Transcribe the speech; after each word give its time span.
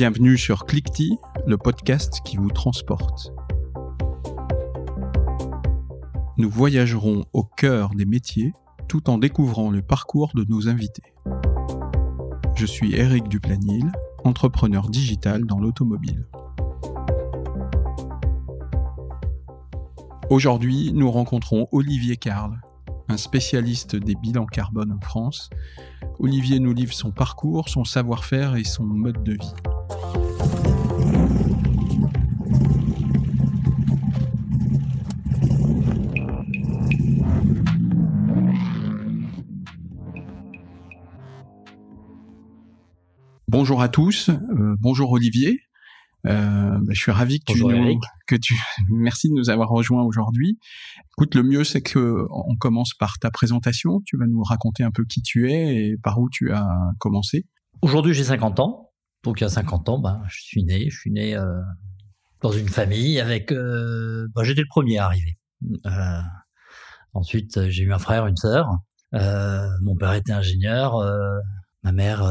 Bienvenue 0.00 0.38
sur 0.38 0.64
Clickty, 0.64 1.18
le 1.44 1.58
podcast 1.58 2.20
qui 2.24 2.36
vous 2.36 2.50
transporte. 2.50 3.32
Nous 6.36 6.48
voyagerons 6.48 7.24
au 7.32 7.42
cœur 7.42 7.90
des 7.96 8.04
métiers 8.04 8.52
tout 8.86 9.10
en 9.10 9.18
découvrant 9.18 9.72
le 9.72 9.82
parcours 9.82 10.30
de 10.36 10.44
nos 10.48 10.68
invités. 10.68 11.02
Je 12.54 12.64
suis 12.64 12.94
Eric 12.94 13.26
Duplanil, 13.26 13.90
entrepreneur 14.22 14.88
digital 14.88 15.44
dans 15.46 15.58
l'automobile. 15.58 16.28
Aujourd'hui, 20.30 20.92
nous 20.94 21.10
rencontrons 21.10 21.66
Olivier 21.72 22.16
Carle, 22.16 22.60
un 23.08 23.16
spécialiste 23.16 23.96
des 23.96 24.14
bilans 24.14 24.46
carbone 24.46 24.92
en 24.92 25.00
France. 25.00 25.50
Olivier 26.20 26.60
nous 26.60 26.72
livre 26.72 26.94
son 26.94 27.10
parcours, 27.10 27.68
son 27.68 27.82
savoir-faire 27.82 28.54
et 28.54 28.62
son 28.62 28.84
mode 28.84 29.24
de 29.24 29.32
vie. 29.32 29.54
Bonjour 43.78 43.84
à 43.84 43.88
tous, 43.90 44.28
euh, 44.28 44.74
bonjour 44.80 45.12
Olivier. 45.12 45.60
Euh, 46.26 46.32
bah, 46.32 46.92
je 46.92 47.00
suis 47.00 47.12
ravi 47.12 47.38
que 47.38 47.52
tu, 47.52 47.62
nous, 47.62 48.00
que 48.26 48.34
tu, 48.34 48.56
merci 48.90 49.28
de 49.28 49.34
nous 49.34 49.50
avoir 49.50 49.68
rejoints 49.68 50.02
aujourd'hui. 50.02 50.58
Écoute, 51.16 51.36
le 51.36 51.44
mieux 51.44 51.62
c'est 51.62 51.80
que 51.80 52.26
on 52.28 52.56
commence 52.56 52.94
par 52.94 53.20
ta 53.20 53.30
présentation. 53.30 54.00
Tu 54.04 54.16
vas 54.16 54.26
nous 54.26 54.42
raconter 54.42 54.82
un 54.82 54.90
peu 54.90 55.04
qui 55.04 55.22
tu 55.22 55.52
es 55.52 55.76
et 55.76 55.96
par 55.96 56.18
où 56.18 56.28
tu 56.28 56.50
as 56.50 56.66
commencé. 56.98 57.46
Aujourd'hui, 57.80 58.14
j'ai 58.14 58.24
50 58.24 58.58
ans. 58.58 58.90
Donc, 59.22 59.40
il 59.40 59.44
y 59.44 59.46
a 59.46 59.48
50 59.48 59.88
ans, 59.90 60.00
ben, 60.00 60.22
je 60.26 60.40
suis 60.42 60.64
né. 60.64 60.90
Je 60.90 60.98
suis 60.98 61.12
né 61.12 61.36
euh, 61.36 61.44
dans 62.42 62.50
une 62.50 62.68
famille 62.68 63.20
avec. 63.20 63.52
Ben, 63.52 64.42
j'étais 64.42 64.62
le 64.62 64.68
premier 64.68 64.98
à 64.98 65.04
arriver. 65.04 65.38
Ensuite, 67.12 67.68
j'ai 67.68 67.84
eu 67.84 67.92
un 67.92 68.00
frère, 68.00 68.26
une 68.26 68.36
sœur. 68.36 68.76
Mon 69.12 69.94
père 69.94 70.14
était 70.14 70.32
ingénieur. 70.32 70.96
ma 71.84 71.92
mère 71.92 72.24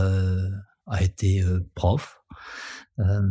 a 0.87 1.03
été 1.03 1.43
prof. 1.75 2.17
Euh, 2.99 3.21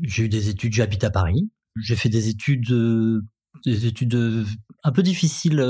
j'ai 0.00 0.24
eu 0.24 0.28
des 0.28 0.48
études, 0.48 0.72
j'habite 0.72 1.04
à 1.04 1.10
Paris. 1.10 1.50
J'ai 1.80 1.96
fait 1.96 2.08
des 2.08 2.28
études, 2.28 2.70
euh, 2.72 3.22
des 3.64 3.86
études 3.86 4.14
euh, 4.14 4.44
un 4.84 4.92
peu 4.92 5.02
difficiles 5.02 5.60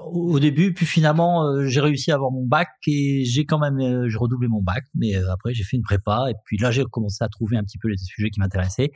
au 0.00 0.40
début, 0.40 0.72
puis 0.72 0.86
finalement 0.86 1.66
j'ai 1.66 1.80
réussi 1.80 2.10
à 2.10 2.14
avoir 2.14 2.30
mon 2.30 2.46
bac 2.46 2.68
et 2.86 3.24
j'ai 3.24 3.44
quand 3.44 3.58
même 3.58 4.08
j'ai 4.08 4.16
redoublé 4.16 4.48
mon 4.48 4.62
bac, 4.62 4.84
mais 4.94 5.14
après 5.14 5.52
j'ai 5.52 5.64
fait 5.64 5.76
une 5.76 5.82
prépa 5.82 6.26
et 6.30 6.34
puis 6.44 6.56
là 6.56 6.70
j'ai 6.70 6.84
commencé 6.84 7.22
à 7.22 7.28
trouver 7.28 7.56
un 7.56 7.62
petit 7.62 7.78
peu 7.78 7.88
les 7.88 7.98
sujets 7.98 8.30
qui 8.30 8.40
m'intéressaient 8.40 8.90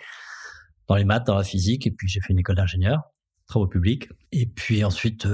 dans 0.89 0.97
les 0.97 1.05
maths, 1.05 1.27
dans 1.27 1.37
la 1.37 1.45
physique. 1.45 1.87
Et 1.87 1.91
puis 1.91 2.09
j'ai 2.09 2.21
fait 2.21 2.33
une 2.33 2.39
école 2.39 2.57
d'ingénieur, 2.57 3.03
travaux 3.47 3.69
publics. 3.69 4.09
Et 4.33 4.47
puis 4.47 4.85
ensuite 4.85 5.29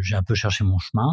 j'ai 0.00 0.14
un 0.14 0.22
peu 0.22 0.34
cherché 0.34 0.64
mon 0.64 0.78
chemin 0.78 1.10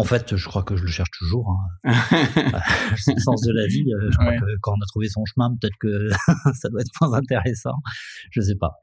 en 0.00 0.04
fait, 0.04 0.34
je 0.34 0.48
crois 0.48 0.62
que 0.62 0.76
je 0.76 0.82
le 0.82 0.88
cherche 0.88 1.10
toujours. 1.18 1.54
Hein. 1.84 1.92
C'est 2.96 3.12
le 3.12 3.20
sens 3.20 3.42
de 3.42 3.52
la 3.52 3.66
vie. 3.66 3.84
Euh, 3.92 4.08
je 4.10 4.16
crois 4.16 4.34
que 4.34 4.56
quand 4.62 4.72
on 4.72 4.82
a 4.82 4.86
trouvé 4.88 5.08
son 5.10 5.26
chemin, 5.26 5.54
peut-être 5.60 5.76
que 5.78 6.08
ça 6.54 6.70
doit 6.70 6.80
être 6.80 6.90
moins 7.02 7.12
intéressant. 7.12 7.74
Je 8.30 8.40
sais 8.40 8.54
pas. 8.54 8.78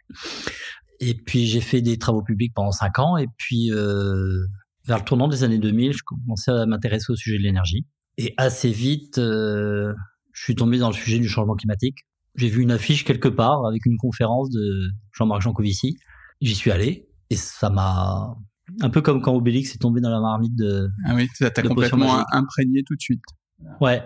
Et 1.00 1.16
puis 1.16 1.48
j'ai 1.48 1.60
fait 1.60 1.82
des 1.82 1.98
travaux 1.98 2.22
publics 2.22 2.54
pendant 2.54 2.72
cinq 2.72 3.00
ans. 3.00 3.18
Et 3.18 3.26
puis 3.36 3.72
euh, 3.72 4.46
vers 4.86 5.00
le 5.00 5.04
tournant 5.06 5.28
des 5.28 5.44
années 5.44 5.58
2000, 5.58 5.94
je 5.94 6.04
commençais 6.06 6.52
à 6.52 6.68
m'intéresser 6.68 7.12
au 7.12 7.16
sujet 7.16 7.40
de 7.40 7.44
l'énergie. 7.44 7.88
Et 8.20 8.36
assez 8.38 8.70
vite, 8.70 9.18
euh, 9.18 9.92
je 10.34 10.44
suis 10.44 10.54
tombé 10.54 10.78
dans 10.78 10.90
le 10.90 10.96
sujet 10.96 11.18
du 11.18 11.28
changement 11.28 11.56
climatique. 11.56 12.06
J'ai 12.36 12.50
vu 12.50 12.62
une 12.62 12.72
affiche 12.72 13.06
quelque 13.06 13.28
part 13.28 13.66
avec 13.66 13.88
une 13.88 13.98
conférence 13.98 14.52
de 14.52 14.92
Jean-Marc 15.14 15.42
Jancovici. 15.42 15.98
J'y 16.42 16.54
suis 16.54 16.70
allé 16.70 17.10
et 17.32 17.36
ça 17.36 17.72
m'a 17.72 18.36
un 18.82 18.90
peu 18.90 19.02
comme 19.02 19.22
quand 19.22 19.34
Obélix 19.34 19.76
est 19.76 19.80
tombé 19.80 20.02
dans 20.02 20.10
la 20.10 20.20
marmite 20.20 20.56
de. 20.56 20.90
Ah 21.06 21.16
oui, 21.16 21.28
ça 21.34 21.50
t'a 21.50 21.64
complètement 21.64 22.26
imprégné 22.32 22.84
tout 22.86 22.96
de 22.96 23.02
suite. 23.02 23.24
Ouais. 23.82 24.04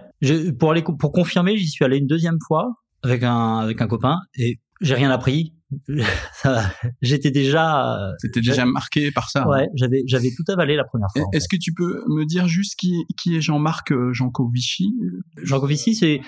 pour 0.60 0.72
aller 0.72 0.82
pour 0.82 1.12
confirmer, 1.12 1.58
j'y 1.58 1.68
suis 1.68 1.84
allé 1.84 1.98
une 1.98 2.08
deuxième 2.08 2.38
fois 2.48 2.74
avec 3.04 3.24
un 3.24 3.60
avec 3.60 3.82
un 3.82 3.88
copain 3.88 4.18
et 4.38 4.60
j'ai 4.82 4.96
rien 4.96 5.12
appris. 5.12 5.54
j'étais 7.02 7.32
déjà. 7.32 8.12
C'était 8.20 8.42
déjà 8.42 8.66
marqué 8.66 9.12
par 9.12 9.30
ça. 9.30 9.48
Ouais, 9.48 9.68
j'avais 9.76 10.04
j'avais 10.06 10.30
tout 10.36 10.44
avalé 10.52 10.76
la 10.76 10.84
première 10.84 11.08
fois. 11.16 11.26
Est-ce 11.34 11.48
que 11.48 11.58
tu 11.58 11.74
peux 11.74 12.04
me 12.10 12.26
dire 12.26 12.48
juste 12.48 12.78
qui 12.78 13.06
qui 13.18 13.38
est 13.38 13.42
Jean-Marc 13.42 13.92
euh, 13.92 14.12
Jancovici? 14.14 14.94
Jancovici, 15.44 15.96
c'est 15.96 16.22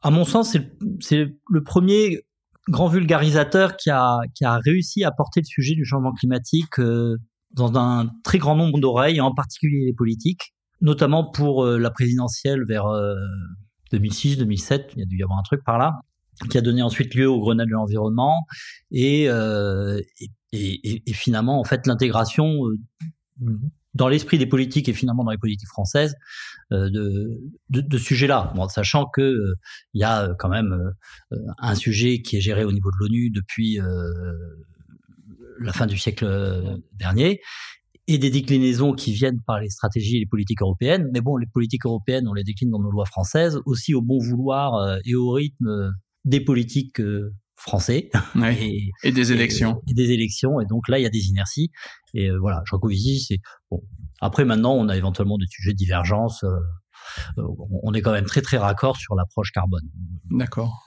à 0.00 0.10
mon 0.10 0.24
sens 0.24 0.56
c'est 1.00 1.36
le 1.50 1.62
premier 1.62 2.20
grand 2.68 2.88
vulgarisateur 2.88 3.76
qui 3.76 3.90
a 3.90 4.18
qui 4.34 4.44
a 4.44 4.58
réussi 4.58 5.04
à 5.04 5.10
porter 5.10 5.40
le 5.40 5.46
sujet 5.46 5.74
du 5.74 5.84
changement 5.84 6.12
climatique 6.12 6.78
euh, 6.78 7.16
dans 7.54 7.76
un 7.78 8.10
très 8.24 8.38
grand 8.38 8.56
nombre 8.56 8.80
d'oreilles, 8.80 9.20
en 9.20 9.34
particulier 9.34 9.84
les 9.86 9.92
politiques, 9.92 10.54
notamment 10.80 11.24
pour 11.24 11.64
euh, 11.64 11.78
la 11.78 11.90
présidentielle 11.90 12.64
vers 12.66 12.86
2006-2007, 13.92 14.72
euh, 14.72 14.84
il 14.94 14.98
y 15.00 15.02
a 15.02 15.06
dû 15.06 15.18
y 15.18 15.22
avoir 15.22 15.38
un 15.38 15.42
truc 15.42 15.62
par 15.64 15.78
là, 15.78 16.00
qui 16.50 16.58
a 16.58 16.60
donné 16.60 16.82
ensuite 16.82 17.14
lieu 17.14 17.28
au 17.28 17.40
Grenade 17.40 17.68
de 17.68 17.72
l'environnement 17.72 18.46
et, 18.90 19.28
euh, 19.28 20.00
et, 20.52 21.12
finalement 21.12 21.60
en 21.60 21.64
fait 21.64 21.86
l'intégration 21.86 22.58
dans 23.94 24.08
l'esprit 24.08 24.38
des 24.38 24.46
politiques 24.46 24.88
et 24.88 24.92
finalement 24.92 25.24
dans 25.24 25.30
les 25.30 25.38
politiques 25.38 25.68
françaises 25.68 26.16
de, 26.70 26.88
de, 27.68 27.80
de 27.80 28.54
bon, 28.54 28.68
sachant 28.68 29.06
que 29.06 29.54
il 29.92 30.00
y 30.00 30.04
a 30.04 30.34
quand 30.38 30.48
même 30.48 30.94
un 31.58 31.74
sujet 31.74 32.22
qui 32.22 32.38
est 32.38 32.40
géré 32.40 32.64
au 32.64 32.72
niveau 32.72 32.90
de 32.90 32.96
l'ONU 32.98 33.30
depuis 33.30 33.78
la 35.62 35.72
fin 35.72 35.86
du 35.86 35.98
siècle 35.98 36.24
euh, 36.24 36.76
dernier 36.92 37.40
et 38.08 38.18
des 38.18 38.30
déclinaisons 38.30 38.92
qui 38.92 39.12
viennent 39.12 39.40
par 39.46 39.60
les 39.60 39.70
stratégies 39.70 40.16
et 40.16 40.20
les 40.20 40.26
politiques 40.26 40.60
européennes. 40.60 41.08
Mais 41.12 41.20
bon, 41.20 41.36
les 41.36 41.46
politiques 41.46 41.86
européennes, 41.86 42.26
on 42.28 42.34
les 42.34 42.44
décline 42.44 42.70
dans 42.70 42.80
nos 42.80 42.90
lois 42.90 43.06
françaises, 43.06 43.60
aussi 43.64 43.94
au 43.94 44.02
bon 44.02 44.18
vouloir 44.18 44.74
euh, 44.74 44.98
et 45.04 45.14
au 45.14 45.30
rythme 45.30 45.92
des 46.24 46.40
politiques 46.40 47.00
euh, 47.00 47.32
français. 47.54 48.10
Et, 49.04 49.12
des 49.12 49.32
élections. 49.32 49.80
Et, 49.88 49.94
des 49.94 50.10
élections. 50.10 50.60
Et 50.60 50.66
donc 50.66 50.88
là, 50.88 50.98
il 50.98 51.02
y 51.02 51.06
a 51.06 51.10
des 51.10 51.28
inerties. 51.28 51.70
Et 52.14 52.28
voilà, 52.40 52.62
Jancovici, 52.66 53.20
c'est 53.20 53.38
bon. 53.70 53.80
Après, 54.20 54.44
maintenant, 54.44 54.74
on 54.74 54.88
a 54.88 54.96
éventuellement 54.96 55.38
des 55.38 55.46
sujets 55.48 55.72
de 55.72 55.76
divergence. 55.76 56.44
on 57.36 57.94
est 57.94 58.02
quand 58.02 58.12
même 58.12 58.26
très 58.26 58.42
très 58.42 58.58
raccord 58.58 58.96
sur 58.96 59.14
l'approche 59.14 59.52
carbone. 59.52 59.88
D'accord. 60.30 60.84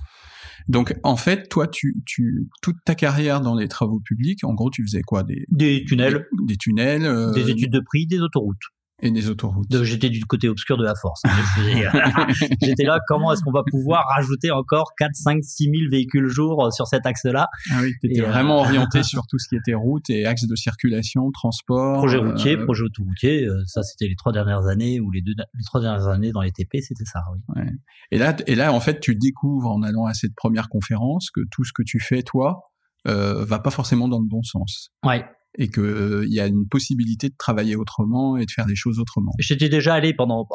Donc 0.68 0.96
en 1.04 1.16
fait, 1.16 1.50
toi, 1.50 1.68
tu, 1.68 1.96
tu, 2.06 2.48
toute 2.62 2.78
ta 2.86 2.96
carrière 2.96 3.42
dans 3.42 3.56
les 3.56 3.68
travaux 3.68 4.00
publics, 4.00 4.44
en 4.44 4.54
gros, 4.54 4.70
tu 4.70 4.84
faisais 4.84 5.02
quoi? 5.02 5.24
Des, 5.24 5.46
des 5.50 5.84
tunnels, 5.86 6.28
des, 6.48 6.58
tunnels, 6.58 7.06
euh, 7.06 7.32
des 7.32 7.50
études 7.50 7.72
de 7.72 7.80
prix, 7.80 8.08
des 8.08 8.20
autoroutes 8.20 8.58
et 9.02 9.12
des 9.12 9.30
autoroutes. 9.30 9.84
J'étais 9.84 10.10
du 10.10 10.24
côté 10.26 10.48
obscur 10.48 10.78
de 10.78 10.84
la 10.84 10.96
force. 10.96 11.22
J'étais 12.62 12.84
là, 12.84 13.00
comment 13.08 13.34
est-ce 13.34 13.42
qu'on 13.44 13.52
va 13.52 13.64
pouvoir 13.70 14.06
rajouter 14.16 14.52
encore 14.52 14.92
4, 14.98 15.12
5, 15.14 15.44
6 15.44 15.64
000 15.64 15.74
véhicules 15.92 16.28
jour 16.30 16.72
sur 16.72 16.88
cet 16.88 17.06
axe-là? 17.06 17.48
Ah 17.72 17.80
oui, 17.82 17.92
tu 18.02 18.10
étais 18.10 18.22
euh, 18.22 18.30
vraiment 18.30 18.60
orienté 18.60 19.04
sur 19.04 19.28
tout 19.28 19.38
ce 19.38 19.50
qui 19.50 19.56
était 19.56 19.74
route 19.74 20.10
et 20.10 20.26
axe 20.26 20.48
de 20.48 20.56
circulation, 20.56 21.30
transport. 21.32 21.98
Projet 21.98 22.18
routier, 22.18 22.56
euh, 22.56 22.64
projet 22.64 22.84
autoroutier, 22.84 23.46
euh, 23.46 23.62
ça 23.66 23.84
c'était 23.84 24.08
les 24.08 24.16
trois 24.16 24.32
dernières 24.32 24.68
années 24.68 25.00
ou 25.02 25.12
les 25.12 25.22
deux 25.22 25.34
les 25.38 25.64
trois 25.66 25.82
dernières 25.82 26.08
années 26.08 26.32
dans 26.32 26.42
les 26.42 26.52
TP, 26.52 26.82
c'était 26.82 27.06
ça, 27.06 27.22
oui. 27.34 27.40
Ouais. 27.56 27.70
Et 28.12 28.18
là, 28.18 28.36
et 28.48 28.56
là, 28.56 28.72
en 28.72 28.80
fait, 28.80 29.00
tu 29.00 29.16
découvres 29.16 29.72
en 29.72 29.84
allant 29.84 30.06
à 30.06 30.14
cette 30.14 30.36
première 30.36 30.70
conférence 30.70 31.30
que 31.32 31.42
tout 31.52 31.66
ce 31.66 31.74
que 31.74 31.84
tu 31.84 32.00
fais, 32.00 32.24
toi, 32.24 32.62
euh, 33.08 33.44
va 33.46 33.60
pas 33.60 33.72
forcément 33.72 34.08
dans 34.08 34.20
le 34.20 34.28
bon 34.28 34.44
sens. 34.44 34.92
Ouais 35.06 35.26
et 35.58 35.70
qu'il 35.70 35.84
euh, 35.84 36.26
y 36.28 36.40
a 36.40 36.48
une 36.48 36.68
possibilité 36.68 37.30
de 37.30 37.36
travailler 37.38 37.76
autrement 37.76 38.38
et 38.38 38.46
de 38.46 38.52
faire 38.52 38.66
des 38.66 38.76
choses 38.76 39.00
autrement. 39.00 39.32
J'étais 39.40 39.70
déjà 39.70 39.94
allé 39.94 40.14
pendant 40.14 40.48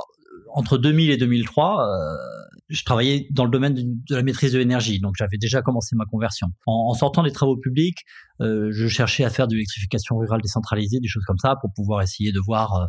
entre 0.53 0.79
2000 0.79 1.11
et 1.11 1.17
2003, 1.17 1.87
euh, 1.87 2.17
je 2.71 2.85
travaillais 2.85 3.27
dans 3.31 3.45
le 3.45 3.51
domaine 3.51 3.75
de, 3.75 4.15
la 4.15 4.23
maîtrise 4.23 4.53
de 4.53 4.59
l'énergie, 4.59 5.01
donc 5.01 5.15
j'avais 5.19 5.39
déjà 5.39 5.61
commencé 5.61 5.97
ma 5.97 6.05
conversion. 6.05 6.49
En, 6.67 6.95
sortant 6.95 7.23
des 7.23 7.33
travaux 7.33 7.57
publics, 7.57 7.99
euh, 8.41 8.71
je 8.71 8.87
cherchais 8.87 9.25
à 9.25 9.31
faire 9.31 9.49
de 9.49 9.55
l'électrification 9.55 10.17
rurale 10.17 10.41
décentralisée, 10.41 11.01
des 11.01 11.09
choses 11.09 11.25
comme 11.25 11.39
ça, 11.39 11.57
pour 11.61 11.73
pouvoir 11.75 12.01
essayer 12.01 12.33
de 12.33 12.41
voir 12.41 12.75
euh, 12.75 12.87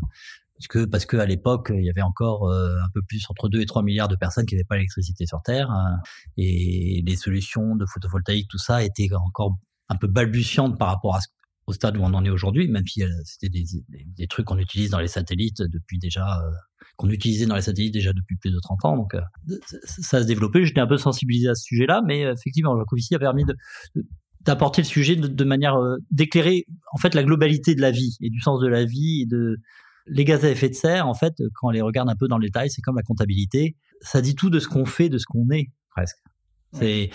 parce 0.55 0.67
que 0.67 0.85
parce 0.85 1.05
que 1.07 1.17
l'époque 1.17 1.71
il 1.73 1.83
y 1.83 1.89
avait 1.89 2.03
encore 2.03 2.47
euh, 2.47 2.75
un 2.85 2.89
peu 2.93 3.01
plus 3.07 3.25
entre 3.29 3.49
2 3.49 3.61
et 3.61 3.65
3 3.65 3.81
milliards 3.81 4.07
de 4.07 4.15
personnes 4.15 4.45
qui 4.45 4.53
n'avaient 4.53 4.63
pas 4.63 4.75
l'électricité 4.75 5.25
sur 5.25 5.41
terre 5.41 5.71
hein, 5.71 5.97
et 6.37 7.03
les 7.03 7.15
solutions 7.15 7.75
de 7.75 7.85
photovoltaïque 7.87 8.47
tout 8.47 8.59
ça 8.59 8.83
étaient 8.83 9.09
encore 9.15 9.57
un 9.89 9.95
peu 9.95 10.05
balbutiantes 10.05 10.77
par 10.77 10.89
rapport 10.89 11.15
à 11.15 11.21
ce 11.21 11.27
au 11.71 11.73
stade 11.73 11.97
où 11.97 12.01
on 12.01 12.13
en 12.13 12.23
est 12.23 12.29
aujourd'hui, 12.29 12.67
même 12.67 12.85
si 12.85 13.01
euh, 13.03 13.07
c'était 13.23 13.49
des, 13.49 14.27
trucs 14.27 14.45
qu'on 14.45 14.57
utilise 14.57 14.89
dans 14.89 14.99
les 14.99 15.07
satellites 15.07 15.61
depuis 15.61 15.97
déjà, 15.97 16.39
euh, 16.39 16.51
qu'on 16.97 17.09
utilisait 17.09 17.45
dans 17.45 17.55
les 17.55 17.61
satellites 17.61 17.93
déjà 17.93 18.13
depuis 18.13 18.35
plus 18.35 18.51
de 18.51 18.59
30 18.59 18.85
ans. 18.85 18.97
Donc, 18.97 19.15
euh, 19.15 19.21
ça 19.83 20.21
se 20.21 20.27
développait. 20.27 20.65
J'étais 20.65 20.81
un 20.81 20.87
peu 20.87 20.97
sensibilisé 20.97 21.49
à 21.49 21.55
ce 21.55 21.63
sujet-là, 21.63 22.01
mais 22.05 22.21
effectivement, 22.21 22.77
Jancovici 22.77 23.15
a 23.15 23.19
permis 23.19 23.45
d'apporter 24.41 24.81
le 24.81 24.87
sujet 24.87 25.15
de, 25.15 25.43
manière 25.43 25.77
d'éclairer 26.11 26.65
en 26.91 26.97
fait 26.97 27.15
la 27.15 27.23
globalité 27.23 27.75
de 27.75 27.81
la 27.81 27.91
vie 27.91 28.17
et 28.21 28.29
du 28.29 28.39
sens 28.39 28.59
de 28.59 28.67
la 28.67 28.85
vie 28.85 29.21
et 29.21 29.25
de 29.25 29.57
Les 30.07 30.25
gaz 30.25 30.43
à 30.43 30.49
effet 30.49 30.69
de 30.69 30.75
serre, 30.75 31.07
en 31.07 31.13
fait, 31.13 31.33
quand 31.55 31.67
on 31.67 31.71
les 31.71 31.81
regarde 31.81 32.09
un 32.09 32.15
peu 32.15 32.27
dans 32.27 32.37
le 32.37 32.45
détail, 32.45 32.69
c'est 32.69 32.81
comme 32.81 32.97
la 32.97 33.03
comptabilité. 33.03 33.77
Ça 34.01 34.21
dit 34.21 34.35
tout 34.35 34.49
de 34.49 34.59
ce 34.59 34.67
qu'on 34.67 34.85
fait, 34.85 35.09
de 35.09 35.17
ce 35.17 35.25
qu'on 35.25 35.49
est, 35.51 35.71
presque. 35.89 36.17
C'est 36.73 37.09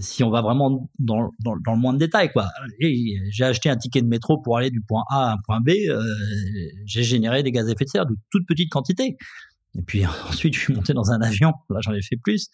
si 0.00 0.22
on 0.22 0.30
va 0.30 0.42
vraiment 0.42 0.90
dans, 0.98 1.30
dans, 1.40 1.56
dans 1.64 1.72
le 1.72 1.78
moins 1.78 1.94
de 1.94 1.98
détails 1.98 2.30
quoi. 2.30 2.48
J'ai 2.78 3.44
acheté 3.44 3.70
un 3.70 3.76
ticket 3.76 4.02
de 4.02 4.06
métro 4.06 4.38
pour 4.38 4.58
aller 4.58 4.70
du 4.70 4.82
point 4.82 5.04
A 5.10 5.30
à 5.30 5.32
un 5.32 5.36
point 5.44 5.60
B. 5.60 5.70
Euh, 5.88 6.02
j'ai 6.84 7.02
généré 7.02 7.42
des 7.42 7.50
gaz 7.50 7.68
à 7.68 7.72
effet 7.72 7.84
de 7.84 7.90
serre 7.90 8.06
de 8.06 8.16
toute 8.30 8.46
petite 8.46 8.70
quantité. 8.70 9.16
Et 9.78 9.82
puis 9.82 10.04
ensuite, 10.28 10.54
je 10.54 10.60
suis 10.60 10.74
monté 10.74 10.92
dans 10.92 11.10
un 11.10 11.20
avion. 11.20 11.52
Là, 11.70 11.80
j'en 11.80 11.92
ai 11.92 12.02
fait 12.02 12.16
plus. 12.16 12.48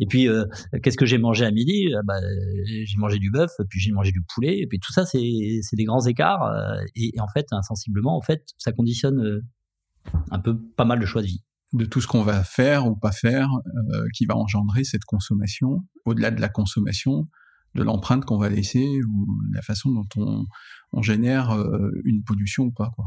Et 0.00 0.06
puis, 0.06 0.28
euh, 0.28 0.44
qu'est-ce 0.82 0.96
que 0.96 1.06
j'ai 1.06 1.18
mangé 1.18 1.44
à 1.44 1.52
midi? 1.52 1.94
Euh, 1.94 2.00
bah, 2.04 2.18
J'ai 2.64 2.98
mangé 2.98 3.18
du 3.18 3.30
bœuf, 3.30 3.52
puis 3.68 3.78
j'ai 3.78 3.92
mangé 3.92 4.10
du 4.10 4.22
poulet. 4.34 4.58
Et 4.58 4.66
puis 4.66 4.80
tout 4.80 4.92
ça, 4.92 5.04
c'est 5.06 5.20
des 5.20 5.84
grands 5.84 6.04
écarts. 6.06 6.76
Et, 6.96 7.16
et, 7.16 7.20
en 7.20 7.28
fait, 7.28 7.46
insensiblement, 7.52 8.16
en 8.16 8.20
fait, 8.20 8.42
ça 8.58 8.72
conditionne 8.72 9.42
un 10.30 10.38
peu 10.40 10.58
pas 10.76 10.84
mal 10.84 10.98
de 10.98 11.06
choix 11.06 11.22
de 11.22 11.28
vie 11.28 11.42
de 11.74 11.84
tout 11.84 12.00
ce 12.00 12.06
qu'on 12.06 12.22
va 12.22 12.44
faire 12.44 12.86
ou 12.86 12.94
pas 12.94 13.10
faire 13.12 13.50
euh, 13.92 14.04
qui 14.14 14.26
va 14.26 14.36
engendrer 14.36 14.84
cette 14.84 15.04
consommation, 15.04 15.84
au-delà 16.04 16.30
de 16.30 16.40
la 16.40 16.48
consommation, 16.48 17.28
de 17.74 17.82
l'empreinte 17.82 18.24
qu'on 18.24 18.38
va 18.38 18.48
laisser 18.48 18.86
ou 19.02 19.26
la 19.52 19.60
façon 19.60 19.90
dont 19.90 20.08
on, 20.16 20.44
on 20.92 21.02
génère 21.02 21.50
euh, 21.50 21.90
une 22.04 22.22
pollution 22.22 22.64
ou 22.64 22.70
pas. 22.70 22.92
Quoi. 22.94 23.06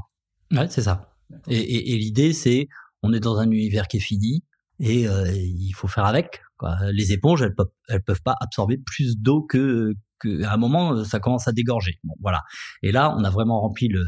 Ouais, 0.52 0.68
c'est 0.70 0.82
ça. 0.82 1.16
Et, 1.48 1.58
et, 1.58 1.94
et 1.94 1.98
l'idée, 1.98 2.34
c'est 2.34 2.68
on 3.04 3.14
est 3.14 3.22
dans 3.22 3.38
un 3.38 3.50
univers 3.50 3.88
qui 3.88 3.98
est 3.98 4.02
fini 4.02 4.44
et 4.80 5.08
euh, 5.08 5.32
il 5.34 5.72
faut 5.72 5.88
faire 5.88 6.06
avec. 6.06 6.42
Quoi. 6.58 6.76
Les 6.92 7.14
éponges, 7.14 7.42
elles 7.42 7.56
peuvent, 7.56 7.72
elles 7.88 8.04
peuvent 8.04 8.22
pas 8.22 8.36
absorber 8.42 8.78
plus 8.78 9.18
d'eau 9.18 9.44
que, 9.44 9.94
que 10.20 10.44
à 10.44 10.54
un 10.54 10.58
moment, 10.58 11.06
ça 11.06 11.22
commence 11.22 11.48
à 11.48 11.54
dégorger. 11.54 12.00
Bon, 12.04 12.16
voilà. 12.20 12.42
Et 12.84 12.92
là, 12.92 13.16
on 13.18 13.24
a 13.24 13.30
vraiment 13.30 13.62
rempli 13.62 13.88
le 13.88 14.06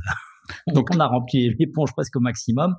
donc 0.73 0.87
on 0.93 0.99
a 0.99 1.07
rempli 1.07 1.53
l'éponge 1.59 1.91
presque 1.93 2.15
au 2.15 2.19
maximum. 2.19 2.75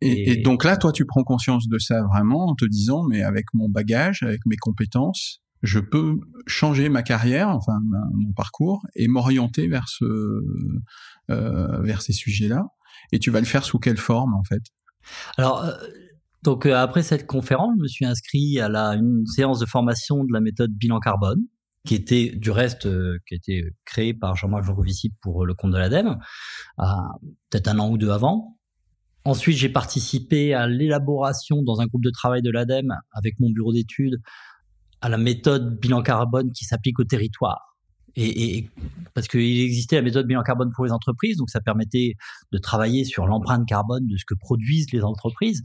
Et, 0.00 0.42
donc 0.42 0.64
là, 0.64 0.76
toi, 0.76 0.92
tu 0.92 1.06
prends 1.06 1.22
conscience 1.22 1.68
de 1.68 1.78
ça 1.78 2.02
vraiment 2.04 2.46
en 2.46 2.54
te 2.54 2.64
disant, 2.64 3.04
mais 3.08 3.22
avec 3.22 3.46
mon 3.54 3.68
bagage, 3.68 4.22
avec 4.22 4.40
mes 4.46 4.56
compétences, 4.56 5.42
je 5.62 5.80
peux 5.80 6.18
changer 6.46 6.88
ma 6.88 7.02
carrière, 7.02 7.48
enfin 7.48 7.78
mon 8.14 8.32
parcours, 8.32 8.84
et 8.94 9.08
m'orienter 9.08 9.68
vers 9.68 9.88
ce, 9.88 10.04
euh, 11.30 11.82
vers 11.82 12.02
ces 12.02 12.12
sujets-là. 12.12 12.66
Et 13.12 13.18
tu 13.18 13.30
vas 13.30 13.40
le 13.40 13.46
faire 13.46 13.64
sous 13.64 13.78
quelle 13.78 13.98
forme 13.98 14.34
en 14.34 14.44
fait? 14.44 14.62
Alors. 15.36 15.64
Euh, 15.64 15.72
donc 16.42 16.64
euh, 16.64 16.76
après 16.76 17.02
cette 17.02 17.26
conférence, 17.26 17.74
je 17.76 17.82
me 17.82 17.88
suis 17.88 18.04
inscrit 18.04 18.60
à 18.60 18.68
la, 18.68 18.94
une 18.94 19.26
séance 19.26 19.58
de 19.58 19.66
formation 19.66 20.22
de 20.22 20.32
la 20.32 20.40
méthode 20.40 20.70
bilan 20.70 21.00
carbone 21.00 21.42
qui 21.86 21.94
était 21.94 22.32
du 22.34 22.50
reste 22.50 22.86
euh, 22.86 23.18
qui 23.26 23.34
a 23.34 23.36
été 23.36 23.64
créé 23.84 24.12
par 24.12 24.36
Jean-Marc 24.36 24.64
Jancovici 24.64 25.12
pour 25.22 25.46
le 25.46 25.54
compte 25.54 25.72
de 25.72 25.78
l'ADEME, 25.78 26.18
peut-être 27.50 27.68
un 27.68 27.78
an 27.78 27.90
ou 27.90 27.98
deux 27.98 28.10
avant. 28.10 28.58
Ensuite, 29.24 29.56
j'ai 29.56 29.68
participé 29.68 30.54
à 30.54 30.68
l'élaboration 30.68 31.62
dans 31.62 31.80
un 31.80 31.86
groupe 31.86 32.04
de 32.04 32.10
travail 32.10 32.42
de 32.42 32.50
l'ADEME 32.50 32.94
avec 33.12 33.40
mon 33.40 33.50
bureau 33.50 33.72
d'études 33.72 34.20
à 35.00 35.08
la 35.08 35.18
méthode 35.18 35.80
bilan 35.80 36.02
carbone 36.02 36.52
qui 36.52 36.64
s'applique 36.64 36.98
au 37.00 37.04
territoire 37.04 37.76
et 38.16 38.70
parce 39.14 39.28
qu'il 39.28 39.60
existait 39.60 39.96
la 39.96 40.02
méthode 40.02 40.26
bilan 40.26 40.42
carbone 40.42 40.70
pour 40.74 40.86
les 40.86 40.92
entreprises, 40.92 41.36
donc 41.36 41.50
ça 41.50 41.60
permettait 41.60 42.14
de 42.50 42.58
travailler 42.58 43.04
sur 43.04 43.26
l'empreinte 43.26 43.66
carbone 43.66 44.06
de 44.06 44.16
ce 44.16 44.24
que 44.26 44.34
produisent 44.34 44.90
les 44.92 45.02
entreprises. 45.02 45.62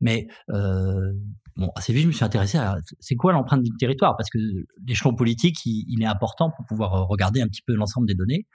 Mais 0.00 0.28
euh, 0.50 1.12
bon, 1.56 1.70
assez 1.76 1.92
vite, 1.92 2.02
je 2.02 2.08
me 2.08 2.12
suis 2.12 2.24
intéressé 2.24 2.58
à 2.58 2.76
c'est 3.00 3.16
quoi 3.16 3.32
l'empreinte 3.32 3.62
du 3.62 3.70
territoire, 3.78 4.16
parce 4.16 4.30
que 4.30 4.38
l'échelon 4.86 5.14
politique, 5.14 5.64
il, 5.64 6.02
est 6.02 6.06
important 6.06 6.50
pour 6.50 6.64
pouvoir 6.66 7.06
regarder 7.08 7.40
un 7.40 7.48
petit 7.48 7.62
peu 7.66 7.74
l'ensemble 7.74 8.06
des 8.06 8.14
données. 8.14 8.46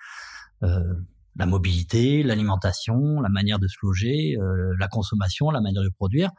Euh, 0.63 0.79
la 1.37 1.45
mobilité, 1.45 2.23
l'alimentation, 2.23 3.21
la 3.21 3.29
manière 3.29 3.59
de 3.59 3.67
se 3.67 3.77
loger, 3.81 4.35
euh, 4.37 4.73
la 4.79 4.87
consommation, 4.87 5.49
la 5.49 5.61
manière 5.61 5.83
de 5.83 5.89
produire. 5.89 6.29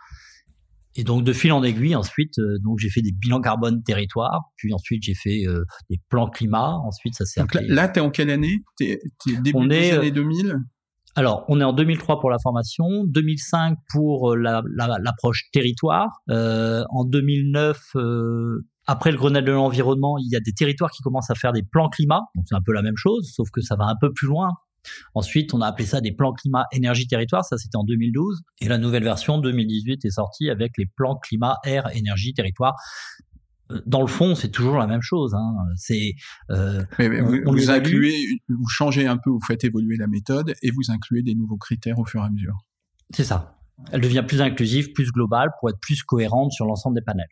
Et 0.95 1.05
donc 1.05 1.25
de 1.25 1.33
fil 1.33 1.53
en 1.53 1.63
aiguille, 1.63 1.97
ensuite, 1.97 2.39
euh, 2.39 2.59
donc 2.63 2.79
j'ai 2.79 2.91
fait 2.91 3.01
des 3.01 3.13
bilans 3.13 3.41
carbone 3.41 3.83
territoire, 3.83 4.51
puis 4.57 4.75
ensuite 4.75 5.03
j'ai 5.03 5.15
fait 5.15 5.47
euh, 5.47 5.65
des 5.89 5.99
plans 6.11 6.29
climat. 6.29 6.77
Ensuite, 6.85 7.15
ça 7.15 7.25
s'est. 7.25 7.41
Donc 7.41 7.55
là, 7.55 7.89
tu 7.89 7.99
es 7.99 8.03
en 8.03 8.11
quelle 8.11 8.29
année? 8.29 8.63
T'es 8.77 9.01
es 9.29 9.37
début 9.41 9.53
on 9.59 9.67
des 9.67 9.93
années 9.93 10.11
2000 10.11 10.57
alors, 11.15 11.45
on 11.49 11.61
est 11.61 11.65
en 11.65 11.75
2003 11.75 12.21
pour 12.21 12.31
la 12.31 12.39
formation, 12.43 13.05
2005 13.05 13.77
pour 13.91 14.35
l'approche 14.35 15.45
la, 15.45 15.61
territoire. 15.61 16.09
Euh, 16.31 16.85
en 16.89 17.05
2009, 17.05 17.97
après 18.87 19.13
le 19.13 19.19
Grenelle 19.19 19.45
de 19.45 19.53
l'environnement, 19.53 20.17
il 20.19 20.29
y 20.31 20.37
a 20.37 20.41
des 20.41 20.53
territoires 20.53 20.91
qui 20.91 21.03
commencent 21.03 21.31
à 21.31 21.35
faire 21.35 21.53
des 21.53 21.63
plans 21.63 21.89
climat. 21.89 22.21
Donc 22.35 22.47
c'est 22.49 22.55
un 22.55 22.63
peu 22.65 22.73
la 22.73 22.83
même 22.83 22.97
chose, 22.97 23.31
sauf 23.35 23.51
que 23.51 23.61
ça 23.61 23.77
va 23.77 23.85
un 23.85 23.97
peu 24.01 24.13
plus 24.13 24.27
loin. 24.27 24.51
Ensuite, 25.15 25.55
on 25.55 25.61
a 25.61 25.67
appelé 25.67 25.87
ça 25.87 26.01
des 26.01 26.13
plans 26.13 26.33
climat 26.33 26.65
énergie 26.73 27.07
territoire, 27.07 27.45
ça 27.45 27.57
c'était 27.57 27.77
en 27.77 27.85
2012. 27.85 28.43
Et 28.61 28.69
la 28.69 28.79
nouvelle 28.79 29.05
version 29.05 29.39
2018 29.39 30.05
est 30.05 30.11
sortie 30.11 30.51
avec 30.51 30.73
les 30.77 30.87
plans 30.87 31.17
climat 31.17 31.59
air 31.65 31.89
énergie 31.95 32.35
territoire. 32.35 32.75
Dans 33.87 34.01
le 34.01 34.07
fond, 34.07 34.35
c'est 34.35 34.51
toujours 34.51 34.77
la 34.77 34.87
même 34.87 35.03
chose. 35.03 35.35
Hein. 35.35 35.55
C'est 35.77 36.15
euh, 36.51 36.85
vous, 36.99 37.71
incluez, 37.71 38.41
vous 38.49 38.69
changez 38.69 39.07
un 39.07 39.17
peu, 39.17 39.31
vous 39.31 39.41
faites 39.47 39.65
évoluer 39.65 39.97
la 39.97 40.07
méthode 40.07 40.55
et 40.63 40.71
vous 40.71 40.91
incluez 40.91 41.23
des 41.23 41.35
nouveaux 41.35 41.57
critères 41.57 41.99
au 41.99 42.05
fur 42.05 42.23
et 42.23 42.27
à 42.27 42.31
mesure. 42.31 42.57
C'est 43.11 43.25
ça. 43.25 43.59
Elle 43.91 44.01
devient 44.01 44.25
plus 44.27 44.41
inclusive, 44.41 44.93
plus 44.93 45.11
globale 45.11 45.51
pour 45.59 45.71
être 45.71 45.81
plus 45.81 46.03
cohérente 46.03 46.53
sur 46.53 46.67
l'ensemble 46.67 46.97
des 46.97 47.03
panels. 47.03 47.29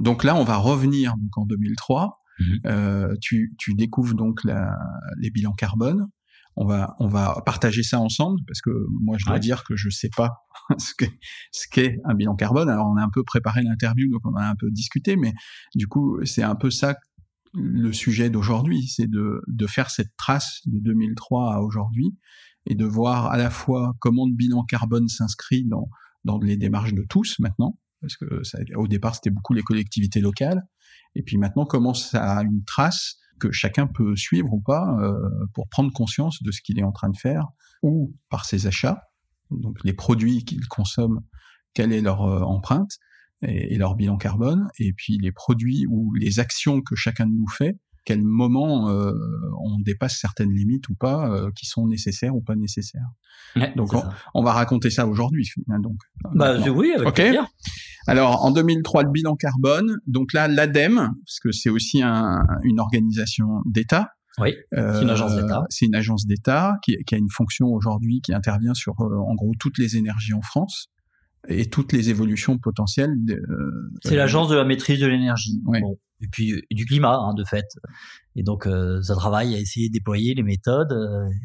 donc 0.00 0.24
là, 0.24 0.34
on 0.34 0.44
va 0.44 0.56
revenir 0.56 1.14
donc 1.16 1.36
en 1.36 1.46
2003. 1.46 2.20
Mmh 2.36 2.44
euh, 2.66 3.14
tu, 3.20 3.54
tu, 3.58 3.74
découvres 3.74 4.16
donc 4.16 4.42
la, 4.42 4.76
les 5.18 5.30
bilans 5.30 5.52
carbone 5.52 6.08
on 6.56 6.66
va 6.66 6.94
on 6.98 7.08
va 7.08 7.42
partager 7.44 7.82
ça 7.82 8.00
ensemble 8.00 8.40
parce 8.46 8.60
que 8.60 8.70
moi 9.02 9.16
je 9.18 9.26
dois 9.26 9.38
dire 9.38 9.64
que 9.64 9.76
je 9.76 9.90
sais 9.90 10.10
pas 10.16 10.44
ce 10.78 10.92
qu'est 10.96 11.18
ce 11.52 11.66
qu'est 11.68 11.98
un 12.04 12.14
bilan 12.14 12.36
carbone. 12.36 12.68
Alors 12.68 12.86
on 12.86 12.96
a 12.96 13.02
un 13.02 13.10
peu 13.12 13.24
préparé 13.24 13.62
l'interview 13.62 14.10
donc 14.10 14.22
on 14.24 14.36
a 14.36 14.44
un 14.44 14.54
peu 14.54 14.70
discuté 14.70 15.16
mais 15.16 15.32
du 15.74 15.86
coup 15.86 16.18
c'est 16.24 16.42
un 16.42 16.54
peu 16.54 16.70
ça 16.70 16.94
le 17.54 17.92
sujet 17.92 18.30
d'aujourd'hui, 18.30 18.88
c'est 18.88 19.08
de 19.08 19.42
de 19.46 19.66
faire 19.66 19.90
cette 19.90 20.16
trace 20.16 20.60
de 20.66 20.80
2003 20.80 21.54
à 21.54 21.60
aujourd'hui 21.60 22.16
et 22.66 22.74
de 22.74 22.84
voir 22.84 23.26
à 23.26 23.36
la 23.36 23.50
fois 23.50 23.94
comment 24.00 24.26
le 24.26 24.34
bilan 24.34 24.64
carbone 24.64 25.08
s'inscrit 25.08 25.64
dans 25.64 25.88
dans 26.24 26.38
les 26.38 26.56
démarches 26.56 26.94
de 26.94 27.04
tous 27.08 27.36
maintenant 27.38 27.78
parce 28.00 28.16
que 28.16 28.42
ça, 28.42 28.58
au 28.76 28.88
départ 28.88 29.14
c'était 29.14 29.30
beaucoup 29.30 29.54
les 29.54 29.62
collectivités 29.62 30.20
locales 30.20 30.62
et 31.14 31.22
puis 31.22 31.36
maintenant 31.38 31.64
comment 31.64 31.94
ça 31.94 32.38
a 32.38 32.42
une 32.42 32.64
trace 32.64 33.16
que 33.38 33.50
chacun 33.52 33.86
peut 33.86 34.16
suivre 34.16 34.52
ou 34.52 34.60
pas 34.60 34.96
euh, 35.00 35.14
pour 35.52 35.68
prendre 35.68 35.92
conscience 35.92 36.42
de 36.42 36.50
ce 36.50 36.60
qu'il 36.62 36.78
est 36.78 36.84
en 36.84 36.92
train 36.92 37.10
de 37.10 37.16
faire 37.16 37.48
ou 37.82 38.14
par 38.30 38.44
ses 38.44 38.66
achats, 38.66 39.02
donc 39.50 39.76
les 39.84 39.92
produits 39.92 40.44
qu'il 40.44 40.66
consomme, 40.68 41.20
quelle 41.74 41.92
est 41.92 42.00
leur 42.00 42.22
euh, 42.22 42.40
empreinte 42.40 42.92
et, 43.42 43.76
leur 43.76 43.94
bilan 43.94 44.16
carbone, 44.16 44.68
et 44.78 44.92
puis 44.94 45.18
les 45.18 45.32
produits 45.32 45.86
ou 45.88 46.14
les 46.14 46.38
actions 46.38 46.80
que 46.80 46.94
chacun 46.94 47.26
de 47.26 47.32
nous 47.32 47.48
fait, 47.48 47.76
quel 48.06 48.22
moment 48.22 48.88
euh, 48.88 49.12
on 49.62 49.80
dépasse 49.80 50.18
certaines 50.18 50.52
limites 50.52 50.88
ou 50.88 50.94
pas, 50.94 51.50
qui 51.54 51.66
sont 51.66 51.86
nécessaires 51.86 52.34
ou 52.34 52.40
pas 52.40 52.54
nécessaires. 52.54 53.08
donc 53.76 53.92
on, 54.34 54.42
va 54.42 54.52
raconter 54.52 54.90
ça 54.90 55.06
aujourd'hui. 55.06 55.50
Hein, 55.68 55.80
donc. 55.80 55.96
Bah 56.34 56.56
oui, 56.70 56.92
avec 56.92 57.08
okay. 57.08 57.38
Alors 58.06 58.44
en 58.44 58.50
2003, 58.50 59.04
le 59.04 59.10
bilan 59.10 59.36
carbone. 59.36 59.98
Donc 60.06 60.32
là, 60.32 60.48
l'ADEME, 60.48 60.96
parce 61.24 61.40
que 61.42 61.52
c'est 61.52 61.70
aussi 61.70 62.02
un, 62.02 62.42
une 62.64 62.80
organisation 62.80 63.62
d'État. 63.66 64.10
Oui, 64.38 64.54
c'est 64.72 65.02
une 65.02 65.10
agence 65.10 65.36
d'État. 65.36 65.60
Euh, 65.60 65.66
c'est 65.70 65.86
une 65.86 65.94
agence 65.94 66.26
d'État 66.26 66.74
qui, 66.82 66.96
qui, 67.06 67.14
a 67.14 67.18
une 67.18 67.30
fonction 67.30 67.68
aujourd'hui 67.68 68.20
qui 68.20 68.34
intervient 68.34 68.74
sur 68.74 69.00
euh, 69.00 69.16
en 69.16 69.34
gros 69.34 69.52
toutes 69.60 69.78
les 69.78 69.96
énergies 69.96 70.34
en 70.34 70.42
France 70.42 70.88
et 71.46 71.66
toutes 71.66 71.92
les 71.92 72.10
évolutions 72.10 72.58
potentielles. 72.58 73.14
Euh, 73.30 73.90
c'est 74.02 74.16
l'agence 74.16 74.48
de 74.48 74.56
la 74.56 74.64
maîtrise 74.64 74.98
de 74.98 75.06
l'énergie. 75.06 75.60
Bon. 75.62 75.98
Et 76.20 76.26
puis 76.30 76.62
du 76.70 76.84
climat, 76.84 77.16
hein, 77.16 77.34
de 77.34 77.44
fait. 77.44 77.66
Et 78.34 78.42
donc 78.42 78.66
ça 79.02 79.14
travaille 79.14 79.54
à 79.54 79.58
essayer 79.58 79.88
de 79.88 79.92
déployer 79.92 80.34
les 80.34 80.42
méthodes 80.42 80.92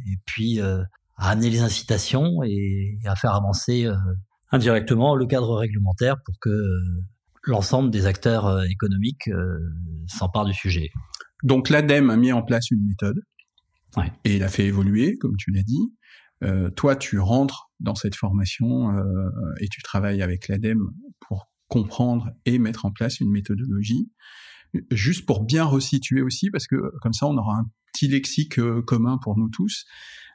et 0.08 0.18
puis 0.26 0.62
à 0.62 0.86
amener 1.18 1.50
les 1.50 1.60
incitations 1.60 2.44
et, 2.44 2.98
à 3.06 3.16
faire 3.16 3.34
avancer 3.34 3.88
indirectement 4.52 5.16
le 5.16 5.26
cadre 5.26 5.56
réglementaire 5.56 6.18
pour 6.26 6.36
que 6.40 6.50
euh, 6.50 6.80
l'ensemble 7.44 7.90
des 7.92 8.06
acteurs 8.06 8.46
euh, 8.46 8.64
économiques 8.64 9.28
euh, 9.28 9.60
s'emparent 10.08 10.46
du 10.46 10.54
sujet. 10.54 10.90
Donc 11.44 11.70
l'ADEME 11.70 12.10
a 12.10 12.18
mis 12.18 12.32
en 12.32 12.42
place 12.42 12.72
une 12.72 12.86
méthode 12.86 13.22
ouais. 13.98 14.12
et 14.26 14.36
il 14.36 14.44
a 14.44 14.50
fait 14.50 14.66
évoluer, 14.66 15.18
comme 15.18 15.36
tu 15.38 15.52
l'as 15.52 15.64
dit. 15.64 15.94
Euh, 16.44 16.70
toi, 16.70 16.96
tu 16.96 17.20
rentres 17.20 17.70
dans 17.80 17.96
cette 17.96 18.16
formation 18.16 18.92
euh, 18.92 19.30
et 19.60 19.68
tu 19.68 19.82
travailles 19.82 20.22
avec 20.22 20.48
l'ADEME 20.48 20.90
pour 21.20 21.50
comprendre 21.68 22.30
et 22.46 22.60
mettre 22.60 22.86
en 22.86 22.92
place 22.92 23.20
une 23.20 23.30
méthodologie. 23.30 24.12
Juste 24.92 25.26
pour 25.26 25.44
bien 25.44 25.64
resituer 25.64 26.22
aussi, 26.22 26.50
parce 26.52 26.68
que 26.68 26.76
comme 27.02 27.14
ça, 27.14 27.26
on 27.26 27.38
aura 27.38 27.56
un 27.56 27.66
petit 27.94 28.08
lexique 28.08 28.60
commun 28.86 29.18
pour 29.22 29.38
nous 29.38 29.50
tous. 29.50 29.86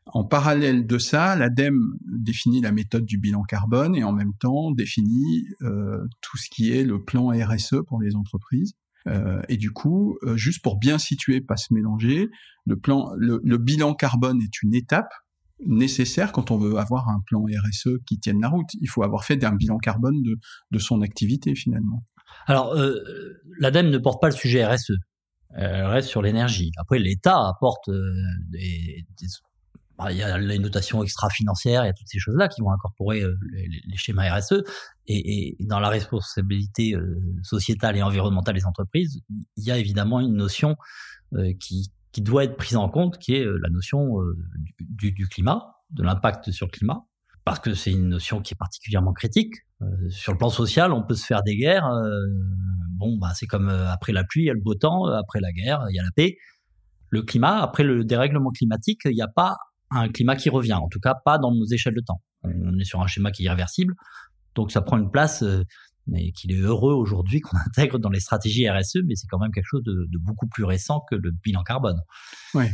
En 0.07 0.25
parallèle 0.25 0.87
de 0.87 0.99
ça, 0.99 1.35
l'ADEME 1.35 1.97
définit 2.07 2.61
la 2.61 2.73
méthode 2.73 3.05
du 3.07 3.19
bilan 3.19 3.43
carbone 3.43 3.97
et 3.97 4.05
en 4.05 4.13
même 4.13 4.35
temps 4.39 4.71
définit 4.71 5.47
euh, 5.63 6.07
tout 6.21 6.37
ce 6.37 6.49
qui 6.51 6.73
est 6.73 6.85
le 6.85 7.03
plan 7.03 7.29
RSE 7.29 7.77
pour 7.87 8.01
les 8.01 8.15
entreprises. 8.15 8.75
Euh, 9.07 9.41
et 9.49 9.57
du 9.57 9.71
coup, 9.71 10.19
euh, 10.23 10.37
juste 10.37 10.63
pour 10.63 10.79
bien 10.79 10.99
situer, 10.99 11.41
pas 11.41 11.57
se 11.57 11.73
mélanger, 11.73 12.29
le 12.67 12.77
plan, 12.79 13.13
le, 13.17 13.59
bilan 13.59 13.95
carbone 13.95 14.41
est 14.43 14.63
une 14.63 14.75
étape 14.75 15.13
nécessaire 15.67 16.33
quand 16.33 16.51
on 16.51 16.59
veut 16.59 16.77
avoir 16.77 17.09
un 17.09 17.21
plan 17.27 17.45
RSE 17.45 17.99
qui 18.07 18.19
tienne 18.19 18.41
la 18.41 18.49
route. 18.49 18.69
Il 18.81 18.89
faut 18.89 19.03
avoir 19.03 19.25
fait 19.25 19.43
un 19.45 19.53
bilan 19.53 19.79
carbone 19.79 20.23
de, 20.23 20.37
de 20.71 20.79
son 20.79 21.03
activité 21.03 21.55
finalement. 21.55 22.01
Alors, 22.47 22.75
euh, 22.75 22.95
l'ADEME 23.59 23.91
ne 23.91 23.99
porte 23.99 24.21
pas 24.21 24.29
le 24.29 24.35
sujet 24.35 24.65
RSE. 24.65 24.93
Elle 25.57 25.87
reste 25.87 26.09
sur 26.09 26.21
l'énergie. 26.21 26.73
Après, 26.79 26.99
l'État 26.99 27.49
apporte 27.49 27.89
euh, 27.89 28.13
des, 28.49 29.05
bah, 29.23 29.27
il 30.11 30.17
y 30.17 30.23
a 30.23 30.39
les 30.39 30.59
notations 30.59 31.03
extra-financières, 31.03 31.85
il 31.85 31.87
y 31.87 31.91
a 31.91 31.93
toutes 31.93 32.09
ces 32.09 32.19
choses-là 32.19 32.49
qui 32.49 32.61
vont 32.61 32.73
incorporer 32.73 33.23
euh, 33.23 33.37
les, 33.53 33.97
schémas 33.97 34.29
RSE. 34.37 34.63
Et, 35.07 35.57
dans 35.61 35.81
la 35.81 35.89
responsabilité 35.89 36.95
euh, 36.95 37.21
sociétale 37.43 37.97
et 37.97 38.03
environnementale 38.03 38.55
des 38.55 38.67
entreprises, 38.67 39.21
il 39.57 39.65
y 39.65 39.71
a 39.71 39.79
évidemment 39.79 40.21
une 40.21 40.35
notion 40.35 40.77
qui, 41.59 41.91
qui 42.13 42.23
doit 42.23 42.45
être 42.45 42.57
prise 42.57 42.77
en 42.77 42.89
compte, 42.89 43.19
qui 43.19 43.35
est 43.35 43.45
la 43.45 43.71
notion 43.71 44.19
du, 44.79 45.27
climat, 45.27 45.75
de 45.91 46.05
l'impact 46.05 46.53
sur 46.53 46.67
le 46.67 46.71
climat, 46.71 47.03
parce 47.45 47.59
que 47.59 47.75
c'est 47.75 47.91
une 47.91 48.09
notion 48.09 48.41
qui 48.41 48.55
est 48.55 48.57
particulièrement 48.57 49.13
critique. 49.13 49.55
sur 50.11 50.31
le 50.31 50.39
plan 50.39 50.49
social, 50.49 50.93
on 50.93 51.03
peut 51.03 51.17
se 51.17 51.27
faire 51.27 51.43
des 51.43 51.57
guerres 51.57 51.91
bon, 52.95 53.17
bah, 53.19 53.33
c'est 53.35 53.47
comme 53.47 53.69
euh, 53.69 53.91
après 53.91 54.13
la 54.13 54.25
pluie, 54.25 54.43
il 54.43 54.47
y 54.47 54.51
a 54.51 54.55
le 54.55 54.61
beau 54.61 54.75
temps, 54.75 55.09
euh, 55.09 55.19
après 55.19 55.41
la 55.41 55.53
guerre, 55.53 55.85
il 55.91 55.97
y 55.97 55.99
a 55.99 56.03
la 56.03 56.11
paix. 56.15 56.37
Le 57.11 57.23
climat, 57.23 57.63
après 57.63 57.85
le 57.85 58.05
dérèglement 58.05 58.51
climatique, 58.51 59.03
il 59.05 59.15
n'y 59.15 59.23
a 59.23 59.29
pas 59.29 59.57
un 59.91 60.09
climat 60.09 60.37
qui 60.37 60.51
revient, 60.51 60.75
en 60.75 60.89
tout 60.89 61.01
cas 61.01 61.15
pas 61.15 61.39
dans 61.39 61.53
nos 61.53 61.67
échelles 61.67 61.95
de 61.95 62.01
temps. 62.01 62.23
On 62.43 62.79
est 62.79 62.85
sur 62.85 63.01
un 63.01 63.07
schéma 63.07 63.31
qui 63.31 63.43
est 63.43 63.47
irréversible, 63.47 63.95
donc 64.55 64.71
ça 64.71 64.83
prend 64.83 64.99
une 64.99 65.11
place, 65.11 65.43
euh, 65.43 65.65
mais 66.07 66.33
qu'il 66.33 66.53
est 66.53 66.61
heureux 66.61 66.93
aujourd'hui 66.93 67.41
qu'on 67.41 67.57
intègre 67.67 67.99
dans 67.99 68.11
les 68.11 68.21
stratégies 68.21 68.69
RSE, 68.69 68.99
mais 69.07 69.15
c'est 69.15 69.27
quand 69.29 69.39
même 69.39 69.53
quelque 69.53 69.69
chose 69.69 69.83
de, 69.85 70.07
beaucoup 70.19 70.47
plus 70.47 70.65
récent 70.65 71.03
que 71.11 71.15
le 71.15 71.31
bilan 71.31 71.63
carbone. 71.63 72.01
Oui, 72.55 72.67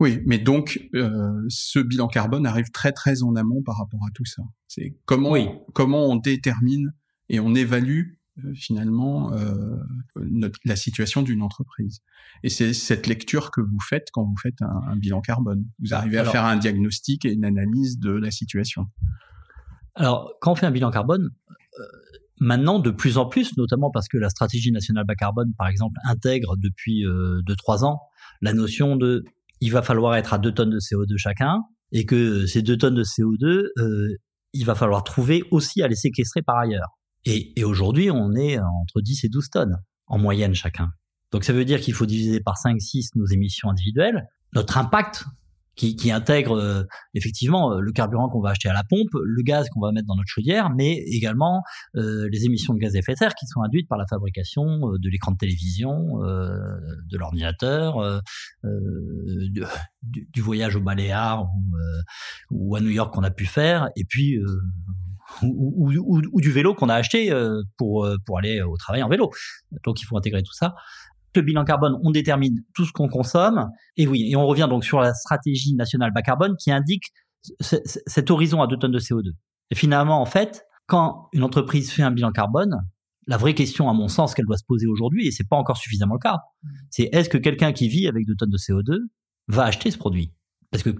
oui, 0.00 0.20
mais 0.26 0.38
donc 0.38 0.80
ce 0.92 1.78
bilan 1.78 2.08
carbone 2.08 2.46
arrive 2.46 2.70
très 2.72 2.92
très 2.92 3.22
en 3.22 3.36
amont 3.36 3.62
par 3.62 3.78
rapport 3.78 4.00
à 4.06 4.10
tout 4.14 4.24
ça. 4.24 4.42
C'est 4.66 4.96
comment 5.04 5.34
comment 5.72 6.06
on 6.06 6.16
détermine 6.16 6.92
et 7.28 7.40
on 7.40 7.54
évalue 7.54 8.02
euh, 8.02 8.23
finalement 8.54 9.32
euh, 9.32 9.76
la 10.64 10.76
situation 10.76 11.22
d'une 11.22 11.42
entreprise. 11.42 12.00
Et 12.42 12.48
c'est 12.48 12.72
cette 12.72 13.06
lecture 13.06 13.50
que 13.50 13.60
vous 13.60 13.80
faites 13.88 14.08
quand 14.12 14.24
vous 14.24 14.36
faites 14.42 14.60
un, 14.60 14.96
bilan 14.96 15.20
carbone. 15.20 15.64
Vous 15.78 15.94
arrivez 15.94 16.18
à 16.18 16.24
faire 16.24 16.44
un 16.44 16.56
diagnostic 16.56 17.24
et 17.24 17.32
une 17.32 17.44
analyse 17.44 17.98
de 17.98 18.10
la 18.10 18.30
situation. 18.30 18.86
Alors, 19.94 20.32
quand 20.40 20.52
on 20.52 20.54
fait 20.56 20.66
un 20.66 20.72
bilan 20.72 20.90
carbone, 20.90 21.30
euh, 21.78 21.82
maintenant, 22.40 22.80
de 22.80 22.90
plus 22.90 23.18
en 23.18 23.26
plus, 23.26 23.56
notamment 23.56 23.90
parce 23.92 24.08
que 24.08 24.18
la 24.18 24.28
stratégie 24.28 24.72
nationale 24.72 25.04
bas 25.04 25.14
carbone, 25.14 25.52
par 25.56 25.68
exemple, 25.68 25.98
intègre 26.04 26.56
depuis 26.56 27.04
2-3 27.04 27.84
ans 27.84 28.00
la 28.40 28.52
notion 28.52 28.96
de 28.96 29.24
il 29.60 29.70
va 29.70 29.82
falloir 29.82 30.16
être 30.16 30.34
à 30.34 30.38
2 30.38 30.52
tonnes 30.52 30.70
de 30.70 30.80
CO2 30.80 31.16
chacun, 31.16 31.62
et 31.92 32.04
que 32.04 32.44
ces 32.46 32.62
2 32.62 32.76
tonnes 32.76 32.96
de 32.96 33.04
CO2, 33.04 33.68
il 34.52 34.64
va 34.64 34.74
falloir 34.74 35.04
trouver 35.04 35.44
aussi 35.52 35.80
à 35.82 35.88
les 35.88 35.94
séquestrer 35.94 36.42
par 36.42 36.58
ailleurs. 36.58 36.98
Et, 37.24 37.58
et 37.58 37.64
aujourd'hui, 37.64 38.10
on 38.10 38.34
est 38.34 38.58
entre 38.58 39.00
10 39.00 39.24
et 39.24 39.28
12 39.28 39.50
tonnes 39.50 39.76
en 40.06 40.18
moyenne 40.18 40.54
chacun. 40.54 40.90
Donc 41.32 41.44
ça 41.44 41.52
veut 41.52 41.64
dire 41.64 41.80
qu'il 41.80 41.94
faut 41.94 42.06
diviser 42.06 42.40
par 42.40 42.54
5-6 42.54 43.10
nos 43.16 43.26
émissions 43.26 43.70
individuelles. 43.70 44.28
Notre 44.52 44.78
impact 44.78 45.24
qui, 45.76 45.96
qui 45.96 46.12
intègre 46.12 46.56
euh, 46.56 46.84
effectivement 47.14 47.72
euh, 47.72 47.80
le 47.80 47.92
carburant 47.92 48.28
qu'on 48.28 48.40
va 48.40 48.50
acheter 48.50 48.68
à 48.68 48.72
la 48.72 48.84
pompe, 48.84 49.08
le 49.14 49.42
gaz 49.42 49.68
qu'on 49.70 49.80
va 49.80 49.92
mettre 49.92 50.06
dans 50.06 50.14
notre 50.16 50.28
chaudière, 50.28 50.70
mais 50.70 50.92
également 50.92 51.62
euh, 51.96 52.28
les 52.30 52.44
émissions 52.44 52.74
de 52.74 52.78
gaz 52.78 52.94
à 52.94 53.00
effet 53.00 53.12
de 53.12 53.18
serre 53.18 53.34
qui 53.34 53.46
sont 53.46 53.62
induites 53.62 53.88
par 53.88 53.98
la 53.98 54.06
fabrication 54.06 54.92
de 54.96 55.08
l'écran 55.08 55.32
de 55.32 55.36
télévision, 55.36 56.20
de 56.20 57.18
l'ordinateur, 57.18 58.22
du, 58.62 59.64
du, 60.02 60.40
voyage 60.40 60.76
au 60.76 60.80
Baléares 60.80 61.44
ou, 61.44 61.76
ou, 62.50 62.76
à 62.76 62.80
New 62.80 62.90
York 62.90 63.12
qu'on 63.12 63.24
a 63.24 63.30
pu 63.30 63.46
faire, 63.46 63.88
et 63.96 64.04
puis 64.04 64.38
ou, 65.42 65.90
ou, 65.90 66.22
ou, 66.32 66.40
du 66.40 66.50
vélo 66.50 66.74
qu'on 66.74 66.88
a 66.88 66.94
acheté 66.94 67.32
euh, 67.32 67.62
pour, 67.76 68.04
euh, 68.04 68.16
pour 68.26 68.38
aller 68.38 68.60
au 68.62 68.76
travail 68.76 69.02
en 69.02 69.08
vélo. 69.08 69.30
Donc 69.84 70.00
il 70.00 70.04
faut 70.04 70.16
intégrer 70.16 70.42
tout 70.42 70.52
ça. 70.52 70.74
Le 71.34 71.42
bilan 71.42 71.64
carbone, 71.64 71.98
on 72.02 72.10
détermine 72.10 72.60
tout 72.74 72.84
ce 72.84 72.92
qu'on 72.92 73.08
consomme. 73.08 73.68
Et 73.96 74.06
oui, 74.06 74.30
et 74.30 74.36
on 74.36 74.46
revient 74.46 74.68
donc 74.68 74.84
sur 74.84 75.00
la 75.00 75.14
stratégie 75.14 75.74
nationale 75.74 76.12
bas 76.12 76.22
carbone 76.22 76.54
qui 76.56 76.70
indique 76.70 77.12
cet 77.60 78.30
horizon 78.30 78.62
à 78.62 78.66
2 78.66 78.76
tonnes 78.76 78.92
de 78.92 79.00
CO2. 79.00 79.32
Et 79.70 79.74
finalement, 79.74 80.20
en 80.20 80.26
fait, 80.26 80.64
quand 80.86 81.28
une 81.32 81.42
entreprise 81.42 81.90
fait 81.90 82.02
un 82.02 82.10
bilan 82.10 82.30
carbone, 82.30 82.80
la 83.26 83.36
vraie 83.36 83.54
question, 83.54 83.88
à 83.88 83.92
mon 83.92 84.08
sens, 84.08 84.34
qu'elle 84.34 84.44
doit 84.44 84.58
se 84.58 84.64
poser 84.64 84.86
aujourd'hui, 84.86 85.26
et 85.26 85.30
c'est 85.30 85.48
pas 85.48 85.56
encore 85.56 85.76
suffisamment 85.76 86.14
le 86.14 86.20
cas, 86.20 86.38
c'est 86.90 87.08
est-ce 87.12 87.28
que 87.28 87.38
quelqu'un 87.38 87.72
qui 87.72 87.88
vit 87.88 88.06
avec 88.06 88.26
2 88.26 88.34
tonnes 88.36 88.50
de 88.50 88.58
CO2 88.58 88.98
va 89.48 89.64
acheter 89.64 89.90
ce 89.90 89.98
produit? 89.98 90.32
Parce 90.70 90.82
que 90.82 90.90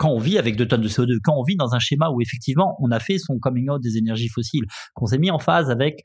quand 0.00 0.08
on 0.08 0.18
vit 0.18 0.38
avec 0.38 0.56
deux 0.56 0.66
tonnes 0.66 0.80
de 0.80 0.88
CO2, 0.88 1.18
quand 1.22 1.34
on 1.36 1.42
vit 1.42 1.56
dans 1.56 1.74
un 1.74 1.78
schéma 1.78 2.08
où 2.08 2.22
effectivement 2.22 2.74
on 2.80 2.90
a 2.90 2.98
fait 2.98 3.18
son 3.18 3.38
coming 3.38 3.68
out 3.68 3.82
des 3.82 3.98
énergies 3.98 4.30
fossiles, 4.30 4.64
qu'on 4.94 5.04
s'est 5.04 5.18
mis 5.18 5.30
en 5.30 5.38
phase 5.38 5.70
avec 5.70 6.04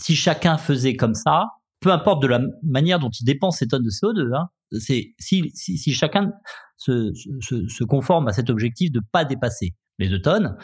si 0.00 0.16
chacun 0.16 0.56
faisait 0.56 0.96
comme 0.96 1.12
ça, 1.12 1.44
peu 1.80 1.92
importe 1.92 2.22
de 2.22 2.26
la 2.26 2.40
manière 2.62 2.98
dont 2.98 3.10
il 3.10 3.24
dépense 3.24 3.58
ces 3.58 3.66
tonnes 3.66 3.82
de 3.82 3.90
CO2, 3.90 4.34
hein, 4.34 4.48
si, 4.78 5.92
chacun 5.92 6.32
se, 6.78 7.84
conforme 7.84 8.28
à 8.28 8.32
cet 8.32 8.48
objectif 8.48 8.90
de 8.90 9.02
pas 9.12 9.26
dépasser 9.26 9.74
les 9.98 10.08
deux 10.08 10.22
tonnes, 10.22 10.56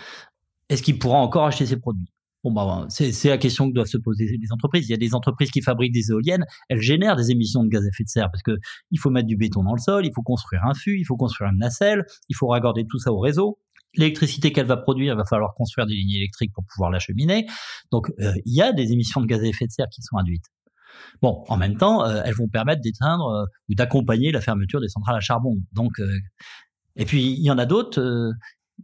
est-ce 0.70 0.82
qu'il 0.82 0.98
pourra 0.98 1.18
encore 1.18 1.44
acheter 1.44 1.66
ses 1.66 1.78
produits? 1.78 2.10
Bon, 2.42 2.52
bah, 2.52 2.86
c'est 2.88 3.28
la 3.28 3.36
question 3.36 3.68
que 3.68 3.74
doivent 3.74 3.86
se 3.86 3.98
poser 3.98 4.24
les 4.24 4.52
entreprises. 4.52 4.88
Il 4.88 4.90
y 4.90 4.94
a 4.94 4.98
des 4.98 5.14
entreprises 5.14 5.50
qui 5.50 5.60
fabriquent 5.60 5.92
des 5.92 6.10
éoliennes, 6.10 6.46
elles 6.70 6.80
génèrent 6.80 7.16
des 7.16 7.30
émissions 7.30 7.62
de 7.62 7.68
gaz 7.68 7.84
à 7.84 7.88
effet 7.88 8.04
de 8.04 8.08
serre 8.08 8.30
parce 8.30 8.42
que 8.42 8.56
il 8.90 8.98
faut 8.98 9.10
mettre 9.10 9.26
du 9.26 9.36
béton 9.36 9.62
dans 9.62 9.74
le 9.74 9.80
sol, 9.80 10.06
il 10.06 10.12
faut 10.14 10.22
construire 10.22 10.64
un 10.64 10.72
fût, 10.72 10.98
il 10.98 11.04
faut 11.04 11.16
construire 11.16 11.50
une 11.50 11.58
nacelle, 11.58 12.04
il 12.30 12.36
faut 12.36 12.46
raccorder 12.46 12.86
tout 12.88 12.98
ça 12.98 13.12
au 13.12 13.18
réseau. 13.18 13.58
L'électricité 13.94 14.52
qu'elle 14.52 14.66
va 14.66 14.78
produire, 14.78 15.14
il 15.14 15.16
va 15.16 15.24
falloir 15.24 15.52
construire 15.54 15.86
des 15.86 15.94
lignes 15.94 16.16
électriques 16.16 16.52
pour 16.54 16.64
pouvoir 16.64 16.90
l'acheminer. 16.90 17.46
Donc, 17.90 18.10
euh, 18.20 18.32
il 18.46 18.54
y 18.54 18.62
a 18.62 18.72
des 18.72 18.92
émissions 18.92 19.20
de 19.20 19.26
gaz 19.26 19.42
à 19.42 19.46
effet 19.46 19.66
de 19.66 19.72
serre 19.72 19.88
qui 19.92 20.00
sont 20.00 20.16
induites. 20.16 20.46
Bon, 21.20 21.44
en 21.48 21.56
même 21.56 21.76
temps, 21.76 22.04
euh, 22.04 22.22
elles 22.24 22.34
vont 22.34 22.48
permettre 22.48 22.80
d'éteindre 22.80 23.26
euh, 23.26 23.44
ou 23.68 23.74
d'accompagner 23.74 24.32
la 24.32 24.40
fermeture 24.40 24.80
des 24.80 24.88
centrales 24.88 25.16
à 25.16 25.20
charbon. 25.20 25.56
Donc, 25.72 26.00
et 26.96 27.04
puis 27.04 27.32
il 27.32 27.42
y 27.42 27.50
en 27.50 27.58
a 27.58 27.66
d'autres 27.66 28.32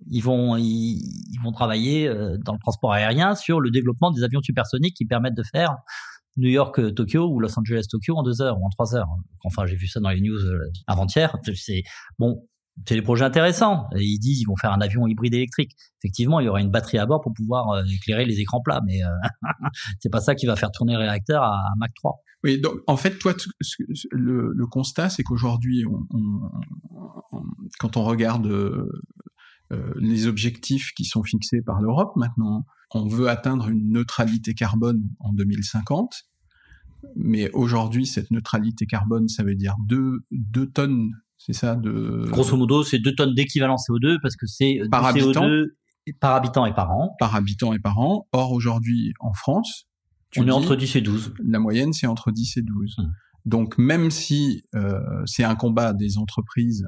ils 0.09 0.21
vont 0.21 0.57
ils, 0.57 1.01
vont 1.43 1.53
travailler 1.53 2.09
euh, 2.09 2.37
dans 2.45 2.53
le 2.53 2.59
transport 2.59 2.93
aérien 2.93 3.35
sur 3.35 3.61
le 3.61 3.71
développement 3.71 4.11
des 4.11 4.23
avions 4.23 4.41
supersoniques 4.41 4.97
qui 4.97 5.05
permettent 5.05 5.37
de 5.37 5.43
faire 5.43 5.77
New 6.37 6.49
York 6.49 6.79
euh, 6.79 6.93
Tokyo 6.93 7.29
ou 7.31 7.41
Los 7.41 7.59
Angeles 7.59 7.87
Tokyo 7.91 8.17
en 8.17 8.23
deux 8.23 8.43
heures 8.43 8.59
ou 8.61 8.67
en 8.67 8.69
trois 8.71 8.95
heures. 8.95 9.09
Enfin, 9.45 9.67
j'ai 9.67 9.77
vu 9.77 9.87
ça 9.87 10.01
dans 10.01 10.11
les 10.11 10.21
news 10.21 10.39
euh, 10.39 10.71
avant-hier. 10.87 11.37
C'est 11.55 11.83
bon, 12.19 12.47
c'est 12.87 12.95
des 12.95 13.03
projets 13.03 13.25
intéressants. 13.25 13.87
ils 13.97 14.19
disent 14.19 14.41
ils 14.41 14.47
vont 14.47 14.57
faire 14.57 14.73
un 14.73 14.81
avion 14.81 15.07
hybride 15.07 15.35
électrique. 15.35 15.73
Effectivement, 16.03 16.41
il 16.41 16.47
y 16.47 16.49
aura 16.49 16.61
une 16.61 16.71
batterie 16.71 16.99
à 16.99 17.07
bord 17.07 17.21
pour 17.21 17.33
pouvoir 17.33 17.85
éclairer 17.87 18.25
les 18.25 18.41
écrans 18.41 18.61
plats, 18.61 18.83
mais 18.87 19.01
c'est 20.01 20.11
pas 20.11 20.21
ça 20.21 20.35
qui 20.35 20.47
va 20.47 20.57
faire 20.57 20.71
tourner 20.71 20.93
le 20.93 21.01
réacteur 21.01 21.43
à, 21.43 21.63
Mach 21.79 21.91
3. 21.95 22.23
Oui, 22.45 22.61
donc 22.61 22.75
en 22.87 22.99
fait, 22.99 23.19
toi, 23.19 23.33
le 24.11 24.67
constat, 24.67 25.09
c'est 25.09 25.23
qu'aujourd'hui, 25.23 25.85
quand 27.79 27.97
on 27.97 28.05
regarde 28.05 28.47
euh, 29.73 29.93
les 29.97 30.27
objectifs 30.27 30.93
qui 30.93 31.05
sont 31.05 31.23
fixés 31.23 31.63
par 31.63 31.81
l'Europe 31.81 32.15
maintenant. 32.17 32.67
On 32.95 33.07
veut 33.07 33.29
atteindre 33.29 33.69
une 33.69 33.91
neutralité 33.91 34.55
carbone 34.55 35.03
en 35.21 35.33
2050, 35.33 36.25
mais 37.17 37.51
aujourd'hui, 37.51 38.07
cette 38.07 38.31
neutralité 38.31 38.87
carbone, 38.87 39.29
ça 39.29 39.43
veut 39.43 39.57
dire 39.57 39.75
2 39.89 40.21
deux, 40.31 40.67
tonnes, 40.67 41.11
c'est 41.37 41.53
ça 41.53 41.75
de... 41.75 42.27
Grosso 42.29 42.57
modo, 42.57 42.85
c'est 42.85 42.99
2 42.99 43.15
tonnes 43.15 43.35
d'équivalent 43.35 43.77
CO2 43.77 44.19
parce 44.23 44.37
que 44.37 44.47
c'est 44.47 44.81
par 44.91 45.05
habitant, 45.05 45.47
CO2 45.47 45.67
par 46.21 46.35
habitant 46.35 46.67
et 46.67 46.75
par 46.75 46.91
an. 46.91 47.15
Par 47.19 47.35
habitant 47.35 47.73
et 47.73 47.79
par 47.79 47.99
an. 47.99 48.27
Or, 48.33 48.53
aujourd'hui, 48.53 49.15
en 49.21 49.33
France, 49.33 49.87
on 50.37 50.47
est 50.47 50.53
entre 50.53 50.77
10 50.77 50.97
et 50.97 51.01
12. 51.01 51.35
La 51.45 51.59
moyenne, 51.59 51.93
c'est 51.93 52.07
entre 52.07 52.31
10 52.31 52.59
et 52.59 52.63
12. 52.63 52.97
Donc 53.47 53.79
même 53.79 54.11
si 54.11 54.65
euh, 54.75 55.01
c'est 55.25 55.45
un 55.45 55.55
combat 55.55 55.93
des 55.93 56.19
entreprises 56.19 56.87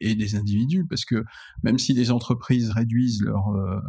et, 0.00 0.16
des 0.16 0.34
individus, 0.34 0.84
parce 0.84 1.04
que 1.04 1.24
même 1.62 1.78
si 1.78 1.92
les 1.92 2.10
entreprises 2.10 2.70
réduisent 2.70 3.22
leur 3.22 3.48
euh, 3.50 3.80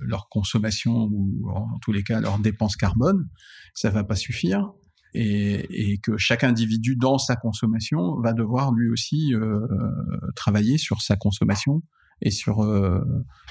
leur 0.00 0.28
consommation 0.28 1.08
ou 1.12 1.48
en 1.48 1.78
tous 1.78 1.92
les 1.92 2.02
cas 2.02 2.20
leurs 2.20 2.40
dépenses 2.40 2.76
carbone, 2.76 3.28
ça 3.72 3.88
va 3.90 4.02
pas 4.02 4.16
suffire. 4.16 4.72
Et, 5.14 5.92
et, 5.92 5.98
que 5.98 6.18
chaque 6.18 6.44
individu 6.44 6.94
dans 6.94 7.16
sa 7.16 7.34
consommation 7.34 8.20
va 8.20 8.34
devoir 8.34 8.72
lui 8.72 8.90
aussi 8.90 9.32
euh, 9.32 9.66
travailler 10.36 10.76
sur 10.76 11.00
sa 11.00 11.16
consommation 11.16 11.82
et 12.20 12.30
sur 12.30 12.62
euh, 12.62 13.00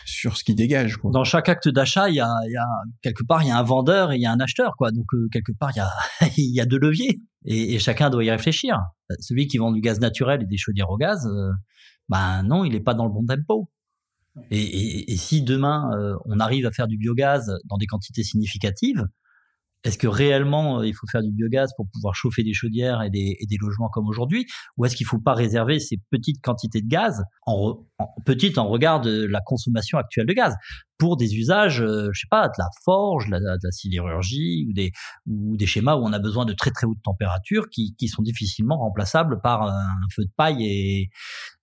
sur 0.06 0.38
ce 0.38 0.44
qui 0.44 0.56
dégage. 0.56 0.98
Quoi. 0.98 1.12
Dans 1.12 1.24
chaque 1.24 1.50
acte 1.50 1.68
d'achat, 1.68 2.10
il 2.10 2.16
y 2.16 2.20
a, 2.20 2.30
y 2.48 2.58
a 2.58 2.66
quelque 3.02 3.24
part 3.24 3.44
il 3.44 3.48
y 3.48 3.52
a 3.52 3.58
un 3.58 3.64
vendeur 3.64 4.12
et 4.12 4.16
il 4.16 4.22
y 4.22 4.26
a 4.26 4.32
un 4.32 4.40
acheteur, 4.40 4.76
quoi. 4.78 4.92
Donc 4.92 5.06
euh, 5.14 5.28
quelque 5.32 5.52
part 5.52 5.72
il 5.76 5.78
y 5.78 5.82
a 5.82 5.90
il 6.38 6.54
y 6.54 6.62
a 6.62 6.66
deux 6.66 6.80
leviers 6.80 7.22
et, 7.46 7.76
et, 7.76 7.80
chacun 7.80 8.10
doit 8.10 8.24
y 8.24 8.32
réfléchir. 8.32 8.78
Celui 9.20 9.48
qui 9.48 9.58
vend 9.58 9.72
du 9.72 9.82
gaz 9.82 10.00
naturel 10.00 10.42
et 10.44 10.46
des 10.46 10.58
chaudières 10.58 10.90
au 10.90 10.98
gaz, 10.98 11.26
euh, 11.26 11.52
ben 12.10 12.44
non, 12.44 12.66
il 12.66 12.74
n'est 12.74 12.82
pas 12.82 12.94
dans 12.94 13.06
le 13.06 13.12
bon 13.12 13.26
tempo. 13.26 13.70
Et, 14.52 15.12
et 15.12 15.18
si 15.18 15.42
demain 15.42 15.90
on 16.26 16.40
arrive 16.40 16.68
à 16.68 16.72
faire 16.72 16.88
du 16.88 16.96
biogaz 16.96 17.52
dans 17.66 17.78
des 17.78 17.88
quantités 17.88 18.22
significatives, 18.22 19.04
est-ce 19.84 19.98
que 19.98 20.08
réellement 20.08 20.80
euh, 20.80 20.88
il 20.88 20.94
faut 20.94 21.08
faire 21.12 21.22
du 21.22 21.32
biogaz 21.32 21.72
pour 21.76 21.88
pouvoir 21.94 22.16
chauffer 22.16 22.44
des 22.44 22.54
chaudières 22.54 23.02
et 23.04 23.10
des, 23.10 23.38
logements 23.62 23.90
comme 23.90 24.08
aujourd'hui 24.08 24.46
Ou 24.78 24.86
est-ce 24.86 24.96
qu'il 24.96 25.06
ne 25.06 25.10
faut 25.10 25.20
pas 25.20 25.34
réserver 25.34 25.80
ces 25.80 25.98
petites 26.12 26.42
quantités 26.42 26.82
de 26.82 26.88
gaz, 26.88 27.24
en, 27.46 27.86
petites 28.26 28.58
en 28.58 28.68
regard 28.68 29.02
de 29.02 29.26
la 29.26 29.40
consommation 29.46 29.98
actuelle 29.98 30.26
de 30.26 30.34
gaz, 30.34 30.54
pour 30.98 31.18
des 31.18 31.36
usages, 31.36 31.82
euh, 31.82 32.10
je 32.12 32.22
sais 32.22 32.28
pas, 32.30 32.48
de 32.48 32.54
la 32.58 32.70
forge, 32.84 33.28
de 33.28 33.32
la, 33.32 33.72
sidérurgie 33.72 34.66
ou 34.68 34.74
des, 34.74 34.92
ou 35.28 35.56
des 35.58 35.66
schémas 35.66 35.96
où 35.96 36.04
on 36.04 36.14
a 36.14 36.20
besoin 36.20 36.46
de 36.46 36.54
très 36.54 36.72
très 36.72 36.88
hautes 36.88 37.02
températures 37.04 37.70
qui, 37.70 37.94
sont 38.08 38.24
difficilement 38.24 38.78
remplaçables 38.78 39.42
par 39.42 39.64
un 39.64 40.08
feu 40.16 40.24
de 40.24 40.32
paille 40.36 40.66
et, 40.66 41.10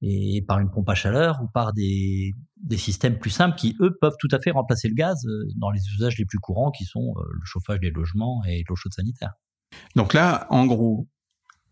et 0.03 0.43
par 0.43 0.61
une 0.61 0.71
pompe 0.71 0.88
à 0.88 0.95
chaleur 0.95 1.41
ou 1.43 1.49
par 1.49 1.73
des, 1.73 2.33
des 2.62 2.76
systèmes 2.76 3.19
plus 3.19 3.31
simples 3.31 3.57
qui, 3.57 3.76
eux, 3.81 3.97
peuvent 4.00 4.17
tout 4.19 4.29
à 4.31 4.38
fait 4.38 4.50
remplacer 4.50 4.88
le 4.88 4.95
gaz 4.95 5.25
euh, 5.26 5.49
dans 5.57 5.71
les 5.71 5.81
usages 5.95 6.19
les 6.19 6.26
plus 6.26 6.38
courants 6.38 6.71
qui 6.71 6.85
sont 6.85 7.14
le 7.17 7.45
chauffage 7.45 7.81
des 7.81 7.91
logements 7.91 8.43
et 8.47 8.62
l'eau 8.69 8.76
chaude 8.76 8.93
sanitaire. 8.93 9.33
Donc 9.97 10.14
là, 10.14 10.47
en 10.50 10.67
gros, 10.67 11.09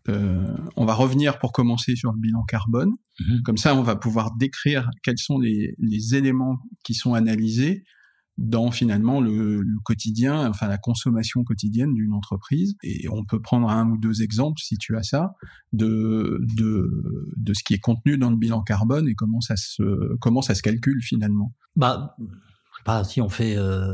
euh, 0.09 0.55
on 0.75 0.85
va 0.85 0.93
revenir 0.93 1.39
pour 1.39 1.51
commencer 1.51 1.95
sur 1.95 2.11
le 2.11 2.19
bilan 2.19 2.43
carbone. 2.43 2.91
Mhm. 3.19 3.43
Comme 3.43 3.57
ça, 3.57 3.75
on 3.75 3.83
va 3.83 3.95
pouvoir 3.95 4.35
décrire 4.35 4.89
quels 5.01 5.17
sont 5.17 5.39
les, 5.39 5.75
éléments 6.15 6.57
qui 6.83 6.93
sont 6.93 7.13
analysés 7.13 7.83
dans 8.37 8.71
finalement 8.71 9.21
le, 9.21 9.63
quotidien, 9.83 10.49
enfin 10.49 10.67
la 10.67 10.79
consommation 10.79 11.43
quotidienne 11.43 11.93
d'une 11.93 12.13
entreprise. 12.13 12.75
Et 12.83 13.07
on 13.09 13.23
peut 13.23 13.41
prendre 13.41 13.69
un 13.69 13.89
ou 13.89 13.97
deux 13.97 14.23
exemples, 14.23 14.59
si 14.59 14.77
tu 14.77 14.97
as 14.97 15.03
ça, 15.03 15.35
de, 15.71 16.39
de, 16.57 17.53
ce 17.53 17.63
qui 17.63 17.75
est 17.75 17.79
contenu 17.79 18.17
dans 18.17 18.31
le 18.31 18.37
bilan 18.37 18.61
carbone 18.61 19.07
et 19.07 19.13
comment 19.13 19.39
ça 19.39 19.55
se, 19.55 20.15
comment 20.17 20.41
ça 20.41 20.55
se 20.55 20.63
calcule 20.63 21.01
finalement. 21.01 21.53
Bah, 21.75 22.17
pas, 22.83 23.03
si 23.03 23.21
on 23.21 23.29
fait 23.29 23.55
euh, 23.55 23.93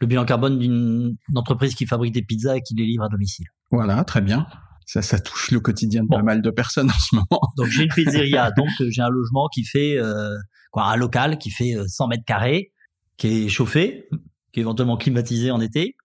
le 0.00 0.06
bilan 0.06 0.24
carbone 0.24 0.58
d'une 0.58 1.16
entreprise 1.34 1.74
qui 1.74 1.86
fabrique 1.86 2.14
des 2.14 2.22
pizzas 2.22 2.56
et 2.56 2.62
qui 2.62 2.74
les 2.74 2.86
livre 2.86 3.02
à 3.02 3.08
domicile. 3.08 3.46
Voilà, 3.70 4.04
très 4.04 4.22
bien 4.22 4.46
ça, 4.86 5.02
ça 5.02 5.18
touche 5.18 5.50
le 5.50 5.60
quotidien 5.60 6.04
de 6.04 6.08
pas 6.08 6.22
mal 6.22 6.40
de 6.40 6.50
personnes 6.50 6.90
en 6.90 6.98
ce 6.98 7.16
moment. 7.16 7.42
Donc 7.56 7.66
j'ai 7.66 7.82
une 7.82 7.92
pizzeria, 7.92 8.50
donc 8.56 8.68
euh, 8.80 8.86
j'ai 8.88 9.02
un 9.02 9.10
logement 9.10 9.48
qui 9.48 9.64
fait 9.64 9.98
euh, 9.98 10.36
quoi, 10.70 10.84
un 10.84 10.96
local 10.96 11.38
qui 11.38 11.50
fait 11.50 11.74
100 11.86 12.04
euh, 12.04 12.08
mètres 12.08 12.24
carrés, 12.24 12.72
qui 13.16 13.26
est 13.26 13.48
chauffé, 13.48 14.08
qui 14.52 14.60
est 14.60 14.62
éventuellement 14.62 14.96
climatisé 14.96 15.50
en 15.50 15.60
été, 15.60 15.96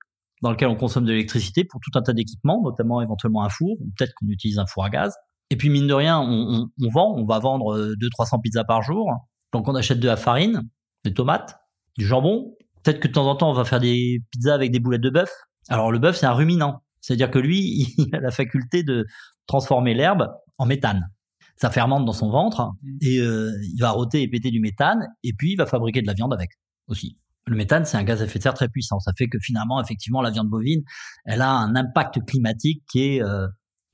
dans 0.41 0.49
lequel 0.49 0.67
on 0.67 0.75
consomme 0.75 1.05
de 1.05 1.11
l'électricité 1.11 1.63
pour 1.63 1.79
tout 1.79 1.97
un 1.97 2.01
tas 2.01 2.13
d'équipements, 2.13 2.61
notamment 2.63 3.01
éventuellement 3.01 3.43
un 3.43 3.49
four, 3.49 3.79
ou 3.79 3.91
peut-être 3.97 4.13
qu'on 4.15 4.27
utilise 4.27 4.57
un 4.57 4.65
four 4.65 4.83
à 4.83 4.89
gaz. 4.89 5.13
Et 5.51 5.57
puis 5.57 5.69
mine 5.69 5.85
de 5.85 5.93
rien, 5.93 6.19
on, 6.19 6.61
on, 6.61 6.69
on 6.81 6.89
vend, 6.89 7.13
on 7.15 7.25
va 7.25 7.37
vendre 7.37 7.93
200-300 7.95 8.41
pizzas 8.41 8.63
par 8.63 8.81
jour. 8.81 9.07
Donc 9.53 9.67
on 9.67 9.75
achète 9.75 9.99
de 9.99 10.07
la 10.07 10.17
farine, 10.17 10.63
des 11.03 11.13
tomates, 11.13 11.59
du 11.97 12.05
jambon. 12.07 12.55
Peut-être 12.83 12.99
que 12.99 13.07
de 13.07 13.13
temps 13.13 13.29
en 13.29 13.35
temps 13.35 13.51
on 13.51 13.53
va 13.53 13.65
faire 13.65 13.79
des 13.79 14.23
pizzas 14.31 14.55
avec 14.55 14.71
des 14.71 14.79
boulettes 14.79 15.01
de 15.01 15.11
bœuf. 15.11 15.29
Alors 15.69 15.91
le 15.91 15.99
bœuf 15.99 16.17
c'est 16.17 16.25
un 16.25 16.33
ruminant. 16.33 16.81
C'est-à-dire 17.01 17.31
que 17.31 17.39
lui, 17.39 17.93
il 17.97 18.15
a 18.15 18.19
la 18.19 18.31
faculté 18.31 18.83
de 18.83 19.05
transformer 19.47 19.93
l'herbe 19.93 20.27
en 20.57 20.65
méthane. 20.65 21.09
Ça 21.55 21.69
fermente 21.69 22.05
dans 22.05 22.13
son 22.13 22.29
ventre 22.29 22.71
mmh. 22.81 22.97
et 23.01 23.19
euh, 23.19 23.51
il 23.73 23.79
va 23.79 23.91
rôter 23.91 24.21
et 24.21 24.27
péter 24.27 24.49
du 24.49 24.59
méthane 24.59 25.07
et 25.23 25.33
puis 25.33 25.51
il 25.51 25.55
va 25.57 25.65
fabriquer 25.65 26.01
de 26.01 26.07
la 26.07 26.13
viande 26.13 26.33
avec 26.33 26.51
aussi. 26.87 27.17
Le 27.47 27.55
méthane, 27.55 27.85
c'est 27.85 27.97
un 27.97 28.03
gaz 28.03 28.21
à 28.21 28.25
effet 28.25 28.39
de 28.39 28.43
serre 28.43 28.53
très 28.53 28.69
puissant. 28.69 28.99
Ça 28.99 29.11
fait 29.17 29.27
que 29.27 29.39
finalement, 29.39 29.81
effectivement, 29.81 30.21
la 30.21 30.29
viande 30.29 30.49
bovine, 30.49 30.83
elle 31.25 31.41
a 31.41 31.51
un 31.51 31.75
impact 31.75 32.23
climatique 32.25 32.83
qui 32.89 33.15
est 33.15 33.23
euh, 33.23 33.47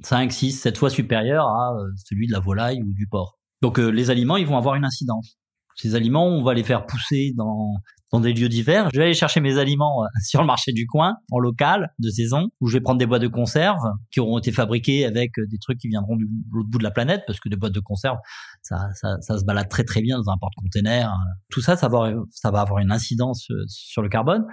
5, 0.03 0.31
6, 0.31 0.51
7 0.51 0.77
fois 0.77 0.89
supérieur 0.89 1.47
à 1.47 1.73
euh, 1.73 1.89
celui 1.95 2.27
de 2.27 2.33
la 2.33 2.39
volaille 2.39 2.81
ou 2.81 2.93
du 2.93 3.07
porc. 3.07 3.37
Donc 3.61 3.79
euh, 3.79 3.89
les 3.89 4.09
aliments, 4.09 4.37
ils 4.37 4.45
vont 4.45 4.57
avoir 4.57 4.75
une 4.75 4.85
incidence. 4.85 5.37
Ces 5.77 5.95
aliments, 5.95 6.27
on 6.27 6.43
va 6.43 6.53
les 6.53 6.63
faire 6.63 6.85
pousser 6.85 7.33
dans 7.35 7.73
dans 8.11 8.19
des 8.19 8.33
lieux 8.33 8.49
divers. 8.49 8.89
Je 8.93 8.97
vais 8.97 9.05
aller 9.05 9.13
chercher 9.13 9.41
mes 9.41 9.57
aliments 9.57 10.03
euh, 10.03 10.07
sur 10.23 10.41
le 10.41 10.47
marché 10.47 10.71
du 10.71 10.85
coin, 10.87 11.17
en 11.31 11.39
local, 11.39 11.93
de 11.99 12.09
saison, 12.09 12.49
où 12.61 12.67
je 12.67 12.77
vais 12.77 12.81
prendre 12.81 12.99
des 12.99 13.05
boîtes 13.05 13.21
de 13.21 13.27
conserve 13.27 13.79
qui 14.11 14.19
auront 14.19 14.37
été 14.37 14.51
fabriquées 14.51 15.05
avec 15.05 15.37
euh, 15.37 15.45
des 15.49 15.57
trucs 15.57 15.79
qui 15.79 15.87
viendront 15.87 16.15
du 16.15 16.27
l'autre 16.51 16.69
bout 16.69 16.77
de 16.77 16.83
la 16.83 16.91
planète, 16.91 17.23
parce 17.27 17.39
que 17.39 17.49
des 17.49 17.57
boîtes 17.57 17.73
de 17.73 17.79
conserve, 17.79 18.17
ça, 18.61 18.89
ça, 18.95 19.17
ça 19.21 19.37
se 19.37 19.45
balade 19.45 19.69
très 19.69 19.83
très 19.83 20.01
bien 20.01 20.17
dans 20.17 20.31
un 20.31 20.37
porte-container. 20.37 21.13
Tout 21.49 21.61
ça, 21.61 21.75
ça 21.75 21.89
va, 21.89 22.13
ça 22.31 22.51
va 22.51 22.61
avoir 22.61 22.79
une 22.79 22.91
incidence 22.91 23.49
euh, 23.51 23.65
sur 23.67 24.01
le 24.01 24.09
carbone. 24.09 24.45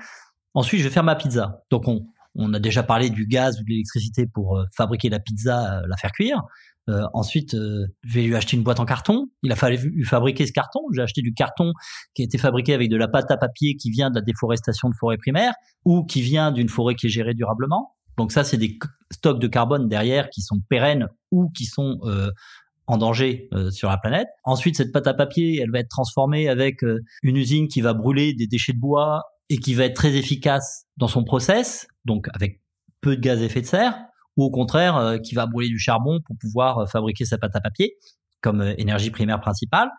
Ensuite, 0.55 0.81
je 0.81 0.85
vais 0.85 0.93
faire 0.93 1.05
ma 1.05 1.17
pizza. 1.17 1.63
Donc, 1.71 1.89
on, 1.89 2.07
on 2.35 2.53
a 2.55 2.59
déjà 2.59 2.83
parlé 2.83 3.11
du 3.11 3.27
gaz 3.27 3.61
ou 3.61 3.65
de 3.65 3.69
l'électricité 3.69 4.27
pour 4.27 4.59
fabriquer 4.77 5.09
la 5.09 5.21
pizza, 5.21 5.83
la 5.87 5.97
faire 5.97 6.13
cuire. 6.13 6.43
Euh, 6.91 7.03
ensuite, 7.15 7.55
euh, 7.55 7.87
je 8.03 8.15
vais 8.15 8.23
lui 8.23 8.37
acheter 8.37 8.57
une 8.57 8.63
boîte 8.63 8.81
en 8.81 8.85
carton. 8.85 9.27
Il 9.43 9.51
a 9.53 9.57
fallu 9.57 10.05
fabriquer 10.05 10.47
ce 10.47 10.53
carton. 10.53 10.81
J'ai 10.95 11.03
acheté 11.03 11.23
du 11.23 11.33
carton 11.33 11.73
qui 12.15 12.23
a 12.23 12.25
été 12.25 12.37
fabriqué 12.37 12.75
avec 12.75 12.91
de 12.91 12.97
la 12.97 13.09
pâte 13.09 13.31
à 13.31 13.37
papier 13.37 13.77
qui 13.77 13.91
vient 13.91 14.11
de 14.11 14.17
la 14.17 14.21
déforestation 14.21 14.91
de 14.91 14.95
forêt 14.95 15.17
primaire 15.17 15.55
ou 15.85 16.05
qui 16.05 16.21
vient 16.21 16.53
d'une 16.53 16.69
forêt 16.69 16.95
qui 16.95 17.07
est 17.07 17.11
gérée 17.11 17.35
durablement. 17.35 17.95
Donc 18.19 18.33
ça, 18.33 18.45
c'est 18.45 18.59
des 18.59 18.79
stocks 19.11 19.41
de 19.41 19.49
carbone 19.49 19.89
derrière 19.89 20.29
qui 20.29 20.43
sont 20.43 20.61
pérennes 20.69 21.09
ou 21.31 21.51
qui 21.51 21.65
sont 21.65 21.99
euh, 22.05 22.31
en 22.87 22.99
danger 22.99 23.49
euh, 23.55 23.71
sur 23.71 23.89
la 23.89 23.97
planète. 23.97 24.29
Ensuite, 24.45 24.77
cette 24.77 24.93
pâte 24.93 25.07
à 25.07 25.15
papier, 25.15 25.61
elle 25.63 25.71
va 25.71 25.79
être 25.79 25.89
transformée 25.89 26.49
avec 26.49 26.83
une 27.23 27.37
usine 27.37 27.67
qui 27.67 27.81
va 27.81 27.95
brûler 27.95 28.35
des 28.35 28.47
déchets 28.47 28.75
de 28.75 28.79
bois 28.79 29.23
et 29.49 29.57
qui 29.57 29.75
va 29.75 29.85
être 29.85 29.95
très 29.95 30.17
efficace 30.17 30.85
dans 30.97 31.09
son 31.09 31.25
process, 31.25 31.87
donc 32.05 32.29
avec 32.35 32.61
peu 33.01 33.17
de 33.17 33.21
gaz 33.21 33.41
à 33.41 33.45
effet 33.45 33.61
de 33.61 33.67
serre 33.67 33.95
ou 34.37 34.45
au 34.45 34.51
contraire 34.51 34.97
euh, 34.97 35.19
qui 35.19 35.35
va 35.35 35.47
brûler 35.47 35.69
du 35.69 35.79
charbon 35.79 36.21
pour 36.25 36.37
pouvoir 36.39 36.79
euh, 36.79 36.87
fabriquer 36.87 37.25
sa 37.25 37.39
pâte 37.39 37.55
à 37.55 37.61
papier 37.61 37.95
comme 38.41 38.61
euh, 38.61 38.75
énergie 38.79 39.11
primaire 39.11 39.41
principale. 39.41 39.91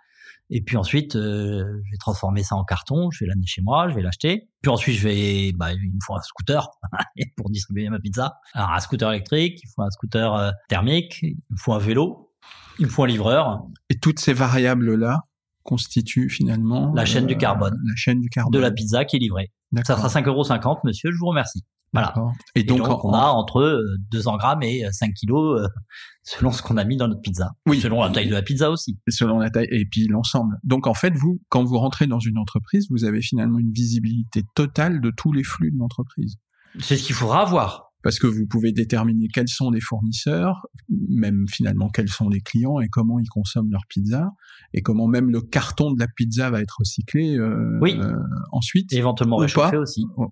Et 0.52 0.62
puis 0.62 0.78
ensuite, 0.78 1.14
je 1.14 1.64
vais 1.64 1.98
transformer 2.00 2.44
ça 2.44 2.56
en 2.56 2.64
carton, 2.64 3.10
je 3.10 3.24
vais 3.24 3.30
l'amener 3.30 3.48
chez 3.48 3.64
moi, 3.64 3.90
je 3.90 3.96
vais 3.96 4.04
l'acheter. 4.04 4.48
Puis 4.62 4.72
ensuite, 4.72 4.96
je 4.96 5.08
vais, 5.08 5.52
bah, 5.54 5.74
il 5.74 5.80
me 5.80 6.00
faut 6.06 6.16
un 6.16 6.22
scooter 6.22 6.70
pour 7.36 7.50
distribuer 7.50 7.90
ma 7.90 8.00
pizza. 8.00 8.36
Alors 8.54 8.72
un 8.72 8.80
scooter 8.80 9.12
électrique, 9.12 9.60
il 9.64 9.70
faut 9.76 9.82
un 9.82 9.90
scooter 9.90 10.54
thermique, 10.70 11.18
il 11.24 11.38
me 11.50 11.58
faut 11.58 11.74
un 11.74 11.80
vélo, 11.80 12.32
il 12.78 12.86
me 12.86 12.92
faut 12.92 13.04
un 13.04 13.08
livreur. 13.08 13.66
Et 13.90 13.98
toutes 13.98 14.20
ces 14.20 14.34
variables-là 14.34 15.24
constituent 15.64 16.30
finalement 16.30 16.94
la 16.94 17.06
chaîne 17.06 17.26
du 17.26 17.38
carbone. 17.38 17.80
La 17.84 17.96
chaîne 17.96 18.22
du 18.22 18.30
carbone. 18.30 18.54
De 18.54 18.60
la 18.60 18.70
pizza 18.70 19.04
qui 19.04 19.16
est 19.16 19.20
livrée. 19.20 19.52
Ça 19.84 19.98
sera 19.98 20.10
5,50 20.10 20.28
euros, 20.28 20.80
monsieur, 20.84 21.12
je 21.12 21.18
vous 21.18 21.26
remercie. 21.26 21.64
Voilà. 21.96 22.14
Et 22.56 22.64
donc, 22.64 22.88
on 23.04 23.14
a 23.14 23.28
entre 23.28 23.82
200 24.12 24.34
euh, 24.34 24.38
grammes 24.38 24.64
et 24.64 24.86
5 24.92 25.14
kilos 25.14 25.62
euh, 25.62 25.68
selon 26.24 26.52
ce 26.52 26.62
qu'on 26.62 26.78
a 26.78 26.84
mis 26.84 26.98
dans 26.98 27.08
notre 27.08 27.22
pizza. 27.22 27.52
Oui. 27.66 27.80
Selon 27.80 28.04
la 28.04 28.10
taille 28.10 28.28
de 28.28 28.34
la 28.34 28.42
pizza 28.42 28.72
aussi. 28.72 29.00
Selon 29.08 29.40
la 29.40 29.50
taille 29.50 29.68
et 29.72 29.86
puis 29.86 30.08
l'ensemble. 30.08 30.58
Donc 30.64 30.88
en 30.88 30.94
fait, 30.94 31.14
vous, 31.16 31.42
quand 31.50 31.64
vous 31.64 31.78
rentrez 31.78 32.08
dans 32.08 32.20
une 32.20 32.38
entreprise, 32.38 32.88
vous 32.90 33.06
avez 33.06 33.22
finalement 33.22 33.60
une 33.60 33.72
visibilité 33.72 34.44
totale 34.56 35.02
de 35.02 35.12
tous 35.16 35.32
les 35.32 35.44
flux 35.44 35.72
de 35.72 35.78
l'entreprise. 35.78 36.38
C'est 36.80 36.98
ce 36.98 37.04
qu'il 37.04 37.16
faudra 37.16 37.42
avoir 37.42 37.85
parce 38.06 38.20
que 38.20 38.28
vous 38.28 38.46
pouvez 38.46 38.72
déterminer 38.72 39.28
quels 39.34 39.48
sont 39.48 39.72
les 39.72 39.82
fournisseurs, 39.82 40.68
même 41.10 41.48
finalement 41.50 41.90
quels 41.90 42.08
sont 42.08 42.30
les 42.30 42.40
clients 42.40 42.80
et 42.80 42.88
comment 42.88 43.18
ils 43.18 43.28
consomment 43.28 43.72
leur 43.72 43.82
pizza, 43.90 44.30
et 44.76 44.84
comment 44.84 45.08
même 45.08 45.32
le 45.32 45.42
carton 45.42 45.92
de 45.92 46.00
la 46.00 46.06
pizza 46.08 46.52
va 46.52 46.62
être 46.62 46.76
recyclé 46.78 47.36
euh, 47.36 47.80
oui. 47.82 47.98
euh, 48.00 48.16
ensuite. 48.52 48.94
Et 48.94 48.98
éventuellement 48.98 49.38
réchauffé 49.38 49.78
aussi. 49.78 50.06
Ou, 50.18 50.30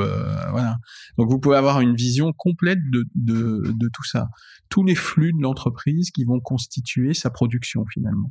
euh, 0.00 0.50
voilà. 0.50 0.78
Donc 1.16 1.30
vous 1.30 1.38
pouvez 1.38 1.56
avoir 1.56 1.80
une 1.80 1.94
vision 1.94 2.32
complète 2.36 2.80
de, 2.90 3.04
de, 3.14 3.62
de 3.64 3.90
tout 3.94 4.02
ça. 4.02 4.26
Tous 4.68 4.82
les 4.82 4.96
flux 4.96 5.32
de 5.32 5.40
l'entreprise 5.40 6.10
qui 6.10 6.24
vont 6.24 6.40
constituer 6.40 7.14
sa 7.14 7.30
production 7.30 7.84
finalement. 7.92 8.30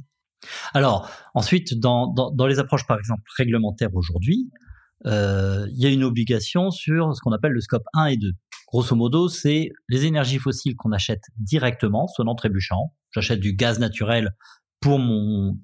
Alors, 0.74 1.10
ensuite, 1.36 1.80
dans, 1.80 2.12
dans, 2.12 2.32
dans 2.32 2.48
les 2.48 2.60
approches, 2.60 2.86
par 2.86 3.00
exemple, 3.00 3.24
réglementaires 3.38 3.96
aujourd'hui, 3.96 4.50
euh, 5.06 5.68
il 5.72 5.82
y 5.82 5.86
a 5.86 5.90
une 5.90 6.04
obligation 6.04 6.72
sur 6.72 7.16
ce 7.16 7.22
qu'on 7.22 7.32
appelle 7.32 7.52
le 7.52 7.62
scope 7.62 7.84
1 7.94 8.06
et 8.08 8.18
2. 8.18 8.32
Grosso 8.74 8.96
modo, 8.96 9.30
c'est 9.30 9.70
les 9.88 10.06
énergies 10.08 10.40
fossiles 10.40 10.76
qu'on 10.76 10.94
achète 10.94 11.22
directement, 11.38 12.08
sonnant 12.08 12.34
trébuchant. 12.34 12.92
J'achète 13.12 13.40
du 13.40 13.54
gaz 13.54 13.78
naturel 13.78 14.32
pour 14.80 14.98
mon 14.98 15.60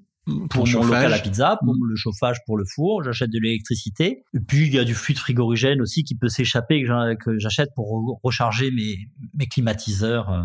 pour 0.48 0.68
mon 0.68 0.84
local 0.84 1.12
à 1.12 1.18
pizza, 1.18 1.58
pour 1.64 1.74
mmh. 1.74 1.88
le 1.88 1.96
chauffage, 1.96 2.36
pour 2.46 2.56
le 2.56 2.64
four, 2.64 3.02
j'achète 3.02 3.30
de 3.30 3.40
l'électricité. 3.42 4.22
Et 4.32 4.38
puis 4.38 4.68
il 4.68 4.74
y 4.74 4.78
a 4.78 4.84
du 4.84 4.94
fluide 4.94 5.18
frigorigène 5.18 5.80
aussi 5.82 6.04
qui 6.04 6.14
peut 6.14 6.28
s'échapper 6.28 6.84
que 6.84 7.36
j'achète 7.38 7.70
pour 7.74 8.20
recharger 8.22 8.70
mes, 8.70 9.08
mes 9.34 9.48
climatiseurs 9.48 10.30
euh, 10.30 10.42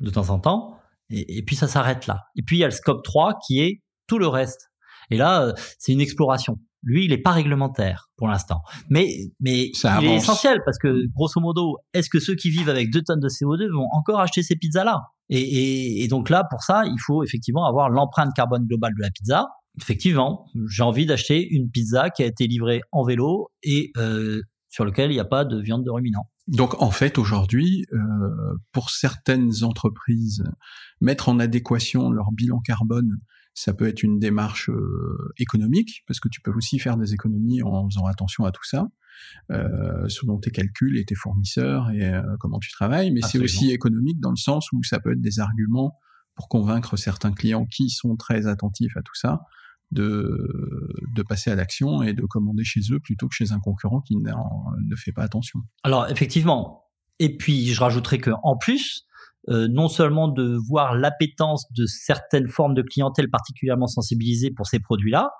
de 0.00 0.08
temps 0.08 0.30
en 0.30 0.38
temps. 0.38 0.78
Et, 1.10 1.36
et 1.36 1.42
puis 1.42 1.56
ça 1.56 1.68
s'arrête 1.68 2.06
là. 2.06 2.22
Et 2.36 2.42
puis 2.42 2.56
il 2.56 2.60
y 2.60 2.64
a 2.64 2.68
le 2.68 2.72
scope 2.72 3.04
3 3.04 3.38
qui 3.46 3.60
est 3.60 3.82
tout 4.06 4.18
le 4.18 4.28
reste. 4.28 4.70
Et 5.10 5.18
là, 5.18 5.42
euh, 5.42 5.52
c'est 5.78 5.92
une 5.92 6.00
exploration. 6.00 6.58
Lui, 6.82 7.04
il 7.04 7.10
n'est 7.10 7.18
pas 7.18 7.30
réglementaire 7.30 8.10
pour 8.16 8.28
l'instant. 8.28 8.62
Mais, 8.90 9.30
mais 9.40 9.70
il 9.72 10.04
est 10.04 10.16
essentiel 10.16 10.60
parce 10.64 10.78
que, 10.78 11.06
grosso 11.14 11.40
modo, 11.40 11.78
est-ce 11.94 12.10
que 12.10 12.18
ceux 12.18 12.34
qui 12.34 12.50
vivent 12.50 12.68
avec 12.68 12.90
deux 12.90 13.02
tonnes 13.02 13.20
de 13.20 13.28
CO2 13.28 13.70
vont 13.72 13.88
encore 13.92 14.20
acheter 14.20 14.42
ces 14.42 14.56
pizzas-là 14.56 15.00
et, 15.28 15.40
et, 15.40 16.04
et, 16.04 16.08
donc 16.08 16.28
là, 16.28 16.44
pour 16.50 16.62
ça, 16.62 16.82
il 16.84 16.98
faut 17.00 17.22
effectivement 17.22 17.64
avoir 17.64 17.88
l'empreinte 17.88 18.34
carbone 18.34 18.66
globale 18.66 18.92
de 18.96 19.02
la 19.02 19.10
pizza. 19.10 19.46
Effectivement, 19.80 20.46
j'ai 20.68 20.82
envie 20.82 21.06
d'acheter 21.06 21.48
une 21.48 21.70
pizza 21.70 22.10
qui 22.10 22.22
a 22.22 22.26
été 22.26 22.46
livrée 22.46 22.82
en 22.90 23.04
vélo 23.04 23.48
et 23.62 23.92
euh, 23.96 24.42
sur 24.68 24.84
lequel 24.84 25.10
il 25.10 25.14
n'y 25.14 25.20
a 25.20 25.24
pas 25.24 25.44
de 25.44 25.60
viande 25.60 25.84
de 25.84 25.90
ruminant. 25.90 26.28
Donc 26.48 26.80
en 26.82 26.90
fait 26.90 27.18
aujourd'hui, 27.18 27.86
euh, 27.92 27.98
pour 28.72 28.90
certaines 28.90 29.62
entreprises, 29.62 30.44
mettre 31.00 31.28
en 31.28 31.38
adéquation 31.38 32.10
leur 32.10 32.32
bilan 32.32 32.58
carbone 32.60 33.18
ça 33.54 33.74
peut 33.74 33.86
être 33.86 34.02
une 34.02 34.18
démarche 34.18 34.70
euh, 34.70 35.32
économique, 35.38 36.02
parce 36.06 36.20
que 36.20 36.28
tu 36.28 36.40
peux 36.40 36.52
aussi 36.52 36.78
faire 36.78 36.96
des 36.96 37.12
économies 37.12 37.62
en 37.62 37.88
faisant 37.88 38.06
attention 38.06 38.44
à 38.44 38.52
tout 38.52 38.64
ça. 38.64 38.88
euh, 39.50 40.08
selon 40.08 40.38
tes 40.38 40.50
calculs 40.50 40.96
et 40.96 41.04
tes 41.04 41.14
fournisseurs 41.14 41.90
et 41.90 42.14
euh, 42.14 42.22
comment 42.40 42.58
tu 42.58 42.70
travailles, 42.70 43.10
mais 43.10 43.20
c'est 43.22 43.38
aussi 43.38 43.70
économique 43.70 44.20
dans 44.20 44.30
le 44.30 44.36
sens 44.36 44.70
où 44.72 44.82
ça 44.82 45.00
peut 45.00 45.12
être 45.12 45.20
des 45.20 45.40
arguments 45.40 45.98
pour 46.34 46.48
convaincre 46.48 46.96
certains 46.96 47.32
clients 47.32 47.66
qui 47.66 47.90
sont 47.90 48.16
très 48.16 48.46
attentifs 48.46 48.96
à 48.96 49.02
tout 49.02 49.14
ça 49.14 49.42
de, 49.90 50.88
de 51.14 51.22
passer 51.22 51.50
à 51.50 51.54
l'action 51.54 52.02
et 52.02 52.14
de 52.14 52.22
commander 52.22 52.64
chez 52.64 52.80
eux 52.90 53.00
plutôt 53.00 53.28
que 53.28 53.34
chez 53.34 53.52
un 53.52 53.60
concurrent 53.60 54.00
qui 54.00 54.16
ne 54.16 54.96
fait 54.96 55.12
pas 55.12 55.22
attention. 55.22 55.60
Alors 55.82 56.08
effectivement, 56.10 56.86
et 57.18 57.36
puis 57.36 57.66
je 57.72 57.80
rajouterais 57.80 58.18
que 58.18 58.30
en 58.42 58.56
plus, 58.56 59.06
euh, 59.48 59.68
non 59.68 59.88
seulement 59.88 60.28
de 60.28 60.56
voir 60.68 60.94
l'appétence 60.94 61.66
de 61.72 61.86
certaines 61.86 62.48
formes 62.48 62.74
de 62.74 62.82
clientèle 62.82 63.28
particulièrement 63.28 63.86
sensibilisées 63.86 64.50
pour 64.50 64.66
ces 64.66 64.78
produits-là, 64.78 65.30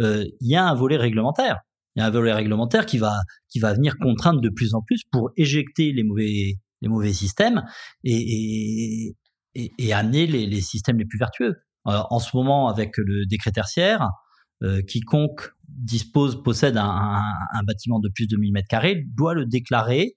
euh, 0.00 0.24
il 0.40 0.50
y 0.50 0.56
a 0.56 0.66
un 0.66 0.74
volet 0.74 0.96
réglementaire. 0.96 1.58
Il 1.96 2.00
y 2.00 2.02
a 2.02 2.06
un 2.06 2.10
volet 2.10 2.32
réglementaire 2.32 2.86
qui 2.86 2.98
va 2.98 3.14
qui 3.48 3.58
va 3.58 3.72
venir 3.74 3.96
contraindre 3.98 4.40
de 4.40 4.50
plus 4.50 4.74
en 4.74 4.82
plus 4.82 5.02
pour 5.10 5.30
éjecter 5.36 5.92
les 5.92 6.04
mauvais 6.04 6.54
les 6.80 6.88
mauvais 6.88 7.12
systèmes 7.12 7.64
et, 8.04 9.16
et, 9.54 9.92
amener 9.92 10.26
les, 10.28 10.46
les, 10.46 10.60
systèmes 10.60 10.98
les 10.98 11.06
plus 11.06 11.18
vertueux. 11.18 11.56
En 11.84 12.20
ce 12.20 12.36
moment, 12.36 12.68
avec 12.68 12.96
le 12.98 13.26
décret 13.26 13.50
tertiaire, 13.50 14.06
euh, 14.62 14.82
quiconque 14.82 15.50
dispose 15.68 16.42
possède 16.42 16.76
un, 16.76 17.22
un, 17.52 17.62
bâtiment 17.62 18.00
de 18.00 18.08
plus 18.12 18.26
de 18.26 18.36
1000 18.36 18.52
mètres 18.52 18.68
carrés 18.68 19.04
doit 19.16 19.34
le 19.34 19.46
déclarer 19.46 20.14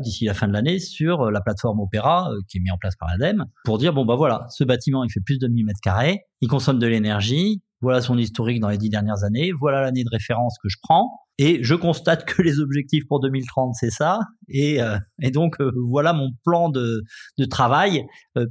d'ici 0.00 0.24
la 0.24 0.34
fin 0.34 0.48
de 0.48 0.52
l'année 0.52 0.78
sur 0.78 1.22
euh, 1.22 1.30
la 1.30 1.40
plateforme 1.40 1.80
Opera 1.80 2.30
euh, 2.30 2.40
qui 2.48 2.58
est 2.58 2.60
mise 2.60 2.72
en 2.72 2.78
place 2.78 2.96
par 2.96 3.08
l'ADEME 3.08 3.44
pour 3.64 3.78
dire 3.78 3.92
bon 3.92 4.04
bah 4.04 4.16
voilà 4.16 4.46
ce 4.50 4.64
bâtiment 4.64 5.04
il 5.04 5.10
fait 5.10 5.20
plus 5.24 5.38
de 5.38 5.48
1000 5.48 5.64
mètres 5.64 5.80
carrés 5.82 6.22
il 6.40 6.48
consomme 6.48 6.78
de 6.78 6.86
l'énergie 6.86 7.62
voilà 7.80 8.00
son 8.00 8.18
historique 8.18 8.60
dans 8.60 8.68
les 8.68 8.78
dix 8.78 8.90
dernières 8.90 9.24
années 9.24 9.52
voilà 9.58 9.82
l'année 9.82 10.04
de 10.04 10.10
référence 10.10 10.56
que 10.62 10.68
je 10.68 10.76
prends 10.82 11.20
et 11.38 11.62
je 11.62 11.74
constate 11.74 12.24
que 12.24 12.42
les 12.42 12.60
objectifs 12.60 13.04
pour 13.08 13.20
2030 13.20 13.74
c'est 13.74 13.90
ça 13.90 14.20
et, 14.48 14.82
euh, 14.82 14.98
et 15.20 15.30
donc 15.30 15.56
voilà 15.88 16.12
mon 16.12 16.30
plan 16.44 16.68
de, 16.68 17.02
de 17.38 17.44
travail 17.44 18.04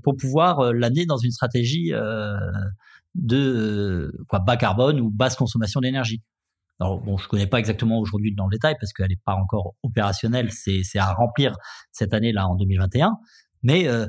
pour 0.03 0.15
pouvoir 0.15 0.73
l'année 0.73 1.05
dans 1.05 1.17
une 1.17 1.31
stratégie 1.31 1.91
de 3.15 4.11
quoi 4.27 4.39
bas 4.39 4.57
carbone 4.57 4.99
ou 4.99 5.09
basse 5.09 5.35
consommation 5.35 5.81
d'énergie 5.81 6.21
alors 6.81 6.99
bon, 6.99 7.15
je 7.17 7.27
connais 7.27 7.45
pas 7.45 7.59
exactement 7.59 7.99
aujourd'hui 7.99 8.33
dans 8.33 8.47
le 8.47 8.51
détail 8.51 8.75
parce 8.79 8.91
qu'elle 8.91 9.09
n'est 9.09 9.19
pas 9.23 9.35
encore 9.35 9.75
opérationnelle. 9.83 10.49
C'est 10.51 10.97
à 10.97 11.13
remplir 11.13 11.55
cette 11.91 12.13
année 12.13 12.31
là 12.31 12.47
en 12.47 12.55
2021. 12.55 13.11
Mais 13.61 13.87
euh, 13.87 14.07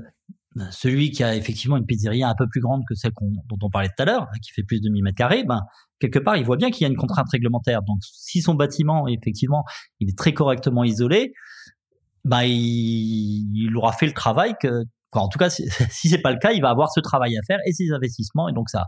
celui 0.71 1.11
qui 1.11 1.23
a 1.23 1.37
effectivement 1.37 1.77
une 1.77 1.85
pizzeria 1.85 2.31
un 2.31 2.35
peu 2.35 2.49
plus 2.49 2.63
grande 2.63 2.83
que 2.89 2.95
celle 2.95 3.13
dont 3.21 3.59
on 3.63 3.69
parlait 3.69 3.89
tout 3.89 4.03
à 4.03 4.07
l'heure, 4.07 4.27
qui 4.43 4.53
fait 4.53 4.63
plus 4.63 4.81
de 4.81 4.89
1000 4.89 5.05
mètres 5.05 5.17
carrés, 5.17 5.45
ben 5.45 5.61
quelque 6.01 6.19
part 6.19 6.37
il 6.37 6.45
voit 6.45 6.57
bien 6.57 6.71
qu'il 6.71 6.83
y 6.83 6.87
a 6.87 6.89
une 6.89 6.97
contrainte 6.97 7.29
réglementaire. 7.31 7.83
Donc 7.83 7.99
si 8.01 8.41
son 8.41 8.55
bâtiment 8.55 9.07
effectivement 9.07 9.65
il 10.01 10.09
est 10.09 10.17
très 10.17 10.33
correctement 10.33 10.83
isolé, 10.83 11.35
ben 12.25 12.43
il, 12.43 13.71
aura 13.77 13.93
fait 13.93 14.07
le 14.07 14.15
travail 14.15 14.55
que, 14.59 14.85
en 15.13 15.29
tout 15.29 15.39
cas 15.39 15.51
si, 15.51 15.69
si 15.91 16.09
c'est 16.09 16.23
pas 16.23 16.33
le 16.33 16.39
cas, 16.39 16.53
il 16.53 16.63
va 16.63 16.71
avoir 16.71 16.91
ce 16.91 17.01
travail 17.01 17.37
à 17.37 17.41
faire 17.47 17.59
et 17.67 17.73
ses 17.73 17.93
investissements 17.93 18.49
et 18.49 18.53
donc 18.53 18.71
ça 18.71 18.87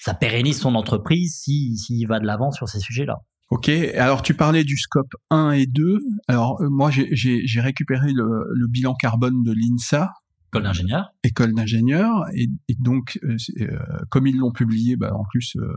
ça 0.00 0.14
pérennise 0.14 0.58
son 0.58 0.74
entreprise 0.74 1.40
s'il 1.40 1.76
si, 1.76 2.04
va 2.04 2.20
de 2.20 2.26
l'avant 2.26 2.50
sur 2.50 2.68
ces 2.68 2.80
sujets-là. 2.80 3.16
Ok, 3.50 3.68
alors 3.68 4.20
tu 4.20 4.34
parlais 4.34 4.64
du 4.64 4.76
scope 4.76 5.12
1 5.30 5.52
et 5.52 5.66
2. 5.66 6.00
Alors 6.28 6.60
euh, 6.60 6.68
moi 6.68 6.90
j'ai 6.90 7.60
récupéré 7.60 8.12
le, 8.12 8.44
le, 8.52 8.66
bilan 8.68 8.94
carbone 8.94 9.42
de 9.42 9.52
l'INSA 9.52 10.12
École 10.48 10.62
d'ingénieur. 10.62 11.12
École 11.24 11.54
d'ingénieur. 11.54 12.24
Et, 12.34 12.48
donc, 12.78 13.18
euh, 13.22 13.36
euh, 13.60 13.78
comme 14.08 14.26
ils 14.26 14.36
l'ont 14.36 14.50
publié, 14.50 14.96
bah, 14.96 15.12
en 15.14 15.24
plus, 15.24 15.56
euh, 15.56 15.74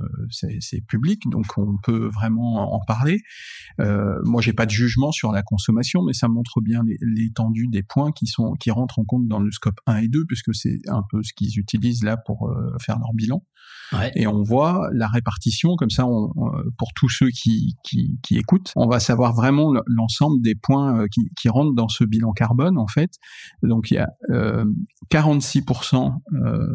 c'est 0.61 0.81
public, 0.87 1.23
donc 1.29 1.45
on 1.57 1.77
peut 1.83 2.07
vraiment 2.07 2.73
en 2.73 2.79
parler. 2.79 3.21
Euh, 3.81 4.19
moi, 4.23 4.41
j'ai 4.41 4.53
pas 4.53 4.65
de 4.65 4.71
jugement 4.71 5.11
sur 5.11 5.33
la 5.33 5.43
consommation, 5.43 6.03
mais 6.03 6.13
ça 6.13 6.29
montre 6.29 6.61
bien 6.61 6.83
l'étendue 7.01 7.67
des 7.67 7.83
points 7.83 8.13
qui 8.13 8.27
sont 8.27 8.53
qui 8.53 8.71
rentrent 8.71 8.99
en 8.99 9.03
compte 9.03 9.27
dans 9.27 9.39
le 9.39 9.51
scope 9.51 9.79
1 9.87 9.97
et 9.97 10.07
2, 10.07 10.25
puisque 10.25 10.55
c'est 10.55 10.79
un 10.87 11.03
peu 11.09 11.21
ce 11.21 11.33
qu'ils 11.33 11.59
utilisent 11.59 12.03
là 12.03 12.15
pour 12.15 12.47
euh, 12.49 12.73
faire 12.79 12.97
leur 12.97 13.13
bilan. 13.13 13.43
Ouais. 13.93 14.11
Et 14.15 14.25
on 14.25 14.41
voit 14.41 14.89
la 14.93 15.07
répartition, 15.07 15.75
comme 15.75 15.89
ça, 15.89 16.05
on, 16.05 16.31
pour 16.77 16.89
tous 16.95 17.09
ceux 17.09 17.29
qui, 17.29 17.75
qui, 17.83 18.17
qui, 18.23 18.37
écoutent, 18.37 18.71
on 18.75 18.87
va 18.87 18.99
savoir 18.99 19.33
vraiment 19.33 19.73
l'ensemble 19.85 20.41
des 20.41 20.55
points 20.55 21.05
qui, 21.11 21.21
qui 21.39 21.49
rentrent 21.49 21.75
dans 21.75 21.89
ce 21.89 22.03
bilan 22.03 22.31
carbone, 22.31 22.77
en 22.77 22.87
fait. 22.87 23.11
Donc, 23.63 23.91
il 23.91 23.95
y 23.95 23.97
a 23.97 24.07
46% 25.11 26.13
euh, 26.33 26.65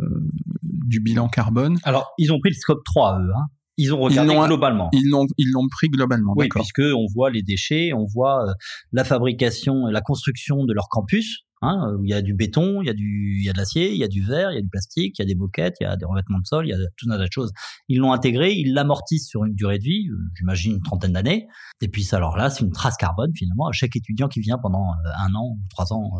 du 0.62 1.00
bilan 1.00 1.28
carbone. 1.28 1.78
Alors, 1.84 2.12
ils 2.18 2.32
ont 2.32 2.38
pris 2.38 2.50
le 2.50 2.56
scope 2.56 2.84
3, 2.84 3.20
eux. 3.20 3.30
Hein. 3.34 3.46
Ils 3.78 3.92
ont 3.92 4.00
regardé 4.00 4.34
globalement. 4.34 4.88
Ils 4.92 5.08
l'ont, 5.10 5.26
ils 5.36 5.50
l'ont 5.52 5.68
pris 5.68 5.88
globalement. 5.88 6.32
Oui, 6.36 6.48
puisque 6.48 6.80
on 6.80 7.06
voit 7.14 7.30
les 7.30 7.42
déchets, 7.42 7.92
on 7.92 8.04
voit 8.04 8.48
euh, 8.48 8.52
la 8.92 9.04
fabrication 9.04 9.88
et 9.88 9.92
la 9.92 10.00
construction 10.00 10.64
de 10.64 10.72
leur 10.72 10.88
campus. 10.88 11.45
Hein, 11.62 11.94
où 11.98 12.04
il 12.04 12.10
y 12.10 12.14
a 12.14 12.20
du 12.20 12.34
béton, 12.34 12.82
il 12.82 12.86
y 12.86 12.90
a 12.90 12.92
du, 12.92 13.38
il 13.38 13.44
y 13.44 13.48
a 13.48 13.54
de 13.54 13.58
l'acier, 13.58 13.90
il 13.90 13.96
y 13.96 14.04
a 14.04 14.08
du 14.08 14.22
verre, 14.22 14.52
il 14.52 14.56
y 14.56 14.58
a 14.58 14.60
du 14.60 14.68
plastique, 14.68 15.18
il 15.18 15.22
y 15.22 15.24
a 15.24 15.26
des 15.26 15.34
moquettes, 15.34 15.76
il 15.80 15.84
y 15.84 15.86
a 15.86 15.96
des 15.96 16.04
revêtements 16.04 16.38
de 16.38 16.46
sol, 16.46 16.66
il 16.66 16.70
y 16.70 16.74
a 16.74 16.76
tout 16.98 17.06
un 17.10 17.16
tas 17.16 17.24
de 17.24 17.32
choses. 17.32 17.50
Ils 17.88 17.98
l'ont 17.98 18.12
intégré, 18.12 18.52
ils 18.52 18.74
l'amortissent 18.74 19.26
sur 19.26 19.44
une 19.44 19.54
durée 19.54 19.78
de 19.78 19.84
vie, 19.84 20.06
euh, 20.10 20.18
j'imagine 20.36 20.74
une 20.74 20.82
trentaine 20.82 21.14
d'années. 21.14 21.46
Et 21.80 21.88
puis 21.88 22.04
ça, 22.04 22.18
alors 22.18 22.36
là, 22.36 22.50
c'est 22.50 22.62
une 22.62 22.72
trace 22.72 22.98
carbone 22.98 23.30
finalement. 23.34 23.68
À 23.68 23.72
chaque 23.72 23.96
étudiant 23.96 24.28
qui 24.28 24.40
vient 24.40 24.58
pendant 24.58 24.92
un 25.18 25.34
an 25.34 25.56
ou 25.56 25.58
trois 25.70 25.94
ans 25.94 26.10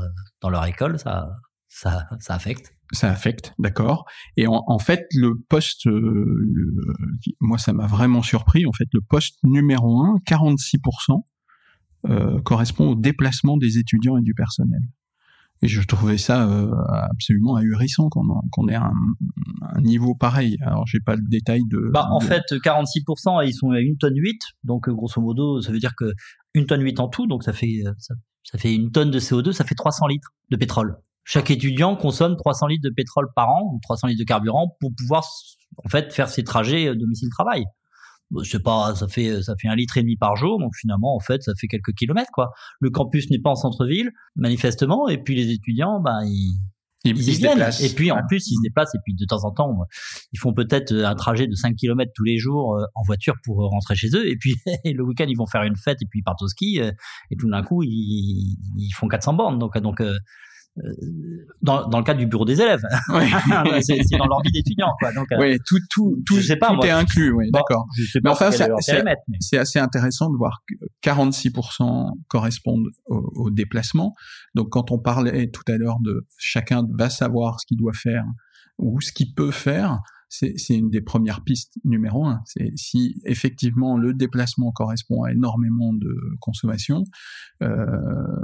dans 0.41 0.49
leur 0.49 0.65
école, 0.65 0.99
ça, 0.99 1.29
ça, 1.69 2.09
ça 2.19 2.35
affecte. 2.35 2.73
Ça 2.93 3.11
affecte, 3.11 3.53
d'accord. 3.59 4.05
Et 4.37 4.47
en, 4.47 4.79
fait, 4.79 5.07
le 5.13 5.35
poste, 5.49 5.89
euh, 5.89 6.25
moi, 7.41 7.59
ça 7.59 7.73
m'a 7.73 7.87
vraiment 7.87 8.23
surpris. 8.23 8.65
En 8.65 8.73
fait, 8.73 8.87
le 8.93 9.01
poste 9.01 9.39
numéro 9.43 10.03
1, 10.03 10.19
46%, 10.25 11.25
euh, 12.09 12.41
correspond 12.43 12.91
au 12.91 12.95
déplacement 12.95 13.57
des 13.57 13.79
étudiants 13.79 14.17
et 14.17 14.23
du 14.23 14.35
personnel. 14.35 14.81
Et 15.63 15.69
je 15.69 15.83
trouvais 15.83 16.19
ça 16.19 16.49
euh, 16.49 16.71
absolument 17.11 17.57
ahurissant 17.57 18.09
qu'on 18.11 18.69
ait 18.69 18.75
un, 18.75 18.93
un, 19.63 19.81
niveau 19.81 20.15
pareil. 20.15 20.59
Alors, 20.63 20.87
j'ai 20.87 21.01
pas 21.01 21.17
le 21.17 21.23
détail 21.29 21.63
de. 21.71 21.91
Bah, 21.93 22.09
en 22.11 22.21
fait, 22.21 22.45
46%, 22.51 23.47
ils 23.47 23.55
sont 23.55 23.71
à 23.71 23.81
une 23.81 23.97
tonne 23.97 24.17
8. 24.17 24.39
Donc, 24.65 24.89
grosso 24.89 25.21
modo, 25.21 25.61
ça 25.61 25.73
veut 25.73 25.79
dire 25.79 25.95
que 25.97 26.13
une 26.55 26.67
tonne 26.67 26.83
8 26.83 27.01
en 27.01 27.09
tout. 27.09 27.27
Donc, 27.27 27.43
ça 27.43 27.53
fait, 27.53 27.83
ça, 27.99 28.15
ça 28.43 28.59
fait 28.59 28.75
une 28.75 28.91
tonne 28.91 29.11
de 29.11 29.19
CO2, 29.19 29.53
ça 29.53 29.65
fait 29.65 29.75
300 29.75 30.07
litres 30.09 30.31
de 30.51 30.57
pétrole 30.57 30.97
chaque 31.27 31.51
étudiant 31.51 31.97
consomme 31.97 32.37
300 32.37 32.69
litres 32.69 32.89
de 32.89 32.95
pétrole 32.95 33.27
par 33.35 33.51
an 33.51 33.73
ou 33.75 33.81
300 33.83 34.07
litres 34.07 34.21
de 34.21 34.25
carburant 34.25 34.77
pour 34.81 34.93
pouvoir 34.97 35.25
en 35.85 35.89
fait 35.89 36.13
faire 36.13 36.29
ses 36.29 36.45
trajets 36.45 36.89
euh, 36.89 36.95
domicile-travail. 36.95 37.65
Je 38.43 38.51
sais 38.51 38.61
pas, 38.61 38.95
ça 38.95 39.07
fait 39.07 39.43
ça 39.43 39.55
fait 39.61 39.69
un 39.69 39.77
litre 39.77 39.97
et 39.99 40.03
demi 40.03 40.17
par 40.17 40.37
jour, 40.37 40.59
donc 40.59 40.75
finalement 40.77 41.15
en 41.15 41.21
fait 41.21 41.43
ça 41.43 41.53
fait 41.59 41.69
quelques 41.69 41.93
kilomètres 41.95 42.31
quoi. 42.33 42.51
Le 42.81 42.91
campus 42.91 43.31
n'est 43.31 43.39
pas 43.39 43.51
en 43.51 43.55
centre-ville 43.55 44.11
manifestement, 44.35 45.09
et 45.09 45.19
puis 45.19 45.37
les 45.37 45.53
étudiants, 45.53 46.01
ben 46.01 46.25
ils 46.25 46.61
ils, 47.05 47.29
ils, 47.29 47.37
viennent. 47.37 47.71
Et 47.83 47.89
puis 47.91 48.11
en 48.11 48.21
plus, 48.27 48.51
ils 48.51 48.57
se 48.57 48.63
déplacent 48.63 48.95
et 48.95 48.99
puis 49.05 49.15
de 49.15 49.25
temps 49.27 49.45
en 49.45 49.53
temps, 49.53 49.73
ils 50.33 50.39
font 50.39 50.53
peut-être 50.53 50.93
un 50.93 51.15
trajet 51.15 51.47
de 51.47 51.55
5 51.55 51.77
km 51.77 52.11
tous 52.15 52.25
les 52.25 52.39
jours 52.39 52.77
euh, 52.77 52.85
en 52.95 53.03
voiture 53.05 53.35
pour 53.45 53.59
rentrer 53.59 53.95
chez 53.95 54.09
eux. 54.15 54.29
Et 54.29 54.37
puis 54.37 54.55
le 54.85 55.03
week-end, 55.05 55.27
ils 55.29 55.37
vont 55.37 55.47
faire 55.47 55.63
une 55.63 55.77
fête 55.77 55.99
et 56.03 56.07
puis 56.11 56.21
ils 56.21 56.25
partent 56.25 56.43
au 56.43 56.49
ski. 56.49 56.81
Euh, 56.81 56.91
et 57.31 57.37
tout 57.37 57.49
d'un 57.49 57.63
coup, 57.63 57.83
ils, 57.83 58.57
ils 58.77 58.93
font 58.93 59.09
400 59.09 59.35
bornes. 59.35 59.59
Donc, 59.59 59.79
donc 59.79 60.03
dans, 61.63 61.89
dans 61.89 61.99
le 61.99 62.05
cadre 62.05 62.19
du 62.19 62.27
bureau 62.27 62.45
des 62.45 62.61
élèves. 62.61 62.83
Oui. 63.09 63.25
c'est 63.83 64.19
dans 64.19 64.27
leur 64.27 64.43
vie 64.43 64.51
d'étudiant, 64.51 64.93
quoi. 64.99 65.13
Donc, 65.13 65.27
euh, 65.33 65.37
oui, 65.39 65.59
tout, 65.67 65.79
tout, 65.91 66.23
tout, 66.27 66.37
pas, 66.61 66.75
tout 66.75 66.85
est 66.85 66.91
inclus, 66.91 67.33
oui, 67.33 67.51
d'accord. 67.51 67.87
Mais 68.23 68.31
enfin, 68.31 68.51
c'est 69.41 69.59
assez 69.59 69.79
intéressant 69.79 70.31
de 70.31 70.37
voir 70.37 70.63
que 70.69 70.75
46% 71.03 72.11
correspondent 72.29 72.89
au, 73.07 73.31
au, 73.35 73.51
déplacement. 73.51 74.15
Donc, 74.55 74.71
quand 74.71 74.91
on 74.91 74.99
parlait 74.99 75.51
tout 75.51 75.63
à 75.69 75.77
l'heure 75.77 75.99
de 76.01 76.27
chacun 76.37 76.83
va 76.99 77.11
savoir 77.11 77.61
ce 77.61 77.67
qu'il 77.67 77.79
doit 77.79 77.93
faire 77.95 78.25
ou 78.79 79.01
ce 79.01 79.13
qu'il 79.13 79.33
peut 79.35 79.51
faire, 79.53 80.01
c'est 80.29 80.57
une 80.71 80.91
des 80.91 81.01
premières 81.01 81.43
pistes 81.45 81.75
numéro 81.85 82.27
un. 82.27 82.43
C'est 82.47 82.73
si 82.77 83.21
effectivement 83.25 83.97
le 83.97 84.13
déplacement 84.13 84.73
correspond 84.73 85.23
à 85.23 85.33
énormément 85.33 85.93
de 85.93 86.15
consommation, 86.41 87.05
euh, 87.63 87.77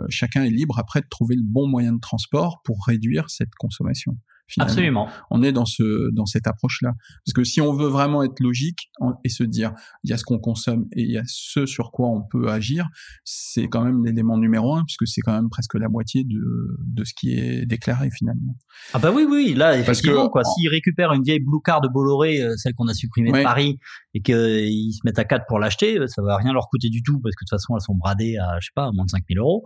chacun 0.08 0.44
est 0.44 0.50
libre 0.50 0.78
après 0.78 1.00
de 1.00 1.08
trouver 1.08 1.36
le 1.36 1.44
bon 1.44 1.66
moyen 1.66 1.92
de 1.92 2.00
transport 2.00 2.62
pour 2.64 2.84
réduire 2.86 3.30
cette 3.30 3.54
consommation. 3.58 4.16
Absolument. 4.58 5.08
On 5.30 5.42
est 5.42 5.52
dans 5.52 5.64
ce 5.64 6.10
dans 6.12 6.26
cette 6.26 6.46
approche-là. 6.46 6.92
Parce 7.24 7.32
que 7.34 7.44
si 7.44 7.60
on 7.60 7.72
veut 7.72 7.88
vraiment 7.88 8.22
être 8.22 8.40
logique 8.40 8.90
et 9.24 9.28
se 9.28 9.44
dire 9.44 9.72
il 10.04 10.10
y 10.10 10.12
a 10.12 10.16
ce 10.16 10.24
qu'on 10.24 10.38
consomme 10.38 10.86
et 10.92 11.02
il 11.02 11.10
y 11.10 11.18
a 11.18 11.22
ce 11.26 11.66
sur 11.66 11.90
quoi 11.90 12.08
on 12.08 12.22
peut 12.22 12.48
agir, 12.48 12.88
c'est 13.24 13.68
quand 13.68 13.82
même 13.82 14.04
l'élément 14.04 14.36
numéro 14.36 14.74
un 14.74 14.84
puisque 14.84 15.06
c'est 15.06 15.20
quand 15.22 15.32
même 15.32 15.48
presque 15.48 15.74
la 15.74 15.88
moitié 15.88 16.24
de 16.24 16.42
de 16.86 17.04
ce 17.04 17.12
qui 17.14 17.32
est 17.32 17.66
déclaré 17.66 18.10
finalement. 18.10 18.56
Ah 18.92 18.98
bah 18.98 19.10
oui 19.14 19.26
oui 19.28 19.54
là 19.54 19.78
effectivement 19.78 20.28
quoi. 20.28 20.44
S'ils 20.44 20.68
récupèrent 20.68 21.12
une 21.12 21.22
vieille 21.22 21.40
blue 21.40 21.60
car 21.64 21.80
de 21.80 21.88
Bolloré, 21.88 22.42
euh, 22.42 22.56
celle 22.56 22.74
qu'on 22.74 22.88
a 22.88 22.94
supprimée 22.94 23.32
de 23.32 23.42
Paris, 23.42 23.78
et 24.14 24.20
qu'ils 24.20 24.92
se 24.92 25.00
mettent 25.04 25.18
à 25.18 25.24
quatre 25.24 25.46
pour 25.48 25.58
l'acheter, 25.58 25.98
euh, 25.98 26.06
ça 26.06 26.22
va 26.22 26.36
rien 26.36 26.52
leur 26.52 26.68
coûter 26.68 26.88
du 26.88 27.02
tout 27.02 27.20
parce 27.20 27.34
que 27.34 27.44
de 27.44 27.48
toute 27.48 27.58
façon 27.58 27.74
elles 27.76 27.82
sont 27.82 27.94
bradées 27.94 28.36
à 28.36 28.58
je 28.60 28.66
sais 28.66 28.72
pas 28.74 28.86
à 28.86 28.92
moins 28.92 29.04
de 29.04 29.10
5000 29.10 29.38
euros. 29.38 29.64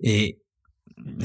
Et 0.00 0.40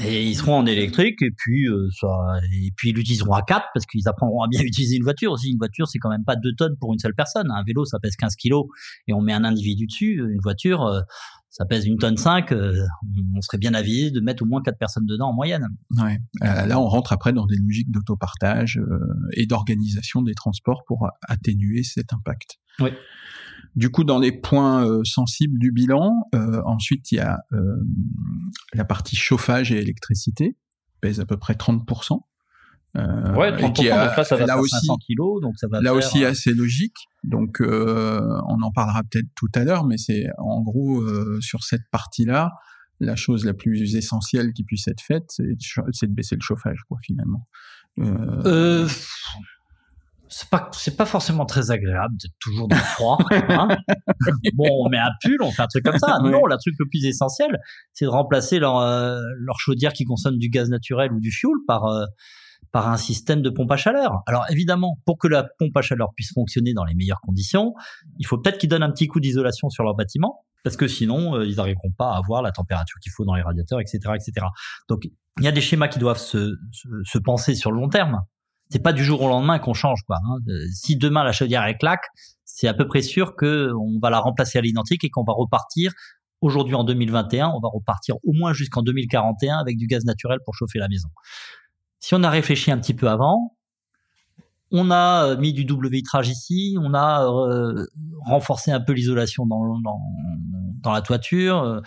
Et 0.04 0.26
ils 0.26 0.34
seront 0.34 0.58
en 0.58 0.66
électrique 0.66 1.22
et 1.22 1.30
puis 1.34 1.66
euh, 1.66 1.88
ça, 1.98 2.08
et 2.52 2.70
puis 2.76 2.90
ils 2.90 2.94
l'utiliseront 2.94 3.32
à 3.32 3.42
quatre 3.42 3.66
parce 3.72 3.86
qu'ils 3.86 4.06
apprendront 4.06 4.42
à 4.42 4.48
bien 4.48 4.60
utiliser 4.64 4.96
une 4.96 5.02
voiture 5.02 5.32
aussi. 5.32 5.50
Une 5.50 5.58
voiture, 5.58 5.88
c'est 5.88 5.98
quand 5.98 6.10
même 6.10 6.24
pas 6.24 6.36
deux 6.36 6.52
tonnes 6.56 6.76
pour 6.78 6.92
une 6.92 6.98
seule 6.98 7.14
personne. 7.14 7.50
Un 7.50 7.62
vélo, 7.66 7.84
ça 7.86 7.98
pèse 7.98 8.16
15 8.16 8.36
kilos 8.36 8.66
et 9.08 9.14
on 9.14 9.22
met 9.22 9.32
un 9.32 9.44
individu 9.44 9.86
dessus. 9.86 10.18
Une 10.18 10.40
voiture, 10.42 10.82
euh, 10.82 11.00
ça 11.48 11.64
pèse 11.64 11.86
une 11.86 11.96
tonne 11.96 12.18
5. 12.18 12.52
Euh, 12.52 12.84
on 13.34 13.40
serait 13.40 13.56
bien 13.58 13.72
avisé 13.72 14.10
de 14.10 14.20
mettre 14.20 14.42
au 14.42 14.46
moins 14.46 14.60
quatre 14.60 14.78
personnes 14.78 15.06
dedans 15.06 15.28
en 15.30 15.34
moyenne. 15.34 15.66
Ouais. 15.96 16.18
là, 16.40 16.78
on 16.78 16.88
rentre 16.88 17.14
après 17.14 17.32
dans 17.32 17.46
des 17.46 17.56
logiques 17.56 17.90
d'autopartage 17.90 18.78
et 19.32 19.46
d'organisation 19.46 20.20
des 20.20 20.34
transports 20.34 20.82
pour 20.86 21.08
atténuer 21.28 21.82
cet 21.82 22.12
impact. 22.12 22.58
Oui. 22.78 22.90
Du 23.74 23.90
coup, 23.90 24.04
dans 24.04 24.18
les 24.18 24.32
points 24.32 24.86
euh, 24.86 25.02
sensibles 25.04 25.58
du 25.58 25.72
bilan, 25.72 26.28
euh, 26.34 26.60
ensuite 26.66 27.10
il 27.10 27.16
y 27.16 27.20
a 27.20 27.38
euh, 27.52 27.58
la 28.74 28.84
partie 28.84 29.16
chauffage 29.16 29.72
et 29.72 29.78
électricité, 29.78 30.56
pèse 31.00 31.20
à 31.20 31.24
peu 31.24 31.38
près 31.38 31.54
30%. 31.54 32.20
Euh, 32.94 33.34
ouais, 33.34 33.50
30%, 33.52 33.72
qui 33.72 33.88
a, 33.88 34.08
donc 34.08 34.16
là, 34.18 34.24
ça 34.24 34.36
va 34.36 34.44
là 34.44 34.58
aussi, 34.58 34.86
500 34.86 34.96
kilos, 34.98 35.40
donc 35.40 35.54
ça 35.58 35.66
va 35.68 35.80
là 35.80 35.90
faire, 35.90 35.94
aussi 35.94 36.24
assez 36.24 36.52
logique. 36.52 36.96
Donc, 37.24 37.62
on 37.62 38.62
en 38.62 38.70
parlera 38.72 39.02
peut-être 39.04 39.28
tout 39.34 39.50
à 39.54 39.64
l'heure, 39.64 39.86
mais 39.86 39.96
c'est 39.96 40.26
en 40.36 40.60
gros 40.60 41.02
sur 41.40 41.64
cette 41.64 41.88
partie-là, 41.90 42.50
la 43.00 43.16
chose 43.16 43.46
la 43.46 43.54
plus 43.54 43.96
essentielle 43.96 44.52
qui 44.52 44.64
puisse 44.64 44.86
être 44.88 45.00
faite, 45.00 45.30
c'est 45.92 46.06
de 46.06 46.14
baisser 46.14 46.34
le 46.34 46.42
chauffage, 46.42 46.80
quoi, 46.86 46.98
finalement. 47.02 47.46
C'est 50.34 50.48
pas 50.48 50.70
c'est 50.72 50.96
pas 50.96 51.04
forcément 51.04 51.44
très 51.44 51.70
agréable 51.70 52.14
d'être 52.16 52.34
toujours 52.40 52.66
dans 52.66 52.76
le 52.76 52.82
froid. 52.82 53.18
Hein 53.50 53.68
bon, 54.54 54.66
on 54.70 54.88
met 54.88 54.98
un 54.98 55.10
pull, 55.22 55.36
on 55.42 55.50
fait 55.50 55.60
un 55.60 55.66
truc 55.66 55.84
comme 55.84 55.98
ça. 55.98 56.18
Non, 56.22 56.46
le 56.46 56.56
truc 56.56 56.74
le 56.78 56.88
plus 56.88 57.04
essentiel, 57.04 57.58
c'est 57.92 58.06
de 58.06 58.10
remplacer 58.10 58.58
leur 58.58 58.78
euh, 58.78 59.20
leur 59.40 59.60
chaudière 59.60 59.92
qui 59.92 60.04
consomme 60.04 60.38
du 60.38 60.48
gaz 60.48 60.70
naturel 60.70 61.12
ou 61.12 61.20
du 61.20 61.30
fioul 61.30 61.58
par 61.66 61.84
euh, 61.84 62.06
par 62.70 62.88
un 62.88 62.96
système 62.96 63.42
de 63.42 63.50
pompe 63.50 63.70
à 63.72 63.76
chaleur. 63.76 64.22
Alors 64.26 64.46
évidemment, 64.48 64.96
pour 65.04 65.18
que 65.18 65.28
la 65.28 65.44
pompe 65.58 65.76
à 65.76 65.82
chaleur 65.82 66.08
puisse 66.16 66.32
fonctionner 66.32 66.72
dans 66.72 66.84
les 66.84 66.94
meilleures 66.94 67.20
conditions, 67.20 67.74
il 68.18 68.26
faut 68.26 68.38
peut-être 68.38 68.56
qu'ils 68.56 68.70
donnent 68.70 68.82
un 68.82 68.92
petit 68.92 69.08
coup 69.08 69.20
d'isolation 69.20 69.68
sur 69.68 69.84
leur 69.84 69.94
bâtiment, 69.94 70.46
parce 70.64 70.78
que 70.78 70.88
sinon, 70.88 71.36
euh, 71.36 71.44
ils 71.44 71.56
n'arriveront 71.56 71.90
pas 71.90 72.14
à 72.14 72.16
avoir 72.16 72.40
la 72.40 72.52
température 72.52 72.98
qu'il 73.00 73.12
faut 73.12 73.26
dans 73.26 73.34
les 73.34 73.42
radiateurs, 73.42 73.80
etc., 73.80 73.98
etc. 74.14 74.46
Donc, 74.88 75.04
il 75.38 75.44
y 75.44 75.48
a 75.48 75.52
des 75.52 75.60
schémas 75.60 75.88
qui 75.88 75.98
doivent 75.98 76.18
se, 76.18 76.54
se, 76.70 76.88
se 77.04 77.18
penser 77.18 77.54
sur 77.54 77.70
le 77.70 77.78
long 77.78 77.88
terme 77.88 78.22
c'est 78.72 78.82
pas 78.82 78.92
du 78.94 79.04
jour 79.04 79.20
au 79.22 79.28
lendemain 79.28 79.58
qu'on 79.58 79.74
change 79.74 80.02
quoi. 80.06 80.16
Hein. 80.24 80.38
Si 80.72 80.96
demain 80.96 81.24
la 81.24 81.32
chaudière 81.32 81.64
est 81.66 81.76
claque, 81.76 82.06
c'est 82.44 82.68
à 82.68 82.74
peu 82.74 82.86
près 82.86 83.02
sûr 83.02 83.36
que 83.36 83.72
on 83.78 83.98
va 84.00 84.08
la 84.10 84.18
remplacer 84.18 84.58
à 84.58 84.62
l'identique 84.62 85.04
et 85.04 85.10
qu'on 85.10 85.24
va 85.24 85.34
repartir. 85.34 85.92
Aujourd'hui 86.40 86.74
en 86.74 86.82
2021, 86.82 87.48
on 87.48 87.60
va 87.60 87.68
repartir 87.68 88.16
au 88.24 88.32
moins 88.32 88.52
jusqu'en 88.52 88.82
2041 88.82 89.58
avec 89.58 89.76
du 89.76 89.86
gaz 89.86 90.04
naturel 90.04 90.38
pour 90.44 90.54
chauffer 90.54 90.78
la 90.78 90.88
maison. 90.88 91.08
Si 92.00 92.14
on 92.14 92.22
a 92.24 92.30
réfléchi 92.30 92.72
un 92.72 92.78
petit 92.78 92.94
peu 92.94 93.08
avant, 93.08 93.54
on 94.72 94.90
a 94.90 95.26
euh, 95.26 95.36
mis 95.36 95.52
du 95.52 95.64
double 95.64 95.88
vitrage 95.88 96.30
ici, 96.30 96.76
on 96.80 96.94
a 96.94 97.26
euh, 97.26 97.86
renforcé 98.24 98.72
un 98.72 98.80
peu 98.80 98.92
l'isolation 98.92 99.46
dans, 99.46 100.92
la 100.92 101.02
toiture. 101.02 101.62
Euh, 101.62 101.80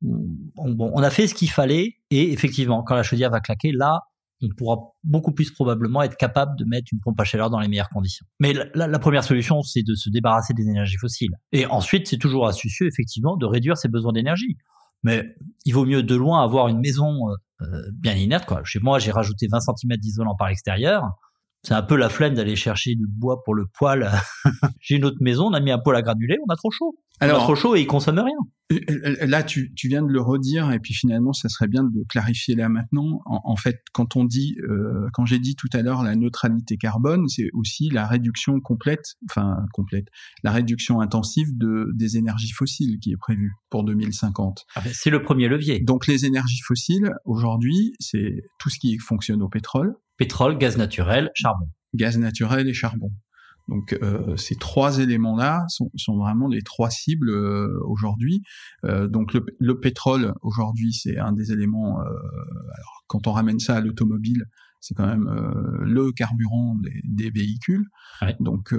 bon, 0.00 0.90
on 0.94 1.02
a 1.02 1.10
fait 1.10 1.26
ce 1.26 1.34
qu'il 1.34 1.50
fallait 1.50 1.98
et 2.10 2.32
effectivement, 2.32 2.82
quand 2.82 2.94
la 2.94 3.02
chaudière 3.02 3.30
va 3.30 3.40
claquer, 3.40 3.72
là, 3.72 4.00
on 4.42 4.48
pourra 4.56 4.76
beaucoup 5.04 5.32
plus 5.32 5.50
probablement 5.50 6.02
être 6.02 6.16
capable 6.16 6.56
de 6.58 6.64
mettre 6.64 6.88
une 6.92 7.00
pompe 7.00 7.20
à 7.20 7.24
chaleur 7.24 7.50
dans 7.50 7.60
les 7.60 7.68
meilleures 7.68 7.88
conditions. 7.88 8.26
Mais 8.38 8.54
la, 8.74 8.98
première 8.98 9.24
solution, 9.24 9.62
c'est 9.62 9.82
de 9.82 9.94
se 9.94 10.10
débarrasser 10.10 10.54
des 10.54 10.68
énergies 10.68 10.96
fossiles. 10.96 11.32
Et 11.52 11.66
ensuite, 11.66 12.06
c'est 12.08 12.18
toujours 12.18 12.46
astucieux, 12.46 12.86
effectivement, 12.86 13.36
de 13.36 13.46
réduire 13.46 13.76
ses 13.76 13.88
besoins 13.88 14.12
d'énergie. 14.12 14.56
Mais 15.02 15.34
il 15.64 15.74
vaut 15.74 15.86
mieux 15.86 16.02
de 16.02 16.14
loin 16.14 16.42
avoir 16.42 16.68
une 16.68 16.80
maison 16.80 17.28
euh, 17.28 17.34
euh, 17.62 17.82
bien 17.92 18.14
inerte. 18.14 18.46
Quoi. 18.46 18.62
Chez 18.64 18.80
moi, 18.80 18.98
j'ai 18.98 19.12
rajouté 19.12 19.46
20 19.50 19.60
cm 19.60 19.96
d'isolant 19.96 20.34
par 20.36 20.48
l'extérieur. 20.48 21.04
C'est 21.62 21.74
un 21.74 21.82
peu 21.82 21.96
la 21.96 22.08
flemme 22.08 22.34
d'aller 22.34 22.56
chercher 22.56 22.94
du 22.94 23.06
bois 23.06 23.42
pour 23.44 23.54
le 23.54 23.66
poêle. 23.66 24.10
j'ai 24.80 24.96
une 24.96 25.04
autre 25.04 25.18
maison, 25.20 25.46
on 25.46 25.52
a 25.52 25.60
mis 25.60 25.70
un 25.70 25.78
poêle 25.78 25.96
à 25.96 26.02
granulés, 26.02 26.38
on 26.48 26.52
a 26.52 26.56
trop 26.56 26.70
chaud. 26.70 26.96
Alors, 27.20 27.42
trop 27.42 27.54
chaud 27.54 27.76
et 27.76 27.80
il 27.82 27.86
consomme 27.86 28.18
rien. 28.18 28.32
Euh, 28.72 28.78
euh, 28.88 29.26
là, 29.26 29.42
tu, 29.42 29.74
tu, 29.74 29.88
viens 29.88 30.02
de 30.02 30.10
le 30.10 30.22
redire 30.22 30.72
et 30.72 30.78
puis 30.78 30.94
finalement, 30.94 31.34
ça 31.34 31.50
serait 31.50 31.68
bien 31.68 31.84
de 31.84 31.90
le 31.92 32.04
clarifier 32.08 32.54
là 32.54 32.70
maintenant. 32.70 33.20
En, 33.26 33.56
fait, 33.56 33.80
quand 33.92 34.16
on 34.16 34.24
dit, 34.24 34.56
euh, 34.68 35.06
quand 35.12 35.26
j'ai 35.26 35.38
dit 35.38 35.54
tout 35.54 35.68
à 35.74 35.82
l'heure 35.82 36.02
la 36.02 36.16
neutralité 36.16 36.78
carbone, 36.78 37.28
c'est 37.28 37.50
aussi 37.52 37.90
la 37.90 38.06
réduction 38.06 38.58
complète, 38.60 39.16
enfin 39.28 39.56
complète, 39.74 40.06
la 40.44 40.52
réduction 40.52 41.00
intensive 41.00 41.48
de 41.58 41.90
des 41.94 42.16
énergies 42.16 42.52
fossiles 42.52 42.98
qui 43.00 43.12
est 43.12 43.18
prévue 43.18 43.52
pour 43.68 43.84
2050. 43.84 44.64
Ah 44.74 44.80
ben, 44.80 44.92
c'est 44.94 45.10
le 45.10 45.20
premier 45.20 45.48
levier. 45.48 45.80
Donc 45.80 46.06
les 46.06 46.24
énergies 46.24 46.60
fossiles 46.64 47.12
aujourd'hui, 47.26 47.92
c'est 47.98 48.44
tout 48.58 48.70
ce 48.70 48.78
qui 48.78 48.96
fonctionne 48.98 49.42
au 49.42 49.48
pétrole. 49.48 49.94
Pétrole, 50.20 50.58
gaz 50.58 50.76
naturel, 50.76 51.30
charbon. 51.32 51.64
Gaz 51.94 52.18
naturel 52.18 52.68
et 52.68 52.74
charbon. 52.74 53.10
Donc 53.68 53.96
euh, 54.02 54.36
ces 54.36 54.54
trois 54.54 54.98
éléments-là 54.98 55.64
sont, 55.68 56.18
vraiment 56.18 56.46
les 56.46 56.60
trois 56.60 56.90
cibles 56.90 57.30
euh, 57.30 57.80
aujourd'hui. 57.86 58.42
Euh, 58.84 59.08
donc 59.08 59.32
le, 59.32 59.46
le 59.58 59.80
pétrole 59.80 60.34
aujourd'hui 60.42 60.92
c'est 60.92 61.16
un 61.16 61.32
des 61.32 61.52
éléments. 61.52 62.00
Alors 62.00 63.04
quand 63.06 63.28
on 63.28 63.32
ramène 63.32 63.60
ça 63.60 63.76
à 63.76 63.80
l'automobile, 63.80 64.44
c'est 64.80 64.94
quand 64.94 65.06
même 65.06 65.28
euh, 65.28 65.84
le 65.84 66.10
carburant 66.12 66.74
des, 66.76 67.02
des 67.04 67.30
véhicules. 67.30 67.86
Ouais. 68.22 68.36
Donc 68.40 68.74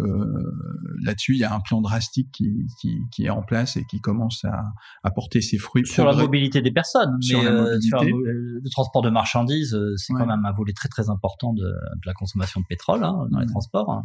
là-dessus 1.04 1.34
il 1.34 1.40
y 1.40 1.44
a 1.44 1.54
un 1.54 1.60
plan 1.60 1.82
drastique 1.82 2.32
qui, 2.32 2.68
qui, 2.80 3.00
qui, 3.12 3.26
est 3.26 3.30
en 3.30 3.44
place 3.44 3.78
et 3.78 3.86
qui 3.86 4.00
commence 4.00 4.44
à, 4.46 4.64
à 5.04 5.12
porter 5.12 5.42
ses 5.42 5.58
fruits. 5.58 5.86
Sur 5.86 6.06
la 6.06 6.16
mobilité 6.16 6.62
des 6.62 6.72
personnes, 6.72 7.22
sur, 7.22 7.42
la 7.42 7.52
mobilité. 7.52 7.88
sur 7.88 8.04
le 8.04 8.70
transport 8.72 9.02
de 9.02 9.10
marchandises, 9.10 9.78
c'est 9.98 10.14
ouais. 10.14 10.20
quand 10.20 10.28
même 10.28 10.46
un 10.46 10.54
volet 10.54 10.74
très 10.74 10.90
très 10.90 11.10
important 11.10 11.54
de, 11.54 11.64
de 11.64 12.06
la 12.06 12.14
consommation 12.14 12.62
de 12.62 12.66
pétrole 12.66 13.04
hein, 13.04 13.28
dans 13.32 13.40
les 13.40 13.48
transports. 13.48 14.04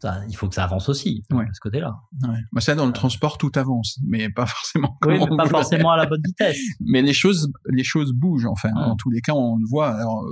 Ça, 0.00 0.22
il 0.28 0.34
faut 0.34 0.48
que 0.48 0.54
ça 0.54 0.64
avance 0.64 0.88
aussi 0.88 1.22
ouais. 1.30 1.44
de 1.44 1.50
ce 1.52 1.60
côté-là. 1.60 1.94
Ouais. 2.22 2.38
Bah 2.52 2.62
ça, 2.62 2.74
dans 2.74 2.86
le 2.86 2.92
transport, 2.92 3.36
tout 3.36 3.52
avance, 3.54 3.98
mais 4.02 4.30
pas 4.30 4.46
forcément. 4.46 4.96
Oui, 5.04 5.18
mais 5.18 5.36
pas 5.36 5.46
forcément 5.46 5.90
à 5.90 5.98
la 5.98 6.06
bonne 6.06 6.22
vitesse. 6.24 6.58
mais 6.80 7.02
les 7.02 7.12
choses, 7.12 7.52
les 7.68 7.84
choses 7.84 8.12
bougent. 8.12 8.46
Enfin, 8.46 8.70
en 8.74 8.96
tous 8.96 9.10
les 9.10 9.20
cas, 9.20 9.34
on 9.34 9.56
le 9.56 9.66
voit. 9.68 9.94
Alors 9.94 10.24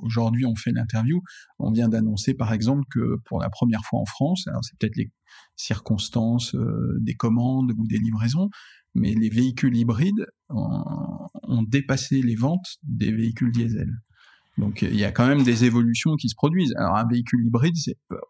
aujourd'hui, 0.00 0.44
on 0.44 0.54
fait 0.54 0.72
l'interview. 0.72 1.22
On 1.58 1.70
vient 1.70 1.88
d'annoncer, 1.88 2.34
par 2.34 2.52
exemple, 2.52 2.84
que 2.90 3.16
pour 3.24 3.40
la 3.40 3.48
première 3.48 3.84
fois 3.84 4.00
en 4.00 4.04
France, 4.04 4.46
alors 4.48 4.62
c'est 4.62 4.78
peut-être 4.78 4.96
les 4.96 5.10
circonstances 5.56 6.54
euh, 6.54 6.98
des 7.00 7.14
commandes 7.14 7.72
ou 7.78 7.86
des 7.86 7.98
livraisons, 7.98 8.50
mais 8.94 9.14
les 9.14 9.30
véhicules 9.30 9.76
hybrides 9.76 10.26
ont, 10.50 11.28
ont 11.44 11.62
dépassé 11.62 12.20
les 12.22 12.34
ventes 12.34 12.76
des 12.82 13.12
véhicules 13.12 13.52
diesel. 13.52 13.90
Donc 14.58 14.82
il 14.82 14.96
y 14.96 15.04
a 15.04 15.12
quand 15.12 15.26
même 15.26 15.42
des 15.42 15.64
évolutions 15.64 16.16
qui 16.16 16.28
se 16.28 16.34
produisent. 16.34 16.74
Alors 16.76 16.96
un 16.96 17.06
véhicule 17.06 17.44
hybride, 17.46 17.74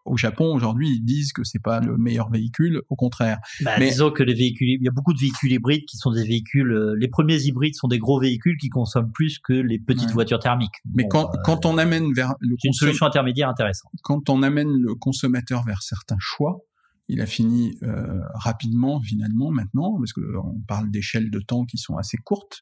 au 0.05 0.17
Japon 0.17 0.53
aujourd'hui, 0.53 0.89
ils 0.95 1.03
disent 1.03 1.33
que 1.33 1.43
c'est 1.43 1.61
pas 1.61 1.79
le 1.79 1.97
meilleur 1.97 2.29
véhicule, 2.29 2.81
au 2.89 2.95
contraire. 2.95 3.39
Bah, 3.61 3.71
Mais 3.79 3.89
disons 3.89 4.11
que 4.11 4.23
les 4.23 4.33
véhicules, 4.33 4.67
il 4.69 4.83
y 4.83 4.87
a 4.87 4.91
beaucoup 4.91 5.13
de 5.13 5.19
véhicules 5.19 5.51
hybrides 5.51 5.85
qui 5.85 5.97
sont 5.97 6.11
des 6.11 6.25
véhicules. 6.25 6.71
Euh, 6.71 6.95
les 6.97 7.07
premiers 7.07 7.41
hybrides 7.41 7.75
sont 7.75 7.87
des 7.87 7.99
gros 7.99 8.19
véhicules 8.19 8.57
qui 8.57 8.69
consomment 8.69 9.11
plus 9.11 9.39
que 9.39 9.53
les 9.53 9.79
petites 9.79 10.07
ouais. 10.07 10.13
voitures 10.13 10.39
thermiques. 10.39 10.75
Mais 10.93 11.03
bon, 11.03 11.09
quand, 11.09 11.25
euh, 11.25 11.37
quand 11.43 11.65
on 11.65 11.77
amène 11.77 12.13
vers 12.13 12.35
le 12.39 12.55
une 12.63 12.73
solution 12.73 13.05
intermédiaire 13.05 13.49
intéressante. 13.49 13.91
Quand 14.03 14.29
on 14.29 14.43
amène 14.43 14.71
le 14.71 14.95
consommateur 14.95 15.63
vers 15.63 15.81
certains 15.81 16.19
choix, 16.19 16.59
il 17.07 17.19
a 17.21 17.25
fini 17.25 17.77
euh, 17.83 18.19
rapidement 18.35 19.01
finalement 19.01 19.51
maintenant 19.51 19.97
parce 19.97 20.13
que 20.13 20.21
on 20.37 20.61
parle 20.67 20.89
d'échelles 20.91 21.29
de 21.29 21.39
temps 21.39 21.65
qui 21.65 21.77
sont 21.77 21.97
assez 21.97 22.17
courtes 22.17 22.61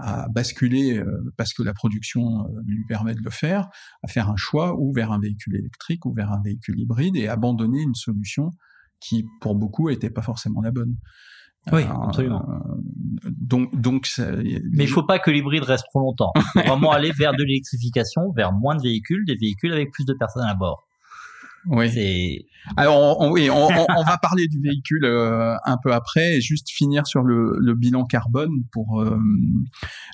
à 0.00 0.28
basculer, 0.28 0.98
euh, 0.98 1.32
parce 1.36 1.52
que 1.52 1.62
la 1.62 1.74
production 1.74 2.44
euh, 2.44 2.60
lui 2.66 2.84
permet 2.86 3.14
de 3.14 3.22
le 3.22 3.30
faire, 3.30 3.68
à 4.02 4.08
faire 4.08 4.28
un 4.30 4.36
choix 4.36 4.74
ou 4.78 4.92
vers 4.92 5.12
un 5.12 5.18
véhicule 5.18 5.56
électrique 5.56 6.06
ou 6.06 6.14
vers 6.14 6.32
un 6.32 6.40
véhicule 6.42 6.78
hybride 6.78 7.16
et 7.16 7.28
abandonner 7.28 7.82
une 7.82 7.94
solution 7.94 8.52
qui, 9.00 9.26
pour 9.40 9.54
beaucoup, 9.54 9.90
n'était 9.90 10.10
pas 10.10 10.22
forcément 10.22 10.60
la 10.60 10.70
bonne. 10.70 10.96
Oui, 11.72 11.82
euh, 11.82 12.06
absolument. 12.06 12.46
donc, 13.24 13.78
donc, 13.78 14.06
ça, 14.06 14.30
mais 14.32 14.84
il 14.84 14.88
faut 14.88 15.02
pas 15.02 15.18
que 15.18 15.30
l'hybride 15.30 15.64
reste 15.64 15.84
trop 15.90 16.00
longtemps. 16.00 16.32
Il 16.36 16.42
faut 16.42 16.60
vraiment 16.66 16.92
aller 16.92 17.12
vers 17.12 17.32
de 17.32 17.42
l'électrification, 17.42 18.32
vers 18.34 18.52
moins 18.52 18.76
de 18.76 18.82
véhicules, 18.82 19.24
des 19.26 19.36
véhicules 19.36 19.72
avec 19.72 19.90
plus 19.92 20.04
de 20.04 20.14
personnes 20.14 20.46
à 20.46 20.54
bord. 20.54 20.87
Oui. 21.68 22.46
Alors, 22.76 23.20
on, 23.20 23.32
va 23.32 24.18
parler 24.22 24.46
du 24.48 24.58
véhicule 24.60 25.04
euh, 25.04 25.54
un 25.64 25.76
peu 25.82 25.92
après 25.92 26.36
et 26.36 26.40
juste 26.40 26.70
finir 26.70 27.06
sur 27.06 27.22
le, 27.22 27.74
bilan 27.74 28.04
carbone. 28.04 28.64
Pour 28.72 29.00
euh, 29.00 29.18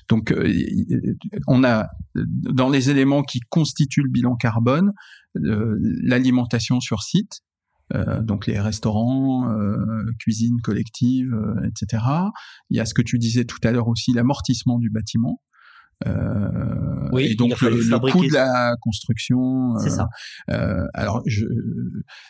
donc, 0.09 0.31
euh, 0.31 1.15
on 1.47 1.63
a 1.63 1.87
dans 2.15 2.69
les 2.69 2.89
éléments 2.89 3.23
qui 3.23 3.39
constituent 3.49 4.03
le 4.03 4.09
bilan 4.09 4.35
carbone 4.35 4.91
euh, 5.37 5.77
l'alimentation 6.03 6.79
sur 6.79 7.03
site. 7.03 7.41
Euh, 7.93 8.21
donc 8.21 8.47
les 8.47 8.59
restaurants, 8.59 9.47
cuisine 10.19 10.59
collective, 10.61 11.33
etc. 11.67 12.03
Il 12.69 12.77
y 12.77 12.79
a 12.79 12.85
ce 12.85 12.93
que 12.93 13.01
tu 13.01 13.17
disais 13.17 13.45
tout 13.45 13.59
à 13.63 13.71
l'heure 13.71 13.87
aussi, 13.87 14.11
l'amortissement 14.11 14.77
du 14.77 14.89
bâtiment. 14.89 15.41
Euh, 16.05 17.09
oui, 17.13 17.27
et 17.31 17.35
donc 17.35 17.59
le, 17.61 18.11
coût 18.11 18.25
de 18.25 18.33
la 18.33 18.75
construction. 18.81 19.77
C'est 19.79 19.89
ça. 19.89 20.07
Euh, 20.49 20.85
alors 20.93 21.21
je 21.25 21.45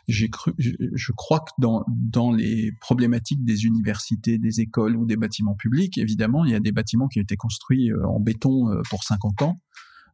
j'ai 0.08 0.30
cru, 0.30 0.54
je, 0.58 1.12
crois 1.13 1.39
que 1.39 1.51
dans 1.58 1.84
dans 1.88 2.32
les 2.32 2.71
problématiques 2.80 3.43
des 3.43 3.65
universités, 3.65 4.38
des 4.38 4.62
écoles 4.62 4.95
ou 4.95 5.06
des 5.06 5.17
bâtiments 5.17 5.56
publics, 5.56 5.97
évidemment, 5.97 6.45
il 6.45 6.51
y 6.51 6.56
a 6.56 6.60
des 6.60 6.71
bâtiments 6.71 7.08
qui 7.08 7.19
ont 7.19 7.23
été 7.23 7.38
construits 7.38 7.91
en 8.08 8.19
béton 8.19 8.67
pour 8.89 9.04
50 9.04 9.41
ans 9.41 9.58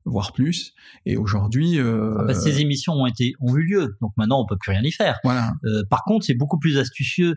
voire 0.06 0.34
plus. 0.34 0.74
Et 1.06 1.18
aujourd'hui, 1.18 1.80
euh... 1.80 2.16
Ah 2.20 2.24
bah, 2.26 2.34
ces 2.34 2.62
émissions 2.62 2.94
ont 2.94 3.06
été 3.06 3.34
ont 3.40 3.56
eu 3.56 3.64
lieu, 3.64 3.98
donc 4.02 4.12
maintenant 4.18 4.42
on 4.42 4.46
peut 4.46 4.58
plus 4.60 4.72
rien 4.72 4.82
y 4.84 4.92
faire. 4.92 5.20
Voilà. 5.24 5.54
Euh, 5.66 5.84
par 5.90 6.04
contre, 6.04 6.26
c'est 6.26 6.34
beaucoup 6.34 6.60
plus 6.60 6.78
astucieux 6.78 7.36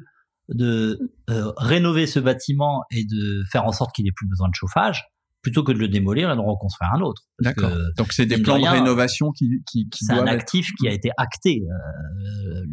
de 0.48 0.98
euh, 1.30 1.52
rénover 1.56 2.06
ce 2.06 2.20
bâtiment 2.20 2.82
et 2.90 3.04
de 3.04 3.42
faire 3.50 3.64
en 3.64 3.72
sorte 3.72 3.94
qu'il 3.94 4.06
ait 4.06 4.12
plus 4.14 4.28
besoin 4.28 4.48
de 4.48 4.54
chauffage 4.54 5.04
plutôt 5.44 5.62
que 5.62 5.70
de 5.70 5.78
le 5.78 5.88
démolir 5.88 6.32
et 6.32 6.34
de 6.34 6.40
reconstruire 6.40 6.90
un 6.94 7.00
autre. 7.02 7.22
D'accord. 7.38 7.70
Donc 7.96 8.12
c'est 8.12 8.26
des 8.26 8.38
plans 8.38 8.58
de, 8.58 8.66
rénovation 8.66 9.30
qui, 9.30 9.62
qui, 9.70 9.88
qui 9.90 10.04
C'est 10.04 10.14
un 10.14 10.26
actif 10.26 10.70
qui 10.80 10.88
a 10.88 10.92
été 10.92 11.10
acté. 11.16 11.62
Euh, 11.62 12.64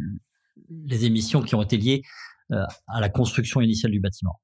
les 0.86 1.04
émissions 1.04 1.42
qui 1.42 1.54
ont 1.54 1.62
été 1.62 1.76
liées 1.76 2.02
euh, 2.50 2.64
à 2.88 3.00
la 3.00 3.10
construction 3.10 3.60
initiale 3.60 3.92
du 3.92 4.00
bâtiment. 4.00 4.40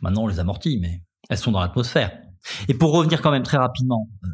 Maintenant, 0.00 0.22
on 0.22 0.26
les 0.28 0.38
amortit, 0.38 0.78
mais 0.80 1.02
elles 1.28 1.36
sont 1.36 1.50
dans 1.50 1.60
l'atmosphère. 1.60 2.16
Et 2.68 2.74
pour 2.74 2.92
revenir 2.92 3.20
quand 3.20 3.32
même 3.32 3.42
très 3.42 3.58
rapidement, 3.58 4.08
euh, 4.24 4.28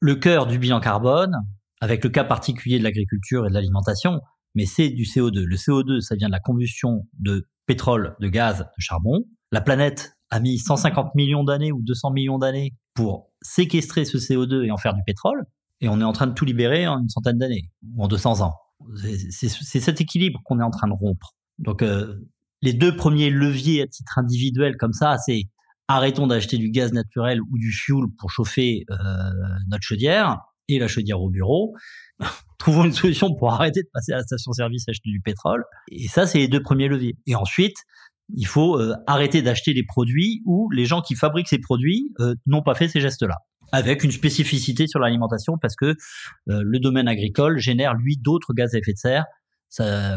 le 0.00 0.16
cœur 0.16 0.46
du 0.46 0.58
bilan 0.58 0.80
carbone, 0.80 1.32
avec 1.80 2.02
le 2.04 2.10
cas 2.10 2.24
particulier 2.24 2.78
de 2.78 2.84
l'agriculture 2.84 3.46
et 3.46 3.48
de 3.48 3.54
l'alimentation, 3.54 4.20
mais 4.54 4.66
c'est 4.66 4.90
du 4.90 5.04
CO2. 5.04 5.44
Le 5.44 5.56
CO2, 5.56 6.00
ça 6.00 6.16
vient 6.16 6.26
de 6.26 6.32
la 6.32 6.40
combustion 6.40 7.06
de 7.18 7.48
pétrole, 7.66 8.16
de 8.20 8.28
gaz, 8.28 8.58
de 8.58 8.80
charbon. 8.80 9.20
La 9.52 9.60
planète 9.60 10.16
a 10.30 10.40
mis 10.40 10.58
150 10.58 11.14
millions 11.14 11.44
d'années 11.44 11.72
ou 11.72 11.82
200 11.82 12.10
millions 12.10 12.38
d'années 12.38 12.74
pour 12.94 13.30
séquestrer 13.42 14.04
ce 14.04 14.18
CO2 14.18 14.64
et 14.64 14.70
en 14.70 14.76
faire 14.76 14.94
du 14.94 15.02
pétrole. 15.04 15.44
Et 15.80 15.88
on 15.88 16.00
est 16.00 16.04
en 16.04 16.12
train 16.12 16.26
de 16.26 16.34
tout 16.34 16.44
libérer 16.44 16.86
en 16.86 17.00
une 17.00 17.08
centaine 17.08 17.38
d'années 17.38 17.70
ou 17.96 18.04
en 18.04 18.08
200 18.08 18.42
ans. 18.42 18.54
C'est 19.30 19.48
cet 19.80 20.00
équilibre 20.00 20.40
qu'on 20.44 20.60
est 20.60 20.64
en 20.64 20.70
train 20.70 20.88
de 20.88 20.92
rompre. 20.92 21.34
Donc, 21.58 21.82
euh, 21.82 22.16
les 22.62 22.72
deux 22.72 22.96
premiers 22.96 23.30
leviers 23.30 23.82
à 23.82 23.86
titre 23.86 24.18
individuel 24.18 24.76
comme 24.76 24.92
ça, 24.92 25.16
c'est 25.18 25.44
arrêtons 25.88 26.26
d'acheter 26.26 26.58
du 26.58 26.70
gaz 26.70 26.92
naturel 26.92 27.40
ou 27.40 27.58
du 27.58 27.72
fuel 27.72 28.04
pour 28.18 28.30
chauffer 28.30 28.84
euh, 28.90 28.96
notre 29.68 29.82
chaudière 29.82 30.38
et 30.68 30.78
la 30.78 30.88
chaudière 30.88 31.20
au 31.20 31.30
bureau. 31.30 31.74
Trouvons 32.58 32.84
une 32.84 32.92
solution 32.92 33.34
pour 33.34 33.52
arrêter 33.52 33.82
de 33.82 33.88
passer 33.92 34.12
à 34.12 34.16
la 34.16 34.22
station-service 34.22 34.88
acheter 34.88 35.10
du 35.10 35.20
pétrole. 35.20 35.64
Et 35.90 36.08
ça, 36.08 36.26
c'est 36.26 36.38
les 36.38 36.48
deux 36.48 36.62
premiers 36.62 36.88
leviers. 36.88 37.16
Et 37.26 37.34
ensuite, 37.34 37.76
il 38.34 38.46
faut 38.46 38.78
euh, 38.78 38.94
arrêter 39.06 39.42
d'acheter 39.42 39.74
des 39.74 39.84
produits 39.84 40.42
où 40.44 40.70
les 40.70 40.84
gens 40.84 41.00
qui 41.00 41.14
fabriquent 41.14 41.48
ces 41.48 41.58
produits 41.58 42.12
euh, 42.20 42.34
n'ont 42.46 42.62
pas 42.62 42.74
fait 42.74 42.88
ces 42.88 43.00
gestes-là. 43.00 43.36
Avec 43.72 44.02
une 44.02 44.10
spécificité 44.10 44.86
sur 44.86 44.98
l'alimentation 44.98 45.56
parce 45.60 45.76
que 45.76 45.94
le 46.46 46.78
domaine 46.80 47.06
agricole 47.06 47.58
génère, 47.58 47.94
lui, 47.94 48.16
d'autres 48.16 48.52
gaz 48.52 48.74
à 48.74 48.78
effet 48.78 48.92
de 48.92 48.98
serre 48.98 49.24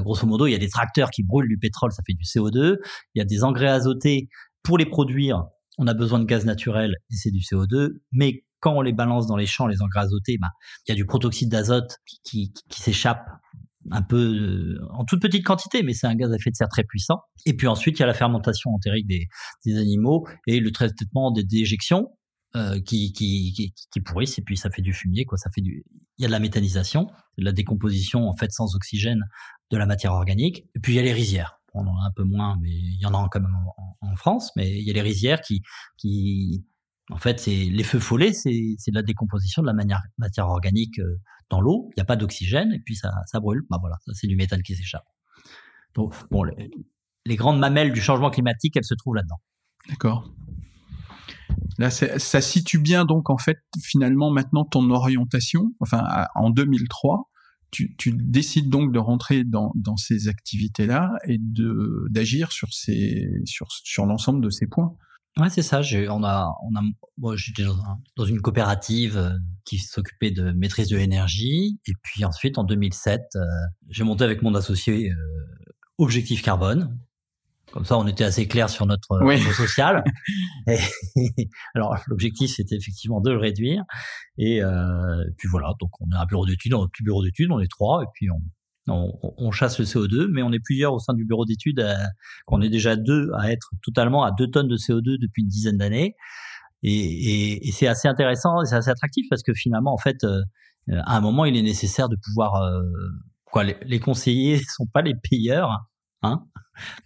grosso 0.01 0.25
modo, 0.25 0.47
il 0.47 0.51
y 0.51 0.55
a 0.55 0.57
des 0.57 0.69
tracteurs 0.69 1.11
qui 1.11 1.21
brûlent 1.21 1.47
du 1.47 1.59
pétrole, 1.59 1.91
ça 1.91 2.01
fait 2.03 2.15
du 2.15 2.23
CO2. 2.23 2.77
Il 3.13 3.19
y 3.19 3.21
a 3.21 3.25
des 3.25 3.43
engrais 3.43 3.67
azotés 3.67 4.27
pour 4.63 4.79
les 4.79 4.87
produire 4.87 5.43
on 5.77 5.87
a 5.87 5.93
besoin 5.93 6.19
de 6.19 6.25
gaz 6.25 6.45
naturel 6.45 6.95
et 7.11 7.15
c'est 7.15 7.31
du 7.31 7.39
CO2, 7.39 7.89
mais 8.11 8.43
quand 8.59 8.73
on 8.73 8.81
les 8.81 8.93
balance 8.93 9.27
dans 9.27 9.35
les 9.35 9.45
champs, 9.45 9.67
les 9.67 9.81
engrais 9.81 10.01
azotés, 10.01 10.37
bah, 10.39 10.49
il 10.87 10.91
y 10.91 10.93
a 10.93 10.95
du 10.95 11.05
protoxyde 11.05 11.49
d'azote 11.49 11.97
qui, 12.23 12.53
s'échappe 12.69 13.25
un 13.91 14.01
peu 14.01 14.17
euh, 14.17 14.87
en 14.91 15.05
toute 15.05 15.21
petite 15.21 15.45
quantité, 15.45 15.83
mais 15.83 15.93
c'est 15.93 16.07
un 16.07 16.15
gaz 16.15 16.31
à 16.31 16.35
effet 16.35 16.51
de 16.51 16.55
serre 16.55 16.69
très 16.69 16.83
puissant. 16.83 17.19
Et 17.45 17.53
puis 17.55 17.67
ensuite, 17.67 17.99
il 17.99 18.01
y 18.01 18.03
a 18.03 18.07
la 18.07 18.13
fermentation 18.13 18.71
entérique 18.71 19.07
des, 19.07 19.77
animaux 19.77 20.27
et 20.47 20.59
le 20.59 20.71
traitement 20.71 21.31
des 21.31 21.43
déjections 21.43 22.09
euh, 22.55 22.79
qui, 22.81 23.13
qui, 23.13 23.73
qui, 23.91 24.01
pourrissent 24.01 24.37
et 24.37 24.43
puis 24.43 24.57
ça 24.57 24.69
fait 24.69 24.81
du 24.81 24.93
fumier, 24.93 25.25
quoi. 25.25 25.37
Ça 25.37 25.49
fait 25.53 25.61
du, 25.61 25.83
il 26.17 26.21
y 26.21 26.25
a 26.25 26.27
de 26.27 26.31
la 26.31 26.39
méthanisation, 26.39 27.07
de 27.37 27.45
la 27.45 27.51
décomposition 27.51 28.27
en 28.27 28.35
fait 28.35 28.51
sans 28.51 28.75
oxygène 28.75 29.21
de 29.71 29.77
la 29.77 29.85
matière 29.85 30.13
organique. 30.13 30.65
Et 30.75 30.79
puis 30.79 30.93
il 30.93 30.95
y 30.95 30.99
a 30.99 31.03
les 31.03 31.13
rizières 31.13 31.59
on 31.73 31.87
en 31.87 32.01
a 32.01 32.07
un 32.07 32.11
peu 32.15 32.23
moins, 32.23 32.57
mais 32.61 32.69
il 32.69 32.99
y 32.99 33.05
en 33.05 33.13
a 33.13 33.27
quand 33.29 33.41
même 33.41 33.55
en, 34.01 34.15
France. 34.15 34.51
Mais 34.55 34.77
il 34.79 34.83
y 34.83 34.91
a 34.91 34.93
les 34.93 35.01
rizières 35.01 35.41
qui, 35.41 35.63
qui 35.97 36.63
en 37.09 37.17
fait, 37.17 37.39
c'est 37.39 37.55
les 37.55 37.83
feux 37.83 37.99
follets, 37.99 38.33
c'est 38.33 38.51
de 38.51 38.95
la 38.95 39.01
décomposition 39.01 39.61
de 39.61 39.67
la 39.67 39.73
matière, 39.73 40.47
organique 40.47 40.99
euh, 40.99 41.19
dans 41.53 41.61
l'eau. 41.61 41.89
Il 41.91 41.99
n'y 41.99 42.01
a 42.01 42.05
pas 42.05 42.15
d'oxygène 42.15 42.73
et 42.73 42.79
puis 42.79 42.95
ça, 42.95 43.11
ça 43.27 43.39
brûle. 43.39 43.61
Bah 43.69 43.77
voilà, 43.79 43.97
ça 44.05 44.13
c'est 44.15 44.27
du 44.27 44.35
métal 44.35 44.63
qui 44.63 44.75
s'échappe. 44.75 45.05
Donc 45.93 46.15
bon, 46.31 46.43
les, 46.43 47.35
grandes 47.35 47.59
mamelles 47.59 47.93
du 47.93 48.01
changement 48.01 48.31
climatique, 48.31 48.75
elles 48.75 48.83
se 48.83 48.95
trouvent 48.95 49.15
là-dedans. 49.15 49.39
D'accord. 49.87 50.33
Là, 51.77 51.89
ça 51.89 52.41
situe 52.41 52.79
bien 52.79 53.05
donc 53.05 53.29
en 53.29 53.37
fait 53.37 53.59
finalement 53.83 54.31
maintenant 54.31 54.65
ton 54.65 54.89
orientation. 54.89 55.73
Enfin, 55.79 56.03
en 56.35 56.49
2003, 56.49 57.29
tu, 57.71 57.95
décides 58.13 58.69
donc 58.69 58.91
de 58.91 58.99
rentrer 58.99 59.43
dans, 59.43 59.73
ces 59.97 60.27
activités-là 60.27 61.11
et 61.27 61.37
d'agir 61.39 62.51
sur 62.51 62.73
ces 62.73 63.27
sur 63.45 63.67
sur 63.71 64.05
l'ensemble 64.05 64.43
de 64.43 64.49
ces 64.49 64.67
points. 64.67 64.95
Ouais, 65.37 65.49
c'est 65.49 65.63
ça. 65.63 65.81
on 66.09 66.23
a, 66.23 66.53
on 66.63 66.75
a, 66.75 66.81
moi, 67.17 67.35
j'étais 67.35 67.63
dans, 68.15 68.25
une 68.25 68.39
coopérative 68.41 69.17
euh, 69.17 69.31
qui 69.65 69.79
s'occupait 69.79 70.31
de 70.31 70.51
maîtrise 70.51 70.89
de 70.89 70.97
l'énergie. 70.97 71.79
Et 71.87 71.93
puis 72.03 72.23
ensuite, 72.23 72.57
en 72.57 72.63
2007, 72.63 73.21
euh, 73.35 73.39
j'ai 73.89 74.03
monté 74.03 74.23
avec 74.23 74.41
mon 74.43 74.53
associé 74.53 75.11
euh, 75.11 75.15
Objectif 75.97 76.41
Carbone, 76.41 76.97
comme 77.73 77.85
ça, 77.85 77.97
on 77.97 78.05
était 78.05 78.23
assez 78.23 78.47
clair 78.47 78.69
sur 78.69 78.85
notre 78.85 79.19
oui. 79.23 79.39
social. 79.39 80.03
alors, 81.75 81.97
l'objectif, 82.05 82.51
c'était 82.55 82.75
effectivement 82.75 83.19
de 83.19 83.31
le 83.31 83.39
réduire. 83.39 83.83
Et 84.37 84.61
euh, 84.61 85.23
puis 85.39 85.47
voilà, 85.49 85.73
donc 85.79 85.89
on 85.99 86.05
a 86.15 86.21
un 86.21 86.25
bureau 86.25 86.45
d'études, 86.45 86.75
un 86.75 86.87
petit 86.87 87.01
bureau 87.01 87.23
d'études, 87.23 87.51
on 87.51 87.59
est 87.59 87.67
trois, 87.67 88.03
et 88.03 88.05
puis 88.13 88.29
on, 88.29 88.39
on, 88.87 89.51
chasse 89.51 89.79
le 89.79 89.85
CO2, 89.85 90.27
mais 90.29 90.43
on 90.43 90.51
est 90.51 90.59
plusieurs 90.59 90.93
au 90.93 90.99
sein 90.99 91.13
du 91.13 91.25
bureau 91.25 91.45
d'études, 91.45 91.85
qu'on 92.45 92.61
est 92.61 92.69
déjà 92.69 92.95
deux 92.95 93.31
à 93.37 93.51
être 93.51 93.71
totalement 93.81 94.23
à 94.23 94.31
deux 94.31 94.47
tonnes 94.47 94.67
de 94.67 94.77
CO2 94.77 95.19
depuis 95.19 95.41
une 95.41 95.47
dizaine 95.47 95.77
d'années. 95.77 96.15
Et, 96.83 97.67
et, 97.67 97.71
c'est 97.71 97.87
assez 97.87 98.07
intéressant, 98.07 98.63
c'est 98.65 98.75
assez 98.75 98.89
attractif 98.89 99.25
parce 99.29 99.41
que 99.41 99.53
finalement, 99.53 99.93
en 99.93 99.97
fait, 99.97 100.23
euh, 100.25 100.41
à 100.89 101.17
un 101.17 101.21
moment, 101.21 101.45
il 101.45 101.55
est 101.55 101.61
nécessaire 101.61 102.09
de 102.09 102.17
pouvoir 102.21 102.55
euh, 102.55 102.81
quoi, 103.45 103.63
les, 103.63 103.77
les 103.85 103.99
conseillers 103.99 104.59
sont 104.67 104.85
pas 104.85 105.01
les 105.01 105.15
payeurs, 105.15 105.85
hein, 106.23 106.43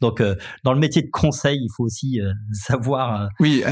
donc, 0.01 0.21
euh, 0.21 0.35
dans 0.63 0.73
le 0.73 0.79
métier 0.79 1.01
de 1.01 1.09
conseil, 1.09 1.59
il 1.61 1.69
faut 1.75 1.83
aussi 1.83 2.21
euh, 2.21 2.31
savoir. 2.51 3.21
Euh, 3.21 3.27
oui, 3.39 3.63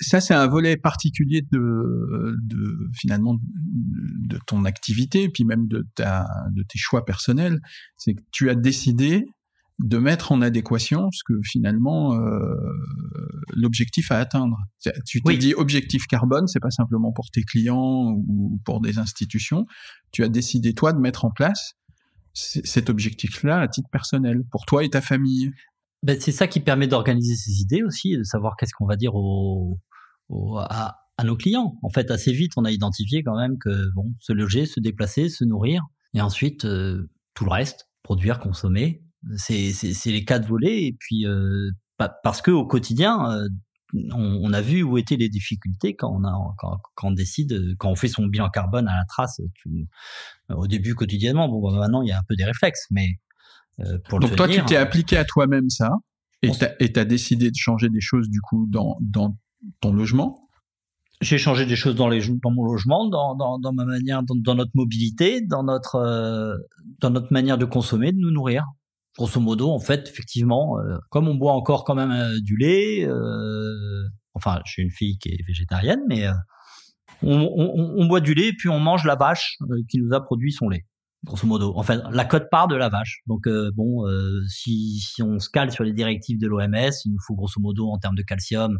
ça 0.00 0.20
c'est 0.20 0.34
un 0.34 0.46
volet 0.46 0.76
particulier 0.76 1.42
de, 1.50 2.36
de 2.42 2.90
finalement 2.94 3.36
de 3.36 4.38
ton 4.46 4.64
activité, 4.64 5.24
et 5.24 5.28
puis 5.28 5.44
même 5.44 5.66
de 5.68 5.86
ta 5.94 6.26
de 6.52 6.62
tes 6.62 6.78
choix 6.78 7.04
personnels. 7.04 7.60
C'est 7.96 8.14
que 8.14 8.22
tu 8.32 8.50
as 8.50 8.54
décidé 8.54 9.26
de 9.78 9.98
mettre 9.98 10.32
en 10.32 10.40
adéquation 10.40 11.10
ce 11.12 11.22
que 11.26 11.38
finalement 11.44 12.18
l'objectif 13.54 14.10
à 14.10 14.18
atteindre. 14.18 14.56
Tu 15.06 15.20
t'es 15.20 15.36
dit 15.36 15.52
objectif 15.52 16.06
carbone, 16.06 16.46
c'est 16.46 16.60
pas 16.60 16.70
simplement 16.70 17.12
pour 17.12 17.26
tes 17.30 17.42
clients 17.42 18.14
ou 18.26 18.58
pour 18.64 18.80
des 18.80 18.98
institutions. 18.98 19.66
Tu 20.12 20.24
as 20.24 20.30
décidé 20.30 20.72
toi 20.72 20.94
de 20.94 20.98
mettre 20.98 21.26
en 21.26 21.30
place 21.30 21.74
cet 22.36 22.90
objectif-là 22.90 23.60
à 23.60 23.68
titre 23.68 23.88
personnel, 23.90 24.42
pour 24.50 24.66
toi 24.66 24.84
et 24.84 24.90
ta 24.90 25.00
famille? 25.00 25.50
Ben, 26.02 26.20
C'est 26.20 26.32
ça 26.32 26.46
qui 26.46 26.60
permet 26.60 26.86
d'organiser 26.86 27.34
ses 27.34 27.60
idées 27.60 27.82
aussi, 27.82 28.16
de 28.16 28.22
savoir 28.22 28.56
qu'est-ce 28.56 28.74
qu'on 28.76 28.86
va 28.86 28.96
dire 28.96 29.14
au, 29.14 29.78
à, 30.58 30.96
nos 31.24 31.36
clients. 31.36 31.78
En 31.82 31.88
fait, 31.88 32.10
assez 32.10 32.32
vite, 32.32 32.52
on 32.56 32.64
a 32.64 32.70
identifié 32.70 33.22
quand 33.22 33.36
même 33.36 33.56
que 33.58 33.90
bon, 33.94 34.14
se 34.20 34.32
loger, 34.32 34.66
se 34.66 34.80
déplacer, 34.80 35.30
se 35.30 35.44
nourrir, 35.44 35.82
et 36.14 36.20
ensuite 36.20 36.66
euh, 36.66 37.08
tout 37.34 37.44
le 37.44 37.50
reste, 37.50 37.88
produire, 38.02 38.38
consommer, 38.38 39.02
c'est 39.36 39.72
les 40.06 40.24
quatre 40.24 40.46
volets. 40.46 40.84
Et 40.84 40.96
puis 40.98 41.26
euh, 41.26 41.70
parce 41.96 42.42
que 42.42 42.50
au 42.50 42.66
quotidien, 42.66 43.30
euh, 43.30 43.48
on, 44.14 44.52
a 44.52 44.60
vu 44.60 44.82
où 44.82 44.98
étaient 44.98 45.16
les 45.16 45.28
difficultés 45.28 45.94
quand 45.94 46.10
on, 46.10 46.24
a, 46.24 46.54
quand, 46.58 47.08
on 47.08 47.12
décide, 47.12 47.76
quand 47.78 47.90
on 47.90 47.94
fait 47.94 48.08
son 48.08 48.26
bilan 48.26 48.48
carbone 48.48 48.88
à 48.88 48.96
la 48.96 49.04
trace, 49.08 49.40
au 50.50 50.66
début 50.66 50.94
quotidiennement. 50.94 51.48
Bon, 51.48 51.60
bah, 51.60 51.78
maintenant, 51.78 52.02
il 52.02 52.08
y 52.08 52.12
a 52.12 52.18
un 52.18 52.24
peu 52.28 52.36
des 52.36 52.44
réflexes, 52.44 52.86
mais 52.90 53.08
euh, 53.80 53.98
pour 54.08 54.20
Donc 54.20 54.36
toi, 54.36 54.48
tu 54.48 54.64
t'es 54.64 54.76
appliqué 54.76 55.16
à 55.16 55.24
toi-même 55.24 55.68
ça, 55.70 55.90
et 56.42 56.50
tu 56.92 57.00
as 57.00 57.04
décidé 57.04 57.50
de 57.50 57.56
changer 57.56 57.88
des 57.88 58.00
choses 58.00 58.28
du 58.28 58.40
coup 58.40 58.66
dans, 58.68 58.96
dans 59.00 59.36
ton 59.80 59.92
logement? 59.92 60.40
J'ai 61.22 61.38
changé 61.38 61.64
des 61.64 61.76
choses 61.76 61.94
dans, 61.94 62.08
les, 62.08 62.20
dans 62.42 62.50
mon 62.50 62.64
logement, 62.64 63.08
dans, 63.08 63.34
dans, 63.34 63.58
dans 63.58 63.72
ma 63.72 63.86
manière, 63.86 64.22
dans, 64.22 64.54
notre 64.54 64.72
mobilité, 64.74 65.40
dans 65.40 65.62
notre, 65.62 65.96
euh, 65.96 66.56
dans 67.00 67.08
notre 67.08 67.32
manière 67.32 67.56
de 67.56 67.64
consommer, 67.64 68.12
de 68.12 68.18
nous 68.18 68.30
nourrir 68.30 68.66
grosso 69.16 69.40
modo, 69.40 69.70
en 69.70 69.78
fait, 69.78 70.08
effectivement, 70.08 70.78
euh, 70.78 70.98
comme 71.10 71.28
on 71.28 71.34
boit 71.34 71.52
encore 71.52 71.84
quand 71.84 71.94
même 71.94 72.10
euh, 72.10 72.38
du 72.40 72.56
lait, 72.56 73.04
euh, 73.06 74.08
enfin, 74.34 74.60
suis 74.64 74.82
une 74.82 74.90
fille 74.90 75.18
qui 75.18 75.30
est 75.30 75.46
végétarienne, 75.46 76.00
mais 76.08 76.26
on, 77.22 78.06
boit 78.06 78.20
du 78.20 78.34
lait, 78.34 78.52
puis 78.52 78.68
on 78.68 78.78
mange 78.78 79.04
la 79.04 79.16
vache 79.16 79.56
qui 79.88 79.98
nous 79.98 80.12
a 80.12 80.22
produit 80.22 80.52
son 80.52 80.68
lait, 80.68 80.84
grosso 81.24 81.46
modo. 81.46 81.72
Enfin, 81.76 82.02
la 82.10 82.24
cote 82.26 82.48
part 82.50 82.68
de 82.68 82.76
la 82.76 82.90
vache. 82.90 83.22
Donc, 83.26 83.48
bon, 83.74 84.04
si, 84.46 85.00
si 85.00 85.22
on 85.22 85.38
se 85.38 85.48
cale 85.48 85.72
sur 85.72 85.82
les 85.82 85.94
directives 85.94 86.38
de 86.38 86.46
l'OMS, 86.46 86.92
il 87.06 87.12
nous 87.12 87.18
faut 87.26 87.34
grosso 87.34 87.58
modo, 87.58 87.88
en 87.88 87.98
termes 87.98 88.16
de 88.16 88.22
calcium, 88.22 88.78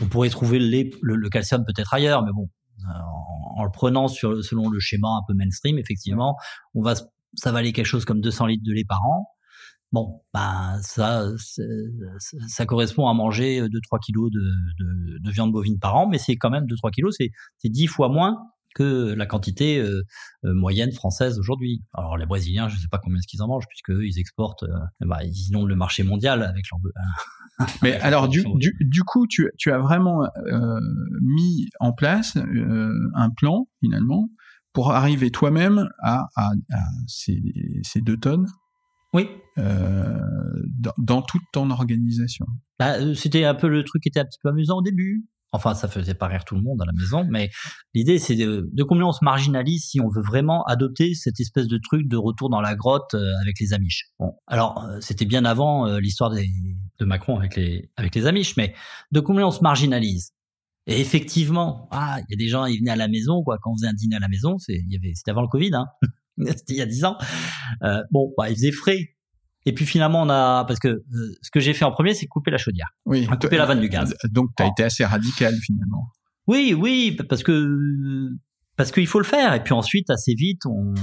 On 0.00 0.06
pourrait 0.06 0.30
trouver 0.30 0.60
le, 0.60 1.28
calcium 1.28 1.64
peut-être 1.64 1.92
ailleurs, 1.92 2.24
mais 2.24 2.30
bon, 2.32 2.48
en, 3.56 3.64
le 3.64 3.70
prenant 3.72 4.06
sur, 4.06 4.44
selon 4.44 4.70
le 4.70 4.78
schéma 4.78 5.08
un 5.08 5.22
peu 5.26 5.34
mainstream, 5.34 5.78
effectivement, 5.78 6.36
on 6.74 6.82
va 6.82 6.94
ça 7.34 7.52
valait 7.52 7.72
quelque 7.72 7.86
chose 7.86 8.04
comme 8.04 8.20
200 8.20 8.46
litres 8.46 8.64
de 8.64 8.72
lait 8.72 8.84
par 8.84 9.04
an. 9.04 9.28
Bon, 9.90 10.20
ben 10.34 10.78
ça, 10.82 11.28
ça 12.46 12.66
correspond 12.66 13.08
à 13.08 13.14
manger 13.14 13.62
2-3 13.62 14.00
kilos 14.04 14.30
de, 14.30 14.40
de, 14.40 15.18
de, 15.18 15.30
viande 15.30 15.50
bovine 15.50 15.78
par 15.78 15.96
an, 15.96 16.06
mais 16.06 16.18
c'est 16.18 16.36
quand 16.36 16.50
même 16.50 16.66
2-3 16.66 16.90
kilos, 16.90 17.16
c'est 17.18 17.68
10 17.68 17.86
fois 17.86 18.10
moins 18.10 18.36
que 18.74 19.12
la 19.14 19.26
quantité 19.26 19.78
euh, 19.78 20.02
euh, 20.44 20.54
moyenne 20.54 20.92
française 20.92 21.38
aujourd'hui. 21.38 21.82
Alors 21.94 22.16
les 22.16 22.26
Brésiliens, 22.26 22.68
je 22.68 22.76
ne 22.76 22.80
sais 22.80 22.88
pas 22.88 22.98
combien 23.02 23.20
ce 23.20 23.26
qu'ils 23.26 23.42
en 23.42 23.48
mangent, 23.48 23.66
puisque 23.68 23.92
ils 24.00 24.18
exportent, 24.18 24.62
euh, 24.62 24.78
bah, 25.00 25.24
ils 25.24 25.56
ont 25.56 25.64
le 25.64 25.76
marché 25.76 26.02
mondial 26.02 26.42
avec 26.42 26.66
leur. 26.70 26.80
Mais 27.82 27.94
alors 28.00 28.28
du, 28.28 28.44
du, 28.54 28.76
du, 28.80 29.02
coup, 29.02 29.26
tu, 29.26 29.50
tu 29.58 29.72
as 29.72 29.78
vraiment 29.78 30.28
mis 31.20 31.68
en 31.80 31.92
place 31.92 32.36
un 32.36 33.30
plan 33.30 33.66
finalement 33.80 34.28
pour 34.72 34.92
arriver 34.92 35.32
toi-même 35.32 35.88
à, 36.00 36.28
à, 36.36 36.52
à 36.72 36.82
ces, 37.08 37.42
ces 37.82 38.00
deux 38.00 38.16
tonnes? 38.16 38.46
Oui. 39.12 39.28
Euh, 39.58 40.18
dans, 40.78 40.92
dans, 40.98 41.22
toute 41.22 41.42
ton 41.52 41.70
organisation. 41.70 42.46
Bah, 42.78 42.98
euh, 42.98 43.14
c'était 43.14 43.44
un 43.44 43.54
peu 43.54 43.68
le 43.68 43.82
truc 43.82 44.02
qui 44.02 44.08
était 44.08 44.20
un 44.20 44.24
petit 44.24 44.38
peu 44.42 44.50
amusant 44.50 44.78
au 44.78 44.82
début. 44.82 45.26
Enfin, 45.50 45.74
ça 45.74 45.88
faisait 45.88 46.14
pas 46.14 46.26
rire 46.26 46.44
tout 46.44 46.54
le 46.54 46.60
monde 46.60 46.80
à 46.82 46.84
la 46.84 46.92
maison, 46.92 47.26
mais 47.28 47.48
l'idée, 47.94 48.18
c'est 48.18 48.36
de, 48.36 48.68
de, 48.70 48.82
combien 48.82 49.06
on 49.06 49.12
se 49.12 49.24
marginalise 49.24 49.82
si 49.82 49.98
on 49.98 50.08
veut 50.08 50.22
vraiment 50.22 50.62
adopter 50.64 51.14
cette 51.14 51.40
espèce 51.40 51.66
de 51.68 51.78
truc 51.78 52.06
de 52.06 52.18
retour 52.18 52.50
dans 52.50 52.60
la 52.60 52.76
grotte 52.76 53.14
euh, 53.14 53.32
avec 53.40 53.58
les 53.58 53.72
Amish. 53.72 54.10
Bon, 54.18 54.34
alors, 54.46 54.84
euh, 54.84 54.98
c'était 55.00 55.24
bien 55.24 55.46
avant 55.46 55.86
l'histoire 55.98 56.30
de 56.30 57.04
Macron 57.04 57.38
avec 57.38 57.56
les, 57.56 57.90
avec 57.96 58.14
les 58.14 58.26
Amish, 58.26 58.58
mais 58.58 58.74
de 59.10 59.20
combien 59.20 59.46
on 59.46 59.50
se 59.50 59.62
marginalise? 59.62 60.32
Et 60.86 61.00
effectivement, 61.00 61.88
ah, 61.92 62.18
il 62.20 62.32
y 62.32 62.34
a 62.34 62.38
des 62.38 62.48
gens, 62.48 62.66
ils 62.66 62.78
venaient 62.78 62.90
à 62.90 62.96
la 62.96 63.08
maison, 63.08 63.42
quoi. 63.42 63.58
Quand 63.60 63.72
on 63.72 63.76
faisait 63.76 63.88
un 63.88 63.94
dîner 63.94 64.16
à 64.16 64.20
la 64.20 64.28
maison, 64.28 64.58
c'est, 64.58 64.74
il 64.74 64.92
y 64.92 64.96
avait, 64.96 65.14
c'était 65.14 65.30
avant 65.30 65.42
le 65.42 65.48
Covid, 65.48 65.74
hein. 65.74 65.86
c'était 66.46 66.74
il 66.74 66.78
y 66.78 66.82
a 66.82 66.86
dix 66.86 67.04
ans. 67.04 67.16
Euh, 67.82 68.02
bon, 68.10 68.32
bah, 68.36 68.48
il 68.50 68.54
faisait 68.56 68.72
frais. 68.72 69.14
Et 69.66 69.72
puis 69.72 69.84
finalement, 69.84 70.22
on 70.22 70.30
a 70.30 70.64
parce 70.64 70.78
que 70.78 70.88
euh, 70.88 71.04
ce 71.42 71.50
que 71.50 71.60
j'ai 71.60 71.74
fait 71.74 71.84
en 71.84 71.90
premier, 71.90 72.14
c'est 72.14 72.26
couper 72.26 72.50
la 72.50 72.58
chaudière, 72.58 72.88
oui, 73.04 73.26
couper 73.26 73.58
la 73.58 73.66
vanne 73.66 73.80
du 73.80 73.88
gaz. 73.88 74.14
Donc, 74.30 74.50
tu 74.56 74.62
as 74.62 74.66
été 74.66 74.84
assez 74.84 75.04
radical 75.04 75.54
finalement. 75.56 76.08
Oui, 76.46 76.74
oui, 76.74 77.18
parce 77.28 77.42
que 77.42 78.30
parce 78.76 78.92
qu'il 78.92 79.06
faut 79.06 79.18
le 79.18 79.24
faire. 79.24 79.52
Et 79.54 79.62
puis 79.62 79.74
ensuite, 79.74 80.08
assez 80.08 80.34
vite, 80.34 80.64
on 80.64 80.94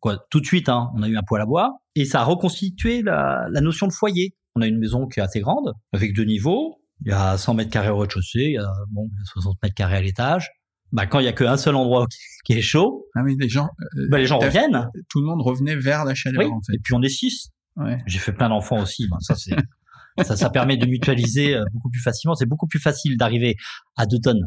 quoi, 0.00 0.24
tout 0.30 0.40
de 0.40 0.46
suite, 0.46 0.68
hein, 0.68 0.90
on 0.94 1.02
a 1.02 1.08
eu 1.08 1.16
un 1.16 1.22
poêle 1.26 1.42
à 1.42 1.46
bois 1.46 1.78
et 1.94 2.04
ça 2.04 2.20
a 2.20 2.24
reconstitué 2.24 3.02
la, 3.02 3.46
la 3.50 3.60
notion 3.60 3.88
de 3.88 3.92
foyer. 3.92 4.36
On 4.54 4.60
a 4.60 4.66
une 4.66 4.78
maison 4.78 5.06
qui 5.06 5.20
est 5.20 5.22
assez 5.22 5.40
grande, 5.40 5.72
avec 5.92 6.14
deux 6.14 6.24
niveaux. 6.24 6.78
Il 7.04 7.10
y 7.10 7.12
a 7.12 7.36
100 7.36 7.54
mètres 7.54 7.70
carrés 7.70 7.90
au 7.90 7.98
rez-de-chaussée, 7.98 8.44
il 8.44 8.52
y 8.52 8.58
a 8.58 8.70
bon 8.90 9.10
60 9.24 9.56
mètres 9.62 9.74
carrés 9.74 9.96
à 9.96 10.00
l'étage 10.00 10.50
bah, 10.92 11.06
quand 11.06 11.18
il 11.20 11.24
y 11.24 11.28
a 11.28 11.32
qu'un 11.32 11.56
seul 11.56 11.74
endroit 11.74 12.06
qui 12.44 12.52
est 12.52 12.62
chaud, 12.62 13.06
ah 13.14 13.22
oui, 13.24 13.36
les 13.38 13.48
gens, 13.48 13.68
euh, 13.96 14.06
bah, 14.10 14.18
les 14.18 14.26
gens 14.26 14.38
reviennent. 14.38 14.88
Tout 15.08 15.20
le 15.20 15.26
monde 15.26 15.42
revenait 15.42 15.76
vers 15.76 16.04
la 16.04 16.14
chaleur. 16.14 16.50
en 16.52 16.60
fait. 16.62 16.74
Et 16.74 16.78
puis 16.82 16.94
on 16.94 17.02
est 17.02 17.08
six. 17.08 17.50
Ouais. 17.76 17.98
J'ai 18.06 18.18
fait 18.18 18.32
plein 18.32 18.48
d'enfants 18.48 18.80
aussi. 18.80 19.08
ça, 19.20 19.34
c'est, 19.34 19.54
ça, 20.24 20.36
ça 20.36 20.50
permet 20.50 20.76
de 20.76 20.86
mutualiser 20.86 21.54
euh, 21.54 21.64
beaucoup 21.72 21.90
plus 21.90 22.00
facilement. 22.00 22.34
C'est 22.34 22.46
beaucoup 22.46 22.66
plus 22.66 22.80
facile 22.80 23.16
d'arriver 23.16 23.56
à 23.96 24.06
deux 24.06 24.18
tonnes 24.18 24.46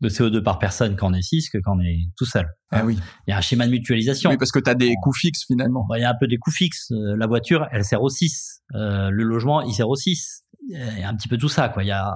de 0.00 0.08
CO2 0.08 0.42
par 0.42 0.58
personne 0.58 0.94
quand 0.94 1.10
on 1.10 1.14
est 1.14 1.22
six 1.22 1.48
que 1.50 1.58
quand 1.58 1.76
on 1.76 1.80
est 1.80 1.98
tout 2.16 2.24
seul. 2.24 2.46
Ah 2.70 2.84
oui. 2.84 2.98
Il 3.26 3.30
y 3.30 3.32
a 3.32 3.38
un 3.38 3.40
schéma 3.40 3.66
de 3.66 3.72
mutualisation. 3.72 4.30
Oui, 4.30 4.36
parce 4.36 4.52
que 4.52 4.60
tu 4.60 4.70
as 4.70 4.74
des 4.74 4.94
coûts 5.02 5.12
fixes 5.12 5.44
finalement. 5.46 5.84
Bah, 5.88 5.98
il 5.98 6.02
y 6.02 6.04
a 6.04 6.10
un 6.10 6.16
peu 6.18 6.28
des 6.28 6.38
coûts 6.38 6.52
fixes. 6.52 6.92
Euh, 6.92 7.16
la 7.16 7.26
voiture, 7.26 7.66
elle 7.72 7.84
sert 7.84 8.02
au 8.02 8.08
6. 8.08 8.62
Euh, 8.74 9.10
le 9.10 9.24
logement, 9.24 9.62
il 9.62 9.72
sert 9.72 9.88
au 9.88 9.96
6. 9.96 10.44
Il 10.68 10.98
y 10.98 11.02
a 11.02 11.08
un 11.08 11.16
petit 11.16 11.28
peu 11.28 11.36
tout 11.36 11.48
ça, 11.48 11.68
quoi. 11.68 11.82
Il 11.82 11.86
y 11.86 11.92
a, 11.92 12.14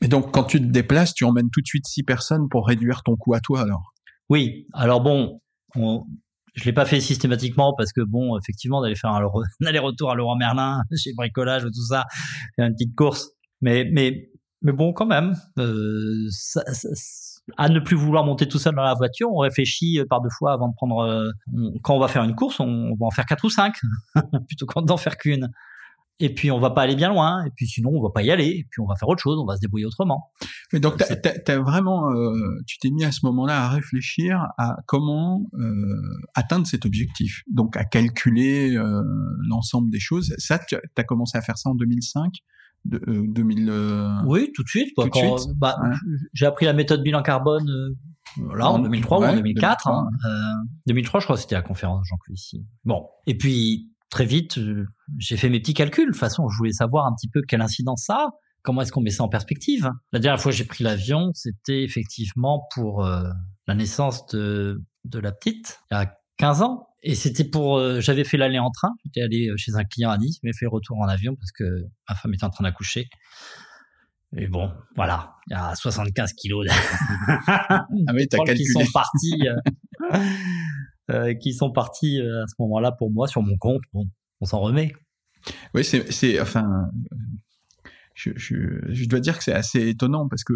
et 0.00 0.08
donc, 0.08 0.32
quand 0.32 0.44
tu 0.44 0.60
te 0.60 0.66
déplaces, 0.66 1.14
tu 1.14 1.24
emmènes 1.24 1.50
tout 1.50 1.60
de 1.60 1.66
suite 1.66 1.86
six 1.86 2.02
personnes 2.02 2.48
pour 2.48 2.66
réduire 2.66 3.02
ton 3.02 3.16
coût 3.16 3.34
à 3.34 3.40
toi, 3.40 3.62
alors? 3.62 3.92
Oui. 4.28 4.66
Alors 4.72 5.00
bon, 5.00 5.40
on, 5.74 6.04
je 6.54 6.64
l'ai 6.64 6.72
pas 6.72 6.84
fait 6.84 7.00
systématiquement 7.00 7.74
parce 7.76 7.92
que 7.92 8.00
bon, 8.00 8.38
effectivement, 8.38 8.82
d'aller 8.82 8.94
faire 8.94 9.10
un, 9.10 9.26
aller-retour 9.66 10.10
à 10.10 10.14
Laurent 10.14 10.36
Merlin 10.36 10.82
chez 10.96 11.12
Bricolage 11.14 11.64
ou 11.64 11.70
tout 11.70 11.86
ça, 11.88 12.04
faire 12.56 12.66
une 12.66 12.74
petite 12.74 12.94
course. 12.94 13.30
Mais 13.60 13.88
mais 13.90 14.30
mais 14.62 14.72
bon, 14.72 14.92
quand 14.92 15.06
même, 15.06 15.34
euh, 15.58 16.28
à 17.56 17.68
ne 17.68 17.78
plus 17.78 17.96
vouloir 17.96 18.24
monter 18.24 18.48
tout 18.48 18.58
seul 18.58 18.74
dans 18.74 18.82
la 18.82 18.94
voiture, 18.94 19.32
on 19.32 19.38
réfléchit 19.38 20.00
par 20.10 20.20
deux 20.20 20.30
fois 20.36 20.52
avant 20.52 20.68
de 20.68 20.74
prendre. 20.74 20.98
Euh, 21.00 21.30
quand 21.82 21.94
on 21.94 22.00
va 22.00 22.08
faire 22.08 22.24
une 22.24 22.34
course, 22.34 22.58
on, 22.60 22.66
on 22.66 22.94
va 22.96 23.06
en 23.06 23.10
faire 23.10 23.26
quatre 23.26 23.44
ou 23.44 23.50
cinq 23.50 23.74
plutôt 24.48 24.66
qu'en 24.66 24.82
d'en 24.82 24.96
faire 24.96 25.16
qu'une 25.16 25.48
et 26.20 26.34
puis 26.34 26.50
on 26.50 26.58
va 26.58 26.70
pas 26.70 26.82
aller 26.82 26.96
bien 26.96 27.08
loin, 27.08 27.44
et 27.44 27.50
puis 27.50 27.66
sinon 27.66 27.90
on 27.94 28.02
va 28.02 28.10
pas 28.10 28.22
y 28.22 28.30
aller, 28.30 28.48
et 28.48 28.66
puis 28.70 28.80
on 28.80 28.86
va 28.86 28.96
faire 28.96 29.08
autre 29.08 29.22
chose, 29.22 29.38
on 29.38 29.46
va 29.46 29.56
se 29.56 29.60
débrouiller 29.60 29.86
autrement. 29.86 30.30
Mais 30.72 30.80
donc 30.80 30.96
t'as, 30.96 31.54
as, 31.54 31.58
vraiment, 31.58 32.10
euh, 32.10 32.60
tu 32.66 32.78
t'es 32.78 32.90
mis 32.90 33.04
à 33.04 33.12
ce 33.12 33.20
moment-là 33.26 33.64
à 33.64 33.68
réfléchir 33.68 34.46
à 34.58 34.76
comment 34.86 35.46
euh, 35.54 35.96
atteindre 36.34 36.66
cet 36.66 36.86
objectif, 36.86 37.42
donc 37.50 37.76
à 37.76 37.84
calculer 37.84 38.76
euh, 38.76 39.02
l'ensemble 39.48 39.90
des 39.90 40.00
choses. 40.00 40.34
Ça, 40.38 40.58
tu 40.58 40.76
as 40.96 41.04
commencé 41.04 41.38
à 41.38 41.40
faire 41.40 41.56
ça 41.56 41.70
en 41.70 41.74
2005 41.74 42.32
de, 42.84 43.00
2000 43.06 43.72
Oui, 44.26 44.50
tout 44.54 44.62
de 44.62 44.68
suite. 44.68 44.94
Quoi, 44.94 45.08
quand, 45.10 45.36
Bah, 45.56 45.76
J'ai 46.32 46.46
appris 46.46 46.66
la 46.66 46.72
méthode 46.72 47.02
bilan 47.02 47.22
carbone 47.22 47.68
là 48.54 48.70
en 48.70 48.78
2003 48.78 49.18
ou 49.18 49.24
en 49.24 49.34
2004. 49.34 49.86
2003, 49.86 50.08
hein. 50.24 50.64
2003 50.86 51.20
je 51.20 51.26
crois 51.26 51.36
que 51.36 51.42
c'était 51.42 51.54
la 51.54 51.62
conférence 51.62 52.06
Jean 52.06 52.16
ici. 52.30 52.64
Bon, 52.84 53.06
et 53.26 53.36
puis 53.36 53.90
très 54.10 54.24
vite, 54.24 54.58
euh, 54.58 54.86
j'ai 55.18 55.36
fait 55.36 55.48
mes 55.48 55.60
petits 55.60 55.74
calculs. 55.74 56.06
De 56.06 56.12
toute 56.12 56.20
façon, 56.20 56.48
je 56.48 56.56
voulais 56.56 56.72
savoir 56.72 57.06
un 57.06 57.14
petit 57.14 57.28
peu 57.28 57.42
quelle 57.42 57.60
incidence 57.60 58.04
ça 58.04 58.14
a. 58.14 58.28
Comment 58.62 58.82
est-ce 58.82 58.92
qu'on 58.92 59.00
met 59.00 59.10
ça 59.10 59.22
en 59.22 59.28
perspective? 59.28 59.90
La 60.12 60.18
dernière 60.18 60.40
fois 60.40 60.50
que 60.50 60.58
j'ai 60.58 60.64
pris 60.64 60.84
l'avion, 60.84 61.30
c'était 61.34 61.82
effectivement 61.82 62.66
pour 62.74 63.04
euh, 63.04 63.22
la 63.66 63.74
naissance 63.74 64.26
de, 64.26 64.82
de 65.04 65.18
la 65.18 65.32
petite, 65.32 65.80
il 65.90 65.94
y 65.94 65.96
a 65.96 66.12
15 66.38 66.62
ans. 66.62 66.88
Et 67.02 67.14
c'était 67.14 67.44
pour, 67.44 67.78
euh, 67.78 68.00
j'avais 68.00 68.24
fait 68.24 68.36
l'aller 68.36 68.58
en 68.58 68.70
train. 68.70 68.90
J'étais 69.04 69.22
allé 69.22 69.50
chez 69.56 69.74
un 69.76 69.84
client 69.84 70.10
à 70.10 70.18
Nice, 70.18 70.38
mais 70.42 70.52
fait 70.52 70.64
le 70.64 70.70
retour 70.70 70.98
en 70.98 71.08
avion 71.08 71.36
parce 71.36 71.52
que 71.52 71.64
ma 72.08 72.14
femme 72.16 72.34
était 72.34 72.44
en 72.44 72.50
train 72.50 72.64
d'accoucher. 72.64 73.08
Et 74.36 74.46
bon, 74.46 74.70
voilà, 74.94 75.36
il 75.46 75.54
y 75.54 75.56
a 75.56 75.74
75 75.74 76.34
kilos 76.34 76.66
ah 77.46 77.86
oui, 78.12 78.28
t'as 78.30 78.38
calculé. 78.38 78.58
qui 78.58 78.66
sont 78.66 78.84
partis. 78.92 79.40
Euh, 79.48 80.10
qui 81.40 81.52
sont 81.52 81.70
partis 81.70 82.20
euh, 82.20 82.42
à 82.42 82.46
ce 82.46 82.54
moment-là 82.60 82.92
pour 82.92 83.10
moi 83.10 83.26
sur 83.26 83.42
mon 83.42 83.56
compte. 83.56 83.82
Bon, 83.92 84.06
on 84.40 84.46
s'en 84.46 84.60
remet. 84.60 84.92
Oui, 85.74 85.84
c'est, 85.84 86.40
enfin, 86.40 86.90
je, 88.14 88.30
je, 88.36 88.56
je, 88.88 89.08
dois 89.08 89.20
dire 89.20 89.38
que 89.38 89.44
c'est 89.44 89.52
assez 89.52 89.88
étonnant 89.88 90.28
parce 90.28 90.42
que 90.42 90.52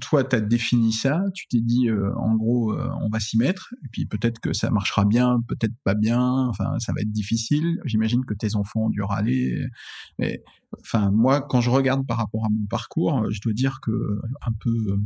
toi, 0.00 0.22
tu 0.22 0.36
as 0.36 0.40
défini 0.40 0.92
ça, 0.92 1.22
tu 1.34 1.48
t'es 1.48 1.60
dit, 1.60 1.88
euh, 1.88 2.14
en 2.16 2.36
gros, 2.36 2.76
on 2.76 3.08
va 3.08 3.18
s'y 3.18 3.38
mettre, 3.38 3.74
et 3.84 3.88
puis 3.90 4.06
peut-être 4.06 4.40
que 4.40 4.52
ça 4.52 4.70
marchera 4.70 5.04
bien, 5.04 5.40
peut-être 5.48 5.74
pas 5.84 5.94
bien, 5.94 6.22
enfin, 6.48 6.78
ça 6.78 6.92
va 6.92 7.00
être 7.00 7.10
difficile. 7.10 7.80
J'imagine 7.86 8.24
que 8.24 8.34
tes 8.34 8.54
enfants 8.54 8.86
ont 8.86 8.90
dû 8.90 9.02
râler. 9.02 9.66
Mais, 10.18 10.44
enfin, 10.80 11.10
moi, 11.10 11.40
quand 11.40 11.60
je 11.60 11.70
regarde 11.70 12.06
par 12.06 12.18
rapport 12.18 12.44
à 12.44 12.48
mon 12.50 12.66
parcours, 12.66 13.30
je 13.30 13.40
dois 13.40 13.54
dire 13.54 13.80
que 13.82 14.20
un 14.46 14.52
peu 14.60 14.98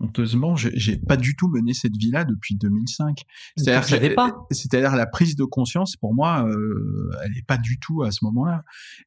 honteusement, 0.00 0.56
j'ai 0.56 0.96
pas 0.96 1.16
du 1.16 1.36
tout 1.36 1.48
mené 1.48 1.74
cette 1.74 1.96
vie-là 1.96 2.24
depuis 2.24 2.56
2005. 2.56 3.22
C'est-à-dire 3.56 4.14
pas. 4.14 4.46
C'est-à-dire 4.50 4.96
la 4.96 5.06
prise 5.06 5.36
de 5.36 5.44
conscience 5.44 5.96
pour 5.96 6.14
moi, 6.14 6.48
euh, 6.48 7.10
elle 7.22 7.36
est 7.36 7.46
pas 7.46 7.58
du 7.58 7.78
tout 7.78 8.02
à 8.02 8.10
ce 8.10 8.24
moment-là. 8.24 8.64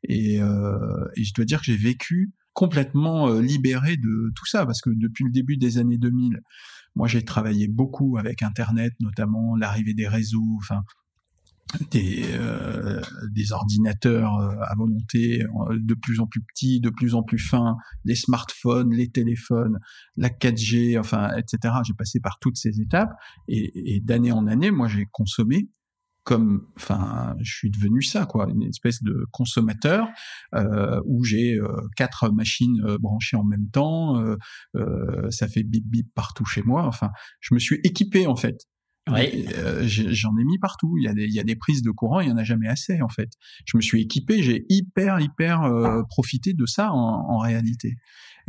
Et, 0.08 0.42
euh, 0.42 1.06
et, 1.16 1.24
je 1.24 1.34
dois 1.34 1.46
dire 1.46 1.60
que 1.60 1.66
j'ai 1.66 1.78
vécu 1.78 2.32
complètement 2.54 3.28
euh, 3.28 3.42
libéré 3.42 3.98
de 3.98 4.32
tout 4.36 4.46
ça 4.46 4.66
parce 4.66 4.82
que 4.82 4.92
depuis 4.92 5.26
le 5.26 5.32
début 5.32 5.58
des 5.58 5.80
années 5.80 5.98
2000, 5.98 6.42
moi 6.96 7.08
j'ai 7.08 7.26
travaillé 7.26 7.68
beaucoup 7.68 8.18
avec 8.18 8.44
Internet, 8.44 8.94
notamment 9.00 9.56
l'arrivée 9.56 9.96
des 9.96 10.08
réseaux. 10.08 10.58
Enfin, 10.60 10.84
des, 11.92 12.24
euh, 12.34 13.02
des 13.32 13.52
ordinateurs 13.52 14.38
euh, 14.38 14.56
à 14.62 14.76
volonté 14.76 15.44
euh, 15.44 15.78
de 15.80 15.94
plus 15.94 16.20
en 16.20 16.28
plus 16.28 16.42
petits, 16.42 16.80
de 16.80 16.90
plus 16.90 17.16
en 17.16 17.24
plus 17.24 17.40
fins, 17.40 17.76
les 18.06 18.16
smartphones, 18.16 18.94
les 18.94 19.10
téléphones, 19.10 19.80
la 20.16 20.30
4G, 20.30 21.00
enfin, 21.00 21.32
etc. 21.36 21.76
J'ai 21.86 21.94
passé 21.94 22.20
par 22.20 22.40
toutes 22.40 22.58
ces 22.58 22.82
étapes 22.82 23.14
et, 23.48 23.96
et 23.96 24.00
d'année 24.00 24.32
en 24.32 24.48
année, 24.48 24.72
moi, 24.72 24.88
j'ai 24.88 25.08
consommé 25.12 25.70
comme, 26.24 26.68
enfin, 26.78 27.36
je 27.42 27.54
suis 27.54 27.70
devenu 27.70 28.02
ça, 28.02 28.26
quoi, 28.26 28.48
une 28.50 28.64
espèce 28.64 29.04
de 29.04 29.26
consommateur 29.32 30.08
euh, 30.56 31.02
où 31.06 31.26
j'ai 31.26 31.60
quatre 31.98 32.30
machines 32.30 32.82
branchées 33.00 33.36
en 33.36 33.44
même 33.44 33.70
temps, 33.70 34.24
euh, 34.76 35.30
ça 35.32 35.48
fait 35.48 35.64
bip 35.64 35.86
bip 35.86 36.08
partout 36.16 36.46
chez 36.46 36.62
moi. 36.64 36.86
Enfin, 36.86 37.12
je 37.40 37.54
me 37.54 37.60
suis 37.60 37.80
équipé 37.84 38.28
en 38.28 38.36
fait 38.36 38.58
oui. 39.12 39.48
Euh, 39.58 39.84
j'en 39.86 40.38
ai 40.38 40.44
mis 40.44 40.60
partout. 40.60 40.96
Il 40.98 41.04
y, 41.04 41.08
a 41.08 41.14
des, 41.14 41.26
il 41.26 41.34
y 41.34 41.40
a 41.40 41.44
des 41.44 41.56
prises 41.56 41.82
de 41.82 41.92
courant, 41.92 42.22
il 42.22 42.30
y 42.30 42.32
en 42.32 42.38
a 42.38 42.44
jamais 42.44 42.68
assez 42.68 43.02
en 43.02 43.10
fait. 43.10 43.32
Je 43.66 43.76
me 43.76 43.82
suis 43.82 44.02
équipé, 44.02 44.42
j'ai 44.42 44.66
hyper 44.70 45.20
hyper 45.20 45.64
euh, 45.64 46.04
profité 46.04 46.54
de 46.54 46.66
ça 46.66 46.92
en, 46.92 46.98
en 46.98 47.38
réalité. 47.38 47.98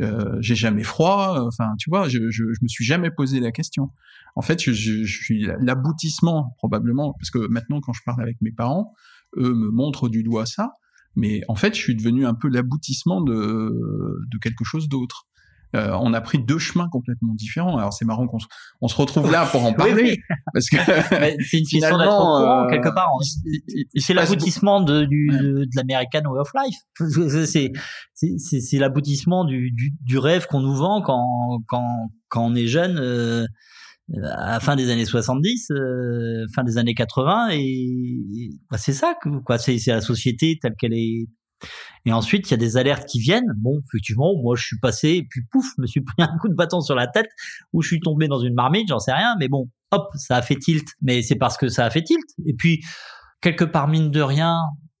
Euh, 0.01 0.37
j'ai 0.39 0.55
jamais 0.55 0.83
froid. 0.83 1.45
Enfin, 1.45 1.75
tu 1.77 1.89
vois, 1.89 2.07
je, 2.07 2.29
je, 2.29 2.43
je, 2.53 2.59
me 2.61 2.67
suis 2.67 2.85
jamais 2.85 3.11
posé 3.11 3.39
la 3.39 3.51
question. 3.51 3.91
En 4.35 4.41
fait, 4.41 4.61
je, 4.61 4.71
je, 4.71 5.03
suis 5.05 5.47
l'aboutissement 5.59 6.53
probablement 6.57 7.13
parce 7.13 7.31
que 7.31 7.47
maintenant 7.47 7.81
quand 7.81 7.93
je 7.93 8.01
parle 8.05 8.21
avec 8.21 8.37
mes 8.41 8.51
parents, 8.51 8.93
eux 9.37 9.53
me 9.53 9.69
montrent 9.71 10.09
du 10.09 10.23
doigt 10.23 10.45
ça. 10.45 10.73
Mais 11.17 11.41
en 11.47 11.55
fait, 11.55 11.75
je 11.75 11.79
suis 11.79 11.95
devenu 11.95 12.25
un 12.25 12.33
peu 12.33 12.49
l'aboutissement 12.49 13.21
de, 13.21 14.19
de 14.29 14.37
quelque 14.37 14.65
chose 14.65 14.89
d'autre. 14.89 15.27
Euh, 15.75 15.91
on 16.01 16.13
a 16.13 16.21
pris 16.21 16.39
deux 16.39 16.57
chemins 16.57 16.87
complètement 16.89 17.33
différents. 17.33 17.77
Alors 17.77 17.93
c'est 17.93 18.05
marrant 18.05 18.27
qu'on 18.27 18.39
se, 18.39 18.47
on 18.81 18.87
se 18.87 18.95
retrouve 18.95 19.31
là 19.31 19.45
pour 19.45 19.63
en 19.65 19.73
parler 19.73 20.17
parce 20.53 20.69
que 20.69 20.77
c'est 21.49 21.59
une 21.59 21.65
finalement 21.65 22.65
euh, 22.65 22.69
quelque 22.69 22.93
part. 22.93 23.09
C'est 23.97 24.13
l'aboutissement 24.13 24.81
de, 24.81 25.05
du, 25.05 25.27
de 25.27 25.67
l'American 25.75 26.29
Way 26.29 26.39
of 26.39 26.51
Life. 26.53 26.77
C'est 27.45 27.71
c'est 28.37 28.77
l'aboutissement 28.77 29.43
du, 29.43 29.71
du, 29.71 29.93
du, 30.01 30.17
rêve 30.17 30.47
qu'on 30.47 30.61
nous 30.61 30.75
vend 30.75 31.01
quand 31.01 31.59
quand 31.67 32.09
quand 32.29 32.45
on 32.45 32.55
est 32.55 32.67
jeune. 32.67 32.97
Euh, 32.97 33.45
à 34.23 34.51
la 34.51 34.59
fin 34.59 34.75
des 34.75 34.91
années 34.91 35.05
70, 35.05 35.71
euh, 35.71 36.45
fin 36.53 36.63
des 36.63 36.77
années 36.77 36.93
80, 36.93 37.49
et, 37.53 38.49
bah, 38.69 38.77
c'est 38.77 38.93
ça, 38.93 39.15
quoi. 39.43 39.57
C'est 39.57 39.79
la 39.87 40.01
société 40.01 40.59
telle 40.61 40.75
qu'elle 40.75 40.93
est 40.93 41.27
et 42.05 42.13
ensuite, 42.13 42.49
il 42.49 42.51
y 42.51 42.53
a 42.53 42.57
des 42.57 42.77
alertes 42.77 43.07
qui 43.07 43.19
viennent. 43.19 43.51
Bon, 43.57 43.81
effectivement, 43.87 44.33
moi, 44.41 44.55
je 44.55 44.65
suis 44.65 44.79
passé, 44.79 45.09
et 45.09 45.23
puis 45.27 45.41
pouf, 45.51 45.65
je 45.75 45.81
me 45.81 45.87
suis 45.87 46.01
pris 46.01 46.15
un 46.19 46.37
coup 46.39 46.49
de 46.49 46.53
bâton 46.53 46.81
sur 46.81 46.95
la 46.95 47.07
tête, 47.07 47.29
ou 47.73 47.81
je 47.81 47.87
suis 47.87 47.99
tombé 47.99 48.27
dans 48.27 48.39
une 48.39 48.53
marmite, 48.53 48.87
j'en 48.87 48.99
sais 48.99 49.13
rien, 49.13 49.35
mais 49.39 49.47
bon, 49.47 49.69
hop, 49.91 50.09
ça 50.15 50.37
a 50.37 50.41
fait 50.41 50.55
tilt. 50.55 50.87
Mais 51.01 51.21
c'est 51.21 51.35
parce 51.35 51.57
que 51.57 51.67
ça 51.67 51.85
a 51.85 51.89
fait 51.89 52.03
tilt. 52.03 52.25
Et 52.45 52.53
puis, 52.53 52.83
quelque 53.41 53.65
part, 53.65 53.87
mine 53.87 54.11
de 54.11 54.21
rien, 54.21 54.59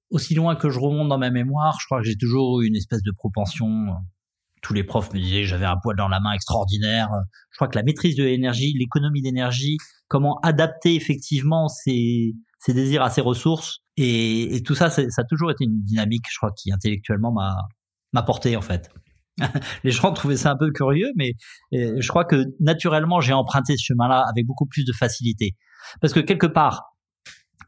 aussi 0.09 0.35
loin 0.35 0.55
que 0.55 0.69
je 0.69 0.79
remonte 0.79 1.09
dans 1.09 1.17
ma 1.17 1.29
mémoire, 1.29 1.77
je 1.79 1.85
crois 1.85 2.01
que 2.01 2.07
j'ai 2.07 2.15
toujours 2.15 2.61
eu 2.61 2.67
une 2.67 2.75
espèce 2.75 3.01
de 3.03 3.11
propension. 3.11 3.85
Tous 4.61 4.73
les 4.73 4.83
profs 4.83 5.13
me 5.13 5.19
disaient 5.19 5.43
j'avais 5.43 5.65
un 5.65 5.77
poids 5.81 5.93
dans 5.93 6.07
la 6.07 6.19
main 6.19 6.31
extraordinaire. 6.31 7.09
Je 7.51 7.57
crois 7.57 7.67
que 7.67 7.77
la 7.77 7.83
maîtrise 7.83 8.15
de 8.15 8.23
l'énergie, 8.23 8.73
l'économie 8.77 9.21
d'énergie, 9.21 9.77
comment 10.07 10.39
adapter 10.41 10.95
effectivement 10.95 11.67
ses 11.67 12.33
désirs 12.67 13.03
à 13.03 13.11
ses 13.11 13.21
ressources, 13.21 13.84
et, 13.97 14.55
et 14.55 14.63
tout 14.63 14.75
ça, 14.75 14.89
ça 14.89 15.01
a 15.01 15.23
toujours 15.23 15.51
été 15.51 15.65
une 15.65 15.81
dynamique, 15.83 16.25
je 16.31 16.37
crois, 16.37 16.51
qui 16.51 16.71
intellectuellement 16.71 17.31
m'a 17.31 17.55
m'a 18.13 18.23
porté 18.23 18.55
en 18.55 18.61
fait. 18.61 18.89
les 19.83 19.91
gens 19.91 20.13
trouvaient 20.13 20.37
ça 20.37 20.51
un 20.51 20.57
peu 20.57 20.71
curieux, 20.71 21.11
mais 21.15 21.33
je 21.71 22.07
crois 22.07 22.23
que 22.25 22.45
naturellement, 22.59 23.19
j'ai 23.19 23.33
emprunté 23.33 23.75
ce 23.77 23.83
chemin-là 23.87 24.25
avec 24.29 24.45
beaucoup 24.45 24.65
plus 24.65 24.85
de 24.85 24.93
facilité. 24.93 25.55
Parce 26.01 26.13
que 26.13 26.21
quelque 26.21 26.47
part, 26.47 26.83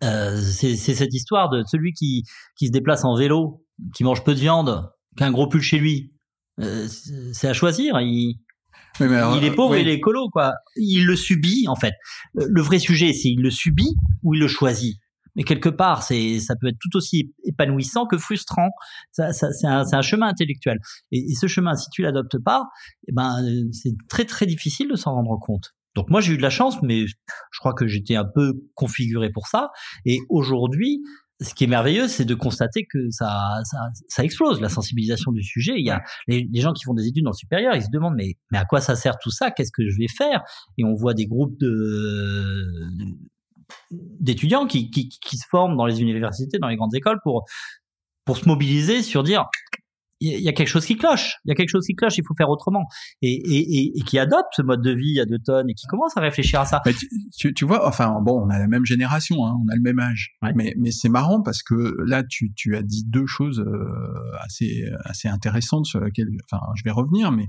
euh, 0.03 0.39
c'est 0.39 0.75
cette 0.75 1.13
histoire 1.13 1.49
de 1.49 1.63
celui 1.65 1.93
qui, 1.93 2.23
qui 2.57 2.67
se 2.67 2.71
déplace 2.71 3.03
en 3.03 3.15
vélo, 3.15 3.65
qui 3.95 4.03
mange 4.03 4.23
peu 4.23 4.33
de 4.33 4.39
viande, 4.39 4.89
qui 5.15 5.23
a 5.23 5.27
un 5.27 5.31
gros 5.31 5.47
pull 5.47 5.61
chez 5.61 5.79
lui. 5.79 6.13
Euh, 6.59 6.87
c'est 7.33 7.47
à 7.47 7.53
choisir. 7.53 7.99
Il, 7.99 8.35
il 8.99 9.43
est 9.43 9.55
pauvre, 9.55 9.75
il 9.75 9.87
est 9.87 9.95
écolo, 9.95 10.29
quoi. 10.31 10.53
Il 10.75 11.05
le 11.05 11.15
subit, 11.15 11.67
en 11.67 11.75
fait. 11.75 11.93
Le 12.33 12.61
vrai 12.61 12.79
sujet, 12.79 13.13
c'est 13.13 13.29
il 13.29 13.41
le 13.41 13.51
subit 13.51 13.95
ou 14.23 14.33
il 14.33 14.39
le 14.39 14.47
choisit? 14.47 14.97
Mais 15.37 15.43
quelque 15.43 15.69
part, 15.69 16.03
c'est, 16.03 16.39
ça 16.39 16.55
peut 16.59 16.67
être 16.67 16.79
tout 16.81 16.97
aussi 16.97 17.31
épanouissant 17.45 18.07
que 18.07 18.17
frustrant. 18.17 18.71
Ça, 19.11 19.31
ça, 19.31 19.51
c'est, 19.53 19.67
un, 19.67 19.85
un 19.89 20.01
chemin 20.01 20.27
intellectuel. 20.27 20.79
Et, 21.11 21.35
ce 21.35 21.45
chemin, 21.45 21.75
si 21.75 21.89
tu 21.91 22.01
l'adoptes 22.01 22.39
pas, 22.43 22.63
eh 23.07 23.13
ben, 23.13 23.37
c'est 23.71 23.93
très 24.09 24.25
très 24.25 24.47
difficile 24.47 24.89
de 24.89 24.95
s'en 24.95 25.13
rendre 25.13 25.37
compte. 25.39 25.75
Donc 25.95 26.09
moi, 26.09 26.21
j'ai 26.21 26.33
eu 26.33 26.37
de 26.37 26.41
la 26.41 26.49
chance, 26.49 26.81
mais 26.81 27.05
je 27.05 27.59
crois 27.59 27.73
que 27.73 27.87
j'étais 27.87 28.15
un 28.15 28.25
peu 28.25 28.53
configuré 28.73 29.31
pour 29.31 29.47
ça. 29.47 29.69
Et 30.05 30.19
aujourd'hui, 30.29 31.01
ce 31.39 31.53
qui 31.53 31.65
est 31.65 31.67
merveilleux, 31.67 32.07
c'est 32.07 32.25
de 32.25 32.33
constater 32.33 32.87
que 32.91 33.11
ça, 33.11 33.59
ça, 33.63 33.77
ça, 34.07 34.23
explose 34.23 34.59
la 34.59 34.69
sensibilisation 34.69 35.31
du 35.31 35.43
sujet. 35.43 35.73
Il 35.77 35.85
y 35.85 35.91
a 35.91 36.01
les, 36.27 36.47
les, 36.51 36.61
gens 36.61 36.73
qui 36.73 36.83
font 36.83 36.95
des 36.95 37.05
études 37.05 37.23
dans 37.23 37.29
le 37.29 37.35
supérieur, 37.35 37.75
ils 37.75 37.83
se 37.83 37.91
demandent 37.91 38.15
mais, 38.15 38.37
mais 38.51 38.57
à 38.57 38.65
quoi 38.65 38.81
ça 38.81 38.95
sert 38.95 39.19
tout 39.19 39.29
ça? 39.29 39.51
Qu'est-ce 39.51 39.71
que 39.71 39.87
je 39.87 39.97
vais 39.99 40.07
faire? 40.07 40.41
Et 40.79 40.83
on 40.83 40.95
voit 40.95 41.13
des 41.13 41.27
groupes 41.27 41.59
de, 41.59 42.63
d'étudiants 43.91 44.67
qui, 44.67 44.89
qui, 44.89 45.09
qui, 45.09 45.37
se 45.37 45.45
forment 45.49 45.77
dans 45.77 45.85
les 45.85 46.01
universités, 46.01 46.57
dans 46.59 46.67
les 46.67 46.77
grandes 46.77 46.95
écoles 46.95 47.19
pour, 47.23 47.45
pour 48.25 48.37
se 48.37 48.47
mobiliser 48.47 49.03
sur 49.03 49.23
dire 49.23 49.45
il 50.19 50.41
y 50.41 50.49
a 50.49 50.53
quelque 50.53 50.67
chose 50.67 50.85
qui 50.85 50.97
cloche, 50.97 51.35
il 51.45 51.49
y 51.49 51.51
a 51.51 51.55
quelque 51.55 51.69
chose 51.69 51.85
qui 51.85 51.93
cloche, 51.93 52.17
il 52.17 52.23
faut 52.25 52.33
faire 52.33 52.49
autrement. 52.49 52.85
Et, 53.21 53.33
et, 53.33 53.97
et, 53.97 54.01
qui 54.01 54.17
adopte 54.17 54.49
ce 54.55 54.61
mode 54.61 54.81
de 54.81 54.91
vie 54.91 55.19
à 55.19 55.25
deux 55.25 55.37
tonnes 55.37 55.69
et 55.69 55.73
qui 55.73 55.85
commence 55.85 56.17
à 56.17 56.21
réfléchir 56.21 56.59
à 56.59 56.65
ça. 56.65 56.81
tu, 57.37 57.53
tu, 57.53 57.65
vois, 57.65 57.87
enfin 57.87 58.19
bon, 58.21 58.41
on 58.43 58.49
a 58.49 58.57
la 58.57 58.67
même 58.67 58.85
génération, 58.85 59.45
hein, 59.45 59.55
on 59.63 59.71
a 59.71 59.75
le 59.75 59.81
même 59.81 59.99
âge. 59.99 60.31
Mais, 60.55 60.73
mais 60.77 60.91
c'est 60.91 61.09
marrant 61.09 61.41
parce 61.41 61.61
que 61.61 61.95
là, 62.05 62.23
tu, 62.23 62.51
tu 62.55 62.75
as 62.75 62.81
dit 62.81 63.03
deux 63.05 63.27
choses 63.27 63.59
euh, 63.59 63.87
assez, 64.39 64.85
assez 65.03 65.27
intéressantes 65.27 65.85
sur 65.85 65.99
lesquelles, 65.99 66.29
enfin, 66.51 66.63
je 66.75 66.83
vais 66.83 66.91
revenir. 66.91 67.31
Mais 67.31 67.45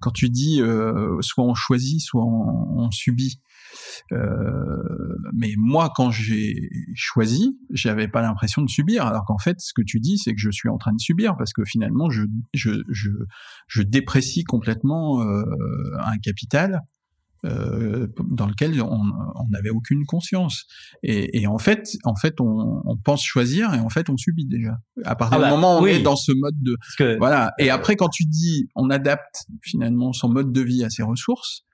quand 0.00 0.12
tu 0.12 0.30
dis 0.30 0.62
euh, 0.62 1.20
soit 1.20 1.44
on 1.44 1.54
choisit, 1.54 2.00
soit 2.00 2.24
on, 2.24 2.78
on 2.78 2.90
subit. 2.90 3.40
Euh, 4.12 4.82
mais 5.32 5.52
moi, 5.56 5.92
quand 5.94 6.10
j'ai 6.10 6.68
choisi, 6.94 7.58
j'avais 7.70 8.08
pas 8.08 8.22
l'impression 8.22 8.62
de 8.62 8.68
subir, 8.68 9.06
alors 9.06 9.24
qu'en 9.24 9.38
fait, 9.38 9.60
ce 9.60 9.72
que 9.74 9.82
tu 9.82 10.00
dis, 10.00 10.18
c'est 10.18 10.32
que 10.32 10.40
je 10.40 10.50
suis 10.50 10.68
en 10.68 10.78
train 10.78 10.92
de 10.92 11.00
subir, 11.00 11.36
parce 11.36 11.52
que 11.52 11.64
finalement, 11.64 12.10
je, 12.10 12.22
je, 12.54 12.70
je, 12.88 13.10
je 13.68 13.82
déprécie 13.82 14.44
complètement 14.44 15.22
euh, 15.22 15.44
un 15.98 16.18
capital 16.18 16.82
euh, 17.44 18.08
dans 18.30 18.46
lequel 18.46 18.80
on 18.80 19.48
n'avait 19.50 19.70
aucune 19.70 20.04
conscience. 20.06 20.64
Et, 21.02 21.38
et, 21.40 21.46
en 21.46 21.58
fait, 21.58 21.96
en 22.04 22.16
fait, 22.16 22.40
on, 22.40 22.82
on, 22.84 22.96
pense 22.96 23.22
choisir 23.22 23.72
et 23.74 23.78
en 23.78 23.88
fait, 23.88 24.08
on 24.08 24.16
subit 24.16 24.46
déjà. 24.46 24.78
À 25.04 25.14
partir 25.14 25.38
ah 25.38 25.44
du 25.44 25.50
bah, 25.50 25.50
moment 25.50 25.78
où 25.78 25.82
on 25.82 25.86
est 25.86 26.02
dans 26.02 26.16
ce 26.16 26.32
mode 26.32 26.56
de 26.60 26.76
voilà. 27.18 27.52
Et 27.58 27.70
après, 27.70 27.94
quand 27.94 28.08
tu 28.08 28.24
dis, 28.24 28.68
on 28.74 28.90
adapte 28.90 29.44
finalement 29.62 30.12
son 30.12 30.28
mode 30.28 30.50
de 30.50 30.60
vie 30.60 30.82
à 30.82 30.90
ses 30.90 31.02
ressources, 31.02 31.65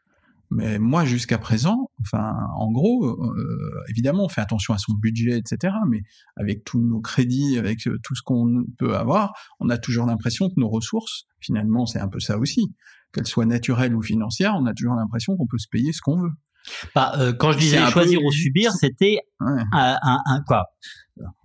mais 0.55 0.79
moi, 0.79 1.05
jusqu'à 1.05 1.39
présent, 1.39 1.91
enfin, 2.03 2.47
en 2.57 2.71
gros, 2.71 3.07
euh, 3.07 3.85
évidemment, 3.89 4.25
on 4.25 4.29
fait 4.29 4.41
attention 4.41 4.75
à 4.75 4.79
son 4.79 4.93
budget, 4.93 5.39
etc. 5.39 5.75
Mais 5.89 6.03
avec 6.37 6.65
tous 6.65 6.81
nos 6.81 7.01
crédits, 7.01 7.59
avec 7.59 7.87
euh, 7.87 7.99
tout 8.03 8.15
ce 8.15 8.23
qu'on 8.23 8.65
peut 8.79 8.95
avoir, 8.95 9.33
on 9.61 9.71
a 9.71 9.79
toujours 9.79 10.05
l'impression 10.05 10.49
que 10.49 10.55
nos 10.59 10.69
ressources, 10.69 11.25
finalement, 11.41 11.87
c'est 11.87 12.01
un 12.01 12.09
peu 12.09 12.21
ça 12.21 12.39
aussi, 12.39 12.75
qu'elles 13.15 13.27
soient 13.27 13.47
naturelles 13.47 13.95
ou 13.95 14.03
financières, 14.03 14.55
on 14.57 14.67
a 14.67 14.75
toujours 14.75 14.95
l'impression 14.95 15.37
qu'on 15.37 15.47
peut 15.47 15.59
se 15.59 15.69
payer 15.71 15.93
ce 15.93 16.01
qu'on 16.03 16.21
veut. 16.21 16.33
Bah, 16.95 17.13
euh, 17.19 17.33
quand 17.33 17.53
je 17.53 17.59
disais 17.59 17.79
choisir 17.91 18.23
ou 18.23 18.31
subir, 18.31 18.73
c'était 18.73 19.19
un, 19.41 19.65
un, 19.73 20.19
un, 20.27 20.43
quoi? 20.47 20.67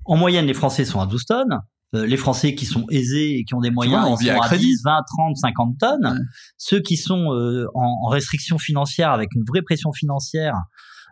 En 0.05 0.17
moyenne, 0.17 0.45
les 0.45 0.53
Français 0.53 0.85
sont 0.85 0.99
à 0.99 1.07
12 1.07 1.25
tonnes. 1.25 1.59
Euh, 1.95 2.05
les 2.05 2.17
Français 2.17 2.53
qui 2.53 2.65
sont 2.65 2.85
aisés 2.89 3.37
et 3.37 3.43
qui 3.45 3.53
ont 3.53 3.61
des 3.61 3.71
moyens, 3.71 4.17
ils 4.19 4.27
sont 4.27 4.41
à, 4.41 4.57
10, 4.57 4.81
20, 4.83 4.99
30, 5.17 5.37
50 5.37 5.77
tonnes. 5.79 6.19
Ceux 6.57 6.81
qui 6.81 6.97
sont 6.97 7.33
euh, 7.33 7.65
en, 7.73 8.05
en, 8.05 8.09
restriction 8.09 8.57
financière 8.57 9.11
avec 9.11 9.29
une 9.35 9.43
vraie 9.47 9.61
pression 9.61 9.93
financière, 9.93 10.55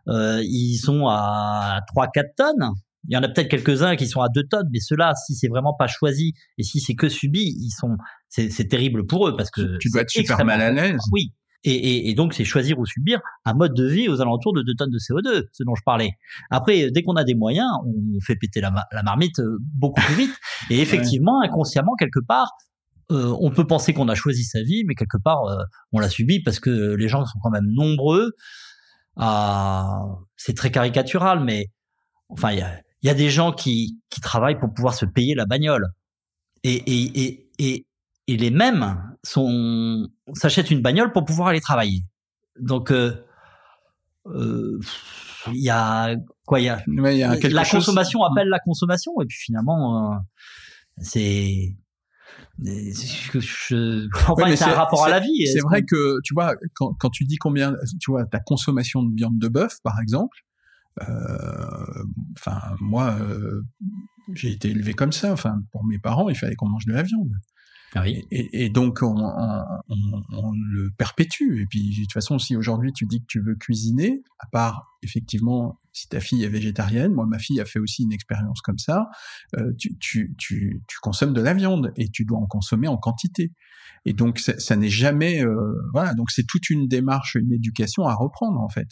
euh, 0.10 0.42
ils 0.44 0.78
sont 0.78 1.08
à 1.08 1.80
3, 1.88 2.08
4 2.14 2.26
tonnes. 2.36 2.72
Il 3.08 3.14
y 3.14 3.18
en 3.18 3.24
a 3.24 3.30
peut-être 3.30 3.48
quelques-uns 3.48 3.96
qui 3.96 4.08
sont 4.08 4.20
à 4.22 4.28
2 4.34 4.44
tonnes, 4.50 4.68
mais 4.72 4.80
ceux-là, 4.80 5.14
si 5.26 5.36
c'est 5.36 5.48
vraiment 5.48 5.76
pas 5.78 5.88
choisi 5.88 6.34
et 6.58 6.64
si 6.64 6.80
c'est 6.80 6.96
que 6.96 7.08
subi, 7.08 7.56
ils 7.58 7.72
sont, 7.72 7.96
c'est 8.28 8.68
terrible 8.68 9.06
pour 9.06 9.28
eux 9.28 9.38
parce 9.38 9.52
que 9.52 9.78
tu 9.78 9.90
dois 9.90 10.02
être 10.02 10.10
super 10.10 10.44
mal 10.44 10.60
à 10.60 10.72
l'aise. 10.72 11.00
Oui, 11.12 11.32
et, 11.66 11.72
et, 11.72 12.10
et, 12.10 12.14
donc, 12.14 12.34
c'est 12.36 12.44
choisir 12.44 12.78
ou 12.78 12.86
subir 12.86 13.20
un 13.44 13.56
mode 13.56 13.74
de 13.74 13.88
vie 13.88 14.08
aux 14.08 14.22
alentours 14.22 14.54
de 14.54 14.62
2 14.62 14.76
tonnes 14.76 14.92
de 14.92 15.00
CO2, 15.00 15.46
ce 15.52 15.64
dont 15.64 15.74
je 15.74 15.82
parlais. 15.84 16.12
Après, 16.52 16.92
dès 16.92 17.02
qu'on 17.02 17.16
a 17.16 17.24
des 17.24 17.34
moyens, 17.34 17.68
on 17.86 18.20
fait 18.22 18.36
péter 18.36 18.62
la, 18.62 18.72
la 18.92 19.04
marmite 19.04 19.40
euh, 19.40 19.58
beaucoup 19.74 20.00
plus 20.02 20.16
vite. 20.16 20.36
Et 20.70 20.80
effectivement, 20.80 21.42
inconsciemment, 21.42 21.96
quelque 21.98 22.20
part, 22.20 22.52
euh, 23.12 23.36
on 23.40 23.50
peut 23.50 23.66
penser 23.66 23.94
qu'on 23.94 24.10
a 24.10 24.16
choisi 24.16 24.44
sa 24.44 24.62
vie, 24.62 24.84
mais 24.86 24.94
quelque 24.94 25.18
part, 25.18 25.46
euh, 25.46 25.64
on 25.92 26.00
l'a 26.00 26.10
subi 26.10 26.42
parce 26.42 26.60
que 26.60 26.96
les 26.96 27.08
gens 27.08 27.26
sont 27.26 27.40
quand 27.42 27.52
même 27.52 27.68
nombreux. 27.68 28.34
À... 29.18 30.04
C'est 30.38 30.56
très 30.56 30.70
caricatural, 30.70 31.44
mais 31.44 31.68
enfin, 32.30 32.52
il 32.52 32.60
y 32.60 32.62
a, 32.62 32.80
y 33.02 33.10
a, 33.10 33.14
des 33.16 33.30
gens 33.30 33.52
qui, 33.52 34.00
qui 34.10 34.22
travaillent 34.22 34.60
pour 34.60 34.74
pouvoir 34.74 34.94
se 34.94 35.06
payer 35.06 35.34
la 35.34 35.46
bagnole. 35.46 35.88
Et, 36.64 36.76
et, 36.76 37.24
et, 37.24 37.50
et, 37.60 37.88
et 38.28 38.38
les 38.38 38.52
mêmes 38.52 39.16
sont 39.24 40.10
s'achètent 40.34 40.72
une 40.72 40.82
bagnole 40.82 41.12
pour 41.12 41.26
pouvoir 41.26 41.50
aller 41.50 41.62
travailler. 41.62 42.04
Donc 42.60 42.92
euh, 42.92 43.14
euh, 44.28 44.80
il 45.48 45.62
y 45.62 45.70
a 45.70 46.16
quoi 46.46 46.60
il 46.60 46.66
y 46.66 46.70
a, 46.70 46.82
la 46.88 47.66
consommation 47.66 48.24
appelle 48.24 48.48
la 48.48 48.60
consommation 48.60 49.12
et 49.22 49.26
puis 49.26 49.38
finalement 49.38 50.14
euh, 50.14 50.18
c'est 51.00 51.76
enfin, 54.28 54.56
c'est 54.56 54.64
un 54.64 54.74
rapport 54.74 55.06
à 55.06 55.10
la 55.10 55.20
vie. 55.20 55.46
C'est 55.46 55.60
vrai 55.60 55.84
que 55.84 56.20
tu 56.24 56.34
vois 56.34 56.56
quand, 56.74 56.94
quand 56.94 57.10
tu 57.10 57.26
dis 57.26 57.36
combien 57.36 57.76
tu 58.00 58.12
vois 58.12 58.26
ta 58.26 58.40
consommation 58.40 59.04
de 59.04 59.14
viande 59.14 59.38
de 59.38 59.48
bœuf 59.48 59.78
par 59.84 60.00
exemple. 60.00 60.38
Enfin 61.02 62.62
moi 62.80 63.18
j'ai 64.34 64.52
été 64.52 64.70
élevé 64.70 64.94
comme 64.94 65.12
ça. 65.12 65.34
Enfin 65.34 65.62
pour 65.72 65.86
mes 65.86 66.00
parents 66.00 66.30
il 66.30 66.36
fallait 66.36 66.56
qu'on 66.56 66.70
mange 66.70 66.86
de 66.86 66.94
la 66.94 67.04
viande. 67.04 67.34
Et, 68.04 68.70
donc 68.70 69.00
on, 69.02 69.16
le 69.88 70.90
perpétue. 70.98 71.62
Et 71.62 71.66
puis 71.66 71.90
de 71.92 72.02
toute 72.02 72.14
façon, 72.14 72.40
si 72.40 72.56
aujourd'hui 72.56 72.92
tu 72.92 73.06
dis 73.06 73.22
que 73.22 73.26
tu 73.28 73.40
veux 73.40 73.56
cuisiner, 73.56 74.22
à 74.40 74.48
part 74.48 74.98
effectivement 75.02 75.80
si 75.94 76.10
ta 76.10 76.20
fille 76.20 76.44
est 76.44 76.50
végétarienne, 76.50 77.14
moi 77.14 77.26
ma 77.26 77.40
fille 77.40 77.62
a 77.62 77.66
fait 77.66 77.80
aussi 77.80 78.04
une 78.04 78.12
expérience 78.12 78.62
comme 78.62 78.78
ça, 78.78 79.08
euh, 79.58 79.72
tu, 79.78 79.98
tu, 80.00 80.36
tu, 80.38 80.84
tu, 80.88 80.98
consommes 81.02 81.34
de 81.34 81.42
la 81.42 81.54
viande 81.54 81.94
et 81.96 82.10
tu 82.10 82.26
dois 82.26 82.40
en 82.40 82.48
consommer 82.48 82.88
en 82.88 82.98
quantité. 82.98 83.54
Et 84.04 84.14
donc 84.14 84.40
ça, 84.40 84.60
ça 84.60 84.76
n'est 84.76 84.90
jamais 84.90 85.44
euh, 85.44 85.74
voilà 85.94 86.14
donc 86.14 86.32
c'est 86.32 86.46
toute 86.46 86.70
une 86.70 86.88
démarche, 86.88 87.36
une 87.36 87.54
éducation 87.54 88.06
à 88.08 88.14
reprendre 88.14 88.60
en 88.60 88.70
fait, 88.70 88.90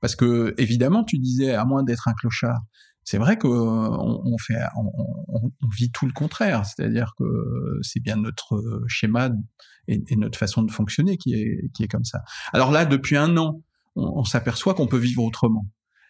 parce 0.00 0.16
que 0.16 0.54
évidemment 0.56 1.04
tu 1.04 1.18
disais 1.18 1.52
à 1.52 1.64
moins 1.66 1.82
d'être 1.82 2.08
un 2.08 2.14
clochard, 2.14 2.62
c'est 3.06 3.18
vrai 3.18 3.38
qu'on 3.38 3.48
on 3.48 4.36
fait, 4.36 4.58
on, 4.76 5.68
vit 5.78 5.92
tout 5.92 6.06
le 6.06 6.12
contraire. 6.12 6.66
C'est-à-dire 6.66 7.14
que 7.16 7.24
c'est 7.80 8.00
bien 8.00 8.16
notre 8.16 8.60
schéma 8.88 9.30
et, 9.86 10.16
notre 10.16 10.36
façon 10.36 10.62
de 10.62 10.72
fonctionner 10.72 11.16
qui 11.16 11.34
est, 11.34 11.70
qui 11.72 11.84
est 11.84 11.88
comme 11.88 12.04
ça. 12.04 12.22
Alors 12.52 12.72
là, 12.72 12.84
depuis 12.84 13.16
un 13.16 13.36
an, 13.36 13.62
on, 13.94 14.24
s'aperçoit 14.24 14.74
qu'on 14.74 14.88
peut 14.88 14.98
vivre 14.98 15.22
autrement. 15.22 15.66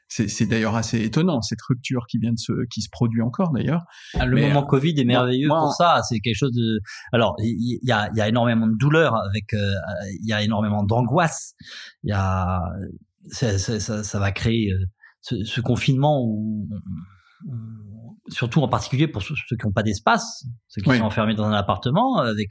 C'est 0.09 0.47
d'ailleurs 0.47 0.74
assez 0.74 1.03
étonnant 1.03 1.42
cette 1.42 1.61
rupture 1.68 2.07
qui 2.09 2.18
vient 2.18 2.32
de 2.32 2.38
se 2.38 2.53
qui 2.70 2.80
se 2.80 2.88
produit 2.90 3.20
encore 3.20 3.53
d'ailleurs. 3.53 3.82
Ah, 4.14 4.24
le 4.24 4.40
moment 4.40 4.62
euh, 4.62 4.66
Covid 4.66 4.94
est 4.99 5.05
merveilleux 5.05 5.49
pour 5.49 5.74
ça. 5.74 6.01
C'est 6.09 6.20
quelque 6.20 6.38
chose 6.38 6.55
de. 6.55 6.78
Alors 7.12 7.34
il 7.40 7.80
y, 7.82 7.92
a, 7.92 8.09
y 8.14 8.20
a 8.20 8.28
énormément 8.28 8.68
de 8.68 8.76
douleur 8.78 9.16
avec. 9.16 9.53
Euh, 9.53 9.74
il 10.22 10.28
y 10.28 10.32
a 10.32 10.42
énormément 10.42 10.84
d'angoisse. 10.84 11.55
Il 12.05 12.11
y 12.11 12.12
a 12.12 12.62
ça, 13.30 13.59
ça, 13.59 14.05
ça, 14.05 14.18
va 14.18 14.32
créer 14.32 14.70
euh, 14.70 14.86
ce, 15.27 15.45
ce 15.45 15.61
confinement 15.61 16.22
où, 16.24 16.68
surtout 18.29 18.61
en 18.61 18.68
particulier 18.68 19.09
pour 19.09 19.22
ceux, 19.22 19.35
qui 19.35 19.66
n'ont 19.66 19.72
pas 19.72 19.83
d'espace, 19.83 20.45
ceux 20.68 20.83
qui 20.83 20.97
sont 20.97 21.05
enfermés 21.05 21.35
dans 21.35 21.45
un 21.45 21.53
appartement 21.53 22.18
avec 22.18 22.51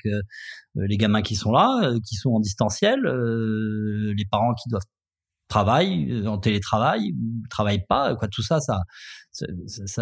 les 0.75 0.97
gamins 0.97 1.21
qui 1.21 1.35
sont 1.35 1.51
là, 1.51 1.93
qui 2.07 2.15
sont 2.15 2.31
en 2.31 2.39
distanciel, 2.39 2.99
les 3.01 4.25
parents 4.29 4.53
qui 4.53 4.69
doivent 4.69 4.83
travail 5.47 6.11
euh, 6.11 6.27
en 6.27 6.37
télétravail 6.37 7.13
ou 7.13 7.47
travaille 7.49 7.85
pas 7.87 8.15
quoi 8.15 8.27
tout 8.27 8.41
ça 8.41 8.59
ça 8.59 8.79
ça, 9.31 9.45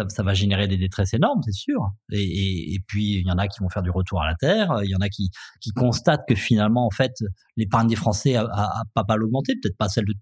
ça, 0.08 0.22
va 0.22 0.32
générer 0.32 0.68
des 0.68 0.76
détresses 0.76 1.12
énormes 1.12 1.40
c'est 1.44 1.52
sûr. 1.52 1.80
Et, 2.12 2.74
et, 2.74 2.78
puis 2.86 3.18
il 3.18 3.26
y 3.26 3.30
en 3.32 3.38
a 3.38 3.48
qui 3.48 3.60
vont 3.60 3.68
faire 3.68 3.82
du 3.82 3.90
retour 3.90 4.22
à 4.22 4.28
la 4.28 4.34
terre 4.36 4.80
il 4.84 4.90
y 4.90 4.94
en 4.94 5.00
a 5.00 5.08
qui 5.08 5.30
qui 5.60 5.70
constatent 5.70 6.22
que 6.28 6.34
finalement 6.34 6.86
en 6.86 6.90
fait 6.90 7.12
l'épargne 7.56 7.88
des 7.88 7.96
Français 7.96 8.36
a, 8.36 8.44
a, 8.44 8.82
pas 8.94 9.04
mal 9.08 9.22
augmenté 9.24 9.54
peut-être 9.60 9.76
pas 9.76 9.88
celle 9.88 10.04
de, 10.06 10.14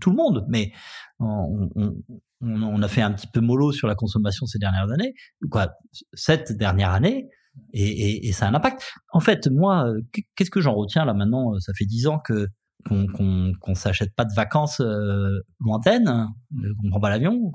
tout 0.00 0.10
le 0.10 0.16
monde 0.16 0.44
mais 0.48 0.72
on, 1.18 2.82
a 2.82 2.88
fait 2.88 3.02
un 3.02 3.12
petit 3.12 3.26
peu 3.26 3.40
mollo 3.40 3.72
sur 3.72 3.88
la 3.88 3.94
consommation 3.94 4.46
ces 4.46 4.58
dernières 4.58 4.90
années 4.90 5.14
quoi 5.50 5.72
cette 6.12 6.52
dernière 6.52 6.90
année 6.90 7.28
et, 7.72 8.28
et, 8.28 8.32
ça 8.32 8.46
a 8.46 8.50
un 8.50 8.54
impact 8.54 8.92
en 9.12 9.20
fait 9.20 9.48
moi 9.48 9.92
qu'est-ce 10.36 10.50
que 10.50 10.60
j'en 10.60 10.74
retiens 10.74 11.04
là 11.04 11.14
maintenant 11.14 11.58
ça 11.58 11.72
fait 11.76 11.84
dix 11.84 12.06
ans 12.06 12.18
que 12.18 12.46
qu'on 12.84 13.52
qu 13.54 13.74
s'achète 13.74 14.14
pas 14.14 14.24
de 14.24 14.34
vacances 14.34 14.80
euh, 14.80 15.40
lointaines, 15.60 16.08
euh, 16.08 16.74
qu'on 16.80 16.90
prend 16.90 17.00
pas 17.00 17.10
l'avion. 17.10 17.52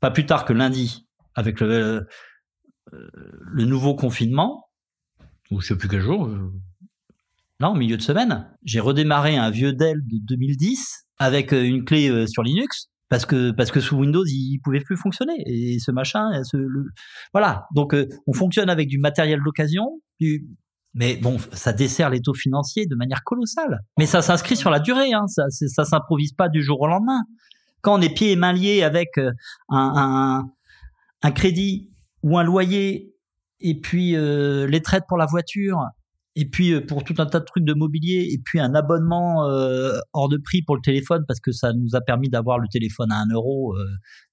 Pas 0.00 0.10
plus 0.10 0.26
tard 0.26 0.44
que 0.44 0.52
lundi, 0.52 1.06
avec 1.34 1.60
le, 1.60 2.06
euh, 2.92 3.10
le 3.12 3.64
nouveau 3.64 3.94
confinement, 3.94 4.70
ou 5.50 5.60
je 5.60 5.68
sais 5.68 5.76
plus 5.76 5.88
quel 5.88 6.00
jour, 6.00 6.28
non, 7.60 7.74
milieu 7.74 7.98
de 7.98 8.02
semaine, 8.02 8.48
j'ai 8.64 8.80
redémarré 8.80 9.36
un 9.36 9.50
vieux 9.50 9.72
Dell 9.74 10.00
de 10.06 10.16
2010 10.22 11.06
avec 11.20 11.52
une 11.52 11.84
clé 11.84 12.26
sur 12.26 12.42
Linux 12.42 12.88
parce 13.08 13.24
que 13.26 13.52
parce 13.52 13.70
que 13.70 13.78
sous 13.78 13.96
Windows 13.96 14.24
il 14.26 14.58
pouvait 14.64 14.80
plus 14.80 14.96
fonctionner 14.96 15.34
et 15.46 15.78
ce 15.78 15.92
machin 15.92 16.42
ce, 16.42 16.56
voilà 17.32 17.66
donc 17.74 17.94
on 18.26 18.32
fonctionne 18.32 18.70
avec 18.70 18.88
du 18.88 18.98
matériel 18.98 19.40
d'occasion 19.44 20.00
mais 20.94 21.16
bon, 21.16 21.36
ça 21.52 21.72
dessert 21.72 22.10
les 22.10 22.20
taux 22.20 22.34
financiers 22.34 22.86
de 22.86 22.96
manière 22.96 23.22
colossale. 23.22 23.80
Mais 23.98 24.06
ça 24.06 24.22
s'inscrit 24.22 24.56
sur 24.56 24.70
la 24.70 24.80
durée, 24.80 25.12
hein. 25.12 25.26
ça, 25.28 25.44
ça 25.50 25.84
s'improvise 25.84 26.32
pas 26.32 26.48
du 26.48 26.62
jour 26.62 26.80
au 26.80 26.86
lendemain. 26.86 27.20
Quand 27.80 27.98
on 27.98 28.00
est 28.00 28.12
pieds 28.12 28.32
et 28.32 28.36
mains 28.36 28.52
liés 28.52 28.82
avec 28.82 29.16
euh, 29.18 29.30
un, 29.68 29.92
un, 29.96 30.50
un 31.22 31.30
crédit 31.30 31.90
ou 32.22 32.38
un 32.38 32.42
loyer, 32.42 33.14
et 33.60 33.80
puis 33.80 34.16
euh, 34.16 34.66
les 34.66 34.82
traites 34.82 35.04
pour 35.08 35.16
la 35.16 35.26
voiture, 35.26 35.78
et 36.36 36.48
puis 36.48 36.72
euh, 36.72 36.84
pour 36.84 37.02
tout 37.04 37.14
un 37.18 37.26
tas 37.26 37.40
de 37.40 37.44
trucs 37.44 37.64
de 37.64 37.74
mobilier, 37.74 38.28
et 38.30 38.38
puis 38.44 38.60
un 38.60 38.74
abonnement 38.74 39.48
euh, 39.48 39.98
hors 40.12 40.28
de 40.28 40.36
prix 40.36 40.62
pour 40.62 40.76
le 40.76 40.82
téléphone 40.82 41.24
parce 41.26 41.40
que 41.40 41.52
ça 41.52 41.72
nous 41.72 41.94
a 41.94 42.00
permis 42.00 42.28
d'avoir 42.28 42.58
le 42.58 42.68
téléphone 42.68 43.10
à 43.10 43.16
un 43.16 43.28
euro, 43.28 43.74
euh, 43.76 43.84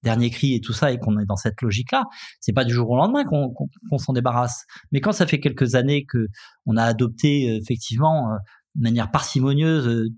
dernier 0.03 0.29
cri 0.29 0.53
et 0.53 0.61
tout 0.61 0.73
ça, 0.73 0.91
et 0.91 0.99
qu'on 0.99 1.17
est 1.19 1.25
dans 1.25 1.35
cette 1.35 1.61
logique-là. 1.61 2.03
C'est 2.39 2.53
pas 2.53 2.65
du 2.65 2.73
jour 2.73 2.89
au 2.89 2.97
lendemain 2.97 3.23
qu'on 3.25 3.97
s'en 3.97 4.13
débarrasse. 4.13 4.65
Mais 4.91 5.01
quand 5.01 5.11
ça 5.11 5.25
fait 5.25 5.39
quelques 5.39 5.75
années 5.75 6.05
que 6.05 6.27
on 6.65 6.77
a 6.77 6.83
adopté 6.83 7.55
effectivement 7.55 8.37
de 8.75 8.83
manière 8.83 9.09
parcimonieuse 9.09 10.09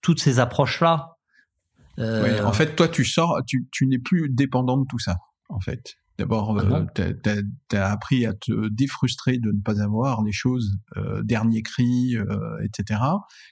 toutes 0.00 0.20
ces 0.20 0.40
approches-là. 0.40 1.16
en 1.98 2.52
fait, 2.52 2.74
toi, 2.76 2.88
tu 2.88 3.04
sors, 3.04 3.40
tu, 3.46 3.68
tu 3.70 3.86
n'es 3.86 3.98
plus 3.98 4.28
dépendant 4.30 4.76
de 4.76 4.86
tout 4.88 4.98
ça, 4.98 5.16
en 5.48 5.60
fait. 5.60 5.96
D'abord, 6.18 6.58
euh, 6.58 6.84
tu 6.94 7.76
as, 7.76 7.90
appris 7.90 8.26
à 8.26 8.34
te 8.34 8.68
défrustrer 8.68 9.38
de 9.38 9.52
ne 9.52 9.60
pas 9.60 9.80
avoir 9.80 10.22
les 10.24 10.32
choses 10.32 10.76
euh, 10.96 11.22
dernier 11.22 11.62
cri, 11.62 12.16
euh, 12.16 12.58
etc. 12.64 13.00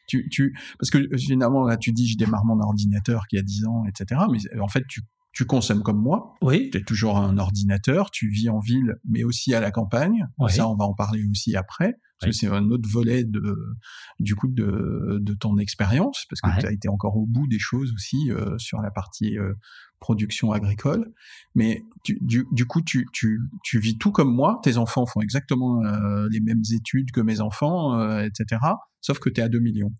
Tu, 0.09 0.29
tu, 0.31 0.59
parce 0.81 0.91
que 0.91 1.17
finalement, 1.17 1.65
là, 1.65 1.77
tu 1.77 1.93
dis, 1.93 2.09
je 2.09 2.17
démarre 2.17 2.45
mon 2.45 2.61
ordinateur 2.61 3.29
qui 3.29 3.39
a 3.39 3.43
10 3.43 3.67
ans, 3.67 3.85
etc. 3.87 4.21
Mais 4.31 4.61
en 4.61 4.69
fait, 4.69 4.85
tu 4.89 5.03
tu 5.37 5.45
consommes 5.45 5.83
comme 5.83 6.01
moi. 6.01 6.33
Oui. 6.41 6.71
Tu 6.71 6.79
es 6.79 6.83
toujours 6.83 7.19
un 7.19 7.37
ordinateur, 7.37 8.11
tu 8.11 8.31
vis 8.31 8.49
en 8.49 8.59
ville, 8.59 8.95
mais 9.07 9.23
aussi 9.23 9.53
à 9.53 9.61
la 9.61 9.71
campagne. 9.71 10.27
Ça, 10.49 10.67
on 10.67 10.77
va 10.77 10.87
en 10.87 10.95
parler 10.95 11.23
aussi 11.31 11.55
après. 11.55 11.93
Parce 12.19 12.33
que 12.33 12.37
c'est 12.39 12.47
un 12.47 12.71
autre 12.71 12.89
volet 12.89 13.25
de, 13.25 13.77
du 14.19 14.35
coup, 14.35 14.49
de, 14.49 15.19
de 15.21 15.35
ton 15.35 15.59
expérience, 15.59 16.25
parce 16.31 16.41
que 16.41 16.61
tu 16.61 16.67
as 16.67 16.73
été 16.73 16.89
encore 16.89 17.19
au 17.19 17.27
bout 17.27 17.47
des 17.49 17.59
choses 17.59 17.93
aussi 17.93 18.31
euh, 18.31 18.57
sur 18.57 18.81
la 18.81 18.91
partie 18.91 19.39
euh, 19.39 19.53
production 20.01 20.53
agricole. 20.53 21.13
Mais 21.55 21.83
du, 22.05 22.47
du, 22.53 22.67
coup, 22.67 22.83
tu, 22.83 23.07
tu, 23.13 23.41
tu 23.65 23.79
vis 23.79 23.99
tout 23.99 24.13
comme 24.13 24.33
moi. 24.33 24.61
Tes 24.63 24.77
enfants 24.77 25.07
font 25.07 25.21
exactement 25.21 25.83
euh, 25.85 26.29
les 26.31 26.41
mêmes 26.41 26.63
études 26.75 27.11
que 27.11 27.21
mes 27.21 27.41
enfants, 27.41 28.19
etc. 28.21 28.61
Sauf 29.01 29.19
que 29.19 29.31
tu 29.31 29.41
es 29.41 29.45
à 29.45 29.49
2 29.49 29.59
millions, 29.59 29.93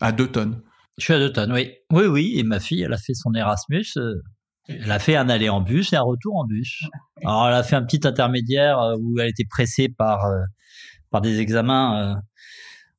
à 0.00 0.12
2 0.12 0.28
tonnes. 0.28 0.62
Je 0.98 1.04
suis 1.04 1.14
à 1.14 1.18
2 1.18 1.32
tonnes, 1.32 1.52
oui. 1.52 1.72
Oui, 1.92 2.06
oui. 2.06 2.34
Et 2.36 2.42
ma 2.42 2.60
fille, 2.60 2.82
elle 2.82 2.92
a 2.92 2.98
fait 2.98 3.14
son 3.14 3.34
Erasmus 3.34 3.94
elle 4.68 4.90
a 4.90 4.98
fait 4.98 5.16
un 5.16 5.28
aller 5.28 5.48
en 5.48 5.60
bus 5.60 5.92
et 5.92 5.96
un 5.96 6.02
retour 6.02 6.36
en 6.36 6.44
bus. 6.44 6.84
Alors 7.24 7.48
elle 7.48 7.54
a 7.54 7.62
fait 7.62 7.76
un 7.76 7.84
petit 7.84 8.06
intermédiaire 8.06 8.80
euh, 8.80 8.96
où 8.98 9.18
elle 9.20 9.28
était 9.28 9.44
pressée 9.48 9.88
par 9.88 10.24
euh, 10.24 10.42
par 11.10 11.20
des 11.20 11.40
examens. 11.40 12.16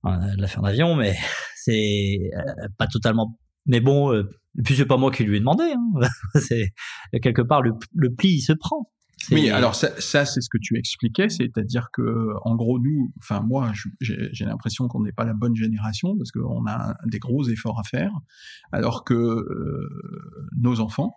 Euh, 0.06 0.10
elle 0.34 0.40
l'a 0.40 0.48
fait 0.48 0.60
en 0.60 0.64
avion, 0.64 0.96
mais 0.96 1.16
c'est 1.56 2.30
pas 2.78 2.88
totalement. 2.88 3.38
Mais 3.66 3.82
bon, 3.82 4.14
et 4.58 4.62
puis 4.64 4.76
c'est 4.76 4.86
pas 4.86 4.98
moi 4.98 5.12
qui 5.12 5.24
lui 5.24 5.38
ai 5.38 5.40
demandé. 5.40 5.64
Hein. 5.64 6.08
c'est 6.40 6.74
quelque 7.22 7.42
part 7.42 7.62
le, 7.62 7.74
pli 8.16 8.36
il 8.36 8.42
se 8.42 8.54
prend. 8.54 8.90
Oui, 9.32 9.50
alors 9.50 9.74
ça, 9.74 10.00
ça 10.00 10.26
c'est 10.26 10.42
ce 10.42 10.50
que 10.50 10.60
tu 10.62 10.78
expliquais, 10.78 11.28
c'est-à-dire 11.28 11.90
que 11.92 12.34
en 12.44 12.56
gros 12.56 12.80
nous, 12.80 13.12
enfin 13.18 13.42
moi, 13.42 13.72
j'ai 14.00 14.46
l'impression 14.46 14.88
qu'on 14.88 15.02
n'est 15.02 15.12
pas 15.12 15.26
la 15.26 15.34
bonne 15.34 15.56
génération 15.56 16.16
parce 16.18 16.32
qu'on 16.32 16.66
a 16.68 16.96
des 17.06 17.18
gros 17.18 17.48
efforts 17.50 17.80
à 17.80 17.84
faire, 17.84 18.12
alors 18.72 19.04
que 19.04 19.44
nos 20.56 20.80
enfants, 20.80 21.16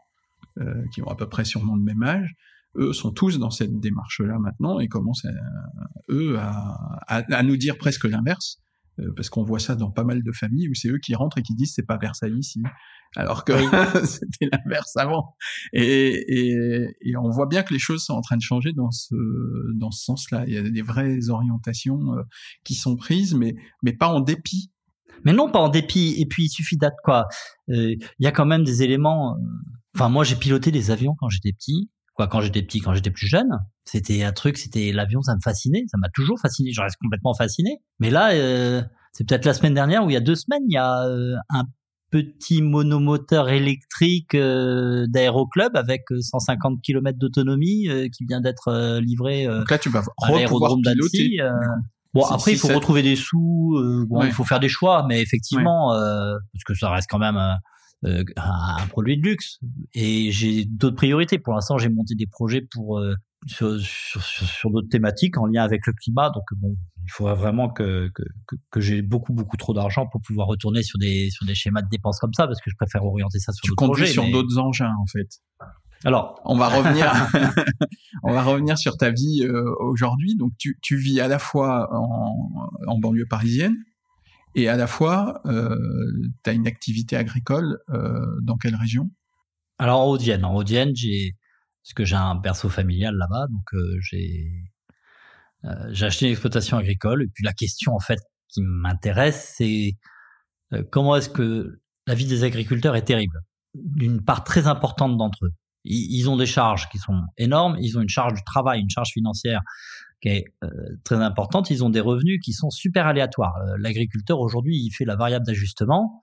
euh, 0.58 0.82
qui 0.92 1.00
ont 1.00 1.06
à 1.08 1.14
peu 1.14 1.28
près 1.28 1.44
sûrement 1.44 1.76
le 1.76 1.82
même 1.82 2.02
âge, 2.02 2.34
eux 2.76 2.92
sont 2.92 3.12
tous 3.12 3.38
dans 3.38 3.50
cette 3.50 3.78
démarche-là 3.78 4.38
maintenant 4.38 4.80
et 4.80 4.88
commencent 4.88 5.26
eux 6.08 6.38
à, 6.38 7.42
nous 7.44 7.56
dire 7.56 7.78
presque 7.78 8.04
l'inverse, 8.04 8.58
euh, 8.58 8.69
parce 9.16 9.30
qu'on 9.30 9.42
voit 9.42 9.58
ça 9.58 9.74
dans 9.74 9.90
pas 9.90 10.04
mal 10.04 10.22
de 10.22 10.32
familles 10.32 10.68
où 10.68 10.74
c'est 10.74 10.88
eux 10.88 10.98
qui 10.98 11.14
rentrent 11.14 11.38
et 11.38 11.42
qui 11.42 11.54
disent 11.54 11.74
c'est 11.74 11.86
pas 11.86 11.96
Versailles 11.96 12.38
ici, 12.38 12.62
alors 13.16 13.44
que 13.44 13.52
c'était 14.06 14.48
l'inverse 14.52 14.96
avant. 14.96 15.34
Et, 15.72 16.94
on 17.16 17.30
voit 17.30 17.46
bien 17.46 17.62
que 17.62 17.72
les 17.72 17.78
choses 17.78 18.04
sont 18.04 18.14
en 18.14 18.22
train 18.22 18.36
de 18.36 18.42
changer 18.42 18.72
dans 18.72 18.90
ce 18.90 19.14
dans 19.74 19.90
ce 19.90 20.04
sens-là. 20.04 20.44
Il 20.46 20.54
y 20.54 20.58
a 20.58 20.62
des 20.62 20.82
vraies 20.82 21.28
orientations 21.28 22.14
euh, 22.14 22.22
qui 22.64 22.74
sont 22.74 22.96
prises, 22.96 23.34
mais 23.34 23.54
mais 23.82 23.92
pas 23.92 24.08
en 24.08 24.20
dépit. 24.20 24.70
Mais 25.24 25.32
non, 25.32 25.50
pas 25.50 25.58
en 25.58 25.68
dépit. 25.68 26.14
Et 26.18 26.26
puis 26.26 26.44
il 26.44 26.48
suffit 26.48 26.78
d'être 26.78 26.96
quoi. 27.04 27.26
Il 27.68 27.98
y 28.18 28.26
a 28.26 28.32
quand 28.32 28.46
même 28.46 28.64
des 28.64 28.82
éléments 28.82 29.36
Enfin, 29.94 30.08
moi, 30.08 30.24
j'ai 30.24 30.36
piloté 30.36 30.70
des 30.70 30.90
avions 30.90 31.14
quand 31.18 31.28
j'étais 31.28 31.52
petit. 31.52 31.90
Quoi, 32.20 32.26
quand 32.26 32.42
j'étais 32.42 32.60
petit, 32.60 32.80
quand 32.80 32.92
j'étais 32.92 33.10
plus 33.10 33.26
jeune, 33.26 33.48
c'était 33.86 34.24
un 34.24 34.32
truc, 34.32 34.58
c'était 34.58 34.92
l'avion, 34.92 35.22
ça 35.22 35.34
me 35.34 35.40
fascinait, 35.42 35.84
ça 35.90 35.96
m'a 35.96 36.10
toujours 36.12 36.38
fasciné. 36.38 36.70
Je 36.70 36.82
reste 36.82 36.98
complètement 37.00 37.32
fasciné. 37.32 37.78
Mais 37.98 38.10
là, 38.10 38.32
euh, 38.32 38.82
c'est 39.14 39.26
peut-être 39.26 39.46
la 39.46 39.54
semaine 39.54 39.72
dernière 39.72 40.04
ou 40.04 40.10
il 40.10 40.12
y 40.12 40.16
a 40.16 40.20
deux 40.20 40.34
semaines, 40.34 40.60
il 40.68 40.74
y 40.74 40.76
a 40.76 41.06
euh, 41.06 41.36
un 41.48 41.64
petit 42.10 42.60
monomoteur 42.60 43.48
électrique 43.48 44.34
euh, 44.34 45.06
d'aéroclub 45.08 45.74
avec 45.78 46.02
150 46.10 46.82
km 46.82 47.18
d'autonomie 47.18 47.88
qui 48.14 48.26
vient 48.26 48.42
d'être 48.42 48.98
livré 48.98 49.46
Donc 49.46 49.70
là, 49.70 49.78
tu 49.78 49.88
vas 49.88 50.04
à 50.22 50.30
l'aérodrome 50.30 50.82
d'Annecy. 50.82 51.38
Bon, 52.12 52.24
après, 52.24 52.52
il 52.52 52.58
faut 52.58 52.68
retrouver 52.68 53.02
des 53.02 53.16
sous. 53.16 53.80
bon, 54.10 54.24
il 54.24 54.32
faut 54.32 54.44
faire 54.44 54.60
des 54.60 54.68
choix, 54.68 55.06
mais 55.08 55.22
effectivement, 55.22 55.88
parce 55.88 56.64
que 56.66 56.74
ça 56.74 56.90
reste 56.90 57.08
quand 57.10 57.18
même 57.18 57.38
euh, 58.04 58.24
un, 58.36 58.86
produit 58.88 59.18
de 59.18 59.22
luxe. 59.22 59.58
Et 59.94 60.30
j'ai 60.32 60.64
d'autres 60.64 60.96
priorités. 60.96 61.38
Pour 61.38 61.54
l'instant, 61.54 61.78
j'ai 61.78 61.88
monté 61.88 62.14
des 62.14 62.26
projets 62.26 62.62
pour 62.62 62.98
euh, 62.98 63.14
sur, 63.46 63.78
sur, 63.80 64.22
sur 64.22 64.70
d'autres 64.70 64.88
thématiques 64.88 65.38
en 65.38 65.46
lien 65.46 65.62
avec 65.62 65.86
le 65.86 65.92
climat. 65.92 66.30
Donc 66.30 66.44
bon, 66.56 66.76
il 67.04 67.10
faudrait 67.10 67.34
vraiment 67.34 67.68
que, 67.68 68.10
que, 68.14 68.22
que, 68.70 68.80
j'ai 68.80 69.02
beaucoup 69.02 69.32
beaucoup 69.32 69.56
trop 69.56 69.74
d'argent 69.74 70.06
pour 70.06 70.20
pouvoir 70.22 70.46
retourner 70.46 70.82
sur 70.82 70.98
des 70.98 71.30
sur 71.30 71.46
des 71.46 71.54
schémas 71.54 71.82
de 71.82 71.88
dépenses 71.88 72.18
comme 72.18 72.34
ça 72.34 72.46
parce 72.46 72.60
que 72.60 72.70
je 72.70 72.76
préfère 72.76 73.04
orienter 73.04 73.38
ça 73.38 73.52
sur 73.52 73.66
d'autres 73.68 73.92
projets. 73.92 74.06
sur 74.06 74.28
d'autres 74.30 74.58
engins 74.58 74.94
en 75.00 75.06
fait. 75.06 75.28
Alors, 76.04 76.40
on 76.44 76.56
va 76.56 76.68
revenir, 76.68 77.12
on 78.22 78.32
va 78.32 78.42
revenir 78.42 78.78
sur 78.78 78.96
ta 78.96 79.10
vie 79.10 79.42
euh, 79.44 79.64
aujourd'hui. 79.80 80.34
Donc, 80.34 80.52
tu, 80.58 80.78
tu 80.80 80.96
vis 80.96 81.20
à 81.20 81.28
la 81.28 81.38
fois 81.38 81.88
en, 81.92 82.70
en 82.86 82.98
banlieue 82.98 83.26
parisienne, 83.28 83.76
et 84.54 84.68
à 84.68 84.76
la 84.76 84.86
fois, 84.86 85.40
euh, 85.46 85.76
tu 86.44 86.50
as 86.50 86.52
une 86.52 86.66
activité 86.66 87.16
agricole 87.16 87.78
euh, 87.90 88.24
dans 88.42 88.56
quelle 88.56 88.76
région? 88.76 89.06
Alors 89.78 90.00
en 90.00 90.10
Haute-Vienne. 90.10 90.44
En 90.44 90.54
Haute-Vienne, 90.54 90.90
j'ai 90.94 91.36
parce 91.82 91.94
que 91.94 92.04
j'ai 92.04 92.16
un 92.16 92.34
berceau 92.34 92.68
familial 92.68 93.16
là-bas, 93.16 93.46
donc 93.48 93.70
j'ai 94.00 94.50
j'ai 95.90 96.06
acheté 96.06 96.26
une 96.26 96.32
exploitation 96.32 96.76
agricole. 96.76 97.22
Et 97.22 97.28
puis 97.32 97.44
la 97.44 97.52
question 97.52 97.94
en 97.94 98.00
fait 98.00 98.20
qui 98.48 98.60
m'intéresse, 98.62 99.54
c'est 99.56 99.96
comment 100.90 101.16
est-ce 101.16 101.30
que 101.30 101.80
la 102.06 102.14
vie 102.14 102.26
des 102.26 102.44
agriculteurs 102.44 102.96
est 102.96 103.04
terrible? 103.04 103.40
D'une 103.74 104.22
part 104.22 104.44
très 104.44 104.66
importante 104.66 105.16
d'entre 105.16 105.46
eux, 105.46 105.52
ils 105.84 106.28
ont 106.28 106.36
des 106.36 106.46
charges 106.46 106.88
qui 106.90 106.98
sont 106.98 107.22
énormes, 107.38 107.76
ils 107.80 107.96
ont 107.98 108.02
une 108.02 108.08
charge 108.08 108.34
du 108.34 108.44
travail, 108.44 108.80
une 108.80 108.90
charge 108.90 109.10
financière 109.12 109.62
qui 110.20 110.28
est 110.28 110.44
euh, 110.62 110.68
très 111.04 111.16
importante, 111.16 111.70
ils 111.70 111.84
ont 111.84 111.90
des 111.90 112.00
revenus 112.00 112.40
qui 112.44 112.52
sont 112.52 112.70
super 112.70 113.06
aléatoires. 113.06 113.56
Euh, 113.56 113.76
l'agriculteur 113.78 114.40
aujourd'hui, 114.40 114.76
il 114.76 114.90
fait 114.90 115.04
la 115.04 115.16
variable 115.16 115.46
d'ajustement 115.46 116.22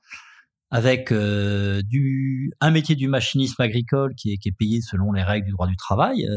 avec 0.69 1.11
euh, 1.11 1.81
du 1.81 2.51
un 2.59 2.71
métier 2.71 2.95
du 2.95 3.07
machinisme 3.07 3.61
agricole 3.61 4.13
qui 4.15 4.33
est, 4.33 4.37
qui 4.37 4.49
est 4.49 4.57
payé 4.57 4.81
selon 4.81 5.13
les 5.13 5.23
règles 5.23 5.45
du 5.45 5.53
droit 5.53 5.67
du 5.67 5.77
travail. 5.77 6.27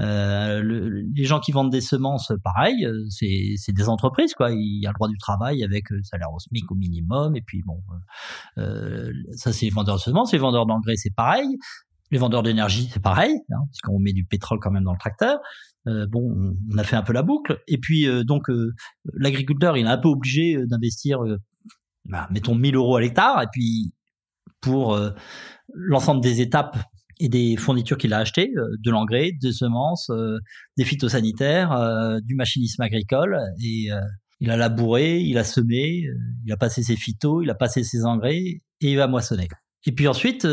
Euh, 0.00 0.62
le, 0.62 1.02
les 1.14 1.24
gens 1.24 1.40
qui 1.40 1.52
vendent 1.52 1.70
des 1.70 1.82
semences, 1.82 2.32
pareil, 2.42 2.86
c'est 3.10 3.72
des 3.72 3.88
entreprises, 3.88 4.34
quoi. 4.34 4.50
Il 4.50 4.80
y 4.82 4.86
a 4.86 4.90
le 4.90 4.94
droit 4.94 5.08
du 5.08 5.18
travail 5.18 5.62
avec 5.62 5.90
le 5.90 6.02
salaire 6.02 6.32
au 6.32 6.38
SMIC 6.38 6.70
au 6.70 6.74
minimum, 6.74 7.36
et 7.36 7.42
puis 7.42 7.62
bon, 7.66 7.82
euh, 8.58 9.12
ça 9.32 9.52
c'est 9.52 9.66
les 9.66 9.70
vendeurs 9.70 9.96
de 9.96 10.00
semences, 10.00 10.32
les 10.32 10.38
vendeurs 10.38 10.66
d'engrais, 10.66 10.96
c'est 10.96 11.14
pareil. 11.14 11.48
Les 12.10 12.18
vendeurs 12.18 12.42
d'énergie, 12.42 12.88
c'est 12.92 13.02
pareil, 13.02 13.32
hein, 13.52 13.58
parce 13.84 14.00
met 14.00 14.12
du 14.12 14.24
pétrole 14.24 14.58
quand 14.60 14.70
même 14.70 14.82
dans 14.84 14.92
le 14.92 14.98
tracteur. 14.98 15.38
Euh, 15.86 16.06
bon, 16.06 16.54
on 16.72 16.78
a 16.78 16.84
fait 16.84 16.96
un 16.96 17.02
peu 17.02 17.12
la 17.12 17.22
boucle. 17.22 17.58
Et 17.66 17.78
puis 17.78 18.06
euh, 18.06 18.24
donc 18.24 18.50
euh, 18.50 18.74
l'agriculteur, 19.14 19.76
il 19.76 19.86
est 19.86 19.90
un 19.90 19.98
peu 19.98 20.08
obligé 20.08 20.58
d'investir, 20.66 21.20
bah, 22.04 22.28
mettons 22.30 22.54
1000 22.54 22.76
euros 22.76 22.96
à 22.96 23.00
l'hectare. 23.00 23.42
Et 23.42 23.46
puis 23.52 23.92
pour 24.60 24.98
l'ensemble 25.72 26.20
des 26.20 26.42
étapes 26.42 26.76
et 27.18 27.30
des 27.30 27.56
fournitures 27.56 27.96
qu'il 27.96 28.12
a 28.12 28.18
achetées, 28.18 28.52
de 28.54 28.90
l'engrais, 28.90 29.32
des 29.40 29.52
semences, 29.52 30.10
des 30.76 30.84
phytosanitaires, 30.84 32.20
du 32.22 32.34
machinisme 32.34 32.82
agricole. 32.82 33.40
Et 33.62 33.88
il 34.40 34.50
a 34.50 34.58
labouré, 34.58 35.20
il 35.20 35.38
a 35.38 35.44
semé, 35.44 36.04
il 36.44 36.52
a 36.52 36.58
passé 36.58 36.82
ses 36.82 36.96
phytos, 36.96 37.40
il 37.40 37.48
a 37.48 37.54
passé 37.54 37.84
ses 37.84 38.04
engrais 38.04 38.36
et 38.38 38.62
il 38.82 38.96
va 38.96 39.06
moissonner. 39.06 39.48
Et 39.86 39.92
puis 39.92 40.08
ensuite, 40.08 40.46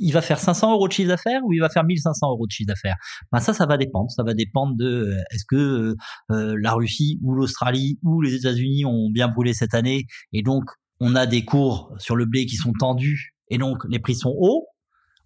il 0.00 0.12
va 0.12 0.22
faire 0.22 0.38
500 0.38 0.72
euros 0.72 0.88
de 0.88 0.92
chiffre 0.92 1.08
d'affaires 1.08 1.40
ou 1.44 1.52
il 1.52 1.60
va 1.60 1.68
faire 1.68 1.84
1500 1.84 2.30
euros 2.30 2.46
de 2.46 2.50
chiffre 2.50 2.68
d'affaires? 2.68 2.96
Ben 3.30 3.38
ça 3.38 3.52
ça 3.52 3.66
va 3.66 3.76
dépendre. 3.76 4.10
Ça 4.10 4.22
va 4.22 4.34
dépendre 4.34 4.74
de 4.76 4.86
euh, 4.86 5.22
est-ce 5.32 5.44
que 5.46 5.56
euh, 5.56 5.94
euh, 6.30 6.56
la 6.60 6.72
Russie 6.72 7.18
ou 7.22 7.34
l'Australie 7.34 7.98
ou 8.02 8.20
les 8.22 8.34
États-Unis 8.34 8.84
ont 8.84 9.10
bien 9.10 9.28
brûlé 9.28 9.52
cette 9.52 9.74
année 9.74 10.06
et 10.32 10.42
donc 10.42 10.64
on 11.00 11.14
a 11.14 11.26
des 11.26 11.44
cours 11.44 11.94
sur 11.98 12.16
le 12.16 12.26
blé 12.26 12.46
qui 12.46 12.56
sont 12.56 12.72
tendus 12.72 13.34
et 13.48 13.58
donc 13.58 13.84
les 13.88 13.98
prix 13.98 14.14
sont 14.14 14.34
hauts 14.36 14.66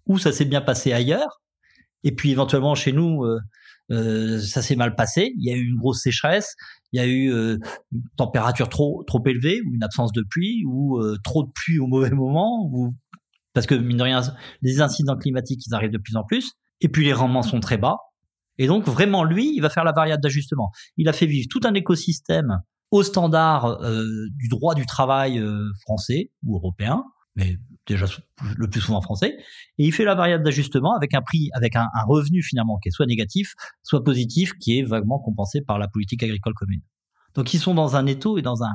ou 0.05 0.19
ça 0.19 0.31
s'est 0.31 0.45
bien 0.45 0.61
passé 0.61 0.93
ailleurs 0.93 1.41
et 2.03 2.11
puis 2.13 2.31
éventuellement 2.31 2.75
chez 2.75 2.91
nous 2.91 3.25
ça 3.89 4.61
s'est 4.61 4.75
mal 4.75 4.95
passé. 4.95 5.33
Il 5.37 5.45
y 5.45 5.51
a 5.51 5.55
eu 5.55 5.67
une 5.67 5.77
grosse 5.77 6.01
sécheresse 6.01 6.55
il 6.93 6.99
y 6.99 7.01
a 7.01 7.07
eu 7.07 7.29
une 7.31 7.59
température 8.15 8.69
trop 8.69 9.03
trop 9.05 9.21
élevée 9.25 9.59
ou 9.65 9.73
une 9.73 9.83
absence 9.83 10.11
de 10.13 10.23
pluie 10.29 10.63
ou 10.65 11.01
trop 11.23 11.43
de 11.43 11.51
pluie 11.53 11.79
au 11.79 11.87
mauvais 11.87 12.11
moment 12.11 12.69
ou 12.71 12.93
parce 13.55 13.65
que 13.65 13.73
mine 13.73 13.97
de 13.97 14.03
rien, 14.03 14.21
les 14.61 14.81
incidents 14.81 15.15
climatiques, 15.15 15.65
ils 15.65 15.73
arrivent 15.73 15.91
de 15.91 15.97
plus 15.97 16.17
en 16.17 16.23
plus, 16.23 16.51
et 16.81 16.89
puis 16.89 17.05
les 17.05 17.13
rendements 17.13 17.41
sont 17.41 17.61
très 17.61 17.77
bas. 17.77 17.97
Et 18.57 18.67
donc 18.67 18.85
vraiment, 18.85 19.23
lui, 19.23 19.55
il 19.55 19.61
va 19.61 19.69
faire 19.69 19.85
la 19.85 19.93
variable 19.93 20.21
d'ajustement. 20.21 20.71
Il 20.97 21.09
a 21.09 21.13
fait 21.13 21.25
vivre 21.25 21.47
tout 21.49 21.61
un 21.63 21.73
écosystème 21.73 22.59
au 22.91 23.01
standard 23.01 23.81
euh, 23.81 24.05
du 24.35 24.49
droit 24.49 24.75
du 24.75 24.85
travail 24.85 25.39
euh, 25.39 25.71
français 25.81 26.31
ou 26.45 26.57
européen, 26.57 27.03
mais 27.35 27.57
déjà 27.87 28.05
le 28.57 28.69
plus 28.69 28.81
souvent 28.81 29.01
français, 29.01 29.37
et 29.77 29.85
il 29.85 29.93
fait 29.93 30.05
la 30.05 30.15
variable 30.15 30.43
d'ajustement 30.43 30.93
avec 30.93 31.13
un 31.13 31.21
prix, 31.21 31.49
avec 31.53 31.75
un, 31.75 31.87
un, 31.93 32.03
revenu 32.07 32.43
finalement 32.43 32.77
qui 32.77 32.89
est 32.89 32.91
soit 32.91 33.05
négatif, 33.05 33.53
soit 33.83 34.03
positif, 34.03 34.53
qui 34.59 34.79
est 34.79 34.83
vaguement 34.83 35.19
compensé 35.19 35.61
par 35.61 35.79
la 35.79 35.87
politique 35.87 36.23
agricole 36.23 36.53
commune. 36.55 36.81
Donc 37.35 37.53
ils 37.53 37.59
sont 37.59 37.73
dans 37.73 37.95
un 37.95 38.05
étau 38.05 38.37
et 38.37 38.41
dans 38.41 38.63
un, 38.63 38.73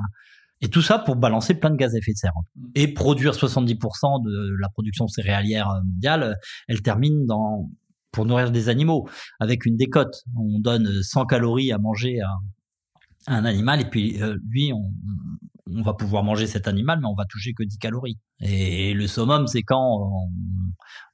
et 0.61 0.69
tout 0.69 0.81
ça 0.81 0.99
pour 0.99 1.15
balancer 1.15 1.55
plein 1.55 1.71
de 1.71 1.75
gaz 1.75 1.95
à 1.95 1.97
effet 1.97 2.13
de 2.13 2.17
serre. 2.17 2.33
Mm. 2.55 2.67
Et 2.75 2.87
produire 2.93 3.33
70% 3.33 4.23
de 4.23 4.55
la 4.59 4.69
production 4.69 5.07
céréalière 5.07 5.69
mondiale, 5.83 6.37
elle 6.67 6.81
termine 6.81 7.25
dans 7.25 7.69
pour 8.11 8.25
nourrir 8.25 8.51
des 8.51 8.69
animaux 8.69 9.07
avec 9.39 9.65
une 9.65 9.77
décote. 9.77 10.23
On 10.37 10.59
donne 10.59 11.01
100 11.01 11.25
calories 11.25 11.71
à 11.71 11.77
manger 11.77 12.19
à, 12.19 12.29
un 13.27 13.45
animal 13.45 13.79
et 13.79 13.85
puis 13.85 14.21
euh, 14.21 14.37
lui 14.49 14.73
on, 14.73 14.91
on, 15.67 15.83
va 15.83 15.93
pouvoir 15.93 16.23
manger 16.23 16.47
cet 16.47 16.67
animal 16.67 16.99
mais 16.99 17.07
on 17.07 17.13
va 17.13 17.25
toucher 17.25 17.53
que 17.53 17.63
10 17.63 17.77
calories. 17.77 18.17
Et 18.41 18.93
le 18.93 19.07
summum 19.07 19.47
c'est 19.47 19.61
quand 19.61 19.99
on, 20.01 20.31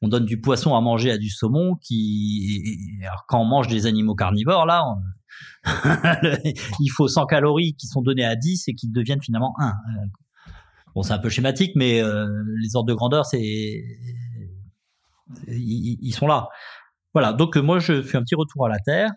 on, 0.02 0.08
donne 0.08 0.26
du 0.26 0.40
poisson 0.40 0.76
à 0.76 0.82
manger 0.82 1.12
à 1.12 1.18
du 1.18 1.30
saumon 1.30 1.76
qui 1.76 2.98
alors 3.02 3.26
quand 3.28 3.42
on 3.42 3.46
mange 3.46 3.68
des 3.68 3.86
animaux 3.86 4.16
carnivores 4.16 4.66
là 4.66 4.84
il 6.80 6.90
faut 6.96 7.08
100 7.08 7.26
calories 7.26 7.76
qui 7.76 7.88
sont 7.88 8.02
données 8.02 8.26
à 8.26 8.36
10 8.36 8.68
et 8.68 8.74
qui 8.74 8.90
deviennent 8.90 9.22
finalement 9.22 9.54
1. 9.60 9.68
Euh, 9.68 9.72
bon, 10.96 11.04
c'est 11.04 11.14
un 11.14 11.20
peu 11.20 11.30
schématique, 11.30 11.72
mais 11.76 12.02
euh, 12.02 12.28
les 12.62 12.76
ordres 12.76 12.90
de 12.90 12.94
grandeur, 12.94 13.26
c'est 13.26 13.84
ils, 15.48 16.14
sont 16.14 16.28
là. 16.28 16.48
Voilà. 17.14 17.34
Donc 17.34 17.58
moi, 17.58 17.80
je 17.80 18.02
fais 18.02 18.18
un 18.18 18.22
petit 18.22 18.36
retour 18.36 18.66
à 18.66 18.70
la 18.70 18.80
terre 18.80 19.12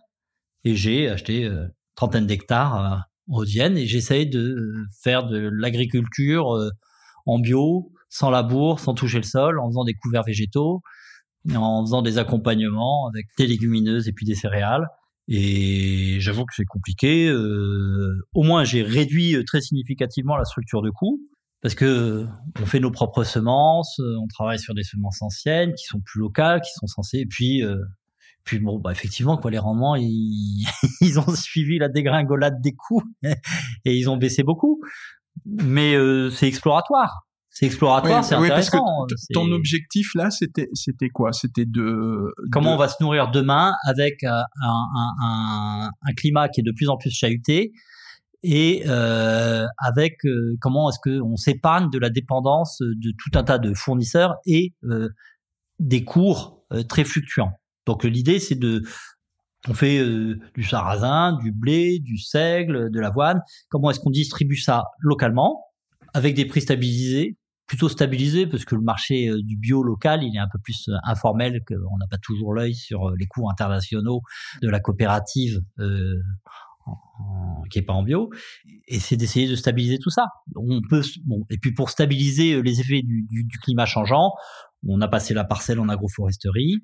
et 0.65 0.75
j'ai 0.75 1.09
acheté 1.09 1.45
euh, 1.45 1.67
trentaine 1.95 2.27
d'hectares 2.27 3.07
en 3.29 3.43
Vienne 3.43 3.79
et 3.79 3.87
j'essaye 3.87 4.29
de 4.29 4.57
faire 5.03 5.27
de 5.27 5.51
l'agriculture 5.53 6.59
en 7.27 7.39
bio, 7.39 7.93
sans 8.09 8.31
labour, 8.31 8.81
sans 8.81 8.95
toucher 8.95 9.19
le 9.19 9.25
sol, 9.25 9.61
en 9.61 9.69
faisant 9.69 9.85
des 9.85 9.95
couverts 9.95 10.25
végétaux, 10.25 10.83
en 11.55 11.85
faisant 11.85 12.03
des 12.03 12.19
accompagnements 12.19 13.07
avec 13.07 13.27
des 13.39 13.47
légumineuses 13.47 14.09
et 14.09 14.13
puis 14.13 14.27
des 14.27 14.35
céréales. 14.35 14.89
Et 15.33 16.17
j'avoue 16.19 16.45
que 16.45 16.55
c'est 16.57 16.65
compliqué. 16.65 17.29
Euh, 17.29 18.27
au 18.35 18.43
moins, 18.43 18.65
j'ai 18.65 18.83
réduit 18.83 19.37
euh, 19.37 19.45
très 19.45 19.61
significativement 19.61 20.37
la 20.37 20.45
structure 20.45 20.83
de 20.83 20.91
coût 20.91 21.21
parce 21.63 21.77
que 21.77 22.27
on 22.61 22.67
fait 22.67 22.81
nos 22.81 22.91
propres 22.91 23.23
semences, 23.23 24.01
euh, 24.01 24.17
on 24.21 24.27
travaille 24.27 24.59
sur 24.59 24.75
des 24.75 24.83
semences 24.83 25.23
anciennes 25.23 25.73
qui 25.75 25.85
sont 25.85 26.01
plus 26.01 26.19
locales, 26.19 26.61
qui 26.63 26.73
sont 26.73 26.89
censées. 26.89 27.19
Et 27.19 27.27
puis, 27.27 27.63
puis 28.43 28.59
bon, 28.59 28.81
bah 28.81 28.91
effectivement, 28.91 29.37
quoi, 29.37 29.53
les 29.53 29.59
rendements, 29.59 29.95
ils, 29.95 30.67
ils 31.01 31.21
ont 31.21 31.35
suivi 31.35 31.79
la 31.79 31.89
dégringolade 31.89 32.61
des 32.61 32.73
coûts 32.73 33.05
et 33.23 33.97
ils 33.97 34.11
ont 34.11 34.17
baissé 34.17 34.43
beaucoup. 34.43 34.81
Mais 35.47 35.95
c'est 36.33 36.49
exploratoire 36.49 37.30
c'est 37.61 37.67
exploratoire, 37.67 38.25
c'est 38.25 38.35
intéressant. 38.35 39.07
ton 39.35 39.53
objectif 39.53 40.15
là, 40.15 40.31
c'était 40.31 40.71
c'était 40.73 41.11
quoi? 41.11 41.35
C'était 41.35 41.67
de 41.67 42.33
comment 42.51 42.73
on 42.73 42.79
va 42.79 42.89
se 42.89 43.03
nourrir 43.03 43.31
demain 43.31 43.75
avec 43.85 44.25
euh, 44.25 44.31
un, 44.63 44.87
un, 45.23 45.91
un, 46.01 46.13
climat 46.15 46.49
qui 46.49 46.63
est 46.63 46.65
de 46.65 46.73
plus 46.73 46.89
en 46.89 46.97
plus 46.97 47.11
chahuté 47.11 47.73
et 48.43 48.85
euh, 48.87 49.67
avec 49.77 50.25
euh, 50.25 50.57
comment 50.63 50.89
est-ce 50.89 51.01
que 51.05 51.21
on 51.21 51.37
s'épargne 51.37 51.91
de 51.91 51.99
la 51.99 52.09
dépendance 52.09 52.79
de 52.81 53.13
tout 53.19 53.39
un 53.39 53.45
tas 53.45 53.59
de 53.59 53.75
fournisseurs 53.75 54.37
et 54.47 54.73
euh, 54.85 55.11
des 55.79 56.03
cours 56.03 56.65
très 56.89 57.05
fluctuants. 57.05 57.53
Donc 57.85 58.05
l'idée 58.05 58.39
c'est 58.39 58.59
de 58.59 58.85
on 59.69 59.75
fait 59.75 60.03
du 60.55 60.63
sarrasin, 60.63 61.37
du 61.43 61.53
blé, 61.53 61.99
du 61.99 62.17
seigle, 62.17 62.91
de 62.91 63.01
l'avoine. 63.01 63.43
Comment 63.69 63.91
est-ce 63.91 64.01
qu'on 64.01 64.09
distribue 64.09 64.57
ça 64.57 64.85
localement? 65.01 65.67
Avec 66.15 66.35
des 66.35 66.47
prix 66.47 66.63
stabilisés 66.63 67.37
plutôt 67.71 67.89
stabilisé 67.89 68.49
parce 68.49 68.65
que 68.65 68.75
le 68.75 68.81
marché 68.81 69.29
euh, 69.29 69.41
du 69.45 69.57
bio 69.57 69.85
local, 69.85 70.25
il 70.25 70.35
est 70.35 70.41
un 70.41 70.49
peu 70.53 70.59
plus 70.59 70.89
euh, 70.89 70.97
informel, 71.05 71.63
qu'on 71.65 71.99
n'a 71.99 72.07
pas 72.11 72.19
toujours 72.19 72.53
l'œil 72.53 72.75
sur 72.75 73.11
euh, 73.11 73.15
les 73.17 73.27
coûts 73.27 73.49
internationaux 73.49 74.23
de 74.61 74.69
la 74.69 74.81
coopérative 74.81 75.61
euh, 75.79 76.21
qui 77.71 77.79
est 77.79 77.83
pas 77.83 77.93
en 77.93 78.03
bio. 78.03 78.29
Et 78.89 78.99
c'est 78.99 79.17
d'essayer 79.17 79.49
de 79.49 79.55
stabiliser 79.55 79.99
tout 79.99 80.11
ça. 80.11 80.25
On 80.57 80.81
peut, 80.91 81.05
bon, 81.25 81.47
et 81.49 81.59
puis 81.59 81.73
pour 81.73 81.91
stabiliser 81.91 82.61
les 82.61 82.81
effets 82.81 83.03
du, 83.03 83.47
climat 83.63 83.87
changeant, 83.87 84.33
on 84.89 85.01
a 85.01 85.07
passé 85.07 85.33
la 85.33 85.45
parcelle 85.45 85.79
en 85.79 85.89
agroforesterie. 85.89 86.79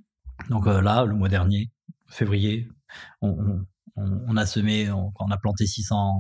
Donc 0.50 0.66
là, 0.66 1.04
le 1.04 1.16
mois 1.16 1.28
dernier, 1.28 1.72
février, 2.08 2.68
on, 3.22 4.36
a 4.36 4.46
semé, 4.46 4.88
on, 4.92 5.10
on 5.18 5.30
a 5.32 5.36
planté 5.36 5.66
600, 5.66 6.14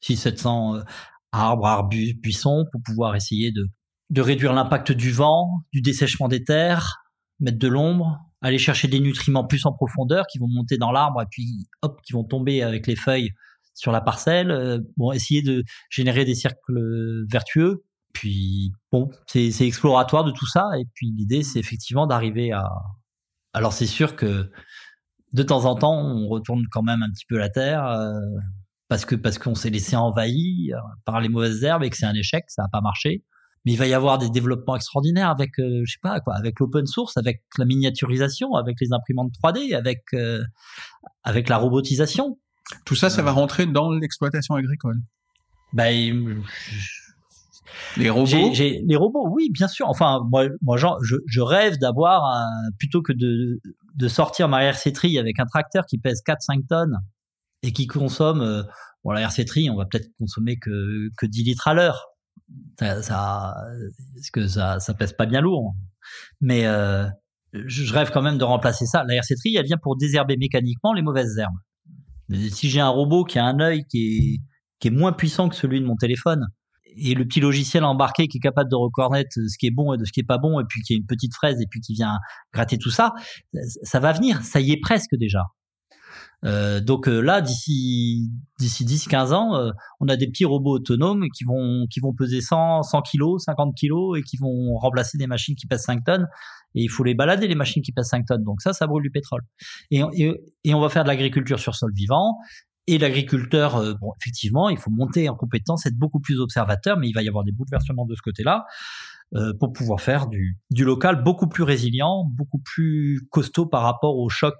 600 0.00 0.22
700 0.22 0.74
arbres, 1.32 1.66
arbustes, 1.66 2.20
buissons 2.20 2.66
pour 2.70 2.82
pouvoir 2.82 3.16
essayer 3.16 3.50
de 3.50 3.66
de 4.10 4.20
réduire 4.20 4.52
l'impact 4.52 4.92
du 4.92 5.12
vent, 5.12 5.48
du 5.72 5.80
dessèchement 5.80 6.28
des 6.28 6.44
terres, 6.44 6.96
mettre 7.38 7.58
de 7.58 7.68
l'ombre, 7.68 8.18
aller 8.42 8.58
chercher 8.58 8.88
des 8.88 9.00
nutriments 9.00 9.46
plus 9.46 9.64
en 9.66 9.72
profondeur 9.72 10.26
qui 10.26 10.38
vont 10.38 10.48
monter 10.48 10.78
dans 10.78 10.92
l'arbre 10.92 11.22
et 11.22 11.26
puis 11.30 11.68
hop 11.82 12.00
qui 12.02 12.12
vont 12.12 12.24
tomber 12.24 12.62
avec 12.62 12.86
les 12.86 12.96
feuilles 12.96 13.30
sur 13.74 13.92
la 13.92 14.00
parcelle. 14.00 14.50
Euh, 14.50 14.78
bon, 14.96 15.12
essayer 15.12 15.42
de 15.42 15.64
générer 15.90 16.24
des 16.24 16.34
cercles 16.34 17.24
vertueux. 17.30 17.84
Puis 18.12 18.72
bon, 18.90 19.08
c'est 19.26 19.60
exploratoire 19.60 20.24
de 20.24 20.32
tout 20.32 20.46
ça. 20.46 20.64
Et 20.78 20.84
puis 20.94 21.12
l'idée, 21.16 21.42
c'est 21.42 21.60
effectivement 21.60 22.06
d'arriver 22.06 22.52
à. 22.52 22.68
Alors 23.52 23.72
c'est 23.72 23.86
sûr 23.86 24.16
que 24.16 24.50
de 25.32 25.42
temps 25.44 25.64
en 25.64 25.76
temps, 25.76 25.94
on 25.94 26.26
retourne 26.28 26.64
quand 26.72 26.82
même 26.82 27.02
un 27.02 27.10
petit 27.10 27.26
peu 27.28 27.38
la 27.38 27.48
terre. 27.48 27.86
Euh, 27.86 28.18
parce 28.88 29.04
que 29.04 29.14
parce 29.14 29.38
qu'on 29.38 29.54
s'est 29.54 29.70
laissé 29.70 29.94
envahir 29.94 30.76
par 31.04 31.20
les 31.20 31.28
mauvaises 31.28 31.62
herbes 31.62 31.84
et 31.84 31.90
que 31.90 31.96
c'est 31.96 32.06
un 32.06 32.14
échec, 32.14 32.44
ça 32.48 32.62
n'a 32.62 32.68
pas 32.68 32.80
marché. 32.80 33.24
Mais 33.64 33.72
il 33.72 33.76
va 33.76 33.86
y 33.86 33.94
avoir 33.94 34.18
des 34.18 34.30
développements 34.30 34.76
extraordinaires 34.76 35.30
avec, 35.30 35.50
je 35.58 35.84
sais 35.86 35.98
pas 36.02 36.20
quoi, 36.20 36.34
avec 36.36 36.58
l'open 36.60 36.86
source, 36.86 37.16
avec 37.16 37.42
la 37.58 37.64
miniaturisation, 37.64 38.54
avec 38.54 38.76
les 38.80 38.92
imprimantes 38.92 39.32
3D, 39.42 39.74
avec 39.74 40.04
avec 41.22 41.48
la 41.48 41.58
robotisation. 41.58 42.38
Tout 42.84 42.94
ça, 42.94 43.10
ça 43.10 43.22
va 43.22 43.32
rentrer 43.32 43.66
dans 43.66 43.90
l'exploitation 43.90 44.54
agricole. 44.54 45.00
Ben, 45.72 46.42
les 47.96 48.10
robots 48.10 48.52
Les 48.52 48.96
robots, 48.96 49.28
oui, 49.30 49.50
bien 49.50 49.68
sûr. 49.68 49.88
Enfin, 49.88 50.26
moi, 50.30 50.46
moi 50.62 50.76
je, 50.76 51.16
je 51.26 51.40
rêve 51.40 51.78
d'avoir, 51.78 52.46
plutôt 52.78 53.02
que 53.02 53.12
de, 53.12 53.60
de 53.96 54.08
sortir 54.08 54.48
ma 54.48 54.64
RC 54.64 54.92
avec 55.18 55.38
un 55.38 55.46
tracteur 55.46 55.84
qui 55.86 55.98
pèse 55.98 56.22
4-5 56.26 56.66
tonnes 56.68 56.98
et 57.62 57.72
qui 57.72 57.86
consomme, 57.86 58.40
euh, 58.40 58.62
bon, 59.04 59.12
la 59.12 59.22
RC 59.22 59.44
on 59.70 59.76
va 59.76 59.86
peut-être 59.86 60.08
consommer 60.18 60.58
que, 60.58 61.08
que 61.16 61.26
10 61.26 61.44
litres 61.44 61.68
à 61.68 61.74
l'heure. 61.74 62.06
Ça, 62.78 63.02
ça, 63.02 63.54
parce 64.14 64.30
que 64.30 64.46
ça, 64.46 64.78
ça 64.80 64.94
pèse 64.94 65.12
pas 65.12 65.26
bien 65.26 65.40
lourd. 65.40 65.74
Mais 66.40 66.66
euh, 66.66 67.06
je 67.52 67.92
rêve 67.92 68.10
quand 68.10 68.22
même 68.22 68.38
de 68.38 68.44
remplacer 68.44 68.86
ça. 68.86 69.04
La 69.06 69.14
RC 69.16 69.34
elle 69.54 69.66
vient 69.66 69.78
pour 69.82 69.96
désherber 69.96 70.36
mécaniquement 70.36 70.92
les 70.92 71.02
mauvaises 71.02 71.36
herbes. 71.38 71.58
Si 72.50 72.70
j'ai 72.70 72.80
un 72.80 72.88
robot 72.88 73.24
qui 73.24 73.38
a 73.38 73.44
un 73.44 73.58
œil 73.60 73.84
qui 73.90 73.98
est, 73.98 74.40
qui 74.78 74.88
est 74.88 74.92
moins 74.92 75.12
puissant 75.12 75.48
que 75.48 75.56
celui 75.56 75.80
de 75.80 75.86
mon 75.86 75.96
téléphone, 75.96 76.46
et 76.96 77.14
le 77.14 77.24
petit 77.24 77.40
logiciel 77.40 77.84
embarqué 77.84 78.28
qui 78.28 78.38
est 78.38 78.40
capable 78.40 78.70
de 78.70 78.76
reconnaître 78.76 79.30
ce 79.32 79.56
qui 79.58 79.66
est 79.66 79.74
bon 79.74 79.94
et 79.94 79.96
de 79.96 80.04
ce 80.04 80.12
qui 80.12 80.20
est 80.20 80.26
pas 80.26 80.38
bon, 80.38 80.60
et 80.60 80.64
puis 80.68 80.80
qui 80.82 80.94
est 80.94 80.96
une 80.96 81.06
petite 81.06 81.34
fraise, 81.34 81.60
et 81.60 81.66
puis 81.70 81.80
qui 81.80 81.94
vient 81.94 82.18
gratter 82.52 82.78
tout 82.78 82.90
ça, 82.90 83.12
ça 83.82 84.00
va 84.00 84.12
venir, 84.12 84.42
ça 84.42 84.60
y 84.60 84.72
est 84.72 84.80
presque 84.80 85.14
déjà. 85.18 85.42
Euh, 86.44 86.80
donc 86.80 87.08
euh, 87.08 87.20
là, 87.20 87.40
d'ici 87.42 88.30
d'ici 88.58 88.84
10-15 88.84 89.32
ans, 89.32 89.56
euh, 89.56 89.70
on 90.00 90.08
a 90.08 90.16
des 90.16 90.26
petits 90.26 90.44
robots 90.44 90.76
autonomes 90.76 91.26
qui 91.36 91.44
vont 91.44 91.86
qui 91.90 92.00
vont 92.00 92.14
peser 92.14 92.40
100 92.40 92.82
100 92.82 93.02
kilos, 93.02 93.44
50 93.44 93.74
kilos 93.74 94.18
et 94.18 94.22
qui 94.22 94.36
vont 94.38 94.76
remplacer 94.76 95.18
des 95.18 95.26
machines 95.26 95.54
qui 95.54 95.66
pèsent 95.66 95.84
5 95.84 96.04
tonnes. 96.04 96.26
Et 96.74 96.82
il 96.82 96.88
faut 96.88 97.04
les 97.04 97.14
balader 97.14 97.48
les 97.48 97.54
machines 97.54 97.82
qui 97.82 97.92
pèsent 97.92 98.08
5 98.08 98.26
tonnes. 98.26 98.44
Donc 98.44 98.62
ça, 98.62 98.72
ça 98.72 98.86
brûle 98.86 99.02
du 99.02 99.10
pétrole. 99.10 99.42
Et, 99.90 100.02
et, 100.14 100.32
et 100.64 100.74
on 100.74 100.80
va 100.80 100.88
faire 100.88 101.02
de 101.02 101.08
l'agriculture 101.08 101.58
sur 101.58 101.74
sol 101.74 101.92
vivant. 101.94 102.36
Et 102.86 102.98
l'agriculteur, 102.98 103.76
euh, 103.76 103.94
bon, 104.00 104.12
effectivement, 104.20 104.68
il 104.68 104.78
faut 104.78 104.90
monter 104.90 105.28
en 105.28 105.36
compétence, 105.36 105.86
être 105.86 105.96
beaucoup 105.96 106.18
plus 106.20 106.40
observateur, 106.40 106.96
mais 106.98 107.08
il 107.08 107.12
va 107.12 107.22
y 107.22 107.28
avoir 107.28 107.44
des 107.44 107.52
bouleversements 107.52 108.06
de 108.06 108.14
ce 108.14 108.22
côté-là 108.22 108.64
pour 109.60 109.72
pouvoir 109.72 110.00
faire 110.00 110.26
du, 110.26 110.58
du 110.70 110.84
local 110.84 111.22
beaucoup 111.22 111.48
plus 111.48 111.62
résilient, 111.62 112.24
beaucoup 112.34 112.58
plus 112.58 113.20
costaud 113.30 113.66
par 113.66 113.82
rapport 113.82 114.16
au 114.16 114.28
choc, 114.28 114.56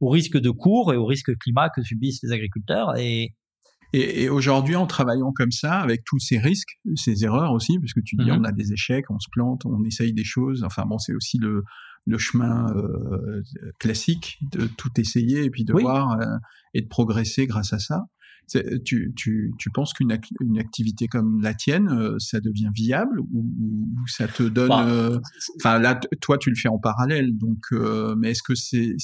au 0.00 0.08
risque 0.08 0.38
de 0.38 0.50
cours 0.50 0.94
et 0.94 0.96
au 0.96 1.04
risque 1.04 1.36
climat 1.38 1.68
que 1.68 1.82
subissent 1.82 2.22
les 2.22 2.32
agriculteurs. 2.32 2.96
Et, 2.96 3.34
et, 3.92 4.28
aujourd'hui, 4.28 4.74
en 4.74 4.86
travaillant 4.86 5.32
comme 5.32 5.52
ça, 5.52 5.74
avec 5.74 6.04
tous 6.04 6.18
ces 6.18 6.38
risques, 6.38 6.80
ces 6.96 7.24
erreurs 7.24 7.52
aussi, 7.52 7.78
parce 7.78 7.92
que 7.92 8.00
tu 8.00 8.16
dis 8.16 8.24
mm-hmm. 8.24 8.40
on 8.40 8.44
a 8.44 8.52
des 8.52 8.72
échecs, 8.72 9.04
on 9.10 9.18
se 9.18 9.28
plante, 9.30 9.66
on 9.66 9.84
essaye 9.84 10.12
des 10.12 10.24
choses. 10.24 10.64
Enfin 10.64 10.84
bon, 10.84 10.98
c'est 10.98 11.14
aussi 11.14 11.38
le, 11.38 11.62
le 12.06 12.18
chemin 12.18 12.66
euh, 12.74 13.42
classique 13.78 14.38
de 14.52 14.66
tout 14.66 14.90
essayer 14.98 15.44
et 15.44 15.50
puis 15.50 15.64
de 15.64 15.72
voir 15.72 16.20
euh, 16.20 16.24
et 16.74 16.82
de 16.82 16.88
progresser 16.88 17.46
grâce 17.46 17.72
à 17.72 17.78
ça. 17.78 18.04
Tu, 18.84 19.12
tu, 19.16 19.54
tu 19.58 19.70
penses 19.70 19.92
qu'une 19.94 20.16
une 20.40 20.58
activité 20.58 21.08
comme 21.08 21.40
la 21.42 21.54
tienne, 21.54 21.88
euh, 21.88 22.16
ça 22.18 22.40
devient 22.40 22.70
viable 22.74 23.20
ou, 23.20 23.26
ou 23.32 24.06
ça 24.06 24.28
te 24.28 24.42
donne, 24.42 24.68
bah, 24.68 24.86
euh, 24.86 25.18
enfin 25.56 25.78
là, 25.78 25.98
toi 26.20 26.36
tu 26.38 26.50
le 26.50 26.56
fais 26.56 26.68
en 26.68 26.78
parallèle, 26.78 27.36
donc, 27.36 27.64
euh, 27.72 28.14
mais 28.16 28.32
est-ce 28.32 28.42
que 28.42 28.54
c'est, 28.54 28.96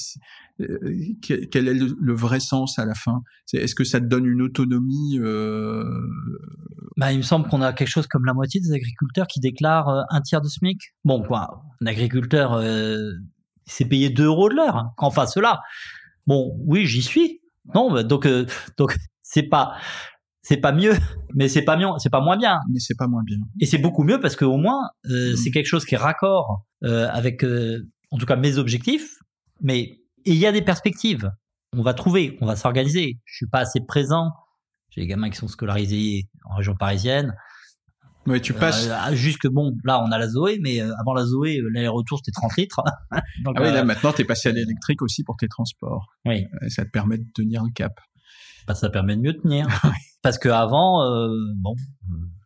quel 1.21 1.67
est 1.67 1.73
le, 1.73 2.13
vrai 2.13 2.39
sens 2.39 2.77
à 2.77 2.85
la 2.85 2.93
fin? 2.93 3.23
Est-ce 3.51 3.75
que 3.75 3.83
ça 3.83 3.99
te 3.99 4.05
donne 4.05 4.25
une 4.25 4.41
autonomie 4.41 5.19
bah, 6.97 7.11
il 7.11 7.17
me 7.17 7.23
semble 7.23 7.47
qu'on 7.47 7.61
a 7.61 7.73
quelque 7.73 7.87
chose 7.87 8.07
comme 8.07 8.25
la 8.25 8.33
moitié 8.33 8.59
des 8.61 8.73
agriculteurs 8.73 9.27
qui 9.27 9.39
déclarent 9.39 10.05
un 10.09 10.21
tiers 10.21 10.41
de 10.41 10.47
SMIC. 10.47 10.93
Bon, 11.03 11.23
quoi, 11.23 11.63
un 11.81 11.85
agriculteur, 11.85 12.53
euh, 12.53 13.13
s'est 13.65 13.85
payé 13.85 14.09
2 14.09 14.25
euros 14.25 14.49
de 14.49 14.55
l'heure. 14.55 14.75
Hein, 14.75 14.91
enfin, 14.97 15.25
cela. 15.25 15.61
Bon, 16.27 16.55
oui, 16.65 16.85
j'y 16.85 17.01
suis. 17.01 17.41
Non, 17.73 17.91
bah, 17.91 18.03
donc, 18.03 18.27
donc 18.77 18.95
c'est 19.31 19.43
pas 19.43 19.75
c'est 20.41 20.57
pas 20.57 20.71
mieux, 20.71 20.93
mais 21.35 21.47
c'est 21.47 21.61
pas 21.61 21.77
mieux, 21.77 21.87
c'est 21.97 22.09
pas 22.09 22.21
moins 22.21 22.37
bien. 22.37 22.59
Mais 22.71 22.79
c'est 22.79 22.97
pas 22.97 23.07
moins 23.07 23.23
bien. 23.23 23.37
Et 23.59 23.65
c'est 23.65 23.77
beaucoup 23.77 24.03
mieux 24.03 24.19
parce 24.19 24.35
qu'au 24.35 24.57
moins 24.57 24.89
euh, 25.09 25.33
mm. 25.33 25.35
c'est 25.37 25.51
quelque 25.51 25.67
chose 25.67 25.85
qui 25.85 25.95
est 25.95 25.99
raccord 25.99 26.65
euh, 26.83 27.07
avec, 27.11 27.43
euh, 27.43 27.87
en 28.11 28.17
tout 28.17 28.25
cas 28.25 28.35
mes 28.35 28.57
objectifs. 28.57 29.09
Mais 29.61 29.99
il 30.25 30.35
y 30.35 30.45
a 30.45 30.51
des 30.51 30.61
perspectives. 30.61 31.31
On 31.77 31.83
va 31.83 31.93
trouver, 31.93 32.37
on 32.41 32.45
va 32.45 32.55
s'organiser. 32.55 33.19
Je 33.25 33.35
suis 33.35 33.47
pas 33.47 33.59
assez 33.59 33.79
présent. 33.79 34.31
J'ai 34.89 35.01
des 35.01 35.07
gamins 35.07 35.29
qui 35.29 35.37
sont 35.37 35.47
scolarisés 35.47 36.27
en 36.43 36.55
région 36.55 36.75
parisienne. 36.75 37.33
Oui, 38.27 38.39
tu 38.41 38.53
passes. 38.53 38.91
juste 39.13 39.39
que 39.39 39.47
bon, 39.47 39.71
là 39.83 40.03
on 40.03 40.11
a 40.11 40.17
la 40.19 40.27
Zoé, 40.27 40.59
mais 40.61 40.79
avant 40.79 41.13
la 41.13 41.25
Zoé, 41.25 41.59
l'aller-retour 41.71 42.19
c'était 42.19 42.33
30 42.33 42.57
litres. 42.57 42.83
Donc, 43.45 43.55
ah 43.57 43.63
oui, 43.63 43.73
là 43.73 43.83
maintenant 43.83 44.11
t'es 44.11 44.25
passé 44.25 44.49
à 44.49 44.51
l'électrique 44.51 45.01
aussi 45.01 45.23
pour 45.23 45.37
tes 45.37 45.47
transports. 45.47 46.07
Oui. 46.25 46.45
ça 46.67 46.85
te 46.85 46.91
permet 46.91 47.17
de 47.17 47.25
tenir 47.33 47.63
le 47.63 47.71
cap. 47.73 47.93
Bah, 48.67 48.75
ça 48.75 48.89
permet 48.89 49.15
de 49.15 49.21
mieux 49.21 49.37
tenir. 49.37 49.67
Parce 50.21 50.37
que 50.37 50.49
avant, 50.49 51.03
euh, 51.03 51.29
bon, 51.57 51.75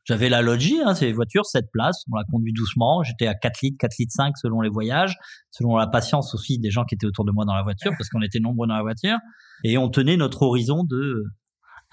j'avais 0.06 0.30
la 0.30 0.42
Logi, 0.42 0.80
hein, 0.86 0.94
c'est 0.94 1.06
les 1.06 1.14
voitures 1.14 1.46
7 1.46 1.66
places, 1.72 2.04
on 2.12 2.16
la 2.16 2.24
conduit 2.26 2.54
doucement, 2.54 3.04
j'étais 3.04 3.28
à 3.28 3.34
4 3.34 3.62
litres, 3.62 3.78
4 3.80 3.98
litres 3.98 4.14
5 4.16 4.38
selon 4.38 4.62
les 4.62 4.70
voyages, 4.70 5.18
selon 5.50 5.76
la 5.76 5.88
patience 5.88 6.34
aussi 6.36 6.60
des 6.60 6.70
gens 6.70 6.86
qui 6.86 6.96
étaient 6.96 7.08
autour 7.08 7.26
de 7.26 7.32
moi 7.32 7.44
dans 7.44 7.56
la 7.56 7.64
voiture, 7.64 7.92
parce 7.98 8.10
qu'on 8.10 8.22
était 8.22 8.40
nombreux 8.40 8.68
dans 8.68 8.76
la 8.76 8.84
voiture, 8.84 9.18
et 9.64 9.78
on 9.78 9.90
tenait 9.90 10.16
notre 10.16 10.44
horizon 10.44 10.84
de 10.84 11.24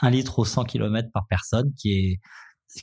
1 0.01 0.11
litre 0.11 0.39
au 0.39 0.45
100 0.45 0.65
km 0.65 1.09
par 1.13 1.27
personne, 1.29 1.73
qui 1.75 1.93
est, 1.93 2.21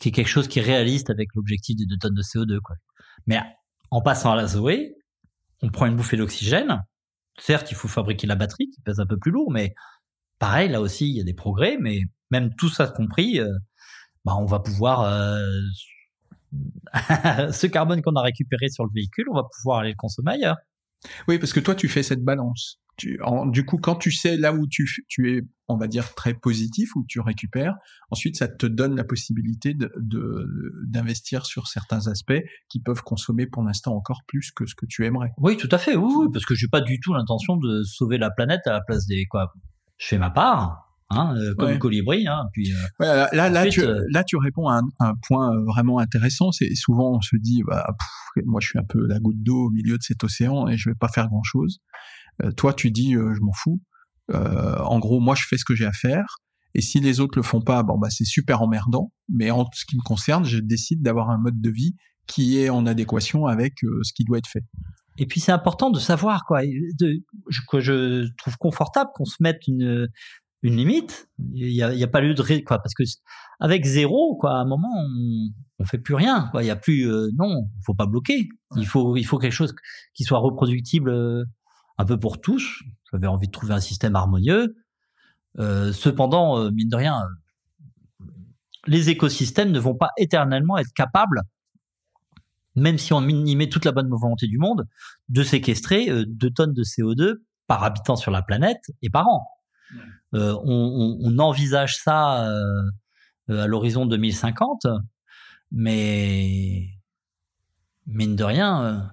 qui 0.02 0.10
est 0.10 0.12
quelque 0.12 0.28
chose 0.28 0.48
qui 0.48 0.60
est 0.60 0.64
réaliste 0.64 1.10
avec 1.10 1.30
l'objectif 1.36 1.78
de 1.78 1.86
2 1.86 1.98
tonnes 1.98 2.16
de 2.16 2.24
CO2. 2.24 2.60
Quoi. 2.62 2.76
Mais 3.28 3.40
en 3.92 4.02
passant 4.02 4.32
à 4.32 4.36
la 4.36 4.48
Zoé, 4.48 4.96
on 5.62 5.70
prend 5.70 5.86
une 5.86 5.96
bouffée 5.96 6.18
d'oxygène, 6.18 6.84
certes 7.38 7.72
il 7.72 7.76
faut 7.76 7.88
fabriquer 7.88 8.26
la 8.26 8.36
batterie 8.36 8.70
qui 8.70 8.82
pèse 8.82 9.00
un 9.00 9.06
peu 9.06 9.18
plus 9.18 9.32
lourd, 9.32 9.52
mais 9.52 9.74
pareil, 10.40 10.70
là 10.70 10.82
aussi, 10.82 11.10
il 11.10 11.18
y 11.18 11.22
a 11.22 11.24
des 11.24 11.34
progrès, 11.34 11.78
mais 11.80 12.02
même 12.32 12.54
tout 12.56 12.70
ça 12.70 12.88
compris, 12.88 13.40
euh, 13.40 13.52
bah, 14.26 14.34
on 14.38 14.46
va 14.46 14.60
pouvoir 14.60 15.02
euh, 15.02 15.42
ce 17.52 17.68
carbone 17.68 18.02
qu'on 18.02 18.16
a 18.16 18.22
récupéré 18.22 18.70
sur 18.70 18.86
le 18.86 18.92
véhicule, 18.94 19.26
on 19.30 19.36
va 19.36 19.44
pouvoir 19.58 19.80
aller 19.80 19.92
le 19.92 19.96
consommer 19.96 20.32
ailleurs. 20.32 20.58
Oui, 21.28 21.40
parce 21.40 21.54
que 21.54 21.60
toi, 21.60 21.76
tu 21.76 21.88
fais 21.88 22.04
cette 22.04 22.24
balance. 22.24 22.82
du 22.98 23.66
coup, 23.66 23.78
quand 23.78 23.96
tu 23.96 24.12
sais 24.12 24.36
là 24.36 24.52
où 24.54 24.68
tu, 24.68 24.86
tu 25.08 25.32
es, 25.32 25.42
on 25.70 25.78
va 25.78 25.88
dire, 25.88 26.14
très 26.14 26.34
positif, 26.34 26.94
où 26.98 27.06
tu 27.08 27.22
récupères, 27.22 27.76
ensuite, 28.12 28.36
ça 28.36 28.50
te 28.50 28.66
donne 28.66 28.98
la 28.98 29.06
possibilité 29.06 29.74
de, 29.74 29.90
d'investir 30.86 31.46
sur 31.46 31.68
certains 31.68 32.08
aspects 32.08 32.42
qui 32.68 32.82
peuvent 32.82 33.02
consommer 33.02 33.48
pour 33.48 33.64
l'instant 33.64 33.96
encore 33.96 34.24
plus 34.28 34.52
que 34.52 34.66
ce 34.66 34.76
que 34.76 34.86
tu 34.86 35.06
aimerais. 35.06 35.32
Oui, 35.38 35.56
tout 35.56 35.70
à 35.72 35.78
fait, 35.78 35.96
oui, 35.96 36.28
parce 36.34 36.46
que 36.46 36.56
j'ai 36.56 36.68
pas 36.68 36.82
du 36.82 37.00
tout 37.00 37.14
l'intention 37.14 37.56
de 37.56 37.84
sauver 37.84 38.18
la 38.18 38.32
planète 38.32 38.62
à 38.66 38.74
la 38.74 38.82
place 38.82 39.06
des, 39.06 39.26
quoi, 39.26 39.54
je 40.00 40.08
fais 40.08 40.18
ma 40.18 40.32
part. 40.32 40.90
Hein, 41.12 41.36
euh, 41.38 41.56
comme 41.56 41.78
colibri. 41.80 42.28
Hein, 42.28 42.46
puis, 42.54 42.72
euh, 42.72 43.26
là, 43.32 43.50
là, 43.50 43.68
tu, 43.68 43.82
euh, 43.82 44.06
là, 44.12 44.24
tu 44.24 44.38
réponds 44.38 44.68
à 44.68 44.80
un, 45.00 45.14
point 45.28 45.52
vraiment 45.66 46.00
intéressant. 46.00 46.52
C'est 46.52 46.76
souvent 46.76 47.18
on 47.18 47.22
se 47.22 47.36
dit, 47.36 47.64
bah, 47.66 47.96
moi, 48.46 48.60
je 48.62 48.68
suis 48.68 48.80
un 48.80 48.84
peu 48.88 49.06
la 49.08 49.20
goutte 49.20 49.42
d'eau 49.42 49.68
au 49.68 49.70
milieu 49.72 49.98
de 49.98 50.04
cet 50.04 50.24
océan 50.24 50.68
et 50.68 50.78
je 50.78 50.90
vais 50.90 50.96
pas 50.96 51.08
faire 51.08 51.28
grand 51.28 51.44
chose. 51.44 51.80
toi, 52.58 52.74
tu 52.74 52.92
dis, 52.92 53.14
je 53.14 53.42
m'en 53.42 53.54
fous. 53.54 53.82
en 54.32 55.00
gros, 55.00 55.20
moi, 55.20 55.36
je 55.36 55.46
fais 55.48 55.58
ce 55.58 55.66
que 55.66 55.76
j'ai 55.76 55.86
à 55.86 55.94
faire. 55.94 56.26
Et 56.76 56.82
si 56.82 57.00
les 57.00 57.20
autres 57.20 57.40
le 57.40 57.44
font 57.44 57.62
pas, 57.62 57.82
bon, 57.82 57.98
bah, 57.98 58.10
c'est 58.12 58.26
super 58.26 58.62
emmerdant. 58.62 59.12
Mais 59.30 59.50
en 59.50 59.66
ce 59.74 59.86
qui 59.86 59.98
me 59.98 60.04
concerne, 60.04 60.46
je 60.46 60.60
décide 60.60 61.02
d'avoir 61.02 61.32
un 61.32 61.40
mode 61.40 61.60
de 61.60 61.72
vie 61.72 61.96
qui 62.28 62.60
est 62.60 62.70
en 62.70 62.86
adéquation 62.86 63.48
avec 63.48 63.80
ce 63.80 64.14
qui 64.14 64.26
doit 64.26 64.38
être 64.38 64.48
fait. 64.48 64.64
Et 65.20 65.26
puis 65.26 65.42
c'est 65.42 65.52
important 65.52 65.92
de 65.92 66.00
savoir 66.00 66.46
quoi, 66.46 66.62
de, 66.64 67.22
que 67.70 67.80
je 67.82 68.26
trouve 68.38 68.58
confortable 68.58 69.12
qu'on 69.14 69.26
se 69.26 69.36
mette 69.42 69.68
une 69.68 70.08
une 70.62 70.76
limite. 70.76 71.30
Il 71.54 71.72
y 71.72 71.84
a, 71.84 72.08
pas 72.08 72.22
lieu 72.22 72.34
de 72.34 72.42
quoi 72.66 72.80
parce 72.80 72.94
que 72.94 73.04
avec 73.60 73.86
zéro 73.86 74.38
quoi, 74.38 74.52
à 74.52 74.62
un 74.62 74.66
moment 74.66 74.90
on, 74.94 75.50
on 75.80 75.86
fait 75.86 75.98
plus 75.98 76.16
rien 76.16 76.48
quoi. 76.52 76.64
Il 76.64 76.68
y 76.68 76.72
a 76.72 76.76
plus 76.76 77.10
euh, 77.10 77.30
non, 77.38 77.68
il 77.78 77.84
faut 77.86 77.94
pas 77.94 78.06
bloquer. 78.06 78.48
Il 78.78 78.88
faut 78.88 79.18
il 79.18 79.26
faut 79.26 79.38
quelque 79.38 79.54
chose 79.54 79.76
qui 80.14 80.24
soit 80.24 80.40
reproductible 80.40 81.10
euh, 81.10 81.44
un 81.98 82.06
peu 82.06 82.18
pour 82.18 82.40
tous. 82.40 82.82
J'avais 83.12 83.28
envie 83.28 83.48
de 83.48 83.52
trouver 83.52 83.74
un 83.74 83.80
système 83.82 84.16
harmonieux. 84.16 84.76
Euh, 85.58 85.92
cependant, 85.92 86.72
mine 86.72 86.90
de 86.90 86.96
rien, 86.96 87.24
les 88.88 89.10
écosystèmes 89.10 89.72
ne 89.72 89.80
vont 89.80 89.96
pas 89.96 90.12
éternellement 90.18 90.78
être 90.78 90.94
capables 90.96 91.42
même 92.80 92.98
si 92.98 93.14
on 93.14 93.22
y 93.28 93.56
met 93.56 93.70
toute 93.70 93.86
la 93.86 93.92
bonne 93.92 94.10
volonté 94.10 94.48
du 94.48 94.58
monde, 94.58 94.88
de 95.30 95.44
séquestrer 95.44 96.08
2 96.26 96.48
euh, 96.48 96.50
tonnes 96.52 96.74
de 96.74 96.84
CO2 96.84 97.36
par 97.68 97.84
habitant 97.84 98.16
sur 98.16 98.32
la 98.32 98.42
planète 98.42 98.92
et 99.02 99.10
par 99.10 99.28
an. 99.28 99.48
Euh, 100.36 100.56
on, 100.64 101.40
envisage 101.40 101.98
ça 101.98 102.48
euh, 102.48 102.84
à 103.48 103.68
l'horizon 103.68 104.06
2050, 104.06 104.86
mais 105.72 106.88
mine 108.06 108.36
de 108.36 108.44
rien, 108.44 109.12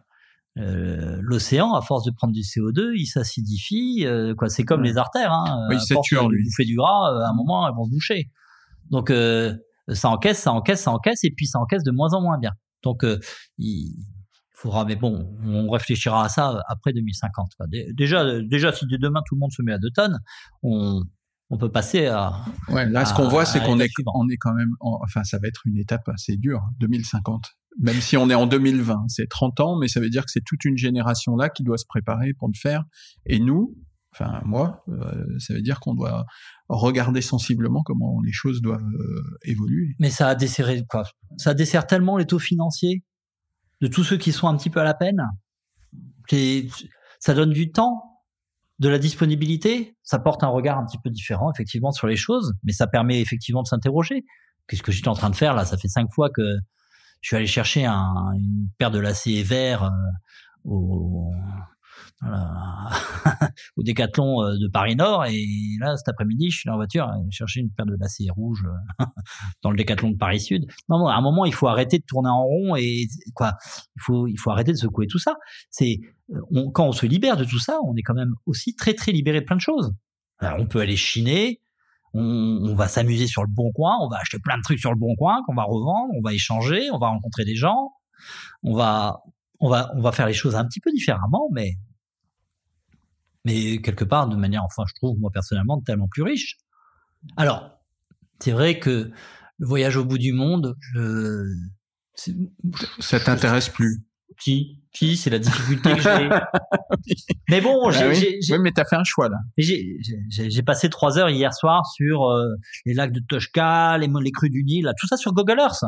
l'océan, 0.57 1.75
à 1.75 1.83
force 1.83 2.05
de 2.05 2.11
prendre 2.11 2.33
du 2.33 2.41
CO2, 2.41 2.93
il 2.97 3.07
s'acidifie. 3.07 4.07
quoi, 4.37 4.49
c'est 4.49 4.65
comme 4.65 4.83
les 4.83 4.97
artères. 4.97 5.33
Hein, 5.33 5.67
oui, 5.71 5.77
c'est 5.81 6.03
sûr. 6.03 6.29
Lui. 6.29 6.45
Bouffer 6.45 6.65
du 6.65 6.77
gras, 6.77 7.25
à 7.25 7.31
un 7.31 7.35
moment, 7.35 7.67
elles 7.69 7.75
vont 7.75 7.85
se 7.85 7.91
boucher. 7.91 8.31
Donc 8.91 9.11
ça 9.93 10.09
encaisse, 10.09 10.39
ça 10.39 10.53
encaisse, 10.53 10.83
ça 10.83 10.91
encaisse, 10.91 11.25
et 11.25 11.31
puis 11.31 11.47
ça 11.47 11.59
encaisse 11.59 11.83
de 11.83 11.91
moins 11.91 12.13
en 12.13 12.21
moins 12.21 12.39
bien. 12.39 12.53
Donc, 12.83 13.05
il 13.59 13.95
faudra, 14.55 14.85
mais 14.85 14.97
bon, 14.97 15.37
on 15.45 15.69
réfléchira 15.71 16.25
à 16.25 16.29
ça 16.29 16.63
après 16.69 16.93
2050. 16.93 17.53
Déjà, 17.93 18.41
déjà, 18.43 18.73
si 18.73 18.87
demain 18.87 19.21
tout 19.27 19.35
le 19.35 19.41
monde 19.41 19.53
se 19.53 19.63
met 19.63 19.73
à 19.73 19.79
2 19.79 19.91
tonnes, 19.91 20.19
on, 20.63 21.03
on 21.51 21.59
peut 21.59 21.71
passer 21.71 22.07
à. 22.07 22.45
Ouais, 22.69 22.89
là, 22.89 23.05
ce 23.05 23.15
qu'on 23.15 23.29
voit, 23.29 23.45
c'est 23.45 23.61
qu'on 23.61 23.79
est, 23.79 23.91
on 24.15 24.29
est 24.29 24.37
quand 24.37 24.55
même, 24.55 24.73
enfin, 24.81 25.25
ça 25.25 25.39
va 25.39 25.49
être 25.49 25.63
une 25.67 25.77
étape 25.77 26.09
assez 26.09 26.37
dure, 26.37 26.63
2050. 26.81 27.45
Même 27.79 28.01
si 28.01 28.17
on 28.17 28.31
est 28.31 28.35
en 28.35 28.47
2020, 28.47 29.05
c'est 29.09 29.29
30 29.29 29.61
ans, 29.61 29.79
mais 29.79 29.89
ça 29.89 30.01
veut 30.01 30.09
dire 30.09 30.25
que 30.25 30.31
c'est 30.31 30.45
toute 30.45 30.65
une 30.65 30.79
génération 30.79 31.37
là 31.37 31.51
qui 31.51 31.63
doit 31.63 31.77
se 31.77 31.85
préparer 31.87 32.33
pour 32.33 32.49
le 32.49 32.59
faire. 32.59 32.85
Et 33.27 33.39
nous, 33.39 33.77
enfin 34.19 34.41
moi, 34.45 34.85
euh, 34.89 35.39
ça 35.39 35.55
veut 35.55 35.63
dire 35.63 35.81
qu'on 35.81 35.95
doit 35.95 36.25
regarder 36.69 37.21
sensiblement 37.21 37.83
comment 37.83 38.21
les 38.25 38.33
choses 38.33 38.61
doivent 38.63 38.83
euh, 38.83 39.39
évoluer. 39.45 39.95
Mais 39.99 40.11
ça 40.11 40.29
a 40.29 40.35
desserré 40.35 40.85
quoi 40.89 41.05
Ça 41.37 41.55
dessert 41.55 41.87
tellement 41.87 42.17
les 42.17 42.27
taux 42.27 42.39
financiers 42.39 43.05
de 43.81 43.87
tous 43.87 44.05
ceux 44.05 44.17
qui 44.17 44.33
sont 44.33 44.49
un 44.49 44.57
petit 44.57 44.71
peu 44.71 44.81
à 44.81 44.85
la 44.85 44.95
peine. 44.95 45.23
Ça 47.21 47.35
donne 47.35 47.51
du 47.51 47.73
temps 47.73 48.03
de 48.79 48.89
la 48.89 48.99
disponibilité, 48.99 49.97
ça 50.03 50.19
porte 50.19 50.43
un 50.43 50.49
regard 50.49 50.79
un 50.79 50.85
petit 50.85 50.99
peu 51.03 51.09
différent 51.09 51.51
effectivement 51.51 51.93
sur 51.93 52.07
les 52.07 52.17
choses, 52.17 52.53
mais 52.63 52.73
ça 52.73 52.87
permet 52.87 53.21
effectivement 53.21 53.63
de 53.63 53.69
s'interroger. 53.69 54.25
Qu'est-ce 54.69 54.83
que 54.83 54.93
j'étais 54.93 55.09
en 55.09 55.15
train 55.15 55.31
de 55.31 55.37
faire 55.37 55.55
là? 55.55 55.65
Ça 55.65 55.77
fait 55.77 55.89
cinq 55.89 56.09
fois 56.13 56.29
que 56.31 56.43
je 57.23 57.29
suis 57.29 57.37
allé 57.37 57.47
chercher 57.47 57.87
un, 57.87 58.33
une 58.35 58.69
paire 58.79 58.91
de 58.91 58.99
lacets 58.99 59.43
verts 59.43 59.85
euh, 59.85 59.91
au, 60.65 61.33
au 63.77 63.83
décathlon 63.83 64.43
euh, 64.43 64.53
de 64.59 64.69
Paris 64.69 64.97
Nord 64.97 65.27
et 65.27 65.47
là 65.81 65.97
cet 65.97 66.09
après-midi 66.09 66.51
je 66.51 66.61
suis 66.61 66.71
en 66.71 66.77
voiture 66.77 67.07
et 67.07 67.31
chercher 67.31 67.61
une 67.61 67.71
paire 67.71 67.85
de 67.85 67.95
lacets 68.01 68.31
rouges 68.31 68.65
euh, 69.01 69.05
dans 69.63 69.71
le 69.71 69.77
décathlon 69.77 70.11
de 70.11 70.17
Paris 70.17 70.41
Sud. 70.41 70.67
Non, 70.89 70.99
non, 70.99 71.09
à 71.09 71.15
un 71.15 71.21
moment 71.21 71.45
il 71.45 71.55
faut 71.55 71.69
arrêter 71.69 71.99
de 71.99 72.05
tourner 72.05 72.31
en 72.31 72.43
rond 72.43 72.77
et 72.77 73.07
quoi, 73.35 73.53
il 73.97 74.03
faut 74.03 74.27
il 74.27 74.39
faut 74.39 74.51
arrêter 74.51 74.73
de 74.73 74.79
secouer 74.79 75.07
tout 75.07 75.19
ça. 75.19 75.35
C'est 75.71 76.01
quand 76.73 76.87
on 76.87 76.93
se 76.93 77.07
libère 77.07 77.37
de 77.37 77.45
tout 77.45 77.59
ça, 77.59 77.79
on 77.85 77.95
est 77.97 78.03
quand 78.03 78.15
même 78.15 78.35
aussi 78.47 78.75
très 78.75 78.95
très 78.95 79.13
libéré 79.13 79.41
de 79.41 79.45
plein 79.45 79.57
de 79.57 79.61
choses. 79.61 79.95
On 80.41 80.67
peut 80.67 80.81
aller 80.81 80.97
chiner, 80.97 81.61
on 82.15 82.75
va 82.75 82.89
s'amuser 82.89 83.27
sur 83.27 83.43
le 83.43 83.49
bon 83.51 83.73
coin, 83.73 83.97
on 84.01 84.09
va 84.09 84.19
acheter 84.19 84.39
plein 84.39 84.57
de 84.57 84.63
trucs 84.63 84.81
sur 84.81 84.91
le 84.91 84.99
bon 84.99 85.15
coin 85.17 85.43
qu'on 85.47 85.55
va 85.55 85.65
revendre, 85.65 86.13
on 86.17 86.23
va 86.23 86.33
échanger, 86.33 86.91
on 86.93 86.99
va 86.99 87.09
rencontrer 87.09 87.45
des 87.45 87.55
gens, 87.55 87.93
on 88.63 88.75
va 88.75 89.21
on 89.61 89.69
va 89.69 89.91
on 89.95 90.01
va 90.01 90.13
faire 90.13 90.27
les 90.27 90.35
choses 90.35 90.57
un 90.57 90.65
petit 90.65 90.81
peu 90.81 90.91
différemment, 90.91 91.49
mais 91.53 91.75
mais 93.47 93.79
quelque 93.79 94.05
part 94.05 94.29
de 94.29 94.35
manière, 94.35 94.65
enfin, 94.65 94.83
je 94.89 94.95
trouve 94.95 95.19
moi 95.21 95.31
personnellement 95.33 95.81
tellement 95.81 96.09
plus 96.09 96.23
riche. 96.23 96.59
Alors, 97.37 97.71
c'est 98.41 98.51
vrai 98.51 98.81
que 98.81 99.13
le 99.59 99.67
voyage 99.67 99.97
au 99.97 100.05
bout 100.05 100.19
du 100.19 100.33
monde, 100.33 100.77
je, 100.81 101.45
ça 102.99 103.21
t'intéresse 103.21 103.69
plus 103.69 104.03
Si, 104.41 104.83
si, 104.93 105.17
c'est 105.17 105.31
la 105.31 105.39
difficulté 105.39 105.95
que 105.95 106.01
j'ai. 106.01 106.29
mais 107.49 107.61
bon, 107.61 107.89
j'ai, 107.93 108.03
ah 108.03 108.09
oui. 108.09 108.39
oui, 108.51 108.59
mais 108.59 108.73
t'as 108.73 108.85
fait 108.85 108.97
un 108.97 109.05
choix 109.05 109.29
là. 109.29 109.39
J'ai 109.57 110.63
passé 110.63 110.91
trois 110.91 111.17
heures 111.17 111.31
hier 111.31 111.55
soir 111.55 111.87
sur 111.87 112.25
euh, 112.25 112.57
les 112.85 112.95
lacs 112.95 113.13
de 113.13 113.21
Toshka, 113.21 113.97
les, 113.99 114.09
les 114.23 114.33
crues 114.33 114.51
du 114.51 114.65
Nil, 114.65 114.93
tout 114.99 115.07
ça 115.07 115.17
sur 115.17 115.33
Google 115.33 115.61
Earth. 115.61 115.85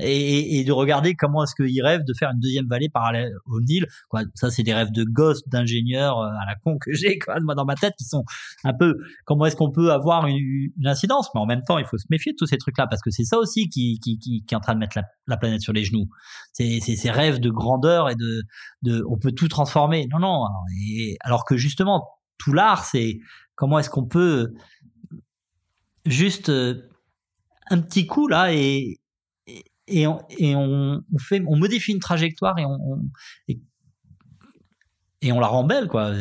Et, 0.00 0.58
et, 0.58 0.64
de 0.64 0.72
regarder 0.72 1.14
comment 1.14 1.44
est-ce 1.44 1.54
qu'ils 1.54 1.82
rêvent 1.82 2.04
de 2.04 2.12
faire 2.12 2.30
une 2.32 2.40
deuxième 2.40 2.66
vallée 2.66 2.88
parallèle 2.88 3.32
au 3.46 3.60
Nil. 3.60 3.86
Quoi, 4.08 4.22
ça, 4.34 4.50
c'est 4.50 4.64
des 4.64 4.74
rêves 4.74 4.90
de 4.90 5.04
gosse, 5.04 5.46
d'ingénieur 5.48 6.18
euh, 6.18 6.26
à 6.26 6.46
la 6.46 6.56
con 6.56 6.76
que 6.78 6.92
j'ai 6.92 7.18
quoi, 7.18 7.38
moi 7.40 7.54
dans 7.54 7.64
ma 7.64 7.76
tête, 7.76 7.94
qui 7.96 8.04
sont 8.04 8.24
un 8.64 8.74
peu 8.74 8.96
comment 9.24 9.46
est-ce 9.46 9.54
qu'on 9.54 9.70
peut 9.70 9.92
avoir 9.92 10.26
une, 10.26 10.70
incidence, 10.84 11.30
mais 11.34 11.40
en 11.40 11.46
même 11.46 11.62
temps, 11.62 11.78
il 11.78 11.84
faut 11.84 11.98
se 11.98 12.06
méfier 12.10 12.32
de 12.32 12.36
tous 12.36 12.46
ces 12.46 12.58
trucs-là 12.58 12.88
parce 12.88 13.00
que 13.00 13.10
c'est 13.10 13.24
ça 13.24 13.38
aussi 13.38 13.68
qui, 13.68 14.00
qui, 14.00 14.18
qui, 14.18 14.44
qui, 14.44 14.54
est 14.54 14.56
en 14.56 14.60
train 14.60 14.74
de 14.74 14.80
mettre 14.80 14.98
la, 14.98 15.04
la 15.28 15.36
planète 15.36 15.60
sur 15.60 15.72
les 15.72 15.84
genoux. 15.84 16.08
C'est 16.52 16.80
ces 16.80 17.10
rêves 17.10 17.38
de 17.38 17.50
grandeur 17.50 18.10
et 18.10 18.16
de, 18.16 18.42
de, 18.82 19.04
on 19.08 19.18
peut 19.18 19.32
tout 19.32 19.48
transformer. 19.48 20.08
Non, 20.10 20.18
non. 20.18 20.46
Et, 20.84 21.16
alors 21.20 21.44
que 21.44 21.56
justement, 21.56 22.08
tout 22.38 22.52
l'art, 22.52 22.84
c'est 22.84 23.20
comment 23.54 23.78
est-ce 23.78 23.90
qu'on 23.90 24.06
peut 24.06 24.52
juste 26.06 26.48
euh, 26.48 26.88
un 27.70 27.80
petit 27.80 28.06
coup 28.06 28.26
là 28.26 28.52
et, 28.52 28.99
et 29.90 30.06
on, 30.06 31.02
modifie 31.56 31.92
une 31.92 32.00
trajectoire 32.00 32.58
et 32.58 32.64
on, 35.32 35.40
la 35.40 35.46
rend 35.46 35.64
belle, 35.64 35.88
quoi. 35.88 36.12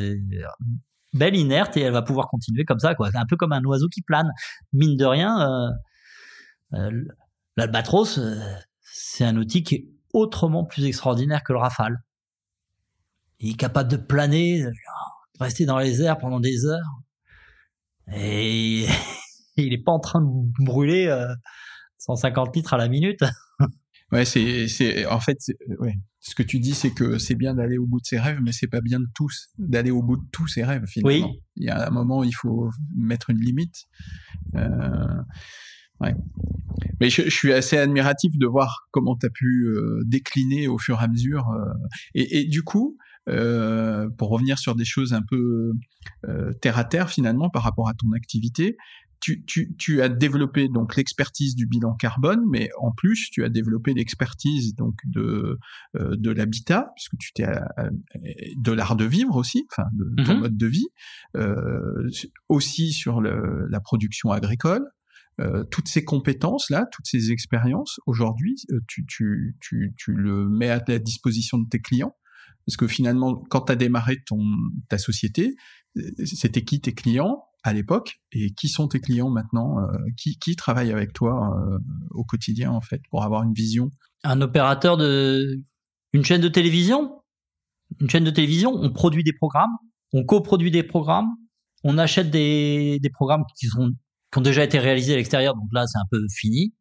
Belle, 1.14 1.36
inerte, 1.36 1.78
et 1.78 1.82
elle 1.82 1.94
va 1.94 2.02
pouvoir 2.02 2.28
continuer 2.28 2.66
comme 2.66 2.80
ça, 2.80 2.96
quoi. 2.96 3.10
Un 3.14 3.26
peu 3.26 3.36
comme 3.36 3.54
un 3.54 3.64
oiseau 3.64 3.88
qui 3.88 4.02
plane. 4.02 4.32
Mine 4.74 4.98
de 4.98 5.06
rien, 5.06 5.42
euh, 5.42 5.70
euh, 6.74 7.04
l'albatros, 7.58 8.20
euh, 8.20 8.40
c'est 8.82 9.26
un 9.26 9.36
outil 9.38 9.64
qui 9.64 9.76
est 9.76 9.90
autrement 10.14 10.66
plus 10.66 10.86
extraordinaire 10.86 11.44
que 11.44 11.54
le 11.54 11.60
rafale. 11.60 11.98
Il 13.40 13.52
est 13.52 13.58
capable 13.58 13.90
de 13.90 13.98
planer, 13.98 14.64
de 14.64 14.72
rester 15.40 15.66
dans 15.66 15.80
les 15.80 16.02
airs 16.02 16.18
pendant 16.18 16.40
des 16.40 16.66
heures. 16.66 17.02
Et 18.14 18.86
il 19.58 19.70
n'est 19.70 19.82
pas 19.82 19.92
en 19.92 20.00
train 20.00 20.22
de 20.22 20.64
brûler 20.64 21.10
150 22.00 22.56
litres 22.56 22.74
à 22.74 22.78
la 22.78 22.88
minute. 22.88 23.24
Ouais, 24.12 24.26
c'est, 24.26 24.68
c'est, 24.68 25.06
en 25.06 25.20
fait, 25.20 25.38
ouais. 25.80 25.96
Ce 26.22 26.36
que 26.36 26.44
tu 26.44 26.60
dis, 26.60 26.74
c'est 26.74 26.92
que 26.92 27.18
c'est 27.18 27.36
bien 27.36 27.54
d'aller 27.54 27.78
au 27.78 27.88
bout 27.88 28.02
de 28.02 28.06
ses 28.06 28.20
rêves, 28.20 28.40
mais 28.44 28.52
c'est 28.52 28.68
pas 28.68 28.82
bien 28.82 29.00
de 29.00 29.08
tous, 29.16 29.48
d'aller 29.58 29.92
au 29.92 30.04
bout 30.04 30.18
de 30.18 30.26
tous 30.34 30.48
ses 30.48 30.66
rêves, 30.66 30.86
finalement. 30.86 31.30
Oui. 31.30 31.40
Il 31.56 31.66
y 31.66 31.70
a 31.70 31.88
un 31.88 31.92
moment 31.92 32.20
où 32.20 32.24
il 32.26 32.34
faut 32.34 32.70
mettre 32.94 33.30
une 33.30 33.40
limite. 33.40 33.86
Euh, 34.56 35.22
ouais. 36.02 36.14
Mais 37.00 37.10
je, 37.10 37.24
je, 37.24 37.30
suis 37.30 37.54
assez 37.54 37.78
admiratif 37.78 38.38
de 38.38 38.48
voir 38.48 38.90
comment 38.92 39.16
tu 39.16 39.28
as 39.28 39.30
pu 39.30 39.66
euh, 39.68 40.02
décliner 40.06 40.68
au 40.68 40.78
fur 40.78 41.00
et 41.00 41.04
à 41.06 41.08
mesure. 41.08 41.48
Euh, 41.50 41.72
et, 42.16 42.40
et, 42.40 42.46
du 42.46 42.64
coup, 42.64 42.98
euh, 43.30 44.10
pour 44.18 44.30
revenir 44.30 44.58
sur 44.58 44.76
des 44.76 44.86
choses 44.86 45.14
un 45.14 45.22
peu 45.22 45.74
euh, 46.28 46.52
terre 46.62 46.78
à 46.78 46.84
terre 46.84 47.10
finalement 47.10 47.50
par 47.50 47.64
rapport 47.64 47.88
à 47.88 47.94
ton 47.94 48.12
activité, 48.14 48.76
tu, 49.20 49.44
tu, 49.46 49.76
tu, 49.78 50.02
as 50.02 50.10
développé 50.10 50.70
donc 50.70 50.96
l'expertise 50.96 51.56
du 51.56 51.66
bilan 51.66 51.94
carbone, 51.96 52.42
mais 52.50 52.70
en 52.80 52.92
plus 52.92 53.30
tu 53.32 53.44
as 53.44 53.50
développé 53.50 53.94
l'expertise 53.94 54.76
donc 54.76 54.96
de 55.06 55.60
euh, 55.98 56.16
de 56.16 56.32
l'habitat, 56.32 56.92
puisque 56.96 57.18
tu 57.18 57.34
t'es 57.34 57.48
euh, 57.48 57.90
de 58.58 58.72
l'art 58.72 58.96
de 58.96 59.06
vivre 59.06 59.36
aussi, 59.36 59.66
enfin 59.72 59.88
de 59.94 60.24
ton 60.24 60.34
mm-hmm. 60.34 60.40
mode 60.40 60.58
de 60.58 60.68
vie, 60.68 60.88
euh, 61.36 62.10
aussi 62.48 62.94
sur 62.94 63.22
le, 63.22 63.68
la 63.70 63.80
production 63.80 64.32
agricole. 64.32 64.86
Euh, 65.40 65.64
toutes 65.64 65.88
ces 65.88 66.04
compétences 66.04 66.70
là, 66.70 66.86
toutes 66.92 67.08
ces 67.08 67.32
expériences 67.32 68.02
aujourd'hui, 68.06 68.58
euh, 68.72 68.80
tu, 68.88 69.06
tu, 69.06 69.56
tu, 69.62 69.94
tu 69.98 70.12
le 70.12 70.50
mets 70.50 70.70
à 70.70 70.84
la 70.86 71.00
disposition 71.00 71.58
de 71.58 71.68
tes 71.70 71.80
clients. 71.80 72.16
Parce 72.66 72.76
que 72.76 72.88
finalement, 72.88 73.36
quand 73.50 73.62
tu 73.62 73.72
as 73.72 73.76
démarré 73.76 74.18
ton, 74.26 74.44
ta 74.90 74.98
société, 74.98 75.56
c'était 76.24 76.64
qui 76.64 76.82
tes 76.82 76.94
clients? 76.94 77.44
À 77.64 77.74
l'époque 77.74 78.20
et 78.32 78.52
qui 78.52 78.70
sont 78.70 78.88
tes 78.88 79.00
clients 79.00 79.30
maintenant 79.30 79.80
euh, 79.80 79.88
qui, 80.18 80.38
qui 80.38 80.56
travaille 80.56 80.92
avec 80.92 81.14
toi 81.14 81.58
euh, 81.58 81.78
au 82.12 82.24
quotidien 82.24 82.72
en 82.72 82.82
fait 82.82 83.02
pour 83.10 83.24
avoir 83.24 83.44
une 83.44 83.54
vision? 83.54 83.90
Un 84.24 84.42
opérateur 84.42 84.98
de 84.98 85.60
une 86.14 86.24
chaîne 86.24 86.42
de 86.42 86.48
télévision? 86.48 87.16
Une 88.00 88.10
chaîne 88.10 88.24
de 88.24 88.30
télévision, 88.30 88.72
on 88.72 88.92
produit 88.92 89.24
des 89.24 89.34
programmes, 89.34 89.76
on 90.14 90.24
coproduit 90.24 90.70
des 90.70 90.84
programmes, 90.84 91.30
on 91.84 91.98
achète 91.98 92.30
des, 92.30 93.00
des 93.02 93.10
programmes 93.10 93.44
qui, 93.58 93.66
sont, 93.66 93.90
qui 94.32 94.38
ont 94.38 94.42
déjà 94.42 94.64
été 94.64 94.78
réalisés 94.78 95.14
à 95.14 95.18
l'extérieur, 95.18 95.56
donc 95.56 95.70
là 95.72 95.88
c'est 95.88 95.98
un 95.98 96.06
peu 96.12 96.20
fini. 96.32 96.76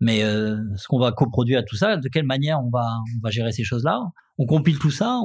Mais 0.00 0.22
euh, 0.22 0.56
ce 0.76 0.88
qu'on 0.88 0.98
va 0.98 1.12
coproduire 1.12 1.58
à 1.58 1.62
tout 1.64 1.76
ça, 1.76 1.98
de 1.98 2.08
quelle 2.08 2.24
manière 2.24 2.60
on 2.60 2.70
va, 2.70 2.88
on 3.16 3.20
va 3.22 3.30
gérer 3.30 3.52
ces 3.52 3.62
choses-là? 3.62 4.00
On 4.38 4.46
compile 4.46 4.78
tout 4.78 4.90
ça, 4.90 5.20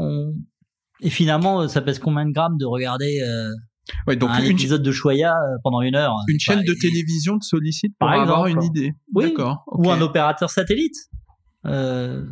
et 1.00 1.10
finalement 1.10 1.70
ça 1.70 1.82
pèse 1.82 2.00
combien 2.00 2.26
de 2.26 2.32
grammes 2.32 2.58
de 2.58 2.66
regarder 2.66 3.22
euh, 3.22 3.50
Ouais, 4.08 4.16
donc 4.16 4.30
un 4.32 4.40
une... 4.40 4.52
épisode 4.52 4.82
de 4.82 4.92
Choya 4.92 5.34
euh, 5.34 5.58
pendant 5.64 5.82
une 5.82 5.96
heure. 5.96 6.16
Une 6.28 6.40
chaîne 6.40 6.60
bah, 6.60 6.66
de 6.68 6.74
télévision 6.74 7.38
te 7.38 7.46
sollicite 7.46 7.94
pour 8.00 8.10
avoir 8.10 8.48
une 8.48 8.64
idée. 8.64 8.94
Oui. 9.14 9.26
Okay. 9.26 9.52
Ou 9.68 9.92
un 9.92 10.02
opérateur 10.02 10.50
satellite. 10.50 10.96
Euh, 11.66 12.26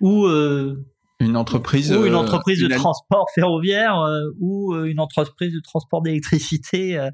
ou 0.00 0.26
euh, 0.26 0.84
une 1.20 1.36
entreprise. 1.36 1.92
Ou 1.92 2.06
une 2.06 2.14
euh, 2.14 2.18
entreprise 2.18 2.60
de 2.60 2.68
transport 2.68 3.26
ferroviaire 3.34 4.02
ou 4.40 4.74
une 4.74 5.00
entreprise 5.00 5.52
de 5.52 5.60
transport 5.60 6.02
d'électricité 6.02 7.08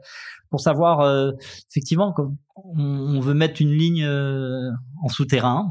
pour 0.50 0.60
savoir 0.60 1.32
effectivement 1.70 2.14
on 2.56 3.20
veut 3.20 3.34
mettre 3.34 3.62
une 3.62 3.72
ligne 3.72 4.06
en 4.06 5.08
souterrain 5.08 5.68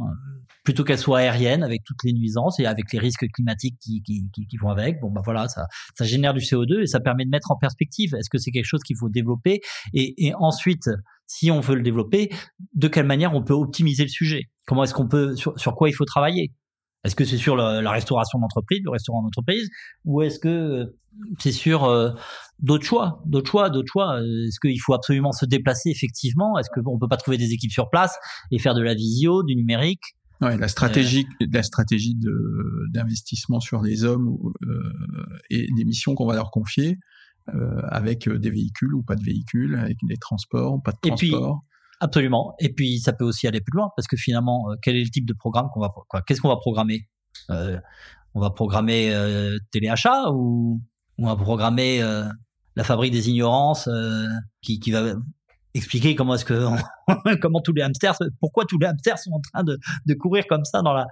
plutôt 0.64 0.84
qu'elle 0.84 0.97
soit 0.97 1.20
aérienne 1.20 1.64
avec 1.64 1.84
toutes 1.84 2.03
les 2.03 2.14
nuisances 2.14 2.59
et 2.59 2.66
avec 2.66 2.91
les 2.93 2.99
risques 2.99 3.26
climatiques 3.34 3.78
qui, 3.80 4.01
qui, 4.01 4.26
qui, 4.32 4.57
vont 4.57 4.70
avec. 4.70 4.99
Bon, 5.01 5.11
bah 5.11 5.22
voilà, 5.24 5.47
ça, 5.47 5.66
ça 5.95 6.05
génère 6.05 6.34
du 6.34 6.39
CO2 6.39 6.82
et 6.82 6.88
ça 6.88 6.99
permet 6.99 7.26
de 7.26 7.30
mettre 7.30 7.51
en 7.51 7.57
perspective. 7.57 8.16
Est-ce 8.16 8.30
que 8.30 8.38
c'est 8.38 8.51
quelque 8.51 8.66
chose 8.66 8.84
qu'il 8.84 8.97
faut 8.97 9.09
développer 9.09 9.59
et, 9.93 10.26
et 10.26 10.34
ensuite, 10.36 10.89
si 11.28 11.51
on 11.51 11.59
veut 11.59 11.76
le 11.76 11.82
développer, 11.84 12.30
de 12.76 12.88
quelle 12.88 13.05
manière 13.05 13.36
on 13.36 13.43
peut 13.43 13.53
optimiser 13.53 14.03
le 14.03 14.09
sujet? 14.09 14.49
Comment 14.66 14.84
est-ce 14.84 14.93
qu'on 14.93 15.07
peut 15.07 15.36
sur, 15.36 15.59
sur 15.59 15.76
quoi 15.76 15.89
il 15.89 15.93
faut 15.93 16.05
travailler? 16.05 16.53
Est-ce 17.03 17.16
que 17.16 17.26
c'est 17.26 17.38
sur 17.38 17.57
la, 17.57 17.91
restauration 17.91 18.39
d'entreprise, 18.39 18.80
le 18.84 18.91
restaurant 18.91 19.22
d'entreprise, 19.24 19.70
ou 20.05 20.22
est-ce 20.22 20.39
que 20.39 20.47
euh, 20.47 20.99
c'est 21.39 21.51
sur 21.51 21.84
euh, 21.84 22.11
d'autres 22.59 22.86
choix, 22.86 23.22
d'autres 23.26 23.51
choix, 23.51 23.70
d'autres 23.70 23.91
choix? 23.91 24.20
Est-ce 24.22 24.59
qu'il 24.61 24.80
faut 24.80 24.93
absolument 24.93 25.34
se 25.34 25.45
déplacer 25.45 25.89
effectivement? 25.89 26.57
Est-ce 26.57 26.70
qu'on 26.74 26.97
peut 26.97 27.09
pas 27.09 27.18
trouver 27.18 27.38
des 27.38 27.51
équipes 27.51 27.72
sur 27.72 27.89
place 27.89 28.18
et 28.51 28.59
faire 28.59 28.74
de 28.74 28.82
la 28.82 28.93
visio, 28.93 29.43
du 29.43 29.55
numérique? 29.55 30.16
Ouais, 30.43 30.57
la 30.57 30.67
stratégie, 30.67 31.25
la 31.51 31.63
stratégie 31.63 32.15
d'investissement 32.89 33.59
sur 33.59 33.81
les 33.81 34.03
hommes 34.03 34.37
et 35.49 35.67
des 35.75 35.85
missions 35.85 36.15
qu'on 36.15 36.25
va 36.25 36.35
leur 36.35 36.51
confier, 36.51 36.97
avec 37.47 38.29
des 38.29 38.49
véhicules 38.49 38.93
ou 38.93 39.03
pas 39.03 39.15
de 39.15 39.23
véhicules, 39.23 39.75
avec 39.75 39.97
des 40.03 40.17
transports 40.17 40.73
ou 40.73 40.79
pas 40.79 40.91
de 40.91 41.09
transports. 41.09 41.63
Absolument. 42.03 42.53
Et 42.59 42.73
puis 42.73 42.99
ça 42.99 43.13
peut 43.13 43.23
aussi 43.23 43.47
aller 43.47 43.61
plus 43.61 43.77
loin 43.77 43.89
parce 43.95 44.07
que 44.07 44.17
finalement, 44.17 44.69
euh, 44.69 44.75
quel 44.81 44.97
est 44.97 45.03
le 45.05 45.09
type 45.09 45.25
de 45.25 45.33
programme 45.33 45.69
qu'on 45.73 45.79
va 45.79 45.89
quoi 46.09 46.21
Qu'est-ce 46.21 46.41
qu'on 46.41 46.49
va 46.49 46.57
programmer? 46.57 47.07
Euh, 47.49 47.79
On 48.33 48.41
va 48.41 48.49
programmer 48.49 49.13
euh, 49.13 49.57
téléachat 49.71 50.31
ou, 50.31 50.81
on 51.17 51.27
va 51.27 51.37
programmer 51.37 52.01
euh, 52.01 52.27
la 52.75 52.83
fabrique 52.83 53.13
des 53.13 53.29
ignorances 53.29 53.87
qui, 54.61 54.81
qui 54.81 54.91
va 54.91 55.13
expliquer 55.74 56.15
comment 56.15 56.36
est-ce 56.36 56.45
que 56.45 56.67
comment 57.41 57.61
tous 57.61 57.74
les 57.74 57.82
hamsters 57.82 58.15
pourquoi 58.39 58.65
tous 58.65 58.78
les 58.78 58.88
hamsters 58.88 59.17
sont 59.17 59.32
en 59.32 59.39
train 59.39 59.63
de, 59.63 59.80
de 60.05 60.13
courir 60.13 60.45
comme 60.47 60.65
ça 60.65 60.82
dans 60.82 60.93
la 60.93 61.07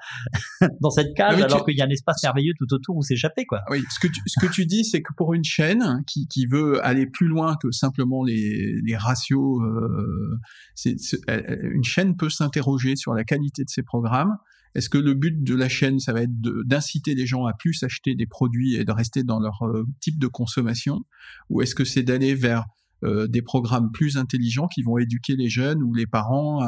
dans 0.82 0.92
cette 0.92 1.16
cage 1.16 1.40
ah 1.42 1.46
alors 1.46 1.66
qu'il 1.66 1.78
y 1.78 1.82
a 1.82 1.86
un 1.86 1.90
espace 1.90 2.22
merveilleux 2.24 2.54
tout 2.58 2.72
autour 2.74 2.96
où 2.96 3.02
s'échapper 3.02 3.46
quoi. 3.46 3.62
Oui, 3.70 3.84
ce 3.90 4.00
que 4.00 4.08
tu, 4.08 4.22
ce 4.26 4.40
que 4.40 4.52
tu 4.52 4.66
dis 4.66 4.84
c'est 4.86 5.02
que 5.02 5.14
pour 5.14 5.34
une 5.34 5.44
chaîne 5.44 6.04
qui, 6.06 6.28
qui 6.28 6.46
veut 6.46 6.84
aller 6.86 7.08
plus 7.08 7.28
loin 7.28 7.56
que 7.62 7.72
simplement 7.72 8.24
les, 8.24 8.80
les 8.84 8.98
ratios 8.98 9.62
euh, 9.62 10.40
c'est, 10.76 10.96
une 11.28 11.84
chaîne 11.84 12.16
peut 12.16 12.30
s'interroger 12.30 12.96
sur 12.96 13.14
la 13.14 13.24
qualité 13.24 13.64
de 13.64 13.70
ses 13.70 13.84
programmes. 13.84 14.38
Est-ce 14.74 14.90
que 14.90 14.98
le 14.98 15.14
but 15.14 15.44
de 15.44 15.56
la 15.56 15.68
chaîne, 15.68 16.00
ça 16.00 16.14
va 16.14 16.22
être 16.22 16.40
d'inciter 16.42 17.14
les 17.14 17.26
gens 17.26 17.46
à 17.46 17.54
plus 17.54 17.84
acheter 17.84 18.16
des 18.16 18.26
produits 18.26 18.76
et 18.76 18.86
de 18.86 18.92
rester 18.92 19.24
dans 19.24 19.40
leur 19.40 19.64
euh, 19.64 19.86
type 20.00 20.18
de 20.18 20.28
consommation, 20.28 21.02
ou 21.50 21.62
est-ce 21.62 21.76
que 21.76 21.84
c'est 21.84 22.04
d'aller 22.04 22.36
vers 22.36 22.66
euh, 23.04 23.28
des 23.28 23.42
programmes 23.42 23.92
plus 23.92 24.18
intelligents 24.18 24.68
qui 24.68 24.84
vont 24.84 24.98
éduquer 24.98 25.36
les 25.36 25.50
jeunes 25.50 25.82
ou 25.84 25.94
les 25.94 26.08
parents 26.08 26.60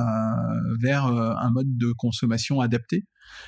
vers 0.80 1.08
euh, 1.08 1.34
un 1.40 1.52
mode 1.52 1.78
de 1.78 1.92
consommation 1.92 2.60
adapté. 2.60 3.06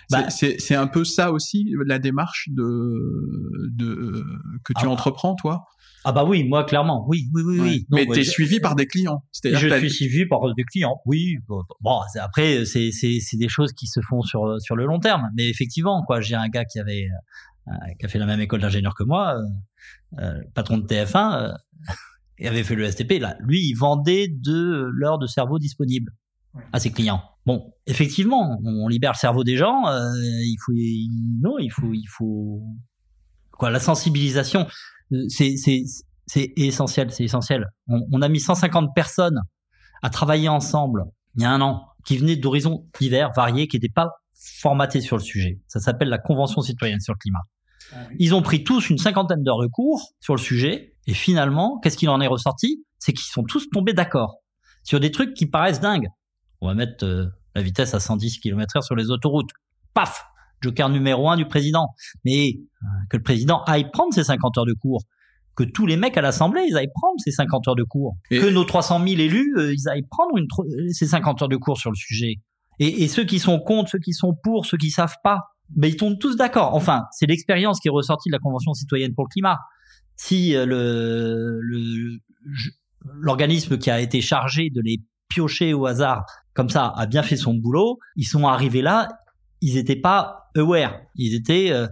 Bah, 0.09 0.29
c'est 0.29 0.75
un 0.75 0.87
peu 0.87 1.03
ça 1.03 1.31
aussi 1.31 1.71
la 1.85 1.99
démarche 1.99 2.49
de, 2.51 3.69
de 3.71 4.23
que 4.63 4.73
tu 4.73 4.85
ah. 4.85 4.89
entreprends 4.89 5.35
toi? 5.35 5.63
Ah 6.07 6.11
bah 6.11 6.23
oui, 6.23 6.43
moi 6.43 6.63
clairement, 6.63 7.03
oui, 7.07 7.27
oui, 7.33 7.41
oui, 7.43 7.59
oui. 7.59 7.85
Mais 7.89 8.05
tu 8.05 8.19
es 8.19 8.23
suivi 8.23 8.59
par 8.59 8.75
des 8.75 8.85
clients. 8.85 9.23
Je 9.43 9.77
suis 9.79 9.89
suivi 9.89 10.27
par 10.27 10.41
des 10.55 10.63
clients, 10.63 11.01
oui. 11.05 11.37
Bon, 11.81 11.99
après 12.19 12.65
c'est 12.65 12.91
c'est 12.91 13.37
des 13.37 13.49
choses 13.49 13.73
qui 13.73 13.87
se 13.87 13.99
font 14.07 14.21
sur 14.21 14.61
sur 14.61 14.75
le 14.75 14.85
long 14.85 14.99
terme, 14.99 15.29
mais 15.35 15.49
effectivement 15.49 16.03
quoi, 16.05 16.21
j'ai 16.21 16.35
un 16.35 16.47
gars 16.47 16.65
qui 16.65 16.79
avait 16.79 17.07
euh, 17.67 17.71
qui 17.99 18.05
a 18.05 18.09
fait 18.09 18.19
la 18.19 18.27
même 18.27 18.41
école 18.41 18.61
d'ingénieur 18.61 18.93
que 18.93 19.03
moi, 19.03 19.41
euh, 20.19 20.39
patron 20.53 20.77
de 20.77 20.85
TF1 20.85 21.55
et 22.37 22.47
avait 22.47 22.63
fait 22.63 22.75
le 22.75 22.89
STP, 22.89 23.19
là, 23.19 23.37
lui, 23.39 23.61
il 23.67 23.75
vendait 23.75 24.27
de 24.27 24.89
l'heure 24.91 25.17
de 25.17 25.27
cerveau 25.27 25.59
disponible 25.59 26.11
à 26.73 26.79
ses 26.79 26.91
clients. 26.91 27.21
Bon, 27.45 27.73
effectivement, 27.85 28.59
on 28.63 28.87
libère 28.87 29.11
le 29.13 29.17
cerveau 29.17 29.43
des 29.43 29.57
gens. 29.57 29.87
Euh, 29.87 30.11
il 30.15 30.57
faut, 30.65 30.73
non, 31.41 31.57
il 31.59 31.69
faut, 31.69 31.93
il 31.93 32.07
faut 32.07 32.63
quoi 33.51 33.69
La 33.69 33.79
sensibilisation, 33.79 34.67
euh, 35.13 35.25
c'est 35.29 35.57
c'est 35.57 35.83
c'est 36.27 36.53
essentiel, 36.57 37.11
c'est 37.11 37.23
essentiel. 37.23 37.67
On, 37.87 38.01
on, 38.11 38.21
a 38.21 38.29
mis 38.29 38.39
150 38.39 38.95
personnes 38.95 39.39
à 40.01 40.09
travailler 40.09 40.49
ensemble 40.49 41.03
il 41.35 41.43
y 41.43 41.45
a 41.45 41.51
un 41.51 41.61
an, 41.61 41.87
qui 42.05 42.17
venaient 42.17 42.35
d'horizons 42.35 42.87
divers, 42.99 43.31
variés, 43.35 43.67
qui 43.67 43.75
n'étaient 43.77 43.93
pas 43.93 44.09
formatés 44.59 45.01
sur 45.01 45.17
le 45.17 45.21
sujet. 45.21 45.59
Ça 45.67 45.79
s'appelle 45.79 46.09
la 46.09 46.17
Convention 46.17 46.61
citoyenne 46.61 46.99
sur 46.99 47.13
le 47.13 47.19
climat. 47.19 47.41
Ah 47.93 48.07
Ils 48.19 48.33
ont 48.33 48.41
pris 48.41 48.63
tous 48.63 48.89
une 48.89 48.97
cinquantaine 48.97 49.43
d'heures 49.43 49.61
de 49.61 49.67
cours 49.67 50.13
sur 50.19 50.33
le 50.33 50.39
sujet, 50.39 50.94
et 51.07 51.13
finalement, 51.13 51.79
qu'est-ce 51.79 51.97
qu'il 51.97 52.09
en 52.09 52.21
est 52.21 52.27
ressorti? 52.27 52.83
C'est 52.99 53.13
qu'ils 53.13 53.31
sont 53.31 53.43
tous 53.43 53.69
tombés 53.69 53.93
d'accord 53.93 54.37
sur 54.83 54.99
des 54.99 55.11
trucs 55.11 55.33
qui 55.33 55.45
paraissent 55.45 55.81
dingues. 55.81 56.07
On 56.61 56.67
va 56.67 56.73
mettre 56.73 57.05
euh, 57.05 57.25
la 57.53 57.61
vitesse 57.61 57.93
à 57.93 57.99
110 57.99 58.39
km/h 58.39 58.81
sur 58.81 58.95
les 58.95 59.11
autoroutes. 59.11 59.49
Paf 59.93 60.25
Joker 60.61 60.89
numéro 60.89 61.29
un 61.29 61.37
du 61.37 61.45
président. 61.45 61.89
Mais 62.23 62.55
euh, 62.57 62.87
que 63.09 63.17
le 63.17 63.23
président 63.23 63.63
aille 63.63 63.89
prendre 63.91 64.13
ses 64.13 64.23
50 64.23 64.57
heures 64.57 64.65
de 64.65 64.73
cours, 64.73 65.01
que 65.55 65.63
tous 65.63 65.85
les 65.85 65.97
mecs 65.97 66.17
à 66.17 66.21
l'Assemblée, 66.21 66.65
ils 66.67 66.75
aillent 66.75 66.91
prendre 66.93 67.15
ces 67.19 67.31
50 67.31 67.67
heures 67.67 67.75
de 67.75 67.83
cours, 67.83 68.15
que 68.29 68.49
nos 68.49 68.63
300 68.63 69.05
000 69.07 69.19
élus, 69.21 69.53
euh, 69.57 69.73
ils 69.73 69.87
aillent 69.87 70.07
prendre 70.09 70.37
une, 70.37 70.47
ces 70.91 71.07
50 71.07 71.43
heures 71.43 71.49
de 71.49 71.57
cours 71.57 71.77
sur 71.77 71.91
le 71.91 71.95
sujet. 71.95 72.35
Et, 72.79 73.03
et, 73.03 73.07
ceux 73.07 73.23
qui 73.23 73.39
sont 73.39 73.59
contre, 73.59 73.91
ceux 73.91 73.99
qui 73.99 74.11
sont 74.11 74.35
pour, 74.43 74.65
ceux 74.65 74.77
qui 74.77 74.89
savent 74.89 75.15
pas, 75.23 75.39
ben 75.69 75.87
ils 75.87 75.95
tombent 75.95 76.19
tous 76.19 76.35
d'accord. 76.35 76.73
Enfin, 76.73 77.03
c'est 77.11 77.25
l'expérience 77.25 77.79
qui 77.79 77.87
est 77.87 77.91
ressortie 77.91 78.29
de 78.29 78.33
la 78.33 78.39
Convention 78.39 78.73
citoyenne 78.73 79.13
pour 79.15 79.23
le 79.23 79.29
climat 79.29 79.57
si 80.17 80.55
euh, 80.55 80.65
le 80.65 82.19
l'organisme 83.19 83.77
qui 83.77 83.89
a 83.91 83.99
été 83.99 84.21
chargé 84.21 84.69
de 84.69 84.81
les 84.83 84.97
piocher 85.29 85.73
au 85.73 85.85
hasard 85.85 86.25
comme 86.53 86.69
ça 86.69 86.93
a 86.95 87.05
bien 87.05 87.21
fait 87.21 87.35
son 87.35 87.53
boulot, 87.53 87.99
ils 88.15 88.25
sont 88.25 88.47
arrivés 88.47 88.81
là, 88.81 89.09
ils 89.61 89.75
n'étaient 89.75 89.99
pas 89.99 90.49
aware, 90.55 91.01
ils 91.15 91.35
étaient 91.35 91.71
euh, 91.71 91.87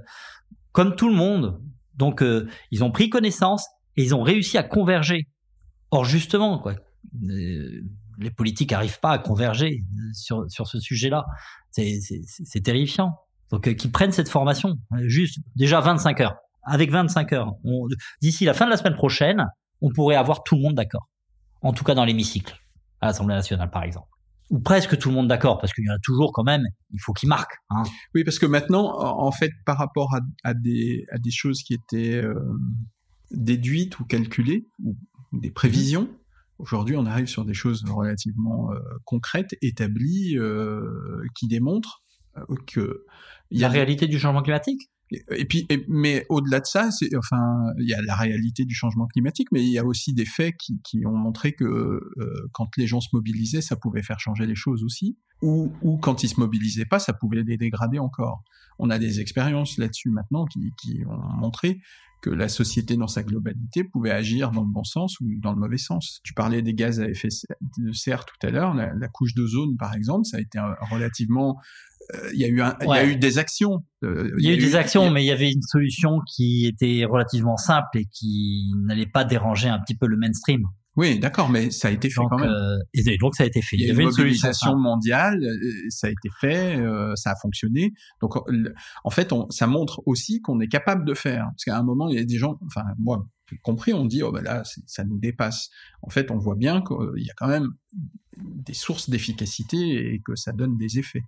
comme 0.71 0.95
tout 0.95 1.09
le 1.09 1.15
monde. 1.15 1.61
Donc 1.95 2.23
euh, 2.23 2.47
ils 2.71 2.83
ont 2.83 2.91
pris 2.91 3.09
connaissance 3.09 3.67
et 3.97 4.03
ils 4.03 4.15
ont 4.15 4.23
réussi 4.23 4.57
à 4.57 4.63
converger. 4.63 5.27
Or 5.91 6.05
justement, 6.05 6.59
quoi, 6.59 6.75
les 7.21 8.31
politiques 8.35 8.71
n'arrivent 8.71 8.99
pas 8.99 9.11
à 9.11 9.17
converger 9.19 9.83
sur, 10.13 10.49
sur 10.49 10.67
ce 10.67 10.79
sujet-là. 10.79 11.25
C'est 11.71 12.63
terrifiant. 12.63 13.11
Donc 13.51 13.75
qu'ils 13.75 13.91
prennent 13.91 14.11
cette 14.11 14.29
formation, 14.29 14.75
juste 15.05 15.39
déjà 15.55 15.81
25 15.81 16.21
heures 16.21 16.37
avec 16.63 16.91
25 16.91 17.33
heures. 17.33 17.53
D'ici 18.21 18.45
la 18.45 18.53
fin 18.53 18.65
de 18.65 18.71
la 18.71 18.77
semaine 18.77 18.95
prochaine, 18.95 19.47
on 19.81 19.91
pourrait 19.91 20.15
avoir 20.15 20.43
tout 20.43 20.55
le 20.55 20.61
monde 20.61 20.75
d'accord. 20.75 21.09
En 21.61 21.73
tout 21.73 21.83
cas 21.83 21.95
dans 21.95 22.05
l'hémicycle, 22.05 22.55
à 23.01 23.07
l'Assemblée 23.07 23.35
nationale 23.35 23.69
par 23.69 23.83
exemple. 23.83 24.07
Ou 24.49 24.59
presque 24.59 24.97
tout 24.97 25.09
le 25.09 25.15
monde 25.15 25.27
d'accord, 25.27 25.59
parce 25.59 25.73
qu'il 25.73 25.85
y 25.85 25.89
en 25.89 25.95
a 25.95 25.99
toujours 25.99 26.31
quand 26.31 26.43
même, 26.43 26.63
il 26.91 26.99
faut 26.99 27.13
qu'ils 27.13 27.29
marquent. 27.29 27.57
Hein. 27.69 27.83
Oui, 28.13 28.23
parce 28.23 28.39
que 28.39 28.45
maintenant, 28.45 28.99
en 28.99 29.31
fait, 29.31 29.51
par 29.65 29.77
rapport 29.77 30.13
à, 30.43 30.53
des, 30.53 31.05
à 31.11 31.17
des 31.17 31.31
choses 31.31 31.63
qui 31.63 31.73
étaient 31.73 32.21
euh, 32.21 32.35
déduites 33.31 33.99
ou 33.99 34.05
calculées, 34.05 34.67
ou 34.83 34.95
des 35.31 35.49
prévisions, 35.49 36.09
aujourd'hui 36.59 36.95
on 36.97 37.05
arrive 37.05 37.27
sur 37.27 37.45
des 37.45 37.53
choses 37.53 37.83
relativement 37.89 38.71
euh, 38.71 38.79
concrètes, 39.05 39.55
établies, 39.61 40.37
euh, 40.37 41.23
qui 41.35 41.47
démontrent 41.47 42.03
que... 42.67 43.05
Il 43.49 43.59
y 43.59 43.63
a 43.63 43.67
la 43.67 43.73
réalité 43.73 44.07
du 44.07 44.19
changement 44.19 44.41
climatique? 44.41 44.91
Et 45.11 45.45
puis, 45.45 45.67
mais 45.87 46.25
au-delà 46.29 46.59
de 46.59 46.65
ça, 46.65 46.89
c'est, 46.91 47.15
enfin, 47.15 47.71
il 47.79 47.87
y 47.87 47.93
a 47.93 48.01
la 48.01 48.15
réalité 48.15 48.65
du 48.65 48.73
changement 48.73 49.05
climatique, 49.07 49.49
mais 49.51 49.63
il 49.63 49.71
y 49.71 49.77
a 49.77 49.85
aussi 49.85 50.13
des 50.13 50.25
faits 50.25 50.55
qui, 50.57 50.81
qui 50.83 51.05
ont 51.05 51.15
montré 51.15 51.53
que 51.53 51.65
euh, 51.65 52.49
quand 52.51 52.75
les 52.77 52.87
gens 52.87 53.01
se 53.01 53.09
mobilisaient, 53.13 53.61
ça 53.61 53.75
pouvait 53.75 54.01
faire 54.01 54.19
changer 54.19 54.45
les 54.45 54.55
choses 54.55 54.83
aussi, 54.83 55.17
ou, 55.41 55.71
ou 55.81 55.97
quand 55.97 56.23
ils 56.23 56.29
se 56.29 56.39
mobilisaient 56.39 56.85
pas, 56.85 56.99
ça 56.99 57.13
pouvait 57.13 57.43
les 57.43 57.57
dégrader 57.57 57.99
encore. 57.99 58.43
On 58.79 58.89
a 58.89 58.97
des 58.97 59.19
expériences 59.19 59.77
là-dessus 59.77 60.09
maintenant 60.09 60.45
qui, 60.45 60.71
qui 60.81 61.03
ont 61.05 61.37
montré 61.37 61.81
que 62.23 62.29
la 62.29 62.47
société 62.47 62.95
dans 62.95 63.07
sa 63.07 63.21
globalité 63.21 63.83
pouvait 63.83 64.11
agir 64.11 64.51
dans 64.51 64.61
le 64.61 64.71
bon 64.71 64.85
sens 64.85 65.19
ou 65.19 65.25
dans 65.41 65.51
le 65.51 65.59
mauvais 65.59 65.77
sens. 65.77 66.21
Tu 66.23 66.33
parlais 66.33 66.61
des 66.61 66.73
gaz 66.73 67.01
à 67.01 67.09
effet 67.09 67.27
de 67.77 67.91
serre 67.91 68.23
tout 68.23 68.47
à 68.47 68.49
l'heure, 68.49 68.73
la, 68.73 68.93
la 68.93 69.07
couche 69.09 69.35
d'ozone 69.35 69.75
par 69.77 69.93
exemple, 69.93 70.25
ça 70.25 70.37
a 70.37 70.39
été 70.39 70.57
relativement 70.89 71.59
euh, 72.13 72.29
il 72.33 72.39
y 72.39 72.45
a 72.45 72.47
eu 72.47 72.61
il 72.81 72.87
y 72.87 72.91
a 72.91 73.05
eu 73.05 73.15
des 73.15 73.37
actions. 73.37 73.83
Euh, 74.03 74.31
il 74.37 74.45
y, 74.45 74.51
a 74.51 74.53
eu 74.53 74.57
des 74.57 74.75
actions, 74.75 75.09
mais 75.09 75.23
il 75.23 75.27
y 75.27 75.31
avait 75.31 75.51
une 75.51 75.61
solution 75.61 76.19
qui 76.27 76.65
était 76.65 77.05
relativement 77.05 77.57
simple 77.57 77.97
et 77.97 78.05
qui 78.05 78.71
n'allait 78.75 79.05
pas 79.05 79.23
déranger 79.23 79.69
un 79.69 79.79
petit 79.79 79.95
peu 79.95 80.07
le 80.07 80.17
mainstream. 80.17 80.63
Oui, 80.95 81.17
d'accord, 81.17 81.49
mais 81.49 81.71
ça 81.71 81.87
a 81.87 81.91
été 81.91 82.09
fait 82.09 82.21
quand 82.29 82.37
même. 82.37 82.49
Euh, 82.49 82.77
et 82.93 83.17
donc 83.17 83.35
ça 83.35 83.43
a 83.43 83.47
été 83.47 83.61
fait. 83.61 83.77
Il 83.77 83.87
y, 83.87 83.91
avait 83.91 84.03
une 84.03 84.09
mobilisation 84.09 84.77
mondiale, 84.77 85.39
ça 85.89 86.07
a 86.07 86.09
été 86.11 86.29
fait, 86.39 86.79
ça 87.15 87.31
a 87.31 87.35
fonctionné. 87.35 87.93
Donc 88.21 88.35
en 89.03 89.09
fait, 89.09 89.33
on, 89.33 89.49
ça 89.49 89.65
montre 89.65 90.03
aussi 90.05 90.41
qu'on 90.41 90.59
est 90.59 90.67
capable 90.67 91.05
de 91.05 91.13
faire. 91.13 91.45
Parce 91.45 91.63
qu'à 91.65 91.77
un 91.77 91.83
moment, 91.83 92.09
il 92.09 92.15
y 92.15 92.19
a 92.19 92.23
des 92.23 92.37
gens, 92.37 92.59
enfin 92.65 92.83
moi 92.99 93.25
compris, 93.61 93.93
on 93.93 94.05
dit 94.05 94.23
oh 94.23 94.31
ben 94.31 94.43
là 94.43 94.63
ça 94.85 95.03
nous 95.03 95.19
dépasse. 95.19 95.69
En 96.01 96.09
fait, 96.09 96.31
on 96.31 96.37
voit 96.37 96.55
bien 96.55 96.81
qu'il 96.81 97.23
y 97.23 97.29
a 97.29 97.33
quand 97.37 97.47
même 97.47 97.71
des 98.37 98.73
sources 98.73 99.09
d'efficacité 99.09 100.13
et 100.13 100.21
que 100.23 100.35
ça 100.35 100.51
donne 100.51 100.77
des 100.77 100.99
effets 100.99 101.23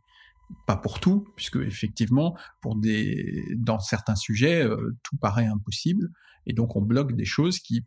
pas 0.66 0.78
pour 0.78 1.00
tout, 1.00 1.28
puisque 1.36 1.58
effectivement, 1.58 2.38
pour 2.62 2.76
des, 2.76 3.44
dans 3.56 3.80
certains 3.80 4.16
sujets, 4.16 4.64
euh, 4.64 4.96
tout 5.04 5.18
paraît 5.18 5.46
impossible, 5.46 6.10
et 6.46 6.54
donc 6.54 6.76
on 6.76 6.82
bloque 6.82 7.16
des 7.16 7.26
choses 7.26 7.60
qui, 7.60 7.84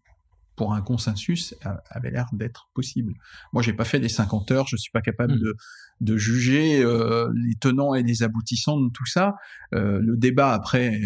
pour 0.59 0.75
un 0.75 0.83
consensus, 0.83 1.55
avaient 1.91 2.11
l'air 2.11 2.27
d'être 2.33 2.69
possibles. 2.75 3.15
Moi, 3.53 3.63
j'ai 3.63 3.73
pas 3.73 3.85
fait 3.85 4.01
des 4.01 4.09
50 4.09 4.51
heures, 4.51 4.67
je 4.67 4.77
suis 4.77 4.91
pas 4.91 5.01
capable 5.01 5.35
mmh. 5.35 5.39
de, 5.39 5.57
de 6.01 6.17
juger 6.17 6.83
euh, 6.83 7.33
les 7.35 7.55
tenants 7.55 7.95
et 7.95 8.03
les 8.03 8.23
aboutissants 8.25 8.79
de 8.79 8.91
tout 8.91 9.07
ça. 9.07 9.37
Euh, 9.73 10.01
le 10.03 10.17
débat 10.17 10.53
après. 10.53 11.01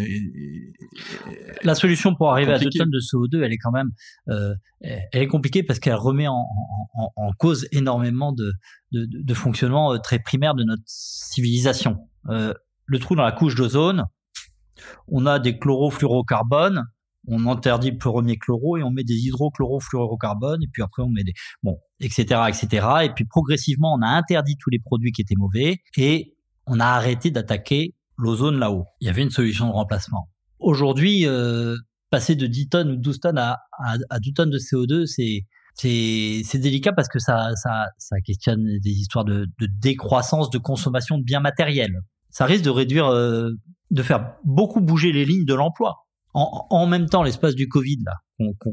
la 1.62 1.74
solution 1.74 2.15
pour 2.15 2.33
arriver 2.33 2.53
à 2.53 2.59
2 2.59 2.70
tonnes 2.70 2.91
de 2.91 2.99
CO2, 2.99 3.43
elle 3.43 3.53
est 3.53 3.59
quand 3.59 3.73
même, 3.73 3.91
euh, 4.29 4.55
elle 4.81 5.23
est 5.23 5.29
compliquée 5.29 5.62
parce 5.62 5.79
qu'elle 5.79 5.95
remet 5.95 6.29
en, 6.29 6.47
en, 6.95 7.12
en, 7.15 7.33
cause 7.33 7.69
énormément 7.73 8.33
de, 8.33 8.53
de, 8.93 9.07
de, 9.11 9.35
fonctionnement 9.35 9.93
euh, 9.93 9.99
très 9.99 10.19
primaire 10.19 10.55
de 10.55 10.65
notre 10.65 10.83
civilisation. 10.87 12.09
Euh, 12.31 12.55
le 12.87 12.99
trou 12.99 13.15
dans 13.15 13.24
la 13.24 13.33
couche 13.33 13.55
d'ozone, 13.55 14.05
on 15.09 15.27
a 15.27 15.39
des 15.39 15.59
chlorofluorocarbones 15.59 16.85
on 17.28 17.47
interdit 17.47 17.90
le 17.90 17.99
premier 17.99 18.36
chloro 18.36 18.77
et 18.77 18.82
on 18.82 18.90
met 18.90 19.05
des 19.05 19.15
hydrochlorofluorocarbones 19.27 20.62
et 20.62 20.69
puis 20.73 20.82
après 20.82 21.03
on 21.03 21.09
met 21.09 21.23
des 21.23 21.35
bon 21.62 21.78
etc 22.01 22.43
etc 22.49 22.86
et 23.05 23.11
puis 23.11 23.24
progressivement 23.24 23.94
on 23.94 24.03
a 24.03 24.09
interdit 24.09 24.57
tous 24.59 24.70
les 24.70 24.81
produits 24.81 25.12
qui 25.12 25.23
étaient 25.23 25.36
mauvais 25.36 25.78
et 25.97 26.35
on 26.66 26.81
a 26.81 26.86
arrêté 26.86 27.31
d'attaquer 27.31 27.94
l'ozone 28.16 28.59
là-haut. 28.59 28.86
Il 29.01 29.07
y 29.07 29.11
avait 29.11 29.23
une 29.23 29.31
solution 29.31 29.66
de 29.66 29.73
remplacement. 29.73 30.28
Aujourd'hui, 30.59 31.27
euh, 31.27 31.77
passer 32.11 32.36
de 32.36 32.47
10 32.47 32.69
tonnes 32.69 32.90
ou 32.93 32.97
12 32.97 33.20
tonnes 33.20 33.39
à, 33.39 33.59
à, 33.78 34.19
2 34.20 34.32
tonnes 34.32 34.51
de 34.51 34.59
CO2, 34.59 35.07
c'est 35.07 35.47
c'est 35.74 36.59
délicat 36.59 36.93
parce 36.93 37.09
que 37.09 37.19
ça, 37.19 37.51
ça, 37.57 37.86
ça 37.97 38.20
questionne 38.20 38.78
des 38.82 38.90
histoires 38.90 39.24
de, 39.24 39.47
de, 39.59 39.66
décroissance 39.81 40.51
de 40.51 40.59
consommation 40.59 41.16
de 41.16 41.24
biens 41.24 41.40
matériels. 41.40 41.99
Ça 42.28 42.44
risque 42.44 42.65
de 42.65 42.70
réduire, 42.70 43.07
euh, 43.07 43.53
de 43.90 44.03
faire 44.03 44.35
beaucoup 44.44 44.82
bouger 44.82 45.12
les 45.12 45.24
lignes 45.24 45.47
de 45.47 45.55
l'emploi. 45.55 46.07
En, 46.34 46.66
en, 46.70 46.86
même 46.86 47.09
temps, 47.09 47.22
l'espace 47.22 47.54
du 47.54 47.68
Covid 47.68 47.98
là 48.04 48.14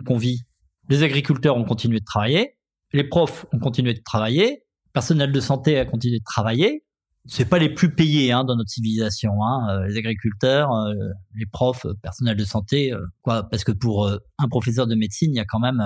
qu'on 0.06 0.18
vit, 0.18 0.44
les 0.90 1.03
agriculteurs 1.03 1.57
ont 1.57 1.64
continué 1.64 1.99
de 1.99 2.06
travailler, 2.06 2.57
les 2.94 3.03
profs 3.03 3.45
ont 3.53 3.60
continué 3.60 3.94
de 3.94 4.02
travailler, 4.03 4.64
le 4.88 4.91
personnel 4.94 5.31
de 5.31 5.40
santé 5.40 5.77
a 5.77 5.86
continué 5.86 6.19
de 6.19 6.23
travailler. 6.23 6.84
C'est 7.26 7.45
pas 7.45 7.60
les 7.60 7.69
plus 7.69 7.94
payés 7.94 8.31
hein, 8.31 8.44
dans 8.44 8.56
notre 8.56 8.69
civilisation, 8.69 9.31
hein, 9.44 9.68
euh, 9.69 9.88
les 9.88 9.98
agriculteurs, 9.98 10.72
euh, 10.72 10.94
les 11.36 11.45
profs, 11.45 11.86
personnel 12.02 12.38
de 12.38 12.45
santé, 12.45 12.94
quoi, 13.22 13.44
parce 13.44 13.64
que 13.64 13.73
pour 13.73 14.10
un 14.10 14.48
professeur 14.48 14.88
de 14.88 14.95
médecine, 14.95 15.31
il 15.34 15.38
y 15.38 15.41
a 15.41 15.45
quand 15.45 15.60
même 15.60 15.84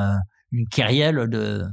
une 0.52 0.68
carrière 0.68 1.28
de 1.28 1.64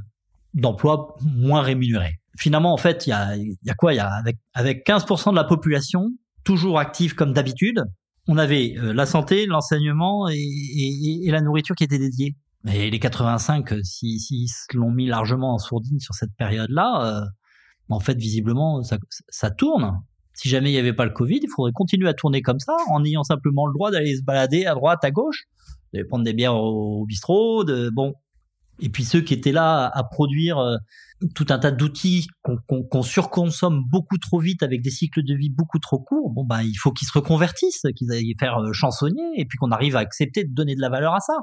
d'emplois 0.53 1.15
moins 1.21 1.61
rémunérés. 1.61 2.19
Finalement, 2.37 2.73
en 2.73 2.77
fait, 2.77 3.07
il 3.07 3.11
y 3.11 3.13
a, 3.13 3.37
y 3.37 3.69
a 3.69 3.73
quoi? 3.73 3.93
Il 3.93 3.97
y 3.97 3.99
a 3.99 4.09
avec 4.09 4.37
avec 4.53 4.85
15% 4.85 5.31
de 5.31 5.35
la 5.35 5.43
population 5.45 6.09
toujours 6.43 6.79
active 6.79 7.15
comme 7.15 7.33
d'habitude, 7.33 7.83
on 8.27 8.37
avait 8.37 8.75
euh, 8.77 8.93
la 8.93 9.05
santé, 9.05 9.45
l'enseignement 9.45 10.29
et, 10.29 10.35
et, 10.35 11.27
et, 11.27 11.31
la 11.31 11.41
nourriture 11.41 11.75
qui 11.75 11.83
étaient 11.83 11.99
dédiées. 11.99 12.35
Mais 12.63 12.89
les 12.89 12.99
85, 12.99 13.71
euh, 13.71 13.79
s'ils 13.83 14.19
si, 14.19 14.47
si 14.47 14.77
l'ont 14.77 14.91
mis 14.91 15.07
largement 15.07 15.55
en 15.55 15.57
sourdine 15.57 15.99
sur 15.99 16.13
cette 16.13 16.33
période-là, 16.37 17.21
euh, 17.21 17.25
en 17.89 17.99
fait, 17.99 18.17
visiblement, 18.17 18.81
ça, 19.29 19.51
tourne. 19.51 19.99
Si 20.33 20.47
jamais 20.47 20.69
il 20.69 20.73
n'y 20.73 20.79
avait 20.79 20.93
pas 20.93 21.05
le 21.05 21.11
Covid, 21.11 21.39
il 21.43 21.49
faudrait 21.53 21.73
continuer 21.73 22.07
à 22.07 22.13
tourner 22.13 22.41
comme 22.41 22.59
ça, 22.59 22.73
en 22.89 23.03
ayant 23.03 23.23
simplement 23.23 23.65
le 23.65 23.73
droit 23.73 23.91
d'aller 23.91 24.15
se 24.15 24.23
balader 24.23 24.65
à 24.65 24.75
droite, 24.75 25.03
à 25.03 25.11
gauche, 25.11 25.43
de 25.93 26.03
prendre 26.03 26.23
des 26.23 26.33
bières 26.33 26.55
au, 26.55 27.01
au 27.01 27.05
bistrot, 27.05 27.65
de 27.65 27.89
bon, 27.89 28.13
et 28.81 28.89
puis 28.89 29.03
ceux 29.03 29.21
qui 29.21 29.33
étaient 29.33 29.51
là 29.51 29.89
à 29.93 30.03
produire 30.03 30.57
euh, 30.57 30.75
tout 31.35 31.45
un 31.49 31.59
tas 31.59 31.71
d'outils 31.71 32.27
qu'on 32.67 33.03
surconsomme 33.03 33.83
beaucoup 33.89 34.17
trop 34.17 34.39
vite 34.39 34.63
avec 34.63 34.81
des 34.81 34.89
cycles 34.89 35.23
de 35.23 35.35
vie 35.35 35.49
beaucoup 35.49 35.79
trop 35.79 35.99
courts, 35.99 36.31
bon 36.31 36.43
bah 36.43 36.63
il 36.63 36.75
faut 36.75 36.91
qu'ils 36.91 37.07
se 37.07 37.13
reconvertissent, 37.13 37.85
qu'ils 37.95 38.11
aillent 38.11 38.33
faire 38.39 38.57
euh, 38.57 38.73
chansonnier 38.73 39.23
et 39.35 39.45
puis 39.45 39.57
qu'on 39.57 39.71
arrive 39.71 39.95
à 39.95 39.99
accepter 39.99 40.43
de 40.43 40.53
donner 40.53 40.75
de 40.75 40.81
la 40.81 40.89
valeur 40.89 41.13
à 41.13 41.19
ça. 41.19 41.33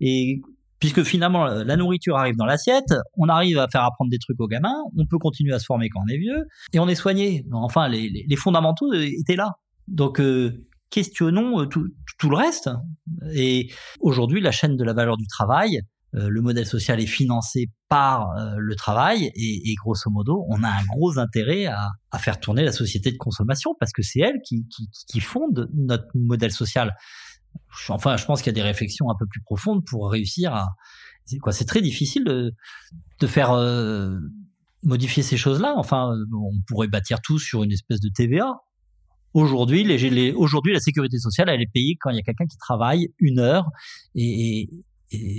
Et 0.00 0.42
puisque 0.78 1.02
finalement 1.02 1.46
la 1.46 1.76
nourriture 1.76 2.16
arrive 2.16 2.36
dans 2.36 2.44
l'assiette, 2.44 2.94
on 3.16 3.28
arrive 3.28 3.58
à 3.58 3.68
faire 3.68 3.84
apprendre 3.84 4.10
des 4.10 4.18
trucs 4.18 4.40
aux 4.40 4.48
gamins, 4.48 4.76
on 4.96 5.06
peut 5.06 5.18
continuer 5.18 5.54
à 5.54 5.58
se 5.58 5.64
former 5.64 5.88
quand 5.88 6.00
on 6.06 6.12
est 6.12 6.18
vieux 6.18 6.44
et 6.72 6.78
on 6.78 6.88
est 6.88 6.94
soigné. 6.94 7.44
Enfin, 7.52 7.88
les, 7.88 8.24
les 8.28 8.36
fondamentaux 8.36 8.92
étaient 8.92 9.36
là. 9.36 9.52
Donc 9.88 10.20
euh, 10.20 10.66
questionnons 10.90 11.66
tout, 11.66 11.88
tout, 12.18 12.30
le 12.30 12.36
reste. 12.36 12.70
Et 13.34 13.70
aujourd'hui, 14.00 14.40
la 14.40 14.52
chaîne 14.52 14.76
de 14.76 14.84
la 14.84 14.92
valeur 14.92 15.16
du 15.16 15.26
travail, 15.26 15.78
euh, 15.78 15.80
le 16.14 16.40
modèle 16.40 16.66
social 16.66 17.00
est 17.00 17.06
financé 17.06 17.70
par 17.88 18.30
euh, 18.36 18.54
le 18.56 18.76
travail 18.76 19.32
et, 19.34 19.74
grosso 19.74 20.10
modo, 20.10 20.44
on 20.48 20.62
a 20.62 20.68
un 20.68 20.84
gros 20.92 21.18
intérêt 21.18 21.66
à, 21.66 21.90
faire 22.18 22.38
tourner 22.38 22.62
la 22.64 22.72
société 22.72 23.10
de 23.10 23.16
consommation 23.16 23.74
parce 23.80 23.92
que 23.92 24.02
c'est 24.02 24.20
elle 24.20 24.40
qui, 24.42 25.20
fonde 25.20 25.68
notre 25.74 26.06
modèle 26.14 26.52
social. 26.52 26.94
Enfin, 27.88 28.16
je 28.16 28.24
pense 28.24 28.42
qu'il 28.42 28.48
y 28.48 28.54
a 28.54 28.60
des 28.60 28.62
réflexions 28.62 29.10
un 29.10 29.16
peu 29.18 29.26
plus 29.26 29.42
profondes 29.42 29.84
pour 29.84 30.10
réussir 30.10 30.54
à. 30.54 30.68
C'est 31.24 31.38
quoi 31.38 31.52
C'est 31.52 31.64
très 31.64 31.80
difficile 31.80 32.24
de, 32.24 33.26
faire 33.26 33.52
euh, 33.52 34.18
modifier 34.82 35.22
ces 35.22 35.36
choses-là. 35.36 35.74
Enfin, 35.76 36.14
on 36.32 36.60
pourrait 36.68 36.88
bâtir 36.88 37.20
tout 37.22 37.38
sur 37.38 37.62
une 37.62 37.72
espèce 37.72 38.00
de 38.00 38.10
TVA. 38.14 38.52
Aujourd'hui, 39.32 39.82
aujourd'hui, 40.36 40.72
la 40.72 40.80
sécurité 40.80 41.18
sociale, 41.18 41.48
elle 41.48 41.62
est 41.62 41.72
payée 41.72 41.96
quand 42.00 42.10
il 42.10 42.16
y 42.16 42.20
a 42.20 42.22
quelqu'un 42.22 42.46
qui 42.46 42.58
travaille 42.58 43.08
une 43.18 43.40
heure 43.40 43.68
et 44.14 44.68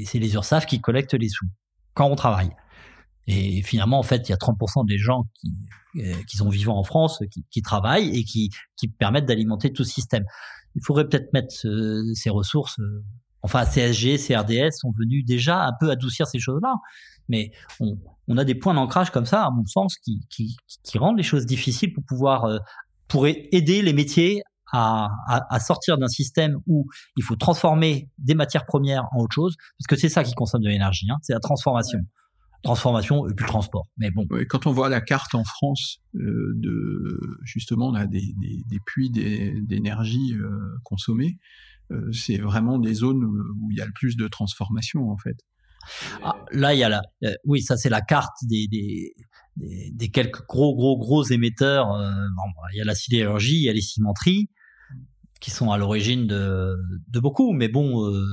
c'est 0.06 0.19
les 0.19 0.34
URSAF 0.34 0.65
qui 0.65 0.81
collectent 0.81 1.14
les 1.14 1.30
sous 1.30 1.45
quand 1.93 2.07
on 2.07 2.15
travaille. 2.15 2.52
Et 3.27 3.64
finalement, 3.64 3.97
en 3.97 4.03
fait, 4.03 4.27
il 4.27 4.31
y 4.31 4.34
a 4.34 4.38
30% 4.38 4.85
des 4.85 4.97
gens 4.97 5.26
qui, 5.39 5.53
euh, 5.97 6.14
qui 6.27 6.38
sont 6.38 6.49
vivants 6.49 6.77
en 6.77 6.84
France 6.84 7.23
qui, 7.49 7.61
travaillent 7.61 8.15
et 8.15 8.23
qui, 8.23 8.52
qui 8.77 8.88
permettent 8.88 9.26
d'alimenter 9.26 9.73
tout 9.73 9.84
système. 9.84 10.26
Il 10.76 10.84
faudrait 10.84 11.07
peut-être 11.07 11.34
mettre 11.34 11.56
euh, 11.65 12.03
ces 12.14 12.30
ressources. 12.30 12.80
Euh, 12.80 13.03
enfin, 13.41 13.65
CSG, 13.65 14.18
CRDS 14.18 14.73
sont 14.73 14.91
venus 14.91 15.26
déjà 15.26 15.64
un 15.64 15.73
peu 15.80 15.89
adoucir 15.89 16.27
ces 16.27 16.38
choses-là. 16.38 16.76
Mais 17.27 17.52
on, 17.80 18.38
a 18.38 18.43
des 18.43 18.53
points 18.53 18.76
d'ancrage 18.76 19.10
comme 19.10 19.26
ça, 19.26 19.43
à 19.43 19.49
mon 19.49 19.65
sens, 19.65 19.97
qui, 19.97 20.19
qui, 20.30 20.97
rendent 20.99 21.18
les 21.18 21.23
choses 21.23 21.47
difficiles 21.47 21.91
pour 21.91 22.03
pouvoir 22.03 22.60
aider 23.23 23.81
les 23.81 23.93
métiers 23.93 24.43
à, 24.71 25.09
à, 25.27 25.53
à 25.53 25.59
sortir 25.59 25.97
d'un 25.97 26.07
système 26.07 26.57
où 26.67 26.87
il 27.17 27.23
faut 27.23 27.35
transformer 27.35 28.09
des 28.17 28.35
matières 28.35 28.65
premières 28.65 29.05
en 29.11 29.19
autre 29.23 29.33
chose, 29.33 29.55
parce 29.77 29.87
que 29.87 29.95
c'est 29.95 30.09
ça 30.09 30.23
qui 30.23 30.33
consomme 30.33 30.61
de 30.61 30.69
l'énergie, 30.69 31.07
hein, 31.09 31.17
c'est 31.21 31.33
la 31.33 31.39
transformation. 31.39 31.99
Transformation 32.63 33.27
et 33.27 33.33
puis 33.35 33.45
le 33.45 33.49
transport. 33.49 33.85
Mais 33.97 34.09
bon. 34.09 34.25
quand 34.49 34.65
on 34.65 34.71
voit 34.71 34.89
la 34.89 34.99
carte 34.99 35.35
en 35.35 35.43
France 35.43 35.99
euh, 36.15 36.53
de 36.55 37.19
justement 37.43 37.89
on 37.89 37.93
a 37.93 38.07
des, 38.07 38.33
des, 38.41 38.63
des 38.65 38.79
puits 38.83 39.11
d'énergie 39.11 40.33
euh, 40.33 40.49
consommés, 40.83 41.37
euh, 41.91 42.11
c'est 42.11 42.37
vraiment 42.37 42.79
des 42.79 42.95
zones 42.95 43.23
où 43.23 43.69
il 43.69 43.77
y 43.77 43.81
a 43.81 43.85
le 43.85 43.91
plus 43.93 44.17
de 44.17 44.27
transformation 44.27 45.11
en 45.11 45.17
fait. 45.17 45.37
Ah, 46.23 46.35
là, 46.51 46.73
il 46.73 46.79
y 46.79 46.83
a 46.83 46.89
la, 46.89 47.03
euh, 47.23 47.33
oui, 47.43 47.61
ça 47.61 47.77
c'est 47.77 47.89
la 47.89 48.01
carte 48.01 48.33
des, 48.43 48.67
des, 48.67 49.13
des, 49.57 49.91
des, 49.91 50.10
quelques 50.10 50.45
gros, 50.48 50.76
gros, 50.76 50.98
gros 50.98 51.23
émetteurs. 51.23 51.91
Euh, 51.94 52.10
bon, 52.10 52.61
il 52.73 52.77
y 52.77 52.82
a 52.82 52.86
la 52.86 52.95
sidérurgie, 52.95 53.57
il 53.57 53.64
y 53.64 53.69
a 53.69 53.73
les 53.73 53.82
cimenteries 53.82 54.49
qui 55.41 55.52
sont 55.52 55.72
à 55.72 55.77
l'origine 55.77 56.27
de, 56.27 56.76
de 57.07 57.19
beaucoup. 57.19 57.53
Mais 57.53 57.68
bon, 57.68 58.03
euh, 58.06 58.23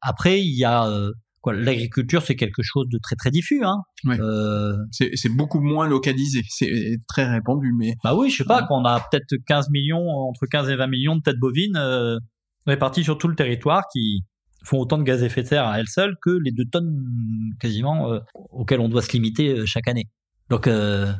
après, 0.00 0.40
il 0.40 0.56
y 0.56 0.64
a 0.64 0.88
euh, 0.88 1.12
quoi 1.42 1.52
L'agriculture, 1.52 2.22
c'est 2.22 2.36
quelque 2.36 2.62
chose 2.62 2.88
de 2.88 2.98
très 3.02 3.16
très 3.16 3.30
diffus. 3.30 3.62
Hein. 3.64 3.82
Euh, 4.06 4.76
c'est 4.90 5.28
beaucoup 5.28 5.60
moins 5.60 5.86
localisé, 5.86 6.40
c'est 6.48 6.70
très 7.08 7.28
répandu. 7.28 7.72
Mais 7.76 7.94
bah 8.02 8.14
oui, 8.14 8.30
je 8.30 8.38
sais 8.38 8.44
pas, 8.44 8.62
quand 8.62 8.80
on 8.80 8.84
a 8.84 9.00
peut-être 9.00 9.34
15 9.46 9.68
millions, 9.70 10.08
entre 10.08 10.46
15 10.46 10.70
et 10.70 10.76
20 10.76 10.86
millions 10.86 11.16
de 11.16 11.20
têtes 11.20 11.38
bovines 11.38 11.76
euh, 11.76 12.18
réparties 12.66 13.04
sur 13.04 13.18
tout 13.18 13.28
le 13.28 13.34
territoire, 13.34 13.82
qui 13.92 14.24
font 14.64 14.78
autant 14.78 14.96
de 14.96 15.02
gaz 15.02 15.22
à 15.22 15.26
effet 15.26 15.42
de 15.42 15.48
serre 15.48 15.66
à 15.66 15.80
elles 15.80 15.88
seules 15.88 16.14
que 16.22 16.30
les 16.30 16.52
deux 16.52 16.64
tonnes 16.70 17.04
quasiment 17.58 18.12
euh, 18.12 18.20
auxquelles 18.52 18.80
on 18.80 18.88
doit 18.88 19.02
se 19.02 19.12
limiter 19.12 19.66
chaque 19.66 19.88
année. 19.88 20.08
Donc, 20.50 20.66
il 20.66 21.14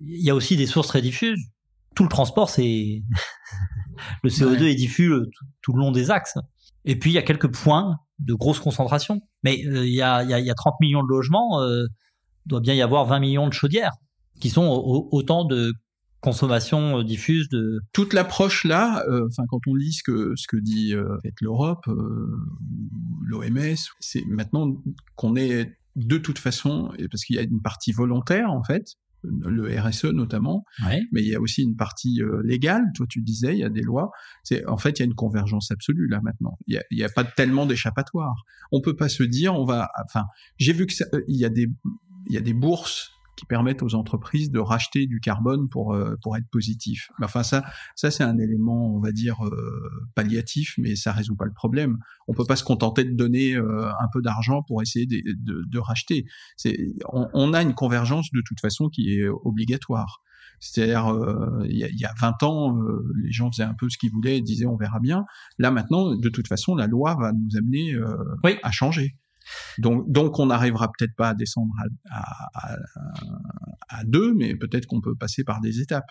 y 0.00 0.30
a 0.30 0.34
aussi 0.34 0.56
des 0.56 0.66
sources 0.66 0.88
très 0.88 1.02
diffuses 1.02 1.40
tout 1.94 2.02
le 2.04 2.08
transport, 2.08 2.50
c'est 2.50 3.02
le 4.22 4.30
CO2 4.30 4.62
est 4.64 4.74
diffus 4.74 5.12
euh, 5.12 5.30
tout, 5.62 5.72
le 5.72 5.80
long 5.80 5.92
des 5.92 6.10
axes. 6.10 6.38
Et 6.84 6.98
puis 6.98 7.10
il 7.10 7.14
y 7.14 7.18
a 7.18 7.22
quelques 7.22 7.52
points 7.52 7.96
de 8.18 8.34
grosse 8.34 8.58
concentration. 8.58 9.20
Mais 9.42 9.64
euh, 9.66 9.86
il 9.86 9.92
y, 9.92 10.02
a, 10.02 10.22
y, 10.22 10.32
a, 10.32 10.40
y, 10.40 10.50
a, 10.50 10.54
30 10.54 10.74
millions 10.80 11.02
de 11.02 11.08
logements, 11.08 11.60
euh, 11.60 11.86
doit 12.46 12.60
bien 12.60 12.74
y 12.74 12.82
avoir 12.82 13.06
20 13.06 13.20
millions 13.20 13.48
de 13.48 13.52
chaudières, 13.52 13.92
qui 14.40 14.50
sont 14.50 14.66
autant 15.12 15.44
de 15.44 15.72
consommation 16.20 16.98
euh, 16.98 17.04
diffuse 17.04 17.48
de 17.48 17.80
toute 17.92 18.12
l'approche 18.12 18.64
là 18.64 19.02
enfin 19.26 19.44
quand 19.48 19.60
on 19.66 19.74
lit 19.74 19.92
ce 19.94 20.02
que 20.02 20.34
ce 20.36 20.46
que 20.46 20.58
dit 20.58 20.92
l'Europe 21.40 21.86
l'OMS 23.22 23.76
c'est 24.00 24.26
maintenant 24.26 24.66
qu'on 25.16 25.34
est 25.34 25.79
de 25.96 26.18
toute 26.18 26.38
façon 26.38 26.92
parce 27.10 27.24
qu'il 27.24 27.36
y 27.36 27.38
a 27.38 27.42
une 27.42 27.62
partie 27.62 27.92
volontaire 27.92 28.50
en 28.50 28.62
fait 28.62 28.96
le 29.22 29.80
RSE 29.80 30.04
notamment, 30.06 30.62
mais 31.12 31.22
il 31.22 31.28
y 31.28 31.34
a 31.34 31.40
aussi 31.40 31.62
une 31.62 31.76
partie 31.76 32.22
euh, 32.22 32.42
légale. 32.44 32.84
Toi, 32.94 33.06
tu 33.08 33.22
disais, 33.22 33.52
il 33.54 33.58
y 33.58 33.64
a 33.64 33.68
des 33.68 33.82
lois. 33.82 34.10
C'est 34.42 34.66
en 34.66 34.76
fait, 34.76 34.98
il 34.98 35.00
y 35.00 35.02
a 35.02 35.06
une 35.06 35.14
convergence 35.14 35.70
absolue 35.70 36.08
là 36.08 36.20
maintenant. 36.22 36.58
Il 36.66 36.80
n'y 36.92 37.02
a, 37.02 37.06
a, 37.06 37.08
pas 37.10 37.24
tellement 37.24 37.66
d'échappatoire. 37.66 38.44
On 38.72 38.80
peut 38.80 38.96
pas 38.96 39.08
se 39.08 39.22
dire, 39.22 39.54
on 39.54 39.64
va. 39.64 39.90
Enfin, 40.04 40.24
j'ai 40.56 40.72
vu 40.72 40.86
que 40.86 40.94
euh, 41.14 41.22
il 41.28 41.36
y 41.36 41.44
a 41.44 41.50
des 41.50 41.68
il 42.26 42.34
y 42.34 42.38
a 42.38 42.40
des 42.40 42.54
bourses 42.54 43.10
qui 43.40 43.46
permettent 43.46 43.82
aux 43.82 43.94
entreprises 43.94 44.50
de 44.50 44.58
racheter 44.58 45.06
du 45.06 45.18
carbone 45.18 45.70
pour 45.70 45.94
euh, 45.94 46.14
pour 46.22 46.36
être 46.36 46.48
positif. 46.50 47.10
Enfin 47.22 47.42
ça 47.42 47.64
ça 47.96 48.10
c'est 48.10 48.22
un 48.22 48.36
élément 48.36 48.94
on 48.94 49.00
va 49.00 49.12
dire 49.12 49.42
euh, 49.46 49.90
palliatif 50.14 50.74
mais 50.76 50.94
ça 50.94 51.12
résout 51.12 51.36
pas 51.36 51.46
le 51.46 51.54
problème. 51.54 51.96
On 52.28 52.34
peut 52.34 52.44
pas 52.44 52.56
se 52.56 52.64
contenter 52.64 53.02
de 53.02 53.14
donner 53.14 53.54
euh, 53.54 53.88
un 53.88 54.08
peu 54.12 54.20
d'argent 54.20 54.62
pour 54.62 54.82
essayer 54.82 55.06
de, 55.06 55.22
de, 55.38 55.64
de 55.66 55.78
racheter. 55.78 56.26
C'est 56.58 56.76
on, 57.10 57.28
on, 57.32 57.54
a 57.54 57.62
une 57.62 57.72
convergence 57.72 58.30
de 58.30 58.42
toute 58.44 58.60
façon 58.60 58.90
qui 58.90 59.14
est 59.14 59.26
obligatoire. 59.26 60.20
C'est-à-dire, 60.62 61.18
il 61.64 61.78
y, 61.78 61.84
a, 61.84 61.88
y, 61.88 62.04
a 62.04 62.12
20 62.20 62.42
ans, 62.42 62.78
les 63.22 63.32
gens 63.32 63.50
faisaient 63.50 63.62
un 63.62 63.72
peu 63.72 63.88
ce 63.88 63.96
qu'ils 63.96 64.10
voulaient 64.10 64.36
et 64.36 64.42
disaient 64.42 64.66
on 64.66 64.76
verra 64.76 65.00
bien. 65.00 65.24
Là 65.58 65.70
maintenant, 65.70 66.14
de 66.14 66.28
toute 66.28 66.48
façon, 66.48 66.74
la 66.74 66.86
loi 66.86 67.14
va 67.14 67.32
nous 67.32 67.56
amener 67.56 67.94
oui. 68.44 68.56
à 68.62 68.70
changer. 68.70 69.16
Donc, 69.78 70.10
donc 70.10 70.38
on 70.38 70.46
n'arrivera 70.46 70.90
peut-être 70.96 71.14
pas 71.16 71.30
à 71.30 71.34
descendre 71.34 71.72
à, 72.10 72.22
à, 72.54 72.76
à 73.88 74.04
deux, 74.04 74.34
mais 74.34 74.54
peut-être 74.54 74.86
qu'on 74.86 75.00
peut 75.00 75.14
passer 75.14 75.44
par 75.44 75.60
des 75.60 75.80
étapes. 75.80 76.10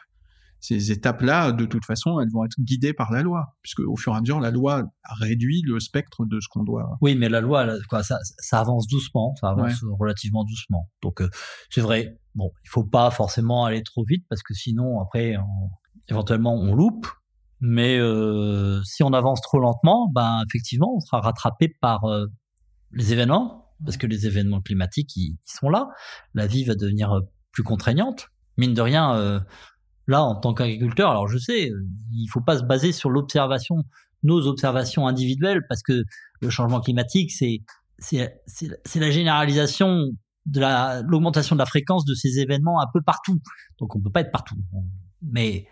Ces 0.61 0.91
étapes-là, 0.91 1.53
de 1.53 1.65
toute 1.65 1.85
façon, 1.85 2.19
elles 2.19 2.29
vont 2.31 2.43
être 2.43 2.59
guidées 2.59 2.91
par 2.91 3.13
la 3.13 3.21
loi, 3.21 3.55
puisque 3.61 3.79
au 3.79 3.95
fur 3.95 4.13
et 4.13 4.17
à 4.17 4.19
mesure, 4.19 4.41
la 4.41 4.51
loi 4.51 4.83
réduit 5.19 5.61
le 5.65 5.79
spectre 5.79 6.25
de 6.25 6.39
ce 6.41 6.49
qu'on 6.49 6.63
doit. 6.63 6.97
Oui, 6.99 7.15
mais 7.15 7.29
la 7.29 7.39
loi, 7.39 7.65
quoi, 7.87 8.03
ça, 8.03 8.17
ça 8.39 8.59
avance 8.59 8.85
doucement, 8.87 9.33
ça 9.39 9.51
avance 9.51 9.85
relativement 9.97 10.43
doucement. 10.43 10.89
Donc, 11.01 11.21
euh, 11.21 11.29
c'est 11.69 11.79
vrai. 11.79 12.19
Bon, 12.35 12.51
il 12.65 12.69
faut 12.69 12.83
pas 12.83 13.09
forcément 13.09 13.63
aller 13.63 13.83
trop 13.83 14.03
vite 14.03 14.25
parce 14.29 14.43
que 14.43 14.53
sinon, 14.53 14.99
après, 14.99 15.37
on, 15.37 15.69
éventuellement 16.09 16.55
on 16.55 16.75
loupe, 16.75 17.07
mais 17.61 17.97
euh, 17.97 18.81
si 18.83 19.01
on 19.03 19.13
avance 19.13 19.41
trop 19.41 19.59
lentement, 19.59 20.09
ben 20.13 20.43
effectivement, 20.47 20.93
on 20.95 20.99
sera 20.99 21.21
rattrapé 21.21 21.73
par 21.81 22.03
euh, 22.03 22.27
les 22.91 23.13
événements, 23.13 23.73
parce 23.83 23.97
que 23.97 24.07
les 24.07 24.27
événements 24.27 24.61
climatiques, 24.61 25.15
ils, 25.15 25.37
sont 25.45 25.69
là. 25.69 25.89
La 26.33 26.47
vie 26.47 26.63
va 26.63 26.75
devenir 26.75 27.11
euh, 27.11 27.21
plus 27.51 27.63
contraignante. 27.63 28.27
Mine 28.57 28.73
de 28.73 28.81
rien, 28.81 29.15
euh, 29.15 29.39
là, 30.07 30.23
en 30.23 30.35
tant 30.35 30.53
qu'agriculteur, 30.53 31.11
alors 31.11 31.27
je 31.27 31.37
sais, 31.37 31.71
il 32.11 32.27
faut 32.27 32.41
pas 32.41 32.57
se 32.57 32.63
baser 32.63 32.91
sur 32.91 33.09
l'observation, 33.09 33.83
nos 34.23 34.47
observations 34.47 35.07
individuelles, 35.07 35.61
parce 35.69 35.81
que 35.81 36.03
le 36.41 36.49
changement 36.49 36.81
climatique, 36.81 37.31
c'est 37.31 37.61
c'est 38.01 38.99
la 38.99 39.11
généralisation 39.11 40.05
de 40.45 40.61
l'augmentation 41.07 41.55
de 41.55 41.59
la 41.59 41.65
fréquence 41.65 42.05
de 42.05 42.13
ces 42.13 42.39
événements 42.39 42.81
un 42.81 42.87
peu 42.91 43.01
partout. 43.01 43.39
Donc 43.79 43.95
on 43.95 44.01
peut 44.01 44.11
pas 44.11 44.21
être 44.21 44.31
partout. 44.31 44.55
Mais 45.21 45.67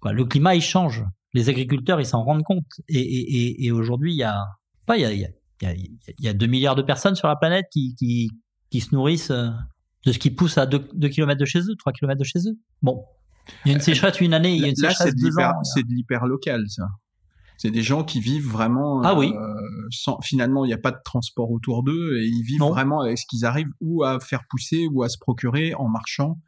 quoi, 0.00 0.12
le 0.12 0.24
climat 0.24 0.54
il 0.54 0.62
change. 0.62 1.04
Les 1.34 1.48
agriculteurs 1.48 2.00
ils 2.00 2.06
s'en 2.06 2.22
rendent 2.22 2.44
compte. 2.44 2.66
Et, 2.88 3.00
et, 3.00 3.66
et, 3.66 3.72
aujourd'hui 3.72 4.14
il 4.14 4.18
y 4.18 4.22
a 4.22 4.44
pas 4.86 4.96
il 4.96 5.02
y 5.02 5.04
a, 5.04 5.12
il 5.12 5.28
y, 5.62 5.66
a, 5.66 5.74
il 5.74 6.24
y 6.24 6.28
a 6.28 6.32
2 6.32 6.46
milliards 6.46 6.74
de 6.74 6.82
personnes 6.82 7.14
sur 7.14 7.28
la 7.28 7.36
planète 7.36 7.66
qui, 7.72 7.94
qui, 7.96 8.30
qui 8.70 8.80
se 8.80 8.94
nourrissent 8.94 9.30
euh, 9.30 9.48
de 10.04 10.12
ce 10.12 10.18
qui 10.18 10.30
pousse 10.30 10.58
à 10.58 10.66
2, 10.66 10.88
2 10.94 11.08
km 11.08 11.38
de 11.38 11.44
chez 11.44 11.60
eux, 11.60 11.74
3 11.78 11.92
km 11.92 12.18
de 12.18 12.24
chez 12.24 12.38
eux. 12.40 12.58
Bon. 12.82 13.04
Il 13.64 13.68
y 13.68 13.70
a 13.70 13.74
une 13.74 13.80
euh, 13.80 13.84
sécheresse 13.84 14.20
une 14.20 14.34
année, 14.34 14.54
il 14.54 14.62
y 14.62 14.64
a 14.64 14.68
une 14.68 14.76
sécheresse 14.76 15.14
deux 15.14 15.38
ans. 15.38 15.52
C'est 15.62 15.82
de 15.82 15.88
l'hyper 15.88 16.26
local, 16.26 16.64
ça. 16.68 16.84
C'est 17.58 17.70
des 17.70 17.82
gens 17.82 18.04
qui 18.04 18.20
vivent 18.20 18.48
vraiment. 18.48 19.00
Ah 19.02 19.14
oui. 19.14 19.32
Euh, 19.34 19.54
sans, 19.90 20.20
finalement, 20.20 20.64
il 20.64 20.68
n'y 20.68 20.74
a 20.74 20.78
pas 20.78 20.90
de 20.90 21.00
transport 21.04 21.50
autour 21.50 21.82
d'eux 21.82 22.18
et 22.18 22.26
ils 22.26 22.42
vivent 22.42 22.60
vraiment 22.60 23.00
avec 23.00 23.18
ce 23.18 23.24
qu'ils 23.26 23.44
arrivent 23.44 23.70
ou 23.80 24.04
à 24.04 24.20
faire 24.20 24.42
pousser 24.50 24.86
ou 24.92 25.02
à 25.02 25.08
se 25.08 25.16
procurer 25.18 25.74
en 25.74 25.88
marchant. 25.88 26.38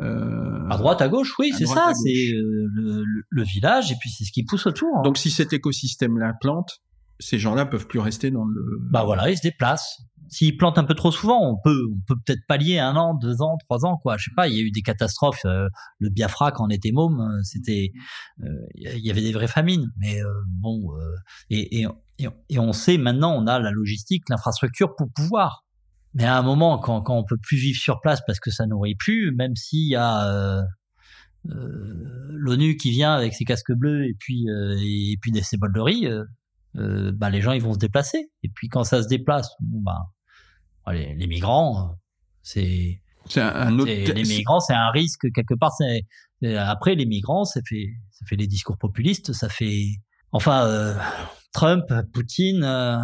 Euh, 0.00 0.68
à 0.70 0.76
droite, 0.76 1.02
à 1.02 1.08
gauche, 1.08 1.34
oui, 1.38 1.52
c'est 1.56 1.66
ça. 1.66 1.92
C'est 1.94 2.32
euh, 2.32 2.68
le, 2.72 3.04
le, 3.28 3.42
village 3.42 3.90
et 3.90 3.96
puis 3.98 4.10
c'est 4.10 4.24
ce 4.24 4.30
qui 4.30 4.44
pousse 4.44 4.66
autour. 4.66 4.96
Hein. 4.96 5.02
Donc, 5.02 5.18
si 5.18 5.30
cet 5.30 5.52
écosystème-là 5.52 6.34
plante, 6.40 6.82
ces 7.18 7.38
gens-là 7.38 7.66
peuvent 7.66 7.86
plus 7.86 7.98
rester 7.98 8.30
dans 8.30 8.44
le. 8.44 8.78
Bah 8.90 9.04
voilà, 9.04 9.30
ils 9.30 9.36
se 9.36 9.42
déplacent 9.42 10.08
s'ils 10.28 10.56
plantent 10.56 10.78
un 10.78 10.84
peu 10.84 10.94
trop 10.94 11.10
souvent, 11.10 11.40
on 11.50 11.56
peut 11.56 11.86
on 11.92 12.00
peut 12.06 12.20
peut-être 12.24 12.46
pallier 12.46 12.78
un 12.78 12.96
an, 12.96 13.14
deux 13.14 13.42
ans, 13.42 13.56
trois 13.64 13.84
ans, 13.84 13.96
quoi. 13.96 14.16
Je 14.16 14.24
sais 14.24 14.34
pas. 14.36 14.48
Il 14.48 14.54
y 14.54 14.60
a 14.60 14.62
eu 14.62 14.70
des 14.70 14.82
catastrophes. 14.82 15.44
Euh, 15.44 15.68
le 15.98 16.10
Biafra, 16.10 16.52
quand 16.52 16.66
on 16.66 16.70
était 16.70 16.92
môme, 16.92 17.20
euh, 17.20 17.40
c'était 17.42 17.92
euh, 18.42 18.48
il 18.74 19.04
y 19.04 19.10
avait 19.10 19.22
des 19.22 19.32
vraies 19.32 19.48
famines. 19.48 19.90
Mais 19.98 20.20
bon, 20.46 20.90
et, 21.50 21.82
et, 21.82 21.86
et, 22.48 22.58
on 22.58 22.72
sait 22.72 22.98
maintenant, 22.98 23.34
on 23.34 23.46
a 23.46 23.58
la 23.58 23.70
logistique, 23.70 24.28
l'infrastructure 24.28 24.94
pour 24.96 25.10
pouvoir. 25.12 25.64
Mais 26.14 26.24
à 26.24 26.36
un 26.36 26.42
moment, 26.42 26.78
quand, 26.78 27.02
quand 27.02 27.16
on 27.16 27.24
peut 27.24 27.38
plus 27.40 27.56
vivre 27.56 27.78
sur 27.78 28.00
place 28.00 28.20
parce 28.26 28.40
que 28.40 28.50
ça 28.50 28.66
nourrit 28.66 28.96
plus, 28.96 29.32
même 29.34 29.56
s'il 29.56 29.88
y 29.88 29.96
a 29.96 30.62
l'ONU 31.44 32.76
qui 32.76 32.90
vient 32.90 33.14
avec 33.14 33.34
ses 33.34 33.44
casques 33.44 33.72
bleus 33.72 34.04
et 34.06 34.14
puis 34.18 34.46
et 34.48 35.16
puis 35.20 35.30
des 35.30 35.42
ses 35.42 35.56
bols 35.56 35.72
de 35.72 35.80
riz, 35.80 36.08
bah 37.12 37.30
les 37.30 37.40
gens 37.40 37.52
ils 37.52 37.62
vont 37.62 37.74
se 37.74 37.78
déplacer. 37.78 38.30
Et 38.42 38.48
puis 38.48 38.68
quand 38.68 38.84
ça 38.84 39.02
se 39.02 39.08
déplace, 39.08 39.50
bon 39.60 39.80
bah 39.80 39.98
les, 40.92 41.26
migrants, 41.26 41.96
c'est 42.42 43.00
un, 43.36 43.78
autre. 43.78 43.90
Les 43.90 44.22
migrants, 44.22 44.60
c'est 44.60 44.74
un 44.74 44.90
risque 44.90 45.30
quelque 45.34 45.54
part. 45.54 45.72
après 46.56 46.94
les 46.94 47.06
migrants, 47.06 47.44
ça 47.44 47.60
fait 47.66 47.88
ça 48.10 48.26
fait 48.26 48.36
les 48.36 48.46
discours 48.46 48.78
populistes, 48.78 49.32
ça 49.32 49.48
fait 49.48 49.86
enfin 50.32 50.66
euh, 50.66 50.94
Trump, 51.52 51.84
Poutine. 52.12 52.64
Euh, 52.64 52.98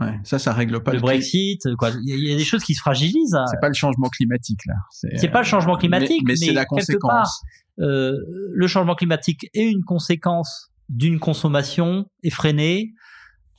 ouais, 0.00 0.18
ça, 0.24 0.38
ça 0.38 0.52
règle 0.52 0.82
pas 0.82 0.92
le, 0.92 1.00
Brexit. 1.00 1.62
Quoi, 1.76 1.90
il 2.04 2.28
y, 2.28 2.32
a 2.32 2.36
des 2.36 2.44
choses 2.44 2.62
qui 2.62 2.74
se 2.74 2.80
fragilisent. 2.80 3.34
Hein. 3.34 3.44
C'est 3.50 3.60
pas 3.60 3.68
le 3.68 3.74
changement 3.74 4.08
climatique 4.08 4.60
là. 4.66 4.74
C'est 4.90 5.28
pas 5.28 5.40
le 5.40 5.46
changement 5.46 5.76
climatique, 5.76 6.22
mais, 6.24 6.36
c'est 6.36 6.52
la 6.52 6.64
conséquence. 6.64 7.40
euh, 7.78 8.16
le 8.52 8.66
changement 8.66 8.94
climatique 8.94 9.48
est 9.54 9.68
une 9.68 9.84
conséquence 9.84 10.70
d'une 10.88 11.18
consommation 11.18 12.06
effrénée, 12.22 12.92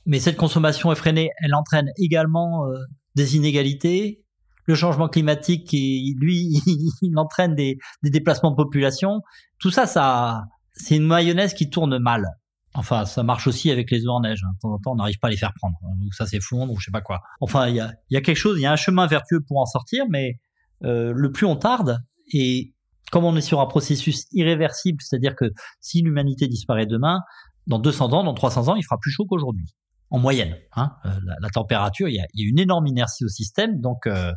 mais 0.06 0.18
cette 0.18 0.36
consommation 0.36 0.90
effrénée, 0.92 1.30
elle 1.38 1.54
entraîne 1.54 1.90
également 1.98 2.66
euh, 2.66 2.74
des 3.14 3.36
inégalités, 3.36 4.24
le 4.66 4.74
changement 4.74 5.08
climatique 5.08 5.66
qui, 5.66 6.16
lui, 6.18 6.60
il 7.02 7.18
entraîne 7.18 7.54
des, 7.54 7.78
déplacements 8.02 8.50
de 8.50 8.56
population. 8.56 9.22
Tout 9.58 9.70
ça, 9.70 9.86
ça, 9.86 10.44
c'est 10.72 10.96
une 10.96 11.06
mayonnaise 11.06 11.54
qui 11.54 11.70
tourne 11.70 11.98
mal. 11.98 12.26
Enfin, 12.74 13.04
ça 13.04 13.24
marche 13.24 13.48
aussi 13.48 13.70
avec 13.70 13.90
les 13.90 14.04
œufs 14.04 14.10
en 14.10 14.20
neige. 14.20 14.42
Hein. 14.44 14.52
De 14.54 14.60
temps 14.60 14.72
en 14.72 14.78
temps, 14.78 14.92
on 14.92 14.96
n'arrive 14.96 15.18
pas 15.18 15.26
à 15.26 15.30
les 15.30 15.36
faire 15.36 15.52
prendre. 15.54 15.76
Donc 16.00 16.14
ça 16.14 16.26
s'effondre 16.26 16.72
ou 16.72 16.78
je 16.78 16.84
sais 16.84 16.92
pas 16.92 17.00
quoi. 17.00 17.20
Enfin, 17.40 17.68
il 17.68 17.74
y 17.74 17.80
a, 17.80 17.92
y 18.10 18.16
a 18.16 18.20
quelque 18.20 18.36
chose, 18.36 18.58
il 18.58 18.62
y 18.62 18.66
a 18.66 18.72
un 18.72 18.76
chemin 18.76 19.06
vertueux 19.06 19.40
pour 19.40 19.58
en 19.58 19.66
sortir, 19.66 20.04
mais 20.08 20.38
euh, 20.84 21.12
le 21.14 21.32
plus 21.32 21.46
on 21.46 21.56
tarde, 21.56 21.98
et 22.32 22.72
comme 23.10 23.24
on 23.24 23.36
est 23.36 23.40
sur 23.40 23.60
un 23.60 23.66
processus 23.66 24.26
irréversible, 24.32 25.00
c'est-à-dire 25.02 25.34
que 25.36 25.46
si 25.80 26.02
l'humanité 26.02 26.48
disparaît 26.48 26.86
demain, 26.86 27.20
dans 27.66 27.78
200 27.78 28.12
ans, 28.12 28.24
dans 28.24 28.34
300 28.34 28.68
ans, 28.68 28.76
il 28.76 28.82
fera 28.82 28.98
plus 28.98 29.10
chaud 29.10 29.26
qu'aujourd'hui 29.26 29.66
en 30.10 30.18
moyenne. 30.18 30.56
Hein, 30.76 30.92
euh, 31.06 31.10
la, 31.40 31.48
température, 31.50 32.08
il 32.08 32.14
y, 32.14 32.20
a, 32.20 32.26
une 32.34 32.58
énorme 32.58 32.86
inertie 32.86 33.24
au 33.24 33.28
système, 33.28 33.80
donc 33.80 34.06
euh, 34.06 34.32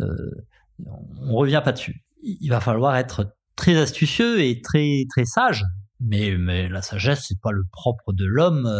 euh, 0.00 0.30
on 1.22 1.34
revient 1.34 1.62
pas 1.64 1.72
dessus. 1.72 2.04
Il 2.22 2.48
va 2.48 2.60
falloir 2.60 2.96
être 2.96 3.34
très 3.54 3.76
astucieux 3.76 4.40
et 4.42 4.60
très 4.60 5.04
très 5.08 5.24
sage. 5.24 5.64
Mais, 5.98 6.36
mais 6.36 6.68
la 6.68 6.82
sagesse, 6.82 7.24
c'est 7.26 7.40
pas 7.40 7.52
le 7.52 7.62
propre 7.72 8.12
de 8.12 8.26
l'homme 8.26 8.70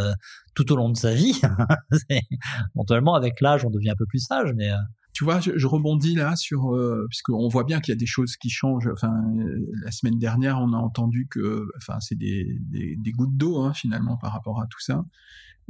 tout 0.55 0.71
au 0.71 0.77
long 0.77 0.91
de 0.91 0.97
sa 0.99 1.15
vie. 1.15 1.41
Éventuellement, 2.75 3.15
avec 3.15 3.41
l'âge, 3.41 3.65
on 3.65 3.71
devient 3.71 3.91
un 3.91 3.97
peu 3.97 4.05
plus 4.07 4.19
sage, 4.19 4.53
mais 4.55 4.71
tu 5.17 5.25
vois, 5.25 5.41
je, 5.41 5.67
rebondis 5.67 6.15
là 6.15 6.37
sur, 6.37 6.75
euh, 6.75 7.07
puisqu'on 7.09 7.49
voit 7.49 7.65
bien 7.65 7.81
qu'il 7.81 7.91
y 7.91 7.97
a 7.97 7.99
des 7.99 8.05
choses 8.05 8.37
qui 8.37 8.51
changent. 8.51 8.91
Enfin, 8.93 9.15
la 9.83 9.91
semaine 9.91 10.19
dernière, 10.19 10.59
on 10.61 10.75
a 10.75 10.77
entendu 10.77 11.27
que, 11.27 11.67
enfin, 11.79 11.99
c'est 12.01 12.19
des, 12.19 12.59
des, 12.61 13.13
gouttes 13.13 13.35
d'eau 13.35 13.63
hein, 13.63 13.73
finalement 13.73 14.19
par 14.19 14.31
rapport 14.35 14.61
à 14.61 14.67
tout 14.67 14.79
ça. 14.79 15.07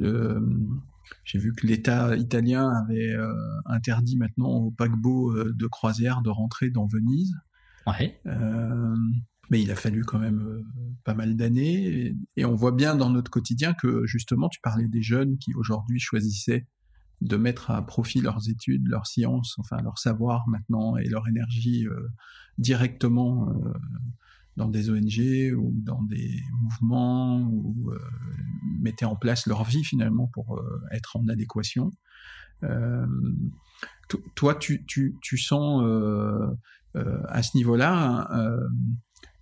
Euh, 0.00 0.40
j'ai 1.22 1.38
vu 1.38 1.52
que 1.54 1.64
l'État 1.64 2.16
italien 2.16 2.68
avait 2.70 3.12
euh, 3.12 3.32
interdit 3.66 4.16
maintenant 4.16 4.48
aux 4.48 4.72
paquebots 4.72 5.30
euh, 5.36 5.54
de 5.54 5.66
croisière 5.68 6.22
de 6.22 6.30
rentrer 6.30 6.70
dans 6.70 6.88
Venise. 6.88 7.32
Ouais. 7.86 8.20
mais 9.48 9.62
il 9.62 9.70
a 9.70 9.76
fallu 9.76 10.04
quand 10.04 10.18
même 10.18 10.64
pas 11.04 11.14
mal 11.14 11.36
d'années. 11.36 11.86
Et, 11.86 12.16
et, 12.36 12.44
on 12.44 12.56
voit 12.56 12.72
bien 12.72 12.96
dans 12.96 13.10
notre 13.10 13.30
quotidien 13.30 13.74
que 13.74 14.06
justement, 14.06 14.48
tu 14.48 14.58
parlais 14.60 14.88
des 14.88 15.02
jeunes 15.02 15.38
qui 15.38 15.54
aujourd'hui 15.54 16.00
choisissaient 16.00 16.66
de 17.20 17.36
mettre 17.36 17.70
à 17.70 17.84
profit 17.84 18.20
leurs 18.20 18.48
études, 18.48 18.86
leurs 18.88 19.06
sciences, 19.06 19.58
enfin 19.58 19.80
leur 19.82 19.98
savoir 19.98 20.46
maintenant 20.48 20.96
et 20.96 21.08
leur 21.08 21.26
énergie 21.28 21.86
euh, 21.86 22.08
directement 22.58 23.48
euh, 23.48 23.72
dans 24.56 24.68
des 24.68 24.90
ONG 24.90 25.54
ou 25.56 25.72
dans 25.82 26.02
des 26.02 26.42
mouvements 26.62 27.40
ou 27.40 27.90
euh, 27.90 27.98
mettaient 28.80 29.06
en 29.06 29.16
place 29.16 29.46
leur 29.46 29.64
vie 29.64 29.84
finalement 29.84 30.28
pour 30.28 30.60
être 30.90 31.16
en 31.16 31.28
adéquation. 31.28 31.90
toi, 34.34 34.54
tu, 34.54 34.84
tu, 34.86 35.16
tu 35.20 35.38
sens 35.38 35.84
à 36.94 37.42
ce 37.42 37.56
niveau-là, 37.56 38.30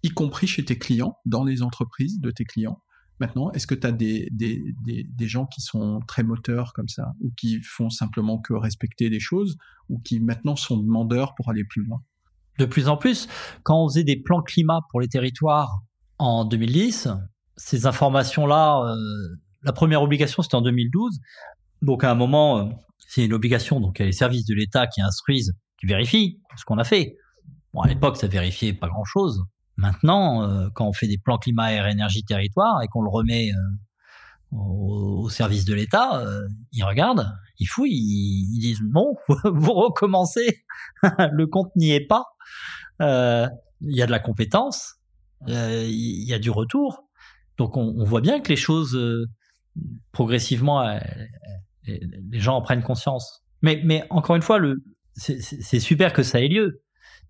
y 0.03 0.11
compris 0.11 0.49
chez 0.49 0.65
tes 0.65 0.79
clients, 0.79 1.17
dans 1.27 1.45
les 1.45 1.63
entreprises 1.63 2.21
de 2.21 2.31
tes 2.33 2.45
clients, 2.45 2.81
Maintenant, 3.21 3.51
est-ce 3.53 3.67
que 3.67 3.75
tu 3.75 3.87
as 3.87 3.93
des, 3.93 4.29
des, 4.33 4.61
des, 4.85 5.29
gens 5.29 5.47
qui 5.47 5.61
sont 5.61 6.01
très 6.09 6.25
moteurs 6.25 6.73
comme 6.73 6.89
ça, 6.89 7.13
ou 7.21 7.31
qui 7.37 7.63
font 7.63 7.89
simplement 7.89 8.39
que 8.39 8.53
respecter 8.55 9.09
des 9.09 9.21
choses, 9.21 9.57
ou 9.89 10.01
qui 10.01 10.19
maintenant 10.19 10.57
sont 10.57 10.77
demandeurs 10.77 11.35
pour 11.37 11.49
aller 11.49 11.65
plus 11.65 11.85
loin? 11.85 11.99
De 12.59 12.65
plus 12.65 12.89
en 12.89 12.97
plus, 12.97 13.29
quand 13.63 13.85
on 13.85 13.89
faisait 13.89 14.05
des 14.05 14.17
plans 14.17 14.43
climat 14.43 14.81
pour 14.91 15.01
les 15.01 15.09
territoires 15.09 15.83
en 16.19 16.45
2010, 16.45 17.09
ces 17.57 17.87
informations-là, 17.87 18.83
euh, 18.83 18.97
la 19.63 19.73
première 19.73 20.03
obligation 20.03 20.43
c'était 20.43 20.57
en 20.57 20.63
2012, 20.63 21.21
donc 21.83 22.03
à 22.03 22.11
un 22.11 22.15
moment, 22.15 22.59
euh, 22.59 22.65
c'est 22.99 23.25
une 23.25 23.33
obligation, 23.33 23.81
donc 23.81 23.99
il 23.99 24.03
y 24.03 24.05
a 24.05 24.07
les 24.07 24.13
services 24.13 24.45
de 24.45 24.55
l'État 24.55 24.87
qui 24.87 25.01
instruisent, 25.01 25.55
qui 25.79 25.87
vérifient 25.87 26.41
ce 26.57 26.65
qu'on 26.65 26.79
a 26.79 26.85
fait. 26.85 27.17
Bon, 27.73 27.81
à 27.81 27.89
l'époque, 27.89 28.17
ça 28.17 28.27
vérifiait 28.27 28.73
pas 28.73 28.89
grand-chose. 28.89 29.45
Maintenant, 29.77 30.43
euh, 30.43 30.69
quand 30.75 30.87
on 30.87 30.93
fait 30.93 31.09
des 31.09 31.19
plans 31.19 31.39
climat, 31.39 31.73
air, 31.73 31.87
énergie, 31.87 32.25
territoire 32.25 32.83
et 32.83 32.89
qu'on 32.89 33.03
le 33.03 33.11
remet 33.11 33.51
euh, 33.51 34.57
au, 34.57 35.29
service 35.31 35.65
de 35.65 35.75
l'État, 35.75 36.21
euh, 36.21 36.47
ils 36.73 36.85
regardent, 36.85 37.37
ils 37.59 37.67
fouillent, 37.67 37.93
ils, 37.93 38.61
disent 38.61 38.83
bon, 38.83 39.17
vous 39.45 39.73
recommencez, 39.73 40.65
le 41.03 41.47
compte 41.47 41.75
n'y 41.77 41.93
est 41.93 42.07
pas. 42.07 42.25
Il 43.01 43.97
y 43.97 44.03
a 44.03 44.07
de 44.07 44.13
la 44.13 44.21
compétence, 44.21 44.95
il 45.47 46.25
y 46.25 46.33
a 46.33 46.39
du 46.39 46.51
retour. 46.51 47.09
Donc 47.59 47.77
on, 47.77 47.95
on, 47.99 48.05
voit 48.05 48.21
bien 48.21 48.41
que 48.41 48.49
les 48.49 48.57
choses 48.57 48.99
progressivement, 50.13 50.99
les 51.87 52.41
gens 52.41 52.57
en 52.57 52.63
prennent 52.63 52.83
conscience. 52.83 53.45
Mais, 53.63 53.81
mais 53.85 54.05
encore 54.11 54.37
une 54.37 54.43
fois, 54.43 54.59
le, 54.59 54.85
c'est 55.17 55.81
super 55.81 56.13
que 56.13 56.23
ça 56.23 56.41
ait 56.41 56.49
lieu. 56.49 56.83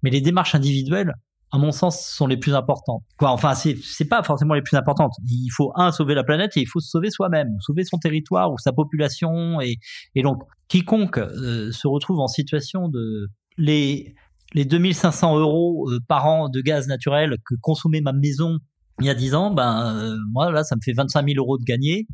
Mais 0.03 0.11
les 0.11 0.21
démarches 0.21 0.55
individuelles, 0.55 1.15
à 1.55 1.59
mon 1.59 1.71
sens, 1.71 2.05
sont 2.09 2.27
les 2.27 2.37
plus 2.37 2.53
importantes. 2.53 3.05
Enfin, 3.21 3.55
c'est 3.55 3.77
c'est 3.81 4.07
pas 4.07 4.25
forcément 4.25 4.55
les 4.55 4.63
plus 4.63 4.77
importantes. 4.77 5.13
Il 5.25 5.51
faut 5.57 5.71
un 5.77 5.93
sauver 5.93 6.17
la 6.17 6.25
planète 6.25 6.57
et 6.57 6.61
il 6.61 6.67
faut 6.67 6.81
se 6.81 6.89
sauver 6.89 7.11
soi-même, 7.11 7.49
sauver 7.61 7.85
son 7.85 7.97
territoire 7.99 8.53
ou 8.53 8.59
sa 8.59 8.73
population 8.73 9.61
et 9.61 9.79
donc 10.23 10.43
quiconque 10.67 11.19
euh, 11.19 11.71
se 11.71 11.87
retrouve 11.87 12.19
en 12.19 12.27
situation 12.27 12.89
de 12.89 13.29
les 13.57 14.17
les 14.53 14.65
2500 14.65 15.39
euros 15.39 15.89
euh, 15.91 16.01
par 16.09 16.27
an 16.27 16.49
de 16.49 16.61
gaz 16.61 16.89
naturel 16.89 17.37
que 17.49 17.55
consommait 17.61 18.01
ma 18.01 18.13
maison 18.13 18.59
il 19.01 19.07
y 19.07 19.11
a 19.11 19.15
10 19.15 19.35
ans, 19.35 19.51
ben 19.53 20.19
moi 20.33 20.51
là, 20.51 20.65
ça 20.65 20.75
me 20.75 20.81
fait 20.85 20.93
25 20.93 21.25
000 21.25 21.39
euros 21.39 21.59
de 21.59 21.65
gagné 21.65 22.07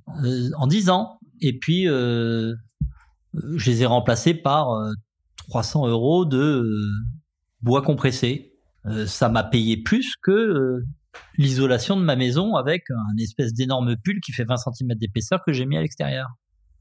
en 0.56 0.66
10 0.66 0.90
ans. 0.90 1.18
Et 1.40 1.58
puis 1.58 1.84
je 1.84 2.56
les 3.34 3.82
ai 3.82 3.86
remplacés 3.86 4.34
par 4.34 4.68
300 5.48 5.88
euros 5.88 6.26
de 6.26 6.66
bois 7.62 7.82
compressé. 7.82 8.49
Ça 9.06 9.28
m'a 9.28 9.44
payé 9.44 9.76
plus 9.76 10.14
que 10.22 10.82
l'isolation 11.36 11.96
de 11.96 12.02
ma 12.02 12.16
maison 12.16 12.54
avec 12.54 12.90
un 12.90 13.16
espèce 13.18 13.52
d'énorme 13.52 13.96
pull 13.96 14.20
qui 14.20 14.32
fait 14.32 14.44
20 14.44 14.56
cm 14.56 14.94
d'épaisseur 14.94 15.42
que 15.44 15.52
j'ai 15.52 15.66
mis 15.66 15.76
à 15.76 15.82
l'extérieur. 15.82 16.28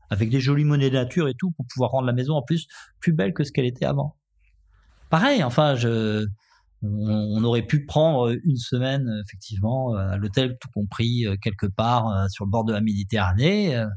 Avec 0.10 0.30
des 0.30 0.40
jolies 0.40 0.64
monnaies 0.64 0.90
de 0.90 0.96
nature 0.96 1.28
et 1.28 1.36
tout 1.36 1.52
pour 1.52 1.66
pouvoir 1.68 1.92
rendre 1.92 2.08
la 2.08 2.14
maison 2.14 2.36
en 2.36 2.42
plus 2.42 2.68
plus 3.00 3.14
belle 3.14 3.34
que 3.34 3.44
ce 3.44 3.52
qu'elle 3.52 3.66
était 3.66 3.86
avant. 3.86 4.16
Pareil, 5.10 5.44
enfin, 5.44 5.76
je, 5.76 6.26
on, 6.82 7.44
aurait 7.44 7.64
pu 7.64 7.86
prendre 7.86 8.32
une 8.44 8.58
semaine, 8.58 9.22
effectivement, 9.26 9.96
à 9.96 10.18
l'hôtel, 10.18 10.58
tout 10.60 10.70
compris, 10.74 11.26
euh, 11.26 11.36
quelque 11.42 11.66
part 11.66 12.08
euh, 12.10 12.28
sur 12.30 12.46
le 12.46 12.52
bord 12.52 12.64
de 12.64 12.74
la 12.74 12.82
Méditerranée. 12.82 13.76
Euh. 13.76 13.88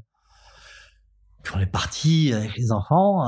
Puis 1.43 1.55
on 1.57 1.61
est 1.61 1.67
parti 1.67 2.33
avec 2.33 2.57
les 2.57 2.71
enfants, 2.71 3.27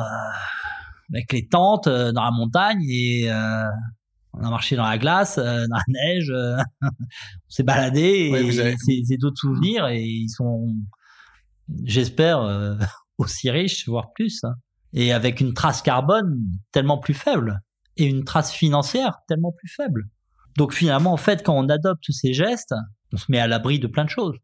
avec 1.11 1.33
les 1.33 1.49
tentes 1.49 1.89
dans 1.89 2.23
la 2.23 2.31
montagne 2.31 2.85
et 2.89 3.29
on 4.37 4.45
a 4.45 4.51
marché 4.51 4.77
dans 4.77 4.85
la 4.85 4.99
glace, 4.99 5.39
euh, 5.39 5.67
dans 5.69 5.77
la 5.77 5.85
neige, 5.89 6.31
euh, 6.31 6.57
on 6.83 7.49
s'est 7.49 7.63
baladé 7.63 8.31
et 8.35 8.77
c'est 9.07 9.17
d'autres 9.17 9.41
souvenirs 9.41 9.87
et 9.89 10.03
ils 10.03 10.29
sont, 10.29 10.75
j'espère, 11.85 12.41
euh, 12.41 12.77
aussi 13.19 13.51
riches, 13.51 13.89
voire 13.89 14.13
plus, 14.13 14.43
hein. 14.45 14.55
et 14.93 15.13
avec 15.13 15.41
une 15.41 15.55
trace 15.55 15.83
carbone 15.83 16.41
tellement 16.73 16.99
plus 16.99 17.15
faible 17.15 17.61
et 17.97 18.07
une 18.07 18.25
trace 18.25 18.53
financière 18.53 19.19
tellement 19.29 19.53
plus 19.53 19.69
faible. 19.69 20.09
Donc 20.57 20.73
finalement, 20.73 21.13
en 21.13 21.17
fait, 21.17 21.45
quand 21.45 21.57
on 21.57 21.69
adopte 21.69 22.11
ces 22.11 22.33
gestes, 22.33 22.75
on 23.13 23.17
se 23.17 23.27
met 23.29 23.39
à 23.39 23.47
l'abri 23.47 23.79
de 23.79 23.87
plein 23.87 24.05
de 24.05 24.11
choses 24.11 24.37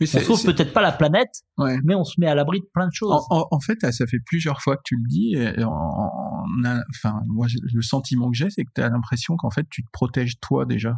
on 0.00 0.06
sauve 0.06 0.44
peut-être 0.44 0.72
pas 0.72 0.82
la 0.82 0.92
planète, 0.92 1.42
mais 1.84 1.94
on 1.94 2.04
se 2.04 2.20
met 2.20 2.26
à 2.26 2.34
l'abri 2.34 2.60
de 2.60 2.66
plein 2.72 2.86
de 2.86 2.92
choses. 2.92 3.24
En, 3.30 3.60
fait, 3.60 3.78
ça 3.80 4.06
fait 4.06 4.20
plusieurs 4.24 4.60
fois 4.60 4.76
que 4.76 4.82
tu 4.84 4.96
le 4.96 5.08
dis. 5.08 5.34
Et 5.34 5.64
enfin, 5.64 7.20
moi, 7.26 7.46
le 7.72 7.82
sentiment 7.82 8.30
que 8.30 8.36
j'ai, 8.36 8.50
c'est 8.50 8.64
que 8.64 8.70
tu 8.74 8.82
as 8.82 8.88
l'impression 8.88 9.36
qu'en 9.36 9.50
fait, 9.50 9.66
tu 9.70 9.82
te 9.82 9.88
protèges 9.92 10.38
toi 10.40 10.64
déjà. 10.66 10.94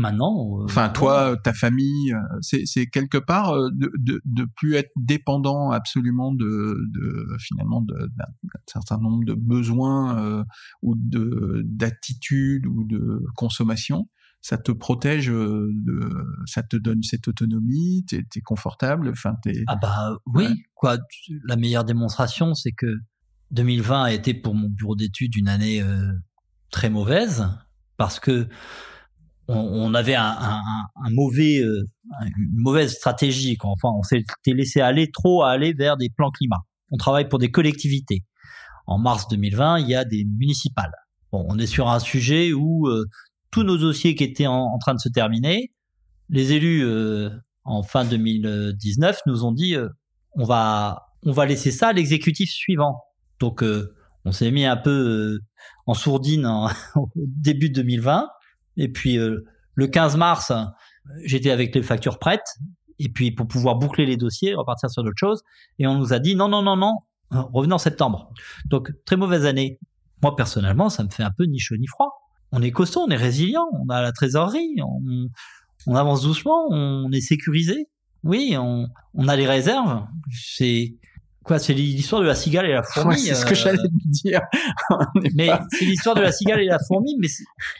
Maintenant. 0.00 0.60
Euh, 0.60 0.64
enfin, 0.64 0.90
toi, 0.90 1.36
ta 1.42 1.52
famille, 1.52 2.12
euh, 2.12 2.38
c'est 2.40 2.86
quelque 2.86 3.18
part 3.18 3.50
euh, 3.50 3.68
de, 3.72 3.90
de, 3.98 4.20
de, 4.24 4.46
plus 4.56 4.74
être 4.74 4.92
dépendant 4.94 5.72
absolument 5.72 6.32
de, 6.32 6.78
de 6.94 7.26
finalement 7.40 7.82
d'un 7.82 8.06
certain 8.66 8.98
nombre 8.98 9.24
de 9.24 9.34
besoins 9.34 10.44
ou 10.82 10.94
de 10.96 11.62
d'attitudes 11.64 12.66
ou 12.66 12.84
de 12.84 13.24
consommation 13.34 14.08
ça 14.40 14.56
te 14.56 14.72
protège, 14.72 15.30
euh, 15.30 15.72
ça 16.46 16.62
te 16.62 16.76
donne 16.76 17.02
cette 17.02 17.28
autonomie, 17.28 18.04
t'es 18.08 18.24
es 18.34 18.40
confortable. 18.40 19.10
Enfin, 19.10 19.34
es... 19.46 19.62
Ah 19.66 19.76
bah 19.76 20.16
oui, 20.26 20.46
quoi. 20.74 20.98
La 21.44 21.56
meilleure 21.56 21.84
démonstration, 21.84 22.54
c'est 22.54 22.72
que 22.72 22.86
2020 23.50 24.04
a 24.04 24.12
été 24.12 24.34
pour 24.34 24.54
mon 24.54 24.68
bureau 24.68 24.94
d'études 24.94 25.36
une 25.36 25.48
année 25.48 25.82
euh, 25.82 26.12
très 26.70 26.90
mauvaise 26.90 27.48
parce 27.96 28.20
que 28.20 28.48
on, 29.50 29.94
avait 29.94 30.14
un, 30.14 30.36
un, 30.38 30.60
un 30.94 31.10
mauvais, 31.10 31.60
euh, 31.60 31.82
une 32.36 32.60
mauvaise 32.60 32.92
stratégie. 32.92 33.56
Quoi. 33.56 33.70
Enfin, 33.70 33.88
on 33.96 34.02
s'était 34.02 34.52
laissé 34.52 34.82
aller 34.82 35.10
trop 35.10 35.42
à 35.42 35.50
aller 35.50 35.72
vers 35.72 35.96
des 35.96 36.10
plans 36.10 36.30
climat. 36.30 36.58
On 36.90 36.98
travaille 36.98 37.30
pour 37.30 37.38
des 37.38 37.50
collectivités. 37.50 38.24
En 38.86 38.98
mars 38.98 39.26
2020, 39.28 39.80
il 39.80 39.88
y 39.88 39.94
a 39.94 40.04
des 40.04 40.26
municipales. 40.38 40.92
Bon, 41.32 41.46
on 41.48 41.58
est 41.58 41.66
sur 41.66 41.88
un 41.88 41.98
sujet 41.98 42.52
où 42.52 42.88
tous 43.50 43.62
nos 43.62 43.78
dossiers 43.78 44.14
qui 44.14 44.24
étaient 44.24 44.46
en, 44.46 44.78
train 44.78 44.94
de 44.94 45.00
se 45.00 45.08
terminer, 45.08 45.72
les 46.28 46.52
élus 46.52 46.84
euh, 46.84 47.30
en 47.64 47.82
fin 47.82 48.04
2019 48.04 49.20
nous 49.26 49.44
ont 49.44 49.52
dit 49.52 49.74
euh, 49.74 49.88
on 50.32 50.44
va 50.44 51.06
on 51.24 51.32
va 51.32 51.46
laisser 51.46 51.70
ça 51.70 51.88
à 51.88 51.92
l'exécutif 51.92 52.50
suivant. 52.50 53.02
Donc 53.40 53.62
euh, 53.62 53.94
on 54.24 54.32
s'est 54.32 54.50
mis 54.50 54.64
un 54.64 54.76
peu 54.76 55.40
en 55.86 55.94
sourdine 55.94 56.46
au 56.94 57.10
début 57.16 57.70
de 57.70 57.74
2020 57.76 58.28
et 58.76 58.88
puis 58.88 59.16
le 59.16 59.86
15 59.86 60.16
mars 60.16 60.52
j'étais 61.24 61.50
avec 61.50 61.74
les 61.74 61.82
factures 61.82 62.18
prêtes 62.18 62.56
et 62.98 63.08
puis 63.08 63.30
pour 63.30 63.48
pouvoir 63.48 63.76
boucler 63.76 64.06
les 64.06 64.16
dossiers 64.16 64.54
repartir 64.54 64.90
sur 64.90 65.02
d'autres 65.02 65.18
choses 65.18 65.42
et 65.78 65.86
on 65.86 65.96
nous 65.96 66.12
a 66.12 66.18
dit 66.18 66.36
non 66.36 66.48
non 66.48 66.62
non 66.62 66.76
non 66.76 66.94
revenez 67.30 67.72
en 67.72 67.78
septembre. 67.78 68.32
Donc 68.66 68.92
très 69.04 69.16
mauvaise 69.16 69.46
année. 69.46 69.80
Moi 70.22 70.36
personnellement 70.36 70.90
ça 70.90 71.04
me 71.04 71.08
fait 71.08 71.22
un 71.22 71.32
peu 71.36 71.44
ni 71.44 71.58
chaud 71.58 71.76
ni 71.76 71.86
froid 71.86 72.27
on 72.52 72.62
est 72.62 72.70
costaud, 72.70 73.02
on 73.06 73.10
est 73.10 73.16
résilient, 73.16 73.68
on 73.72 73.88
a 73.90 74.00
la 74.00 74.12
trésorerie, 74.12 74.76
on, 74.82 75.94
avance 75.94 76.22
doucement, 76.22 76.66
on 76.70 77.10
est 77.12 77.20
sécurisé. 77.20 77.88
Oui, 78.24 78.56
on, 78.58 78.88
a 79.28 79.36
les 79.36 79.46
réserves. 79.46 80.04
C'est 80.30 80.96
quoi 81.44 81.58
C'est 81.58 81.72
l'histoire 81.72 82.20
de 82.20 82.26
la 82.26 82.34
cigale 82.34 82.66
et 82.66 82.72
la 82.72 82.82
fourmi. 82.82 83.18
c'est 83.18 83.34
ce 83.34 83.46
que 83.46 83.52
euh, 83.52 83.54
j'allais 83.54 83.78
dire. 84.06 84.40
mais 85.34 85.50
c'est 85.70 85.84
l'histoire 85.84 86.14
de 86.14 86.20
la 86.20 86.32
cigale 86.32 86.60
et 86.60 86.66
la 86.66 86.78
fourmi. 86.86 87.16
Mais 87.18 87.28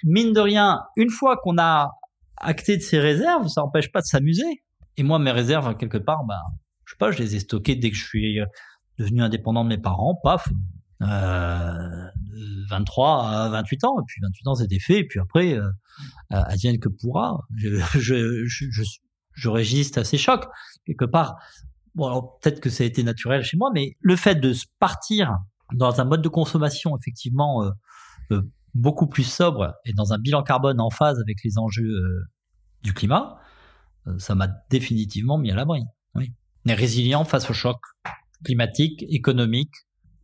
mine 0.04 0.32
de 0.32 0.40
rien, 0.40 0.80
une 0.96 1.10
fois 1.10 1.36
qu'on 1.42 1.58
a 1.58 1.90
acté 2.36 2.76
de 2.76 2.82
ces 2.82 2.98
réserves, 2.98 3.48
ça 3.48 3.62
n'empêche 3.62 3.90
pas 3.90 4.00
de 4.00 4.06
s'amuser. 4.06 4.62
Et 4.96 5.02
moi, 5.02 5.18
mes 5.18 5.32
réserves, 5.32 5.76
quelque 5.76 5.98
part, 5.98 6.24
ben, 6.24 6.40
je 6.84 6.92
sais 6.92 6.98
pas, 6.98 7.10
je 7.10 7.18
les 7.18 7.36
ai 7.36 7.40
stockées 7.40 7.76
dès 7.76 7.90
que 7.90 7.96
je 7.96 8.04
suis 8.04 8.38
devenu 8.98 9.22
indépendant 9.22 9.64
de 9.64 9.68
mes 9.68 9.78
parents. 9.78 10.18
Paf, 10.22 10.48
euh, 11.02 12.06
23 12.70 13.28
à 13.28 13.48
28 13.50 13.84
ans. 13.84 14.00
Et 14.00 14.04
puis 14.06 14.20
28 14.22 14.46
ans, 14.48 14.54
c'était 14.56 14.78
fait. 14.78 15.00
Et 15.00 15.04
puis 15.06 15.20
après, 15.20 15.54
euh, 15.54 15.70
advienne 16.30 16.78
que 16.78 16.88
pourra. 16.88 17.38
Je, 17.56 17.76
je, 17.98 18.46
je, 18.46 18.82
je, 19.32 19.48
résiste 19.48 19.98
à 19.98 20.04
ces 20.04 20.18
chocs. 20.18 20.46
Quelque 20.86 21.04
part, 21.04 21.36
bon, 21.94 22.06
alors 22.06 22.38
peut-être 22.38 22.60
que 22.60 22.70
ça 22.70 22.84
a 22.84 22.86
été 22.86 23.02
naturel 23.02 23.42
chez 23.42 23.56
moi, 23.56 23.70
mais 23.74 23.96
le 24.00 24.16
fait 24.16 24.36
de 24.36 24.52
partir 24.78 25.38
dans 25.74 26.00
un 26.00 26.04
mode 26.04 26.22
de 26.22 26.28
consommation 26.28 26.96
effectivement 26.96 27.64
euh, 27.64 27.70
euh, 28.32 28.42
beaucoup 28.74 29.06
plus 29.06 29.24
sobre 29.24 29.74
et 29.84 29.92
dans 29.92 30.12
un 30.12 30.18
bilan 30.18 30.42
carbone 30.42 30.80
en 30.80 30.90
phase 30.90 31.18
avec 31.20 31.38
les 31.44 31.58
enjeux 31.58 31.90
euh, 31.90 32.24
du 32.82 32.94
climat, 32.94 33.38
ça 34.16 34.34
m'a 34.34 34.48
définitivement 34.70 35.36
mis 35.36 35.50
à 35.50 35.54
l'abri. 35.54 35.82
Oui. 36.14 36.32
Est 36.66 36.74
résilient 36.74 37.24
face 37.24 37.50
aux 37.50 37.54
chocs 37.54 37.82
climatiques, 38.42 39.04
économiques, 39.10 39.74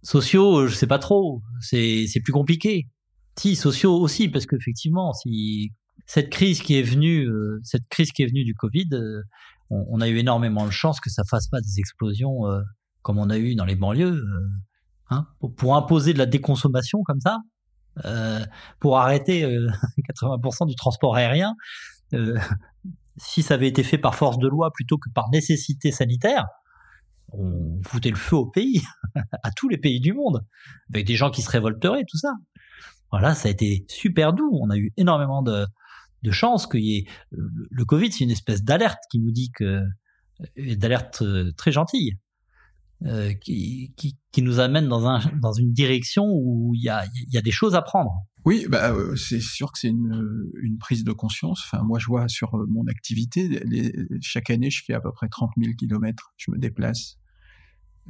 Sociaux, 0.05 0.59
euh, 0.59 0.69
je 0.69 0.75
sais 0.75 0.87
pas 0.87 0.99
trop. 0.99 1.43
C'est 1.61 2.21
plus 2.23 2.33
compliqué. 2.33 2.89
Si 3.37 3.57
sociaux 3.57 3.97
aussi, 3.97 4.29
parce 4.29 4.47
qu'effectivement, 4.47 5.13
si 5.15 5.73
cette 6.07 6.31
crise 6.31 6.61
qui 6.61 6.79
est 6.79 6.83
venue, 6.83 7.27
euh, 7.27 7.59
cette 7.65 7.89
crise 7.89 8.13
qui 8.13 8.23
est 8.23 8.27
venue 8.27 8.45
du 8.45 8.55
Covid, 8.55 8.89
euh, 8.93 9.23
on, 9.71 10.01
a 10.03 10.09
eu 10.09 10.19
énormément 10.19 10.67
de 10.67 10.71
chance 10.71 11.01
que 11.01 11.11
ça 11.11 11.23
fasse 11.25 11.49
pas 11.49 11.61
des 11.61 11.79
explosions 11.81 12.43
comme 13.03 13.19
on 13.19 13.31
a 13.31 13.39
eu 13.39 13.55
dans 13.55 13.65
les 13.65 13.75
banlieues. 13.75 14.23
Hein, 15.11 15.27
pour, 15.57 15.75
imposer 15.75 16.13
de 16.13 16.19
la 16.19 16.27
déconsommation 16.27 17.03
comme 17.03 17.21
ça, 17.21 17.39
pour 18.79 18.99
arrêter 18.99 19.43
80% 20.23 20.69
du 20.69 20.77
transport 20.77 21.17
aérien, 21.17 21.55
si 23.17 23.43
ça 23.43 23.55
avait 23.55 23.67
été 23.67 23.83
fait 23.83 23.99
par 23.99 24.15
force 24.15 24.39
de 24.39 24.47
loi 24.47 24.71
plutôt 24.73 24.99
que 24.99 25.09
par 25.11 25.31
nécessité 25.31 25.91
sanitaire, 25.91 26.47
on 27.39 27.81
foutait 27.83 28.11
le 28.11 28.17
feu 28.17 28.37
au 28.37 28.47
pays, 28.47 28.83
à 29.43 29.51
tous 29.51 29.69
les 29.69 29.79
pays 29.79 30.01
du 30.01 30.13
monde, 30.13 30.45
avec 30.93 31.07
des 31.07 31.17
gens 31.17 31.31
qui 31.31 31.43
se 31.43 31.51
révolteraient, 31.51 32.05
tout 32.09 32.19
ça. 32.19 32.33
Voilà, 33.11 33.35
ça 33.35 33.49
a 33.49 33.51
été 33.53 33.85
super 33.89 34.33
doux. 34.33 34.51
On 34.61 34.71
a 34.71 34.77
eu 34.77 34.93
énormément 34.97 35.43
de, 35.43 35.67
de 36.23 36.31
chance 36.31 36.67
qu'il 36.67 37.07
le 37.31 37.85
Covid, 37.85 38.11
c'est 38.11 38.25
une 38.25 38.31
espèce 38.31 38.65
d'alerte 38.65 38.99
qui 39.11 39.21
nous 39.21 39.31
dit 39.31 39.51
que 39.55 39.83
euh, 40.59 40.77
d'alerte 40.77 41.23
euh, 41.23 41.53
très 41.57 41.71
gentille. 41.71 42.19
Euh, 43.03 43.35
qui, 43.35 43.93
qui, 43.97 44.43
nous 44.43 44.61
amène 44.61 44.89
dans, 44.89 45.07
un, 45.07 45.21
dans 45.43 45.53
une 45.53 45.73
direction 45.73 46.25
où 46.27 46.73
il 46.75 46.83
y 46.83 46.89
a, 46.89 47.05
y 47.31 47.37
a 47.37 47.43
des 47.43 47.51
choses 47.51 47.75
à 47.75 47.83
prendre. 47.83 48.11
Oui, 48.47 48.67
bah, 48.69 48.95
c'est 49.17 49.41
sûr 49.41 49.73
que 49.73 49.79
c'est 49.79 49.89
une, 49.89 50.51
une, 50.63 50.79
prise 50.79 51.05
de 51.05 51.13
conscience. 51.13 51.63
Enfin, 51.67 51.83
moi, 51.83 51.99
je 51.99 52.07
vois 52.07 52.29
sur 52.29 52.57
mon 52.69 52.87
activité, 52.87 53.63
chaque 54.23 54.49
année, 54.49 54.71
je 54.71 54.83
fais 54.87 54.95
à 54.95 55.01
peu 55.01 55.13
près 55.13 55.29
30 55.29 55.51
000 55.59 55.75
kilomètres. 55.75 56.33
Je 56.39 56.51
me 56.51 56.57
déplace. 56.57 57.19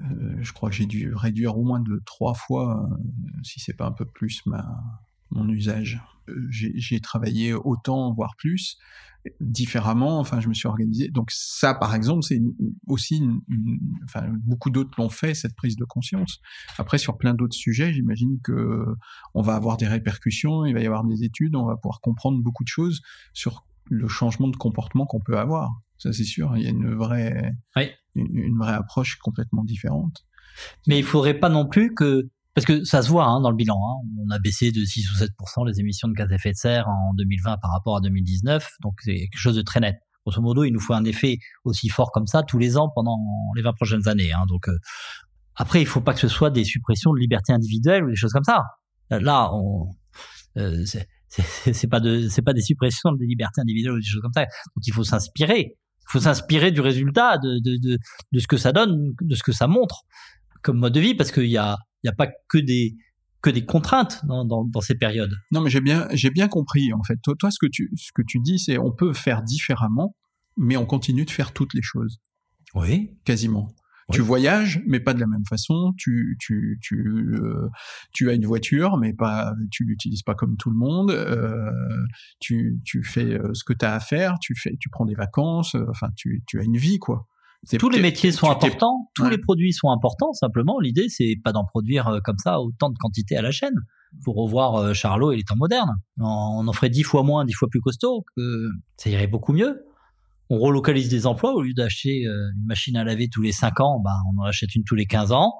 Euh, 0.00 0.36
je 0.40 0.52
crois 0.52 0.70
que 0.70 0.76
j'ai 0.76 0.86
dû 0.86 1.14
réduire 1.14 1.56
au 1.56 1.64
moins 1.64 1.80
de 1.80 2.02
trois 2.04 2.34
fois, 2.34 2.88
euh, 2.90 2.96
si 3.42 3.60
c'est 3.60 3.74
pas 3.74 3.86
un 3.86 3.92
peu 3.92 4.04
plus, 4.04 4.44
ma, 4.46 4.82
mon 5.30 5.48
usage. 5.48 6.02
Euh, 6.28 6.46
j'ai 6.48 7.00
travaillé 7.00 7.52
autant, 7.52 8.12
voire 8.12 8.34
plus, 8.36 8.78
différemment. 9.40 10.20
Enfin, 10.20 10.40
je 10.40 10.48
me 10.48 10.54
suis 10.54 10.66
organisé. 10.66 11.08
Donc 11.08 11.30
ça, 11.30 11.74
par 11.74 11.94
exemple, 11.94 12.22
c'est 12.22 12.40
aussi, 12.86 13.18
une, 13.18 13.40
enfin, 14.04 14.26
beaucoup 14.42 14.70
d'autres 14.70 14.90
l'ont 14.98 15.10
fait 15.10 15.34
cette 15.34 15.54
prise 15.54 15.76
de 15.76 15.84
conscience. 15.84 16.40
Après, 16.78 16.98
sur 16.98 17.18
plein 17.18 17.34
d'autres 17.34 17.56
sujets, 17.56 17.92
j'imagine 17.92 18.40
que 18.42 18.86
on 19.34 19.42
va 19.42 19.54
avoir 19.54 19.76
des 19.76 19.86
répercussions, 19.86 20.64
il 20.64 20.74
va 20.74 20.80
y 20.80 20.86
avoir 20.86 21.04
des 21.04 21.24
études, 21.24 21.56
on 21.56 21.66
va 21.66 21.76
pouvoir 21.76 22.00
comprendre 22.00 22.42
beaucoup 22.42 22.64
de 22.64 22.68
choses 22.68 23.02
sur 23.32 23.66
le 23.90 24.08
changement 24.08 24.48
de 24.48 24.56
comportement 24.56 25.06
qu'on 25.06 25.20
peut 25.20 25.38
avoir. 25.38 25.78
Ça, 25.98 26.12
c'est 26.12 26.24
sûr. 26.24 26.56
Il 26.56 26.62
y 26.62 26.66
a 26.66 26.70
une 26.70 26.94
vraie, 26.94 27.52
une, 28.14 28.58
vraie 28.58 28.74
approche 28.74 29.16
complètement 29.16 29.64
différente. 29.64 30.24
Mais 30.86 30.98
il 30.98 31.04
faudrait 31.04 31.34
pas 31.34 31.48
non 31.48 31.66
plus 31.66 31.94
que, 31.94 32.28
parce 32.54 32.66
que 32.66 32.84
ça 32.84 33.02
se 33.02 33.08
voit 33.08 33.26
hein, 33.26 33.40
dans 33.40 33.50
le 33.50 33.56
bilan, 33.56 33.76
hein, 33.76 34.08
on 34.24 34.30
a 34.30 34.38
baissé 34.38 34.70
de 34.70 34.84
6 34.84 35.10
ou 35.10 35.14
7% 35.24 35.66
les 35.66 35.80
émissions 35.80 36.08
de 36.08 36.14
gaz 36.14 36.30
à 36.30 36.34
effet 36.34 36.52
de 36.52 36.56
serre 36.56 36.88
en 36.88 37.14
2020 37.14 37.58
par 37.58 37.72
rapport 37.72 37.96
à 37.96 38.00
2019, 38.00 38.68
donc 38.82 38.94
c'est 39.02 39.14
quelque 39.14 39.38
chose 39.38 39.56
de 39.56 39.62
très 39.62 39.80
net. 39.80 39.96
Grosso 40.24 40.40
modo, 40.40 40.64
il 40.64 40.70
nous 40.70 40.80
faut 40.80 40.94
un 40.94 41.04
effet 41.04 41.38
aussi 41.64 41.88
fort 41.88 42.12
comme 42.12 42.26
ça 42.26 42.42
tous 42.44 42.58
les 42.58 42.78
ans 42.78 42.88
pendant 42.94 43.18
les 43.56 43.62
20 43.62 43.72
prochaines 43.72 44.08
années. 44.08 44.32
Hein. 44.32 44.44
Donc 44.48 44.68
après, 45.56 45.80
il 45.80 45.86
faut 45.86 46.00
pas 46.00 46.14
que 46.14 46.20
ce 46.20 46.28
soit 46.28 46.50
des 46.50 46.64
suppressions 46.64 47.12
de 47.12 47.18
liberté 47.18 47.52
individuelle 47.52 48.04
ou 48.04 48.10
des 48.10 48.16
choses 48.16 48.32
comme 48.32 48.44
ça. 48.44 48.62
Là, 49.10 49.50
on, 49.52 49.88
euh, 50.56 50.84
c'est 51.28 51.88
pas 51.88 52.00
de, 52.00 52.28
c'est 52.28 52.42
pas 52.42 52.52
des 52.52 52.62
suppressions 52.62 53.12
de 53.12 53.24
libertés 53.24 53.60
individuelles 53.60 53.94
ou 53.94 54.00
des 54.00 54.06
choses 54.06 54.22
comme 54.22 54.32
ça. 54.32 54.42
Donc 54.42 54.86
il 54.86 54.92
faut 54.92 55.04
s'inspirer. 55.04 55.76
Il 56.08 56.12
faut 56.12 56.20
s'inspirer 56.20 56.70
du 56.70 56.80
résultat, 56.80 57.38
de, 57.38 57.60
de, 57.60 57.76
de, 57.76 57.98
de, 58.32 58.38
ce 58.38 58.46
que 58.46 58.56
ça 58.56 58.72
donne, 58.72 59.14
de 59.20 59.34
ce 59.34 59.42
que 59.42 59.52
ça 59.52 59.66
montre 59.66 60.02
comme 60.62 60.78
mode 60.78 60.94
de 60.94 61.00
vie, 61.00 61.14
parce 61.14 61.30
qu'il 61.30 61.46
y 61.46 61.58
a, 61.58 61.76
il 62.02 62.08
y 62.08 62.10
a 62.10 62.14
pas 62.14 62.28
que 62.48 62.58
des 62.58 62.96
que 63.42 63.50
des 63.50 63.66
contraintes 63.66 64.24
dans, 64.24 64.46
dans, 64.46 64.64
dans 64.64 64.80
ces 64.80 64.94
périodes. 64.94 65.34
Non, 65.52 65.60
mais 65.60 65.68
j'ai 65.68 65.82
bien, 65.82 66.08
j'ai 66.12 66.30
bien 66.30 66.48
compris 66.48 66.94
en 66.94 67.02
fait. 67.02 67.16
Toi, 67.22 67.34
toi, 67.38 67.50
ce 67.50 67.58
que 67.60 67.66
tu, 67.70 67.90
ce 67.94 68.10
que 68.14 68.22
tu 68.26 68.40
dis, 68.40 68.58
c'est 68.58 68.78
on 68.78 68.90
peut 68.90 69.12
faire 69.12 69.42
différemment, 69.42 70.16
mais 70.56 70.78
on 70.78 70.86
continue 70.86 71.26
de 71.26 71.30
faire 71.30 71.52
toutes 71.52 71.74
les 71.74 71.82
choses. 71.82 72.20
Oui, 72.74 73.10
quasiment. 73.24 73.68
Tu 74.12 74.20
voyages, 74.20 74.82
mais 74.86 75.00
pas 75.00 75.14
de 75.14 75.20
la 75.20 75.26
même 75.26 75.44
façon. 75.48 75.92
Tu 75.96 76.36
tu 76.38 76.78
tu 76.82 77.36
euh, 77.40 77.68
tu 78.12 78.28
as 78.28 78.34
une 78.34 78.44
voiture, 78.44 78.96
mais 78.98 79.14
pas 79.14 79.54
tu 79.70 79.84
l'utilises 79.84 80.22
pas 80.22 80.34
comme 80.34 80.56
tout 80.56 80.70
le 80.70 80.76
monde. 80.76 81.10
Euh, 81.10 81.70
tu 82.38 82.80
tu 82.84 83.02
fais 83.02 83.34
euh, 83.34 83.54
ce 83.54 83.64
que 83.64 83.72
tu 83.72 83.84
as 83.84 83.94
à 83.94 84.00
faire. 84.00 84.38
Tu 84.40 84.54
fais 84.54 84.76
tu 84.78 84.90
prends 84.90 85.06
des 85.06 85.14
vacances. 85.14 85.74
Enfin, 85.88 86.08
tu 86.16 86.42
tu 86.46 86.60
as 86.60 86.64
une 86.64 86.76
vie 86.76 86.98
quoi. 86.98 87.26
Tous 87.78 87.88
les 87.88 88.00
métiers 88.00 88.30
sont 88.30 88.50
importants, 88.50 89.10
tous 89.14 89.30
les 89.30 89.38
produits 89.38 89.72
sont 89.72 89.88
importants. 89.88 90.34
Simplement, 90.34 90.80
l'idée 90.80 91.08
c'est 91.08 91.36
pas 91.42 91.52
d'en 91.52 91.64
produire 91.64 92.20
comme 92.22 92.36
ça 92.36 92.60
autant 92.60 92.90
de 92.90 92.98
quantité 92.98 93.38
à 93.38 93.42
la 93.42 93.52
chaîne. 93.52 93.74
Faut 94.22 94.32
revoir 94.32 94.94
Charlot 94.94 95.32
et 95.32 95.36
les 95.36 95.44
temps 95.44 95.56
modernes. 95.56 95.94
On 96.20 96.68
en 96.68 96.72
ferait 96.74 96.90
dix 96.90 97.04
fois 97.04 97.22
moins, 97.22 97.46
dix 97.46 97.54
fois 97.54 97.68
plus 97.68 97.80
costaud, 97.80 98.26
que 98.36 98.68
ça 98.98 99.08
irait 99.08 99.28
beaucoup 99.28 99.54
mieux 99.54 99.82
on 100.50 100.58
relocalise 100.58 101.08
des 101.08 101.26
emplois 101.26 101.54
au 101.54 101.62
lieu 101.62 101.72
d'acheter 101.72 102.26
euh, 102.26 102.50
une 102.56 102.66
machine 102.66 102.96
à 102.96 103.04
laver 103.04 103.28
tous 103.28 103.42
les 103.42 103.52
5 103.52 103.80
ans, 103.80 104.00
bah, 104.04 104.16
on 104.32 104.42
en 104.42 104.44
achète 104.44 104.74
une 104.74 104.84
tous 104.84 104.94
les 104.94 105.06
15 105.06 105.32
ans. 105.32 105.54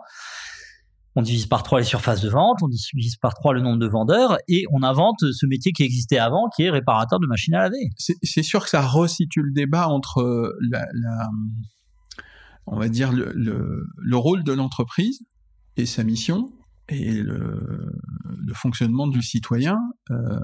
On 1.17 1.23
divise 1.23 1.47
par 1.47 1.63
3 1.63 1.79
les 1.79 1.85
surfaces 1.85 2.21
de 2.23 2.29
vente, 2.29 2.59
on 2.63 2.69
divise 2.69 3.17
par 3.17 3.35
3 3.35 3.55
le 3.55 3.61
nombre 3.61 3.79
de 3.79 3.87
vendeurs 3.87 4.37
et 4.49 4.65
on 4.73 4.83
invente 4.83 5.21
ce 5.21 5.47
métier 5.47 5.71
qui 5.71 5.85
existait 5.85 6.19
avant 6.19 6.49
qui 6.55 6.65
est 6.65 6.71
réparateur 6.71 7.21
de 7.21 7.27
machines 7.27 7.55
à 7.55 7.61
laver. 7.61 7.91
C'est 7.97 8.43
sûr 8.43 8.65
que 8.65 8.69
ça 8.69 8.83
resitue 8.83 9.43
le 9.43 9.53
débat 9.53 9.89
entre 9.89 10.21
euh, 10.21 10.59
on 12.67 12.77
va 12.77 12.89
dire 12.89 13.13
le 13.13 14.17
rôle 14.17 14.43
de 14.43 14.53
l'entreprise 14.53 15.21
et 15.77 15.87
sa 15.87 16.03
mission 16.03 16.51
et 16.89 17.15
le, 17.15 17.93
le, 18.25 18.55
fonctionnement 18.55 19.07
du 19.07 19.23
citoyen 19.23 19.79
euh, 20.11 20.39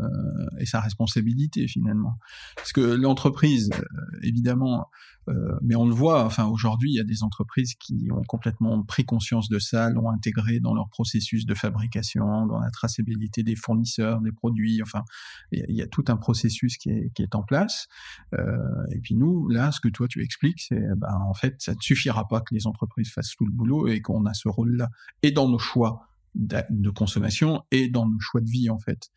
et 0.58 0.66
sa 0.66 0.80
responsabilité 0.80 1.68
finalement. 1.68 2.16
Parce 2.56 2.72
que 2.72 2.80
l'entreprise, 2.80 3.70
euh, 3.74 4.18
évidemment, 4.22 4.88
euh, 5.28 5.58
mais 5.62 5.74
on 5.76 5.86
le 5.86 5.94
voit, 5.94 6.24
enfin 6.24 6.46
aujourd'hui, 6.46 6.90
il 6.90 6.96
y 6.96 7.00
a 7.00 7.04
des 7.04 7.22
entreprises 7.22 7.74
qui 7.74 8.08
ont 8.10 8.22
complètement 8.22 8.82
pris 8.82 9.04
conscience 9.04 9.48
de 9.48 9.58
ça, 9.58 9.90
l'ont 9.90 10.10
intégré 10.10 10.60
dans 10.60 10.74
leur 10.74 10.88
processus 10.88 11.46
de 11.46 11.54
fabrication, 11.54 12.46
dans 12.46 12.58
la 12.58 12.70
traçabilité 12.70 13.42
des 13.42 13.54
fournisseurs, 13.54 14.20
des 14.20 14.32
produits, 14.32 14.80
enfin, 14.82 15.04
il 15.52 15.76
y, 15.76 15.82
a 15.82 15.86
tout 15.86 16.04
un 16.08 16.16
processus 16.16 16.78
qui 16.78 16.90
est, 16.90 17.12
qui 17.14 17.22
est 17.22 17.34
en 17.34 17.42
place. 17.42 17.88
Euh, 18.34 18.56
et 18.92 18.98
puis 18.98 19.14
nous, 19.14 19.48
là, 19.48 19.72
ce 19.72 19.80
que 19.80 19.88
toi 19.88 20.08
tu 20.08 20.22
expliques, 20.22 20.62
c'est, 20.62 20.80
ben, 20.96 21.14
en 21.28 21.34
fait, 21.34 21.56
ça 21.58 21.74
ne 21.74 21.80
suffira 21.80 22.26
pas 22.26 22.40
que 22.40 22.54
les 22.54 22.66
entreprises 22.66 23.12
fassent 23.12 23.34
tout 23.36 23.46
le 23.46 23.52
boulot 23.52 23.88
et 23.88 24.00
qu'on 24.00 24.24
a 24.26 24.34
ce 24.34 24.48
rôle-là. 24.48 24.88
Et 25.22 25.32
dans 25.32 25.48
nos 25.48 25.58
choix 25.58 26.09
de 26.34 26.90
consommation 26.90 27.62
et 27.70 27.88
dans 27.88 28.08
nos 28.08 28.20
choix 28.20 28.40
de 28.40 28.48
vie 28.48 28.70
en 28.70 28.78
fait. 28.78 29.10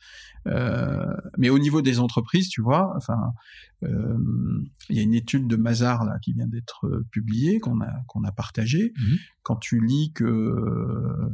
Euh, 0.47 1.05
mais 1.37 1.49
au 1.49 1.59
niveau 1.59 1.81
des 1.81 1.99
entreprises, 1.99 2.49
tu 2.49 2.61
vois, 2.61 2.93
enfin, 2.97 3.33
euh, 3.83 4.17
il 4.89 4.97
y 4.97 4.99
a 4.99 5.03
une 5.03 5.13
étude 5.13 5.47
de 5.47 5.55
Mazar 5.55 6.05
là 6.05 6.17
qui 6.19 6.33
vient 6.33 6.47
d'être 6.47 6.87
euh, 6.87 7.05
publiée 7.11 7.59
qu'on 7.59 7.81
a 7.81 7.91
qu'on 8.07 8.23
a 8.23 8.31
partagée. 8.31 8.93
Mhm. 8.97 9.17
Quand 9.43 9.55
tu 9.57 9.79
lis 9.85 10.11
que, 10.13 10.55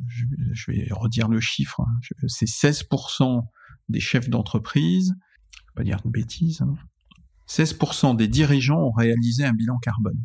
je, 0.08 0.72
vais 0.72 0.88
redire 0.92 1.28
le 1.28 1.40
chiffre, 1.40 1.82
hein, 1.82 2.00
c'est 2.28 2.48
16% 2.48 3.46
des 3.88 4.00
chefs 4.00 4.30
d'entreprise, 4.30 5.16
je 5.52 5.60
vais 5.60 5.74
pas 5.76 5.84
dire 5.84 6.02
de 6.04 6.10
bêtises, 6.10 6.62
hein, 6.62 6.76
16% 7.48 8.16
des 8.16 8.28
dirigeants 8.28 8.80
ont 8.80 8.92
réalisé 8.92 9.44
un 9.44 9.54
bilan 9.54 9.78
carbone. 9.80 10.20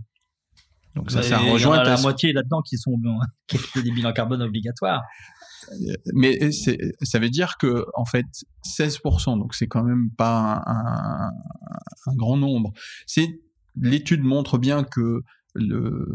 Donc 0.95 1.11
ça, 1.11 1.23
ça 1.23 1.39
rejoint 1.39 1.83
la 1.83 2.01
moitié 2.01 2.33
là-dedans 2.33 2.62
qui 2.62 2.79
sont 2.79 2.97
qui 3.49 3.57
ont 3.57 3.83
des 3.83 3.91
bilans 3.91 4.12
carbone 4.12 4.43
obligatoires 4.43 5.03
mais 6.15 6.51
ça 6.53 7.19
veut 7.19 7.31
dire 7.31 7.57
que 7.59 7.87
en 7.95 8.05
fait 8.05 8.27
16%, 8.66 9.39
donc 9.39 9.55
c'est 9.55 9.66
quand 9.66 9.85
même 9.85 10.11
pas 10.11 10.62
un, 10.66 11.31
un, 12.07 12.15
grand 12.15 12.37
nombre. 12.37 12.73
C'est 13.07 13.41
l'étude 13.81 14.23
montre 14.23 14.59
bien 14.59 14.85
que 14.85 15.23
le, 15.55 16.07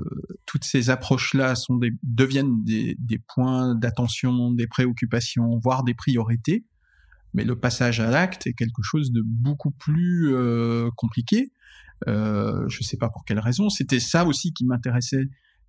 toutes 0.46 0.66
ces 0.66 0.90
approches-là 0.90 1.56
sont 1.56 1.78
des, 1.78 1.92
deviennent 2.04 2.64
des, 2.64 2.96
des 3.00 3.20
points 3.20 3.76
d'attention, 3.76 4.52
des 4.52 4.68
préoccupations, 4.68 5.58
voire 5.64 5.84
des 5.84 5.94
priorités. 5.94 6.66
Mais 7.34 7.44
le 7.44 7.58
passage 7.58 8.00
à 8.00 8.10
l'acte 8.10 8.48
est 8.48 8.54
quelque 8.54 8.82
chose 8.82 9.12
de 9.12 9.22
beaucoup 9.24 9.72
plus 9.72 10.34
euh, 10.34 10.90
compliqué. 10.96 11.52
Euh, 12.08 12.68
je 12.70 12.80
ne 12.80 12.84
sais 12.84 12.98
pas 12.98 13.10
pour 13.10 13.26
quelle 13.26 13.40
raison. 13.40 13.70
C'était 13.70 14.00
ça 14.00 14.26
aussi 14.26 14.54
qui 14.54 14.66
m'intéressait 14.66 15.26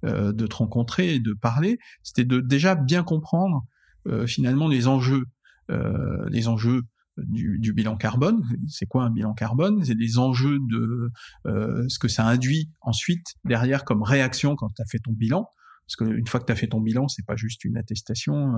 euh, 0.06 0.32
de 0.32 0.46
te 0.46 0.56
rencontrer 0.56 1.16
et 1.16 1.20
de 1.20 1.34
parler, 1.34 1.78
c'était 2.02 2.24
de 2.24 2.40
déjà 2.40 2.74
bien 2.74 3.02
comprendre 3.02 3.66
euh, 4.08 4.26
finalement 4.26 4.66
les 4.66 4.88
enjeux, 4.88 5.26
euh, 5.70 6.26
les 6.30 6.48
enjeux 6.48 6.84
du, 7.18 7.58
du, 7.58 7.74
bilan 7.74 7.98
carbone. 7.98 8.42
C'est 8.66 8.86
quoi 8.86 9.04
un 9.04 9.10
bilan 9.10 9.34
carbone? 9.34 9.84
C'est 9.84 9.94
des 9.94 10.16
enjeux 10.16 10.58
de 10.70 11.10
ce 11.44 11.98
que 11.98 12.08
ça 12.08 12.24
induit 12.26 12.70
ensuite 12.80 13.34
derrière 13.44 13.84
comme 13.84 14.02
réaction 14.02 14.56
quand 14.56 14.70
tu 14.70 14.80
as 14.80 14.86
fait 14.86 15.00
ton 15.00 15.12
bilan. 15.12 15.46
Parce 15.86 15.96
qu'une 15.96 16.26
fois 16.26 16.40
que 16.40 16.46
tu 16.46 16.52
as 16.52 16.56
fait 16.56 16.68
ton 16.68 16.80
bilan, 16.80 17.08
c'est 17.08 17.26
pas 17.26 17.36
juste 17.36 17.66
une 17.66 17.76
attestation 17.76 18.54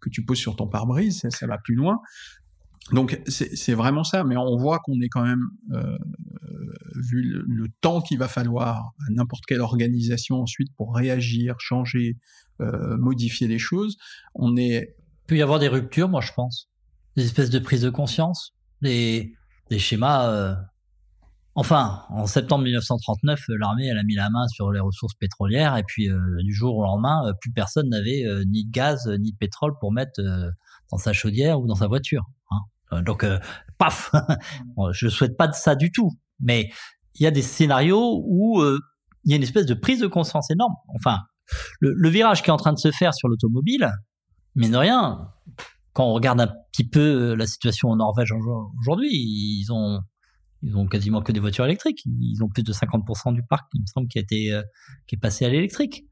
que 0.00 0.08
tu 0.10 0.24
poses 0.24 0.38
sur 0.38 0.56
ton 0.56 0.66
pare-brise, 0.66 1.20
ça, 1.20 1.30
ça, 1.30 1.46
va 1.46 1.58
plus 1.58 1.76
loin. 1.76 2.00
Donc 2.92 3.18
c'est 3.26 3.72
vraiment 3.72 4.04
ça, 4.04 4.24
mais 4.24 4.36
on 4.36 4.56
voit 4.56 4.78
qu'on 4.80 5.00
est 5.00 5.08
quand 5.08 5.24
même, 5.24 5.48
euh, 5.72 5.96
vu 6.96 7.22
le, 7.22 7.66
temps 7.80 8.02
qu'il 8.02 8.18
va 8.18 8.28
falloir 8.28 8.92
à 9.06 9.10
n'importe 9.10 9.44
quelle 9.46 9.62
organisation 9.62 10.42
ensuite 10.42 10.68
pour 10.76 10.94
réagir, 10.94 11.56
changer, 11.58 12.18
euh, 12.60 12.96
modifier 12.98 13.48
les 13.48 13.58
choses, 13.58 13.96
on 14.34 14.56
est... 14.56 14.96
Il 14.98 15.26
peut 15.28 15.36
y 15.38 15.42
avoir 15.42 15.58
des 15.58 15.68
ruptures, 15.68 16.10
moi 16.10 16.20
je 16.20 16.32
pense, 16.34 16.68
des 17.16 17.24
espèces 17.24 17.48
de 17.48 17.58
prise 17.58 17.80
de 17.80 17.90
conscience, 17.90 18.54
des, 18.82 19.34
des 19.70 19.78
schémas... 19.78 20.28
Euh... 20.28 20.54
Enfin, 21.56 22.02
en 22.10 22.26
septembre 22.26 22.64
1939, 22.64 23.44
l'armée 23.60 23.86
elle 23.86 23.96
a 23.96 24.02
mis 24.02 24.16
la 24.16 24.28
main 24.28 24.46
sur 24.48 24.72
les 24.72 24.80
ressources 24.80 25.14
pétrolières 25.14 25.76
et 25.76 25.84
puis 25.84 26.08
du 26.40 26.52
jour 26.52 26.76
au 26.76 26.82
lendemain, 26.82 27.32
plus 27.40 27.52
personne 27.52 27.88
n'avait 27.90 28.24
ni 28.46 28.64
de 28.64 28.70
gaz 28.72 29.06
ni 29.20 29.30
de 29.30 29.36
pétrole 29.36 29.72
pour 29.78 29.92
mettre 29.92 30.20
dans 30.90 30.98
sa 30.98 31.12
chaudière 31.12 31.60
ou 31.60 31.68
dans 31.68 31.76
sa 31.76 31.86
voiture. 31.86 32.24
Hein. 32.50 32.58
Euh, 32.94 33.02
donc, 33.02 33.24
euh, 33.24 33.38
paf 33.78 34.12
Je 34.92 35.08
souhaite 35.08 35.36
pas 35.36 35.48
de 35.48 35.54
ça 35.54 35.74
du 35.74 35.90
tout. 35.90 36.10
Mais 36.40 36.70
il 37.14 37.22
y 37.22 37.26
a 37.26 37.30
des 37.30 37.42
scénarios 37.42 38.22
où 38.26 38.60
euh, 38.60 38.78
il 39.24 39.30
y 39.30 39.34
a 39.34 39.36
une 39.36 39.42
espèce 39.42 39.66
de 39.66 39.74
prise 39.74 40.00
de 40.00 40.06
conscience 40.06 40.50
énorme. 40.50 40.74
Enfin, 40.94 41.18
le, 41.80 42.08
virage 42.08 42.42
qui 42.42 42.50
est 42.50 42.52
en 42.52 42.56
train 42.56 42.72
de 42.72 42.78
se 42.78 42.90
faire 42.90 43.14
sur 43.14 43.28
l'automobile, 43.28 43.90
mais 44.54 44.68
de 44.68 44.76
rien, 44.76 45.28
quand 45.92 46.04
on 46.04 46.12
regarde 46.12 46.40
un 46.40 46.50
petit 46.72 46.88
peu 46.88 47.34
la 47.34 47.46
situation 47.46 47.88
en 47.88 47.96
Norvège 47.96 48.32
aujourd'hui, 48.32 49.08
ils 49.12 49.68
ont 49.70 50.00
ils 50.62 50.74
ont 50.76 50.86
quasiment 50.86 51.20
que 51.20 51.30
des 51.30 51.40
voitures 51.40 51.66
électriques. 51.66 52.02
Ils 52.06 52.42
ont 52.42 52.48
plus 52.48 52.62
de 52.62 52.72
50% 52.72 53.34
du 53.34 53.42
parc, 53.42 53.66
il 53.74 53.82
me 53.82 53.86
semble, 53.86 54.08
qui 54.08 54.18
a 54.18 54.22
été 54.22 54.60
qui 55.06 55.16
est 55.16 55.18
passé 55.18 55.44
à 55.44 55.50
l'électrique 55.50 56.04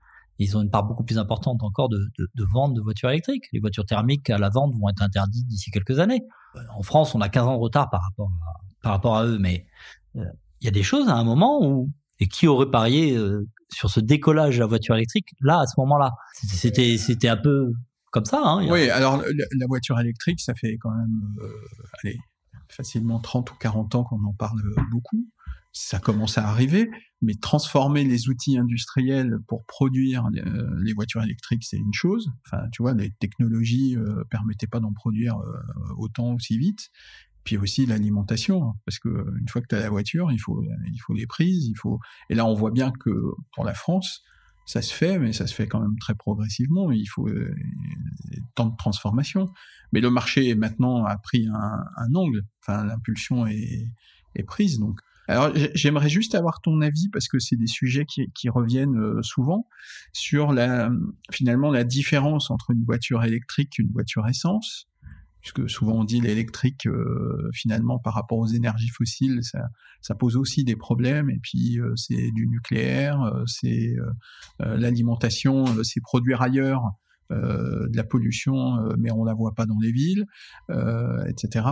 ils 0.42 0.56
ont 0.56 0.62
une 0.62 0.70
part 0.70 0.84
beaucoup 0.84 1.04
plus 1.04 1.18
importante 1.18 1.62
encore 1.62 1.88
de, 1.88 1.98
vente 2.52 2.74
de 2.74 2.80
voitures 2.80 3.10
électriques. 3.10 3.44
Les 3.52 3.60
voitures 3.60 3.86
thermiques 3.86 4.30
à 4.30 4.38
la 4.38 4.48
vente 4.48 4.74
vont 4.78 4.88
être 4.88 5.02
interdites 5.02 5.46
d'ici 5.46 5.70
quelques 5.70 5.98
années. 5.98 6.22
Euh, 6.56 6.60
en 6.74 6.82
France, 6.82 7.14
on 7.14 7.20
a 7.20 7.28
15 7.28 7.46
ans 7.46 7.56
de 7.56 7.60
retard 7.60 7.90
par 7.90 8.02
rapport 8.02 8.30
à, 8.46 8.60
par 8.82 8.92
rapport 8.92 9.16
à 9.16 9.26
eux, 9.26 9.38
mais 9.38 9.66
euh, 10.16 10.24
il 10.60 10.64
y 10.64 10.68
a 10.68 10.70
des 10.72 10.82
choses 10.82 11.08
à 11.08 11.14
un 11.14 11.24
moment 11.24 11.64
où 11.64 11.90
et 12.20 12.28
qui 12.28 12.46
aurait 12.46 12.70
parié 12.70 13.16
euh, 13.16 13.48
sur 13.72 13.90
ce 13.90 13.98
décollage 13.98 14.56
de 14.56 14.60
la 14.60 14.66
voiture 14.66 14.94
électrique 14.94 15.28
là 15.40 15.60
à 15.60 15.66
ce 15.66 15.74
moment-là? 15.78 16.12
C'était 16.34 16.96
c'était 16.96 17.28
un 17.28 17.36
peu 17.36 17.72
comme 18.10 18.24
ça. 18.24 18.42
Hein, 18.44 18.68
oui, 18.70 18.90
alors 18.90 19.16
la, 19.16 19.66
voiture 19.66 19.98
électrique, 19.98 20.40
ça 20.40 20.54
fait 20.54 20.76
quand 20.78 20.90
même 20.90 21.20
allez, 22.02 22.18
facilement 22.68 23.18
30 23.18 23.50
ou 23.50 23.54
40 23.56 23.94
ans 23.94 24.04
qu'on 24.04 24.22
en 24.24 24.34
parle 24.34 24.60
beaucoup 24.90 25.26
ça 25.72 25.98
commence 25.98 26.36
à 26.36 26.46
arriver, 26.46 26.90
mais 27.22 27.34
transformer 27.34 28.04
les 28.04 28.28
outils 28.28 28.58
industriels 28.58 29.38
pour 29.48 29.64
produire 29.64 30.26
euh, 30.36 30.70
les 30.82 30.92
voitures 30.92 31.22
électriques, 31.22 31.64
c'est 31.64 31.78
une 31.78 31.94
chose. 31.94 32.30
Enfin, 32.46 32.68
tu 32.72 32.82
vois, 32.82 32.92
les 32.92 33.10
technologies 33.10 33.96
euh, 33.96 34.24
permettaient 34.30 34.66
pas 34.66 34.80
d'en 34.80 34.92
produire 34.92 35.38
euh, 35.38 35.94
autant 35.96 36.34
aussi 36.34 36.58
vite. 36.58 36.90
Puis 37.44 37.56
aussi 37.56 37.86
l'alimentation, 37.86 38.68
hein, 38.68 38.74
parce 38.84 39.00
que 39.00 39.08
une 39.08 39.48
fois 39.48 39.62
que 39.62 39.66
tu 39.66 39.74
as 39.74 39.80
la 39.80 39.90
voiture, 39.90 40.30
il 40.30 40.38
faut 40.38 40.62
il 40.86 40.98
faut 40.98 41.12
les 41.12 41.26
prises, 41.26 41.66
il 41.66 41.74
faut. 41.74 41.98
Et 42.30 42.36
là, 42.36 42.46
on 42.46 42.54
voit 42.54 42.70
bien 42.70 42.92
que 42.92 43.10
pour 43.52 43.64
la 43.64 43.74
France, 43.74 44.22
ça 44.64 44.80
se 44.80 44.94
fait, 44.94 45.18
mais 45.18 45.32
ça 45.32 45.48
se 45.48 45.54
fait 45.54 45.66
quand 45.66 45.80
même 45.80 45.98
très 45.98 46.14
progressivement. 46.14 46.92
Il 46.92 47.06
faut 47.06 47.28
euh, 47.28 47.52
tant 48.54 48.66
de 48.66 48.76
transformation. 48.76 49.52
Mais 49.92 50.00
le 50.00 50.10
marché 50.10 50.54
maintenant 50.54 51.04
a 51.04 51.18
pris 51.18 51.48
un, 51.48 51.84
un 51.96 52.14
angle. 52.14 52.44
Enfin, 52.60 52.84
l'impulsion 52.84 53.46
est, 53.46 53.88
est 54.36 54.44
prise, 54.44 54.78
donc 54.78 55.00
Alors 55.28 55.52
j'aimerais 55.74 56.08
juste 56.08 56.34
avoir 56.34 56.60
ton 56.60 56.80
avis 56.80 57.08
parce 57.08 57.28
que 57.28 57.38
c'est 57.38 57.56
des 57.56 57.66
sujets 57.66 58.04
qui, 58.06 58.48
reviennent 58.48 58.98
euh, 58.98 59.22
souvent 59.22 59.68
sur 60.12 60.52
la 60.52 60.90
finalement 61.30 61.70
la 61.70 61.84
différence 61.84 62.50
entre 62.50 62.70
une 62.70 62.84
voiture 62.84 63.22
électrique 63.24 63.74
et 63.78 63.82
une 63.82 63.92
voiture 63.92 64.26
essence 64.26 64.88
puisque 65.40 65.70
souvent 65.70 66.00
on 66.00 66.04
dit 66.04 66.20
l'électrique 66.20 66.86
euh, 66.86 67.50
finalement 67.54 67.98
par 67.98 68.14
rapport 68.14 68.38
aux 68.38 68.48
énergies 68.48 68.88
fossiles 68.88 69.38
ça, 69.42 69.60
ça 70.00 70.14
pose 70.14 70.36
aussi 70.36 70.64
des 70.64 70.76
problèmes 70.76 71.30
et 71.30 71.38
puis 71.40 71.78
euh, 71.78 71.94
c'est 71.96 72.30
du 72.32 72.48
nucléaire 72.48 73.32
c'est 73.46 73.94
l'alimentation 74.58 75.64
c'est 75.84 76.00
produire 76.00 76.42
ailleurs 76.42 76.82
de 77.30 77.96
la 77.96 78.04
pollution 78.04 78.76
mais 78.98 79.10
on 79.10 79.24
la 79.24 79.32
voit 79.32 79.54
pas 79.54 79.64
dans 79.66 79.78
les 79.80 79.92
villes 79.92 80.26
etc 81.26 81.62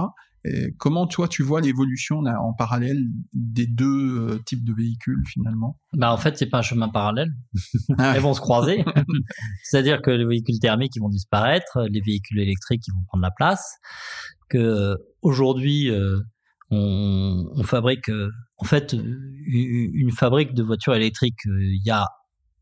comment 0.78 1.06
toi 1.06 1.28
tu 1.28 1.42
vois 1.42 1.60
l'évolution 1.60 2.18
en 2.18 2.52
parallèle 2.54 3.04
des 3.32 3.66
deux 3.66 4.30
euh, 4.30 4.38
types 4.46 4.64
de 4.64 4.72
véhicules 4.72 5.22
finalement? 5.26 5.78
Bah 5.92 6.12
en 6.12 6.16
fait 6.16 6.38
c'est 6.38 6.46
pas 6.46 6.58
un 6.58 6.62
chemin 6.62 6.88
parallèle, 6.88 7.32
ah. 7.98 8.12
elles 8.14 8.22
vont 8.22 8.34
se 8.34 8.40
croiser. 8.40 8.84
C'est-à-dire 9.64 10.00
que 10.00 10.10
les 10.10 10.24
véhicules 10.24 10.58
thermiques 10.58 10.96
ils 10.96 11.00
vont 11.00 11.08
disparaître, 11.08 11.86
les 11.90 12.00
véhicules 12.00 12.40
électriques 12.40 12.82
ils 12.86 12.92
vont 12.92 13.04
prendre 13.08 13.22
la 13.22 13.30
place. 13.30 13.76
Que 14.48 14.58
euh, 14.58 14.96
aujourd'hui 15.22 15.90
euh, 15.90 16.18
on, 16.70 17.50
on, 17.54 17.62
fabrique 17.62 18.10
en 18.56 18.64
fait 18.64 18.94
une 18.94 20.10
fabrique 20.12 20.54
de 20.54 20.62
voitures 20.62 20.94
électriques. 20.94 21.44
Il 21.44 21.82
y 21.84 21.90
a 21.90 22.06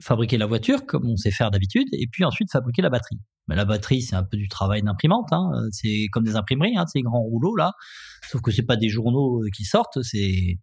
fabriquer 0.03 0.39
la 0.39 0.47
voiture 0.47 0.87
comme 0.87 1.07
on 1.07 1.17
sait 1.17 1.31
faire 1.31 1.51
d'habitude, 1.51 1.89
et 1.93 2.07
puis 2.11 2.25
ensuite 2.25 2.51
fabriquer 2.51 2.83
la 2.83 2.91
batterie. 2.91 3.19
Mais 3.49 3.57
la 3.57 3.65
batterie, 3.65 4.03
c'est 4.03 4.17
un 4.17 4.25
peu 4.25 4.37
du 4.37 4.49
travail 4.49 4.83
d'imprimante. 4.83 5.33
Hein. 5.33 5.51
C'est 5.73 6.07
comme 6.13 6.25
des 6.25 6.37
imprimeries, 6.37 6.77
hein, 6.77 6.85
ces 6.87 7.01
grands 7.01 7.23
rouleaux 7.23 7.57
là. 7.57 7.73
Sauf 8.31 8.43
que 8.43 8.51
c'est 8.51 8.63
pas 8.63 8.77
des 8.77 8.89
journaux 8.89 9.43
euh, 9.43 9.49
qui 9.55 9.65
sortent, 9.65 10.03
c'est 10.03 10.59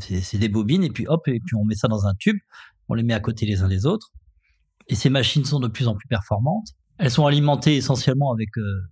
c'est 0.00 0.36
des 0.36 0.50
bobines 0.50 0.84
et 0.84 0.90
puis 0.90 1.06
hop 1.06 1.26
et 1.28 1.40
puis 1.40 1.56
on 1.56 1.64
met 1.64 1.74
ça 1.74 1.88
dans 1.88 2.06
un 2.06 2.14
tube, 2.18 2.36
on 2.88 2.94
les 2.94 3.02
met 3.02 3.14
à 3.14 3.20
côté 3.20 3.46
les 3.46 3.62
uns 3.62 3.68
des 3.68 3.86
autres. 3.86 4.10
Et 4.88 4.94
ces 4.94 5.08
machines 5.10 5.44
sont 5.44 5.60
de 5.60 5.68
plus 5.68 5.88
en 5.88 5.94
plus 5.94 6.08
performantes. 6.08 6.68
Elles 6.98 7.10
sont 7.10 7.26
alimentées 7.26 7.76
essentiellement 7.76 8.32
avec 8.32 8.48
euh, 8.58 8.82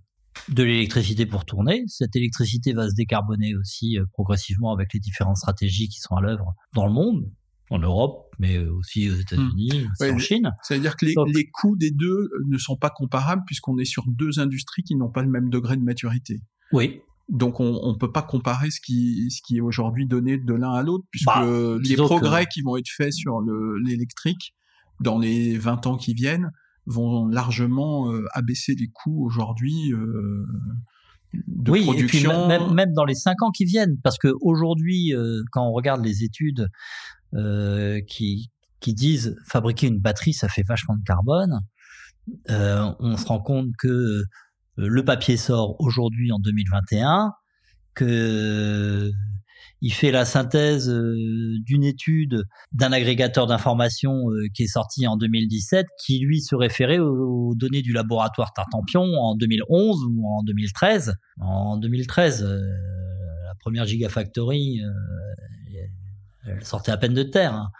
de 0.48 0.62
l'électricité 0.62 1.26
pour 1.26 1.44
tourner. 1.44 1.82
Cette 1.86 2.14
électricité 2.16 2.72
va 2.72 2.88
se 2.88 2.94
décarboner 2.94 3.54
aussi 3.56 3.98
euh, 3.98 4.04
progressivement 4.12 4.72
avec 4.72 4.92
les 4.94 5.00
différentes 5.00 5.36
stratégies 5.36 5.88
qui 5.88 6.00
sont 6.00 6.14
à 6.14 6.20
l'œuvre 6.20 6.54
dans 6.74 6.86
le 6.86 6.92
monde 6.92 7.30
en 7.70 7.78
Europe, 7.78 8.25
mais 8.38 8.58
aussi 8.58 9.10
aux 9.10 9.14
États-Unis, 9.14 9.86
hmm. 10.00 10.14
en 10.14 10.18
Chine. 10.18 10.50
C'est-à-dire 10.62 10.96
que 10.96 11.06
les, 11.06 11.14
les, 11.34 11.46
coûts 11.46 11.76
des 11.76 11.90
deux 11.90 12.30
ne 12.46 12.58
sont 12.58 12.76
pas 12.76 12.90
comparables 12.90 13.42
puisqu'on 13.46 13.78
est 13.78 13.84
sur 13.84 14.04
deux 14.08 14.40
industries 14.40 14.82
qui 14.82 14.94
n'ont 14.94 15.10
pas 15.10 15.22
le 15.22 15.30
même 15.30 15.50
degré 15.50 15.76
de 15.76 15.82
maturité. 15.82 16.40
Oui. 16.72 17.00
Donc 17.28 17.58
on 17.58 17.92
ne 17.92 17.98
peut 17.98 18.12
pas 18.12 18.22
comparer 18.22 18.70
ce 18.70 18.80
qui, 18.80 19.28
ce 19.30 19.40
qui 19.44 19.56
est 19.56 19.60
aujourd'hui 19.60 20.06
donné 20.06 20.38
de 20.38 20.54
l'un 20.54 20.72
à 20.72 20.82
l'autre 20.82 21.04
puisque 21.10 21.26
bah, 21.26 21.44
les 21.82 21.96
progrès 21.96 22.46
qui 22.46 22.62
vont 22.62 22.76
être 22.76 22.88
faits 22.88 23.12
sur 23.12 23.40
l'électrique 23.84 24.54
dans 25.00 25.18
les 25.18 25.58
20 25.58 25.86
ans 25.86 25.96
qui 25.96 26.14
viennent 26.14 26.52
vont 26.86 27.26
largement 27.26 28.12
euh, 28.12 28.24
abaisser 28.32 28.74
les 28.74 28.88
coûts 28.88 29.24
aujourd'hui. 29.26 29.92
Euh, 29.92 30.46
de 31.48 31.70
oui, 31.70 31.82
production. 31.82 32.48
et 32.48 32.58
puis 32.58 32.74
même, 32.74 32.92
dans 32.92 33.04
les 33.04 33.14
cinq 33.14 33.42
ans 33.42 33.50
qui 33.50 33.64
viennent, 33.64 33.98
parce 34.02 34.16
que 34.16 34.28
aujourd'hui, 34.40 35.12
euh, 35.12 35.42
quand 35.50 35.66
on 35.66 35.72
regarde 35.72 36.02
les 36.02 36.22
études 36.22 36.68
euh, 37.34 38.00
qui, 38.06 38.50
disent 38.86 39.36
fabriquer 39.44 39.88
une 39.88 39.98
batterie, 39.98 40.32
ça 40.32 40.48
fait 40.48 40.62
vachement 40.62 40.94
de 40.94 41.02
carbone. 41.04 41.60
Euh, 42.50 42.88
on 43.00 43.16
se 43.16 43.26
rend 43.26 43.40
compte 43.40 43.70
que 43.76 43.88
euh, 43.88 44.24
le 44.76 45.04
papier 45.04 45.36
sort 45.36 45.74
aujourd'hui 45.80 46.30
en 46.30 46.38
2021, 46.38 47.32
que 47.94 49.10
il 49.82 49.92
fait 49.92 50.12
la 50.12 50.24
synthèse 50.24 50.88
d'une 50.88 51.82
étude 51.82 52.44
d'un 52.70 52.92
agrégateur 52.92 53.48
d'informations 53.48 54.26
qui 54.54 54.62
est 54.62 54.68
sorti 54.68 55.08
en 55.08 55.16
2017, 55.16 55.84
qui 56.04 56.20
lui 56.20 56.40
se 56.40 56.54
référait 56.54 57.00
aux, 57.00 57.54
données 57.56 57.82
du 57.82 57.92
laboratoire 57.92 58.52
Tartampion 58.52 59.02
en 59.02 59.34
2011 59.34 60.04
ou 60.10 60.28
en 60.28 60.44
2013. 60.44 61.14
En 61.40 61.76
2013, 61.76 62.44
la 62.44 63.54
première 63.58 63.84
Gigafactory 63.84 64.80
elle 66.46 66.64
sortait 66.64 66.92
à 66.92 66.96
peine 66.96 67.14
de 67.14 67.22
terre. 67.22 67.54
Hein. 67.54 67.70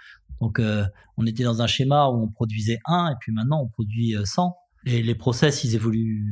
Donc 0.41 0.59
euh, 0.59 0.85
on 1.17 1.27
était 1.27 1.45
dans 1.45 1.63
un 1.63 1.67
schéma 1.67 2.09
où 2.09 2.23
on 2.23 2.29
produisait 2.29 2.79
un 2.87 3.11
et 3.11 3.15
puis 3.21 3.33
maintenant 3.33 3.63
on 3.63 3.69
produit 3.69 4.15
100. 4.23 4.47
Euh, 4.47 4.91
et 4.91 5.03
les 5.03 5.15
process 5.15 5.65
ils 5.65 5.75
évoluent 5.75 6.25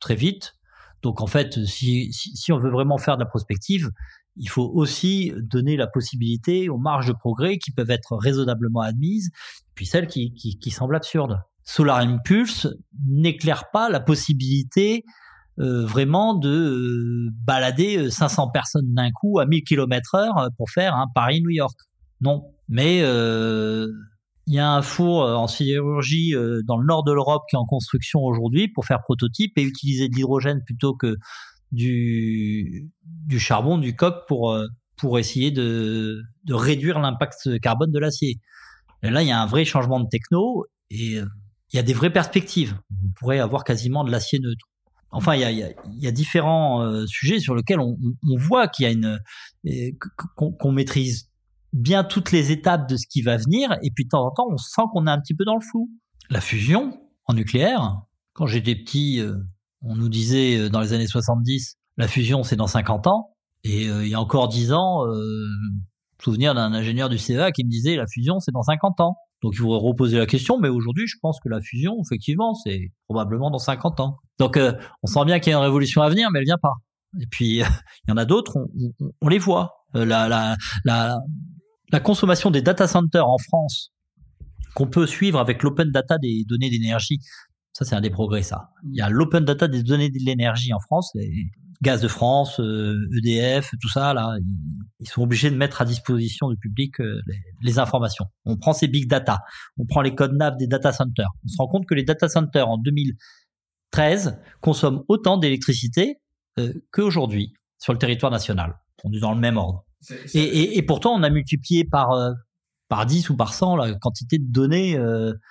très 0.00 0.14
vite. 0.14 0.54
Donc 1.02 1.20
en 1.20 1.26
fait, 1.26 1.64
si, 1.64 2.12
si, 2.12 2.52
on 2.52 2.58
veut 2.58 2.70
vraiment 2.70 2.98
faire 2.98 3.16
de 3.16 3.22
la 3.22 3.28
prospective, 3.28 3.90
il 4.36 4.48
faut 4.48 4.70
aussi 4.74 5.32
donner 5.36 5.76
la 5.76 5.86
possibilité 5.86 6.68
aux 6.68 6.76
marges 6.76 7.08
de 7.08 7.12
progrès 7.12 7.58
qui 7.58 7.70
peuvent 7.70 7.90
être 7.90 8.16
raisonnablement 8.16 8.80
admises, 8.80 9.30
puis 9.74 9.86
celles 9.86 10.06
qui, 10.06 10.34
qui, 10.34 10.58
qui 10.58 10.70
semblent 10.70 10.96
absurdes. 10.96 11.40
Solar 11.64 11.98
Impulse 11.98 12.68
n'éclaire 13.06 13.70
pas 13.70 13.88
la 13.88 14.00
possibilité 14.00 15.04
euh, 15.58 15.84
vraiment 15.84 16.34
de 16.34 16.48
euh, 16.48 17.30
balader 17.44 18.10
500 18.10 18.46
euh, 18.46 18.50
personnes 18.52 18.94
d'un 18.94 19.10
coup 19.10 19.40
à 19.40 19.46
1000 19.46 19.64
km 19.64 20.14
heure 20.14 20.48
pour 20.56 20.70
faire 20.70 21.04
Paris-New 21.14 21.50
York. 21.50 21.78
Non. 22.20 22.44
Mais 22.68 22.98
il 22.98 24.54
y 24.54 24.58
a 24.58 24.70
un 24.70 24.82
four 24.82 25.24
en 25.24 25.48
sidérurgie 25.48 26.34
dans 26.64 26.76
le 26.76 26.86
nord 26.86 27.02
de 27.02 27.12
l'Europe 27.12 27.42
qui 27.50 27.56
est 27.56 27.58
en 27.58 27.66
construction 27.66 28.20
aujourd'hui 28.20 28.68
pour 28.68 28.86
faire 28.86 29.00
prototype 29.02 29.58
et 29.58 29.62
utiliser 29.62 30.08
de 30.08 30.14
l'hydrogène 30.14 30.62
plutôt 30.64 30.94
que 30.94 31.16
du, 31.72 32.90
charbon, 33.38 33.76
du 33.76 33.96
coq 33.96 34.26
pour, 34.28 34.56
pour 34.96 35.18
essayer 35.18 35.50
de, 35.50 36.22
réduire 36.48 37.00
l'impact 37.00 37.58
carbone 37.60 37.90
de 37.90 37.98
l'acier. 37.98 38.38
Là, 39.02 39.22
il 39.22 39.28
y 39.28 39.32
a 39.32 39.40
un 39.40 39.46
vrai 39.46 39.64
changement 39.64 39.98
de 39.98 40.08
techno 40.08 40.64
et 40.90 41.16
il 41.72 41.76
y 41.76 41.78
a 41.78 41.82
des 41.82 41.94
vraies 41.94 42.12
perspectives. 42.12 42.78
On 43.04 43.08
pourrait 43.18 43.40
avoir 43.40 43.64
quasiment 43.64 44.04
de 44.04 44.12
l'acier 44.12 44.38
neutre. 44.38 44.70
Enfin, 45.12 45.34
il 45.34 45.40
y 45.40 45.44
a, 45.44 45.50
y, 45.50 45.62
a, 45.62 45.70
y 45.98 46.06
a, 46.06 46.12
différents 46.12 46.82
euh, 46.82 47.04
sujets 47.06 47.40
sur 47.40 47.54
lesquels 47.54 47.80
on, 47.80 47.96
on 48.28 48.36
voit 48.36 48.68
qu'il 48.68 48.84
y 48.84 48.88
a 48.88 48.92
une 48.92 49.18
euh, 49.66 49.90
qu'on 50.36 50.72
maîtrise 50.72 51.28
bien 51.72 52.04
toutes 52.04 52.32
les 52.32 52.52
étapes 52.52 52.88
de 52.88 52.96
ce 52.96 53.06
qui 53.08 53.22
va 53.22 53.36
venir, 53.36 53.76
et 53.82 53.90
puis 53.90 54.04
de 54.04 54.10
temps 54.10 54.24
en 54.24 54.30
temps, 54.30 54.46
on 54.50 54.56
sent 54.56 54.82
qu'on 54.92 55.06
est 55.06 55.10
un 55.10 55.20
petit 55.20 55.34
peu 55.34 55.44
dans 55.44 55.54
le 55.54 55.60
flou. 55.60 55.90
La 56.28 56.40
fusion 56.40 57.00
en 57.26 57.34
nucléaire, 57.34 58.02
quand 58.34 58.46
j'étais 58.46 58.76
petit, 58.76 59.20
euh, 59.20 59.34
on 59.82 59.96
nous 59.96 60.08
disait 60.08 60.68
dans 60.70 60.80
les 60.80 60.92
années 60.92 61.06
70, 61.06 61.76
la 61.96 62.06
fusion 62.06 62.42
c'est 62.42 62.56
dans 62.56 62.66
50 62.66 63.06
ans, 63.06 63.30
et 63.64 63.84
il 63.84 64.08
y 64.08 64.14
a 64.14 64.20
encore 64.20 64.48
10 64.48 64.72
ans, 64.72 65.04
souvenir 66.22 66.54
d'un 66.54 66.72
ingénieur 66.72 67.08
du 67.08 67.18
CEA 67.18 67.50
qui 67.52 67.64
me 67.64 67.70
disait 67.70 67.96
la 67.96 68.06
fusion 68.06 68.40
c'est 68.40 68.52
dans 68.52 68.62
50 68.62 69.00
ans. 69.00 69.16
Donc 69.42 69.54
il 69.54 69.58
faudrait 69.58 69.78
reposer 69.78 70.18
la 70.18 70.26
question, 70.26 70.58
mais 70.58 70.68
aujourd'hui, 70.68 71.06
je 71.06 71.16
pense 71.20 71.40
que 71.40 71.48
la 71.48 71.60
fusion, 71.60 71.96
effectivement, 72.04 72.54
c'est 72.54 72.92
probablement 73.08 73.50
dans 73.50 73.58
50 73.58 74.00
ans. 74.00 74.18
Donc 74.38 74.56
euh, 74.56 74.72
on 75.02 75.06
sent 75.06 75.24
bien 75.24 75.40
qu'il 75.40 75.50
y 75.52 75.54
a 75.54 75.58
une 75.58 75.64
révolution 75.64 76.02
à 76.02 76.08
venir, 76.08 76.28
mais 76.30 76.40
elle 76.40 76.44
vient 76.44 76.58
pas. 76.60 76.74
Et 77.20 77.26
puis 77.30 77.58
il 78.06 78.08
y 78.08 78.12
en 78.12 78.16
a 78.16 78.24
d'autres, 78.24 78.58
on, 79.20 79.28
les 79.28 79.38
voit. 79.38 79.86
Euh, 79.96 80.04
la, 80.04 80.28
la, 80.28 80.56
la, 80.84 81.18
la, 81.90 82.00
consommation 82.00 82.50
des 82.50 82.62
data 82.62 82.86
centers 82.86 83.26
en 83.26 83.38
France, 83.38 83.92
qu'on 84.74 84.86
peut 84.86 85.06
suivre 85.06 85.40
avec 85.40 85.62
l'open 85.62 85.90
data 85.90 86.18
des 86.18 86.44
données 86.46 86.70
d'énergie, 86.70 87.18
ça 87.72 87.84
c'est 87.84 87.96
un 87.96 88.00
des 88.00 88.10
progrès. 88.10 88.42
Ça, 88.42 88.68
il 88.84 88.96
y 88.96 89.00
a 89.00 89.08
l'open 89.08 89.44
data 89.44 89.68
des 89.68 89.82
données 89.82 90.10
de 90.10 90.18
l'énergie 90.24 90.72
en 90.74 90.80
France. 90.80 91.12
Gaz 91.82 92.02
de 92.02 92.08
France, 92.08 92.60
EDF, 92.60 92.60
euh, 92.60 93.76
e 93.76 93.78
tout 93.80 93.88
ça, 93.88 94.12
là, 94.12 94.36
ils 94.98 95.08
sont 95.08 95.22
obligés 95.22 95.50
de 95.50 95.56
mettre 95.56 95.80
à 95.80 95.86
disposition 95.86 96.50
du 96.50 96.56
public 96.56 97.00
euh, 97.00 97.22
les, 97.62 97.78
informations. 97.78 98.26
On 98.44 98.56
prend 98.56 98.74
ces 98.74 98.86
big 98.86 99.08
data, 99.08 99.40
on 99.78 99.86
prend 99.86 100.02
les 100.02 100.14
codes 100.14 100.34
NAV 100.34 100.58
des 100.58 100.66
data 100.66 100.92
centers. 100.92 101.30
On 101.44 101.48
se 101.48 101.56
rend 101.58 101.68
compte 101.68 101.86
que 101.86 101.94
les 101.94 102.04
data 102.04 102.28
centers 102.28 102.68
en 102.68 102.76
2013 102.76 104.38
consomment 104.60 105.02
autant 105.08 105.38
d'électricité 105.38 106.16
euh, 106.58 106.74
qu'aujourd'hui 106.92 107.54
sur 107.78 107.94
le 107.94 107.98
territoire 107.98 108.30
national. 108.30 108.78
On 109.04 109.12
est 109.12 109.20
dans 109.20 109.32
le 109.32 109.40
même 109.40 109.56
ordre. 109.56 109.86
Et, 110.34 110.82
pourtant, 110.82 111.12
on 111.12 111.22
a 111.22 111.30
multiplié 111.30 111.84
par 111.84 112.08
par 112.88 113.06
10 113.06 113.30
ou 113.30 113.36
par 113.36 113.52
100 113.52 113.76
la 113.76 113.94
quantité 113.94 114.38
de 114.38 114.50
données 114.50 114.96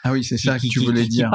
ah 0.03 0.11
oui, 0.11 0.23
c'est 0.23 0.38
ça 0.38 0.57
que 0.57 0.68
tu 0.68 0.80
voulais 0.80 1.07
dire. 1.07 1.31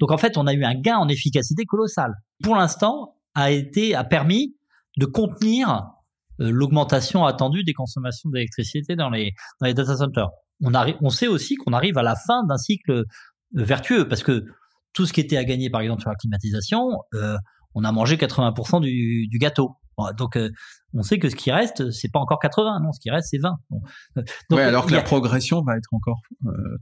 Donc 0.00 0.10
en 0.10 0.18
fait, 0.18 0.36
on 0.36 0.46
a 0.46 0.52
eu 0.52 0.64
un 0.64 0.74
gain 0.74 0.96
en 0.96 1.08
efficacité 1.08 1.64
colossal. 1.64 2.14
Pour 2.42 2.56
l'instant, 2.56 3.17
a 3.38 3.52
été 3.52 3.94
a 3.94 4.04
permis 4.04 4.56
de 4.98 5.06
contenir 5.06 5.84
euh, 6.40 6.50
l'augmentation 6.50 7.24
attendue 7.24 7.62
des 7.62 7.72
consommations 7.72 8.30
d'électricité 8.30 8.96
dans 8.96 9.10
les 9.10 9.32
dans 9.60 9.66
les 9.66 9.74
data 9.74 9.96
centers. 9.96 10.28
On 10.60 10.74
arrive, 10.74 10.96
on 11.00 11.10
sait 11.10 11.28
aussi 11.28 11.54
qu'on 11.54 11.72
arrive 11.72 11.96
à 11.98 12.02
la 12.02 12.16
fin 12.16 12.44
d'un 12.44 12.56
cycle 12.56 12.90
euh, 12.90 13.04
vertueux 13.52 14.08
parce 14.08 14.24
que 14.24 14.44
tout 14.92 15.06
ce 15.06 15.12
qui 15.12 15.20
était 15.20 15.36
à 15.36 15.44
gagner 15.44 15.70
par 15.70 15.80
exemple 15.80 16.00
sur 16.00 16.10
la 16.10 16.16
climatisation, 16.16 16.98
euh, 17.14 17.36
on 17.74 17.84
a 17.84 17.92
mangé 17.92 18.16
80% 18.16 18.80
du, 18.80 19.28
du 19.28 19.38
gâteau. 19.38 19.76
donc 20.16 20.36
on 20.94 21.02
sait 21.02 21.20
que 21.20 21.28
ce 21.28 21.36
qui 21.36 21.52
reste, 21.52 21.92
c'est 21.92 22.10
pas 22.10 22.18
encore 22.18 22.40
80, 22.40 22.80
non, 22.82 22.90
ce 22.90 22.98
qui 22.98 23.10
reste 23.10 23.28
c'est 23.30 23.38
20. 23.38 23.54
Donc, 24.50 24.58
alors 24.58 24.86
que 24.86 24.94
la 24.94 25.02
progression 25.02 25.62
va 25.62 25.76
être 25.76 25.92
encore 25.92 26.20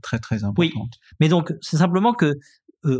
très 0.01 0.17
très 0.17 0.43
importante. 0.43 0.57
Oui, 0.57 0.73
mais 1.19 1.29
donc 1.29 1.53
c'est 1.61 1.77
simplement 1.77 2.13
que 2.13 2.33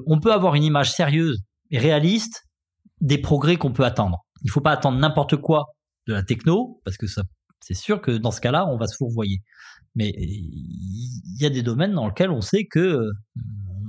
on 0.06 0.20
peut 0.20 0.34
avoir 0.34 0.54
une 0.54 0.64
image 0.64 0.92
sérieuse 0.92 1.42
et 1.72 1.80
réaliste 1.80 2.47
des 3.02 3.18
progrès 3.18 3.58
qu'on 3.58 3.72
peut 3.72 3.86
attendre. 3.86 4.26
Il 4.44 4.52
faut 4.52 4.62
pas 4.62 4.72
attendre 4.72 4.98
n'importe 4.98 5.38
quoi 5.38 5.74
de 6.08 6.14
la 6.14 6.24
techno 6.24 6.82
parce 6.86 6.98
que 6.98 7.08
ça 7.08 7.24
C'est 7.60 7.74
sûr 7.74 8.02
que 8.02 8.12
dans 8.12 8.32
ce 8.32 8.42
cas-là, 8.42 8.68
on 8.68 8.78
va 8.78 8.88
se 8.88 8.96
fourvoyer. 8.96 9.42
Mais 9.96 10.14
il 10.18 11.42
y 11.42 11.46
a 11.46 11.50
des 11.50 11.64
domaines 11.64 11.94
dans 11.94 12.08
lesquels 12.08 12.30
on 12.30 12.42
sait 12.42 12.66
que 12.66 12.80
euh, 12.80 13.12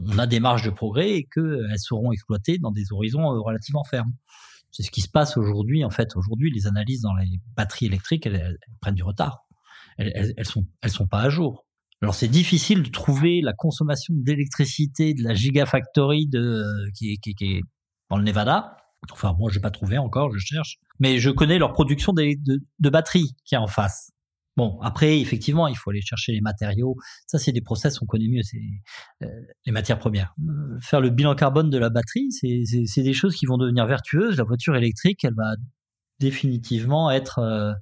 on 0.07 0.19
a 0.19 0.27
des 0.27 0.41
marges 0.41 0.65
de 0.65 0.71
progrès 0.71 1.11
et 1.11 1.25
qu'elles 1.25 1.79
seront 1.79 2.13
exploitées 2.13 2.59
dans 2.59 2.71
des 2.71 2.93
horizons 2.93 3.31
euh, 3.33 3.41
relativement 3.41 3.85
fermes. 3.85 4.13
C'est 4.71 4.83
ce 4.83 4.91
qui 4.91 5.01
se 5.01 5.09
passe 5.09 5.37
aujourd'hui. 5.37 5.85
En 5.85 5.91
fait, 5.91 6.17
aujourd'hui, 6.17 6.51
les 6.51 6.67
analyses 6.67 7.03
dans 7.03 7.15
les 7.15 7.41
batteries 7.57 7.87
électriques, 7.87 8.27
elles, 8.27 8.59
prennent 8.81 8.95
du 8.95 9.03
retard. 9.03 9.47
Elles, 9.99 10.33
elles, 10.37 10.47
sont, 10.47 10.65
elles 10.83 10.91
sont 10.91 11.07
pas 11.07 11.21
à 11.21 11.29
jour. 11.29 11.67
Alors 12.01 12.15
c'est 12.15 12.29
difficile 12.29 12.85
de 12.85 12.91
trouver 12.91 13.41
la 13.41 13.53
consommation 13.53 14.15
d'électricité 14.17 15.15
de 15.15 15.25
la 15.25 15.35
gigafactory 15.35 16.29
de 16.29 16.65
qui, 16.95 17.19
qui, 17.19 17.35
qui 17.35 17.57
est 17.57 17.63
dans 18.09 18.17
le 18.17 18.23
Nevada. 18.23 18.77
Enfin, 19.11 19.35
moi, 19.39 19.51
j'ai 19.53 19.61
pas 19.61 19.71
trouvé 19.71 19.99
encore, 19.99 20.33
je 20.33 20.39
cherche. 20.39 20.79
Mais 20.99 21.19
je 21.19 21.31
connais 21.31 21.59
leur 21.59 21.73
production 21.73 22.13
de, 22.13 22.35
de, 22.45 22.61
de 22.79 22.91
batteries 22.91 23.35
qui 23.45 23.55
est 23.55 23.59
en 23.59 23.67
face. 23.67 24.11
Bon, 24.59 24.81
après, 24.81 25.21
effectivement, 25.21 25.69
il 25.69 25.77
faut 25.77 25.91
aller 25.91 26.01
chercher 26.01 26.33
les 26.33 26.41
matériaux. 26.41 26.97
Ça, 27.29 27.39
c'est 27.39 27.53
des 27.53 27.61
process, 27.61 28.03
on 28.03 28.07
connaît 28.07 28.27
mieux, 28.27 28.43
c'est 28.43 28.59
euh, 29.23 29.29
les 29.65 29.71
matières 29.71 30.01
premières. 30.01 30.35
Euh, 30.41 30.81
faire 30.81 31.01
le 31.01 31.11
bilan 31.11 31.37
carbone 31.37 31.71
de 31.71 31.79
la 31.79 31.91
batterie, 31.91 32.33
c'est 32.33 33.03
des 33.03 33.13
choses 33.13 33.37
qui 33.37 33.47
vont 33.47 33.57
devenir 33.57 33.87
vertueuses. 33.87 34.37
La 34.37 34.43
voiture 34.43 34.75
électrique, 34.75 35.23
elle 35.23 35.35
va 35.37 35.55
définitivement 36.19 37.09
être 37.13 37.39
euh, 37.39 37.73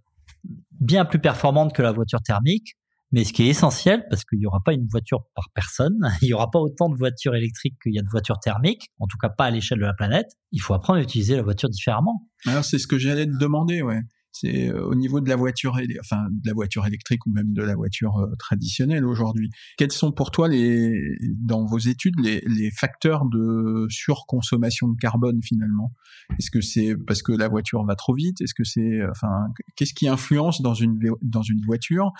bien 0.78 1.06
plus 1.06 1.18
performante 1.18 1.74
que 1.74 1.80
la 1.80 1.92
voiture 1.92 2.20
thermique. 2.20 2.76
Mais 3.12 3.24
ce 3.24 3.32
qui 3.32 3.44
est 3.44 3.48
essentiel, 3.48 4.04
parce 4.10 4.24
qu'il 4.24 4.38
n'y 4.38 4.46
aura 4.46 4.60
pas 4.64 4.72
une 4.72 4.86
voiture 4.88 5.20
par 5.34 5.48
personne, 5.54 5.98
il 6.22 6.26
n'y 6.26 6.34
aura 6.34 6.50
pas 6.50 6.58
autant 6.58 6.88
de 6.88 6.96
voitures 6.96 7.34
électriques 7.34 7.76
qu'il 7.82 7.94
y 7.94 7.98
a 7.98 8.02
de 8.02 8.08
voitures 8.08 8.38
thermiques, 8.38 8.88
en 8.98 9.06
tout 9.06 9.18
cas 9.18 9.28
pas 9.28 9.44
à 9.44 9.50
l'échelle 9.50 9.78
de 9.78 9.84
la 9.84 9.94
planète, 9.94 10.32
il 10.52 10.60
faut 10.60 10.74
apprendre 10.74 10.98
à 10.98 11.02
utiliser 11.02 11.36
la 11.36 11.42
voiture 11.42 11.68
différemment. 11.68 12.26
Alors 12.46 12.64
c'est 12.64 12.78
ce 12.78 12.86
que 12.86 12.98
j'allais 12.98 13.26
te 13.26 13.38
demander, 13.38 13.82
ouais 13.82 14.02
c'est 14.38 14.68
euh, 14.68 14.84
au 14.86 14.94
niveau 14.94 15.20
de 15.20 15.28
la 15.28 15.36
voiture, 15.36 15.78
enfin 16.00 16.26
de 16.30 16.46
la 16.46 16.52
voiture 16.52 16.86
électrique 16.86 17.26
ou 17.26 17.30
même 17.30 17.52
de 17.52 17.62
la 17.62 17.74
voiture 17.74 18.16
euh, 18.18 18.34
traditionnelle 18.38 19.04
aujourd'hui. 19.04 19.50
Quels 19.78 19.92
sont 19.92 20.12
pour 20.12 20.30
toi 20.30 20.48
les, 20.48 20.92
dans 21.38 21.64
vos 21.64 21.78
études, 21.78 22.14
les, 22.22 22.40
les 22.46 22.70
facteurs 22.70 23.24
de 23.26 23.86
surconsommation 23.88 24.88
de 24.88 24.96
carbone 25.00 25.40
finalement? 25.42 25.90
Est-ce 26.38 26.50
que 26.50 26.60
c'est 26.60 26.96
parce 27.06 27.22
que 27.22 27.32
la 27.32 27.48
voiture 27.48 27.84
va 27.84 27.94
trop 27.94 28.14
vite? 28.14 28.40
Est-ce 28.40 28.54
que 28.54 28.64
c'est, 28.64 29.00
enfin, 29.08 29.46
qu'est-ce 29.76 29.94
qui 29.94 30.08
influence 30.08 30.60
dans 30.60 30.74
une 30.74 30.98
dans 31.22 31.42
une 31.42 31.60
voiture 31.64 32.10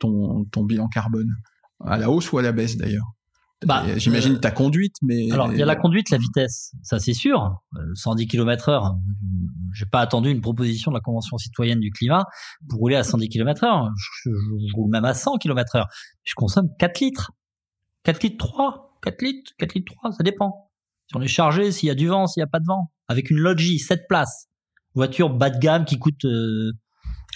ton 0.00 0.44
ton 0.46 0.64
bilan 0.64 0.88
carbone? 0.88 1.34
À 1.84 1.98
la 1.98 2.10
hausse 2.10 2.32
ou 2.32 2.38
à 2.38 2.42
la 2.42 2.52
baisse 2.52 2.76
d'ailleurs? 2.76 3.14
Bah, 3.66 3.84
J'imagine 3.96 4.34
euh, 4.34 4.38
ta 4.38 4.50
conduite, 4.50 4.96
mais 5.02 5.30
alors 5.30 5.52
il 5.52 5.58
y 5.58 5.62
a 5.62 5.66
la 5.66 5.76
conduite, 5.76 6.10
la 6.10 6.18
vitesse, 6.18 6.72
ça 6.82 6.98
c'est 6.98 7.12
sûr. 7.12 7.62
110 7.94 8.26
km/h, 8.26 8.96
j'ai 9.72 9.86
pas 9.86 10.00
attendu 10.00 10.30
une 10.30 10.40
proposition 10.40 10.90
de 10.90 10.96
la 10.96 11.00
Convention 11.00 11.36
citoyenne 11.38 11.80
du 11.80 11.90
climat 11.90 12.24
pour 12.68 12.80
rouler 12.80 12.96
à 12.96 13.04
110 13.04 13.28
km/h. 13.28 13.90
Je, 13.96 14.30
roule 14.74 14.90
même 14.90 15.04
à 15.04 15.14
100 15.14 15.38
km/h. 15.38 15.86
Je 16.22 16.34
consomme 16.34 16.68
4 16.78 17.00
litres, 17.00 17.32
4 18.04 18.22
litres 18.22 18.38
3, 18.38 18.98
4 19.02 19.22
litres, 19.22 19.52
4 19.58 19.74
litres 19.74 19.92
3, 19.96 20.12
ça 20.12 20.22
dépend. 20.22 20.70
Si 21.08 21.16
on 21.16 21.20
est 21.20 21.26
chargé, 21.26 21.70
s'il 21.72 21.88
y 21.88 21.90
a 21.90 21.94
du 21.94 22.08
vent, 22.08 22.26
s'il 22.26 22.40
y 22.40 22.44
a 22.44 22.46
pas 22.46 22.60
de 22.60 22.66
vent, 22.66 22.90
avec 23.08 23.30
une 23.30 23.38
Logi 23.38 23.78
7 23.78 24.02
places, 24.08 24.48
voiture 24.94 25.30
bas 25.30 25.50
de 25.50 25.58
gamme 25.58 25.84
qui 25.84 25.98
coûte 25.98 26.24
euh, 26.24 26.72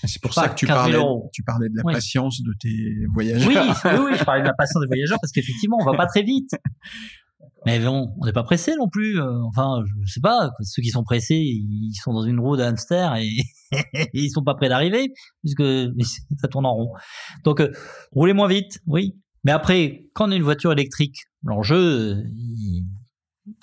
c'est 0.04 0.22
pour 0.22 0.34
ça 0.34 0.48
que 0.48 0.54
tu 0.54 0.66
parlais, 0.66 0.98
tu 1.32 1.42
parlais 1.42 1.68
de 1.68 1.76
la 1.76 1.82
patience 1.82 2.42
de 2.42 2.52
tes 2.60 3.06
voyageurs. 3.12 3.48
Oui, 3.48 4.10
oui, 4.10 4.16
je 4.18 4.24
parlais 4.24 4.42
de 4.42 4.46
la 4.46 4.54
patience 4.54 4.80
des 4.82 4.86
voyageurs 4.86 5.18
parce 5.20 5.32
qu'effectivement, 5.32 5.78
on 5.80 5.84
va 5.84 5.96
pas 5.96 6.06
très 6.06 6.22
vite. 6.22 6.50
Mais 7.66 7.80
bon, 7.80 8.14
on 8.20 8.24
n'est 8.24 8.32
pas 8.32 8.44
pressé 8.44 8.74
non 8.76 8.88
plus. 8.88 9.20
Euh, 9.20 9.42
enfin, 9.44 9.82
je 10.04 10.12
sais 10.12 10.20
pas, 10.20 10.50
ceux 10.62 10.82
qui 10.82 10.90
sont 10.90 11.02
pressés, 11.02 11.36
ils 11.36 11.94
sont 11.94 12.12
dans 12.12 12.22
une 12.22 12.40
roue 12.40 12.56
de 12.56 12.62
hamster 12.62 13.16
et, 13.16 13.30
ils 14.14 14.30
sont 14.30 14.44
pas 14.44 14.54
prêts 14.54 14.68
d'arriver 14.68 15.12
puisque 15.42 15.62
ça 16.40 16.48
tourne 16.48 16.66
en 16.66 16.74
rond. 16.74 16.92
Donc, 17.44 17.60
euh, 17.60 17.72
roulez 18.12 18.32
moins 18.32 18.48
vite, 18.48 18.80
oui. 18.86 19.18
Mais 19.44 19.52
après, 19.52 20.06
quand 20.14 20.28
on 20.28 20.32
a 20.32 20.36
une 20.36 20.42
voiture 20.42 20.72
électrique, 20.72 21.16
l'enjeu, 21.42 22.22
il, 22.34 22.86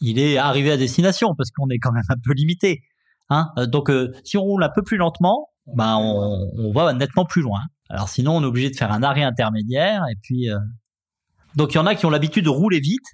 il, 0.01 0.19
est 0.19 0.37
arrivé 0.37 0.71
à 0.71 0.77
destination 0.77 1.33
parce 1.37 1.51
qu'on 1.51 1.69
est 1.69 1.79
quand 1.79 1.91
même 1.91 2.03
un 2.09 2.15
peu 2.23 2.33
limité. 2.33 2.81
Hein 3.29 3.49
euh, 3.57 3.65
Donc, 3.65 3.91
si 4.23 4.37
on 4.37 4.41
roule 4.41 4.63
un 4.63 4.71
peu 4.73 4.83
plus 4.83 4.97
lentement, 4.97 5.49
bah 5.73 5.97
on, 5.97 6.51
on, 6.57 6.71
va 6.71 6.93
nettement 6.93 7.25
plus 7.25 7.41
loin. 7.41 7.61
Alors 7.89 8.09
sinon, 8.09 8.37
on 8.37 8.41
est 8.41 8.45
obligé 8.45 8.69
de 8.69 8.75
faire 8.75 8.91
un 8.91 9.03
arrêt 9.03 9.23
intermédiaire 9.23 10.03
et 10.11 10.15
puis 10.21 10.49
euh... 10.49 10.57
donc 11.55 11.73
il 11.73 11.75
y 11.75 11.79
en 11.79 11.85
a 11.85 11.95
qui 11.95 12.05
ont 12.05 12.09
l'habitude 12.09 12.45
de 12.45 12.49
rouler 12.49 12.79
vite 12.79 13.05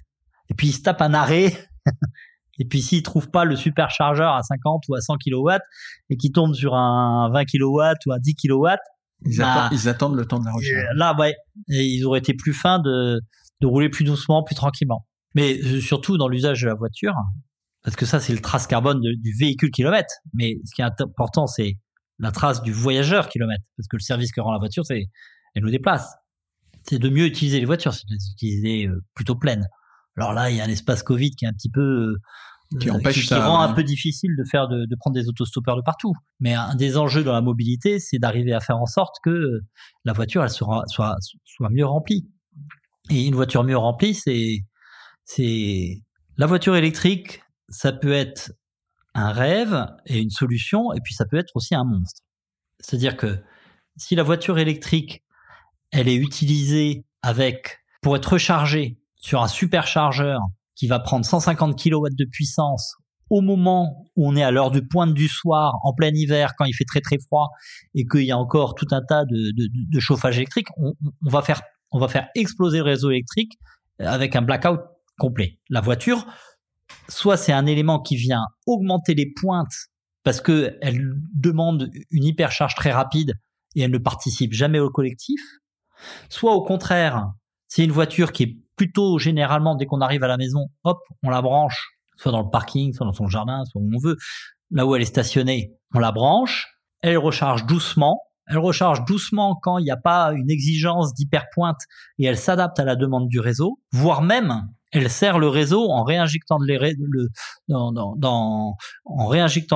et 0.50 0.54
puis 0.54 0.68
ils 0.68 0.72
se 0.72 0.82
tapent 0.82 1.02
un 1.02 1.14
arrêt 1.14 1.68
et 2.58 2.64
puis 2.64 2.82
s'ils 2.82 3.02
trouvent 3.02 3.30
pas 3.30 3.44
le 3.44 3.56
superchargeur 3.56 4.34
à 4.34 4.42
50 4.42 4.84
ou 4.88 4.94
à 4.94 5.00
100 5.00 5.16
kW 5.16 5.50
et 6.10 6.16
qui 6.16 6.30
tombent 6.30 6.54
sur 6.54 6.74
un 6.74 7.30
20 7.32 7.44
kW 7.44 7.80
ou 8.06 8.12
un 8.12 8.18
10 8.18 8.34
kW, 8.34 8.68
ils, 9.24 9.38
bah, 9.38 9.52
attendent, 9.52 9.78
ils 9.78 9.88
attendent 9.88 10.16
le 10.16 10.26
temps 10.26 10.38
de 10.38 10.44
la 10.44 10.52
recharge. 10.52 10.86
Là, 10.96 11.16
ouais, 11.18 11.34
et 11.68 11.84
ils 11.84 12.04
auraient 12.04 12.18
été 12.18 12.34
plus 12.34 12.52
fins 12.52 12.80
de, 12.80 13.20
de 13.60 13.66
rouler 13.66 13.88
plus 13.88 14.04
doucement, 14.04 14.42
plus 14.42 14.54
tranquillement. 14.54 15.06
Mais 15.34 15.58
euh, 15.64 15.80
surtout 15.80 16.18
dans 16.18 16.28
l'usage 16.28 16.60
de 16.62 16.66
la 16.66 16.74
voiture, 16.74 17.14
parce 17.82 17.96
que 17.96 18.06
ça, 18.06 18.20
c'est 18.20 18.32
le 18.32 18.40
trace 18.40 18.66
carbone 18.66 19.00
du 19.00 19.34
véhicule 19.38 19.70
kilomètre. 19.70 20.14
Mais 20.34 20.56
ce 20.64 20.74
qui 20.74 20.82
est 20.82 20.84
important, 20.84 21.46
c'est 21.46 21.78
la 22.22 22.30
trace 22.30 22.62
du 22.62 22.72
voyageur 22.72 23.28
kilomètre, 23.28 23.64
parce 23.76 23.88
que 23.88 23.96
le 23.96 24.02
service 24.02 24.32
que 24.32 24.40
rend 24.40 24.52
la 24.52 24.58
voiture, 24.58 24.86
c'est 24.86 25.06
elle 25.54 25.62
nous 25.62 25.70
déplace. 25.70 26.14
C'est 26.84 26.98
de 26.98 27.08
mieux 27.08 27.26
utiliser 27.26 27.60
les 27.60 27.66
voitures, 27.66 27.92
c'est 27.92 28.06
de 28.08 28.14
les 28.14 28.30
utiliser 28.32 28.86
euh, 28.86 29.04
plutôt 29.14 29.34
pleines. 29.34 29.66
Alors 30.16 30.32
là, 30.32 30.50
il 30.50 30.56
y 30.56 30.60
a 30.60 30.64
un 30.64 30.68
espace 30.68 31.02
Covid 31.02 31.32
qui 31.32 31.44
est 31.44 31.48
un 31.48 31.52
petit 31.52 31.70
peu 31.70 31.80
euh, 31.80 32.20
qui 32.80 32.90
empêche 32.90 33.26
qui, 33.26 33.34
rend 33.34 33.60
un 33.60 33.72
peu 33.72 33.82
difficile 33.82 34.30
de 34.38 34.44
faire 34.48 34.68
de, 34.68 34.86
de, 34.86 34.96
prendre 34.96 35.14
des 35.14 35.28
autostoppeurs 35.28 35.76
de 35.76 35.82
partout. 35.82 36.14
Mais 36.40 36.54
un 36.54 36.74
des 36.76 36.96
enjeux 36.96 37.24
dans 37.24 37.32
la 37.32 37.42
mobilité, 37.42 37.98
c'est 37.98 38.18
d'arriver 38.18 38.54
à 38.54 38.60
faire 38.60 38.78
en 38.78 38.86
sorte 38.86 39.16
que 39.24 39.60
la 40.04 40.12
voiture 40.12 40.42
elle 40.42 40.50
sera, 40.50 40.84
soit 40.86 41.16
soit 41.44 41.70
mieux 41.70 41.84
remplie. 41.84 42.28
Et 43.10 43.26
une 43.26 43.34
voiture 43.34 43.64
mieux 43.64 43.76
remplie, 43.76 44.14
c'est 44.14 44.60
c'est 45.24 46.02
la 46.36 46.46
voiture 46.46 46.76
électrique, 46.76 47.42
ça 47.68 47.92
peut 47.92 48.12
être 48.12 48.52
un 49.14 49.32
rêve 49.32 49.86
et 50.06 50.18
une 50.18 50.30
solution, 50.30 50.92
et 50.92 51.00
puis 51.00 51.14
ça 51.14 51.24
peut 51.24 51.36
être 51.36 51.54
aussi 51.54 51.74
un 51.74 51.84
monstre. 51.84 52.22
C'est-à-dire 52.80 53.16
que 53.16 53.42
si 53.96 54.14
la 54.14 54.22
voiture 54.22 54.58
électrique, 54.58 55.22
elle 55.90 56.08
est 56.08 56.16
utilisée 56.16 57.04
avec 57.22 57.80
pour 58.00 58.16
être 58.16 58.32
rechargée 58.32 58.98
sur 59.16 59.42
un 59.42 59.48
superchargeur 59.48 60.40
qui 60.74 60.86
va 60.88 60.98
prendre 60.98 61.24
150 61.24 61.80
kW 61.80 62.08
de 62.12 62.24
puissance 62.24 62.96
au 63.30 63.40
moment 63.40 64.06
où 64.16 64.28
on 64.28 64.36
est 64.36 64.42
à 64.42 64.50
l'heure 64.50 64.70
de 64.70 64.80
pointe 64.80 65.14
du 65.14 65.26
soir, 65.26 65.76
en 65.84 65.94
plein 65.94 66.10
hiver, 66.12 66.52
quand 66.58 66.66
il 66.66 66.74
fait 66.74 66.84
très 66.84 67.00
très 67.00 67.18
froid 67.18 67.48
et 67.94 68.04
qu'il 68.04 68.24
y 68.24 68.30
a 68.30 68.36
encore 68.36 68.74
tout 68.74 68.88
un 68.90 69.00
tas 69.00 69.24
de, 69.24 70.00
chauffage 70.00 70.36
électrique, 70.36 70.68
on, 70.76 70.92
on, 71.24 71.30
va 71.30 71.40
faire, 71.40 71.62
on 71.92 71.98
va 71.98 72.08
faire 72.08 72.28
exploser 72.34 72.78
le 72.78 72.84
réseau 72.84 73.10
électrique 73.10 73.52
avec 73.98 74.36
un 74.36 74.42
blackout 74.42 74.80
complet. 75.18 75.58
La 75.70 75.80
voiture, 75.80 76.26
soit 77.08 77.36
c'est 77.36 77.52
un 77.52 77.66
élément 77.66 78.00
qui 78.00 78.16
vient 78.16 78.44
augmenter 78.66 79.14
les 79.14 79.30
pointes 79.30 79.88
parce 80.24 80.40
que 80.40 80.78
elle 80.80 81.14
demande 81.34 81.90
une 82.10 82.24
hypercharge 82.24 82.74
très 82.74 82.92
rapide 82.92 83.34
et 83.74 83.82
elle 83.82 83.90
ne 83.90 83.98
participe 83.98 84.52
jamais 84.52 84.78
au 84.78 84.90
collectif, 84.90 85.40
soit 86.28 86.52
au 86.52 86.62
contraire, 86.62 87.26
c'est 87.68 87.84
une 87.84 87.92
voiture 87.92 88.32
qui 88.32 88.42
est 88.42 88.56
plutôt 88.76 89.18
généralement 89.18 89.74
dès 89.74 89.86
qu'on 89.86 90.00
arrive 90.00 90.24
à 90.24 90.28
la 90.28 90.36
maison, 90.36 90.68
hop, 90.84 90.98
on 91.22 91.30
la 91.30 91.42
branche, 91.42 91.98
soit 92.16 92.32
dans 92.32 92.42
le 92.42 92.50
parking, 92.50 92.92
soit 92.92 93.06
dans 93.06 93.12
son 93.12 93.28
jardin, 93.28 93.64
soit 93.64 93.80
où 93.80 93.90
on 93.92 93.98
veut, 93.98 94.16
là 94.70 94.86
où 94.86 94.94
elle 94.94 95.02
est 95.02 95.06
stationnée, 95.06 95.72
on 95.94 95.98
la 95.98 96.12
branche, 96.12 96.68
elle 97.02 97.18
recharge 97.18 97.66
doucement, 97.66 98.20
elle 98.46 98.58
recharge 98.58 99.04
doucement 99.04 99.58
quand 99.60 99.78
il 99.78 99.84
n'y 99.84 99.90
a 99.90 99.96
pas 99.96 100.32
une 100.32 100.50
exigence 100.50 101.14
d'hyperpointe 101.14 101.80
et 102.18 102.26
elle 102.26 102.38
s'adapte 102.38 102.78
à 102.78 102.84
la 102.84 102.96
demande 102.96 103.28
du 103.28 103.40
réseau, 103.40 103.80
voire 103.92 104.22
même 104.22 104.68
elle 104.92 105.10
sert 105.10 105.38
le 105.38 105.48
réseau 105.48 105.90
en 105.90 106.04
réinjectant 106.04 106.58
de 106.58 106.66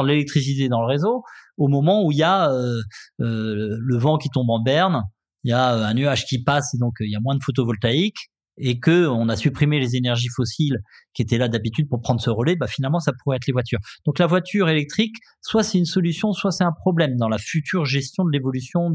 l'électricité 0.07 0.69
dans 0.69 0.81
le 0.81 0.87
réseau 0.87 1.25
au 1.57 1.69
moment 1.69 2.05
où 2.05 2.13
il 2.13 2.19
y 2.19 2.23
a 2.23 2.51
euh, 2.51 2.81
euh, 3.21 3.77
le 3.81 3.99
vent 3.99 4.19
qui 4.19 4.29
tombe 4.29 4.51
en 4.51 4.61
berne, 4.61 5.05
il 5.45 5.51
y 5.51 5.55
a 5.55 5.71
un 5.71 5.95
nuage 5.95 6.27
qui 6.27 6.43
passe 6.43 6.75
et 6.75 6.79
donc 6.79 6.95
il 7.01 7.11
y 7.11 7.17
a 7.17 7.21
moins 7.21 7.35
de 7.35 7.43
photovoltaïque 7.43 8.31
et 8.59 8.81
que 8.81 9.07
on 9.07 9.29
a 9.29 9.37
supprimé 9.37 9.79
les 9.79 9.97
énergies 9.97 10.31
fossiles 10.35 10.79
qui 11.13 11.23
étaient 11.23 11.37
là 11.37 11.49
d'habitude 11.49 11.89
pour 11.89 12.01
prendre 12.01 12.21
ce 12.21 12.31
relais, 12.31 12.57
bah 12.57 12.67
finalement 12.67 13.01
ça 13.01 13.13
pourrait 13.23 13.37
être 13.37 13.47
les 13.47 13.53
voitures. 13.53 13.79
Donc 14.07 14.19
la 14.19 14.27
voiture 14.27 14.69
électrique, 14.69 15.17
soit 15.43 15.63
c'est 15.63 15.79
une 15.79 15.85
solution, 15.85 16.33
soit 16.33 16.51
c'est 16.51 16.65
un 16.65 16.73
problème 16.73 17.17
dans 17.17 17.29
la 17.29 17.39
future 17.39 17.85
gestion 17.85 18.25
de 18.25 18.31
l'évolution 18.31 18.91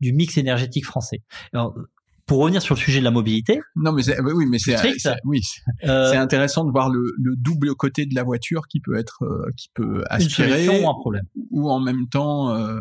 du 0.00 0.12
mix 0.12 0.36
énergétique 0.38 0.86
français. 0.86 1.22
Pour 2.30 2.38
revenir 2.38 2.62
sur 2.62 2.76
le 2.76 2.80
sujet 2.80 3.00
de 3.00 3.04
la 3.04 3.10
mobilité. 3.10 3.60
Non, 3.74 3.90
mais 3.90 4.04
oui, 4.20 4.46
mais 4.48 4.60
c'est 4.60 4.76
oui, 5.24 5.40
euh, 5.82 6.12
intéressant 6.12 6.64
de 6.64 6.70
voir 6.70 6.88
le, 6.88 7.02
le, 7.18 7.34
double 7.34 7.74
côté 7.74 8.06
de 8.06 8.14
la 8.14 8.22
voiture 8.22 8.68
qui 8.68 8.78
peut 8.78 8.96
être 8.96 9.24
euh, 9.24 9.50
qui 9.56 9.68
peut 9.74 10.04
aspirer 10.08 10.66
une 10.66 10.84
ou 10.84 10.88
un 10.88 10.94
problème 10.94 11.24
ou 11.50 11.68
en 11.68 11.80
même 11.80 12.06
temps. 12.08 12.54
Euh... 12.54 12.78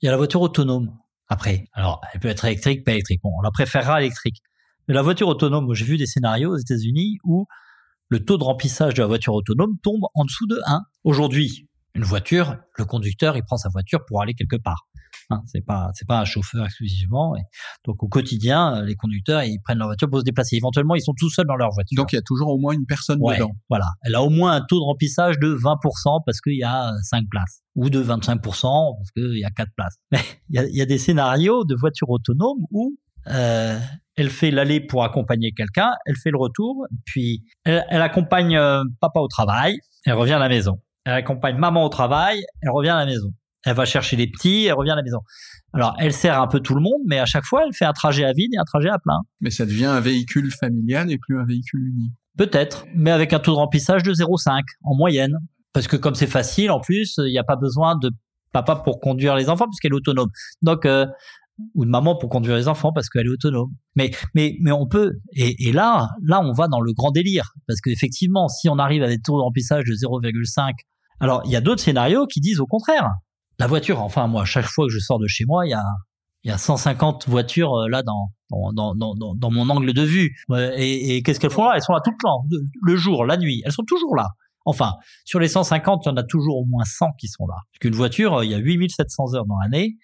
Il 0.00 0.06
y 0.06 0.08
a 0.08 0.12
la 0.12 0.16
voiture 0.16 0.40
autonome. 0.40 0.96
Après, 1.26 1.66
alors 1.72 2.00
elle 2.12 2.20
peut 2.20 2.28
être 2.28 2.44
électrique, 2.44 2.84
pas 2.84 2.92
électrique. 2.92 3.22
Bon, 3.24 3.32
on 3.36 3.42
la 3.42 3.50
préférera 3.50 4.00
électrique. 4.00 4.40
Mais 4.86 4.94
la 4.94 5.02
voiture 5.02 5.26
autonome, 5.26 5.74
j'ai 5.74 5.84
vu 5.84 5.96
des 5.96 6.06
scénarios 6.06 6.52
aux 6.52 6.58
États-Unis 6.58 7.18
où 7.24 7.46
le 8.08 8.24
taux 8.24 8.38
de 8.38 8.44
remplissage 8.44 8.94
de 8.94 9.02
la 9.02 9.08
voiture 9.08 9.34
autonome 9.34 9.78
tombe 9.82 10.04
en 10.14 10.24
dessous 10.24 10.46
de 10.46 10.60
1. 10.64 10.80
Aujourd'hui, 11.02 11.66
une 11.94 12.04
voiture, 12.04 12.58
le 12.78 12.84
conducteur, 12.84 13.36
il 13.36 13.42
prend 13.42 13.56
sa 13.56 13.68
voiture 13.68 14.04
pour 14.06 14.22
aller 14.22 14.34
quelque 14.34 14.62
part. 14.62 14.86
Hein, 15.34 15.42
c'est 15.46 15.64
pas 15.64 15.90
c'est 15.94 16.06
pas 16.06 16.20
un 16.20 16.24
chauffeur 16.24 16.64
exclusivement. 16.64 17.36
Et 17.36 17.42
donc 17.86 18.02
au 18.02 18.08
quotidien, 18.08 18.82
les 18.82 18.94
conducteurs 18.94 19.42
ils 19.42 19.58
prennent 19.62 19.78
leur 19.78 19.88
voiture 19.88 20.08
pour 20.08 20.20
se 20.20 20.24
déplacer. 20.24 20.56
Éventuellement, 20.56 20.94
ils 20.94 21.02
sont 21.02 21.14
tout 21.16 21.30
seuls 21.30 21.46
dans 21.46 21.56
leur 21.56 21.70
voiture. 21.70 21.96
Donc 21.96 22.12
il 22.12 22.16
y 22.16 22.18
a 22.18 22.22
toujours 22.22 22.48
au 22.48 22.58
moins 22.58 22.74
une 22.74 22.86
personne 22.86 23.18
dedans. 23.18 23.50
Voilà, 23.68 23.86
elle 24.02 24.14
a 24.14 24.22
au 24.22 24.30
moins 24.30 24.52
un 24.52 24.60
taux 24.60 24.78
de 24.78 24.84
remplissage 24.84 25.38
de 25.38 25.54
20% 25.54 26.22
parce 26.24 26.40
qu'il 26.40 26.58
y 26.58 26.64
a 26.64 26.92
5 27.02 27.24
places 27.30 27.62
ou 27.74 27.90
de 27.90 28.02
25% 28.02 28.40
parce 28.40 29.10
qu'il 29.12 29.38
y 29.38 29.44
a 29.44 29.50
4 29.50 29.68
places. 29.76 29.96
Mais 30.12 30.20
il 30.50 30.56
y 30.56 30.58
a, 30.58 30.66
y 30.68 30.82
a, 30.82 30.86
des 30.86 30.98
scénarios 30.98 31.64
de 31.64 31.74
voitures 31.74 32.10
autonomes 32.10 32.64
où 32.70 32.96
euh, 33.28 33.78
elle 34.16 34.30
fait 34.30 34.50
l'aller 34.50 34.80
pour 34.80 35.04
accompagner 35.04 35.52
quelqu'un, 35.52 35.92
elle 36.06 36.16
fait 36.16 36.30
le 36.30 36.38
retour, 36.38 36.86
puis 37.04 37.42
elle, 37.64 37.84
elle 37.88 38.02
accompagne 38.02 38.56
euh, 38.56 38.82
papa 39.00 39.20
au 39.20 39.28
travail, 39.28 39.78
elle 40.04 40.14
revient 40.14 40.34
à 40.34 40.38
la 40.38 40.48
maison. 40.48 40.80
Elle 41.04 41.14
accompagne 41.14 41.56
maman 41.56 41.84
au 41.84 41.88
travail, 41.88 42.44
elle 42.62 42.70
revient 42.70 42.90
à 42.90 42.98
la 42.98 43.06
maison. 43.06 43.32
Elle 43.64 43.74
va 43.74 43.84
chercher 43.84 44.16
les 44.16 44.26
petits, 44.26 44.66
elle 44.66 44.74
revient 44.74 44.90
à 44.90 44.96
la 44.96 45.02
maison. 45.02 45.20
Alors, 45.72 45.94
elle 45.98 46.12
sert 46.12 46.40
un 46.40 46.46
peu 46.46 46.60
tout 46.60 46.74
le 46.74 46.80
monde, 46.80 47.00
mais 47.06 47.18
à 47.18 47.26
chaque 47.26 47.44
fois, 47.44 47.64
elle 47.66 47.74
fait 47.74 47.84
un 47.84 47.92
trajet 47.92 48.24
à 48.24 48.32
vide 48.32 48.50
et 48.54 48.58
un 48.58 48.64
trajet 48.64 48.90
à 48.90 48.98
plein. 48.98 49.20
Mais 49.40 49.50
ça 49.50 49.66
devient 49.66 49.86
un 49.86 50.00
véhicule 50.00 50.50
familial 50.52 51.10
et 51.10 51.18
plus 51.18 51.38
un 51.38 51.44
véhicule 51.44 51.88
unique. 51.88 52.12
Peut-être, 52.36 52.84
mais 52.94 53.10
avec 53.10 53.32
un 53.32 53.38
taux 53.38 53.52
de 53.52 53.56
remplissage 53.56 54.02
de 54.02 54.12
0,5 54.12 54.62
en 54.82 54.94
moyenne. 54.94 55.36
Parce 55.72 55.88
que 55.88 55.96
comme 55.96 56.14
c'est 56.14 56.26
facile, 56.26 56.70
en 56.70 56.80
plus, 56.80 57.14
il 57.18 57.30
n'y 57.30 57.38
a 57.38 57.44
pas 57.44 57.56
besoin 57.56 57.96
de 57.96 58.10
papa 58.52 58.76
pour 58.76 59.00
conduire 59.00 59.34
les 59.34 59.48
enfants 59.48 59.66
puisqu'elle 59.66 59.92
est 59.92 59.96
autonome. 59.96 60.30
Donc, 60.62 60.86
euh, 60.86 61.06
ou 61.74 61.84
de 61.84 61.90
maman 61.90 62.16
pour 62.16 62.28
conduire 62.28 62.56
les 62.56 62.68
enfants 62.68 62.92
parce 62.92 63.08
qu'elle 63.08 63.26
est 63.26 63.30
autonome. 63.30 63.70
Mais 63.94 64.10
mais 64.34 64.56
mais 64.60 64.72
on 64.72 64.86
peut 64.86 65.12
et, 65.32 65.68
et, 65.68 65.72
là 65.72 66.08
là 66.22 66.40
on 66.40 66.52
va 66.52 66.66
dans 66.68 66.80
le 66.80 66.92
grand 66.92 67.10
délire 67.10 67.52
parce 67.66 67.80
qu'effectivement 67.80 68.48
si 68.48 68.68
on 68.68 68.78
arrive 68.78 69.02
à 69.02 69.08
des 69.08 69.18
taux 69.18 69.36
de 69.36 69.42
remplissage 69.42 69.84
de 69.84 69.92
0,5 69.92 70.72
alors 71.20 71.42
il 71.44 71.52
y 71.52 71.56
a 71.56 71.60
d'autres 71.60 71.82
scénarios 71.82 72.26
qui 72.26 72.40
disent 72.40 72.60
au 72.60 72.66
contraire 72.66 73.08
la 73.58 73.66
voiture 73.66 74.00
enfin 74.00 74.26
moi 74.26 74.44
chaque 74.44 74.66
fois 74.66 74.86
que 74.86 74.92
je 74.92 74.98
sors 74.98 75.18
de 75.18 75.26
chez 75.26 75.44
moi 75.46 75.66
il 75.66 75.70
y 75.70 75.74
a 75.74 75.84
il 76.42 76.48
y 76.48 76.52
a 76.52 76.58
150 76.58 77.28
voitures 77.28 77.74
euh, 77.74 77.88
là 77.88 78.02
dans 78.02 78.30
dans, 78.50 78.94
dans, 78.94 79.14
dans, 79.14 79.50
mon 79.50 79.68
angle 79.68 79.92
de 79.92 80.02
vue 80.02 80.36
et, 80.76 81.22
qu'est-ce 81.24 81.40
qu'elles 81.40 81.50
font 81.50 81.64
là? 81.64 81.72
Elles 81.74 81.82
sont 81.82 81.92
là 81.92 82.00
tout 82.04 82.12
le 82.12 82.22
temps 82.22 82.44
le 82.82 82.96
jour 82.96 83.24
la 83.24 83.36
nuit 83.36 83.62
elles 83.64 83.72
sont 83.72 83.84
toujours 83.84 84.14
là 84.14 84.28
Enfin, 84.66 84.94
sur 85.24 85.40
les 85.40 85.48
150, 85.48 86.04
il 86.04 86.08
y 86.08 86.12
en 86.12 86.16
a 86.16 86.22
toujours 86.22 86.56
au 86.56 86.64
moins 86.64 86.84
100 86.84 87.12
qui 87.18 87.28
sont 87.28 87.46
là. 87.46 87.56
Parce 87.70 87.80
qu'une 87.80 87.94
voiture, 87.94 88.42
il 88.44 88.50
y 88.50 88.54
a 88.54 88.58
8700 88.58 89.34
heures 89.34 89.46
dans 89.46 89.58
l'année, 89.58 89.96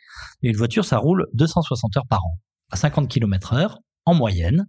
et 0.42 0.50
une 0.50 0.56
voiture, 0.56 0.84
ça 0.84 0.98
roule 0.98 1.26
260 1.32 1.96
heures 1.96 2.06
par 2.06 2.24
an, 2.24 2.38
à 2.70 2.76
50 2.76 3.08
km 3.08 3.54
heure, 3.54 3.78
en 4.04 4.14
moyenne, 4.14 4.66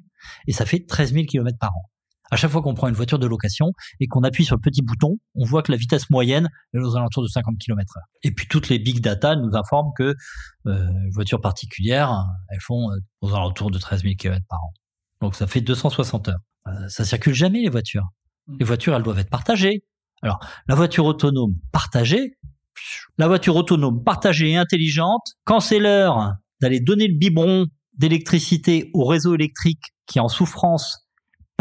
et 0.47 0.53
ça 0.53 0.65
fait 0.65 0.85
13 0.87 1.13
000 1.13 1.25
km 1.25 1.57
par 1.59 1.71
an. 1.75 1.89
À 2.31 2.37
chaque 2.37 2.49
fois 2.49 2.61
qu'on 2.61 2.73
prend 2.73 2.87
une 2.87 2.95
voiture 2.95 3.19
de 3.19 3.27
location 3.27 3.73
et 3.99 4.07
qu'on 4.07 4.23
appuie 4.23 4.45
sur 4.45 4.55
le 4.55 4.61
petit 4.61 4.81
bouton, 4.81 5.17
on 5.35 5.43
voit 5.43 5.61
que 5.63 5.71
la 5.71 5.77
vitesse 5.77 6.09
moyenne 6.09 6.49
est 6.73 6.79
aux 6.79 6.95
alentours 6.95 7.23
de 7.23 7.27
50 7.27 7.57
km 7.59 7.97
heure. 7.97 8.05
Et 8.23 8.31
puis 8.31 8.47
toutes 8.47 8.69
les 8.69 8.79
big 8.79 9.01
data 9.01 9.35
nous 9.35 9.55
informent 9.55 9.91
que 9.97 10.15
euh, 10.65 10.87
voitures 11.13 11.41
particulières, 11.41 12.23
elles 12.49 12.61
font 12.61 12.89
euh, 12.89 12.95
aux 13.19 13.33
alentours 13.35 13.69
de 13.69 13.77
13 13.77 14.03
000 14.03 14.13
km 14.17 14.45
par 14.49 14.63
an. 14.63 14.73
Donc 15.21 15.35
ça 15.35 15.45
fait 15.45 15.59
260 15.59 16.29
heures. 16.29 16.35
Euh, 16.67 16.87
ça 16.87 17.03
circule 17.03 17.33
jamais 17.33 17.59
les 17.59 17.69
voitures. 17.69 18.07
Les 18.59 18.65
voitures, 18.65 18.95
elles 18.95 19.03
doivent 19.03 19.19
être 19.19 19.29
partagées. 19.29 19.83
Alors, 20.21 20.39
la 20.67 20.75
voiture 20.75 21.05
autonome 21.05 21.55
partagée, 21.71 22.37
la 23.17 23.27
voiture 23.27 23.55
autonome 23.55 24.03
partagée 24.03 24.51
et 24.51 24.57
intelligente, 24.57 25.33
quand 25.43 25.59
c'est 25.59 25.79
l'heure 25.79 26.33
d'aller 26.61 26.79
donner 26.79 27.07
le 27.07 27.17
biberon 27.17 27.65
d'électricité 27.97 28.89
au 28.93 29.05
réseau 29.05 29.35
électrique 29.35 29.81
qui 30.05 30.17
est 30.17 30.21
en 30.21 30.27
souffrance 30.27 31.00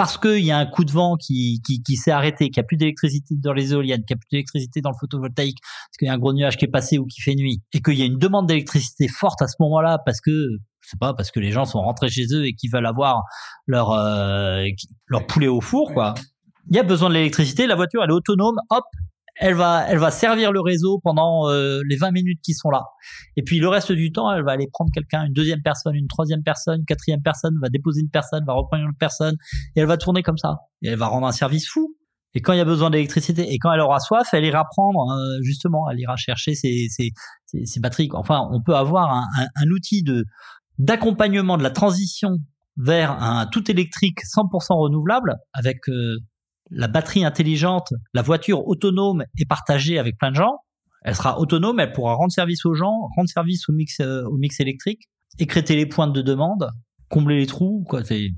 parce 0.00 0.16
qu'il 0.16 0.42
y 0.42 0.50
a 0.50 0.56
un 0.56 0.64
coup 0.64 0.86
de 0.86 0.92
vent 0.92 1.16
qui, 1.16 1.60
qui, 1.62 1.82
qui 1.82 1.96
s'est 1.96 2.10
arrêté, 2.10 2.46
qu'il 2.48 2.58
n'y 2.58 2.64
a 2.64 2.66
plus 2.66 2.78
d'électricité 2.78 3.34
dans 3.36 3.52
les 3.52 3.74
éoliennes, 3.74 4.02
qu'il 4.06 4.16
n'y 4.16 4.18
a 4.18 4.20
plus 4.20 4.28
d'électricité 4.30 4.80
dans 4.80 4.88
le 4.88 4.96
photovoltaïque, 4.98 5.58
parce 5.60 5.98
qu'il 5.98 6.08
y 6.08 6.10
a 6.10 6.14
un 6.14 6.18
gros 6.18 6.32
nuage 6.32 6.56
qui 6.56 6.64
est 6.64 6.68
passé 6.68 6.96
ou 6.96 7.04
qui 7.04 7.20
fait 7.20 7.34
nuit, 7.34 7.60
et 7.74 7.82
qu'il 7.82 7.98
y 7.98 8.00
a 8.00 8.06
une 8.06 8.16
demande 8.16 8.46
d'électricité 8.46 9.08
forte 9.08 9.42
à 9.42 9.46
ce 9.46 9.56
moment-là 9.60 9.98
parce 10.06 10.22
que 10.22 10.30
c'est 10.80 10.98
pas 10.98 11.12
parce 11.12 11.30
que 11.30 11.38
les 11.38 11.52
gens 11.52 11.66
sont 11.66 11.82
rentrés 11.82 12.08
chez 12.08 12.24
eux 12.32 12.46
et 12.46 12.54
qu'ils 12.54 12.70
veulent 12.72 12.86
avoir 12.86 13.24
leur 13.66 13.90
euh, 13.90 14.64
leur 15.06 15.26
poulet 15.26 15.48
au 15.48 15.60
four 15.60 15.92
quoi. 15.92 16.14
Il 16.70 16.76
y 16.76 16.78
a 16.78 16.82
besoin 16.82 17.10
de 17.10 17.14
l'électricité, 17.16 17.66
la 17.66 17.74
voiture 17.74 18.02
elle 18.02 18.08
est 18.08 18.14
autonome, 18.14 18.56
hop, 18.70 18.84
elle 19.36 19.54
va 19.54 19.84
elle 19.88 19.98
va 19.98 20.10
servir 20.10 20.52
le 20.52 20.60
réseau 20.60 21.00
pendant 21.02 21.48
euh, 21.48 21.80
les 21.88 21.96
20 21.96 22.10
minutes 22.10 22.40
qui 22.42 22.54
sont 22.54 22.70
là. 22.70 22.82
Et 23.36 23.42
puis 23.42 23.58
le 23.58 23.68
reste 23.68 23.92
du 23.92 24.12
temps, 24.12 24.32
elle 24.32 24.44
va 24.44 24.52
aller 24.52 24.68
prendre 24.72 24.90
quelqu'un, 24.92 25.24
une 25.26 25.32
deuxième 25.32 25.62
personne, 25.62 25.94
une 25.94 26.08
troisième 26.08 26.42
personne, 26.42 26.80
une 26.80 26.84
quatrième 26.84 27.22
personne, 27.22 27.54
va 27.60 27.68
déposer 27.68 28.00
une 28.00 28.10
personne, 28.10 28.44
va 28.46 28.54
reprendre 28.54 28.84
une 28.84 28.96
personne 28.98 29.36
et 29.76 29.80
elle 29.80 29.86
va 29.86 29.96
tourner 29.96 30.22
comme 30.22 30.38
ça. 30.38 30.56
Et 30.82 30.88
elle 30.88 30.98
va 30.98 31.06
rendre 31.06 31.26
un 31.26 31.32
service 31.32 31.68
fou. 31.68 31.96
Et 32.34 32.40
quand 32.40 32.52
il 32.52 32.58
y 32.58 32.62
a 32.62 32.64
besoin 32.64 32.90
d'électricité 32.90 33.52
et 33.52 33.58
quand 33.58 33.72
elle 33.72 33.80
aura 33.80 33.98
soif, 33.98 34.28
elle 34.32 34.44
ira 34.44 34.64
prendre 34.70 35.10
euh, 35.10 35.38
justement, 35.42 35.90
elle 35.90 35.98
ira 35.98 36.16
chercher 36.16 36.54
ses, 36.54 36.86
ses, 36.88 37.10
ses, 37.64 37.80
batteries. 37.80 38.08
Enfin, 38.12 38.48
on 38.52 38.62
peut 38.62 38.76
avoir 38.76 39.12
un, 39.12 39.26
un, 39.38 39.46
un 39.56 39.70
outil 39.70 40.04
de 40.04 40.24
d'accompagnement 40.78 41.58
de 41.58 41.62
la 41.62 41.70
transition 41.70 42.38
vers 42.76 43.22
un 43.22 43.46
tout 43.46 43.70
électrique 43.70 44.20
100% 44.20 44.78
renouvelable 44.78 45.36
avec 45.52 45.88
euh, 45.88 46.18
la 46.70 46.88
batterie 46.88 47.24
intelligente, 47.24 47.92
la 48.14 48.22
voiture 48.22 48.66
autonome 48.66 49.24
est 49.38 49.48
partagée 49.48 49.98
avec 49.98 50.18
plein 50.18 50.30
de 50.30 50.36
gens. 50.36 50.58
Elle 51.02 51.14
sera 51.14 51.38
autonome, 51.38 51.80
elle 51.80 51.92
pourra 51.92 52.14
rendre 52.14 52.32
service 52.32 52.64
aux 52.66 52.74
gens, 52.74 53.08
rendre 53.16 53.28
service 53.28 53.68
au 53.68 53.72
mix, 53.72 54.00
euh, 54.00 54.22
au 54.24 54.36
mix 54.36 54.60
électrique, 54.60 55.08
écréter 55.38 55.76
les 55.76 55.86
pointes 55.86 56.12
de 56.12 56.22
demande, 56.22 56.70
combler 57.08 57.38
les 57.38 57.46
trous, 57.46 57.84
quoi. 57.88 58.04
C'est 58.04 58.30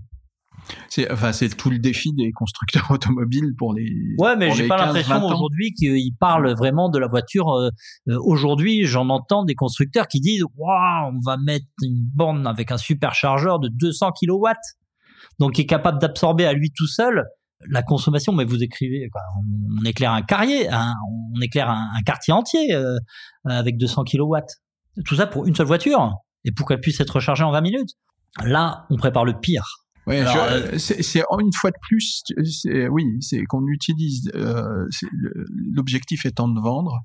c'est 0.89 1.11
enfin 1.11 1.33
c'est 1.33 1.49
tout 1.49 1.71
le 1.71 1.79
défi 1.79 2.13
des 2.13 2.31
constructeurs 2.31 2.87
automobiles 2.91 3.55
pour 3.59 3.75
les 3.75 3.91
ouais 4.19 4.37
mais 4.37 4.53
j'ai 4.53 4.69
pas 4.69 4.77
l'impression 4.77 5.25
aujourd'hui 5.25 5.73
qu'ils 5.73 6.15
parlent 6.21 6.53
vraiment 6.55 6.89
de 6.89 6.99
la 6.99 7.09
voiture 7.09 7.49
euh, 7.49 7.71
euh, 8.09 8.19
aujourd'hui 8.23 8.85
j'en 8.85 9.09
entends 9.09 9.45
des 9.45 9.55
constructeurs 9.55 10.07
qui 10.07 10.21
disent 10.21 10.45
waouh 10.57 11.13
on 11.13 11.19
va 11.25 11.37
mettre 11.37 11.67
une 11.83 12.05
borne 12.15 12.47
avec 12.47 12.71
un 12.71 12.79
superchargeur 12.79 13.59
de 13.59 13.69
200 13.69 14.13
kilowatts 14.13 14.57
donc 15.41 15.55
qui 15.55 15.63
est 15.63 15.67
capable 15.67 15.99
d'absorber 16.01 16.47
à 16.47 16.53
lui 16.53 16.71
tout 16.71 16.87
seul 16.87 17.25
la 17.69 17.83
consommation, 17.83 18.33
mais 18.33 18.45
vous 18.45 18.63
écrivez, 18.63 19.09
on, 19.37 19.85
éclaire 19.85 20.13
un 20.13 20.23
carrier, 20.23 20.69
on 20.71 21.41
éclaire 21.41 21.71
un, 21.71 22.03
quartier 22.05 22.33
entier 22.33 22.75
euh, 22.75 22.97
avec 23.45 23.77
200 23.79 24.05
kilowatts. 24.05 24.61
Tout 25.05 25.17
ça 25.17 25.27
pour 25.27 25.47
une 25.47 25.55
seule 25.55 25.67
voiture 25.67 26.15
et 26.45 26.53
pour 26.53 26.67
qu'elle 26.69 26.81
puisse 26.81 27.01
être 27.01 27.17
rechargée 27.17 27.45
en 27.45 27.53
20 27.53 27.61
minutes. 27.61 27.91
Là, 28.45 28.87
on 28.91 28.97
prépare 28.97 29.25
le 29.25 29.39
pire. 29.39 29.65
Oui, 30.07 30.17
euh, 30.19 30.79
c'est 30.79 31.23
une 31.39 31.53
fois 31.53 31.71
de 31.71 31.77
plus, 31.81 32.25
oui, 32.91 33.05
c'est 33.21 33.45
qu'on 33.45 33.67
utilise 33.69 34.31
euh, 34.35 34.87
l'objectif 35.73 36.27
étant 36.27 36.49
de 36.49 36.61
vendre. 36.61 37.01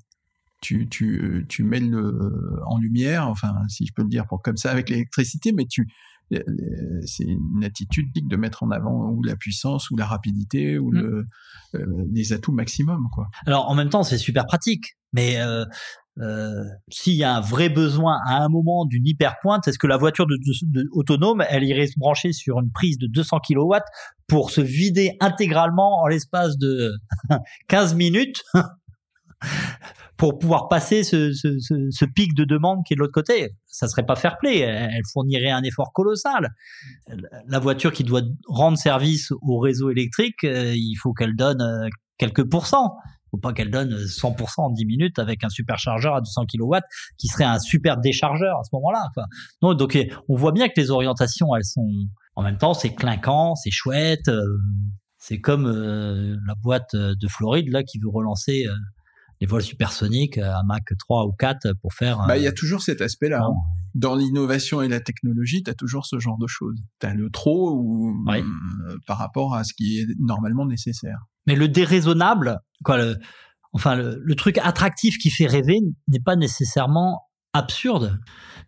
Tu, 0.60 0.88
tu, 0.88 1.46
tu 1.48 1.62
mets 1.62 1.78
le 1.78 2.60
en 2.66 2.78
lumière, 2.78 3.28
enfin, 3.28 3.54
si 3.68 3.86
je 3.86 3.92
peux 3.94 4.02
le 4.02 4.08
dire 4.08 4.26
pour 4.26 4.42
comme 4.42 4.56
ça 4.56 4.72
avec 4.72 4.90
l'électricité, 4.90 5.52
mais 5.52 5.66
tu 5.66 5.86
c'est 6.30 7.24
une 7.24 7.64
attitude 7.64 8.10
de 8.14 8.36
mettre 8.36 8.62
en 8.62 8.70
avant 8.70 9.10
ou 9.10 9.22
la 9.22 9.36
puissance 9.36 9.90
ou 9.90 9.96
la 9.96 10.06
rapidité 10.06 10.78
ou 10.78 10.90
mmh. 10.90 10.98
le, 10.98 11.24
euh, 11.74 12.04
les 12.12 12.32
atouts 12.32 12.52
maximum 12.52 13.08
quoi. 13.12 13.28
Alors 13.46 13.68
en 13.68 13.74
même 13.74 13.88
temps 13.88 14.02
c'est 14.02 14.18
super 14.18 14.46
pratique, 14.46 14.96
mais 15.12 15.40
euh, 15.40 15.64
euh, 16.20 16.64
s'il 16.90 17.14
y 17.14 17.24
a 17.24 17.36
un 17.36 17.40
vrai 17.40 17.68
besoin 17.68 18.18
à 18.26 18.42
un 18.42 18.48
moment 18.48 18.84
d'une 18.84 19.06
hyper 19.06 19.36
pointe, 19.40 19.68
est-ce 19.68 19.78
que 19.78 19.86
la 19.86 19.96
voiture 19.96 20.26
de, 20.26 20.36
de, 20.62 20.88
autonome, 20.92 21.44
elle 21.48 21.64
irait 21.64 21.86
se 21.86 21.98
brancher 21.98 22.32
sur 22.32 22.58
une 22.58 22.70
prise 22.72 22.98
de 22.98 23.06
200 23.06 23.38
kW 23.48 23.76
pour 24.26 24.50
se 24.50 24.60
vider 24.60 25.16
intégralement 25.20 26.02
en 26.02 26.08
l'espace 26.08 26.58
de 26.58 26.92
15 27.68 27.94
minutes? 27.94 28.42
Pour 30.18 30.36
pouvoir 30.38 30.68
passer 30.68 31.04
ce, 31.04 32.04
pic 32.04 32.34
de 32.34 32.44
demande 32.44 32.80
qui 32.84 32.92
est 32.92 32.96
de 32.96 33.00
l'autre 33.00 33.12
côté. 33.12 33.50
Ça 33.66 33.86
serait 33.86 34.04
pas 34.04 34.16
fair 34.16 34.36
play. 34.38 34.58
Elle 34.58 35.02
fournirait 35.12 35.50
un 35.50 35.62
effort 35.62 35.92
colossal. 35.92 36.50
La 37.46 37.60
voiture 37.60 37.92
qui 37.92 38.02
doit 38.02 38.22
rendre 38.48 38.76
service 38.76 39.32
au 39.42 39.58
réseau 39.58 39.90
électrique, 39.90 40.42
euh, 40.44 40.74
il 40.74 40.96
faut 41.00 41.12
qu'elle 41.12 41.36
donne 41.36 41.62
euh, 41.62 41.88
quelques 42.18 42.44
pourcents. 42.50 42.96
Il 43.06 43.28
faut 43.32 43.38
pas 43.38 43.52
qu'elle 43.52 43.70
donne 43.70 43.94
100% 43.94 44.44
en 44.56 44.70
10 44.70 44.86
minutes 44.86 45.18
avec 45.20 45.44
un 45.44 45.50
superchargeur 45.50 46.16
à 46.16 46.20
200 46.20 46.46
kW 46.46 46.78
qui 47.16 47.28
serait 47.28 47.44
un 47.44 47.58
super 47.60 47.98
déchargeur 47.98 48.58
à 48.58 48.64
ce 48.64 48.70
moment-là. 48.72 49.06
Donc 49.76 49.98
on 50.28 50.34
voit 50.34 50.52
bien 50.52 50.68
que 50.68 50.74
les 50.78 50.90
orientations, 50.90 51.54
elles 51.54 51.64
sont 51.64 51.86
en 52.34 52.42
même 52.42 52.56
temps, 52.56 52.72
c'est 52.72 52.94
clinquant, 52.94 53.54
c'est 53.54 53.70
chouette. 53.70 54.28
Euh, 54.28 54.42
c'est 55.18 55.40
comme 55.40 55.66
la 55.66 56.54
boîte 56.54 56.94
de 56.94 57.28
Floride 57.28 57.70
là 57.70 57.82
qui 57.82 57.98
veut 57.98 58.08
relancer 58.08 58.66
les 59.40 59.46
vols 59.46 59.62
supersoniques 59.62 60.38
à 60.38 60.62
Mach 60.66 60.82
3 60.98 61.26
ou 61.26 61.32
4 61.32 61.74
pour 61.80 61.94
faire. 61.94 62.24
Bah, 62.26 62.36
il 62.36 62.42
y 62.42 62.46
a 62.46 62.52
toujours 62.52 62.82
cet 62.82 63.00
aspect-là. 63.00 63.42
Hein. 63.44 63.54
Dans 63.94 64.16
l'innovation 64.16 64.82
et 64.82 64.88
la 64.88 65.00
technologie, 65.00 65.62
tu 65.62 65.70
as 65.70 65.74
toujours 65.74 66.06
ce 66.06 66.18
genre 66.18 66.38
de 66.38 66.46
choses. 66.46 66.78
Tu 67.00 67.06
as 67.06 67.14
le 67.14 67.30
trop 67.30 67.72
ou 67.72 68.14
euh, 68.28 68.42
par 69.06 69.18
rapport 69.18 69.54
à 69.54 69.64
ce 69.64 69.74
qui 69.74 70.00
est 70.00 70.06
normalement 70.18 70.66
nécessaire. 70.66 71.18
Mais 71.46 71.54
le 71.54 71.68
déraisonnable, 71.68 72.58
quoi, 72.84 72.98
le, 72.98 73.16
enfin 73.72 73.96
le, 73.96 74.34
truc 74.34 74.58
attractif 74.58 75.18
qui 75.18 75.30
fait 75.30 75.46
rêver 75.46 75.78
n'est 76.08 76.20
pas 76.20 76.36
nécessairement 76.36 77.22
absurde. 77.54 78.20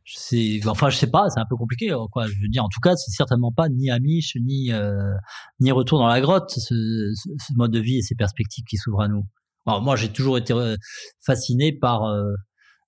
C'est, 0.07 0.61
enfin, 0.67 0.89
je 0.89 0.97
sais 0.97 1.11
pas, 1.11 1.29
c'est 1.29 1.41
un 1.41 1.47
peu 1.49 1.57
compliqué, 1.57 1.95
quoi. 2.11 2.27
Je 2.27 2.35
veux 2.41 2.49
dire, 2.49 2.65
en 2.65 2.69
tout 2.69 2.81
cas, 2.81 2.97
c'est 2.97 3.11
certainement 3.11 3.53
pas 3.53 3.69
ni 3.69 3.91
Amish, 3.91 4.37
ni 4.41 4.73
euh, 4.73 5.13
ni 5.61 5.71
retour 5.71 5.99
dans 5.99 6.09
la 6.09 6.21
grotte, 6.21 6.51
ce, 6.51 7.13
ce, 7.15 7.53
mode 7.55 7.71
de 7.71 7.81
vie 7.81 7.99
et 7.99 8.03
ces 8.03 8.15
perspectives 8.15 8.65
qui 8.65 8.79
s'ouvrent 8.79 9.03
à 9.03 9.09
nous. 9.09 9.25
Moi, 9.67 9.97
j'ai 9.97 10.11
toujours 10.11 10.39
été 10.39 10.53
euh, 10.53 10.77
fasciné 11.25 11.73
par 11.73 12.05
euh, 12.05 12.33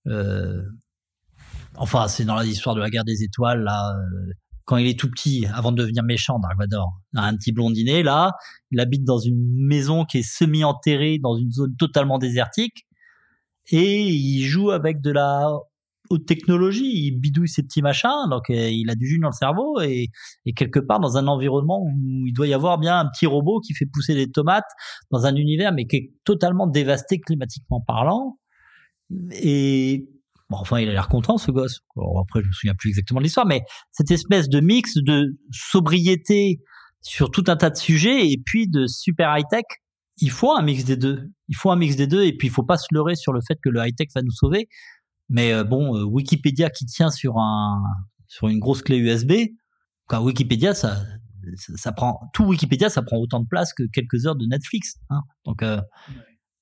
euh, 0.09 0.63
enfin, 1.77 2.09
c'est 2.09 2.25
dans 2.25 2.41
l'histoire 2.41 2.75
de 2.75 2.81
la 2.81 2.91
guerre 2.91 3.05
des 3.05 3.23
étoiles, 3.23 3.63
là, 3.63 3.95
euh, 3.97 4.33
quand 4.65 4.77
il 4.77 4.87
est 4.87 4.99
tout 4.99 5.11
petit, 5.11 5.47
avant 5.53 5.73
de 5.73 5.77
devenir 5.77 6.03
méchant, 6.03 6.39
Dark 6.39 6.57
Vador, 6.59 6.93
un 7.15 7.37
petit 7.37 7.53
blondinet, 7.53 8.03
là, 8.03 8.33
il 8.71 8.81
habite 8.81 9.05
dans 9.05 9.19
une 9.19 9.67
maison 9.67 10.05
qui 10.05 10.19
est 10.19 10.23
semi-enterrée 10.23 11.19
dans 11.19 11.37
une 11.37 11.51
zone 11.51 11.75
totalement 11.77 12.19
désertique, 12.19 12.87
et 13.71 14.03
il 14.09 14.45
joue 14.45 14.71
avec 14.71 15.01
de 15.01 15.11
la 15.11 15.49
haute 16.13 16.27
technologie, 16.27 17.07
il 17.07 17.13
bidouille 17.13 17.49
ses 17.49 17.63
petits 17.63 17.83
machins, 17.83 18.29
donc 18.31 18.51
euh, 18.51 18.69
il 18.71 18.91
a 18.91 18.95
du 18.95 19.07
jus 19.07 19.19
dans 19.19 19.29
le 19.29 19.35
cerveau, 19.35 19.81
et, 19.81 20.09
quelque 20.55 20.79
part 20.79 21.01
dans 21.01 21.17
un 21.17 21.27
environnement 21.27 21.83
où 21.83 22.27
il 22.27 22.33
doit 22.33 22.47
y 22.47 22.55
avoir 22.55 22.79
bien 22.79 22.99
un 22.99 23.07
petit 23.07 23.27
robot 23.27 23.61
qui 23.61 23.75
fait 23.75 23.87
pousser 23.87 24.15
des 24.15 24.31
tomates 24.31 24.71
dans 25.11 25.27
un 25.27 25.35
univers, 25.35 25.73
mais 25.73 25.87
qui 25.87 25.97
est 25.97 26.13
totalement 26.25 26.67
dévasté 26.67 27.19
climatiquement 27.19 27.81
parlant, 27.81 28.39
et 29.33 30.07
enfin, 30.51 30.81
il 30.81 30.89
a 30.89 30.93
l'air 30.93 31.09
content, 31.09 31.39
ce 31.39 31.51
gosse. 31.51 31.81
après, 32.21 32.43
je 32.43 32.49
me 32.49 32.53
souviens 32.53 32.75
plus 32.75 32.91
exactement 32.91 33.21
de 33.21 33.25
l'histoire, 33.25 33.47
mais 33.47 33.63
cette 33.91 34.11
espèce 34.11 34.49
de 34.49 34.61
mix 34.61 34.95
de 34.97 35.39
sobriété 35.51 36.61
sur 37.01 37.31
tout 37.31 37.45
un 37.49 37.57
tas 37.57 37.71
de 37.71 37.77
sujets 37.77 38.31
et 38.31 38.41
puis 38.45 38.69
de 38.69 38.87
super 38.87 39.37
high-tech, 39.37 39.65
il 40.19 40.31
faut 40.31 40.53
un 40.53 40.63
mix 40.63 40.85
des 40.85 40.97
deux. 40.97 41.31
Il 41.49 41.57
faut 41.57 41.71
un 41.71 41.77
mix 41.77 41.97
des 41.97 42.07
deux 42.07 42.25
et 42.25 42.37
puis 42.37 42.49
il 42.49 42.51
faut 42.51 42.63
pas 42.63 42.77
se 42.77 42.87
leurrer 42.93 43.15
sur 43.15 43.33
le 43.33 43.41
fait 43.47 43.57
que 43.63 43.71
le 43.71 43.81
high-tech 43.81 44.09
va 44.15 44.23
nous 44.23 44.31
sauver. 44.31 44.69
Mais 45.29 45.53
euh, 45.53 45.65
bon, 45.65 45.97
euh, 45.97 46.05
Wikipédia 46.05 46.71
qui 46.71 46.87
tient 46.87 47.11
sur 47.11 47.39
un 47.39 47.83
sur 48.33 48.49
une 48.49 48.59
grosse 48.59 48.81
clé 48.83 48.97
USB, 48.97 49.33
quoi, 50.09 50.23
Wikipédia, 50.23 50.73
ça, 50.75 51.05
ça, 51.77 51.93
prend 51.93 52.31
tout 52.33 52.45
Wikipédia, 52.45 52.89
ça 52.89 53.03
prend 53.03 53.19
autant 53.19 53.41
de 53.41 53.47
place 53.47 53.75
que 53.75 53.83
quelques 53.93 54.27
heures 54.27 54.37
de 54.37 54.47
Netflix. 54.47 54.95
Hein. 55.11 55.21
Donc, 55.45 55.63
euh, 55.63 55.81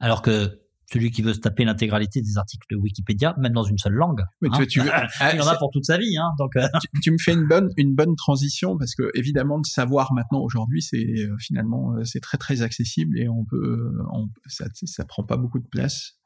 alors 0.00 0.20
que 0.20 0.58
celui 0.92 1.12
qui 1.12 1.22
veut 1.22 1.32
se 1.32 1.38
taper 1.38 1.64
l'intégralité 1.64 2.20
des 2.20 2.38
articles 2.38 2.66
de 2.68 2.76
Wikipédia, 2.76 3.36
même 3.38 3.52
dans 3.52 3.62
une 3.62 3.78
seule 3.78 3.92
langue. 3.92 4.22
Hein. 4.42 4.66
tu, 4.66 4.80
veux, 4.80 4.90
il 5.32 5.38
y 5.38 5.40
en 5.40 5.46
a 5.46 5.56
pour 5.56 5.70
toute 5.70 5.84
sa 5.84 5.96
vie. 5.96 6.16
Hein, 6.16 6.30
donc, 6.38 6.54
tu, 7.02 7.12
me 7.12 7.18
fais 7.18 7.34
une 7.34 7.46
bonne, 7.46 7.68
une 7.76 7.94
bonne 7.94 8.16
transition 8.16 8.76
parce 8.76 8.96
que 8.96 9.10
évidemment, 9.14 9.60
de 9.60 9.66
savoir 9.66 10.12
maintenant 10.12 10.40
aujourd'hui, 10.40 10.82
c'est 10.82 10.96
euh, 10.96 11.36
finalement 11.38 11.94
c'est 12.04 12.20
très 12.20 12.38
très 12.38 12.62
accessible 12.62 13.16
et 13.16 13.28
on 13.28 13.44
peut, 13.44 13.92
on, 14.12 14.28
ça, 14.46 14.66
ça 14.86 15.04
prend 15.04 15.22
pas 15.22 15.36
beaucoup 15.36 15.60
de 15.60 15.68
place. 15.68 16.19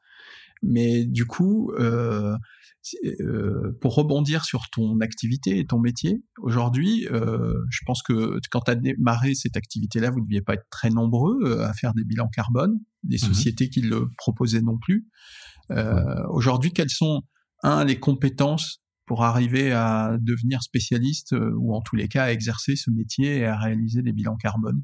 Mais 0.63 1.05
du 1.05 1.25
coup, 1.25 1.71
euh, 1.79 2.35
euh, 3.21 3.77
pour 3.81 3.95
rebondir 3.95 4.45
sur 4.45 4.69
ton 4.69 4.99
activité 4.99 5.59
et 5.59 5.65
ton 5.65 5.79
métier, 5.79 6.23
aujourd'hui, 6.37 7.07
euh, 7.11 7.53
je 7.69 7.79
pense 7.85 8.01
que 8.03 8.39
quand 8.51 8.61
tu 8.61 8.71
as 8.71 8.75
démarré 8.75 9.35
cette 9.35 9.57
activité-là, 9.57 10.11
vous 10.11 10.19
ne 10.19 10.25
deviez 10.25 10.41
pas 10.41 10.53
être 10.53 10.67
très 10.69 10.89
nombreux 10.89 11.61
à 11.61 11.73
faire 11.73 11.93
des 11.93 12.03
bilans 12.03 12.29
carbone, 12.29 12.79
des 13.03 13.17
mmh 13.17 13.19
sociétés 13.19 13.69
qui 13.69 13.81
le 13.81 14.09
proposaient 14.17 14.61
non 14.61 14.77
plus. 14.77 15.07
Aujourd'hui, 16.29 16.71
quelles 16.71 16.91
sont, 16.91 17.23
un, 17.63 17.83
les 17.85 17.99
compétences 17.99 18.83
pour 19.07 19.23
arriver 19.23 19.71
à 19.71 20.17
devenir 20.19 20.61
spécialiste 20.61 21.35
ou 21.57 21.75
en 21.75 21.81
tous 21.81 21.95
les 21.95 22.07
cas 22.07 22.25
à 22.25 22.31
exercer 22.31 22.75
ce 22.75 22.91
métier 22.91 23.37
et 23.39 23.45
à 23.45 23.57
réaliser 23.57 24.03
des 24.03 24.13
bilans 24.13 24.37
carbone? 24.37 24.83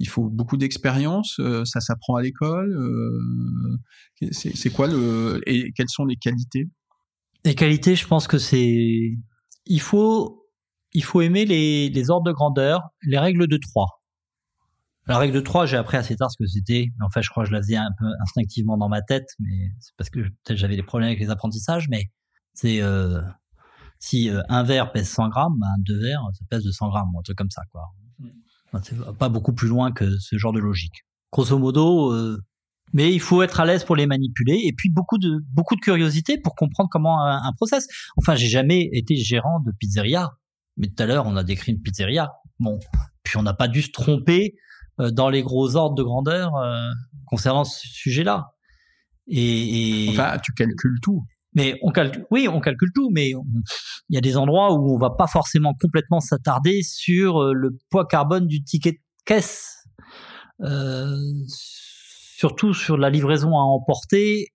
Il 0.00 0.08
faut 0.08 0.28
beaucoup 0.28 0.56
d'expérience, 0.56 1.40
ça 1.64 1.80
s'apprend 1.80 2.16
à 2.16 2.22
l'école. 2.22 2.74
c'est 4.32 4.70
quoi 4.70 4.88
le 4.88 5.40
et 5.46 5.70
quelles 5.72 5.88
sont 5.88 6.06
les 6.06 6.16
qualités? 6.16 6.68
Les 7.44 7.54
qualités, 7.54 7.94
je 7.94 8.06
pense 8.06 8.26
que 8.26 8.38
c'est, 8.38 9.12
il 9.66 9.80
faut, 9.80 10.46
il 10.92 11.04
faut 11.04 11.20
aimer 11.20 11.44
les, 11.44 12.10
ordres 12.10 12.26
de 12.26 12.32
grandeur, 12.32 12.90
les 13.02 13.18
règles 13.18 13.46
de 13.46 13.56
3. 13.56 13.86
La 15.06 15.18
règle 15.18 15.34
de 15.34 15.40
3, 15.40 15.66
j'ai 15.66 15.76
appris 15.76 15.96
assez 15.96 16.16
tard 16.16 16.30
ce 16.30 16.36
que 16.38 16.46
c'était. 16.46 16.88
En 17.00 17.08
fait, 17.08 17.22
je 17.22 17.30
crois 17.30 17.44
que 17.44 17.48
je 17.48 17.54
la 17.54 17.62
faisais 17.62 17.76
un 17.76 17.90
peu 17.98 18.06
instinctivement 18.22 18.76
dans 18.76 18.88
ma 18.88 19.02
tête, 19.02 19.26
mais 19.38 19.70
c'est 19.80 19.94
parce 19.96 20.10
que 20.10 20.20
peut-être 20.20 20.56
j'avais 20.56 20.76
des 20.76 20.82
problèmes 20.82 21.08
avec 21.08 21.20
les 21.20 21.30
apprentissages, 21.30 21.88
mais 21.88 22.10
c'est, 22.52 22.82
euh, 22.82 23.20
si 23.98 24.30
euh, 24.30 24.42
un 24.48 24.62
verre 24.62 24.92
pèse 24.92 25.08
100 25.08 25.28
grammes, 25.28 25.56
ben, 25.58 25.68
deux 25.80 26.00
verres, 26.00 26.22
ça 26.34 26.44
pèse 26.48 26.62
200 26.64 26.88
grammes, 26.88 27.08
un 27.18 27.22
truc 27.22 27.38
comme 27.38 27.50
ça, 27.50 27.62
quoi. 27.72 27.82
C'est 28.82 28.96
pas 29.18 29.28
beaucoup 29.28 29.52
plus 29.52 29.68
loin 29.68 29.92
que 29.92 30.18
ce 30.18 30.38
genre 30.38 30.52
de 30.52 30.60
logique. 30.60 31.04
Grosso 31.32 31.58
modo, 31.58 32.12
euh, 32.12 32.38
mais 32.92 33.12
il 33.12 33.20
faut 33.20 33.42
être 33.42 33.60
à 33.60 33.64
l'aise 33.64 33.84
pour 33.84 33.96
les 33.96 34.06
manipuler 34.06 34.60
et 34.64 34.72
puis 34.72 34.90
beaucoup 34.90 35.18
de 35.18 35.38
beaucoup 35.52 35.76
de 35.76 35.80
curiosité 35.80 36.38
pour 36.38 36.54
comprendre 36.54 36.88
comment 36.90 37.24
un, 37.24 37.42
un 37.42 37.52
process. 37.52 37.86
Enfin, 38.16 38.34
j'ai 38.34 38.48
jamais 38.48 38.88
été 38.92 39.16
gérant 39.16 39.60
de 39.60 39.72
pizzeria, 39.78 40.30
mais 40.76 40.88
tout 40.88 41.02
à 41.02 41.06
l'heure 41.06 41.26
on 41.26 41.36
a 41.36 41.44
décrit 41.44 41.72
une 41.72 41.80
pizzeria. 41.80 42.30
Bon, 42.58 42.78
puis 43.22 43.36
on 43.36 43.42
n'a 43.42 43.54
pas 43.54 43.68
dû 43.68 43.82
se 43.82 43.90
tromper 43.90 44.54
euh, 45.00 45.10
dans 45.10 45.30
les 45.30 45.42
gros 45.42 45.76
ordres 45.76 45.94
de 45.94 46.02
grandeur 46.02 46.56
euh, 46.56 46.90
concernant 47.26 47.64
ce 47.64 47.86
sujet-là. 47.86 48.54
Et, 49.26 50.06
et, 50.06 50.10
enfin, 50.10 50.38
tu 50.42 50.52
calcules 50.52 50.98
tout. 51.02 51.24
Mais 51.54 51.78
on 51.82 51.90
calcule, 51.90 52.24
oui, 52.30 52.48
on 52.48 52.60
calcule 52.60 52.90
tout, 52.94 53.10
mais 53.12 53.30
il 53.30 54.14
y 54.14 54.16
a 54.16 54.20
des 54.20 54.36
endroits 54.36 54.72
où 54.74 54.94
on 54.94 54.98
va 54.98 55.10
pas 55.10 55.26
forcément 55.26 55.74
complètement 55.80 56.20
s'attarder 56.20 56.82
sur 56.82 57.42
euh, 57.42 57.52
le 57.52 57.70
poids 57.90 58.06
carbone 58.06 58.46
du 58.46 58.62
ticket 58.62 58.92
de 58.92 58.98
caisse. 59.24 59.84
Euh, 60.60 61.16
surtout 61.46 62.72
sur 62.72 62.96
la 62.96 63.10
livraison 63.10 63.50
à 63.50 63.62
emporter, 63.62 64.48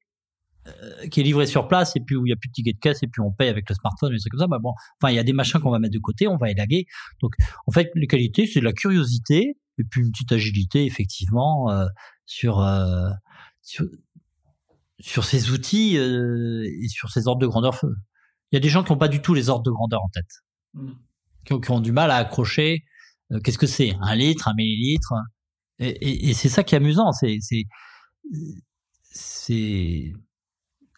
euh, 0.67 1.07
qui 1.09 1.19
est 1.19 1.23
livrée 1.23 1.45
sur 1.45 1.67
place 1.67 1.95
et 1.95 1.99
puis 1.99 2.15
où 2.15 2.26
il 2.26 2.30
y 2.30 2.34
a 2.34 2.35
plus 2.35 2.47
de 2.47 2.53
ticket 2.53 2.73
de 2.73 2.80
caisse 2.80 3.03
et 3.03 3.07
puis 3.07 3.22
on 3.22 3.31
paye 3.31 3.49
avec 3.49 3.69
le 3.69 3.76
smartphone 3.76 4.11
et 4.11 4.15
des 4.15 4.19
trucs 4.19 4.31
comme 4.31 4.39
ça. 4.39 4.47
Bah 4.47 4.57
bon, 4.59 4.72
enfin 4.99 5.11
il 5.11 5.15
y 5.15 5.19
a 5.19 5.23
des 5.23 5.34
machins 5.34 5.59
qu'on 5.59 5.69
va 5.69 5.77
mettre 5.77 5.93
de 5.93 5.99
côté, 5.99 6.27
on 6.27 6.38
va 6.38 6.49
élaguer. 6.49 6.85
Donc 7.22 7.34
en 7.67 7.72
fait 7.72 7.91
les 7.93 8.07
qualités 8.07 8.47
c'est 8.47 8.61
de 8.61 8.65
la 8.65 8.73
curiosité 8.73 9.57
et 9.77 9.84
puis 9.84 10.01
une 10.01 10.11
petite 10.11 10.31
agilité 10.31 10.85
effectivement 10.85 11.69
euh, 11.69 11.85
sur, 12.26 12.61
euh, 12.61 13.09
sur, 13.61 13.85
sur 14.99 15.26
ces 15.26 15.51
outils 15.51 15.95
et 15.95 16.88
sur 16.88 17.09
ces 17.09 17.27
ordres 17.27 17.41
de 17.41 17.47
grandeur. 17.47 17.80
Il 18.51 18.55
y 18.55 18.57
a 18.57 18.59
des 18.59 18.69
gens 18.69 18.84
qui 18.84 18.91
n'ont 18.91 18.97
pas 18.97 19.07
du 19.07 19.22
tout 19.22 19.34
les 19.34 19.49
ordres 19.49 19.63
de 19.63 19.72
grandeur 19.72 20.01
en 20.01 20.09
tête, 20.09 20.43
mmh. 20.73 20.91
qui, 21.45 21.53
ont, 21.53 21.59
qui, 21.59 21.72
ont, 21.72 21.80
du 21.80 21.91
mal 21.91 22.11
à 22.11 22.15
accrocher. 22.15 22.84
Qu'est-ce 23.43 23.57
que 23.57 23.67
c'est? 23.67 23.95
Un 24.01 24.15
litre, 24.15 24.47
un 24.47 24.53
millilitre? 24.55 25.13
Et, 25.80 26.30
et, 26.30 26.34
c'est 26.34 26.47
ça 26.49 26.63
qui 26.63 26.76
est 26.76 26.77
amusant. 26.77 27.11
C'est, 27.11 27.38
c'est, 27.41 27.63
c'est 29.01 30.13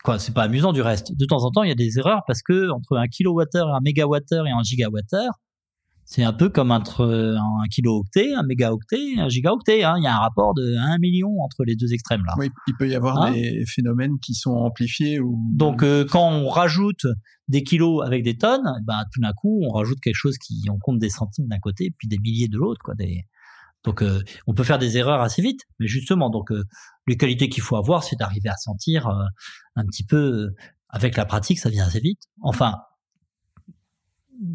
quoi? 0.03 0.19
C'est 0.19 0.33
pas 0.33 0.43
amusant 0.43 0.73
du 0.73 0.81
reste. 0.81 1.11
De 1.17 1.25
temps 1.25 1.43
en 1.43 1.51
temps, 1.51 1.63
il 1.63 1.69
y 1.69 1.71
a 1.71 1.75
des 1.75 1.97
erreurs 1.97 2.21
parce 2.27 2.41
que 2.41 2.69
entre 2.71 2.97
un 2.97 3.07
kilowattheure, 3.07 3.73
un 3.73 3.79
mégawattheure 3.81 4.45
et 4.45 4.51
un 4.51 4.61
gigawattheure, 4.61 5.33
c'est 6.09 6.23
un 6.23 6.31
peu 6.33 6.49
comme 6.49 6.71
entre 6.71 7.05
un 7.05 7.67
kilooctet, 7.69 8.33
un 8.33 8.43
mégaoctet, 8.43 9.19
un 9.19 9.27
gigaoctet. 9.27 9.83
Hein. 9.83 9.95
Il 9.97 10.03
y 10.03 10.07
a 10.07 10.15
un 10.15 10.19
rapport 10.19 10.53
de 10.53 10.75
1 10.77 10.97
million 10.99 11.29
entre 11.41 11.65
les 11.65 11.75
deux 11.75 11.93
extrêmes 11.93 12.23
là. 12.25 12.33
Oui, 12.37 12.49
il 12.67 12.75
peut 12.75 12.87
y 12.87 12.95
avoir 12.95 13.21
hein? 13.21 13.33
des 13.33 13.65
phénomènes 13.67 14.17
qui 14.21 14.33
sont 14.33 14.55
amplifiés. 14.55 15.19
Ou... 15.19 15.37
Donc 15.53 15.83
euh, 15.83 16.05
quand 16.09 16.29
on 16.31 16.47
rajoute 16.47 17.05
des 17.49 17.63
kilos 17.63 18.05
avec 18.05 18.23
des 18.23 18.37
tonnes, 18.37 18.65
ben 18.85 19.03
tout 19.13 19.19
d'un 19.19 19.33
coup 19.33 19.61
on 19.63 19.71
rajoute 19.73 19.99
quelque 19.99 20.15
chose 20.15 20.37
qui 20.37 20.65
on 20.69 20.79
compte 20.79 20.99
des 20.99 21.09
centimes 21.09 21.47
d'un 21.47 21.59
côté 21.59 21.93
puis 21.97 22.07
des 22.07 22.17
milliers 22.19 22.47
de 22.47 22.57
l'autre, 22.57 22.79
quoi. 22.81 22.95
Des 22.95 23.25
donc 23.87 24.01
euh, 24.01 24.21
on 24.47 24.53
peut 24.53 24.65
faire 24.65 24.79
des 24.79 24.97
erreurs 24.97 25.21
assez 25.21 25.41
vite, 25.41 25.61
mais 25.79 25.87
justement, 25.87 26.29
donc 26.29 26.51
euh, 26.51 26.65
les 27.07 27.15
qualités 27.15 27.47
qu'il 27.47 27.63
faut 27.63 27.77
avoir, 27.77 28.03
c'est 28.03 28.17
d'arriver 28.17 28.49
à 28.49 28.57
sentir 28.57 29.07
euh, 29.07 29.23
un 29.75 29.85
petit 29.85 30.03
peu 30.03 30.49
avec 30.89 31.15
la 31.15 31.25
pratique, 31.25 31.57
ça 31.57 31.69
vient 31.69 31.85
assez 31.85 32.01
vite. 32.01 32.23
Enfin, 32.41 32.75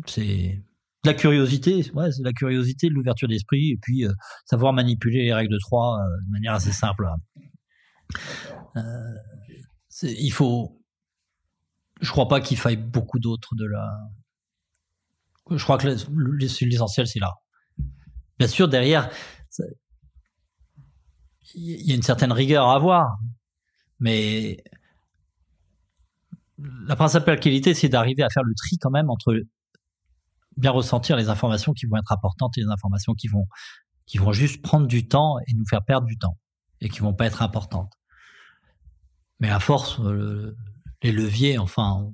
c'est 0.07 0.63
la 1.05 1.15
curiosité, 1.15 1.91
ouais, 1.95 2.13
c'est 2.13 2.23
la 2.23 2.33
curiosité, 2.33 2.89
l'ouverture 2.89 3.29
d'esprit, 3.29 3.71
et 3.71 3.79
puis 3.81 4.05
savoir 4.45 4.73
manipuler 4.73 5.25
les 5.25 5.35
règles 5.35 5.53
de 5.53 5.59
3 5.59 5.99
de 6.27 6.31
manière 6.31 6.55
assez 6.55 6.73
simple. 6.73 7.09
il 10.03 10.33
faut, 10.33 10.81
je 12.01 12.11
crois 12.11 12.29
pas 12.29 12.41
qu'il 12.41 12.57
faille 12.57 12.77
beaucoup 12.77 13.19
d'autres 13.19 13.55
de 13.57 13.67
la. 13.67 13.89
Je 15.51 15.63
crois 15.63 15.79
que 15.79 15.89
l'essentiel 15.89 17.07
c'est 17.07 17.21
là. 17.21 17.33
Bien 18.39 18.49
sûr, 18.49 18.69
derrière, 18.69 19.11
il 21.55 21.89
y 21.89 21.93
a 21.93 21.95
une 21.95 22.03
certaine 22.03 22.33
rigueur 22.33 22.69
à 22.69 22.77
avoir, 22.77 23.19
mais 24.01 24.63
la 26.87 26.97
principale 26.97 27.41
qualité, 27.41 27.75
c'est 27.75 27.89
d'arriver 27.89 28.23
à 28.23 28.31
faire 28.31 28.43
le 28.45 28.55
tri 28.55 28.79
quand 28.79 28.91
même 28.91 29.11
entre 29.11 29.35
bien 30.57 30.71
ressentir 30.71 31.17
les 31.17 31.29
informations 31.29 31.73
qui 31.73 31.87
vont 31.87 31.97
être 31.97 32.13
importantes 32.13 32.57
et 32.59 32.63
les 32.63 32.69
informations 32.69 33.15
qui 33.15 33.29
vont, 33.29 33.47
qui 34.07 34.19
vont 34.19 34.33
juste 34.33 34.63
prendre 34.63 34.87
du 34.87 35.09
temps 35.09 35.39
et 35.47 35.55
nous 35.55 35.67
faire 35.67 35.85
perdre 35.85 36.07
du 36.07 36.19
temps 36.19 36.39
et 36.81 36.89
qui 36.89 37.01
vont 37.01 37.15
pas 37.15 37.27
être 37.27 37.43
importantes. 37.43 37.93
Mais 39.41 39.51
à 39.51 39.61
force, 39.61 40.01
les 41.03 41.13
leviers, 41.13 41.59
enfin, 41.59 42.13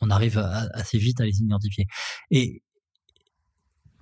on, 0.00 0.10
arrive 0.10 0.38
assez 0.38 0.98
vite 0.98 1.20
à 1.20 1.24
les 1.24 1.40
identifier. 1.40 1.86
Et 2.30 2.62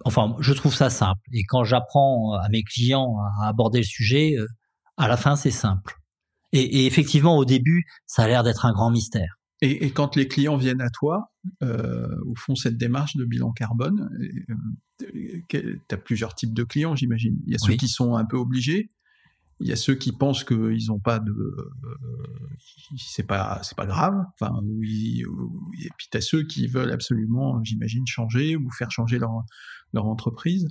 Enfin, 0.05 0.36
je 0.39 0.53
trouve 0.53 0.74
ça 0.74 0.89
simple. 0.89 1.20
Et 1.32 1.43
quand 1.44 1.65
j'apprends 1.65 2.35
à 2.35 2.48
mes 2.48 2.62
clients 2.62 3.16
à 3.40 3.48
aborder 3.48 3.78
le 3.78 3.85
sujet, 3.85 4.35
euh, 4.36 4.47
à 4.97 5.09
la 5.09 5.16
fin, 5.16 5.35
c'est 5.35 5.51
simple. 5.51 5.97
Et, 6.53 6.86
effectivement, 6.86 7.36
au 7.36 7.44
début, 7.44 7.85
ça 8.07 8.23
a 8.23 8.28
l'air 8.28 8.43
d'être 8.44 8.65
un 8.66 8.73
grand 8.73 8.90
mystère. 8.90 9.35
Et, 9.62 9.90
quand 9.90 10.16
les 10.16 10.28
clients 10.28 10.56
viennent 10.56 10.82
à 10.82 10.90
toi, 10.90 11.32
euh, 11.62 12.08
ou 12.26 12.34
font 12.36 12.54
cette 12.54 12.76
démarche 12.76 13.16
de 13.16 13.24
bilan 13.24 13.52
carbone, 13.52 14.10
euh, 14.50 15.42
tu 15.48 15.80
as 15.90 15.96
plusieurs 15.96 16.34
types 16.34 16.52
de 16.52 16.62
clients, 16.62 16.94
j'imagine. 16.94 17.38
Il 17.46 17.52
y 17.52 17.54
a 17.54 17.58
ceux 17.58 17.74
qui 17.74 17.88
sont 17.88 18.16
un 18.16 18.26
peu 18.26 18.36
obligés, 18.36 18.90
il 19.60 19.68
y 19.68 19.72
a 19.72 19.76
ceux 19.76 19.94
qui 19.94 20.12
pensent 20.12 20.44
qu'ils 20.44 20.88
n'ont 20.88 21.00
pas 21.00 21.18
de, 21.18 21.32
c'est 22.98 23.26
pas, 23.26 23.60
c'est 23.62 23.76
pas 23.76 23.86
grave. 23.86 24.14
Enfin, 24.34 24.60
oui, 24.62 25.24
et 25.82 25.88
puis 25.96 26.08
t'as 26.10 26.20
ceux 26.20 26.42
qui 26.42 26.66
veulent 26.66 26.92
absolument, 26.92 27.64
j'imagine, 27.64 28.06
changer 28.06 28.56
ou 28.56 28.70
faire 28.70 28.90
changer 28.90 29.18
leur 29.18 29.32
leur 29.94 30.06
entreprise. 30.06 30.68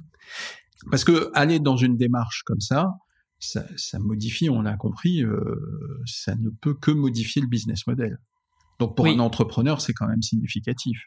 Parce 0.91 1.03
que 1.03 1.31
aller 1.33 1.59
dans 1.59 1.77
une 1.77 1.97
démarche 1.97 2.43
comme 2.45 2.61
ça, 2.61 2.91
ça, 3.39 3.65
ça 3.77 3.99
modifie, 3.99 4.49
on 4.49 4.61
l'a 4.61 4.77
compris, 4.77 5.23
euh, 5.23 6.03
ça 6.05 6.35
ne 6.35 6.49
peut 6.49 6.73
que 6.73 6.91
modifier 6.91 7.41
le 7.41 7.47
business 7.47 7.87
model. 7.87 8.19
Donc 8.79 8.95
pour 8.95 9.07
un 9.07 9.19
entrepreneur, 9.19 9.81
c'est 9.81 9.93
quand 9.93 10.07
même 10.07 10.21
significatif. 10.21 10.99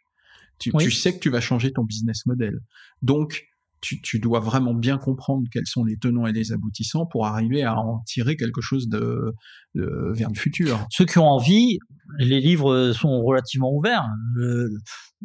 Tu, 0.59 0.73
tu, 0.73 0.91
sais 0.91 1.15
que 1.15 1.21
tu 1.21 1.31
vas 1.31 1.41
changer 1.41 1.73
ton 1.73 1.85
business 1.85 2.27
model. 2.27 2.59
Donc 3.03 3.47
tu, 3.81 4.01
tu, 4.01 4.19
dois 4.19 4.41
vraiment 4.41 4.75
bien 4.75 4.99
comprendre 4.99 5.47
quels 5.53 5.67
sont 5.67 5.85
les 5.85 5.97
tenants 5.97 6.27
et 6.27 6.33
les 6.33 6.53
aboutissants 6.53 7.07
pour 7.07 7.27
arriver 7.27 7.63
à 7.63 7.77
en 7.79 8.01
tirer 8.07 8.37
quelque 8.37 8.61
chose 8.61 8.89
de, 8.89 9.35
vers 9.75 10.29
le 10.29 10.35
futur. 10.35 10.85
Ceux 10.91 11.05
qui 11.05 11.19
ont 11.19 11.29
envie, 11.29 11.79
les 12.19 12.41
livres 12.41 12.93
sont 12.93 13.23
relativement 13.23 13.73
ouverts. 13.73 14.07
de 14.37 14.69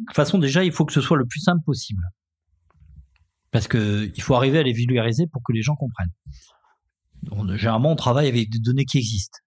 toute 0.06 0.14
façon, 0.14 0.38
déjà, 0.38 0.64
il 0.64 0.72
faut 0.72 0.84
que 0.84 0.92
ce 0.92 1.00
soit 1.00 1.16
le 1.16 1.26
plus 1.26 1.40
simple 1.40 1.62
possible. 1.64 2.02
Parce 3.50 3.68
que 3.68 4.10
il 4.14 4.22
faut 4.22 4.34
arriver 4.34 4.58
à 4.58 4.62
les 4.62 4.72
vulgariser 4.72 5.26
pour 5.26 5.42
que 5.42 5.52
les 5.52 5.62
gens 5.62 5.76
comprennent. 5.76 7.56
généralement, 7.56 7.92
on 7.92 7.96
travaille 7.96 8.28
avec 8.28 8.50
des 8.50 8.58
données 8.58 8.84
qui 8.84 8.98
existent. 8.98 9.38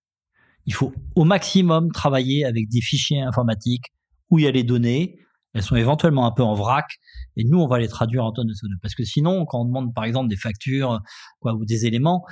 Il 0.68 0.73
faut 0.73 0.94
au 1.15 1.23
maximum 1.23 1.91
travailler 1.91 2.45
avec 2.45 2.69
des 2.69 2.81
fichiers 2.81 3.22
informatiques 3.22 3.85
où 4.30 4.38
il 4.38 4.45
y 4.45 4.48
a 4.48 4.52
les 4.52 4.64
données, 4.64 5.18
elles 5.53 5.64
sont 5.64 5.76
éventuellement 5.76 6.27
un 6.27 6.31
peu 6.31 6.44
en 6.44 6.53
vrac, 6.53 6.85
et 7.35 7.44
nous, 7.44 7.60
on 7.60 7.68
va 7.68 7.80
les 7.80 7.88
traduire 7.88 8.23
en 8.26 8.31
tonnes 8.31 8.48
de 8.48 8.53
CO2. 8.53 8.77
Parce 8.81 8.94
que 8.94 9.03
sinon, 9.03 9.45
quand 9.45 9.61
on 9.61 9.65
demande 9.65 9.94
par 9.94 10.03
exemple 10.03 10.30
des 10.30 10.35
factures 10.35 10.99
ou 11.41 11.65
des 11.65 11.85
éléments, 11.85 12.26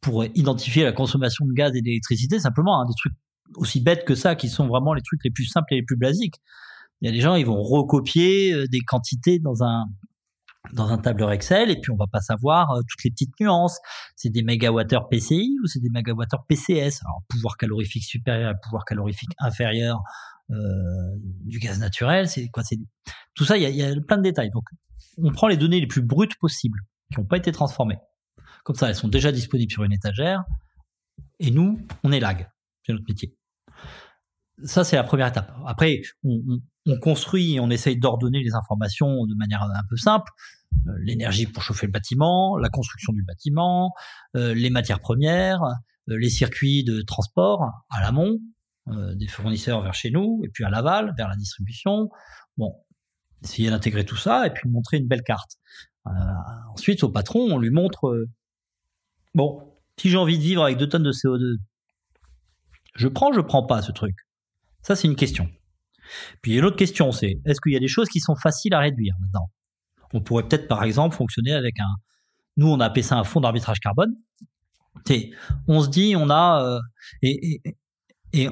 pour 0.00 0.24
identifier 0.24 0.84
la 0.84 0.92
consommation 0.92 1.44
de 1.46 1.52
gaz 1.52 1.74
et 1.76 1.82
d'électricité, 1.82 2.38
simplement, 2.38 2.80
hein, 2.80 2.86
des 2.86 2.94
trucs 2.96 3.12
aussi 3.56 3.80
bêtes 3.80 4.04
que 4.04 4.14
ça, 4.14 4.34
qui 4.34 4.48
sont 4.48 4.66
vraiment 4.66 4.94
les 4.94 5.02
trucs 5.02 5.22
les 5.24 5.30
plus 5.30 5.44
simples 5.44 5.74
et 5.74 5.76
les 5.76 5.82
plus 5.82 5.96
basiques. 5.96 6.36
Il 7.00 7.06
y 7.06 7.08
a 7.08 7.12
des 7.12 7.20
gens, 7.20 7.34
ils 7.34 7.46
vont 7.46 7.60
recopier 7.60 8.52
euh, 8.52 8.66
des 8.68 8.80
quantités 8.80 9.38
dans 9.38 9.62
un 9.62 9.86
dans 10.72 10.88
un 10.88 10.98
tableur 10.98 11.32
Excel 11.32 11.70
et 11.70 11.80
puis 11.80 11.90
on 11.90 11.96
va 11.96 12.06
pas 12.06 12.20
savoir 12.20 12.70
euh, 12.70 12.80
toutes 12.88 13.02
les 13.04 13.10
petites 13.10 13.38
nuances. 13.40 13.78
C'est 14.16 14.30
des 14.30 14.42
mégawattheures 14.42 15.08
PCI 15.08 15.56
ou 15.62 15.66
c'est 15.66 15.80
des 15.80 15.90
mégawattheures 15.90 16.44
PCS. 16.46 17.02
Alors 17.04 17.22
pouvoir 17.28 17.56
calorifique 17.56 18.04
supérieur 18.04 18.54
pouvoir 18.62 18.84
calorifique 18.84 19.30
inférieur, 19.38 20.02
euh, 20.50 21.16
du 21.44 21.60
gaz 21.60 21.78
naturel, 21.78 22.28
c'est 22.28 22.48
quoi? 22.48 22.64
C'est 22.64 22.78
tout 23.34 23.44
ça. 23.44 23.56
Il 23.56 23.62
y, 23.62 23.82
a, 23.82 23.94
plein 24.00 24.16
de 24.16 24.22
détails. 24.22 24.50
Donc, 24.50 24.64
on 25.18 25.30
prend 25.30 25.46
les 25.46 25.56
données 25.56 25.80
les 25.80 25.86
plus 25.86 26.02
brutes 26.02 26.36
possibles 26.38 26.80
qui 27.12 27.20
n'ont 27.20 27.26
pas 27.26 27.36
été 27.36 27.52
transformées. 27.52 27.98
Comme 28.64 28.74
ça, 28.74 28.88
elles 28.88 28.96
sont 28.96 29.08
déjà 29.08 29.30
disponibles 29.30 29.70
sur 29.70 29.84
une 29.84 29.92
étagère. 29.92 30.44
Et 31.38 31.50
nous, 31.50 31.78
on 32.02 32.08
lag. 32.08 32.50
C'est 32.84 32.92
notre 32.92 33.04
métier. 33.08 33.36
Ça, 34.64 34.84
c'est 34.84 34.96
la 34.96 35.04
première 35.04 35.28
étape. 35.28 35.52
Après, 35.66 36.00
on, 36.24 36.60
construit 37.00 37.54
et 37.54 37.60
on 37.60 37.70
essaye 37.70 37.98
d'ordonner 37.98 38.42
les 38.42 38.54
informations 38.54 39.24
de 39.26 39.34
manière 39.34 39.62
un 39.62 39.86
peu 39.88 39.96
simple. 39.96 40.30
Euh, 40.86 40.92
l'énergie 41.02 41.46
pour 41.46 41.62
chauffer 41.62 41.86
le 41.86 41.92
bâtiment, 41.92 42.56
la 42.56 42.68
construction 42.68 43.12
du 43.12 43.22
bâtiment, 43.22 43.92
euh, 44.36 44.54
les 44.54 44.70
matières 44.70 45.00
premières, 45.00 45.60
les 46.06 46.30
circuits 46.30 46.84
de 46.84 47.02
transport 47.02 47.64
à 47.90 48.00
l'amont, 48.00 48.38
euh, 48.88 49.14
des 49.14 49.28
fournisseurs 49.28 49.82
vers 49.82 49.94
chez 49.94 50.10
nous, 50.10 50.40
et 50.44 50.48
puis 50.48 50.64
à 50.64 50.70
l'aval, 50.70 51.14
vers 51.16 51.28
la 51.28 51.36
distribution. 51.36 52.08
Bon, 52.56 52.74
essayer 53.44 53.70
d'intégrer 53.70 54.04
tout 54.04 54.16
ça 54.16 54.46
et 54.46 54.50
puis 54.50 54.68
montrer 54.68 54.96
une 54.96 55.06
belle 55.06 55.22
carte. 55.22 55.58
Euh, 56.06 56.10
ensuite, 56.72 57.04
au 57.04 57.10
patron, 57.10 57.40
on 57.40 57.58
lui 57.58 57.70
montre, 57.70 58.08
euh, 58.08 58.28
bon, 59.34 59.62
si 59.98 60.08
j'ai 60.08 60.16
envie 60.16 60.38
de 60.38 60.42
vivre 60.42 60.64
avec 60.64 60.78
2 60.78 60.88
tonnes 60.88 61.02
de 61.02 61.12
CO2, 61.12 61.58
je 62.96 63.08
prends, 63.08 63.32
je 63.32 63.40
prends 63.40 63.64
pas 63.64 63.82
ce 63.82 63.92
truc. 63.92 64.16
Ça, 64.82 64.96
c'est 64.96 65.08
une 65.08 65.16
question. 65.16 65.48
Puis 66.42 66.52
il 66.52 66.54
y 66.54 66.56
a 66.56 66.60
une 66.60 66.66
autre 66.66 66.76
question, 66.76 67.12
c'est 67.12 67.40
est-ce 67.44 67.60
qu'il 67.60 67.72
y 67.72 67.76
a 67.76 67.80
des 67.80 67.88
choses 67.88 68.08
qui 68.08 68.20
sont 68.20 68.34
faciles 68.34 68.74
à 68.74 68.80
réduire 68.80 69.14
maintenant? 69.20 69.50
On 70.12 70.20
pourrait 70.20 70.48
peut-être, 70.48 70.66
par 70.66 70.82
exemple, 70.82 71.14
fonctionner 71.14 71.52
avec 71.52 71.78
un. 71.78 71.94
Nous, 72.56 72.66
on 72.66 72.80
a 72.80 72.86
appelé 72.86 73.02
ça 73.02 73.16
un 73.16 73.24
fonds 73.24 73.40
d'arbitrage 73.40 73.78
carbone. 73.78 74.12
On 75.68 75.82
se 75.82 75.88
dit, 75.88 76.14
on 76.16 76.30
a. 76.30 76.80
et, 77.22 77.60
et 78.32 78.48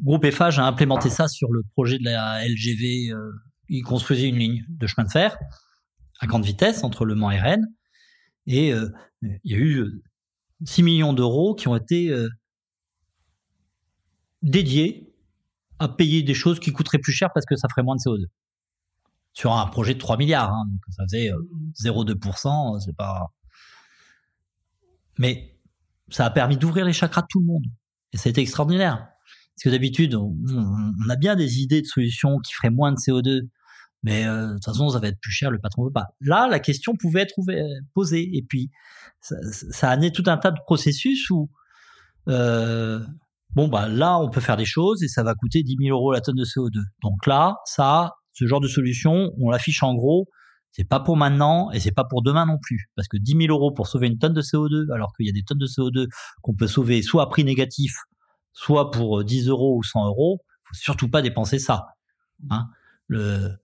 Groupe 0.00 0.24
Eiffage 0.24 0.58
a 0.58 0.64
implémenté 0.64 1.10
ça 1.10 1.28
sur 1.28 1.52
le 1.52 1.62
projet 1.74 1.98
de 1.98 2.04
la 2.04 2.46
LGV. 2.46 3.12
Euh, 3.12 3.30
il 3.68 3.82
construisait 3.82 4.28
une 4.28 4.38
ligne 4.38 4.64
de 4.68 4.86
chemin 4.86 5.06
de 5.06 5.10
fer 5.10 5.36
à 6.20 6.26
grande 6.26 6.44
vitesse 6.44 6.84
entre 6.84 7.04
Le 7.04 7.14
Mans 7.14 7.30
et 7.30 7.38
Rennes. 7.38 7.66
Et 8.46 8.72
euh, 8.72 8.88
il 9.22 9.52
y 9.52 9.54
a 9.54 9.58
eu 9.58 10.02
6 10.64 10.80
euh, 10.80 10.84
millions 10.84 11.12
d'euros 11.12 11.54
qui 11.54 11.68
ont 11.68 11.76
été 11.76 12.12
dédiés 14.42 15.14
à 15.78 15.88
payer 15.88 16.22
des 16.22 16.34
choses 16.34 16.60
qui 16.60 16.72
coûteraient 16.72 16.98
plus 16.98 17.12
cher 17.12 17.30
parce 17.34 17.46
que 17.46 17.56
ça 17.56 17.68
ferait 17.68 17.82
moins 17.82 17.96
de 17.96 18.00
CO2. 18.00 18.26
Sur 19.32 19.52
un 19.52 19.66
projet 19.66 19.94
de 19.94 19.98
3 19.98 20.16
milliards, 20.16 20.52
hein, 20.52 20.64
donc 20.68 20.80
ça 20.90 21.04
faisait 21.04 21.30
0,2%, 21.82 22.80
c'est 22.80 22.94
pas. 22.94 23.28
Mais 25.18 25.58
ça 26.10 26.26
a 26.26 26.30
permis 26.30 26.56
d'ouvrir 26.56 26.84
les 26.84 26.92
chakras 26.92 27.22
de 27.22 27.26
tout 27.30 27.40
le 27.40 27.46
monde. 27.46 27.64
Et 28.12 28.18
ça 28.18 28.28
a 28.28 28.30
été 28.30 28.42
extraordinaire. 28.42 29.08
Parce 29.54 29.64
que 29.64 29.70
d'habitude, 29.70 30.14
on, 30.14 30.34
a 31.08 31.16
bien 31.16 31.36
des 31.36 31.60
idées 31.60 31.82
de 31.82 31.86
solutions 31.86 32.38
qui 32.38 32.52
feraient 32.52 32.70
moins 32.70 32.92
de 32.92 32.96
CO2, 32.96 33.48
mais 34.02 34.26
euh, 34.26 34.48
de 34.48 34.52
toute 34.54 34.64
façon, 34.64 34.88
ça 34.90 34.98
va 34.98 35.08
être 35.08 35.20
plus 35.20 35.32
cher, 35.32 35.50
le 35.50 35.58
patron 35.58 35.84
veut 35.84 35.92
pas. 35.92 36.08
Là, 36.20 36.48
la 36.48 36.58
question 36.58 36.94
pouvait 36.96 37.22
être 37.22 37.34
posée. 37.94 38.28
Et 38.34 38.42
puis, 38.42 38.70
ça, 39.20 39.36
ça 39.52 39.88
a 39.88 39.92
amené 39.92 40.10
tout 40.10 40.24
un 40.26 40.36
tas 40.36 40.50
de 40.50 40.60
processus 40.64 41.30
où, 41.30 41.50
euh, 42.28 43.04
bon, 43.54 43.68
bah 43.68 43.88
là, 43.88 44.18
on 44.18 44.30
peut 44.30 44.40
faire 44.40 44.56
des 44.56 44.64
choses 44.64 45.02
et 45.02 45.08
ça 45.08 45.22
va 45.22 45.34
coûter 45.34 45.62
10 45.62 45.76
000 45.80 45.96
euros 45.96 46.12
la 46.12 46.20
tonne 46.20 46.36
de 46.36 46.44
CO2. 46.44 46.78
Donc 47.02 47.26
là, 47.26 47.56
ça, 47.64 48.12
ce 48.32 48.46
genre 48.46 48.60
de 48.60 48.68
solution, 48.68 49.30
on 49.40 49.50
l'affiche 49.50 49.82
en 49.82 49.94
gros. 49.94 50.26
C'est 50.72 50.88
pas 50.88 51.00
pour 51.00 51.18
maintenant 51.18 51.70
et 51.72 51.80
c'est 51.80 51.92
pas 51.92 52.04
pour 52.04 52.22
demain 52.22 52.46
non 52.46 52.56
plus. 52.60 52.86
Parce 52.96 53.06
que 53.06 53.18
10 53.18 53.36
000 53.46 53.52
euros 53.52 53.72
pour 53.72 53.86
sauver 53.86 54.06
une 54.06 54.18
tonne 54.18 54.32
de 54.32 54.40
CO2, 54.40 54.90
alors 54.92 55.12
qu'il 55.14 55.26
y 55.26 55.28
a 55.28 55.32
des 55.32 55.42
tonnes 55.42 55.58
de 55.58 55.66
CO2 55.66 56.06
qu'on 56.40 56.54
peut 56.54 56.66
sauver 56.66 57.02
soit 57.02 57.22
à 57.22 57.26
prix 57.26 57.44
négatif, 57.44 57.94
soit 58.52 58.90
pour 58.90 59.22
10 59.22 59.48
euh, 59.48 59.50
euros 59.50 59.76
ou 59.76 59.82
100 59.82 60.06
euros, 60.06 60.40
faut 60.64 60.74
surtout 60.74 61.08
pas 61.08 61.20
dépenser 61.20 61.58
ça. 61.58 61.88
Hein. 62.50 62.66
le, 63.06 63.58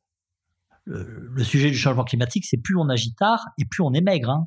sujet 1.42 1.70
du 1.70 1.76
changement 1.76 2.04
climatique, 2.04 2.44
c'est 2.44 2.58
plus 2.58 2.76
on 2.76 2.88
agit 2.88 3.14
tard 3.14 3.44
et 3.58 3.64
plus 3.64 3.82
on 3.82 3.92
est 3.92 4.00
maigre. 4.00 4.30
Hein. 4.30 4.46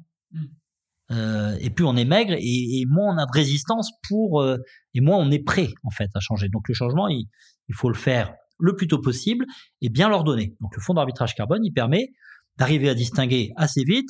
Euh, 1.11 1.57
et 1.59 1.69
plus 1.69 1.85
on 1.85 1.95
est 1.95 2.05
maigre 2.05 2.35
et, 2.37 2.85
moins 2.87 3.15
on 3.15 3.17
a 3.17 3.25
de 3.25 3.31
résistance 3.33 3.91
pour 4.07 4.41
euh, 4.41 4.57
et 4.93 5.01
moins 5.01 5.17
on 5.17 5.29
est 5.29 5.43
prêt 5.43 5.69
en 5.83 5.89
fait 5.89 6.09
à 6.15 6.19
changer. 6.19 6.47
Donc 6.49 6.67
le 6.69 6.73
changement, 6.73 7.07
il, 7.07 7.27
il 7.67 7.75
faut 7.75 7.89
le 7.89 7.95
faire 7.95 8.33
le 8.59 8.75
plus 8.75 8.87
tôt 8.87 8.99
possible 8.99 9.45
et 9.81 9.89
bien 9.89 10.09
l'ordonner. 10.09 10.55
Donc 10.61 10.75
le 10.75 10.81
fonds 10.81 10.93
d'arbitrage 10.93 11.35
carbone, 11.35 11.65
il 11.65 11.73
permet 11.73 12.13
d'arriver 12.57 12.89
à 12.89 12.93
distinguer 12.93 13.51
assez 13.57 13.83
vite 13.83 14.09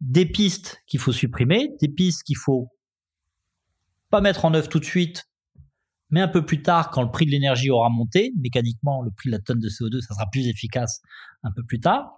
des 0.00 0.26
pistes 0.26 0.82
qu'il 0.86 0.98
faut 0.98 1.12
supprimer, 1.12 1.68
des 1.80 1.88
pistes 1.88 2.22
qu'il 2.22 2.36
faut 2.36 2.68
pas 4.08 4.20
mettre 4.20 4.44
en 4.44 4.54
œuvre 4.54 4.68
tout 4.68 4.80
de 4.80 4.84
suite 4.84 5.30
mais 6.10 6.20
un 6.20 6.28
peu 6.28 6.44
plus 6.44 6.62
tard, 6.62 6.90
quand 6.90 7.02
le 7.02 7.10
prix 7.10 7.26
de 7.26 7.30
l'énergie 7.30 7.70
aura 7.70 7.88
monté, 7.88 8.32
mécaniquement, 8.36 9.02
le 9.02 9.10
prix 9.10 9.30
de 9.30 9.36
la 9.36 9.40
tonne 9.40 9.60
de 9.60 9.68
CO2, 9.68 10.00
ça 10.00 10.14
sera 10.14 10.26
plus 10.30 10.48
efficace 10.48 11.00
un 11.42 11.52
peu 11.52 11.62
plus 11.62 11.80
tard. 11.80 12.12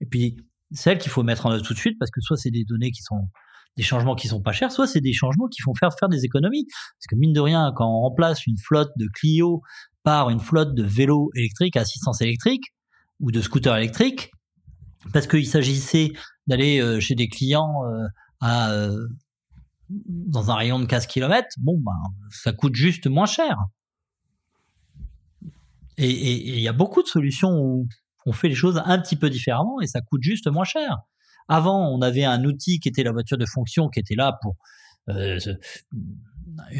Et 0.00 0.06
puis, 0.06 0.36
celles 0.72 0.98
qu'il 0.98 1.12
faut 1.12 1.22
mettre 1.22 1.46
en 1.46 1.52
œuvre 1.52 1.62
tout 1.62 1.74
de 1.74 1.78
suite, 1.78 1.96
parce 1.98 2.10
que 2.10 2.20
soit 2.20 2.36
c'est 2.36 2.50
des 2.50 2.64
données 2.64 2.90
qui 2.90 3.02
sont 3.02 3.28
des 3.76 3.82
changements 3.82 4.14
qui 4.14 4.28
sont 4.28 4.40
pas 4.40 4.52
chers, 4.52 4.72
soit 4.72 4.86
c'est 4.86 5.00
des 5.00 5.12
changements 5.12 5.48
qui 5.48 5.60
font 5.60 5.74
faire 5.74 5.90
faire 5.98 6.08
des 6.08 6.24
économies. 6.24 6.66
Parce 6.66 7.06
que 7.08 7.16
mine 7.16 7.32
de 7.32 7.40
rien, 7.40 7.72
quand 7.74 7.86
on 7.86 8.00
remplace 8.00 8.46
une 8.46 8.58
flotte 8.58 8.90
de 8.96 9.06
Clio 9.14 9.62
par 10.02 10.30
une 10.30 10.40
flotte 10.40 10.74
de 10.74 10.82
vélos 10.82 11.30
électriques 11.34 11.76
à 11.76 11.80
assistance 11.80 12.20
électrique 12.20 12.72
ou 13.20 13.30
de 13.30 13.40
scooters 13.40 13.76
électriques, 13.76 14.30
parce 15.12 15.26
qu'il 15.26 15.46
s'agissait 15.46 16.12
d'aller 16.46 16.80
euh, 16.80 17.00
chez 17.00 17.14
des 17.14 17.28
clients 17.28 17.84
euh, 17.84 18.06
à 18.40 18.70
euh, 18.70 19.06
dans 19.88 20.50
un 20.50 20.54
rayon 20.54 20.80
de 20.80 20.86
15 20.86 21.06
km, 21.06 21.46
bon, 21.58 21.78
ben, 21.78 21.92
ça 22.30 22.52
coûte 22.52 22.74
juste 22.74 23.06
moins 23.06 23.26
cher. 23.26 23.56
Et 25.98 26.56
il 26.56 26.60
y 26.60 26.68
a 26.68 26.72
beaucoup 26.74 27.02
de 27.02 27.08
solutions 27.08 27.52
où 27.52 27.86
on 28.26 28.32
fait 28.32 28.48
les 28.48 28.54
choses 28.54 28.82
un 28.84 28.98
petit 28.98 29.16
peu 29.16 29.30
différemment 29.30 29.80
et 29.80 29.86
ça 29.86 30.00
coûte 30.02 30.22
juste 30.22 30.46
moins 30.48 30.64
cher. 30.64 30.98
Avant, 31.48 31.88
on 31.88 32.02
avait 32.02 32.24
un 32.24 32.44
outil 32.44 32.80
qui 32.80 32.88
était 32.88 33.02
la 33.02 33.12
voiture 33.12 33.38
de 33.38 33.46
fonction, 33.46 33.88
qui 33.88 34.00
était 34.00 34.16
là 34.16 34.38
pour 34.42 34.56
euh, 35.08 35.38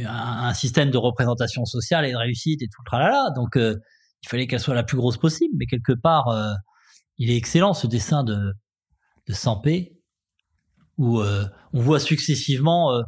un, 0.04 0.54
système 0.54 0.90
de 0.90 0.98
représentation 0.98 1.64
sociale 1.64 2.04
et 2.06 2.12
de 2.12 2.16
réussite 2.16 2.62
et 2.62 2.66
tout 2.66 2.82
le 2.84 2.86
tralala. 2.86 3.30
Donc, 3.36 3.56
euh, 3.56 3.76
il 4.22 4.28
fallait 4.28 4.46
qu'elle 4.46 4.60
soit 4.60 4.74
la 4.74 4.82
plus 4.82 4.96
grosse 4.96 5.18
possible. 5.18 5.54
Mais 5.58 5.66
quelque 5.66 5.92
part, 5.92 6.28
euh, 6.28 6.52
il 7.18 7.30
est 7.30 7.36
excellent 7.36 7.74
ce 7.74 7.86
dessin 7.86 8.24
de, 8.24 8.52
de 9.28 9.32
Sampé 9.32 9.92
où 10.98 11.20
on 11.20 11.80
voit 11.80 12.00
successivement, 12.00 13.02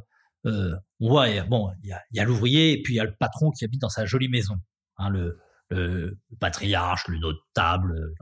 on 0.45 0.79
voit, 1.01 1.43
bon, 1.45 1.71
il 1.83 1.97
y 2.13 2.21
a, 2.21 2.25
l'ouvrier 2.25 2.73
et 2.73 2.83
puis 2.83 2.93
il 2.93 2.97
y 2.99 3.01
a 3.01 3.05
le 3.05 3.15
patron 3.19 3.51
qui 3.51 3.65
habite 3.65 3.81
dans 3.81 3.89
sa 3.89 4.05
jolie 4.05 4.29
maison, 4.29 4.57
hein, 4.99 5.09
le, 5.09 5.39
patriarche, 6.39 7.09
le 7.09 7.17
notable. 7.17 8.13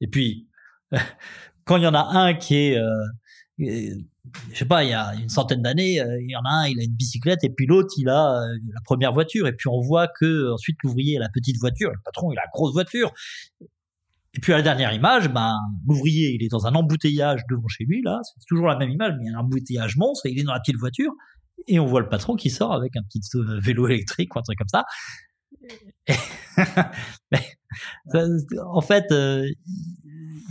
Et 0.00 0.06
puis, 0.06 0.48
quand 1.64 1.76
il 1.76 1.82
y 1.82 1.86
en 1.86 1.94
a 1.94 2.02
un 2.18 2.34
qui 2.34 2.56
est 2.56 2.78
je 3.58 4.58
sais 4.58 4.64
pas, 4.64 4.84
il 4.84 4.90
y 4.90 4.94
a 4.94 5.14
une 5.14 5.28
centaine 5.28 5.62
d'années, 5.62 6.00
euh, 6.00 6.20
il 6.20 6.30
y 6.30 6.36
en 6.36 6.44
a 6.44 6.50
un, 6.50 6.66
il 6.66 6.80
a 6.80 6.84
une 6.84 6.94
bicyclette 6.94 7.44
et 7.44 7.50
puis 7.50 7.66
l'autre, 7.66 7.90
il 7.98 8.08
a 8.08 8.42
euh, 8.42 8.58
la 8.72 8.80
première 8.84 9.12
voiture. 9.12 9.46
Et 9.46 9.52
puis 9.52 9.68
on 9.68 9.80
voit 9.80 10.08
que 10.08 10.52
ensuite 10.52 10.76
l'ouvrier 10.82 11.16
a 11.18 11.20
la 11.20 11.28
petite 11.28 11.58
voiture, 11.58 11.90
le 11.90 11.98
patron, 12.04 12.32
il 12.32 12.38
a 12.38 12.42
la 12.42 12.50
grosse 12.52 12.72
voiture. 12.72 13.12
Et 14.36 14.40
puis 14.40 14.52
à 14.52 14.56
la 14.56 14.62
dernière 14.62 14.92
image, 14.92 15.28
ben 15.28 15.56
l'ouvrier, 15.86 16.34
il 16.34 16.42
est 16.42 16.48
dans 16.48 16.66
un 16.66 16.74
embouteillage 16.74 17.42
devant 17.48 17.68
chez 17.68 17.84
lui 17.84 18.02
là, 18.02 18.20
c'est 18.24 18.44
toujours 18.48 18.66
la 18.66 18.76
même 18.76 18.90
image, 18.90 19.12
mais 19.18 19.26
il 19.26 19.32
y 19.32 19.34
a 19.34 19.38
un 19.38 19.40
embouteillage 19.42 19.96
monstre 19.96 20.26
et 20.26 20.32
il 20.32 20.40
est 20.40 20.44
dans 20.44 20.54
la 20.54 20.60
petite 20.60 20.78
voiture. 20.78 21.12
Et 21.68 21.78
on 21.78 21.86
voit 21.86 22.00
le 22.00 22.08
patron 22.08 22.34
qui 22.34 22.50
sort 22.50 22.72
avec 22.72 22.96
un 22.96 23.02
petit 23.02 23.20
euh, 23.36 23.60
vélo 23.60 23.86
électrique 23.86 24.34
ou 24.34 24.38
un 24.38 24.42
truc 24.42 24.58
comme 24.58 24.68
ça. 24.68 24.84
en 28.66 28.80
fait, 28.80 29.04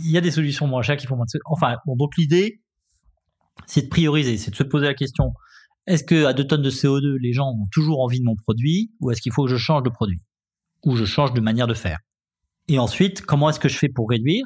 il 0.04 0.10
y 0.10 0.18
a 0.18 0.20
des 0.20 0.30
solutions 0.30 0.66
moins 0.66 0.82
chères 0.82 0.96
qui 0.96 1.06
font 1.06 1.16
moins 1.16 1.26
de... 1.32 1.40
Enfin, 1.46 1.76
donc 1.86 2.16
l'idée, 2.16 2.60
c'est 3.66 3.82
de 3.82 3.88
prioriser, 3.88 4.36
c'est 4.36 4.50
de 4.50 4.56
se 4.56 4.62
poser 4.62 4.86
la 4.86 4.94
question 4.94 5.32
est-ce 5.86 6.04
que 6.04 6.24
à 6.24 6.32
2 6.32 6.46
tonnes 6.46 6.62
de 6.62 6.70
CO2, 6.70 7.16
les 7.20 7.32
gens 7.32 7.50
ont 7.50 7.66
toujours 7.70 8.00
envie 8.00 8.18
de 8.18 8.24
mon 8.24 8.36
produit 8.36 8.90
ou 9.00 9.10
est-ce 9.10 9.20
qu'il 9.20 9.32
faut 9.32 9.44
que 9.44 9.50
je 9.50 9.56
change 9.56 9.82
de 9.82 9.90
produit 9.90 10.20
ou 10.84 10.96
je 10.96 11.04
change 11.04 11.32
de 11.34 11.40
manière 11.40 11.66
de 11.66 11.74
faire? 11.74 11.98
Et 12.68 12.78
ensuite, 12.78 13.22
comment 13.22 13.50
est-ce 13.50 13.60
que 13.60 13.68
je 13.68 13.76
fais 13.76 13.90
pour 13.90 14.08
réduire? 14.08 14.44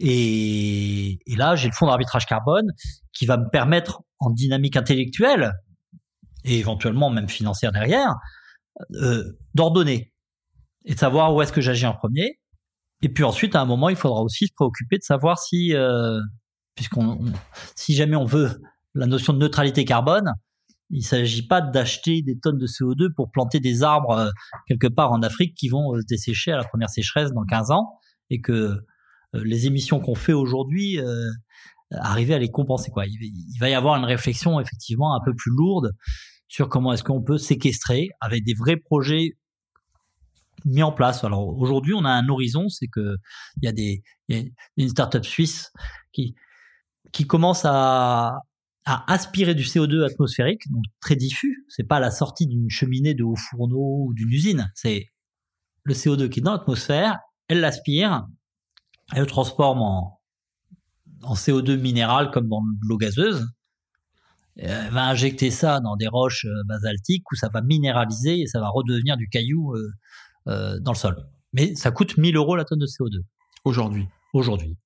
Et, 0.00 1.18
là, 1.36 1.54
j'ai 1.54 1.68
le 1.68 1.74
fonds 1.74 1.86
d'arbitrage 1.86 2.26
carbone 2.26 2.66
qui 3.12 3.26
va 3.26 3.36
me 3.36 3.48
permettre, 3.50 4.02
en 4.18 4.30
dynamique 4.30 4.76
intellectuelle 4.76 5.52
et 6.44 6.58
éventuellement 6.58 7.10
même 7.10 7.28
financière 7.28 7.72
derrière, 7.72 8.14
euh, 8.94 9.22
d'ordonner 9.54 10.12
et 10.86 10.94
de 10.94 10.98
savoir 10.98 11.34
où 11.34 11.42
est-ce 11.42 11.52
que 11.52 11.60
j'agis 11.60 11.86
en 11.86 11.94
premier. 11.94 12.38
Et 13.04 13.08
puis 13.08 13.22
ensuite, 13.22 13.54
à 13.54 13.60
un 13.60 13.64
moment, 13.66 13.90
il 13.90 13.96
faudra 13.96 14.22
aussi 14.22 14.46
se 14.46 14.52
préoccuper 14.54 14.96
de 14.98 15.02
savoir 15.02 15.38
si 15.38 15.74
euh, 15.74 16.18
puisqu'on, 16.74 17.20
si 17.76 17.94
jamais 17.94 18.16
on 18.16 18.24
veut 18.24 18.60
la 18.94 19.06
notion 19.06 19.32
de 19.32 19.38
neutralité 19.38 19.84
carbone, 19.84 20.32
il 20.90 20.98
ne 20.98 21.02
s'agit 21.02 21.46
pas 21.46 21.60
d'acheter 21.60 22.22
des 22.22 22.38
tonnes 22.38 22.58
de 22.58 22.66
CO2 22.66 23.12
pour 23.14 23.30
planter 23.30 23.60
des 23.60 23.82
arbres 23.82 24.18
euh, 24.18 24.30
quelque 24.68 24.86
part 24.86 25.12
en 25.12 25.22
Afrique 25.22 25.54
qui 25.56 25.68
vont 25.68 25.94
euh, 25.94 26.00
se 26.00 26.06
dessécher 26.06 26.52
à 26.52 26.56
la 26.56 26.64
première 26.64 26.90
sécheresse 26.90 27.32
dans 27.32 27.44
15 27.44 27.70
ans 27.70 27.98
et 28.30 28.40
que 28.40 28.52
euh, 28.52 28.80
les 29.44 29.66
émissions 29.66 29.98
qu'on 29.98 30.14
fait 30.14 30.32
aujourd'hui, 30.32 31.00
arriver 31.90 32.34
à 32.34 32.38
les 32.38 32.50
compenser. 32.50 32.92
Il, 32.96 33.58
va 33.58 33.68
y 33.68 33.74
avoir 33.74 33.96
une 33.96 34.04
réflexion 34.04 34.60
effectivement 34.60 35.14
un 35.16 35.20
peu 35.24 35.34
plus 35.34 35.50
lourde 35.50 35.90
sur 36.46 36.68
comment 36.68 36.92
est-ce 36.92 37.02
qu'on 37.02 37.22
peut 37.22 37.38
séquestrer 37.38 38.10
avec 38.20 38.44
des 38.44 38.54
vrais 38.54 38.76
projets 38.76 39.36
mis 40.64 40.82
en 40.82 40.92
place. 40.92 41.24
Alors 41.24 41.58
aujourd'hui, 41.58 41.94
on 41.94 42.04
a 42.04 42.10
un 42.10 42.28
horizon, 42.28 42.68
c'est 42.68 42.88
que 42.88 43.16
il 43.60 43.66
y 43.66 43.68
a 43.68 43.72
des 43.72 44.02
y 44.28 44.36
a 44.36 44.42
une 44.76 44.88
startup 44.88 45.24
suisse 45.24 45.72
qui 46.12 46.34
qui 47.12 47.26
commence 47.26 47.62
à, 47.64 48.40
aspirer 48.86 49.54
du 49.54 49.62
CO2 49.62 50.04
atmosphérique, 50.04 50.70
donc 50.70 50.84
très 51.00 51.16
diffus. 51.16 51.64
C'est 51.68 51.84
pas 51.84 52.00
la 52.00 52.10
sortie 52.10 52.46
d'une 52.46 52.68
cheminée 52.68 53.14
de 53.14 53.24
haut 53.24 53.36
fourneau 53.36 54.08
ou 54.08 54.12
d'une 54.14 54.28
usine. 54.28 54.70
C'est 54.74 55.06
le 55.84 55.94
CO2 55.94 56.28
qui 56.28 56.40
est 56.40 56.42
dans 56.42 56.52
l'atmosphère, 56.52 57.18
elle 57.48 57.60
l'aspire, 57.60 58.26
elle 59.14 59.20
le 59.20 59.26
transforme 59.26 59.80
en, 59.80 60.20
CO2 61.22 61.78
minéral 61.78 62.30
comme 62.30 62.48
dans 62.48 62.60
l'eau 62.82 62.98
gazeuse. 62.98 63.48
Elle 64.56 64.90
va 64.90 65.06
injecter 65.06 65.50
ça 65.50 65.80
dans 65.80 65.96
des 65.96 66.06
roches 66.06 66.44
euh, 66.44 66.62
basaltiques 66.66 67.24
où 67.32 67.34
ça 67.34 67.48
va 67.48 67.62
minéraliser 67.62 68.40
et 68.40 68.46
ça 68.46 68.60
va 68.60 68.68
redevenir 68.68 69.16
du 69.16 69.28
caillou 69.28 69.74
euh, 69.74 69.90
euh, 70.48 70.78
dans 70.80 70.92
le 70.92 70.96
sol. 70.96 71.28
Mais 71.52 71.74
ça 71.74 71.90
coûte 71.90 72.16
1000 72.16 72.36
euros 72.36 72.56
la 72.56 72.64
tonne 72.64 72.78
de 72.78 72.86
CO2. 72.86 73.22
Aujourd'hui. 73.64 74.08
Aujourd'hui. 74.32 74.76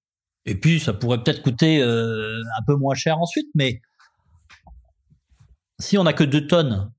Et 0.45 0.55
puis, 0.55 0.81
ça 0.81 0.93
pourrait 0.93 1.23
peut-être 1.23 1.43
coûter 1.43 1.83
euh, 1.83 2.41
un 2.59 2.65
peu 2.67 2.75
moins 2.75 2.95
cher 2.95 3.19
ensuite, 3.19 3.49
mais 3.55 3.81
si 5.79 5.99
on 5.99 6.05
n'a 6.05 6.13
que 6.13 6.25
2 6.25 6.47
tonnes 6.47 6.93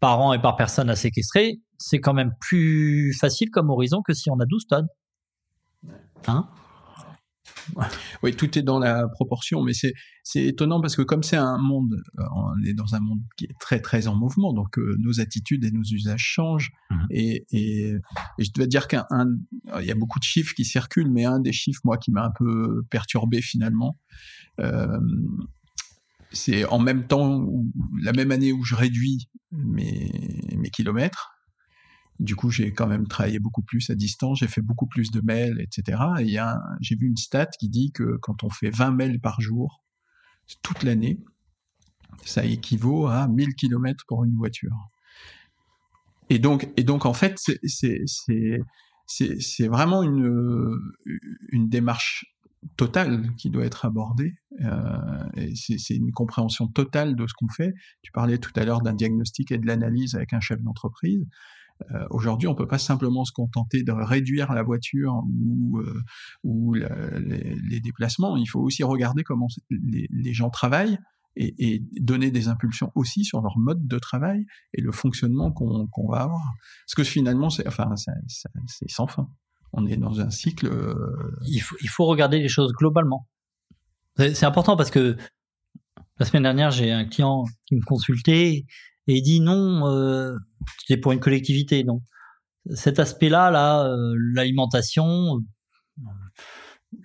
par 0.00 0.20
an 0.20 0.32
et 0.32 0.40
par 0.40 0.56
personne 0.56 0.90
à 0.90 0.96
séquestrer, 0.96 1.60
c'est 1.78 2.00
quand 2.00 2.14
même 2.14 2.32
plus 2.40 3.12
facile 3.18 3.50
comme 3.50 3.70
horizon 3.70 4.02
que 4.02 4.12
si 4.12 4.30
on 4.30 4.38
a 4.40 4.46
12 4.46 4.66
tonnes. 4.66 4.88
Hein? 6.26 6.48
Oui, 8.22 8.34
tout 8.34 8.58
est 8.58 8.62
dans 8.62 8.78
la 8.78 9.08
proportion, 9.08 9.62
mais 9.62 9.72
c'est 9.72 9.94
étonnant 10.34 10.80
parce 10.80 10.96
que 10.96 11.02
comme 11.02 11.22
c'est 11.22 11.36
un 11.36 11.58
monde, 11.58 12.02
euh, 12.18 12.24
on 12.34 12.64
est 12.64 12.74
dans 12.74 12.94
un 12.94 13.00
monde 13.00 13.20
qui 13.36 13.44
est 13.44 13.58
très 13.60 13.80
très 13.80 14.06
en 14.06 14.14
mouvement, 14.14 14.52
donc 14.52 14.78
euh, 14.78 14.96
nos 14.98 15.20
attitudes 15.20 15.64
et 15.64 15.70
nos 15.70 15.82
usages 15.82 16.22
changent. 16.22 16.72
Mmh. 16.90 16.96
Et, 17.10 17.46
et, 17.52 17.94
je 18.38 18.50
dois 18.54 18.66
dire 18.66 18.88
qu'il 18.88 19.02
y 19.82 19.90
a 19.90 19.94
beaucoup 19.94 20.18
de 20.18 20.24
chiffres 20.24 20.54
qui 20.54 20.64
circulent, 20.64 21.10
mais 21.10 21.24
un 21.24 21.40
des 21.40 21.52
chiffres 21.52 21.80
moi 21.84 21.98
qui 21.98 22.10
m'a 22.10 22.24
un 22.24 22.32
peu 22.36 22.82
perturbé 22.90 23.42
finalement, 23.42 23.96
euh, 24.60 24.98
c'est 26.30 26.64
en 26.66 26.78
même 26.78 27.06
temps, 27.06 27.46
la 28.02 28.12
même 28.12 28.30
année 28.30 28.52
où 28.52 28.62
je 28.64 28.74
réduis 28.74 29.28
mes, 29.52 30.10
mes 30.56 30.70
kilomètres, 30.70 31.37
du 32.20 32.34
coup, 32.34 32.50
j'ai 32.50 32.72
quand 32.72 32.86
même 32.86 33.06
travaillé 33.06 33.38
beaucoup 33.38 33.62
plus 33.62 33.90
à 33.90 33.94
distance, 33.94 34.40
j'ai 34.40 34.48
fait 34.48 34.62
beaucoup 34.62 34.86
plus 34.86 35.10
de 35.10 35.20
mails, 35.20 35.60
etc. 35.60 36.02
Et 36.20 36.36
j'ai 36.80 36.96
vu 36.96 37.06
une 37.06 37.16
stat 37.16 37.46
qui 37.46 37.68
dit 37.68 37.92
que 37.92 38.16
quand 38.20 38.44
on 38.44 38.50
fait 38.50 38.70
20 38.70 38.90
mails 38.92 39.20
par 39.20 39.40
jour, 39.40 39.82
toute 40.62 40.82
l'année, 40.82 41.20
ça 42.24 42.44
équivaut 42.44 43.06
à 43.06 43.28
1000 43.28 43.54
km 43.54 44.04
pour 44.08 44.24
une 44.24 44.34
voiture. 44.34 44.74
Et 46.30 46.38
donc, 46.38 47.06
en 47.06 47.14
fait, 47.14 47.40
c'est 49.06 49.68
vraiment 49.68 50.02
une, 50.02 50.78
une 51.50 51.68
démarche 51.68 52.26
totale 52.76 53.34
qui 53.36 53.50
doit 53.50 53.64
être 53.64 53.84
abordée. 53.84 54.34
Euh, 54.60 55.46
c'est 55.54 55.94
une 55.94 56.12
compréhension 56.12 56.66
totale 56.66 57.16
de 57.16 57.26
ce 57.26 57.34
qu'on 57.34 57.48
fait. 57.48 57.72
Tu 58.02 58.12
parlais 58.12 58.38
tout 58.38 58.52
à 58.56 58.64
l'heure 58.64 58.82
d'un 58.82 58.94
diagnostic 58.94 59.52
et 59.52 59.58
de 59.58 59.66
l'analyse 59.66 60.14
avec 60.14 60.32
un 60.32 60.40
chef 60.40 60.60
d'entreprise. 60.60 61.24
Euh, 61.92 62.06
aujourd'hui, 62.10 62.48
on 62.48 62.54
peut 62.54 62.66
pas 62.66 62.78
simplement 62.78 63.24
se 63.24 63.32
contenter 63.32 63.82
de 63.82 63.92
réduire 63.92 64.52
la 64.52 64.62
voiture 64.62 65.22
ou, 65.44 65.78
euh, 65.78 66.02
ou 66.42 66.74
les, 66.74 67.80
déplacements. 67.80 68.36
Il 68.36 68.46
faut 68.46 68.60
aussi 68.60 68.82
regarder 68.82 69.22
comment 69.22 69.46
les, 69.70 70.32
gens 70.32 70.50
travaillent 70.50 70.98
et, 71.36 71.54
et, 71.58 71.82
donner 72.00 72.30
des 72.30 72.48
impulsions 72.48 72.90
aussi 72.94 73.24
sur 73.24 73.40
leur 73.40 73.58
mode 73.58 73.86
de 73.86 73.98
travail 73.98 74.44
et 74.74 74.80
le 74.80 74.92
fonctionnement 74.92 75.52
qu'on 75.52 76.08
va 76.10 76.22
avoir. 76.22 76.42
Parce 76.86 76.94
que 76.96 77.04
finalement, 77.04 77.50
c'est 77.50 77.66
enfin, 77.66 77.88
sans 78.88 79.06
fin. 79.06 79.28
On 79.72 79.86
est 79.86 79.96
dans 79.96 80.20
un 80.20 80.30
cycle. 80.30 80.66
Euh, 80.66 80.94
il, 81.46 81.60
faut, 81.60 81.76
il 81.82 81.88
faut 81.88 82.06
regarder 82.06 82.38
les 82.38 82.48
choses 82.48 82.72
globalement. 82.72 83.28
C'est 84.16 84.44
important 84.44 84.76
parce 84.76 84.90
que 84.90 85.16
la 86.18 86.26
semaine 86.26 86.42
dernière, 86.42 86.72
j'ai 86.72 86.90
un 86.90 87.04
client 87.04 87.44
qui 87.66 87.76
me 87.76 87.84
consultait 87.84 88.66
et 89.08 89.16
il 89.16 89.22
dit 89.22 89.40
non, 89.40 89.88
euh, 89.88 90.36
c'était 90.80 91.00
pour 91.00 91.12
une 91.12 91.20
collectivité. 91.20 91.82
Donc 91.82 92.02
cet 92.74 92.98
aspect-là, 92.98 93.50
là, 93.50 93.84
euh, 93.86 94.14
l'alimentation, 94.34 95.40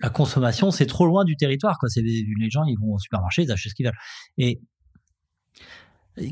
la 0.00 0.10
consommation, 0.10 0.70
c'est 0.70 0.86
trop 0.86 1.06
loin 1.06 1.24
du 1.24 1.36
territoire. 1.36 1.78
Quoi. 1.78 1.88
C'est 1.88 2.02
les 2.02 2.50
gens, 2.50 2.64
ils 2.64 2.76
vont 2.78 2.94
au 2.94 2.98
supermarché, 2.98 3.42
ils 3.42 3.52
achètent 3.52 3.70
ce 3.70 3.74
qu'ils 3.74 3.86
veulent. 3.86 3.94
Et, 4.38 4.60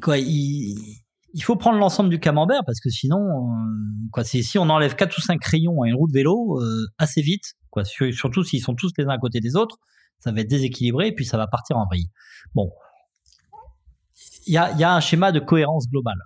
quoi, 0.00 0.18
il, 0.18 1.42
faut 1.42 1.56
prendre 1.56 1.78
l'ensemble 1.78 2.10
du 2.10 2.20
camembert 2.20 2.62
parce 2.66 2.80
que 2.80 2.90
sinon, 2.90 3.20
euh, 3.20 4.08
quoi, 4.12 4.24
si 4.24 4.58
on 4.58 4.68
enlève 4.68 4.94
quatre 4.94 5.16
ou 5.16 5.20
cinq 5.20 5.40
crayons 5.40 5.82
à 5.82 5.88
une 5.88 5.94
roue 5.94 6.08
de 6.08 6.12
vélo 6.12 6.60
euh, 6.60 6.86
assez 6.98 7.22
vite, 7.22 7.54
quoi, 7.70 7.84
surtout 7.84 8.44
s'ils 8.44 8.62
sont 8.62 8.74
tous 8.74 8.92
les 8.98 9.04
uns 9.04 9.10
à 9.10 9.18
côté 9.18 9.40
des 9.40 9.56
autres, 9.56 9.78
ça 10.20 10.30
va 10.32 10.40
être 10.40 10.50
déséquilibré 10.50 11.08
et 11.08 11.14
puis 11.14 11.24
ça 11.24 11.36
va 11.36 11.46
partir 11.46 11.78
en 11.78 11.86
vrille. 11.86 12.10
Bon, 12.54 12.70
il 14.46 14.52
y 14.52 14.56
a, 14.56 14.94
un 14.94 15.00
schéma 15.00 15.32
de 15.32 15.40
cohérence 15.40 15.88
globale. 15.88 16.20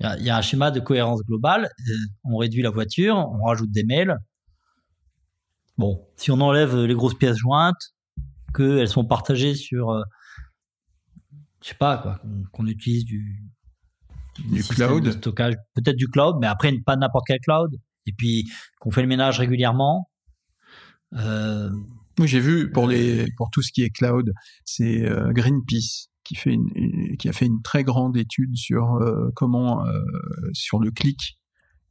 Il 0.00 0.24
y, 0.24 0.30
a, 0.30 0.36
un 0.36 0.42
schéma 0.42 0.70
de 0.70 0.80
cohérence 0.80 1.22
globale. 1.22 1.66
Euh, 1.88 1.92
on 2.24 2.36
réduit 2.36 2.62
la 2.62 2.70
voiture, 2.70 3.16
on 3.16 3.44
rajoute 3.44 3.70
des 3.70 3.84
mails. 3.84 4.18
Bon, 5.78 6.06
si 6.16 6.30
on 6.30 6.40
enlève 6.40 6.76
les 6.76 6.94
grosses 6.94 7.16
pièces 7.16 7.36
jointes, 7.36 7.94
qu'elles 8.54 8.88
sont 8.88 9.04
partagées 9.04 9.54
sur, 9.54 9.90
euh, 9.90 10.02
je 11.62 11.70
sais 11.70 11.74
pas 11.74 11.98
quoi, 11.98 12.20
qu'on 12.52 12.66
utilise 12.66 13.04
du, 13.04 13.42
du 14.38 14.62
cloud, 14.62 15.10
stockage, 15.12 15.54
peut-être 15.74 15.96
du 15.96 16.08
cloud, 16.08 16.36
mais 16.40 16.46
après 16.46 16.72
pas 16.84 16.96
n'importe 16.96 17.24
quel 17.26 17.40
cloud. 17.40 17.76
Et 18.06 18.12
puis 18.12 18.50
qu'on 18.80 18.90
fait 18.90 19.02
le 19.02 19.08
ménage 19.08 19.38
régulièrement. 19.38 20.10
Euh, 21.14 21.70
oui, 22.18 22.28
j'ai 22.28 22.40
vu 22.40 22.70
pour 22.70 22.86
les 22.86 23.26
pour 23.36 23.50
tout 23.50 23.62
ce 23.62 23.72
qui 23.72 23.82
est 23.82 23.90
cloud, 23.90 24.32
c'est 24.64 25.08
Greenpeace 25.30 26.08
qui, 26.24 26.34
fait 26.34 26.52
une, 26.52 27.16
qui 27.18 27.28
a 27.28 27.32
fait 27.32 27.46
une 27.46 27.62
très 27.62 27.84
grande 27.84 28.16
étude 28.16 28.56
sur 28.56 28.94
euh, 28.94 29.30
comment, 29.34 29.86
euh, 29.86 30.02
sur 30.52 30.78
le 30.78 30.90
clic, 30.90 31.38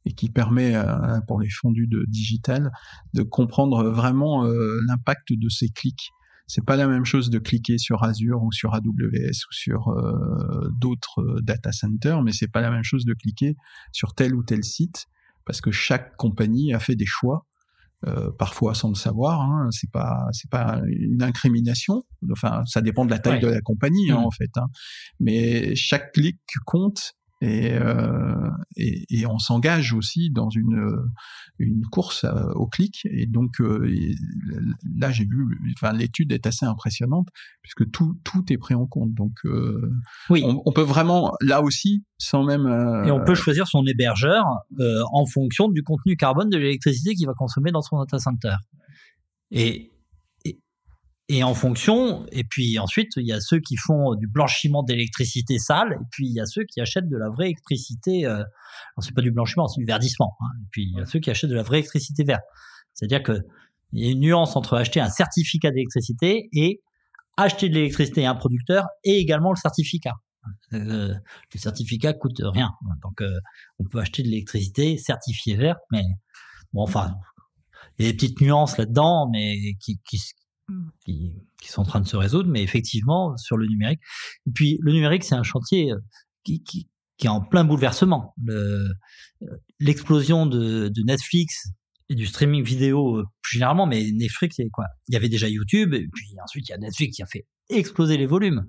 et 0.04 0.12
qui 0.12 0.28
permet 0.28 0.74
euh, 0.74 1.20
pour 1.26 1.40
les 1.40 1.48
fondus 1.48 1.86
de 1.86 2.04
digital 2.08 2.70
de 3.14 3.22
comprendre 3.22 3.84
vraiment 3.84 4.44
l'impact 4.44 5.32
de 5.32 5.48
ces 5.48 5.68
clics. 5.68 6.10
C'est 6.46 6.64
pas 6.64 6.76
la 6.76 6.86
même 6.86 7.06
chose 7.06 7.30
de 7.30 7.38
cliquer 7.38 7.78
sur 7.78 8.04
Azure 8.04 8.42
ou 8.42 8.52
sur 8.52 8.74
AWS 8.74 9.46
ou 9.48 9.52
sur 9.52 9.94
d'autres 10.78 11.40
data 11.40 11.72
centers, 11.72 12.22
mais 12.22 12.32
c'est 12.32 12.52
pas 12.52 12.60
la 12.60 12.70
même 12.70 12.82
chose 12.82 13.06
de 13.06 13.14
cliquer 13.14 13.56
sur 13.92 14.14
tel 14.14 14.34
ou 14.34 14.42
tel 14.42 14.62
site 14.62 15.06
parce 15.46 15.62
que 15.62 15.70
chaque 15.70 16.16
compagnie 16.16 16.74
a 16.74 16.80
fait 16.80 16.96
des 16.96 17.06
choix 17.06 17.46
euh, 18.06 18.30
parfois 18.38 18.74
sans 18.74 18.88
le 18.88 18.94
savoir. 18.94 19.40
Hein, 19.40 19.68
c'est 19.70 19.90
pas 19.90 20.26
c'est 20.32 20.50
pas 20.50 20.80
une 20.86 21.22
incrimination. 21.22 22.02
Enfin, 22.30 22.62
ça 22.66 22.80
dépend 22.80 23.04
de 23.04 23.10
la 23.10 23.18
taille 23.18 23.40
de 23.40 23.48
la 23.48 23.60
compagnie 23.60 24.10
hein, 24.10 24.20
mmh. 24.20 24.24
en 24.24 24.30
fait. 24.30 24.50
Hein. 24.56 24.66
Mais 25.20 25.74
chaque 25.74 26.12
clic 26.12 26.38
compte 26.66 27.14
euh, 27.44 28.50
et, 28.76 29.04
et, 29.10 29.26
on 29.26 29.38
s'engage 29.38 29.92
aussi 29.92 30.30
dans 30.30 30.50
une, 30.50 30.96
une 31.58 31.82
course 31.86 32.24
euh, 32.24 32.52
au 32.54 32.66
clic. 32.66 33.06
Et 33.10 33.26
donc 33.26 33.60
euh, 33.60 33.86
là, 34.96 35.10
j'ai 35.10 35.24
vu, 35.24 35.46
enfin, 35.76 35.92
l'étude 35.92 36.32
est 36.32 36.46
assez 36.46 36.66
impressionnante 36.66 37.28
puisque 37.62 37.90
tout, 37.90 38.18
tout 38.24 38.44
est 38.52 38.56
pris 38.56 38.74
en 38.74 38.86
compte. 38.86 39.14
Donc 39.14 39.32
oui. 40.30 40.44
on, 40.44 40.72
peut 40.72 40.82
vraiment, 40.82 41.32
là 41.40 41.62
aussi, 41.62 42.04
sans 42.18 42.44
même... 42.44 42.66
et 43.06 43.10
on 43.10 43.24
peut 43.24 43.34
choisir 43.34 43.66
son 43.66 43.84
hébergeur 43.86 44.44
en 45.12 45.26
fonction 45.26 45.68
du 45.68 45.82
contenu 45.82 46.16
carbone 46.16 46.50
de 46.50 46.58
l'électricité 46.58 47.14
qu'il 47.14 47.26
va 47.26 47.34
consommer 47.34 47.70
dans 47.72 47.82
son 47.82 47.98
data 47.98 48.18
center. 48.18 48.56
Et 49.50 49.93
et 51.28 51.42
en 51.42 51.54
fonction, 51.54 52.26
et 52.32 52.44
puis 52.44 52.78
ensuite, 52.78 53.12
il 53.16 53.26
y 53.26 53.32
a 53.32 53.40
ceux 53.40 53.58
qui 53.58 53.76
font 53.76 54.14
du 54.14 54.26
blanchiment 54.26 54.82
d'électricité 54.82 55.58
sale, 55.58 55.94
et 55.94 56.04
puis 56.10 56.26
il 56.26 56.34
y 56.34 56.40
a 56.40 56.46
ceux 56.46 56.64
qui 56.64 56.82
achètent 56.82 57.08
de 57.08 57.16
la 57.16 57.30
vraie 57.30 57.46
électricité. 57.46 58.26
Euh, 58.26 58.42
c'est 59.00 59.14
pas 59.14 59.22
du 59.22 59.30
blanchiment, 59.30 59.66
c'est 59.66 59.80
du 59.80 59.86
verdissement. 59.86 60.36
Hein, 60.40 60.58
et 60.62 60.66
puis 60.70 60.84
il 60.84 60.98
y 60.98 61.00
a 61.00 61.06
ceux 61.06 61.20
qui 61.20 61.30
achètent 61.30 61.50
de 61.50 61.54
la 61.54 61.62
vraie 61.62 61.78
électricité 61.78 62.24
verte. 62.24 62.44
C'est-à-dire 62.92 63.22
que 63.22 63.40
il 63.92 64.04
y 64.04 64.08
a 64.08 64.10
une 64.10 64.20
nuance 64.20 64.56
entre 64.56 64.76
acheter 64.76 65.00
un 65.00 65.08
certificat 65.08 65.70
d'électricité 65.70 66.48
et 66.52 66.82
acheter 67.36 67.68
de 67.68 67.74
l'électricité 67.74 68.26
à 68.26 68.30
un 68.30 68.34
producteur 68.34 68.86
et 69.04 69.18
également 69.18 69.50
le 69.50 69.56
certificat. 69.56 70.14
Euh, 70.74 71.14
le 71.54 71.58
certificat 71.58 72.12
coûte 72.12 72.42
rien, 72.42 72.70
donc 73.02 73.22
euh, 73.22 73.38
on 73.78 73.84
peut 73.84 73.98
acheter 73.98 74.22
de 74.22 74.28
l'électricité 74.28 74.98
certifiée 74.98 75.56
verte, 75.56 75.80
mais 75.90 76.02
bon, 76.74 76.82
enfin, 76.82 77.14
il 77.98 78.04
y 78.04 78.08
a 78.08 78.12
des 78.12 78.16
petites 78.16 78.40
nuances 78.42 78.76
là-dedans, 78.76 79.28
mais 79.32 79.56
qui, 79.80 80.00
qui, 80.04 80.18
qui, 81.04 81.34
qui, 81.60 81.68
sont 81.68 81.82
en 81.82 81.84
train 81.84 82.00
de 82.00 82.06
se 82.06 82.16
résoudre, 82.16 82.48
mais 82.48 82.62
effectivement 82.62 83.36
sur 83.36 83.56
le 83.56 83.66
numérique. 83.66 84.00
Et 84.46 84.50
puis 84.50 84.78
le 84.80 84.92
numérique, 84.92 85.24
c'est 85.24 85.34
un 85.34 85.42
chantier 85.42 85.92
euh, 85.92 85.98
qui, 86.42 86.88
est 87.22 87.28
en 87.28 87.40
plein 87.40 87.64
bouleversement. 87.64 88.34
Euh, 88.48 88.88
l'explosion 89.80 90.46
de, 90.46 90.92
Netflix 91.04 91.68
et 92.08 92.14
du 92.14 92.26
streaming 92.26 92.62
vidéo 92.62 93.18
euh, 93.18 93.24
plus 93.42 93.54
généralement, 93.54 93.86
mais 93.86 94.10
Netflix, 94.12 94.56
c'est 94.56 94.68
quoi? 94.70 94.86
Il 95.08 95.14
y 95.14 95.16
avait 95.16 95.28
déjà 95.28 95.48
YouTube, 95.48 95.94
et 95.94 96.06
puis 96.12 96.34
ensuite 96.42 96.68
il 96.68 96.72
y 96.72 96.74
a 96.74 96.78
Netflix 96.78 97.16
qui 97.16 97.22
a 97.22 97.26
fait 97.26 97.46
exploser 97.68 98.16
les 98.16 98.26
volumes. 98.26 98.66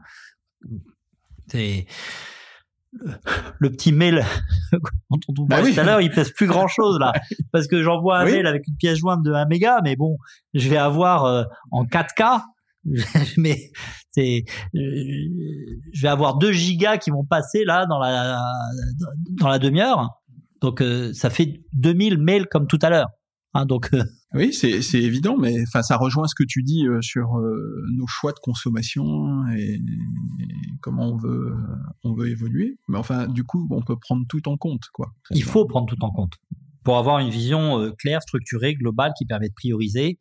C'est 1.48 1.86
le 3.60 3.70
petit 3.72 3.92
mail 3.92 4.24
dont 4.72 5.20
on 5.28 5.46
bah 5.46 5.62
tout 5.62 5.80
à 5.80 5.84
l'heure, 5.84 6.02
il 6.02 6.12
pèse 6.12 6.32
plus 6.32 6.48
grand 6.48 6.68
chose 6.68 7.00
là, 7.00 7.14
parce 7.52 7.68
que 7.68 7.82
j'envoie 7.84 8.20
un 8.20 8.26
mail 8.26 8.48
avec 8.48 8.68
une 8.68 8.76
pièce 8.76 8.98
jointe 8.98 9.24
de 9.24 9.32
1 9.32 9.46
méga, 9.46 9.80
mais 9.84 9.96
bon, 9.96 10.18
je 10.54 10.70
vais 10.70 10.78
avoir 10.78 11.26
euh, 11.26 11.44
en 11.72 11.86
4K, 11.86 12.42
mais 13.38 13.72
c'est, 14.10 14.46
je 14.74 16.02
vais 16.02 16.08
avoir 16.08 16.38
2 16.38 16.52
gigas 16.52 16.98
qui 16.98 17.12
vont 17.12 17.26
passer 17.26 17.64
là 17.66 17.86
dans 17.86 18.00
la 18.00 18.42
dans 19.32 19.50
la 19.50 19.60
demi-heure, 19.60 20.10
donc 20.62 20.82
euh, 20.82 21.14
ça 21.14 21.30
fait 21.30 21.62
2000 21.74 22.18
mails 22.18 22.48
comme 22.48 22.68
tout 22.68 22.80
à 22.82 22.90
l'heure. 22.90 23.10
Hein, 23.56 23.66
donc 23.66 23.90
euh, 23.94 24.04
oui, 24.34 24.52
c'est 24.52 25.02
évident, 25.02 25.38
mais 25.38 25.62
enfin 25.62 25.82
ça 25.82 25.96
rejoint 25.96 26.28
ce 26.28 26.36
que 26.36 26.44
tu 26.46 26.62
dis 26.62 26.86
euh, 26.86 27.02
sur 27.02 27.38
euh, 27.38 27.86
nos 27.96 28.06
choix 28.06 28.34
de 28.34 28.40
consommation 28.42 29.06
et, 29.58 29.80
comment 30.82 31.10
on 31.10 31.18
veut 31.18 31.56
on 32.04 32.14
veut 32.14 32.30
évoluer. 32.30 32.78
Mais 32.88 32.98
enfin, 32.98 33.28
du 33.28 33.44
coup, 33.44 33.68
on 33.72 33.82
peut 33.82 33.98
prendre 33.98 34.26
tout 34.28 34.48
en 34.48 34.58
compte, 34.58 34.84
quoi. 34.94 35.14
Il 35.32 35.44
faut 35.44 35.66
prendre 35.66 35.88
tout 35.88 36.04
en 36.04 36.12
compte 36.12 36.34
pour 36.84 36.98
avoir 36.98 37.20
une 37.20 37.30
vision 37.30 37.92
claire, 37.98 38.22
structurée, 38.22 38.76
globale 38.76 39.12
qui 39.18 39.26
permet 39.26 39.50
de 39.50 39.54
prioriser 39.56 40.20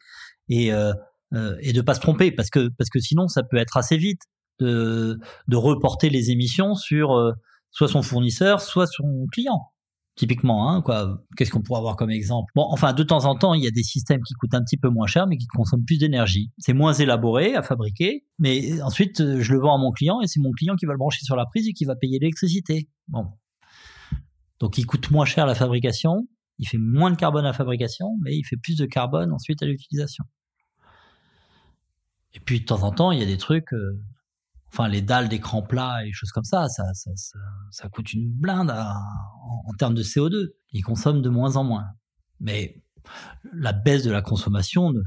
et 0.48 0.70
et 0.70 1.72
de 1.72 1.80
pas 1.80 1.94
se 1.94 2.00
tromper 2.00 2.30
parce 2.30 2.50
que 2.50 2.68
parce 2.78 2.90
que 2.90 3.00
sinon 3.00 3.28
ça 3.28 3.42
peut 3.42 3.56
être 3.56 3.76
assez 3.76 3.96
vite 3.96 4.22
de 4.60 5.18
reporter 5.52 6.08
les 6.10 6.30
émissions 6.30 6.74
sur 6.74 7.32
soit 7.70 7.88
son 7.88 8.02
fournisseur, 8.02 8.60
soit 8.60 8.86
son 8.86 9.26
client 9.32 9.73
typiquement, 10.16 10.70
hein, 10.70 10.82
quoi. 10.82 11.22
Qu'est-ce 11.36 11.50
qu'on 11.50 11.62
pourrait 11.62 11.78
avoir 11.78 11.96
comme 11.96 12.10
exemple? 12.10 12.52
Bon, 12.54 12.66
enfin, 12.70 12.92
de 12.92 13.02
temps 13.02 13.24
en 13.24 13.34
temps, 13.34 13.54
il 13.54 13.64
y 13.64 13.66
a 13.66 13.70
des 13.70 13.82
systèmes 13.82 14.22
qui 14.22 14.34
coûtent 14.34 14.54
un 14.54 14.62
petit 14.62 14.76
peu 14.76 14.88
moins 14.88 15.06
cher, 15.06 15.26
mais 15.26 15.36
qui 15.36 15.46
consomment 15.46 15.84
plus 15.84 15.98
d'énergie. 15.98 16.50
C'est 16.58 16.72
moins 16.72 16.92
élaboré 16.92 17.54
à 17.54 17.62
fabriquer, 17.62 18.24
mais 18.38 18.80
ensuite, 18.82 19.20
euh, 19.20 19.40
je 19.40 19.52
le 19.52 19.60
vends 19.60 19.74
à 19.74 19.78
mon 19.78 19.90
client 19.90 20.20
et 20.20 20.26
c'est 20.26 20.40
mon 20.40 20.52
client 20.52 20.76
qui 20.76 20.86
va 20.86 20.92
le 20.92 20.98
brancher 20.98 21.24
sur 21.24 21.36
la 21.36 21.46
prise 21.46 21.68
et 21.68 21.72
qui 21.72 21.84
va 21.84 21.96
payer 21.96 22.18
l'électricité. 22.20 22.88
Bon, 23.08 23.26
donc 24.60 24.78
il 24.78 24.86
coûte 24.86 25.10
moins 25.10 25.24
cher 25.24 25.46
la 25.46 25.54
fabrication, 25.54 26.28
il 26.58 26.68
fait 26.68 26.78
moins 26.78 27.10
de 27.10 27.16
carbone 27.16 27.44
à 27.44 27.48
la 27.48 27.52
fabrication, 27.52 28.06
mais 28.22 28.36
il 28.36 28.44
fait 28.44 28.56
plus 28.56 28.76
de 28.76 28.86
carbone 28.86 29.32
ensuite 29.32 29.62
à 29.62 29.66
l'utilisation. 29.66 30.24
Et 32.34 32.40
puis 32.40 32.60
de 32.60 32.64
temps 32.64 32.82
en 32.82 32.90
temps, 32.90 33.12
il 33.12 33.18
y 33.18 33.22
a 33.22 33.26
des 33.26 33.36
trucs. 33.36 33.72
Euh, 33.72 34.00
enfin 34.74 34.88
les 34.88 35.02
dalles 35.02 35.28
d'écran 35.28 35.62
plat 35.62 36.02
et 36.02 36.06
les 36.06 36.12
choses 36.12 36.32
comme 36.32 36.44
ça, 36.44 36.68
ça, 36.68 36.92
ça, 36.94 37.10
ça, 37.70 37.88
coûte 37.88 38.12
une 38.12 38.28
blinde 38.28 38.70
en, 38.70 39.72
termes 39.78 39.94
de 39.94 40.02
CO2. 40.02 40.48
Ils 40.72 40.82
consomment 40.82 41.22
de 41.22 41.28
moins 41.28 41.56
en 41.56 41.64
moins. 41.64 41.86
Mais 42.40 42.82
la 43.52 43.72
baisse 43.72 44.02
de 44.02 44.10
la 44.10 44.20
consommation 44.20 44.90
ne, 44.92 45.00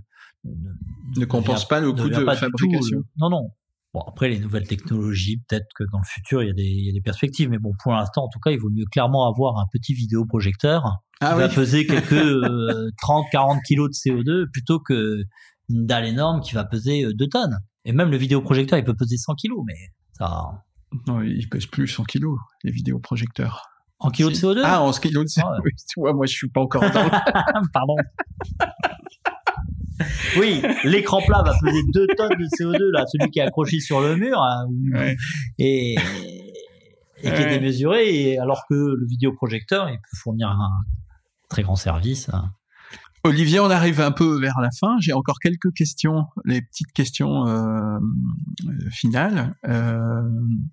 ne, 0.45 1.19
ne 1.19 1.25
compense 1.25 1.67
pas 1.67 1.81
le 1.81 1.91
coût 1.91 2.09
de 2.09 2.13
fabrication. 2.13 3.03
non, 3.17 3.29
non. 3.29 3.51
Bon, 3.93 4.01
après, 4.01 4.29
les 4.29 4.39
nouvelles 4.39 4.67
technologies, 4.67 5.41
peut-être 5.47 5.67
que 5.75 5.83
dans 5.91 5.99
le 5.99 6.05
futur, 6.05 6.43
il 6.43 6.47
y, 6.47 6.51
a 6.51 6.53
des, 6.53 6.63
il 6.63 6.85
y 6.85 6.89
a 6.89 6.93
des 6.93 7.01
perspectives. 7.01 7.49
Mais 7.49 7.57
bon, 7.57 7.71
pour 7.81 7.93
l'instant, 7.93 8.25
en 8.25 8.29
tout 8.29 8.39
cas, 8.39 8.51
il 8.51 8.59
vaut 8.59 8.69
mieux 8.69 8.85
clairement 8.91 9.27
avoir 9.27 9.57
un 9.57 9.65
petit 9.71 9.93
vidéoprojecteur 9.93 10.99
ah 11.19 11.33
qui 11.33 11.39
va 11.39 11.49
peser 11.49 11.85
quelques 11.87 12.95
30, 13.01 13.25
40 13.31 13.59
kilos 13.65 13.89
de 13.89 13.93
CO2 13.93 14.49
plutôt 14.51 14.79
que 14.79 15.23
une 15.69 15.85
dalle 15.85 16.05
énorme 16.05 16.41
qui 16.41 16.53
va 16.53 16.63
peser 16.63 17.05
2 17.13 17.25
euh, 17.25 17.27
tonnes. 17.27 17.59
Et 17.87 17.93
même 17.93 18.11
le 18.11 18.17
vidéoprojecteur, 18.17 18.77
il 18.77 18.83
peut 18.83 18.93
peser 18.93 19.15
100 19.15 19.35
kilos, 19.35 19.63
mais 19.65 19.73
ça. 20.11 20.61
Non, 21.07 21.21
il 21.21 21.47
pèse 21.47 21.65
plus 21.67 21.87
100 21.87 22.03
kilos, 22.03 22.37
les 22.65 22.71
vidéoprojecteurs. 22.71 23.63
En 23.99 24.11
kilos 24.11 24.33
de 24.33 24.37
CO2 24.37 24.61
Ah, 24.63 24.81
en 24.81 24.91
kilos 24.91 25.23
de 25.23 25.29
CO2. 25.41 25.61
tu 25.89 25.99
vois, 26.01 26.13
moi, 26.13 26.25
je 26.25 26.33
suis 26.33 26.49
pas 26.49 26.59
encore 26.59 26.81
dans. 26.81 27.09
Pardon. 27.73 27.95
oui, 30.37 30.61
l'écran 30.83 31.21
plat 31.25 31.41
va 31.43 31.53
peser 31.61 31.81
2 31.93 32.07
tonnes 32.17 32.37
de 32.37 32.45
CO2, 32.59 32.91
là, 32.91 33.05
celui 33.07 33.31
qui 33.31 33.39
est 33.39 33.43
accroché 33.43 33.79
sur 33.79 34.01
le 34.01 34.17
mur, 34.17 34.37
hein, 34.41 34.67
et, 35.57 35.93
et 35.95 35.97
qui 37.21 37.27
est 37.27 37.49
démesuré, 37.49 38.37
alors 38.37 38.65
que 38.69 38.75
le 38.75 39.07
vidéoprojecteur, 39.07 39.89
il 39.89 39.95
peut 39.95 40.17
fournir 40.21 40.49
un 40.49 40.71
très 41.49 41.63
grand 41.63 41.77
service. 41.77 42.27
Hein. 42.33 42.51
Olivier, 43.23 43.59
on 43.59 43.69
arrive 43.69 43.99
un 43.99 44.11
peu 44.11 44.39
vers 44.39 44.59
la 44.61 44.69
fin. 44.71 44.95
J'ai 44.99 45.13
encore 45.13 45.39
quelques 45.39 45.73
questions, 45.73 46.25
les 46.45 46.61
petites 46.61 46.91
questions 46.93 47.47
euh, 47.47 47.99
finales. 48.91 49.55
Euh, 49.67 50.21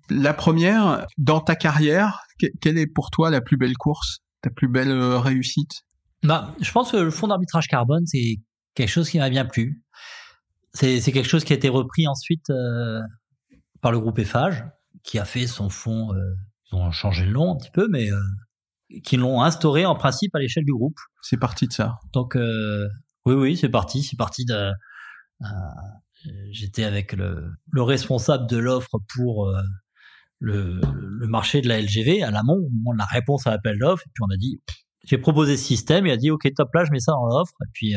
la 0.09 0.33
première, 0.33 1.05
dans 1.17 1.41
ta 1.41 1.55
carrière, 1.55 2.21
quelle 2.61 2.77
est 2.77 2.87
pour 2.87 3.09
toi 3.11 3.29
la 3.29 3.41
plus 3.41 3.57
belle 3.57 3.75
course, 3.75 4.19
ta 4.41 4.49
plus 4.49 4.67
belle 4.67 4.91
euh, 4.91 5.19
réussite? 5.19 5.83
Bah, 6.23 6.55
Je 6.61 6.71
pense 6.71 6.91
que 6.91 6.97
le 6.97 7.11
fonds 7.11 7.27
d'arbitrage 7.27 7.67
carbone, 7.67 8.05
c'est 8.05 8.37
quelque 8.75 8.89
chose 8.89 9.09
qui 9.09 9.17
m'a 9.17 9.29
bien 9.29 9.45
plu. 9.45 9.83
C'est 10.73 10.99
quelque 10.99 11.29
chose 11.29 11.45
qui 11.45 11.53
a 11.53 11.55
été 11.55 11.69
repris 11.69 12.05
ensuite 12.05 12.51
par 13.79 13.93
le 13.93 13.99
groupe 13.99 14.19
Eiffage, 14.19 14.65
qui 15.03 15.19
a 15.19 15.23
fait 15.23 15.47
son 15.47 15.69
fonds, 15.69 16.13
ils 16.69 16.75
ont 16.75 16.91
changé 16.91 17.25
le 17.25 17.31
nom 17.31 17.53
un 17.53 17.55
petit 17.55 17.71
peu, 17.71 17.87
mais 17.89 18.09
qui 19.03 19.17
l'ont 19.17 19.41
instauré 19.41 19.85
en 19.85 19.95
principe 19.95 20.35
à 20.35 20.39
l'échelle 20.39 20.65
du 20.65 20.73
groupe. 20.73 20.97
C'est 21.21 21.37
parti 21.37 21.67
de 21.67 21.73
ça. 21.73 21.99
Donc 22.13 22.35
euh, 22.35 22.87
oui, 23.25 23.33
oui, 23.33 23.57
c'est 23.57 23.69
parti. 23.69 24.03
C'est 24.03 24.17
parti 24.17 24.45
de. 24.45 24.71
Euh, 25.41 25.47
j'étais 26.51 26.83
avec 26.83 27.13
le, 27.13 27.51
le, 27.71 27.81
responsable 27.81 28.47
de 28.47 28.57
l'offre 28.57 28.97
pour 29.13 29.47
euh, 29.47 29.61
le, 30.39 30.79
le, 30.93 31.27
marché 31.27 31.61
de 31.61 31.67
la 31.67 31.81
LGV 31.81 32.23
à 32.23 32.31
l'amont 32.31 32.55
au 32.55 32.69
moment 32.69 32.93
de 32.93 32.99
la 32.99 33.05
réponse 33.05 33.47
à 33.47 33.51
l'appel 33.51 33.77
d'offre. 33.79 34.03
Et 34.07 34.11
puis 34.13 34.23
on 34.23 34.33
a 34.33 34.37
dit, 34.37 34.61
j'ai 35.03 35.17
proposé 35.17 35.57
ce 35.57 35.63
système. 35.63 36.05
Il 36.05 36.11
a 36.11 36.17
dit, 36.17 36.31
ok, 36.31 36.47
top 36.55 36.73
là, 36.73 36.85
je 36.85 36.91
mets 36.91 36.99
ça 36.99 37.11
dans 37.11 37.25
l'offre. 37.25 37.53
Et 37.63 37.69
puis 37.73 37.95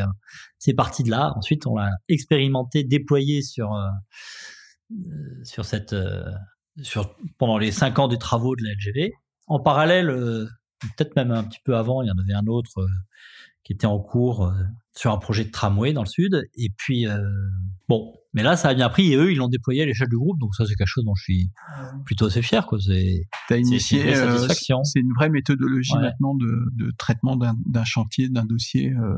c'est 0.59 0.75
parti 0.75 1.03
de 1.03 1.11
là. 1.11 1.33
Ensuite, 1.37 1.67
on 1.67 1.77
l'a 1.77 1.91
expérimenté, 2.09 2.85
déployé 2.85 3.43
sur 3.43 3.71
sur 5.45 5.65
cette 5.65 5.95
sur 6.83 7.15
pendant 7.39 7.59
les 7.59 7.73
cinq 7.73 7.99
ans 7.99 8.09
des 8.09 8.19
travaux 8.19 8.57
de 8.57 8.63
la 8.63 8.73
LGV. 8.73 9.13
En 9.47 9.61
parallèle, 9.61 10.11
peut-être 10.81 11.17
même 11.17 11.31
un 11.31 11.45
petit 11.45 11.61
peu 11.65 11.77
avant, 11.77 12.03
il 12.03 12.09
y 12.09 12.11
en 12.11 12.19
avait 12.19 12.35
un 12.35 12.47
autre 12.47 12.79
euh, 12.79 12.87
qui 13.65 13.73
était 13.73 13.87
en 13.87 13.99
cours 13.99 14.47
euh, 14.47 14.53
sur 14.97 15.13
un 15.13 15.19
projet 15.19 15.45
de 15.45 15.51
tramway 15.51 15.93
dans 15.93 16.03
le 16.03 16.09
sud. 16.09 16.49
Et 16.57 16.71
puis, 16.77 17.07
euh, 17.07 17.19
bon, 17.89 18.15
mais 18.33 18.43
là, 18.43 18.57
ça 18.57 18.69
a 18.69 18.75
bien 18.75 18.89
pris 18.89 19.13
et 19.13 19.17
eux, 19.17 19.33
ils 19.33 19.37
l'ont 19.37 19.49
déployé 19.49 19.83
à 19.83 19.87
l'échelle 19.87 20.09
du 20.09 20.17
groupe. 20.17 20.39
Donc 20.39 20.55
ça, 20.55 20.65
c'est 20.67 20.75
quelque 20.75 20.89
chose 20.89 21.05
dont 21.05 21.15
je 21.15 21.23
suis 21.23 21.51
plutôt 22.05 22.27
assez 22.27 22.43
fier. 22.43 22.67
Quoi. 22.67 22.79
C'est, 22.81 23.27
T'as 23.49 23.59
initié, 23.59 24.09
une 24.09 24.15
satisfaction. 24.15 24.85
c'est 24.85 25.01
une 25.01 25.13
vraie 25.15 25.29
méthodologie 25.31 25.97
maintenant 26.01 26.35
de, 26.35 26.65
de 26.77 26.93
traitement 26.99 27.37
d'un, 27.37 27.55
d'un 27.67 27.85
chantier, 27.85 28.29
d'un 28.29 28.45
dossier. 28.45 28.93
Euh, 28.93 29.15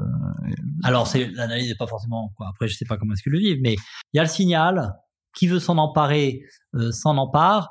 Alors, 0.82 1.07
c'est, 1.07 1.28
l'analyse 1.31 1.69
n'est 1.69 1.77
pas 1.77 1.87
forcément. 1.87 2.32
Quoi. 2.37 2.49
Après, 2.49 2.69
je 2.69 2.74
sais 2.74 2.85
pas 2.85 2.97
comment 2.97 3.12
est-ce 3.12 3.23
qu'ils 3.23 3.32
le 3.32 3.39
vivent, 3.39 3.61
mais 3.62 3.74
il 4.12 4.16
y 4.16 4.20
a 4.20 4.23
le 4.23 4.28
signal. 4.28 4.95
Qui 5.37 5.47
veut 5.47 5.61
s'en 5.61 5.78
emparer 5.78 6.43
euh, 6.74 6.91
s'en 6.91 7.16
empare. 7.16 7.70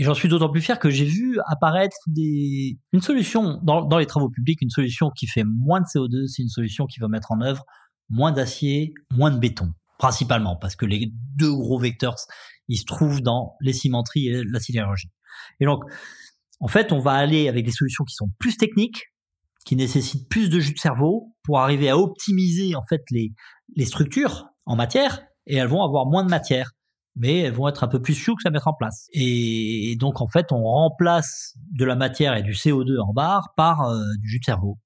Et 0.00 0.02
j'en 0.02 0.14
suis 0.14 0.30
d'autant 0.30 0.48
plus 0.48 0.62
fier 0.62 0.78
que 0.78 0.88
j'ai 0.88 1.04
vu 1.04 1.38
apparaître 1.46 1.98
des... 2.06 2.78
une 2.94 3.02
solution 3.02 3.60
dans, 3.62 3.84
dans, 3.84 3.98
les 3.98 4.06
travaux 4.06 4.30
publics, 4.30 4.62
une 4.62 4.70
solution 4.70 5.10
qui 5.10 5.26
fait 5.26 5.44
moins 5.44 5.80
de 5.80 5.84
CO2, 5.84 6.26
c'est 6.26 6.40
une 6.40 6.48
solution 6.48 6.86
qui 6.86 7.00
va 7.00 7.08
mettre 7.08 7.32
en 7.32 7.42
œuvre 7.42 7.66
moins 8.08 8.32
d'acier, 8.32 8.94
moins 9.12 9.30
de 9.30 9.38
béton, 9.38 9.74
principalement, 9.98 10.56
parce 10.56 10.74
que 10.74 10.86
les 10.86 11.12
deux 11.36 11.52
gros 11.52 11.78
vecteurs, 11.78 12.16
ils 12.68 12.78
se 12.78 12.86
trouvent 12.86 13.20
dans 13.20 13.56
les 13.60 13.74
cimenteries 13.74 14.28
et 14.28 14.42
la 14.42 14.58
sidérurgie. 14.58 15.10
Et 15.60 15.66
donc, 15.66 15.84
en 16.60 16.68
fait, 16.68 16.92
on 16.92 17.00
va 17.00 17.12
aller 17.12 17.50
avec 17.50 17.66
des 17.66 17.70
solutions 17.70 18.04
qui 18.04 18.14
sont 18.14 18.30
plus 18.38 18.56
techniques, 18.56 19.02
qui 19.66 19.76
nécessitent 19.76 20.30
plus 20.30 20.48
de 20.48 20.60
jus 20.60 20.72
de 20.72 20.78
cerveau 20.78 21.36
pour 21.42 21.60
arriver 21.60 21.90
à 21.90 21.98
optimiser 21.98 22.74
en 22.74 22.82
fait 22.88 23.02
les, 23.10 23.34
les 23.76 23.84
structures 23.84 24.46
en 24.64 24.76
matière 24.76 25.20
et 25.46 25.56
elles 25.56 25.68
vont 25.68 25.84
avoir 25.84 26.06
moins 26.06 26.24
de 26.24 26.30
matière 26.30 26.72
mais 27.20 27.40
elles 27.40 27.52
vont 27.52 27.68
être 27.68 27.84
un 27.84 27.88
peu 27.88 28.00
plus 28.00 28.18
que 28.24 28.48
à 28.48 28.50
mettre 28.50 28.66
en 28.66 28.72
place. 28.72 29.08
Et 29.12 29.94
donc 30.00 30.20
en 30.22 30.26
fait, 30.26 30.52
on 30.52 30.62
remplace 30.62 31.54
de 31.72 31.84
la 31.84 31.94
matière 31.94 32.34
et 32.34 32.42
du 32.42 32.52
CO2 32.52 32.98
en 32.98 33.12
barre 33.12 33.52
par 33.56 33.82
euh, 33.82 34.00
du 34.18 34.28
jus 34.28 34.40
de 34.40 34.44
cerveau. 34.44 34.78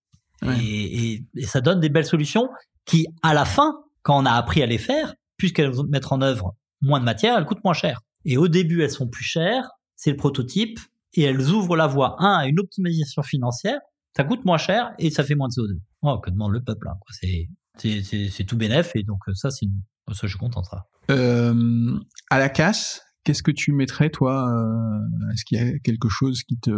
Et, 0.60 1.24
ça 1.44 1.62
donne 1.62 1.80
des 1.80 1.88
belles 1.88 2.04
solutions 2.04 2.48
qui, 2.84 3.06
à 3.22 3.32
la 3.32 3.46
fin, 3.46 3.72
quand 4.02 4.20
on 4.20 4.26
a 4.26 4.32
appris 4.32 4.62
à 4.62 4.66
les 4.66 4.76
faire, 4.76 5.14
puisqu'elles 5.38 5.70
vont 5.70 5.84
mettre 5.84 6.12
en 6.12 6.20
œuvre 6.20 6.54
moins 6.82 7.00
de 7.00 7.04
matière, 7.04 7.38
elles 7.38 7.46
coûtent 7.46 7.64
moins 7.64 7.72
cher. 7.72 8.00
Et 8.26 8.36
au 8.36 8.48
début, 8.48 8.82
elles 8.82 8.90
sont 8.90 9.08
plus 9.08 9.24
chères, 9.24 9.70
c'est 9.96 10.10
le 10.10 10.16
prototype, 10.16 10.78
et 11.14 11.22
elles 11.22 11.48
ouvrent 11.50 11.76
la 11.76 11.86
voie, 11.86 12.16
un, 12.18 12.38
à 12.40 12.46
une 12.46 12.58
optimisation 12.58 13.22
financière, 13.22 13.78
ça 14.16 14.24
coûte 14.24 14.44
moins 14.44 14.58
cher 14.58 14.92
et 14.98 15.10
ça 15.10 15.24
fait 15.24 15.34
moins 15.34 15.48
de 15.48 15.54
CO2. 15.54 15.78
Oh, 16.02 16.18
que 16.18 16.30
demande 16.30 16.52
le 16.52 16.62
peuple 16.62 16.88
hein, 16.88 16.98
C'est 17.78 18.44
tout 18.44 18.56
bénef, 18.56 18.94
et 18.96 19.02
donc 19.04 19.20
ça, 19.32 19.50
c'est 19.50 19.66
ça, 20.12 20.26
je 20.26 20.26
suis 20.26 20.38
content 20.38 20.62
ça. 20.62 20.84
Euh, 21.10 21.98
à 22.30 22.38
la 22.38 22.48
casse, 22.48 23.02
qu'est-ce 23.24 23.42
que 23.42 23.50
tu 23.50 23.72
mettrais 23.72 24.10
toi 24.10 24.48
euh, 24.48 25.32
Est-ce 25.32 25.44
qu'il 25.44 25.58
y 25.58 25.60
a 25.60 25.78
quelque 25.80 26.08
chose 26.08 26.42
qui 26.42 26.58
te 26.58 26.70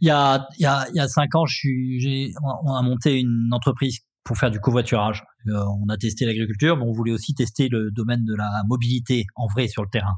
Il 0.00 0.06
y 0.06 0.10
a 0.10 0.46
il 0.58 0.62
y 0.62 0.66
a 0.66 0.86
il 0.88 0.96
y 0.96 1.00
a 1.00 1.08
cinq 1.08 1.34
ans, 1.34 1.46
je 1.46 1.54
suis 1.54 2.34
on 2.64 2.74
a 2.74 2.82
monté 2.82 3.20
une 3.20 3.50
entreprise 3.52 4.00
pour 4.24 4.36
faire 4.36 4.50
du 4.50 4.60
covoiturage. 4.60 5.24
Euh, 5.48 5.64
on 5.82 5.88
a 5.88 5.96
testé 5.96 6.26
l'agriculture, 6.26 6.76
mais 6.76 6.84
on 6.84 6.92
voulait 6.92 7.12
aussi 7.12 7.34
tester 7.34 7.68
le 7.68 7.90
domaine 7.90 8.24
de 8.24 8.34
la 8.34 8.62
mobilité 8.68 9.26
en 9.36 9.46
vrai 9.46 9.68
sur 9.68 9.82
le 9.82 9.88
terrain. 9.88 10.16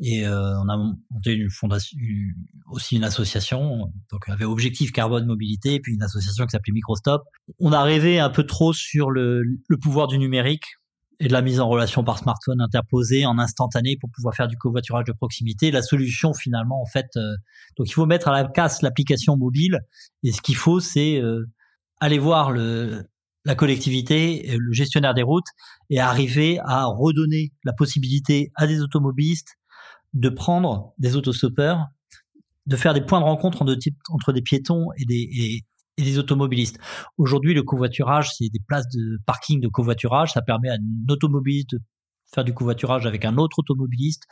Et 0.00 0.26
euh, 0.26 0.60
on 0.60 0.68
a 0.68 0.76
monté 1.10 1.32
une 1.32 1.50
fondation, 1.50 1.98
aussi 2.70 2.96
une 2.96 3.04
association, 3.04 3.90
donc 4.12 4.28
avait 4.28 4.44
objectif 4.44 4.92
carbone 4.92 5.26
mobilité, 5.26 5.80
puis 5.80 5.94
une 5.94 6.02
association 6.02 6.44
qui 6.44 6.50
s'appelait 6.50 6.74
Microstop. 6.74 7.22
On 7.58 7.72
a 7.72 7.82
rêvé 7.82 8.20
un 8.20 8.30
peu 8.30 8.44
trop 8.44 8.72
sur 8.72 9.10
le, 9.10 9.42
le 9.42 9.76
pouvoir 9.78 10.06
du 10.06 10.18
numérique 10.18 10.66
et 11.20 11.28
de 11.28 11.32
la 11.32 11.42
mise 11.42 11.60
en 11.60 11.68
relation 11.68 12.04
par 12.04 12.18
smartphone 12.18 12.60
interposée 12.60 13.26
en 13.26 13.38
instantané 13.38 13.96
pour 13.96 14.10
pouvoir 14.10 14.34
faire 14.34 14.46
du 14.46 14.56
covoiturage 14.56 15.04
de 15.04 15.12
proximité. 15.12 15.70
La 15.70 15.82
solution 15.82 16.32
finalement, 16.32 16.80
en 16.80 16.86
fait, 16.86 17.06
euh, 17.16 17.34
donc 17.76 17.88
il 17.88 17.92
faut 17.92 18.06
mettre 18.06 18.28
à 18.28 18.32
la 18.32 18.48
casse 18.48 18.82
l'application 18.82 19.36
mobile 19.36 19.80
et 20.22 20.32
ce 20.32 20.40
qu'il 20.40 20.56
faut, 20.56 20.80
c'est 20.80 21.20
euh, 21.20 21.44
aller 22.00 22.18
voir 22.18 22.52
le, 22.52 23.04
la 23.44 23.54
collectivité, 23.54 24.56
le 24.56 24.72
gestionnaire 24.72 25.14
des 25.14 25.22
routes 25.22 25.48
et 25.90 25.98
arriver 25.98 26.60
à 26.64 26.84
redonner 26.84 27.52
la 27.64 27.72
possibilité 27.72 28.52
à 28.54 28.66
des 28.66 28.80
automobilistes 28.80 29.56
de 30.14 30.28
prendre 30.28 30.92
des 30.98 31.16
autostoppeurs, 31.16 31.86
de 32.66 32.76
faire 32.76 32.94
des 32.94 33.00
points 33.00 33.20
de 33.20 33.24
rencontre 33.24 33.62
entre, 33.62 33.76
entre 34.10 34.32
des 34.32 34.42
piétons 34.42 34.88
et 34.98 35.04
des, 35.04 35.28
et, 35.32 35.64
et 35.98 36.02
des 36.02 36.18
automobilistes. 36.18 36.78
Aujourd'hui, 37.18 37.52
le 37.52 37.62
covoiturage, 37.62 38.30
c'est 38.36 38.48
des 38.48 38.60
places 38.66 38.88
de 38.88 39.18
parking 39.26 39.60
de 39.60 39.68
covoiturage. 39.68 40.32
Ça 40.32 40.40
permet 40.40 40.70
à 40.70 40.74
un 40.74 41.12
automobiliste 41.12 41.72
de 41.72 41.80
faire 42.32 42.44
du 42.44 42.54
covoiturage 42.54 43.04
avec 43.04 43.24
un 43.24 43.36
autre 43.36 43.58
automobiliste 43.58 44.22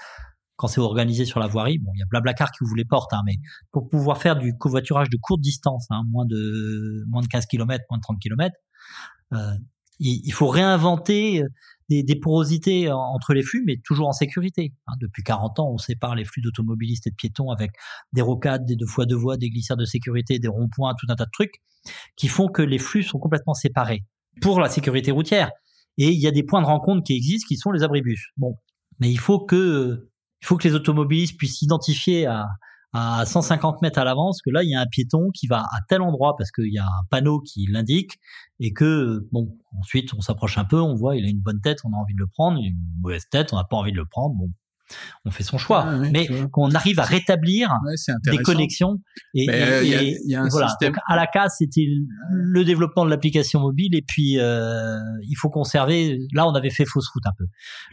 quand 0.54 0.68
c'est 0.68 0.80
organisé 0.80 1.24
sur 1.24 1.40
la 1.40 1.48
voirie. 1.48 1.78
Bon, 1.78 1.90
il 1.94 1.98
y 1.98 2.02
a 2.02 2.06
Blablacar 2.08 2.50
qui 2.50 2.58
vous 2.64 2.74
les 2.74 2.84
porte, 2.84 3.12
hein, 3.12 3.20
mais 3.26 3.34
pour 3.72 3.90
pouvoir 3.90 4.18
faire 4.18 4.36
du 4.36 4.56
covoiturage 4.56 5.10
de 5.10 5.18
courte 5.20 5.40
distance, 5.40 5.86
hein, 5.90 6.02
moins 6.10 6.24
de 6.24 7.04
moins 7.08 7.20
de 7.20 7.26
15 7.26 7.46
km, 7.46 7.84
moins 7.90 7.98
de 7.98 8.02
30 8.02 8.18
km, 8.20 8.54
euh, 9.34 9.52
il, 9.98 10.22
il, 10.24 10.32
faut 10.32 10.48
réinventer 10.48 11.42
des, 11.88 12.02
des, 12.02 12.16
porosités 12.16 12.90
entre 12.90 13.32
les 13.32 13.42
flux, 13.42 13.62
mais 13.66 13.76
toujours 13.84 14.08
en 14.08 14.12
sécurité. 14.12 14.74
Hein, 14.86 14.94
depuis 15.00 15.22
40 15.22 15.60
ans, 15.60 15.70
on 15.70 15.78
sépare 15.78 16.14
les 16.14 16.24
flux 16.24 16.42
d'automobilistes 16.42 17.06
et 17.06 17.10
de 17.10 17.14
piétons 17.14 17.50
avec 17.50 17.72
des 18.12 18.22
rocades, 18.22 18.64
des 18.64 18.76
deux 18.76 18.86
fois 18.86 19.06
deux 19.06 19.16
voies, 19.16 19.36
des 19.36 19.50
glissières 19.50 19.76
de 19.76 19.84
sécurité, 19.84 20.38
des 20.38 20.48
ronds-points, 20.48 20.94
tout 20.98 21.06
un 21.08 21.16
tas 21.16 21.26
de 21.26 21.30
trucs 21.30 21.62
qui 22.16 22.28
font 22.28 22.48
que 22.48 22.62
les 22.62 22.78
flux 22.78 23.02
sont 23.02 23.18
complètement 23.18 23.54
séparés 23.54 24.04
pour 24.40 24.60
la 24.60 24.68
sécurité 24.68 25.10
routière. 25.10 25.50
Et 25.98 26.08
il 26.08 26.20
y 26.20 26.26
a 26.26 26.30
des 26.30 26.42
points 26.42 26.60
de 26.60 26.66
rencontre 26.66 27.02
qui 27.04 27.14
existent, 27.14 27.46
qui 27.46 27.56
sont 27.56 27.70
les 27.70 27.82
abribus. 27.82 28.28
Bon, 28.36 28.56
mais 29.00 29.10
il 29.10 29.18
faut 29.18 29.40
que 29.40 30.08
il 30.42 30.46
faut 30.46 30.56
que 30.56 30.68
les 30.68 30.74
automobilistes 30.74 31.38
puissent 31.38 31.58
s'identifier 31.58 32.26
à, 32.26 32.46
à 32.96 33.26
150 33.26 33.82
mètres 33.82 33.98
à 33.98 34.04
l'avance 34.04 34.40
que 34.42 34.50
là 34.50 34.62
il 34.62 34.70
y 34.70 34.74
a 34.74 34.80
un 34.80 34.86
piéton 34.86 35.30
qui 35.34 35.46
va 35.46 35.60
à 35.60 35.80
tel 35.88 36.00
endroit 36.02 36.34
parce 36.36 36.50
qu'il 36.50 36.72
y 36.72 36.78
a 36.78 36.84
un 36.84 37.04
panneau 37.10 37.40
qui 37.40 37.66
l'indique 37.70 38.18
et 38.60 38.72
que 38.72 39.20
bon 39.32 39.56
ensuite 39.78 40.14
on 40.14 40.20
s'approche 40.20 40.56
un 40.58 40.64
peu 40.64 40.80
on 40.80 40.94
voit 40.94 41.16
il 41.16 41.24
a 41.24 41.28
une 41.28 41.40
bonne 41.40 41.60
tête 41.60 41.78
on 41.84 41.92
a 41.92 41.96
envie 41.96 42.14
de 42.14 42.20
le 42.20 42.26
prendre 42.26 42.58
une 42.58 42.78
mauvaise 43.02 43.24
tête 43.30 43.52
on 43.52 43.56
n'a 43.56 43.64
pas 43.64 43.76
envie 43.76 43.92
de 43.92 43.96
le 43.96 44.06
prendre 44.06 44.34
bon 44.34 44.50
on 45.24 45.30
fait 45.30 45.42
son 45.42 45.58
choix. 45.58 45.84
Ah 45.84 45.98
mais 46.12 46.28
qu'on 46.52 46.70
arrive 46.70 47.00
à 47.00 47.04
rétablir 47.04 47.70
des 48.24 48.38
connexions 48.38 48.98
et, 49.34 49.48
euh, 49.50 49.82
y 49.82 50.34
a, 50.34 50.42
un 50.42 50.48
voilà. 50.48 50.68
système... 50.68 50.94
à 51.08 51.16
la 51.16 51.26
case 51.26 51.56
c'était 51.58 51.86
le 52.30 52.64
développement 52.64 53.04
de 53.04 53.10
l'application 53.10 53.60
mobile 53.60 53.94
et 53.94 54.02
puis 54.06 54.38
euh, 54.38 54.96
il 55.22 55.34
faut 55.34 55.50
conserver 55.50 56.18
là 56.32 56.46
on 56.46 56.54
avait 56.54 56.70
fait 56.70 56.84
fausse 56.84 57.08
route 57.08 57.26
un 57.26 57.32
peu. 57.36 57.46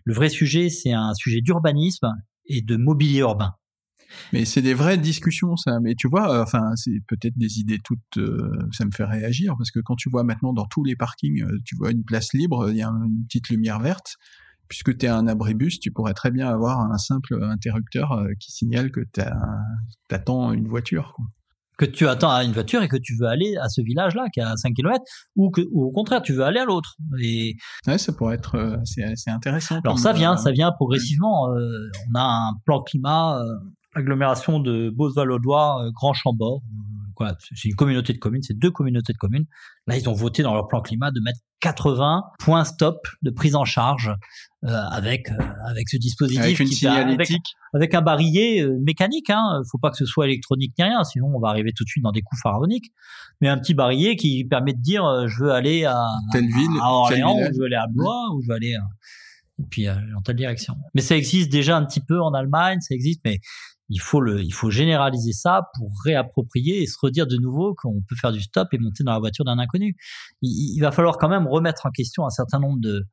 Le 0.06 0.14
vrai 0.14 0.30
sujet 0.30 0.70
c'est 0.70 0.94
un 0.94 1.14
sujet 1.16 1.42
d'urbanisme 1.42 2.12
et 2.46 2.62
de 2.62 2.78
mobilier 2.78 3.20
urbain 3.20 3.56
mais 4.32 4.46
c'est 4.46 4.62
des 4.62 4.74
vraies 4.74 4.98
discussions, 4.98 5.56
ça. 5.56 5.80
Mais 5.82 5.96
tu 5.96 6.08
vois, 6.08 6.34
euh, 6.34 6.44
enfin, 6.44 6.76
c'est 6.76 7.02
peut-être 7.08 7.38
des 7.38 7.60
idées 7.60 7.80
toutes. 7.84 8.18
Euh, 8.18 8.52
ça 8.72 8.86
me 8.86 8.92
fait 8.92 9.06
réagir 9.06 9.56
parce 9.58 9.72
que 9.72 9.80
quand 9.80 9.96
tu 9.96 10.10
vois 10.10 10.24
maintenant 10.24 10.54
dans 10.54 10.66
tous 10.66 10.84
les 10.84 10.96
parkings, 10.96 11.44
euh, 11.44 11.60
tu 11.66 11.76
vois 11.76 11.92
une 11.92 12.04
place 12.04 12.34
libre, 12.34 12.70
il 12.70 12.78
y 12.78 12.84
a 12.84 12.88
une 12.88 13.26
petite 13.26 13.50
lumière 13.50 13.80
verte. 13.80 14.16
Puisque 14.70 14.98
tu 14.98 15.06
es 15.06 15.10
un 15.10 15.28
abribus, 15.28 15.80
tu 15.80 15.92
pourrais 15.92 16.14
très 16.14 16.32
bien 16.32 16.48
avoir 16.48 16.80
un 16.80 16.98
simple 16.98 17.44
interrupteur 17.44 18.26
qui 18.40 18.52
signale 18.52 18.92
que 18.92 19.02
tu 19.14 19.22
attends 20.10 20.52
une 20.52 20.68
voiture. 20.68 21.14
Quoi 21.16 21.26
que 21.78 21.86
tu 21.86 22.08
attends 22.08 22.32
à 22.32 22.44
une 22.44 22.52
voiture 22.52 22.84
et 22.84 22.88
que 22.88 22.98
tu 22.98 23.16
veux 23.20 23.28
aller 23.28 23.58
à 23.58 23.68
ce 23.68 23.82
village-là 23.82 24.26
qui 24.32 24.40
est 24.40 24.44
à 24.44 24.56
5 24.56 24.76
km 24.76 25.04
ou 25.36 25.50
que 25.50 25.62
ou 25.72 25.86
au 25.86 25.92
contraire 25.92 26.22
tu 26.22 26.32
veux 26.32 26.44
aller 26.44 26.60
à 26.60 26.66
l'autre 26.66 26.96
et 27.20 27.56
ouais 27.88 27.98
ça 27.98 28.14
pourrait 28.14 28.36
être 28.36 28.80
c'est 28.86 29.32
intéressant 29.32 29.80
alors 29.84 29.98
ça 29.98 30.14
vient 30.14 30.38
ça 30.38 30.52
vient 30.52 30.72
progressivement 30.72 31.48
on 31.48 32.16
a 32.16 32.22
un 32.22 32.54
plan 32.64 32.80
climat 32.84 33.42
agglomération 33.96 34.60
de 34.60 34.90
Beauce-Val-Audois, 34.90 35.86
euh, 35.86 35.92
Grand 35.92 36.14
Chambord. 36.14 36.62
Quoi, 37.16 37.36
c'est 37.40 37.70
une 37.70 37.76
communauté 37.76 38.12
de 38.14 38.18
communes, 38.18 38.42
c'est 38.42 38.58
deux 38.58 38.72
communautés 38.72 39.14
de 39.14 39.18
communes. 39.20 39.46
Là, 39.86 39.98
ils 39.98 40.10
ont 40.10 40.14
voté 40.14 40.42
dans 40.42 40.56
leur 40.56 40.68
plan 40.68 40.82
climat 40.82 41.12
de 41.12 41.20
mettre 41.20 41.40
80 41.60 42.24
points 42.40 42.66
stop 42.66 43.08
de 43.22 43.30
prise 43.30 43.56
en 43.56 43.66
charge 43.66 44.12
euh, 44.64 44.70
avec 44.92 45.30
euh, 45.30 45.38
avec 45.68 45.90
ce 45.90 45.98
dispositif 45.98 46.44
avec 46.44 46.60
une 46.60 46.68
signalétique. 46.68 47.56
avec, 47.74 47.94
un 47.94 48.02
barillet 48.02 48.68
mécanique 48.82 49.30
hein. 49.30 49.62
Faut 49.72 49.78
pas 49.78 49.92
que 49.92 49.96
ce 49.96 50.06
soit 50.06 50.26
électronique 50.26 50.74
ni 50.78 50.84
rien 50.84 51.04
sinon 51.06 51.28
on 51.34 51.40
va 51.40 51.50
arriver 51.50 51.72
tout 51.74 51.86
de 51.86 51.90
suite 51.90 52.04
dans 52.04 52.12
des 52.12 52.22
coups 52.22 52.42
pharaoniques. 52.42 52.92
Mais 53.40 53.48
un 53.48 53.58
petit 53.58 53.76
barillet 53.76 54.16
qui 54.16 54.44
permet 54.44 54.74
de 54.74 54.82
dire 54.82 55.06
je 55.28 55.44
veux 55.44 55.52
aller 55.52 55.86
à 55.86 56.08
telle 56.32 56.48
ville 56.48 56.80
à 56.82 56.92
Orléans 56.92 57.38
ou 57.38 57.46
je 57.54 57.60
veux 57.60 57.66
aller 57.66 57.76
à 57.76 57.88
Blois 57.88 58.34
ou 58.34 58.42
je 58.42 58.48
veux 58.48 58.56
aller 58.56 58.76
et 59.60 59.64
puis 59.70 59.86
dans 59.86 60.22
telle 60.22 60.36
direction. 60.36 60.76
Mais 60.96 61.02
ça 61.02 61.16
existe 61.16 61.52
déjà 61.52 61.78
un 61.78 61.86
petit 61.86 62.02
peu 62.02 62.20
en 62.20 62.34
Allemagne 62.34 62.80
ça 62.82 62.96
existe 62.96 63.22
mais 63.24 63.40
il 63.90 64.00
faut 64.00 64.22
le, 64.22 64.42
il 64.42 64.54
faut 64.54 64.70
généraliser 64.70 65.34
ça 65.34 65.62
pour 65.78 65.90
réapproprier 66.04 66.82
et 66.82 66.88
se 66.88 66.98
redire 67.00 67.28
de 67.28 67.38
nouveau 67.38 67.76
qu'on 67.76 68.02
peut 68.08 68.16
faire 68.16 68.32
du 68.32 68.42
stop 68.42 68.68
et 68.72 68.78
monter 68.78 69.04
dans 69.04 69.14
la 69.14 69.20
voiture 69.20 69.46
d'un 69.46 69.60
inconnu. 69.60 69.96
Il, 70.42 70.80
va 70.80 70.92
falloir 70.92 71.18
quand 71.18 71.30
même 71.30 71.48
remettre 71.48 71.86
en 71.86 71.92
question 71.92 72.26
un 72.26 72.30
certain 72.30 72.60
nombre 72.60 72.80
de, 72.80 73.06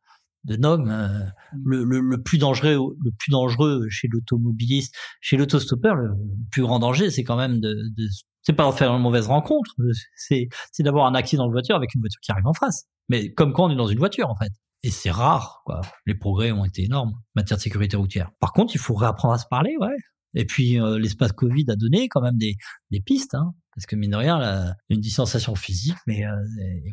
de 0.45 0.57
normes. 0.57 0.91
Euh, 0.91 1.25
le, 1.65 1.85
le, 1.85 2.23
plus 2.23 2.39
dangereux, 2.39 2.97
le 3.05 3.11
plus 3.19 3.31
dangereux 3.31 3.87
chez 3.91 4.09
l'automobiliste, 4.11 4.95
chez 5.21 5.37
l'autostoppeur, 5.37 5.97
le 5.97 6.11
plus 6.51 6.63
grand 6.63 6.79
danger, 6.79 7.11
c'est 7.11 7.25
quand 7.25 7.37
même 7.37 7.61
de, 7.61 7.75
de 7.97 8.09
c'est 8.43 8.55
pas 8.55 8.71
de 8.71 8.75
faire 8.75 8.95
une 8.95 9.03
mauvaise 9.03 9.27
rencontre, 9.27 9.75
c'est, 10.17 10.49
c'est 10.73 10.83
d'avoir 10.83 11.07
un 11.07 11.15
accident 11.15 11.47
de 11.47 11.53
voiture 11.53 11.77
avec 11.77 11.95
une 11.95 12.01
voiture 12.01 12.21
qui 12.23 12.33
arrive 12.33 12.47
en 12.47 12.55
face. 12.55 12.87
Mais 13.09 13.33
comme 13.35 13.53
quand 13.53 13.67
on 13.67 13.71
est 13.71 13.77
dans 13.77 13.87
une 13.87 13.99
voiture, 13.99 14.31
en 14.31 14.37
fait. 14.37 14.51
Et 14.83 14.91
c'est 14.91 15.11
rare, 15.11 15.61
quoi. 15.67 15.83
Les 16.07 16.15
progrès 16.15 16.53
ont 16.53 16.65
été 16.65 16.85
énormes 16.85 17.11
en 17.11 17.23
matière 17.35 17.59
de 17.59 17.63
sécurité 17.63 17.97
routière. 17.97 18.31
Par 18.41 18.53
contre, 18.53 18.75
il 18.75 18.79
faut 18.79 18.95
réapprendre 18.95 19.35
à 19.35 19.39
se 19.39 19.47
parler, 19.47 19.77
ouais. 19.79 19.97
Et 20.35 20.45
puis 20.45 20.81
euh, 20.81 20.99
l'espace 20.99 21.33
Covid 21.33 21.65
a 21.69 21.77
donné 21.77 22.09
quand 22.09 22.21
même 22.21 22.37
des, 22.37 22.57
des 22.91 23.01
pistes, 23.01 23.35
hein, 23.35 23.53
parce 23.75 23.87
que 23.87 23.97
mine 23.97 24.11
de 24.11 24.17
rien, 24.17 24.39
là, 24.39 24.75
une 24.89 25.01
distanciation 25.01 25.55
physique, 25.55 25.97
mais 26.07 26.27
euh, 26.27 26.35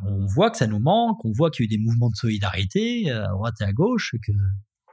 on 0.05 0.25
voit 0.25 0.51
que 0.51 0.57
ça 0.57 0.67
nous 0.67 0.79
manque, 0.79 1.23
on 1.25 1.31
voit 1.31 1.49
qu'il 1.49 1.63
y 1.63 1.65
a 1.65 1.67
eu 1.67 1.77
des 1.77 1.83
mouvements 1.83 2.09
de 2.09 2.15
solidarité 2.15 3.11
euh, 3.11 3.25
à 3.25 3.29
droite 3.29 3.55
et 3.61 3.63
à 3.63 3.73
gauche, 3.73 4.15
que 4.25 4.31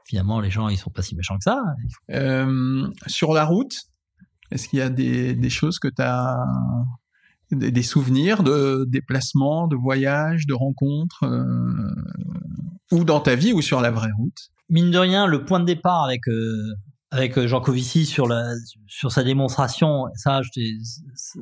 finalement 0.06 0.40
les 0.40 0.50
gens 0.50 0.68
ils 0.68 0.76
sont 0.76 0.90
pas 0.90 1.02
si 1.02 1.14
méchants 1.14 1.36
que 1.36 1.44
ça. 1.44 1.62
Euh, 2.10 2.88
sur 3.06 3.32
la 3.32 3.44
route, 3.44 3.74
est-ce 4.50 4.68
qu'il 4.68 4.78
y 4.78 4.82
a 4.82 4.90
des, 4.90 5.34
des 5.34 5.50
choses 5.50 5.78
que 5.78 5.88
tu 5.88 6.02
as 6.02 6.38
des, 7.50 7.70
des, 7.70 7.82
souvenirs 7.82 8.42
de 8.42 8.86
déplacements, 8.88 9.68
de 9.68 9.76
voyages, 9.76 10.46
de 10.46 10.54
rencontres, 10.54 11.24
ou 12.90 13.04
dans 13.04 13.20
ta 13.20 13.34
vie 13.34 13.52
ou 13.52 13.62
sur 13.62 13.80
la 13.80 13.90
vraie 13.90 14.12
route? 14.18 14.50
Mine 14.70 14.90
de 14.90 14.98
rien, 14.98 15.26
le 15.26 15.44
point 15.44 15.60
de 15.60 15.66
départ 15.66 16.04
avec 16.04 16.22
avec 17.15 17.39
euh, 17.39 17.47
Jean 17.47 17.61
Covici 17.61 18.07
sur 18.07 18.27
la 18.27 18.55
sur 18.89 19.12
sa 19.12 19.23
démonstration, 19.23 20.07
ça, 20.15 20.41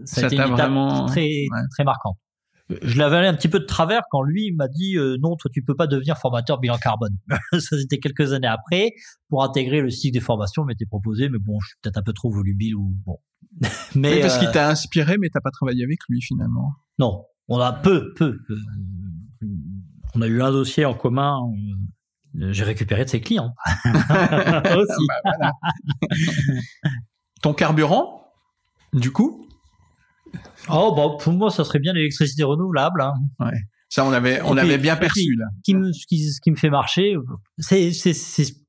ça 0.05 0.21
a 0.21 0.27
été 0.27 0.37
une 0.37 0.53
étape 0.53 0.73
très 1.09 1.47
très 1.71 1.85
marquante. 1.85 2.19
je 2.83 2.99
l'avais 2.99 3.17
allé 3.17 3.27
un 3.27 3.35
petit 3.35 3.49
peu 3.49 3.59
de 3.59 3.65
travers 3.65 4.03
quand 4.11 4.23
lui 4.23 4.53
m'a 4.53 4.69
dit 4.69 4.97
euh, 4.97 5.17
non, 5.21 5.35
toi 5.37 5.51
tu 5.53 5.63
peux 5.65 5.75
pas 5.75 5.87
devenir 5.87 6.19
formateur 6.19 6.61
bilan 6.61 6.77
carbone. 6.77 7.17
ça 7.53 7.79
c'était 7.79 7.99
quelques 7.99 8.33
années 8.33 8.49
après 8.49 8.91
pour 9.29 9.43
intégrer 9.43 9.81
le 9.81 9.89
cycle 9.89 10.13
des 10.13 10.21
formations 10.21 10.65
m'était 10.65 10.87
proposé, 10.87 11.31
mais 11.31 11.39
bon, 11.39 11.59
je 11.61 11.69
suis 11.69 11.77
peut-être 11.83 11.97
un 11.97 12.03
peu 12.03 12.13
trop 12.13 12.31
volubile 12.31 12.77
ou 12.77 12.95
bon. 13.07 13.19
mais 13.95 14.21
parce 14.21 14.39
qu'il 14.39 14.51
t'a 14.51 14.69
inspiré, 14.69 15.17
mais 15.19 15.29
t'as 15.31 15.41
pas 15.41 15.51
travaillé 15.51 15.85
avec 15.85 15.99
lui 16.09 16.21
finalement. 16.21 16.73
Non, 16.99 17.25
on 17.49 17.59
a 17.59 17.73
peu, 17.73 18.13
peu. 18.15 18.39
on 20.15 20.21
a 20.21 20.27
eu 20.27 20.43
un 20.43 20.53
dossier 20.53 20.85
en 20.85 20.95
commun. 20.95 21.41
J'ai 22.35 22.65
récupéré 22.65 23.05
de 23.05 23.11
ses 23.11 23.21
clients. 23.21 23.55
Aussi. 23.85 25.07
Bah, 25.39 25.53
Ton 27.43 27.55
carburant, 27.55 28.33
du 28.93 29.11
coup? 29.11 29.49
Oh, 30.69 30.95
bah, 30.97 31.17
pour 31.23 31.33
moi, 31.33 31.51
ça 31.51 31.65
serait 31.65 31.79
bien 31.79 31.93
l'électricité 31.93 32.43
renouvelable. 32.45 33.03
Hein. 33.03 33.15
Ouais. 33.41 33.59
Ça, 33.89 34.07
on 34.07 34.13
avait, 34.13 34.41
on 34.43 34.57
avait 34.57 34.79
bien 34.79 34.97
perçu, 34.97 35.37
là. 35.37 35.45
Qui 35.65 35.75
me, 35.75 35.93
ce, 35.93 36.07
qui, 36.07 36.51
me 36.51 36.57
fait 36.57 36.71
marcher, 36.71 37.15
c'est, 37.59 37.91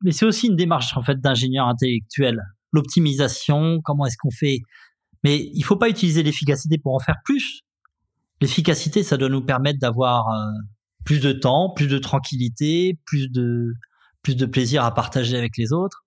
mais 0.03 0.11
c'est 0.11 0.26
aussi 0.26 0.48
une 0.48 0.57
démarche, 0.57 0.98
en 0.98 1.02
fait, 1.02 1.22
d'ingénieur 1.22 1.65
intellectuel. 1.68 2.41
L'optimisation, 2.73 3.80
comment 3.85 4.06
est-ce 4.06 4.18
qu'on 4.18 4.31
fait? 4.31 4.60
Mais 5.23 5.49
il 5.53 5.64
faut 5.64 5.77
pas 5.77 5.88
utiliser 5.88 6.23
l'efficacité 6.23 6.77
pour 6.77 6.94
en 6.94 6.99
faire 6.99 7.22
plus. 7.23 7.61
L'efficacité, 8.41 9.02
ça 9.03 9.15
doit 9.15 9.30
nous 9.30 9.45
permettre 9.45 9.80
d'avoir 9.80 10.27
euh, 10.27 10.52
plus 11.06 11.20
de 11.20 11.32
temps, 11.32 11.70
plus 11.70 11.88
de 11.88 11.98
tranquillité, 11.98 13.00
plus 13.06 13.30
de, 13.30 13.74
plus 14.22 14.36
de 14.36 14.46
plaisir 14.46 14.84
à 14.84 14.94
partager 14.94 15.38
avec 15.38 15.58
les 15.58 15.74
autres. 15.74 16.06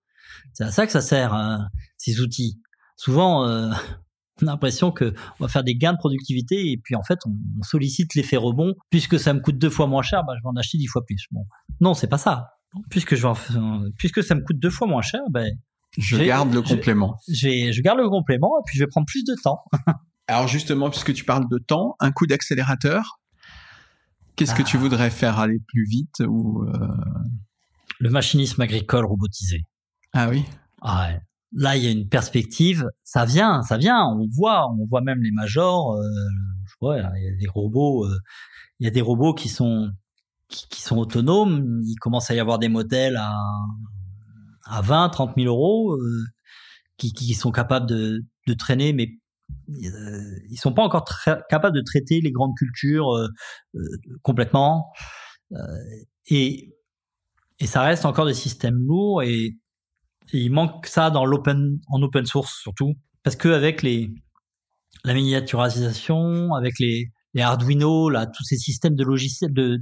C'est 0.53 0.63
à 0.63 0.71
ça 0.71 0.85
que 0.85 0.91
ça 0.91 1.01
sert, 1.01 1.33
euh, 1.33 1.57
ces 1.97 2.19
outils. 2.21 2.59
Souvent, 2.95 3.45
euh, 3.45 3.69
on 4.41 4.47
a 4.47 4.51
l'impression 4.51 4.91
que 4.91 5.13
on 5.39 5.45
va 5.45 5.47
faire 5.47 5.63
des 5.63 5.75
gains 5.75 5.93
de 5.93 5.97
productivité 5.97 6.71
et 6.71 6.77
puis 6.77 6.95
en 6.95 7.03
fait 7.03 7.19
on, 7.25 7.63
sollicite 7.63 8.15
l'effet 8.15 8.37
rebond. 8.37 8.73
Puisque 8.89 9.19
ça 9.19 9.33
me 9.33 9.39
coûte 9.39 9.57
deux 9.57 9.69
fois 9.69 9.87
moins 9.87 10.03
cher 10.03 10.23
bah, 10.25 10.33
je 10.37 10.43
vais 10.43 10.49
en 10.49 10.55
acheter 10.55 10.77
dix 10.77 10.87
fois 10.87 11.03
plus. 11.05 11.25
Bon. 11.31 11.45
Non 11.79 11.93
c'est 11.93 12.07
pas 12.07 12.17
ça. 12.17 12.49
Puisque 12.89 13.15
je 13.15 13.25
vais 13.25 13.33
puisque 13.97 14.23
ça 14.23 14.35
me 14.35 14.41
coûte 14.41 14.59
deux 14.59 14.69
fois 14.69 14.87
moins 14.87 15.01
cher 15.01 15.21
ben 15.31 15.51
je, 15.97 16.17
garde 16.17 16.53
le 16.53 16.61
complément. 16.61 17.15
je, 17.27 17.71
je 17.71 17.81
garde 17.81 17.97
le 17.97 18.09
complément 18.09 18.51
et 18.59 18.63
puis 18.65 18.77
je 18.77 18.83
vais 18.83 18.87
prendre 18.87 19.07
plus 19.07 19.23
de 19.23 19.33
temps. 19.41 19.63
Alors 20.27 20.47
justement 20.47 20.89
puisque 20.89 21.13
tu 21.13 21.23
parles 21.23 21.49
de 21.49 21.57
temps 21.57 21.95
un 21.99 22.11
coup 22.11 22.27
d'accélérateur 22.27 23.19
qu'est-ce 24.37 24.55
que 24.55 24.63
tu 24.63 24.77
ah. 24.77 24.79
voudrais 24.79 25.09
faire 25.09 25.39
aller 25.39 25.59
plus 25.67 25.85
vite 25.85 26.21
ou 26.25 26.63
euh? 26.63 26.87
le 27.99 28.09
machinisme 28.09 28.61
agricole 28.61 29.05
robotisé. 29.05 29.63
Ah 30.13 30.29
oui. 30.29 30.45
Ah 30.81 31.09
ouais. 31.09 31.19
Là 31.53 31.75
il 31.75 31.83
y 31.83 31.87
a 31.87 31.91
une 31.91 32.07
perspective. 32.07 32.85
Ça 33.03 33.25
vient 33.25 33.61
ça 33.63 33.77
vient. 33.77 34.05
On 34.05 34.27
voit. 34.31 34.69
On 34.71 34.85
voit 34.85 35.01
même 35.01 35.21
les 35.21 35.31
majors 35.31 35.93
euh, 35.93 36.01
je 36.65 36.73
vois 36.79 36.97
il 36.97 37.23
y 37.23 37.27
a 37.27 37.35
des 37.35 37.47
robots 37.47 38.05
euh, 38.05 38.17
il 38.79 38.85
y 38.85 38.87
a 38.87 38.91
des 38.91 39.01
robots 39.01 39.33
qui 39.33 39.49
sont 39.49 39.89
qui, 40.47 40.81
sont 40.81 40.97
autonomes. 40.97 41.81
Il 41.85 41.95
commence 41.95 42.31
à 42.31 42.35
y 42.35 42.39
avoir 42.39 42.59
des 42.59 42.69
modèles 42.69 43.17
à 43.17 43.35
à 44.69 44.81
20 44.81 45.09
30 45.09 45.33
000 45.37 45.47
euros 45.47 45.93
euh, 45.93 46.23
qui, 46.97 47.13
qui 47.13 47.33
sont 47.33 47.51
capables 47.51 47.87
de, 47.87 48.25
de 48.47 48.53
traîner 48.53 48.93
mais 48.93 49.09
ils 49.67 50.57
sont 50.57 50.73
pas 50.73 50.83
encore 50.83 51.05
capables 51.49 51.75
de 51.75 51.81
traiter 51.81 52.21
les 52.21 52.31
grandes 52.31 52.55
cultures 52.57 53.13
euh, 53.15 53.27
complètement. 54.21 54.91
Et 56.29 56.73
et 57.59 57.65
ça 57.65 57.81
reste 57.81 58.05
encore 58.05 58.25
des 58.27 58.35
systèmes 58.35 58.77
lourds 58.85 59.23
et 59.23 59.57
il 60.31 60.51
manque 60.51 60.85
ça 60.85 61.09
dans 61.09 61.25
l'open, 61.25 61.79
en 61.87 62.01
open 62.01 62.25
source 62.25 62.59
surtout, 62.61 62.93
parce 63.23 63.35
que 63.35 63.49
avec 63.49 63.81
les 63.81 64.13
la 65.03 65.13
miniaturisation, 65.13 66.53
avec 66.53 66.79
les, 66.79 67.11
les 67.33 67.41
Arduino, 67.41 68.09
là, 68.09 68.25
tous 68.25 68.43
ces 68.43 68.57
systèmes 68.57 68.95
de 68.95 69.03
logiciels, 69.03 69.53
de, 69.53 69.79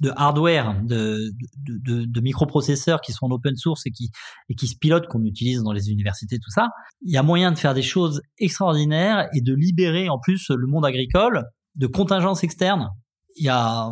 de 0.00 0.12
hardware, 0.14 0.80
de, 0.84 1.32
de, 1.66 2.04
de, 2.04 2.20
microprocesseurs 2.20 3.00
qui 3.00 3.12
sont 3.12 3.26
en 3.26 3.30
open 3.30 3.56
source 3.56 3.86
et 3.86 3.90
qui, 3.90 4.10
et 4.48 4.54
qui 4.54 4.66
se 4.68 4.76
pilotent, 4.76 5.06
qu'on 5.06 5.24
utilise 5.24 5.62
dans 5.62 5.72
les 5.72 5.90
universités, 5.90 6.38
tout 6.38 6.50
ça, 6.50 6.68
il 7.02 7.12
y 7.12 7.16
a 7.16 7.22
moyen 7.22 7.50
de 7.50 7.58
faire 7.58 7.72
des 7.72 7.82
choses 7.82 8.20
extraordinaires 8.38 9.28
et 9.34 9.40
de 9.40 9.54
libérer 9.54 10.08
en 10.10 10.18
plus 10.18 10.50
le 10.50 10.66
monde 10.66 10.84
agricole 10.84 11.44
de 11.76 11.86
contingences 11.86 12.44
externes. 12.44 12.90
Il 13.36 13.46
y 13.46 13.48
a 13.48 13.90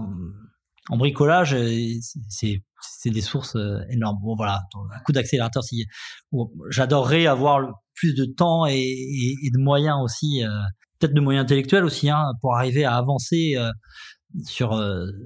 en 0.91 0.97
bricolage, 0.99 1.57
c'est 2.29 2.63
c'est 2.99 3.11
des 3.11 3.21
sources 3.21 3.57
euh, 3.57 3.81
énormes. 3.91 4.19
Bon, 4.23 4.35
voilà, 4.37 4.61
un 4.95 5.01
coup 5.01 5.13
d'accélérateur. 5.13 5.63
Si, 5.63 5.87
j'adorerais 6.71 7.27
avoir 7.27 7.61
plus 7.95 8.15
de 8.15 8.25
temps 8.25 8.67
et, 8.67 9.37
de 9.53 9.59
moyens 9.59 9.99
aussi, 10.03 10.43
euh, 10.43 10.49
peut-être 10.99 11.15
de 11.15 11.21
moyens 11.21 11.45
intellectuels 11.45 11.85
aussi, 11.85 12.11
hein, 12.11 12.33
pour 12.41 12.55
arriver 12.55 12.85
à 12.85 12.97
avancer 12.97 13.55
euh, 13.57 13.71
sur, 14.43 14.81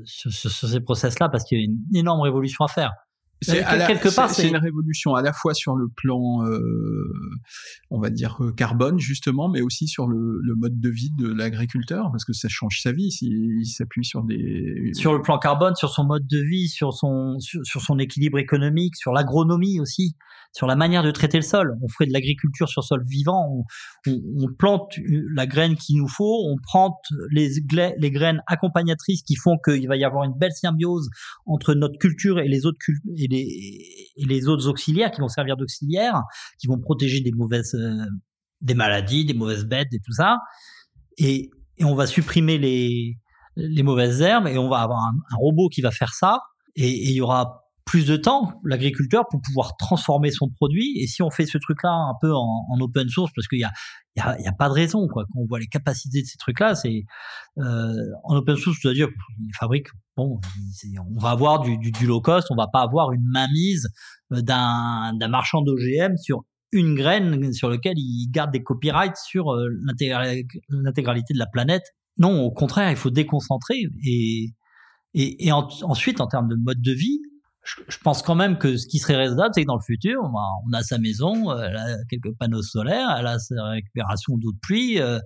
sur, 0.04 0.32
sur, 0.32 0.50
ces 0.50 0.80
process-là, 0.80 1.28
parce 1.28 1.44
qu'il 1.44 1.58
y 1.58 1.62
a 1.62 1.64
une 1.64 1.96
énorme 1.96 2.20
révolution 2.20 2.64
à 2.64 2.68
faire. 2.68 2.92
C'est 3.40 3.64
quelque 3.64 4.14
part, 4.14 4.30
c'est 4.30 4.48
une 4.48 4.56
révolution 4.56 5.14
à 5.14 5.22
la 5.22 5.32
fois 5.32 5.54
sur 5.54 5.76
le 5.76 5.88
plan, 5.88 6.44
euh, 6.44 7.12
on 7.90 8.00
va 8.00 8.10
dire 8.10 8.36
euh, 8.40 8.52
carbone 8.52 8.98
justement, 8.98 9.48
mais 9.48 9.60
aussi 9.60 9.86
sur 9.86 10.08
le, 10.08 10.40
le 10.42 10.54
mode 10.56 10.80
de 10.80 10.88
vie 10.88 11.10
de 11.16 11.32
l'agriculteur, 11.32 12.10
parce 12.10 12.24
que 12.24 12.32
ça 12.32 12.48
change 12.48 12.80
sa 12.82 12.92
vie 12.92 13.10
s'il 13.10 13.64
s'appuie 13.66 14.04
sur 14.04 14.24
des. 14.24 14.90
Sur 14.92 15.12
le 15.12 15.22
plan 15.22 15.38
carbone, 15.38 15.76
sur 15.76 15.90
son 15.90 16.04
mode 16.04 16.26
de 16.26 16.40
vie, 16.40 16.68
sur 16.68 16.92
son 16.92 17.38
sur, 17.38 17.64
sur 17.64 17.80
son 17.80 17.98
équilibre 17.98 18.38
économique, 18.38 18.96
sur 18.96 19.12
l'agronomie 19.12 19.80
aussi 19.80 20.16
sur 20.52 20.66
la 20.66 20.76
manière 20.76 21.02
de 21.02 21.10
traiter 21.10 21.38
le 21.38 21.42
sol. 21.42 21.76
On 21.82 21.88
ferait 21.88 22.06
de 22.06 22.12
l'agriculture 22.12 22.68
sur 22.68 22.82
sol 22.82 23.04
vivant, 23.06 23.64
on, 24.06 24.52
plante 24.58 24.94
la 25.34 25.46
graine 25.46 25.76
qu'il 25.76 25.98
nous 25.98 26.08
faut, 26.08 26.46
on 26.48 26.56
prend 26.60 27.00
les, 27.30 27.50
les 27.98 28.10
graines 28.10 28.42
accompagnatrices 28.46 29.22
qui 29.22 29.36
font 29.36 29.56
qu'il 29.64 29.86
va 29.86 29.96
y 29.96 30.04
avoir 30.04 30.24
une 30.24 30.32
belle 30.36 30.52
symbiose 30.52 31.10
entre 31.46 31.74
notre 31.74 31.98
culture 31.98 32.40
et 32.40 32.48
les 32.48 32.66
autres 32.66 32.78
les, 33.28 34.48
autres 34.48 34.68
auxiliaires 34.68 35.10
qui 35.10 35.20
vont 35.20 35.28
servir 35.28 35.56
d'auxiliaires, 35.56 36.22
qui 36.60 36.66
vont 36.66 36.78
protéger 36.78 37.20
des 37.20 37.32
mauvaises 37.32 37.74
euh, 37.74 38.04
des 38.60 38.74
maladies, 38.74 39.24
des 39.24 39.34
mauvaises 39.34 39.64
bêtes 39.64 39.92
et 39.92 40.00
tout 40.04 40.12
ça. 40.12 40.38
Et, 41.18 41.50
on 41.80 41.94
va 41.94 42.08
supprimer 42.08 42.58
les 42.58 43.18
les 43.54 43.84
mauvaises 43.84 44.20
herbes 44.20 44.48
et 44.48 44.58
on 44.58 44.68
va 44.68 44.80
avoir 44.80 44.98
un, 44.98 45.36
robot 45.36 45.68
qui 45.68 45.80
va 45.80 45.92
faire 45.92 46.12
ça 46.12 46.40
et 46.74 46.88
il 46.88 47.12
y 47.12 47.20
aura 47.20 47.68
plus 47.88 48.04
de 48.04 48.16
temps, 48.16 48.60
l'agriculteur, 48.64 49.24
pour 49.30 49.40
pouvoir 49.40 49.76
transformer 49.78 50.30
son 50.30 50.50
produit. 50.50 50.98
Et 50.98 51.06
si 51.06 51.22
on 51.22 51.30
fait 51.30 51.46
ce 51.46 51.56
truc-là 51.56 51.90
un 51.90 52.14
peu 52.20 52.30
en, 52.34 52.78
open 52.80 53.08
source, 53.08 53.32
parce 53.34 53.48
qu'il 53.48 53.60
y 53.60 53.64
a, 53.64 53.72
a, 54.20 54.52
pas 54.52 54.68
de 54.68 54.74
raison, 54.74 55.08
quoi. 55.08 55.24
Quand 55.32 55.40
on 55.40 55.46
voit 55.46 55.58
les 55.58 55.68
capacités 55.68 56.20
de 56.20 56.26
ces 56.26 56.36
trucs-là, 56.36 56.74
c'est 56.74 57.04
euh, 57.58 57.94
en 58.24 58.36
open 58.36 58.56
source, 58.56 58.76
c'est-à-dire 58.82 59.08
qu'ils 59.08 59.56
fabriquent. 59.58 59.88
On 60.18 61.20
va 61.20 61.30
avoir 61.30 61.60
du, 61.60 62.06
low 62.06 62.20
cost, 62.20 62.48
on 62.50 62.56
va 62.56 62.68
pas 62.72 62.82
avoir 62.82 63.12
une 63.12 63.24
mainmise 63.24 63.88
euh, 64.32 64.42
d'un 64.42 65.28
marchand 65.28 65.62
d'OGM 65.62 66.16
sur 66.16 66.44
une 66.72 66.94
graine 66.94 67.52
sur 67.52 67.70
lequel 67.70 67.94
il 67.96 68.28
garde 68.30 68.50
des 68.50 68.62
copyrights 68.62 69.16
sur 69.16 69.52
euh, 69.52 69.68
l'intégralité 70.68 71.32
de 71.32 71.38
la 71.38 71.46
planète. 71.46 71.84
Non, 72.18 72.42
au 72.42 72.50
contraire, 72.50 72.90
il 72.90 72.96
faut 72.96 73.10
déconcentrer 73.10 73.76
et 75.14 75.52
ensuite, 75.52 76.20
en 76.20 76.26
termes 76.26 76.48
de 76.48 76.56
mode 76.56 76.82
de 76.82 76.92
vie, 76.92 77.20
je, 77.88 77.98
pense 77.98 78.22
quand 78.22 78.34
même 78.34 78.58
que 78.58 78.76
ce 78.76 78.86
qui 78.86 78.98
serait 78.98 79.16
raisonnable, 79.16 79.50
c'est 79.54 79.62
que 79.62 79.66
dans 79.66 79.76
le 79.76 79.82
futur, 79.82 80.20
on 80.22 80.72
a, 80.72 80.82
sa 80.82 80.98
maison, 80.98 81.52
elle 81.56 81.76
a 81.76 81.96
quelques 82.08 82.34
panneaux 82.38 82.62
solaires, 82.62 83.14
elle 83.18 83.26
a 83.26 83.38
sa 83.38 83.62
récupération 83.70 84.36
d'eau 84.38 84.52
de 84.52 84.58
pluie, 84.60 85.00
euh, 85.00 85.16
euh, 85.16 85.20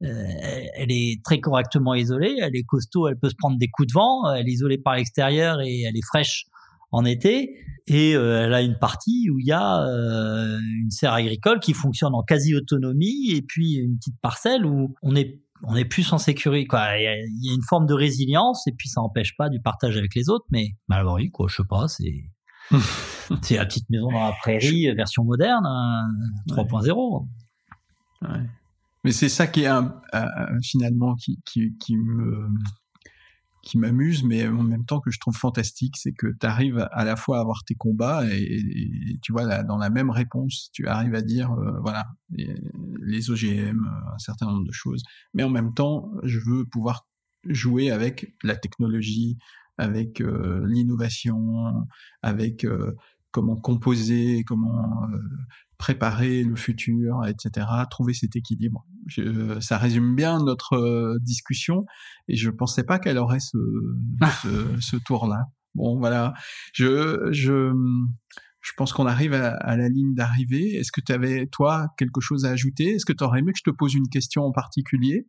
elle 0.00 0.90
est 0.90 1.20
très 1.24 1.40
correctement 1.40 1.94
isolée, 1.94 2.36
elle 2.40 2.54
est 2.54 2.62
costaud, 2.62 3.08
elle 3.08 3.18
peut 3.18 3.30
se 3.30 3.34
prendre 3.36 3.58
des 3.58 3.68
coups 3.68 3.88
de 3.88 3.92
vent, 3.94 4.32
elle 4.32 4.48
est 4.48 4.52
isolée 4.52 4.78
par 4.78 4.94
l'extérieur 4.94 5.60
et 5.60 5.82
elle 5.82 5.96
est 5.96 6.06
fraîche 6.06 6.44
en 6.92 7.04
été. 7.04 7.56
Et 7.86 8.14
euh, 8.14 8.44
elle 8.44 8.54
a 8.54 8.62
une 8.62 8.78
partie 8.78 9.28
où 9.30 9.38
il 9.38 9.46
y 9.46 9.52
a 9.52 9.78
une 9.82 10.90
serre 10.90 11.14
agricole 11.14 11.60
qui 11.60 11.72
fonctionne 11.72 12.14
en 12.14 12.22
quasi 12.22 12.54
autonomie 12.54 13.30
et 13.32 13.42
puis 13.42 13.76
une 13.76 13.96
petite 13.96 14.20
parcelle 14.20 14.66
où 14.66 14.94
on 15.02 15.14
est 15.16 15.40
on 15.64 15.74
est 15.74 15.84
plus 15.84 16.12
en 16.12 16.18
sécurité 16.18 16.66
quoi 16.68 16.96
il 16.96 17.02
y, 17.02 17.50
a, 17.50 17.54
une 17.54 17.64
forme 17.68 17.86
de 17.86 17.94
résilience 17.94 18.64
et 18.68 18.72
puis 18.72 18.88
ça 18.88 19.00
n'empêche 19.00 19.36
pas 19.36 19.48
du 19.48 19.60
partage 19.60 19.96
avec 19.96 20.14
les 20.14 20.28
autres 20.28 20.44
mais 20.50 20.68
malheureusement 20.86 21.30
quoi 21.32 21.48
je 21.48 21.56
sais 21.56 21.68
pas 21.68 21.88
c'est 21.88 22.30
c'est 23.42 23.56
la 23.56 23.66
petite 23.66 23.90
maison 23.90 24.12
dans 24.12 24.24
la 24.24 24.34
prairie 24.40 24.94
version 24.94 25.24
moderne 25.24 25.64
3.0 26.48 27.26
hein, 28.22 28.32
ouais. 28.32 28.46
Mais 29.04 29.12
c'est 29.12 29.28
ça 29.28 29.46
qui 29.46 29.62
est 29.62 29.66
un, 29.66 30.00
euh, 30.14 30.58
finalement 30.62 31.14
qui, 31.14 31.40
qui, 31.44 31.76
qui 31.78 31.96
me 31.96 32.48
qui 33.68 33.76
m'amuse, 33.76 34.24
mais 34.24 34.48
en 34.48 34.62
même 34.62 34.86
temps 34.86 34.98
que 34.98 35.10
je 35.10 35.20
trouve 35.20 35.36
fantastique, 35.36 35.96
c'est 35.98 36.12
que 36.12 36.28
tu 36.28 36.46
arrives 36.46 36.88
à 36.90 37.04
la 37.04 37.16
fois 37.16 37.36
à 37.36 37.40
avoir 37.40 37.64
tes 37.64 37.74
combats 37.74 38.24
et, 38.30 39.18
tu 39.20 39.32
vois, 39.32 39.62
dans 39.62 39.76
la 39.76 39.90
même 39.90 40.08
réponse, 40.08 40.70
tu 40.72 40.86
arrives 40.86 41.14
à 41.14 41.20
dire, 41.20 41.52
euh, 41.52 41.78
voilà, 41.82 42.06
les, 42.30 43.30
OGM, 43.30 43.84
euh, 43.84 44.14
un 44.14 44.18
certain 44.18 44.46
nombre 44.46 44.66
de 44.66 44.72
choses, 44.72 45.02
mais 45.34 45.42
en 45.42 45.50
même 45.50 45.74
temps, 45.74 46.10
je 46.22 46.38
veux 46.38 46.64
pouvoir 46.64 47.06
jouer 47.44 47.90
avec 47.90 48.34
la 48.42 48.56
technologie, 48.56 49.36
avec 49.76 50.22
euh, 50.22 50.66
l'innovation, 50.66 51.86
avec 52.22 52.66
comment 53.38 53.54
composer, 53.54 54.42
comment 54.44 55.06
préparer 55.78 56.42
le 56.42 56.56
futur, 56.56 57.24
etc., 57.24 57.66
trouver 57.88 58.12
cet 58.12 58.34
équilibre. 58.34 58.84
Je, 59.06 59.58
ça 59.60 59.78
résume 59.78 60.16
bien 60.16 60.42
notre 60.42 60.74
euh, 60.74 61.18
discussion 61.22 61.84
et 62.26 62.34
je 62.34 62.50
pensais 62.50 62.82
pas 62.82 62.98
qu'elle 62.98 63.16
aurait 63.16 63.38
ce, 63.38 63.56
ce, 64.42 64.80
ce 64.80 64.96
tour-là. 64.96 65.44
Bon, 65.76 65.96
voilà. 65.98 66.34
Je, 66.72 67.28
je, 67.30 67.72
je 68.60 68.72
pense 68.76 68.92
qu'on 68.92 69.06
arrive 69.06 69.34
à, 69.34 69.50
à, 69.54 69.76
la 69.76 69.88
ligne 69.88 70.14
d'arrivée. 70.14 70.74
Est-ce 70.74 70.90
que 70.90 71.00
tu 71.00 71.12
avais, 71.12 71.46
toi, 71.46 71.86
quelque 71.96 72.20
chose 72.20 72.44
à 72.44 72.50
ajouter? 72.50 72.94
Est-ce 72.94 73.06
que 73.06 73.12
tu 73.12 73.22
aurais 73.22 73.38
aimé 73.38 73.52
que 73.52 73.58
je 73.64 73.70
te 73.70 73.74
pose 73.74 73.94
une 73.94 74.08
question 74.08 74.42
en 74.42 74.52
particulier? 74.52 75.28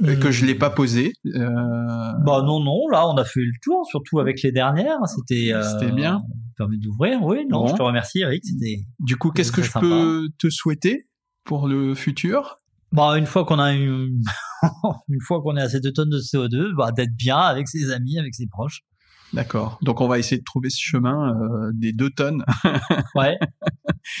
Que 0.00 0.30
je 0.30 0.44
l'ai 0.44 0.54
pas 0.54 0.70
posé. 0.70 1.12
Euh... 1.26 1.48
Bah 2.24 2.42
non 2.44 2.60
non, 2.60 2.88
là 2.90 3.08
on 3.08 3.16
a 3.16 3.24
fait 3.24 3.40
le 3.40 3.52
tour, 3.62 3.86
surtout 3.86 4.18
avec 4.18 4.42
les 4.42 4.52
dernières. 4.52 4.98
C'était 5.06 5.52
euh... 5.52 5.62
c'était 5.62 5.92
bien. 5.92 6.22
Permet 6.56 6.76
d'ouvrir, 6.76 7.22
oui. 7.22 7.46
Non, 7.48 7.66
je 7.66 7.74
te 7.74 7.82
remercie 7.82 8.20
Eric. 8.20 8.44
C'était. 8.44 8.84
Du 8.98 9.16
coup, 9.16 9.30
qu'est-ce 9.30 9.52
que 9.52 9.62
je 9.62 9.70
sympa. 9.70 9.86
peux 9.86 10.28
te 10.38 10.50
souhaiter 10.50 11.08
pour 11.44 11.68
le 11.68 11.94
futur? 11.94 12.58
Bah 12.92 13.16
une 13.16 13.26
fois 13.26 13.44
qu'on 13.44 13.58
a 13.58 13.72
une 13.72 14.20
une 15.08 15.20
fois 15.26 15.40
qu'on 15.42 15.56
est 15.56 15.62
à 15.62 15.68
cette 15.68 15.92
tonnes 15.94 16.10
de 16.10 16.18
CO2, 16.18 16.74
bah 16.76 16.92
d'être 16.92 17.16
bien 17.16 17.38
avec 17.38 17.68
ses 17.68 17.90
amis, 17.90 18.18
avec 18.18 18.34
ses 18.34 18.46
proches. 18.46 18.82
D'accord. 19.32 19.78
Donc 19.82 20.00
on 20.00 20.08
va 20.08 20.18
essayer 20.18 20.38
de 20.38 20.44
trouver 20.44 20.68
ce 20.68 20.80
chemin 20.80 21.34
euh, 21.34 21.70
des 21.72 21.92
deux 21.92 22.10
tonnes. 22.10 22.44
ouais. 23.14 23.38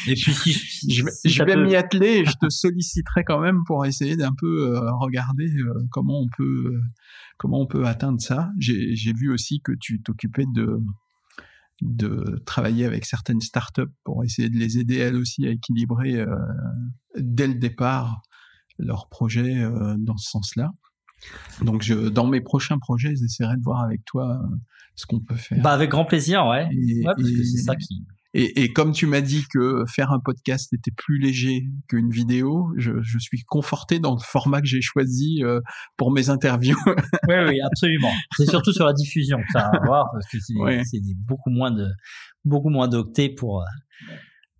Et 0.06 0.14
puis 0.14 0.32
si, 0.32 0.52
si, 0.54 0.90
je, 0.90 1.04
si 1.10 1.28
je 1.28 1.44
vais 1.44 1.54
peut... 1.54 1.64
m'y 1.64 1.76
atteler 1.76 2.18
et 2.18 2.24
je 2.24 2.32
te 2.32 2.48
solliciterai 2.48 3.24
quand 3.24 3.40
même 3.40 3.62
pour 3.66 3.84
essayer 3.84 4.16
d'un 4.16 4.32
peu 4.32 4.74
euh, 4.74 4.90
regarder 4.94 5.50
euh, 5.58 5.86
comment 5.90 6.20
on 6.20 6.28
peut 6.36 6.80
comment 7.36 7.60
on 7.60 7.66
peut 7.66 7.84
atteindre 7.84 8.20
ça. 8.20 8.50
J'ai 8.58 9.12
vu 9.12 9.30
aussi 9.32 9.60
que 9.60 9.72
tu 9.78 10.00
t'occupais 10.02 10.46
de 10.54 10.80
de 11.82 12.40
travailler 12.46 12.86
avec 12.86 13.04
certaines 13.04 13.40
startups 13.40 13.82
pour 14.04 14.24
essayer 14.24 14.48
de 14.48 14.56
les 14.56 14.78
aider 14.78 14.96
elles 14.96 15.16
aussi 15.16 15.46
à 15.46 15.50
équilibrer 15.50 16.24
dès 17.18 17.48
le 17.48 17.54
départ 17.54 18.22
leur 18.78 19.08
projet 19.08 19.66
dans 19.98 20.16
ce 20.16 20.30
sens-là. 20.30 20.70
Donc, 21.62 21.82
je, 21.82 21.94
dans 21.94 22.26
mes 22.26 22.40
prochains 22.40 22.78
projets, 22.78 23.14
j'essaierai 23.14 23.56
de 23.56 23.62
voir 23.62 23.80
avec 23.82 24.04
toi 24.04 24.40
euh, 24.42 24.56
ce 24.96 25.06
qu'on 25.06 25.20
peut 25.20 25.36
faire. 25.36 25.60
Bah, 25.62 25.72
avec 25.72 25.90
grand 25.90 26.04
plaisir, 26.04 26.46
ouais. 26.46 26.68
Et, 26.72 26.98
ouais 26.98 27.14
parce 27.16 27.28
et, 27.28 27.36
que 27.36 27.42
c'est 27.44 27.62
ça 27.62 27.76
qui. 27.76 28.04
Et, 28.34 28.62
et, 28.62 28.72
comme 28.72 28.92
tu 28.92 29.06
m'as 29.06 29.20
dit 29.20 29.44
que 29.52 29.84
faire 29.86 30.10
un 30.10 30.18
podcast 30.18 30.72
était 30.72 30.90
plus 30.90 31.18
léger 31.18 31.66
qu'une 31.86 32.08
vidéo, 32.08 32.72
je, 32.78 32.92
je, 33.02 33.18
suis 33.18 33.42
conforté 33.42 33.98
dans 33.98 34.14
le 34.14 34.20
format 34.20 34.62
que 34.62 34.66
j'ai 34.66 34.80
choisi 34.80 35.42
euh, 35.42 35.60
pour 35.98 36.10
mes 36.10 36.30
interviews. 36.30 36.78
oui, 37.28 37.34
oui, 37.46 37.60
absolument. 37.60 38.10
C'est 38.34 38.48
surtout 38.48 38.72
sur 38.72 38.86
la 38.86 38.94
diffusion 38.94 39.36
que 39.36 39.52
ça 39.52 39.66
à 39.66 39.84
voir 39.84 40.06
parce 40.12 40.26
que 40.28 40.38
c'est 40.40 40.54
ouais. 40.54 40.82
beaucoup 41.26 41.50
moins 41.50 41.70
de 41.70 41.86
beaucoup 42.46 42.70
moins 42.70 42.88
d'octets 42.88 43.28
pour 43.28 43.60
euh, 43.60 43.64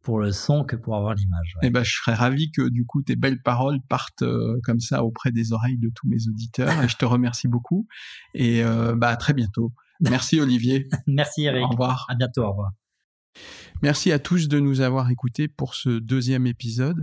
pour 0.02 0.18
le 0.18 0.32
son 0.32 0.64
que 0.64 0.76
pour 0.76 0.96
avoir 0.96 1.14
l'image. 1.14 1.54
Ouais. 1.56 1.68
Eh 1.68 1.70
ben, 1.70 1.82
je 1.84 1.92
serais 1.92 2.14
ravi 2.14 2.50
que 2.50 2.68
du 2.68 2.84
coup 2.84 3.02
tes 3.02 3.16
belles 3.16 3.40
paroles 3.40 3.78
partent 3.88 4.22
euh, 4.22 4.58
comme 4.64 4.80
ça 4.80 5.04
auprès 5.04 5.30
des 5.32 5.52
oreilles 5.52 5.78
de 5.78 5.90
tous 5.94 6.08
mes 6.08 6.28
auditeurs. 6.28 6.82
et 6.82 6.88
je 6.88 6.96
te 6.96 7.04
remercie 7.04 7.48
beaucoup. 7.48 7.86
Et 8.34 8.64
euh, 8.64 8.94
bah 8.96 9.08
à 9.08 9.16
très 9.16 9.32
bientôt. 9.32 9.72
Merci 10.00 10.40
Olivier. 10.40 10.88
Merci 11.06 11.44
Eric. 11.44 11.64
Au 11.64 11.68
revoir. 11.68 12.06
À 12.08 12.14
bientôt. 12.14 12.42
Au 12.42 12.50
revoir. 12.50 12.70
Merci 13.82 14.12
à 14.12 14.18
tous 14.18 14.48
de 14.48 14.58
nous 14.60 14.80
avoir 14.80 15.10
écoutés 15.10 15.48
pour 15.48 15.74
ce 15.74 15.98
deuxième 15.98 16.46
épisode. 16.46 17.00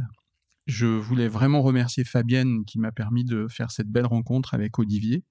Je 0.68 0.86
voulais 0.86 1.28
vraiment 1.28 1.64
remercier 1.64 2.04
Fabienne 2.04 2.64
qui 2.66 2.78
m'a 2.78 2.92
permis 2.92 3.26
de 3.26 3.48
faire 3.50 3.72
cette 3.72 3.88
belle 3.88 4.06
rencontre 4.06 4.54
avec 4.54 4.78
Olivier. 4.78 5.24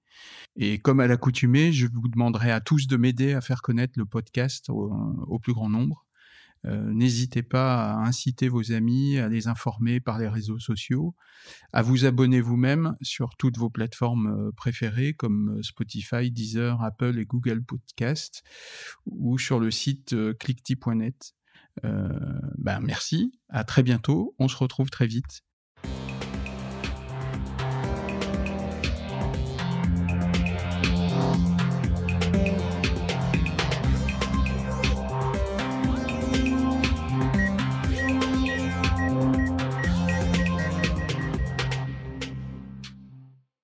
Et 0.57 0.79
comme 0.79 0.99
à 0.99 1.07
l'accoutumée, 1.07 1.71
je 1.71 1.87
vous 1.87 2.09
demanderai 2.09 2.51
à 2.51 2.59
tous 2.59 2.87
de 2.87 2.97
m'aider 2.97 3.33
à 3.33 3.39
faire 3.39 3.61
connaître 3.61 3.93
le 3.95 4.05
podcast 4.05 4.69
au, 4.69 4.91
au 5.27 5.39
plus 5.39 5.53
grand 5.53 5.69
nombre. 5.69 6.05
Euh, 6.65 6.91
N'hésitez 6.93 7.43
pas 7.43 7.93
à 7.93 8.05
inciter 8.05 8.49
vos 8.49 8.71
amis, 8.71 9.17
à 9.17 9.29
les 9.29 9.47
informer 9.47 9.99
par 9.99 10.19
les 10.19 10.27
réseaux 10.27 10.59
sociaux, 10.59 11.15
à 11.71 11.81
vous 11.81 12.05
abonner 12.05 12.41
vous-même 12.41 12.95
sur 13.01 13.35
toutes 13.37 13.57
vos 13.57 13.69
plateformes 13.69 14.27
euh, 14.27 14.51
préférées 14.51 15.13
comme 15.13 15.61
Spotify, 15.63 16.31
Deezer, 16.31 16.81
Apple 16.83 17.17
et 17.17 17.25
Google 17.25 17.63
Podcast 17.63 18.43
ou 19.05 19.37
sur 19.37 19.59
le 19.59 19.71
site 19.71 20.13
euh, 20.13 20.33
clickty.net. 20.33 21.33
ben 21.83 22.79
merci, 22.81 23.31
à 23.47 23.63
très 23.63 23.83
bientôt, 23.83 24.35
on 24.37 24.47
se 24.47 24.57
retrouve 24.57 24.89
très 24.89 25.07
vite. 25.07 25.43